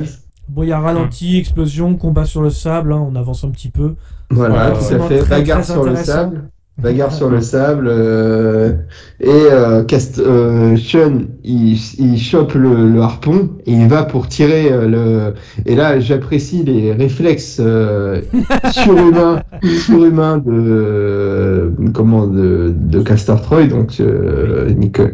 Bon, 0.48 0.62
il 0.64 0.68
y 0.68 0.72
a 0.72 0.80
ralenti, 0.80 1.38
explosion, 1.38 1.94
combat 1.96 2.24
sur 2.24 2.42
le 2.42 2.50
sable, 2.50 2.92
hein, 2.92 3.04
on 3.08 3.14
avance 3.16 3.42
un 3.44 3.50
petit 3.50 3.70
peu. 3.70 3.94
Voilà, 4.30 4.70
tout 4.70 4.94
à 4.94 4.98
fait. 5.08 5.18
Bagarre 5.28 5.64
sur 5.64 5.84
le 5.84 5.96
sable. 6.04 6.42
Bagarre 6.80 7.12
sur 7.12 7.28
le 7.28 7.40
sable. 7.42 7.88
euh, 7.90 8.72
et 9.20 9.28
euh, 9.28 9.84
Cast- 9.84 10.18
euh, 10.18 10.76
Sean, 10.78 11.26
il, 11.44 11.76
il 11.98 12.16
chope 12.18 12.54
le, 12.54 12.88
le 12.90 13.00
harpon 13.02 13.50
et 13.66 13.72
il 13.72 13.86
va 13.88 14.04
pour 14.04 14.28
tirer 14.28 14.72
euh, 14.72 14.88
le. 14.88 15.34
Et 15.66 15.74
là, 15.76 16.00
j'apprécie 16.00 16.62
les 16.64 16.92
réflexes 16.94 17.58
euh, 17.60 18.22
surhumains, 18.72 19.42
surhumains 19.62 20.38
de 20.38 21.72
comment 21.92 22.26
de, 22.26 22.72
de 22.74 23.00
Castor 23.02 23.42
Troy, 23.42 23.66
donc 23.66 24.00
euh, 24.00 24.70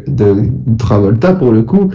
de 0.07 0.35
Travolta 0.77 1.33
pour 1.33 1.51
le 1.51 1.63
coup, 1.63 1.89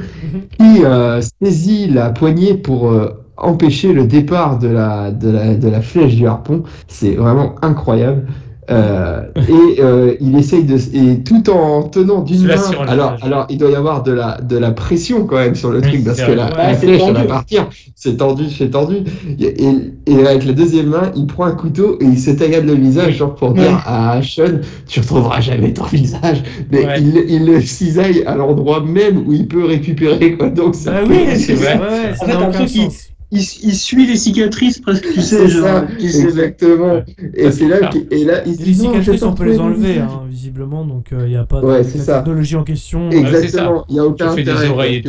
qui 0.59 0.85
euh, 0.85 1.23
saisit 1.43 1.89
la 1.89 2.11
poignée 2.11 2.55
pour 2.55 2.93
euh, 2.93 3.09
empêcher 3.43 3.93
le 3.93 4.07
départ 4.07 4.59
de 4.59 4.69
la, 4.69 5.11
de 5.11 5.31
la, 5.31 5.55
de 5.55 5.69
la 5.69 5.81
flèche 5.81 6.15
du 6.17 6.27
harpon. 6.27 6.63
C'est 6.89 7.15
vraiment 7.15 7.55
incroyable. 7.63 8.27
Euh, 8.71 9.23
et 9.49 9.81
euh, 9.83 10.15
il 10.21 10.37
essaye 10.39 10.63
de 10.63 10.77
et 10.97 11.23
tout 11.25 11.51
en 11.51 11.83
tenant 11.83 12.23
d'une 12.23 12.47
main. 12.47 12.55
Alors, 12.87 13.17
alors 13.21 13.47
il 13.51 13.59
doit 13.59 13.71
y 13.71 13.75
avoir 13.75 14.05
de 14.05 14.13
la 14.13 14.41
de 14.41 14.57
la 14.57 14.71
pression 14.71 15.27
quand 15.27 15.37
même 15.37 15.57
sur 15.57 15.71
le 15.73 15.81
Oui, 15.81 15.89
truc 15.89 16.05
parce 16.05 16.23
que 16.23 16.31
la, 16.31 16.45
Ouais, 16.47 16.57
la 16.57 16.75
c'est 16.75 16.87
flèche 16.87 17.03
elle 17.09 17.15
va 17.15 17.25
partir. 17.25 17.69
C'est 17.97 18.17
tendu, 18.19 18.45
c'est 18.51 18.71
tendu. 18.71 18.99
Et, 19.41 19.65
et, 20.07 20.27
avec 20.27 20.45
la 20.45 20.53
deuxième 20.53 20.87
main, 20.91 21.11
il 21.17 21.27
prend 21.27 21.45
un 21.45 21.53
couteau 21.57 21.99
et 22.01 22.05
il 22.05 22.19
se 22.19 22.31
taillade 22.31 22.65
le 22.65 22.75
visage 22.75 23.09
Oui. 23.09 23.13
genre 23.15 23.35
pour 23.35 23.53
dire 23.53 23.83
à 23.85 24.21
Sean, 24.23 24.61
tu 24.87 25.01
retrouveras 25.01 25.41
jamais 25.41 25.73
ton 25.73 25.85
visage. 25.85 26.43
Mais 26.71 26.87
Ouais. 26.87 27.01
il, 27.01 27.25
il 27.29 27.47
le 27.47 27.61
cisaille 27.61 28.23
à 28.27 28.37
l'endroit 28.37 28.81
même 28.81 29.27
où 29.27 29.33
il 29.33 29.49
peut 29.49 29.65
récupérer 29.65 30.37
quoi. 30.37 30.51
Donc 30.51 30.75
ça 30.77 30.93
Ah 30.99 31.05
oui, 31.09 31.27
c'est 31.35 31.55
c'est 31.55 31.55
vrai. 31.55 31.81
En 32.21 32.53
fait. 32.53 33.12
Il, 33.35 33.41
il 33.41 33.75
suit 33.75 34.07
les 34.07 34.17
cicatrices 34.17 34.79
presque, 34.79 35.07
tu 35.13 35.23
sais, 35.23 35.39
C'est 35.39 35.49
genre. 35.49 35.67
ça, 35.67 35.87
tu 35.99 36.09
sais, 36.11 36.23
exactement. 36.23 37.03
Et 37.35 37.51
c'est 37.51 37.67
là, 37.67 37.89
qu'il- 37.89 38.07
et 38.11 38.25
là, 38.25 38.43
il 38.45 38.57
les 38.63 38.75
cicatrices, 38.75 39.23
on 39.23 39.33
peut 39.33 39.45
les 39.45 39.59
enlever, 39.59 39.99
hein, 40.01 40.21
visiblement, 40.29 40.85
donc 40.85 41.07
il 41.13 41.29
n'y 41.29 41.37
a 41.37 41.45
pas 41.45 41.63
de 41.63 41.67
Ouais, 41.67 41.83
technologie 41.83 42.57
en 42.57 42.65
question. 42.65 43.09
Exactement, 43.11 43.85
il 43.89 43.95
n'y 43.95 44.01
a 44.01 44.05
aucun 44.05 44.33
intérêt. 44.33 44.69
euh. 44.69 45.01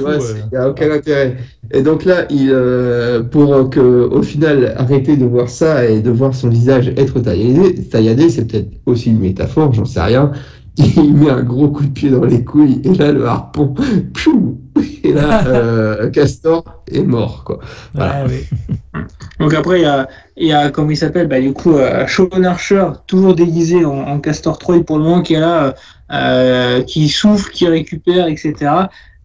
Il 0.51 0.57
n'y 0.57 0.57
a 0.57 0.69
aucun 0.69 0.89
intérêt. 0.91 1.35
Et 1.71 1.81
donc 1.81 2.05
là, 2.05 2.25
il, 2.29 2.49
euh, 2.49 3.23
pour 3.23 3.53
euh, 3.53 3.65
que, 3.65 3.79
au 3.79 4.21
final, 4.21 4.73
arrêter 4.77 5.17
de 5.17 5.25
voir 5.25 5.49
ça 5.49 5.85
et 5.89 6.01
de 6.01 6.09
voir 6.11 6.33
son 6.33 6.47
visage 6.49 6.93
être 6.95 7.19
tailladé, 7.19 7.75
tailladé 7.85 8.29
c'est 8.29 8.45
peut-être 8.45 8.69
aussi 8.85 9.09
une 9.09 9.19
métaphore, 9.19 9.73
j'en 9.73 9.85
sais 9.85 10.01
rien. 10.01 10.31
Il 10.77 11.13
met 11.13 11.29
un 11.29 11.43
gros 11.43 11.69
coup 11.69 11.83
de 11.83 11.89
pied 11.91 12.09
dans 12.09 12.23
les 12.25 12.43
couilles 12.43 12.81
et 12.83 12.93
là, 12.95 13.11
le 13.11 13.25
harpon, 13.27 13.75
piou 14.13 14.59
Et 15.03 15.13
là, 15.13 15.43
euh, 15.47 16.09
Castor 16.09 16.63
est 16.91 17.03
mort, 17.03 17.43
quoi. 17.43 17.59
Voilà. 17.93 18.25
Ouais, 18.25 18.47
oui. 18.93 19.01
Donc 19.39 19.53
après, 19.53 19.79
il 19.81 19.83
y 19.83 19.85
a, 19.85 20.07
il 20.35 20.47
y 20.47 20.53
a 20.53 20.71
comment 20.71 20.89
il 20.89 20.97
s'appelle? 20.97 21.27
Bah, 21.27 21.39
Du 21.39 21.53
coup, 21.53 21.75
euh, 21.75 22.07
Sean 22.07 22.43
Archer, 22.43 22.87
toujours 23.05 23.35
déguisé 23.35 23.85
en, 23.85 23.91
en 23.99 24.19
Castor 24.19 24.57
Troy 24.57 24.83
pour 24.83 24.97
le 24.97 25.03
moment, 25.03 25.21
qui 25.21 25.35
est 25.35 25.39
là, 25.39 25.75
euh, 26.11 26.81
qui 26.83 27.07
souffle, 27.09 27.51
qui 27.51 27.67
récupère, 27.67 28.27
etc. 28.27 28.53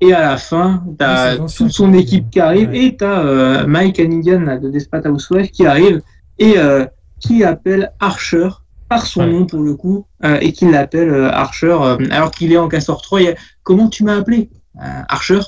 Et 0.01 0.13
à 0.13 0.21
la 0.21 0.37
fin, 0.37 0.83
tu 0.85 0.91
Oui, 0.91 0.97
as 1.01 1.33
c'est 1.33 1.39
l'ancien 1.39 1.67
toute 1.67 1.75
son 1.75 1.93
qui- 1.93 1.99
équipe 1.99 2.31
qui 2.31 2.41
arrive 2.41 2.69
Ouais. 2.71 2.85
et 2.85 2.97
tu 2.97 3.05
as 3.05 3.65
Mike 3.67 3.99
Hannigan 4.01 4.41
là, 4.41 4.59
de 4.59 4.69
Desperate 4.71 5.07
Housewives 5.07 5.51
qui 5.51 5.65
arrive 5.67 6.03
et 6.39 6.55
euh, 6.59 6.85
qui 7.21 7.43
appelle 7.43 7.91
Archer 8.01 8.49
par 8.89 9.07
son 9.07 9.21
Ouais. 9.21 9.31
nom 9.33 9.47
pour 9.47 9.61
le 9.63 9.75
coup 9.75 10.07
euh, 10.25 10.39
et 10.41 10.53
qui 10.53 10.71
l'appelle 10.71 11.11
euh, 11.11 11.31
Archer 11.31 11.77
euh, 11.81 11.97
alors 12.11 12.31
qu'il 12.31 12.53
est 12.53 12.57
en 12.59 12.69
Castor 12.69 13.03
Troy. 13.03 13.35
Comment 13.63 13.89
tu 13.89 14.05
m'as 14.05 14.17
appelé 14.17 14.51
Euh, 14.81 15.03
Archer? 15.09 15.41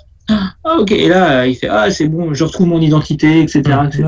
Ah 0.64 0.76
ok 0.78 0.92
et 0.92 1.08
là 1.08 1.40
euh, 1.40 1.46
il 1.48 1.56
fait 1.56 1.66
ah 1.68 1.90
c'est 1.90 2.06
bon 2.06 2.34
je 2.34 2.44
retrouve 2.44 2.68
mon 2.68 2.80
identité 2.80 3.40
etc 3.40 3.62
etc 3.88 4.04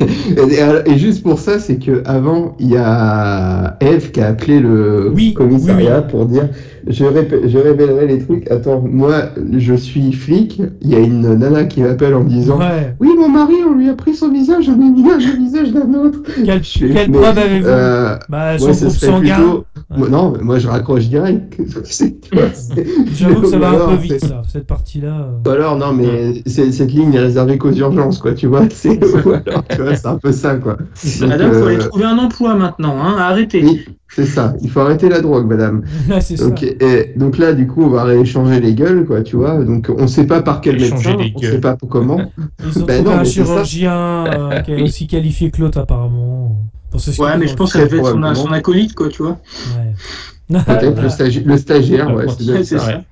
Et, 0.00 0.54
et- 0.54 0.92
et 0.92 0.98
juste 0.98 1.22
pour 1.22 1.38
ça, 1.38 1.58
c'est 1.58 1.78
que 1.78 2.02
avant, 2.06 2.56
il 2.58 2.68
y 2.70 2.76
a 2.78 3.76
Eve 3.80 4.10
qui 4.12 4.20
a 4.22 4.28
appelé 4.28 4.60
le 4.60 5.10
Oui, 5.14 5.34
commissariat 5.34 6.00
pour 6.02 6.24
dire 6.26 6.48
je, 6.88 7.04
je 7.46 7.58
révélerai 7.58 8.06
les 8.06 8.18
trucs. 8.18 8.50
Attends, 8.50 8.80
moi, 8.80 9.30
je 9.56 9.74
suis 9.74 10.12
flic. 10.12 10.60
Il 10.80 10.88
y 10.90 10.94
a 10.94 10.98
une 10.98 11.20
nana 11.20 11.64
qui 11.64 11.82
m'appelle 11.82 12.14
en 12.14 12.24
disant 12.24 12.58
Ouais. 12.58 12.94
Oui, 13.00 13.10
mon 13.18 13.28
mari, 13.28 13.54
on 13.68 13.74
lui 13.74 13.88
a 13.88 13.94
pris 13.94 14.14
son 14.14 14.30
visage, 14.30 14.68
on 14.68 14.72
a 14.72 14.76
mis 14.76 15.02
le 15.02 15.36
visage 15.36 15.72
d'un 15.72 15.92
autre. 15.94 16.22
Quel, 16.44 16.62
Je 16.64 16.86
quelle 16.86 17.10
mais, 17.10 17.18
preuve 17.18 17.38
avez-vous 17.38 17.66
euh, 17.68 18.16
Bah, 18.28 18.58
son 18.58 18.66
groupe 18.66 18.88
sanguin. 18.90 19.34
plutôt-. 19.36 19.64
Moi, 19.96 20.08
non, 20.10 20.32
mais 20.36 20.44
moi 20.44 20.58
je 20.58 20.68
raccroche 20.68 21.08
direct. 21.08 21.56
J'avoue 23.14 23.40
que 23.40 23.48
ça 23.48 23.58
va 23.58 23.70
un 23.70 23.88
peu 23.88 24.02
vite, 24.02 24.20
ça, 24.20 24.42
cette 24.46 24.66
partie-là. 24.66 25.28
euh. 25.30 25.48
Ou 25.48 25.50
alors, 25.50 25.76
non, 25.78 25.92
mais 25.94 26.42
cette 26.46 26.92
ligne 26.92 27.14
est 27.14 27.20
réservée 27.20 27.56
qu'aux 27.56 27.72
urgences, 27.72 28.18
quoi, 28.18 28.34
tu 28.34 28.46
vois. 28.48 28.64
C'est 28.70 29.02
ou 29.24 29.30
alors, 29.32 29.64
tu 29.68 29.80
vois, 29.80 29.94
c'est 29.96 30.06
un 30.06 30.18
peu 30.18 30.32
ça, 30.32 30.56
quoi. 30.56 30.76
Donc, 30.76 31.28
Madame, 31.30 31.52
faut 31.52 31.58
euh, 31.60 31.66
aller 31.68 31.78
trouver 31.78 32.04
un 32.04 32.18
emploi 32.18 32.54
maintenant, 32.54 32.96
hein, 33.02 33.16
arrêtez. 33.18 33.62
Oui, 33.64 33.86
c'est 34.08 34.26
ça. 34.26 34.54
Il 34.62 34.70
faut 34.70 34.80
arrêter 34.80 35.08
la 35.08 35.20
drogue, 35.22 35.46
madame. 35.48 35.82
Ouais, 36.10 36.20
c'est 36.20 36.36
ça. 36.36 36.44
Donc, 36.44 36.62
et, 36.62 37.12
donc 37.16 37.38
là, 37.38 37.54
du 37.54 37.66
coup, 37.66 37.82
on 37.82 37.88
va 37.88 38.04
rééchanger 38.04 38.60
les 38.60 38.74
gueules, 38.74 39.06
quoi, 39.06 39.22
tu 39.22 39.36
vois. 39.36 39.64
Donc, 39.64 39.90
on 39.96 40.06
sait 40.06 40.26
pas 40.26 40.42
par 40.42 40.60
quel 40.60 40.76
Échanger 40.82 41.16
médecin, 41.16 41.32
on 41.34 41.40
gueules. 41.40 41.50
sait 41.52 41.60
pas 41.60 41.76
comment. 41.88 42.20
Ils 42.62 42.82
ont 42.82 42.86
Ben 42.86 43.02
trouvé 43.02 43.16
non, 43.16 43.20
un 43.20 43.24
chirurgien 43.24 44.26
euh, 44.26 44.60
qui 44.60 44.72
est 44.72 44.82
aussi 44.82 45.06
qualifié 45.06 45.50
que 45.50 45.60
l'autre, 45.62 45.78
apparemment. 45.78 46.56
Pour 46.90 47.00
ce 47.00 47.20
Ouais, 47.20 47.36
mais 47.36 47.46
je 47.46 47.54
pense 47.54 47.72
que 47.72 47.78
Très 47.78 47.88
ça 47.88 47.96
devait 47.96 47.98
être 48.08 48.34
son, 48.34 48.34
son 48.46 48.52
acolyte, 48.52 48.94
quoi, 48.94 49.08
tu 49.08 49.22
vois. 49.22 49.38
Ouais. 49.76 50.58
Peut-être 50.64 51.02
le, 51.02 51.08
stagi- 51.08 51.44
le 51.44 51.56
stagiaire, 51.58 52.14
ouais, 52.14 52.26
c'est 52.38 52.64
ça. 52.64 52.78
ça. 52.78 53.02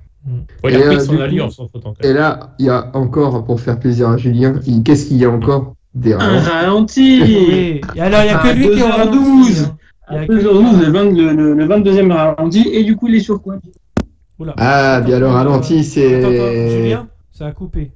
Ouais, 0.64 0.72
Et, 0.72 0.76
euh, 0.76 0.98
son 0.98 1.14
coup- 1.16 1.22
en 1.22 1.90
en 1.90 1.94
Et 2.02 2.12
là, 2.12 2.54
il 2.58 2.66
y 2.66 2.70
a 2.70 2.90
encore, 2.94 3.44
pour 3.44 3.60
faire 3.60 3.78
plaisir 3.78 4.08
à 4.08 4.16
Julien, 4.16 4.54
qu'est-ce 4.84 5.06
qu'il 5.06 5.18
y 5.18 5.24
a 5.24 5.30
encore? 5.30 5.74
Des 5.94 6.12
Un 6.14 6.18
ralentis. 6.18 7.20
ralenti 7.22 7.80
Et, 7.96 8.00
alors, 8.00 8.20
il 8.22 8.24
n'y 8.24 8.30
a 8.30 8.38
que 8.38 8.48
lui 8.56 8.68
qui 8.70 8.72
est 8.80 8.82
2h12. 8.82 8.90
ralenti. 8.90 9.60
hein. 9.60 9.76
Il 10.10 10.14
y 10.14 10.18
a 10.18 10.26
que 10.26 10.32
2h12, 10.32 10.80
le, 10.84 10.90
20 10.90 11.04
le, 11.16 11.32
le, 11.32 11.54
le 11.54 11.66
22e 11.66 12.12
ralenti, 12.12 12.68
et 12.72 12.82
du 12.84 12.96
coup, 12.96 13.08
il 13.08 13.14
est 13.16 13.20
sur 13.20 13.40
quoi? 13.40 13.56
Oula. 14.38 14.54
Ah, 14.58 15.00
bien 15.00 15.18
le 15.20 15.28
ralenti, 15.28 15.78
Attends, 15.78 16.18
attends, 16.18 16.28
c'est. 16.30 16.70
Julien, 16.82 17.08
ça 17.32 17.46
a 17.46 17.52
coupé. 17.52 17.92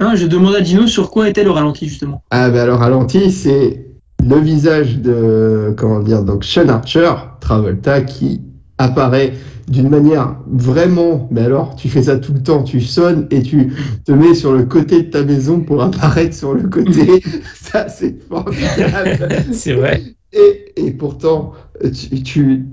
Hein, 0.00 0.14
Je 0.16 0.26
demande 0.26 0.56
à 0.56 0.60
Dino 0.60 0.86
sur 0.88 1.10
quoi 1.10 1.28
était 1.28 1.44
le 1.44 1.50
ralenti, 1.52 1.88
justement. 1.88 2.22
Ah, 2.30 2.50
ben 2.50 2.60
alors 2.60 2.80
ralenti, 2.80 3.30
c'est 3.30 3.85
le 4.28 4.36
visage 4.40 4.98
de, 4.98 5.74
comment 5.76 6.00
dire, 6.00 6.24
donc 6.24 6.44
Sean 6.44 6.68
Archer, 6.68 7.12
Travolta, 7.40 8.00
qui 8.00 8.42
apparaît 8.78 9.32
d'une 9.68 9.88
manière 9.88 10.36
vraiment, 10.48 11.28
mais 11.30 11.42
alors 11.42 11.74
tu 11.76 11.88
fais 11.88 12.04
ça 12.04 12.16
tout 12.18 12.32
le 12.32 12.42
temps, 12.42 12.62
tu 12.62 12.80
sonnes 12.80 13.26
et 13.30 13.42
tu 13.42 13.72
te 14.04 14.12
mets 14.12 14.34
sur 14.34 14.52
le 14.52 14.64
côté 14.64 15.02
de 15.02 15.10
ta 15.10 15.24
maison 15.24 15.60
pour 15.60 15.82
apparaître 15.82 16.34
sur 16.34 16.54
le 16.54 16.68
côté. 16.68 17.22
ça, 17.54 17.88
c'est 17.88 18.16
formidable. 18.28 19.28
C'est 19.52 19.74
vrai. 19.74 20.02
Et, 20.32 20.72
et 20.76 20.90
pourtant, 20.92 21.52
tu, 21.82 22.22
tu, 22.22 22.64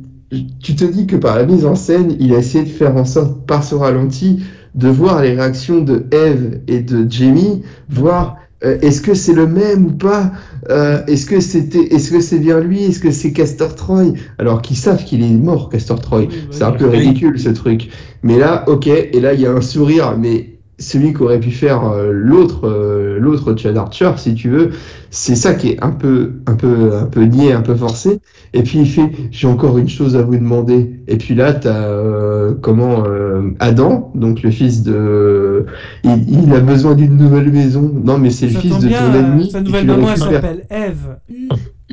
tu 0.61 0.75
te 0.75 0.85
dis 0.85 1.07
que 1.07 1.15
par 1.15 1.35
la 1.35 1.45
mise 1.45 1.65
en 1.65 1.75
scène, 1.75 2.15
il 2.19 2.33
a 2.33 2.39
essayé 2.39 2.63
de 2.63 2.69
faire 2.69 2.95
en 2.95 3.05
sorte, 3.05 3.45
par 3.45 3.63
ce 3.63 3.75
ralenti, 3.75 4.43
de 4.75 4.87
voir 4.87 5.21
les 5.21 5.35
réactions 5.35 5.81
de 5.81 6.05
Eve 6.11 6.61
et 6.67 6.81
de 6.81 7.09
Jamie, 7.09 7.63
voir 7.89 8.37
euh, 8.65 8.77
est-ce 8.81 9.01
que 9.01 9.13
c'est 9.13 9.33
le 9.33 9.47
même 9.47 9.85
ou 9.85 9.91
pas? 9.91 10.31
Euh, 10.69 11.05
Est-ce 11.07 11.25
que 11.25 11.41
c'était, 11.41 11.93
est-ce 11.93 12.11
que 12.11 12.21
c'est 12.21 12.39
bien 12.39 12.59
lui? 12.59 12.85
Est-ce 12.85 12.99
que 12.99 13.11
c'est 13.11 13.33
Castor 13.33 13.75
Troy? 13.75 14.13
Alors 14.37 14.61
qu'ils 14.61 14.77
savent 14.77 15.03
qu'il 15.03 15.21
est 15.23 15.29
mort, 15.29 15.69
Castor 15.69 15.99
Troy. 15.99 16.27
Oui, 16.29 16.29
c'est 16.51 16.63
un 16.63 16.71
peu 16.71 16.87
ridicule 16.87 17.37
ce 17.39 17.49
truc. 17.49 17.89
Mais 18.23 18.37
là, 18.39 18.63
ok, 18.67 18.87
et 18.87 19.19
là 19.19 19.33
il 19.33 19.41
y 19.41 19.45
a 19.45 19.51
un 19.51 19.61
sourire, 19.61 20.15
mais 20.17 20.52
celui 20.83 21.13
qu'aurait 21.13 21.39
pu 21.39 21.51
faire 21.51 21.85
euh, 21.85 22.11
l'autre, 22.11 22.67
euh, 22.67 23.17
l'autre 23.19 23.55
Chad 23.57 23.75
Archer, 23.77 24.11
si 24.17 24.35
tu 24.35 24.49
veux, 24.49 24.71
c'est 25.09 25.35
ça 25.35 25.53
qui 25.53 25.69
est 25.69 25.83
un 25.83 25.91
peu, 25.91 26.33
un 26.45 26.55
peu, 26.55 26.95
un 26.95 27.05
peu 27.05 27.23
niais, 27.23 27.53
un 27.53 27.61
peu 27.61 27.75
forcé. 27.75 28.19
Et 28.53 28.63
puis 28.63 28.79
il 28.79 28.87
fait, 28.87 29.11
j'ai 29.31 29.47
encore 29.47 29.77
une 29.77 29.89
chose 29.89 30.15
à 30.15 30.21
vous 30.21 30.35
demander. 30.35 30.99
Et 31.07 31.17
puis 31.17 31.35
là, 31.35 31.53
t'as 31.53 31.87
euh, 31.87 32.53
comment 32.61 33.03
euh, 33.05 33.51
Adam, 33.59 34.11
donc 34.15 34.43
le 34.43 34.51
fils 34.51 34.83
de, 34.83 35.65
il, 36.03 36.43
il 36.43 36.53
a 36.53 36.59
besoin 36.59 36.95
d'une 36.95 37.17
nouvelle 37.17 37.51
maison. 37.51 37.91
Non, 38.03 38.17
mais 38.17 38.29
c'est 38.29 38.47
le 38.47 38.59
fils 38.59 38.79
de 38.79 38.87
bien, 38.87 38.99
ton 39.09 39.19
ennemi. 39.19 39.49
Sa 39.51 39.61
nouvelle 39.61 39.81
tu 39.81 39.87
le 39.87 39.93
maman, 39.93 40.07
elle 40.11 40.17
s'appelle 40.17 40.65
Eve. 40.69 41.17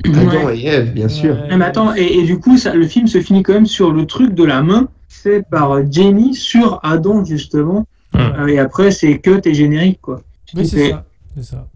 Adam 0.05 0.47
Ouais. 0.47 0.59
et 0.59 0.67
Eve, 0.67 0.93
bien 0.93 1.09
sûr. 1.09 1.35
Ouais. 1.35 1.49
Non, 1.51 1.59
mais 1.59 1.65
attends, 1.65 1.95
et, 1.95 2.19
et 2.21 2.25
du 2.25 2.39
coup, 2.39 2.57
ça, 2.57 2.75
le 2.75 2.87
film 2.87 3.07
se 3.07 3.21
finit 3.21 3.43
quand 3.43 3.53
même 3.53 3.67
sur 3.67 3.93
le 3.93 4.07
truc 4.07 4.35
de 4.35 4.45
la 4.45 4.63
main 4.63 4.89
fait 5.09 5.43
par 5.51 5.79
Jamie 5.91 6.35
sur 6.35 6.81
Adam, 6.83 7.25
justement. 7.25 7.87
Euh, 8.17 8.47
et 8.47 8.59
après, 8.59 8.91
c'est 8.91 9.19
cut 9.19 9.41
et 9.45 9.55
générique, 9.55 10.01
quoi. 10.01 10.21
Oui, 10.55 10.67
c'est 10.67 10.93
ça. 11.43 11.67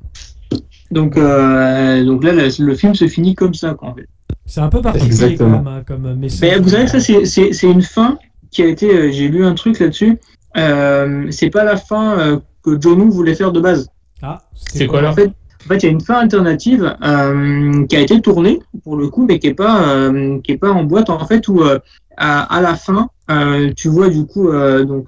Donc, 0.91 1.17
euh, 1.17 2.05
donc 2.05 2.25
là, 2.25 2.33
le, 2.33 2.49
le 2.65 2.75
film 2.75 2.95
se 2.95 3.07
finit 3.09 3.35
comme 3.35 3.55
ça, 3.55 3.75
quoi, 3.75 3.89
en 3.91 3.95
fait. 3.95 4.07
C'est 4.47 4.61
un 4.61 4.69
peu 4.69 4.83
particulier 4.83 5.13
Exactement. 5.13 5.59
quand 5.59 5.65
même, 5.65 5.75
hein, 5.79 5.83
comme 5.87 6.15
message. 6.15 6.41
Mais 6.43 6.59
vous 6.59 6.69
savez, 6.69 6.87
ça, 6.87 7.01
c'est- 7.01 7.25
c'est 7.25 7.53
c'est 7.53 7.71
une 7.71 7.81
fin 7.83 8.19
qui 8.51 8.63
a 8.63 8.67
été. 8.67 8.91
euh, 8.95 9.11
J'ai 9.11 9.29
lu 9.29 9.45
un 9.45 9.55
truc 9.55 9.79
là-dessus. 9.79 10.19
Euh, 10.57 11.27
c'est 11.31 11.51
pas 11.51 11.65
la 11.65 11.77
fin 11.77 12.19
euh, 12.19 12.39
que 12.63 12.79
John 12.81 13.01
Woo 13.01 13.11
voulait 13.11 13.35
faire 13.35 13.53
de 13.53 13.61
base. 13.61 13.89
Ah, 14.23 14.43
C'est 14.55 14.87
quoi, 14.87 14.99
En 14.99 15.03
là 15.03 15.13
fait, 15.13 15.29
en 15.29 15.69
fait, 15.69 15.77
il 15.79 15.83
y 15.85 15.89
a 15.89 15.93
une 15.93 16.01
fin 16.01 16.17
alternative 16.21 16.95
euh, 17.03 17.87
qui 17.87 17.97
a 17.97 18.01
été 18.01 18.21
tournée 18.21 18.61
pour 18.85 18.97
le 18.97 19.09
coup, 19.09 19.25
mais 19.27 19.39
qui 19.39 19.49
est 19.49 19.55
pas 19.55 19.89
euh, 19.89 20.39
qui 20.45 20.53
est 20.53 20.59
pas 20.59 20.71
en 20.71 20.85
boîte 20.85 21.09
en 21.11 21.27
fait 21.27 21.49
où 21.49 21.63
euh, 21.63 21.79
à, 22.19 22.43
à 22.55 22.61
la 22.61 22.75
fin 22.77 23.09
euh, 23.31 23.73
tu 23.75 23.89
vois 23.89 24.11
du 24.11 24.27
coup 24.27 24.49
euh, 24.51 24.85
donc 24.85 25.07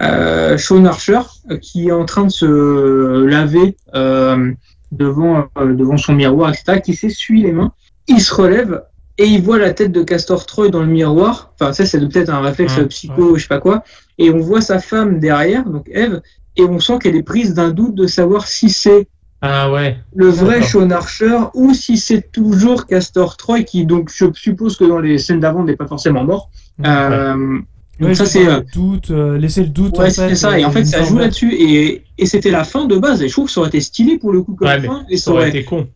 euh, 0.00 0.56
Sean 0.58 0.84
Archer 0.84 1.20
euh, 1.50 1.56
qui 1.56 1.88
est 1.88 1.92
en 1.92 2.04
train 2.04 2.24
de 2.24 2.30
se 2.30 3.24
laver 3.24 3.76
euh, 3.94 4.52
devant 4.92 5.46
euh, 5.58 5.74
devant 5.74 5.96
son 5.96 6.14
miroir 6.14 6.50
etc. 6.50 6.80
qui 6.80 6.94
s'essuie 6.94 7.42
les 7.42 7.52
mains, 7.52 7.72
il 8.06 8.20
se 8.20 8.32
relève 8.34 8.82
et 9.18 9.26
il 9.26 9.42
voit 9.42 9.58
la 9.58 9.72
tête 9.72 9.90
de 9.90 10.02
Castor 10.04 10.46
Troy 10.46 10.68
dans 10.68 10.80
le 10.80 10.86
miroir. 10.86 11.52
Enfin 11.58 11.72
ça 11.72 11.84
c'est 11.84 11.98
peut-être 11.98 12.30
un 12.30 12.40
réflexe 12.40 12.78
psycho 12.88 13.36
je 13.36 13.42
sais 13.42 13.48
pas 13.48 13.58
quoi. 13.60 13.82
Et 14.18 14.30
on 14.30 14.38
voit 14.38 14.60
sa 14.60 14.78
femme 14.78 15.18
derrière 15.18 15.64
donc 15.64 15.88
Eve 15.92 16.20
et 16.56 16.62
on 16.64 16.78
sent 16.80 16.98
qu'elle 17.00 17.16
est 17.16 17.22
prise 17.22 17.54
d'un 17.54 17.70
doute 17.70 17.94
de 17.96 18.06
savoir 18.06 18.46
si 18.46 18.70
c'est 18.70 19.08
Ah 19.40 19.70
ouais. 19.72 19.96
le 20.14 20.28
vrai. 20.28 20.62
Sean 20.62 20.90
Archer 20.90 21.38
ou 21.54 21.74
si 21.74 21.98
c'est 21.98 22.30
toujours 22.30 22.86
Castor 22.86 23.36
Troy 23.36 23.62
qui 23.62 23.84
donc 23.84 24.10
je 24.14 24.26
suppose 24.34 24.76
que 24.76 24.84
dans 24.84 25.00
les 25.00 25.18
scènes 25.18 25.40
d'avant 25.40 25.64
n'est 25.64 25.76
pas 25.76 25.88
forcément 25.88 26.24
mort. 26.24 26.50
Euh, 26.86 27.58
donc 27.98 28.08
Ouais, 28.10 28.14
ça 28.14 28.26
c'est 28.26 28.46
euh, 28.46 28.58
le 28.58 28.64
doute, 28.72 29.10
euh, 29.10 29.38
laisser 29.38 29.62
le 29.62 29.68
doute. 29.68 29.98
ouais 29.98 30.10
c'est 30.10 30.34
ça 30.36 30.58
et 30.58 30.64
en 30.64 30.68
euh, 30.68 30.72
fait 30.72 30.84
ça 30.84 31.02
joue 31.02 31.16
de- 31.16 31.20
là-dessus 31.20 31.52
et, 31.54 32.04
et 32.16 32.26
c'était 32.26 32.50
la 32.50 32.64
fin 32.64 32.84
de 32.86 32.96
base 32.96 33.22
et 33.22 33.28
je 33.28 33.32
trouve 33.32 33.46
que 33.46 33.52
ça 33.52 33.60
aurait 33.60 33.68
été 33.70 33.80
stylé 33.80 34.18
pour 34.18 34.32
le 34.32 34.42
coup 34.42 34.54
comme 34.54 34.68
Ouais, 34.68 34.80
mais 34.80 34.86
fin 34.86 35.04
et 35.10 35.16
ça 35.16 35.30
aurait 35.32 35.48
été 35.48 35.64
con. 35.64 35.88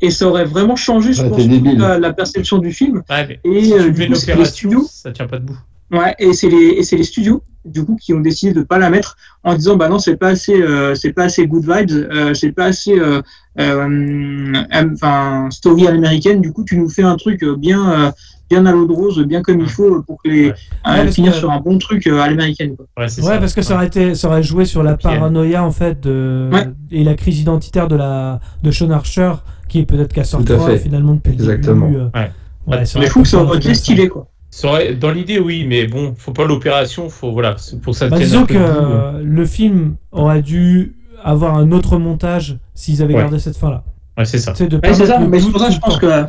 et 0.00 0.10
ça 0.10 0.26
aurait 0.28 0.44
vraiment 0.44 0.76
changé 0.76 1.12
je 1.12 1.22
pense 1.22 1.46
la, 1.78 1.98
la 1.98 2.12
perception 2.12 2.58
du 2.58 2.72
film 2.72 3.02
Ouais, 3.08 3.26
mais 3.28 3.40
et 3.44 3.64
si 3.64 3.72
euh, 3.72 3.84
tu 3.84 3.92
du 3.92 3.96
fais 4.02 4.06
l'opération, 4.08 4.84
ça 4.90 5.12
tient 5.12 5.26
pas 5.26 5.38
debout. 5.38 5.58
Ouais, 5.92 6.14
et 6.18 6.32
c'est 6.32 6.48
les 6.48 6.68
et 6.78 6.82
c'est 6.82 6.96
les 6.96 7.04
studios 7.04 7.42
du 7.64 7.84
coup 7.84 7.96
qui 7.96 8.12
ont 8.12 8.20
décidé 8.20 8.52
de 8.52 8.62
pas 8.62 8.78
la 8.78 8.90
mettre 8.90 9.16
en 9.42 9.54
disant 9.54 9.76
bah 9.76 9.88
non 9.88 9.98
c'est 9.98 10.16
pas 10.16 10.28
assez 10.28 10.60
euh, 10.60 10.94
c'est 10.94 11.12
pas 11.12 11.24
assez 11.24 11.46
good 11.46 11.62
vibes 11.64 11.90
euh, 12.10 12.34
c'est 12.34 12.52
pas 12.52 12.66
assez 12.66 12.98
euh, 12.98 13.22
euh, 13.60 14.52
enfin 14.92 15.48
story 15.50 15.86
à 15.86 15.92
l'américaine 15.92 16.40
du 16.40 16.52
coup 16.52 16.64
tu 16.64 16.78
nous 16.78 16.88
fais 16.88 17.02
un 17.02 17.16
truc 17.16 17.44
bien 17.58 17.90
euh, 18.06 18.10
bien 18.50 18.66
à 18.66 18.72
l'eau 18.72 18.86
de 18.86 18.92
rose 18.92 19.18
bien 19.24 19.40
comme 19.42 19.60
il 19.60 19.68
faut 19.68 20.02
pour 20.02 20.22
que 20.22 20.28
les 20.28 20.46
Ouais. 20.48 20.54
euh, 20.86 20.90
Ouais, 20.90 21.02
parce 21.04 21.14
finir 21.14 21.32
que- 21.32 21.38
sur 21.38 21.50
un 21.50 21.60
bon 21.60 21.78
truc 21.78 22.06
euh, 22.06 22.20
à 22.20 22.28
l'américaine 22.28 22.76
quoi. 22.76 22.86
Ouais, 22.98 23.04
Ouais, 23.04 23.08
ça. 23.08 23.38
parce 23.38 23.54
que 23.54 23.62
ça 23.62 23.74
aurait, 23.74 23.86
été, 23.86 24.14
ça 24.14 24.28
aurait 24.28 24.42
joué 24.42 24.64
sur 24.66 24.82
la 24.82 24.96
paranoïa 24.96 25.64
en 25.64 25.70
fait 25.70 26.00
de, 26.02 26.50
Ouais. 26.52 26.66
et 26.90 27.04
la 27.04 27.14
crise 27.14 27.40
identitaire 27.40 27.88
de 27.88 27.96
la 27.96 28.40
de 28.62 28.70
Sean 28.70 28.90
Archer 28.90 29.32
qui 29.68 29.80
est 29.80 29.86
peut-être 29.86 30.12
Castor 30.12 30.44
Tout 30.44 30.52
à 30.52 30.56
Troy 30.56 30.70
fait. 30.72 30.78
finalement 30.80 31.14
depuis 31.14 31.32
Exactement. 31.32 31.86
le 31.86 31.92
début. 31.92 32.04
euh, 32.04 32.08
Ouais. 32.66 32.84
je 32.84 33.08
trouve 33.08 33.22
que 33.22 33.28
ça 33.28 33.42
aurait 33.42 33.58
été 33.58 33.72
stylé 33.74 34.08
quoi 34.08 34.28
Dans 34.62 35.10
l'idée, 35.10 35.38
oui, 35.38 35.66
mais 35.68 35.86
bon, 35.86 36.14
faut 36.16 36.32
pas 36.32 36.44
l'opération, 36.46 37.08
faut 37.08 37.32
voilà, 37.32 37.56
c'est 37.58 37.80
pour 37.80 37.94
ça 37.94 38.08
Bah, 38.08 38.18
disons 38.18 38.46
que 38.46 38.54
ouais. 38.54 38.60
euh, 38.60 39.20
le 39.22 39.44
film 39.46 39.96
aurait 40.12 40.42
dû 40.42 40.94
avoir 41.22 41.56
un 41.56 41.72
autre 41.72 41.98
montage 41.98 42.58
s'ils 42.74 43.02
avaient 43.02 43.14
Ouais. 43.14 43.20
gardé 43.20 43.38
cette 43.38 43.56
fin 43.56 43.70
là. 43.70 43.84
Ouais, 44.16 44.24
c'est 44.24 44.38
ça. 44.38 44.52
Ouais, 44.52 44.56
c'est 44.58 44.68
permettre 44.68 45.06
ça 45.06 45.18
mais 45.18 45.40
c'est 45.40 45.50
pour 45.50 45.60
ça 45.60 45.68
que 45.68 45.74
je 45.74 45.80
pense 45.80 45.98
que 45.98 46.26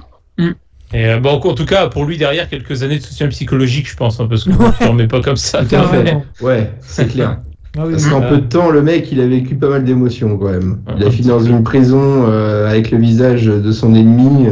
Et 0.93 1.05
euh, 1.05 1.19
bon, 1.19 1.39
en 1.39 1.53
tout 1.53 1.65
cas, 1.65 1.87
pour 1.87 2.05
lui 2.05 2.17
derrière, 2.17 2.49
quelques 2.49 2.81
années 2.83 2.97
de 2.97 3.03
soutien 3.03 3.27
psychologique, 3.27 3.89
je 3.89 3.95
pense, 3.95 4.19
hein, 4.19 4.27
parce 4.29 4.43
que 4.43 4.51
tu 4.51 4.57
t'en 4.57 4.89
remets 4.89 5.07
pas 5.07 5.21
comme 5.21 5.35
ça. 5.35 5.59
Tout 5.65 5.75
à 5.75 5.83
fait. 5.83 6.03
Carrément. 6.03 6.25
Ouais, 6.41 6.71
c'est 6.81 7.07
clair. 7.07 7.41
Ah 7.77 7.81
oui, 7.85 7.91
Parce 7.91 8.07
qu'en 8.07 8.21
peu 8.21 8.37
de 8.37 8.47
temps, 8.47 8.69
le 8.69 8.81
mec, 8.81 9.11
il 9.11 9.19
a 9.19 9.27
vécu 9.27 9.55
pas 9.55 9.67
mal 9.69 9.83
d'émotions 9.83 10.37
quand 10.37 10.49
même. 10.49 10.79
Il 10.97 11.03
a 11.03 11.11
fini 11.11 11.27
dans 11.27 11.41
une 11.41 11.61
prison 11.61 12.25
euh, 12.27 12.69
avec 12.69 12.89
le 12.89 12.97
visage 12.97 13.45
de 13.45 13.71
son 13.71 13.93
ennemi. 13.93 14.47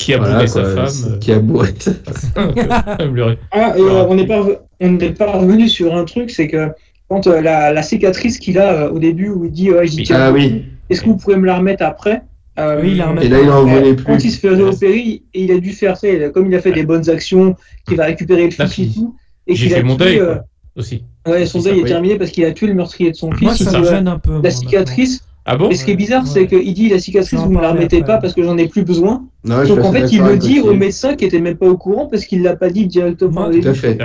Euh, 0.00 0.04
Qui 0.04 0.14
a 0.14 0.18
voilà, 0.18 0.34
bourré 0.34 0.46
sa 0.46 0.64
femme. 0.64 1.18
Qui 1.20 1.32
a 1.32 1.38
bourré 1.38 1.68
sa 1.78 1.90
le- 3.04 3.36
Ah, 3.50 3.74
et 3.76 3.80
euh, 3.80 4.04
on 4.08 4.14
n'est 4.14 4.26
pas, 4.26 4.46
on 4.80 4.90
n'est 4.92 5.10
pas 5.10 5.32
revenu 5.32 5.68
sur 5.68 5.94
un 5.94 6.04
truc, 6.04 6.30
c'est 6.30 6.48
que 6.48 6.68
quand 7.08 7.26
euh, 7.26 7.40
la, 7.40 7.72
la 7.72 7.82
cicatrice 7.82 8.38
qu'il 8.38 8.58
a 8.58 8.72
euh, 8.84 8.90
au 8.90 8.98
début 8.98 9.28
où 9.28 9.44
il 9.44 9.50
dit 9.52 9.70
ouais, 9.70 9.86
Ah 10.10 10.30
oui. 10.32 10.64
est-ce 10.88 11.02
que 11.02 11.06
vous 11.06 11.16
pouvez 11.16 11.36
me 11.36 11.46
la 11.46 11.56
remettre 11.58 11.84
après? 11.84 12.22
Euh, 12.58 12.80
Oui, 12.82 12.92
il 12.92 12.96
la 12.98 13.06
remet 13.08 13.24
Et 13.26 13.28
là, 13.28 13.40
il 13.42 13.50
en 13.50 13.64
voulait 13.64 13.96
Quand 13.96 14.14
plus. 14.16 14.24
il 14.24 14.30
se 14.32 14.38
faisait 14.40 14.62
opérer, 14.62 14.98
et 14.98 15.44
il 15.44 15.50
a 15.52 15.58
dû 15.58 15.72
faire 15.72 15.96
ça, 15.96 16.08
il 16.08 16.22
a- 16.22 16.30
comme 16.30 16.46
il 16.50 16.54
a 16.54 16.60
fait 16.60 16.72
des 16.72 16.84
bonnes 16.84 17.08
actions, 17.10 17.54
qu'il 17.86 17.96
va 17.96 18.04
récupérer 18.06 18.44
le 18.48 18.52
Là, 18.58 18.66
fils 18.66 18.90
et 18.96 19.00
tout, 19.00 19.14
et 19.46 19.54
J'ai 19.54 19.66
qu'il 19.66 19.74
a 19.74 19.76
fait 19.78 19.82
mon 19.82 19.96
tué, 19.96 20.04
deuil, 20.04 20.18
euh, 20.20 20.34
aussi. 20.76 21.04
ouais, 21.26 21.46
son 21.46 21.60
deuil 21.62 21.78
est 21.78 21.82
oui. 21.82 21.88
terminé 21.88 22.16
parce 22.16 22.30
qu'il 22.30 22.44
a 22.44 22.52
tué 22.52 22.66
le 22.66 22.74
meurtrier 22.74 23.10
de 23.12 23.16
son 23.16 23.30
fils. 23.32 23.42
Moi, 23.42 23.54
ça 23.54 23.78
me 23.80 23.84
gêne 23.86 24.08
un 24.08 24.18
peu. 24.18 24.40
la 24.42 24.50
cicatrice, 24.50 25.22
Ah 25.46 25.56
bon 25.56 25.70
et 25.70 25.74
ce 25.74 25.84
qui 25.84 25.92
est 25.92 25.96
bizarre, 25.96 26.22
Ouais. 26.24 26.28
c'est 26.30 26.46
qu'il 26.46 26.74
dit 26.74 26.88
la 26.90 26.98
cicatrice, 26.98 27.40
vous 27.40 27.50
me 27.50 27.60
la 27.60 27.70
remettez 27.72 27.98
après. 28.02 28.14
pas 28.14 28.18
parce 28.18 28.34
que 28.34 28.42
j'en 28.42 28.56
ai 28.58 28.68
plus 28.68 28.84
besoin. 28.84 29.24
Non, 29.44 29.64
Donc 29.66 29.80
en 29.80 29.90
fait, 29.92 30.06
il 30.12 30.22
le 30.22 30.36
dit 30.36 30.60
au 30.60 30.74
médecin 30.74 31.14
qui 31.16 31.24
était 31.24 31.40
même 31.40 31.56
pas 31.56 31.66
au 31.66 31.76
courant 31.76 32.06
parce 32.06 32.26
qu'il 32.26 32.42
l'a 32.42 32.56
pas 32.56 32.68
dit 32.70 32.86
directement. 32.86 33.48
Moi. 33.48 33.50
Tout 33.60 33.68
à 33.68 33.74
fait. 33.74 33.98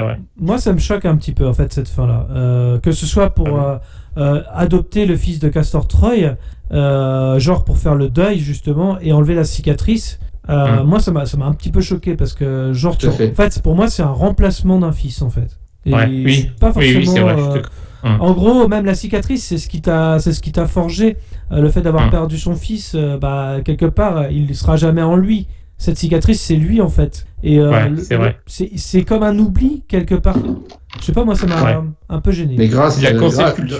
Ça 0.57 0.73
me 0.73 0.79
choque 0.79 1.05
un 1.05 1.15
petit 1.17 1.33
peu, 1.33 1.45
en 1.45 1.53
fait, 1.53 1.71
cette 1.73 1.89
fin-là. 1.89 2.27
Euh, 2.33 2.79
que 2.79 2.91
ce 2.93 3.05
soit 3.05 3.31
pour 3.31 3.47
euh, 3.61 3.75
euh, 4.17 4.41
adopter 4.53 5.05
le 5.05 5.17
fils 5.17 5.39
de 5.39 5.49
Castor 5.49 5.87
Troy, 5.87 6.35
euh, 6.71 7.37
genre 7.39 7.63
pour 7.65 7.77
faire 7.77 7.95
le 7.95 8.09
deuil, 8.09 8.39
justement, 8.39 8.97
et 9.01 9.11
enlever 9.11 9.35
la 9.35 9.43
cicatrice. 9.43 10.19
Euh, 10.49 10.83
Mm. 10.83 10.87
Moi, 10.87 10.99
ça 10.99 11.11
m'a 11.11 11.25
ça 11.25 11.37
m'a 11.37 11.45
un 11.47 11.53
petit 11.53 11.69
peu 11.71 11.81
choqué 11.81 12.15
parce 12.15 12.33
que, 12.33 12.71
genre, 12.71 12.97
tu- 12.97 13.09
fait. 13.09 13.31
en 13.31 13.33
fait, 13.35 13.61
pour 13.61 13.75
moi, 13.75 13.87
c'est 13.89 14.03
un 14.03 14.07
remplacement 14.07 14.79
d'un 14.79 14.91
fils, 14.91 15.21
en 15.21 15.29
fait. 15.29 15.57
Et 15.85 15.93
Ouais, 15.93 16.05
oui. 16.07 16.49
pas 16.59 16.71
Oui, 16.75 16.93
forcément. 17.05 17.27
oui, 17.35 17.43
c'est 17.53 17.61
Hum. 18.05 18.17
En 18.21 18.33
gros, 18.33 18.67
même 18.67 18.85
la 18.85 18.93
cicatrice, 18.95 19.43
c'est 19.45 19.57
ce 19.57 19.67
qui 19.67 19.81
t'a, 19.81 20.19
c'est 20.19 20.31
ce 20.31 20.39
qui 20.41 20.51
t'a 20.51 20.67
forgé. 20.67 21.17
Euh, 21.51 21.59
le 21.61 21.69
fait 21.69 21.81
d'avoir 21.81 22.03
Hum. 22.05 22.11
perdu 22.11 22.37
son 22.37 22.55
fils, 22.55 22.93
euh, 22.95 23.17
bah 23.17 23.57
quelque 23.65 23.85
part, 23.87 24.17
euh, 24.17 24.27
il 24.31 24.55
sera 24.55 24.77
jamais 24.77 25.01
en 25.01 25.15
lui. 25.15 25.47
Cette 25.77 25.97
cicatrice, 25.97 26.39
c'est 26.41 26.55
lui 26.55 26.79
en 26.81 26.87
fait. 26.89 27.25
Et 27.43 27.59
euh, 27.59 27.69
Ouais, 27.71 27.91
c'est 28.01 28.15
vrai. 28.15 28.37
C'est, 28.45 28.71
c'est 28.77 29.03
comme 29.03 29.23
un 29.23 29.37
oubli 29.39 29.83
quelque 29.87 30.15
part. 30.15 30.37
Je 30.99 31.05
sais 31.05 31.11
pas, 31.11 31.23
moi, 31.25 31.35
ça 31.35 31.45
m'a 31.47 31.61
Ouais. 31.63 31.77
un 32.09 32.21
peu 32.21 32.31
gêné. 32.31 32.55
Mais 32.57 32.67
grâce, 32.67 33.03
euh, 33.03 33.09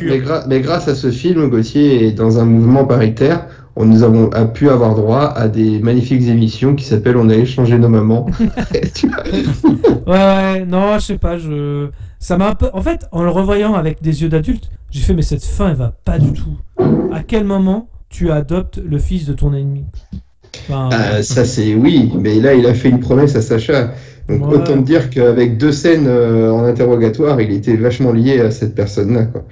mais, 0.04 0.20
gra- 0.20 0.44
mais 0.48 0.60
grâce 0.62 0.88
à 0.88 0.96
ce 0.96 1.10
film, 1.12 1.50
Gauthier, 1.50 2.06
et 2.08 2.12
dans 2.12 2.40
un 2.40 2.46
mouvement 2.46 2.86
paritaire, 2.86 3.48
on 3.78 3.86
nous 3.86 4.04
avons 4.04 4.30
a 4.32 4.46
pu 4.46 4.70
avoir 4.70 4.96
droit 4.96 5.24
à 5.36 5.48
des 5.48 5.80
magnifiques 5.80 6.22
émissions 6.28 6.76
qui 6.76 6.86
s'appellent 6.86 7.18
On 7.18 7.30
a 7.30 7.36
échangé 7.36 7.78
nos 7.78 7.90
mamans. 7.90 8.28
Ouais, 10.08 10.14
ouais, 10.14 10.66
non, 10.66 11.00
je 11.00 11.06
sais 11.06 11.18
pas, 11.18 11.38
je. 11.38 11.90
Ça 12.20 12.38
m'a 12.38 12.50
un 12.50 12.56
peu. 12.56 12.70
En 12.74 12.82
fait, 12.82 13.06
en 13.12 13.24
le 13.24 13.30
revoyant 13.32 13.74
avec 13.74 14.02
des 14.04 14.22
yeux 14.22 14.30
d'adulte, 14.30 14.70
j'ai 14.92 15.02
fait, 15.02 15.14
mais 15.16 15.24
cette 15.24 15.44
fin, 15.44 15.70
elle 15.70 15.76
va 15.78 15.94
pas 16.06 16.20
du 16.20 16.32
tout. 16.32 16.58
À 17.12 17.24
quel 17.24 17.44
moment 17.44 17.90
tu 18.10 18.30
adoptes 18.32 18.78
le 18.78 19.00
fils 19.00 19.26
de 19.26 19.34
ton 19.34 19.54
ennemi? 19.54 19.86
Enfin, 20.69 20.90
Ah, 20.91 21.23
ça 21.23 21.45
c'est 21.45 21.73
oui, 21.76 22.11
mais 22.19 22.36
là 22.40 22.53
il 22.53 22.65
a 22.65 22.73
fait 22.73 22.90
une 22.90 22.99
promesse 22.99 23.36
à 23.36 23.41
Sacha. 23.41 23.94
Donc 24.27 24.48
Ouais. 24.48 24.56
autant 24.56 24.73
te 24.73 24.86
dire 24.86 25.10
qu'avec 25.11 25.57
deux 25.57 25.72
scènes 25.72 26.07
euh, 26.07 26.52
en 26.52 26.64
interrogatoire, 26.65 27.40
il 27.41 27.52
était 27.52 27.76
vachement 27.76 28.11
lié 28.11 28.40
à 28.40 28.49
cette 28.52 28.73
personne-là. 28.73 29.26
quoi. 29.26 29.45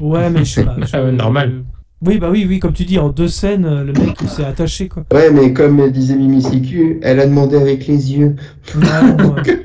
Ouais, 0.00 0.30
mais 0.30 0.44
je 0.44 0.52
sais 0.54 0.64
pas. 0.64 0.76
je- 0.80 0.86
Ah 0.96 1.10
normal. 1.10 1.64
Oui, 2.06 2.18
bah 2.18 2.28
oui, 2.30 2.46
oui, 2.48 2.58
comme 2.60 2.72
tu 2.72 2.84
dis, 2.84 2.98
en 2.98 3.10
deux 3.10 3.28
scènes, 3.28 3.64
euh, 3.66 3.84
le 3.84 3.92
mec 3.92 4.14
il 4.22 4.28
s'est 4.28 4.44
attaché, 4.44 4.88
quoi. 4.88 5.04
Ouais, 5.12 5.30
mais 5.30 5.52
comme 5.52 5.90
disait 5.90 6.14
Mimi 6.16 6.40
Siku, 6.42 6.98
elle 7.02 7.20
a 7.20 7.26
demandé 7.26 7.56
avec 7.56 7.86
les 7.86 8.12
yeux. 8.14 8.36
Ouais. 8.76 8.82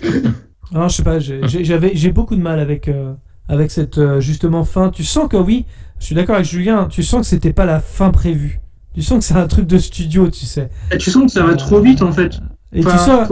Non, 0.74 0.90
je 0.90 0.96
sais 0.98 1.04
pas, 1.04 1.20
j'ai- 1.20 1.40
j'ai- 1.48 1.64
j'avais, 1.64 1.92
j'ai 1.94 2.12
beaucoup 2.12 2.36
de 2.36 2.42
mal 2.42 2.60
avec, 2.60 2.88
euh, 2.90 3.14
avec 3.48 3.72
cette 3.72 3.98
euh, 3.98 4.20
justement 4.20 4.64
fin. 4.66 4.90
Tu 4.90 5.04
sens 5.04 5.30
que 5.30 5.38
oui, 5.38 5.66
je 6.00 6.06
suis 6.08 6.16
d'accord 6.16 6.36
avec 6.36 6.48
Julien, 6.48 6.88
tu 6.90 7.04
sens 7.04 7.22
que 7.22 7.28
c'était 7.28 7.54
pas 7.54 7.66
la 7.66 7.80
fin 7.80 8.10
prévue. 8.10 8.60
Tu 8.96 9.02
sens 9.04 9.20
que 9.20 9.24
c'est 9.26 9.36
un 9.40 9.48
truc 9.48 9.68
de 9.68 9.78
studio, 9.78 10.30
tu 10.30 10.46
sais. 10.46 10.70
Et 10.92 10.98
tu 10.98 11.12
sens 11.12 11.26
que 11.26 11.32
ça 11.32 11.44
va 11.44 11.54
trop 11.56 11.80
vite 11.82 12.02
en 12.02 12.12
fait. 12.12 12.40
Et 12.74 12.80
tu 12.80 12.88
sens, 12.98 13.28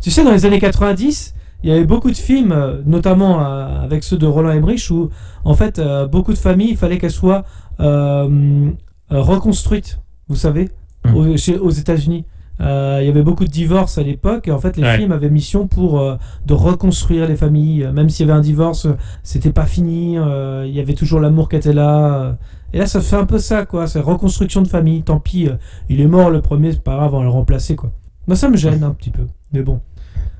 tu 0.00 0.10
sais, 0.10 0.22
dans 0.22 0.32
les 0.32 0.44
années 0.46 0.60
90, 0.60 1.34
il 1.64 1.70
y 1.70 1.72
avait 1.72 1.84
beaucoup 1.86 2.10
de 2.10 2.16
films, 2.16 2.52
euh, 2.52 2.82
notamment 2.86 3.40
euh, 3.44 3.82
avec 3.82 4.04
ceux 4.04 4.18
de 4.18 4.26
Roland 4.26 4.50
Emmerich, 4.52 4.88
où 4.90 5.08
en 5.44 5.54
fait, 5.54 5.78
euh, 5.78 6.06
beaucoup 6.06 6.32
de 6.32 6.38
familles, 6.38 6.70
il 6.70 6.76
fallait 6.76 6.98
qu'elles 6.98 7.10
soient 7.10 7.44
euh, 7.80 8.70
reconstruites, 9.10 9.98
vous 10.28 10.36
savez, 10.36 10.68
Mm. 11.04 11.14
aux, 11.14 11.36
chez- 11.36 11.58
aux 11.58 11.70
États-Unis. 11.70 12.24
Euh, 12.60 12.98
il 13.02 13.06
y 13.06 13.10
avait 13.10 13.22
beaucoup 13.22 13.44
de 13.44 13.50
divorces 13.50 13.98
à 13.98 14.02
l'époque, 14.02 14.48
et 14.48 14.50
en 14.50 14.58
fait, 14.58 14.76
les 14.76 14.82
Ouais. 14.82 14.96
films 14.96 15.12
avaient 15.12 15.28
mission 15.28 15.66
pour 15.66 16.00
euh, 16.00 16.16
de 16.46 16.54
reconstruire 16.54 17.28
les 17.28 17.36
familles. 17.36 17.86
Même 17.92 18.08
s'il 18.08 18.26
y 18.26 18.30
avait 18.30 18.38
un 18.38 18.42
divorce, 18.42 18.86
c'était 19.22 19.52
pas 19.52 19.66
fini, 19.66 20.16
euh, 20.18 20.64
il 20.66 20.74
y 20.74 20.80
avait 20.80 20.94
toujours 20.94 21.20
l'amour 21.20 21.48
qui 21.50 21.56
était 21.56 21.74
là. 21.74 22.36
Et 22.72 22.78
là, 22.78 22.86
ça 22.86 23.00
fait 23.00 23.16
un 23.16 23.26
peu 23.26 23.38
ça, 23.38 23.66
quoi. 23.66 23.86
C'est 23.86 24.00
reconstruction 24.00 24.62
de 24.62 24.68
famille. 24.68 25.02
Tant 25.02 25.20
pis, 25.20 25.48
il 25.88 26.00
est 26.00 26.06
mort 26.06 26.30
le 26.30 26.40
premier, 26.40 26.72
c'est 26.72 26.82
pas 26.82 26.96
grave, 26.96 27.14
on 27.14 27.18
va 27.18 27.24
le 27.24 27.30
remplacer, 27.30 27.76
quoi. 27.76 27.92
Moi, 28.26 28.36
ça 28.36 28.48
me 28.48 28.56
gêne 28.56 28.82
un 28.82 28.90
petit 28.90 29.10
peu. 29.10 29.22
Mais 29.52 29.62
bon, 29.62 29.80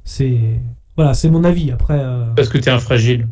c'est. 0.04 0.38
Voilà, 0.96 1.12
c'est 1.14 1.28
mon 1.30 1.44
avis. 1.44 1.70
Après. 1.70 1.98
euh, 2.00 2.24
Parce 2.34 2.48
que 2.48 2.58
t'es 2.58 2.70
un 2.70 2.78
fragile. 2.78 3.28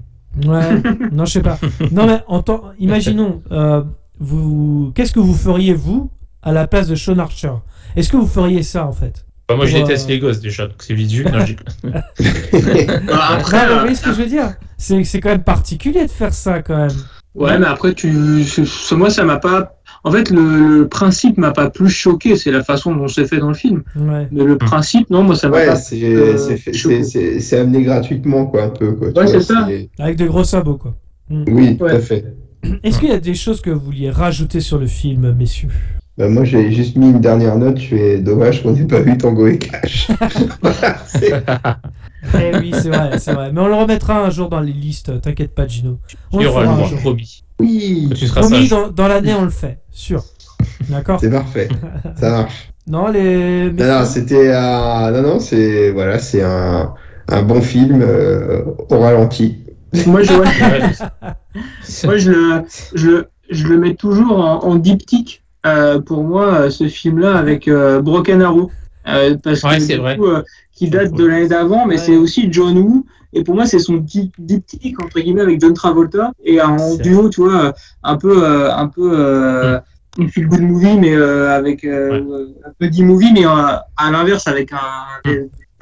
Ouais, 0.46 0.82
non, 1.12 1.24
je 1.24 1.32
sais 1.32 1.42
pas. 1.42 1.58
Non, 1.90 2.06
mais 2.06 2.20
en 2.28 2.42
temps, 2.42 2.62
imaginons, 2.78 3.40
euh, 3.50 3.82
vous, 4.20 4.92
qu'est-ce 4.94 5.12
que 5.12 5.20
vous 5.20 5.34
feriez 5.34 5.72
vous 5.74 6.10
à 6.42 6.52
la 6.52 6.66
place 6.66 6.88
de 6.88 6.94
Sean 6.94 7.18
Archer? 7.18 7.52
Est-ce 7.96 8.10
que 8.10 8.16
vous 8.16 8.26
feriez 8.26 8.62
ça 8.62 8.86
en 8.86 8.92
fait 8.92 9.24
Bah, 9.48 9.56
moi, 9.56 9.66
je 9.66 9.76
Pour, 9.76 9.86
déteste 9.86 10.08
euh, 10.08 10.12
les 10.12 10.18
gosses 10.18 10.40
déjà, 10.40 10.66
donc 10.66 10.76
c'est 10.82 10.94
vite 10.94 11.10
vu. 11.10 11.24
Non, 11.24 11.30
Bah, 11.92 12.02
après, 13.30 13.58
Non, 13.58 13.62
mais 13.62 13.66
vous 13.66 13.72
euh, 13.72 13.80
voyez 13.80 13.94
ce 13.94 14.02
que 14.02 14.10
je 14.12 14.16
veux 14.22 14.26
dire 14.26 14.54
C'est 14.78 15.02
c'est 15.04 15.20
quand 15.20 15.30
même 15.30 15.42
particulier 15.44 16.04
de 16.06 16.10
faire 16.10 16.34
ça 16.34 16.62
quand 16.62 16.76
même. 16.76 16.90
ouais, 17.34 17.58
mais 17.58 17.66
après, 17.66 17.94
tu, 17.94 18.12
moi, 18.92 19.10
ça 19.10 19.24
m'a 19.24 19.36
pas. 19.38 19.76
En 20.06 20.10
fait, 20.12 20.28
le, 20.30 20.80
le 20.80 20.88
principe 20.88 21.38
m'a 21.38 21.50
pas 21.52 21.70
plus 21.70 21.88
choqué, 21.88 22.36
c'est 22.36 22.50
la 22.50 22.62
façon 22.62 22.94
dont 22.94 23.08
c'est 23.08 23.26
fait 23.26 23.38
dans 23.38 23.48
le 23.48 23.54
film. 23.54 23.82
Ouais. 23.96 24.28
Mais 24.30 24.44
le 24.44 24.58
principe, 24.58 25.08
non, 25.08 25.22
moi, 25.22 25.34
ça 25.34 25.48
m'a 25.48 25.56
Ouais, 25.56 25.66
pas. 25.66 25.76
c'est 25.76 26.02
euh, 26.04 26.36
c'est 26.36 26.58
fait- 26.58 26.74
choqué. 26.74 27.02
c'est- 27.04 27.10
c'est- 27.34 27.40
c'est 27.40 27.58
amené 27.58 27.82
gratuitement, 27.84 28.44
quoi, 28.44 28.64
un 28.64 28.68
peu. 28.68 28.92
Quoi, 28.92 29.06
Ouais, 29.08 29.12
vois, 29.14 29.26
c'est 29.26 29.40
ça. 29.40 29.66
Avec 29.98 30.16
de 30.18 30.26
gros 30.26 30.44
sabots 30.44 30.76
quoi. 30.76 30.94
Oui, 31.30 31.78
tout 31.78 31.86
à 31.86 32.00
fait. 32.00 32.34
Est-ce 32.82 32.98
qu'il 32.98 33.08
y 33.08 33.12
a 33.12 33.18
des 33.20 33.34
choses 33.34 33.62
que 33.62 33.70
vous 33.70 33.80
vouliez 33.80 34.10
rajouter 34.10 34.60
sur 34.60 34.78
le 34.78 34.86
film, 34.86 35.32
messieurs? 35.32 35.68
Bah, 36.16 36.28
moi, 36.28 36.44
j'ai 36.44 36.70
juste 36.70 36.96
mis 36.96 37.10
une 37.10 37.20
dernière 37.20 37.56
note. 37.56 37.78
Je 37.78 37.88
fais 37.88 38.18
dommage 38.18 38.62
qu'on 38.62 38.72
n'ait 38.72 38.84
pas 38.86 39.00
vu 39.00 39.16
Tango 39.18 39.46
et 39.48 39.58
Cash. 39.58 40.08
Eh 42.40 42.56
oui, 42.56 42.72
c'est 42.72 42.88
vrai, 42.88 43.18
c'est 43.18 43.32
vrai. 43.34 43.52
Mais 43.52 43.60
on 43.60 43.68
le 43.68 43.74
remettra 43.74 44.24
un 44.24 44.30
jour 44.30 44.48
dans 44.48 44.60
les 44.60 44.72
listes, 44.72 45.20
t'inquiète 45.20 45.54
pas, 45.54 45.66
Gino. 45.68 45.98
On 46.32 46.38
le 46.38 46.46
fera 46.46 46.62
un 46.64 46.84
jour. 46.86 46.98
promis. 47.00 47.44
oui, 47.60 48.08
Tu 48.16 48.26
seras 48.26 48.40
Promis, 48.40 48.68
dans, 48.68 48.88
dans 48.88 49.08
l'année, 49.08 49.34
on 49.34 49.44
le 49.44 49.50
fait, 49.50 49.80
sûr. 49.90 50.24
D'accord 50.88 51.20
c'est 51.20 51.30
parfait. 51.30 51.68
Ça 52.18 52.30
marche. 52.30 52.70
Non, 52.86 53.08
les. 53.08 53.70
Non, 53.72 54.00
non, 54.00 54.04
c'était 54.04 54.52
un... 54.52 55.10
non, 55.10 55.22
non, 55.22 55.40
c'est 55.40 55.90
voilà, 55.90 56.18
c'est 56.18 56.42
un, 56.42 56.92
un 57.28 57.42
bon 57.42 57.62
film 57.62 58.02
euh, 58.02 58.62
au 58.90 58.98
ralenti. 58.98 59.56
Moi, 60.06 60.22
je, 60.22 60.32
moi, 62.06 62.16
je 62.18 62.30
le, 62.30 62.62
je, 62.94 63.06
le- 63.08 63.28
je 63.50 63.66
le 63.66 63.78
mets 63.78 63.94
toujours 63.94 64.38
en, 64.38 64.64
en 64.64 64.74
diptyque 64.74 65.42
euh, 65.42 65.43
pour 66.06 66.22
moi, 66.24 66.46
euh, 66.54 66.70
ce 66.70 66.88
film-là 66.88 67.36
avec 67.36 67.68
euh, 67.68 68.00
Broken 68.00 68.42
Arrow. 68.42 68.70
Euh, 69.06 69.36
parce 69.42 69.62
Ouais, 69.62 69.76
que 69.78 69.82
c'est 69.82 69.94
du 69.94 70.00
vrai. 70.00 70.16
coup, 70.16 70.26
euh, 70.26 70.42
qui 70.72 70.88
date 70.88 71.12
de 71.12 71.24
l'année 71.26 71.48
d'avant, 71.48 71.84
mais 71.86 71.96
Ouais. 71.96 72.00
c'est 72.00 72.16
aussi 72.16 72.48
John 72.50 72.76
Woo. 72.78 73.04
Et 73.34 73.42
pour 73.44 73.54
moi, 73.54 73.66
c'est 73.66 73.78
son 73.80 73.94
di- 73.96 74.30
diptyque 74.38 75.02
entre 75.02 75.20
guillemets 75.20 75.42
avec 75.42 75.60
John 75.60 75.74
Travolta 75.74 76.32
et 76.44 76.60
en 76.62 76.94
duo, 76.96 77.28
tu 77.28 77.42
vois, 77.42 77.74
un 78.02 78.16
peu, 78.16 78.44
euh, 78.44 78.72
un 78.72 78.86
peu 78.86 79.10
euh, 79.12 79.78
une 80.18 80.28
feel 80.30 80.46
good 80.46 80.60
movie, 80.62 80.96
mais 80.98 81.12
euh, 81.14 81.50
avec 81.50 81.84
euh, 81.84 82.46
un 82.64 82.70
buddy 82.80 83.02
movie, 83.02 83.32
mais 83.34 83.44
euh, 83.44 83.50
à 83.50 84.10
l'inverse 84.12 84.46
avec 84.46 84.72
un, 84.72 85.30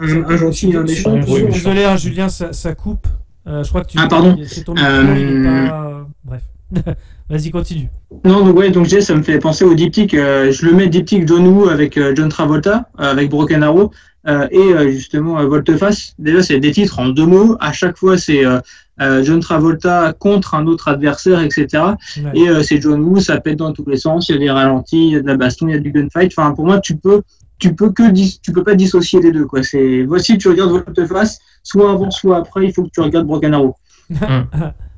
un, 0.00 0.24
un 0.30 0.36
gentil 0.36 0.70
et 0.72 0.76
un 0.76 0.86
Je 0.86 0.92
suis- 0.94 1.08
méchant. 1.10 1.46
désolé, 1.50 1.84
hein, 1.84 1.96
Julien, 1.96 2.28
ça, 2.30 2.52
ça 2.52 2.74
coupe. 2.74 3.06
Euh, 3.46 3.62
je 3.62 3.68
crois 3.68 3.82
que 3.82 3.88
tu. 3.88 3.98
Ah, 4.00 4.06
pardon. 4.08 4.36
C'est 4.46 4.64
ton 4.64 4.72
micro, 4.74 4.88
Euh, 4.88 5.14
il 5.16 5.46
est 5.46 5.68
pas. 5.68 6.06
Bref. 6.24 6.42
Vas-y, 7.28 7.50
continue. 7.50 7.88
Non, 8.24 8.44
donc 8.44 8.56
ouais, 8.56 8.70
donc 8.70 8.86
j'ai, 8.86 9.00
ça 9.00 9.14
me 9.14 9.22
fait 9.22 9.38
penser 9.38 9.64
au 9.64 9.74
diptyque. 9.74 10.14
euh, 10.14 10.52
je 10.52 10.66
le 10.66 10.72
mets 10.72 10.88
diptyque 10.88 11.26
John 11.26 11.46
Woo 11.46 11.68
avec 11.68 11.96
euh, 11.96 12.12
John 12.16 12.28
Travolta, 12.28 12.88
euh, 13.00 13.10
avec 13.10 13.30
Broken 13.30 13.62
Arrow, 13.62 13.90
euh, 14.28 14.46
et 14.50 14.58
euh, 14.58 14.90
justement 14.90 15.38
euh, 15.40 15.46
Volteface. 15.46 16.14
Déjà, 16.18 16.42
c'est 16.42 16.60
des 16.60 16.72
titres 16.72 16.98
en 16.98 17.08
deux 17.08 17.26
mots. 17.26 17.56
À 17.60 17.72
chaque 17.72 17.96
fois, 17.96 18.16
c'est 18.18 18.44
euh, 18.44 18.60
euh, 19.00 19.24
John 19.24 19.40
Travolta 19.40 20.12
contre 20.18 20.54
un 20.54 20.66
autre 20.66 20.88
adversaire, 20.88 21.40
etc. 21.40 21.66
Ouais. 22.18 22.30
Et 22.34 22.48
euh, 22.48 22.62
c'est 22.62 22.80
John 22.80 23.00
Woo, 23.02 23.18
ça 23.20 23.40
pète 23.40 23.56
dans 23.56 23.72
tous 23.72 23.84
les 23.88 23.96
sens. 23.96 24.28
Il 24.28 24.32
y 24.32 24.36
a 24.36 24.38
des 24.38 24.50
ralentis, 24.50 25.08
il 25.08 25.12
y 25.12 25.16
a 25.16 25.20
de 25.20 25.26
la 25.26 25.36
baston, 25.36 25.68
il 25.68 25.72
y 25.72 25.76
a 25.76 25.80
du 25.80 25.90
gunfight. 25.90 26.32
Enfin, 26.36 26.52
pour 26.52 26.66
moi, 26.66 26.78
tu 26.80 26.96
peux, 26.96 27.22
tu 27.58 27.74
peux 27.74 27.90
que, 27.90 28.10
dis- 28.10 28.38
tu 28.42 28.52
peux 28.52 28.62
pas 28.62 28.74
dissocier 28.74 29.20
les 29.20 29.32
deux. 29.32 29.46
Quoi. 29.46 29.62
C'est 29.62 30.02
voici, 30.04 30.36
tu 30.38 30.48
regardes 30.48 30.70
Volteface, 30.70 31.38
soit 31.62 31.90
avant, 31.90 32.10
soit 32.10 32.36
après. 32.36 32.66
Il 32.66 32.72
faut 32.72 32.84
que 32.84 32.90
tu 32.92 33.00
regardes 33.00 33.26
Broken 33.26 33.54
Arrow. 33.54 33.74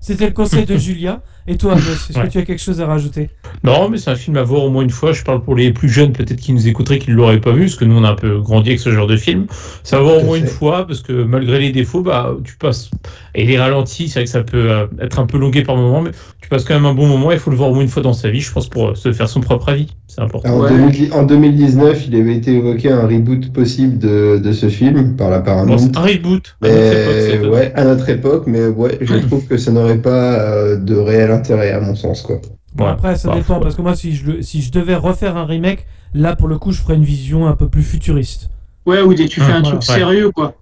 C'était 0.01 0.27
le 0.27 0.33
conseil 0.33 0.67
de 0.67 0.77
Julien. 0.77 1.23
Et 1.47 1.57
toi, 1.59 1.73
Amos, 1.73 1.81
est-ce 1.83 2.19
Ouais. 2.19 2.25
que 2.27 2.33
tu 2.33 2.39
as 2.39 2.43
quelque 2.43 2.61
chose 2.63 2.81
à 2.81 2.87
rajouter? 2.87 3.29
Non, 3.65 3.91
mais 3.91 3.99
c'est 3.99 4.11
un 4.11 4.15
film 4.17 4.37
à 4.39 4.43
voir 4.43 4.65
au 4.65 4.71
moins 4.71 4.83
une 4.83 4.89
fois. 4.91 5.13
Je 5.13 5.23
parle 5.23 5.43
pour 5.43 5.55
les 5.55 5.73
plus 5.73 5.91
jeunes, 5.91 6.13
peut-être 6.13 6.41
qui 6.41 6.53
nous 6.55 6.67
écouteraient, 6.69 6.99
qui 6.99 7.11
ne 7.11 7.17
l'auraient 7.17 7.41
pas 7.41 7.53
vu, 7.53 7.63
parce 7.65 7.75
que 7.77 7.85
nous, 7.85 7.97
on 7.99 8.05
a 8.05 8.11
un 8.11 8.15
peu 8.15 8.39
grandi 8.41 8.71
avec 8.71 8.81
ce 8.81 8.91
genre 8.91 9.07
de 9.07 9.17
film. 9.17 9.45
Ça 9.83 10.01
va 10.01 10.17
au 10.19 10.25
moins 10.25 10.39
une 10.39 10.47
fois, 10.47 10.87
parce 10.87 11.03
que 11.03 11.13
malgré 11.13 11.59
les 11.61 11.71
défauts, 11.71 12.01
bah, 12.01 12.35
tu 12.45 12.57
passes. 12.57 12.91
Et 13.35 13.45
les 13.45 13.59
ralentis, 13.59 14.09
c'est 14.09 14.21
vrai 14.21 14.25
que 14.25 14.31
ça 14.31 14.43
peut 14.43 14.71
euh, 14.71 14.87
être 15.03 15.19
un 15.19 15.27
peu 15.27 15.37
longué 15.39 15.63
par 15.65 15.77
moment, 15.77 16.01
mais 16.01 16.13
tu 16.41 16.49
passes 16.49 16.65
quand 16.65 16.75
même 16.75 16.87
un 16.87 16.95
bon 16.95 17.07
moment. 17.07 17.31
Il 17.33 17.39
faut 17.39 17.51
le 17.51 17.57
voir 17.57 17.71
au 17.71 17.75
moins 17.75 17.83
une 17.83 17.89
fois 17.89 18.03
dans 18.03 18.13
sa 18.15 18.31
vie, 18.31 18.41
je 18.41 18.51
pense, 18.53 18.69
pour 18.69 18.91
euh, 18.91 18.95
se 18.95 19.13
faire 19.13 19.29
son 19.29 19.41
propre 19.41 19.69
avis. 19.69 19.89
C'est 20.07 20.21
important. 20.23 20.49
En, 20.55 20.61
Ouais. 20.63 20.71
2010 20.71 21.13
en 21.13 21.25
2019, 21.25 22.05
il 22.09 22.15
avait 22.21 22.37
été 22.37 22.53
évoqué 22.57 22.89
un 22.91 23.07
reboot 23.07 23.53
possible 23.53 23.99
de, 23.99 24.39
de 24.43 24.53
ce 24.53 24.69
film 24.69 25.17
par 25.17 25.29
la 25.31 25.41
Paramount. 25.41 25.77
un 25.97 26.01
reboot. 26.01 26.57
à 26.63 26.69
notre 26.69 27.35
époque, 27.35 27.53
ouais, 27.53 27.73
à 27.75 27.85
notre 27.85 28.09
époque, 28.09 28.45
mais 28.47 28.67
ouais, 28.69 28.99
je 29.01 29.17
trouve 29.17 29.45
que 29.47 29.57
ça 29.57 29.73
n'aurait 29.73 29.99
pas 29.99 30.35
euh, 30.41 30.77
de 30.77 30.95
réel 30.95 31.33
intérêt 31.35 31.73
à 31.73 31.81
mon 31.81 31.95
sens, 31.95 32.23
quoi. 32.23 32.37
Bon, 32.75 32.87
après, 32.87 33.17
ça 33.17 33.29
bah, 33.29 33.35
dépend, 33.37 33.61
parce 33.61 33.75
que 33.77 33.83
moi, 33.83 33.95
si 33.95 34.15
je, 34.17 34.27
le- 34.33 34.43
si 34.43 34.61
je 34.63 34.73
devais 34.73 34.97
refaire 34.97 35.37
un 35.37 35.45
remake, 35.45 35.87
là, 36.13 36.35
pour 36.35 36.49
le 36.49 36.59
coup, 36.59 36.73
je 36.73 36.81
ferais 36.81 36.97
une 36.97 37.05
vision 37.05 37.47
un 37.47 37.55
peu 37.55 37.69
plus 37.69 37.83
futuriste. 37.83 38.51
Ouais, 38.87 39.01
ou 39.01 39.15
des- 39.15 39.29
tu 39.29 39.41
fais 39.41 39.47
un 39.53 39.61
voilà. 39.63 39.79
truc 39.79 39.89
Ouais. 39.89 39.95
sérieux, 39.97 40.31
quoi. 40.31 40.55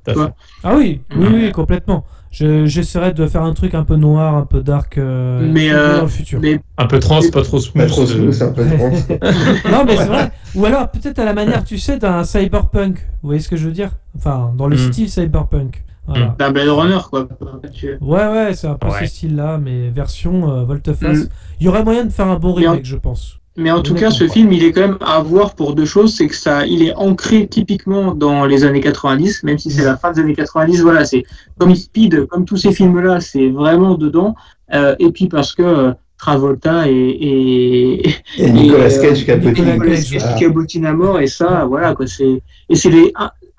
Ah 0.63 0.75
oui, 0.77 1.01
oui, 1.17 1.27
oui, 1.33 1.53
complètement. 1.53 2.05
Je- 2.31 2.65
J'essaierais 2.67 3.13
de 3.13 3.27
faire 3.27 3.43
un 3.43 3.53
truc 3.53 3.75
un 3.75 3.85
peu 3.85 3.97
noir, 3.97 4.37
un 4.37 4.47
peu 4.47 4.61
dark, 4.63 4.97
euh, 4.97 5.47
Mais, 5.53 5.71
euh, 5.71 5.97
dans 5.97 6.03
le 6.03 6.09
futur. 6.09 6.41
Mais 6.41 6.61
Un 6.79 6.87
peu 6.87 6.99
trans, 6.99 7.21
pas 7.31 7.43
trop 7.43 7.59
smooth. 7.59 7.83
Pas 7.85 7.87
trop 7.91 8.03
euh, 8.03 8.07
smooth, 8.07 8.43
un 8.43 8.53
peu 8.53 8.65
trans. 8.65 8.91
Non, 9.71 9.85
mais 9.87 9.97
c'est 9.97 10.07
vrai. 10.07 10.31
Ou 10.55 10.65
alors, 10.65 10.91
peut-être 10.91 11.19
à 11.19 11.25
la 11.27 11.35
manière, 11.35 11.63
tu 11.65 11.77
sais, 11.79 11.99
d'un 11.99 12.25
cyberpunk. 12.25 12.97
Vous 13.23 13.29
voyez 13.29 13.41
ce 13.41 13.49
que 13.51 13.57
je 13.57 13.67
veux 13.67 13.73
dire? 13.73 13.91
Enfin, 14.17 14.53
dans 14.57 14.67
le 14.67 14.77
Mm. 14.77 14.93
style 14.93 15.11
cyberpunk. 15.11 15.85
Voilà. 16.07 16.35
d'un 16.39 16.51
Blade 16.51 16.69
Runner, 16.69 16.99
quoi. 17.11 17.29
Ouais, 18.01 18.27
ouais, 18.29 18.55
c'est 18.55 18.67
un 18.67 18.75
peu 18.75 18.89
Ouais. 18.89 19.01
ce 19.01 19.07
style-là, 19.07 19.59
mais 19.63 19.89
version 19.91 20.51
euh, 20.51 20.65
volte-face. 20.65 21.19
Mm. 21.25 21.29
Il 21.61 21.67
y 21.67 21.69
aurait 21.69 21.85
moyen 21.85 22.05
de 22.05 22.11
faire 22.11 22.27
un 22.27 22.39
bon 22.39 22.51
en- 22.51 22.55
remake, 22.55 22.85
je 22.85 22.97
pense. 22.97 23.39
Mais 23.57 23.71
en 23.71 23.83
tout 23.83 23.95
cas, 23.95 24.11
ce 24.11 24.27
film, 24.29 24.51
il 24.53 24.65
est 24.65 24.73
quand 24.73 24.81
même 24.81 24.97
à 25.03 25.21
voir 25.21 25.55
pour 25.55 25.75
deux 25.75 25.85
choses. 25.85 26.17
C'est 26.17 26.27
que 26.27 26.35
ça, 26.35 26.67
il 26.67 26.83
est 26.83 26.95
ancré 26.95 27.47
typiquement 27.47 28.15
dans 28.15 28.47
les 28.47 28.65
années 28.65 28.81
90, 28.81 29.43
même 29.43 29.59
si 29.59 29.71
c'est 29.71 29.85
la 29.85 29.97
fin 29.99 30.11
des 30.11 30.21
années 30.23 30.35
90. 30.35 30.81
Voilà, 30.81 31.05
c'est 31.05 31.23
comme 31.59 31.75
Speed, 31.75 32.27
comme 32.29 32.47
tous 32.47 32.57
ces 32.57 32.73
films-là, 32.73 33.21
c'est 33.21 33.51
vraiment 33.51 33.95
dedans. 33.97 34.35
Euh, 34.73 34.97
et 34.99 35.11
puis 35.13 35.29
parce 35.29 35.55
que 35.55 35.63
euh, 35.63 35.93
Travolta 36.17 36.89
et, 36.89 36.93
et, 36.95 38.09
Et 38.39 38.51
Nicolas 38.51 38.89
et, 38.89 38.97
euh, 38.99 39.03
Cage 39.03 39.25
qui 39.25 40.45
aboutit 40.47 40.87
à 40.87 40.93
mort. 40.95 41.21
Et 41.21 41.27
ça, 41.27 41.67
voilà, 41.67 41.95
quoi. 41.95 42.07
C'est 42.07 42.43
et 42.71 42.75
c'est 42.75 42.91
les 42.91 43.13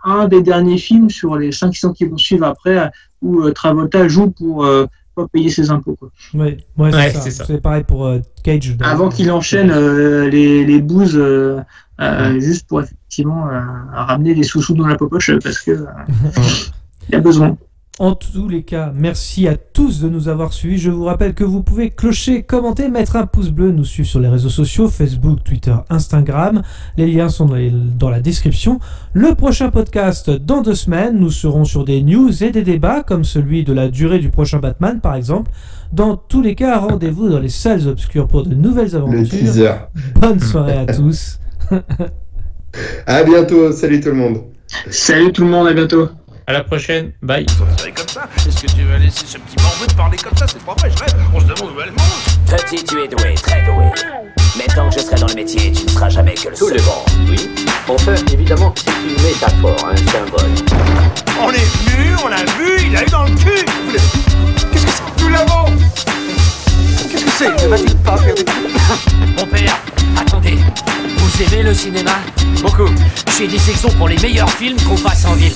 un, 0.03 0.27
des 0.27 0.41
derniers 0.41 0.77
films 0.77 1.09
sur 1.09 1.35
les 1.37 1.51
500 1.51 1.93
qui 1.93 2.05
vont 2.05 2.17
suivre 2.17 2.45
après 2.45 2.91
où 3.21 3.41
euh, 3.41 3.51
Travolta 3.51 4.07
joue 4.07 4.29
pour 4.31 4.65
euh, 4.65 4.85
pas 5.15 5.27
payer 5.27 5.49
ses 5.49 5.69
impôts. 5.71 5.95
Quoi. 5.95 6.09
Ouais, 6.33 6.57
ouais, 6.77 6.91
c'est 6.91 6.97
Ouais, 6.97 7.09
ça. 7.11 7.21
c'est 7.21 7.31
ça. 7.31 7.45
C'est 7.45 7.61
pareil 7.61 7.83
pour 7.83 8.05
euh, 8.05 8.19
Cage. 8.43 8.75
Avant 8.81 9.09
qu'il 9.09 9.31
enchaîne 9.31 9.71
euh, 9.71 10.27
les, 10.29 10.65
les 10.65 10.81
bouses 10.81 11.15
euh, 11.15 11.59
euh, 12.01 12.39
juste 12.39 12.67
pour 12.67 12.81
effectivement 12.81 13.47
euh, 13.49 13.59
ramener 13.93 14.33
des 14.33 14.43
sous-sous 14.43 14.73
dans 14.73 14.87
la 14.87 14.95
popoche 14.95 15.31
parce 15.43 15.59
que 15.59 15.71
euh, 15.71 15.85
il 17.09 17.15
a 17.15 17.19
besoin. 17.19 17.55
En 17.99 18.15
tous 18.15 18.49
les 18.49 18.63
cas, 18.63 18.91
merci 18.95 19.47
à 19.47 19.55
tous 19.55 20.01
de 20.01 20.09
nous 20.09 20.27
avoir 20.27 20.51
suivis. 20.51 20.79
Je 20.79 20.89
vous 20.89 21.03
rappelle 21.03 21.35
que 21.35 21.43
vous 21.43 21.61
pouvez 21.61 21.91
clocher, 21.91 22.41
commenter, 22.41 22.89
mettre 22.89 23.15
un 23.17 23.27
pouce 23.27 23.49
bleu, 23.51 23.71
nous 23.71 23.83
suivre 23.85 24.09
sur 24.09 24.19
les 24.19 24.29
réseaux 24.29 24.49
sociaux, 24.49 24.87
Facebook, 24.87 25.43
Twitter, 25.43 25.75
Instagram. 25.91 26.63
Les 26.97 27.05
liens 27.05 27.29
sont 27.29 27.45
dans, 27.45 27.53
les- 27.53 27.71
dans 27.71 28.09
la 28.09 28.19
description. 28.19 28.79
Le 29.13 29.35
prochain 29.35 29.69
podcast, 29.69 30.31
dans 30.31 30.63
deux 30.63 30.73
semaines, 30.73 31.19
nous 31.19 31.29
serons 31.29 31.65
sur 31.65 31.85
des 31.85 32.01
news 32.01 32.43
et 32.43 32.49
des 32.49 32.63
débats, 32.63 33.03
comme 33.03 33.23
celui 33.23 33.63
de 33.63 33.73
la 33.73 33.89
durée 33.89 34.17
du 34.17 34.29
prochain 34.29 34.57
Batman, 34.57 34.99
par 34.99 35.13
exemple. 35.13 35.51
Dans 35.91 36.17
tous 36.17 36.41
les 36.41 36.55
cas, 36.55 36.79
rendez-vous 36.79 37.29
dans 37.29 37.39
les 37.39 37.49
salles 37.49 37.87
obscures 37.87 38.27
pour 38.27 38.41
de 38.43 38.55
nouvelles 38.55 38.89
Le 38.89 38.97
aventures. 38.97 39.37
Bonne 40.19 40.39
soirée 40.39 40.77
à 40.77 40.85
tous. 40.87 41.39
À 43.05 43.23
bientôt, 43.23 43.71
salut 43.71 43.99
tout 44.01 44.09
le 44.09 44.15
monde. 44.15 44.37
Salut 44.89 45.31
tout 45.31 45.43
le 45.43 45.49
monde, 45.51 45.67
à 45.67 45.73
bientôt. 45.73 46.09
À 46.45 46.53
la 46.53 46.63
prochaine. 46.63 47.11
Bye. 47.21 47.45
C'est 47.77 47.91
comme 47.91 48.07
ça 48.07 48.27
Est-ce 48.45 48.61
que 48.61 48.67
tu 48.71 48.83
vas 48.83 48.97
laisser 48.97 49.25
ce 49.25 49.37
petit 49.37 49.55
morveux 49.63 49.87
de 49.87 49.93
parler 49.93 50.17
comme 50.17 50.35
ça? 50.37 50.45
C'est 50.47 50.61
pas 50.63 50.73
vrai, 50.77 50.91
je 50.91 50.99
rêve. 51.03 51.15
On 51.33 51.39
se 51.39 51.45
demande 51.45 51.71
où 51.75 51.81
elle 51.81 51.91
mange. 51.91 52.59
Petit, 52.61 52.83
tu 52.83 53.01
es 53.01 53.07
doué, 53.07 53.33
très 53.35 53.61
doué. 53.63 53.85
Mais 54.57 54.65
tant 54.75 54.89
que 54.89 54.95
je 54.99 55.05
serai 55.05 55.15
dans 55.15 55.27
le 55.27 55.33
métier, 55.35 55.71
tu 55.71 55.85
ne 55.85 55.89
seras 55.89 56.09
jamais 56.09 56.33
que 56.33 56.49
le 56.49 56.55
Tout 56.55 56.67
le 56.67 56.77
second. 56.79 56.91
monde, 56.91 57.29
oui. 57.29 57.49
Enfin, 57.87 58.15
évidemment, 58.33 58.73
c'est 58.77 58.91
une 58.91 59.23
métaphore, 59.23 59.87
un 59.89 59.95
symbole. 59.95 60.51
On 61.41 61.49
est 61.49 61.89
venu, 61.89 62.15
on 62.23 62.27
l'a 62.27 62.43
vu, 62.43 62.87
il 62.87 62.95
a 62.97 63.03
eu 63.03 63.09
dans 63.09 63.23
le 63.23 63.31
cul 63.31 63.65
le- 63.93 63.99
Qu'est-ce 64.71 64.85
que 64.85 64.91
c'est 64.91 65.23
Nous 65.23 65.29
l'avons 65.29 65.65
Qu'est-ce 67.09 67.25
que 67.25 67.31
c'est? 67.31 67.63
Ne 67.63 67.67
va-t-il 67.69 67.95
pas 67.97 68.17
faire 68.17 68.35
des 68.35 68.45
Mon 69.37 69.45
père, 69.47 69.79
attendez. 70.19 70.57
Vous 71.17 71.43
aimez 71.43 71.63
le 71.63 71.73
cinéma? 71.73 72.19
Beaucoup. 72.61 72.89
Chez 73.35 73.47
Dissexon 73.47 73.89
pour 73.97 74.07
les 74.09 74.17
meilleurs 74.19 74.51
films 74.51 74.77
qu'on 74.81 74.97
passe 74.97 75.25
en 75.25 75.33
ville. 75.33 75.53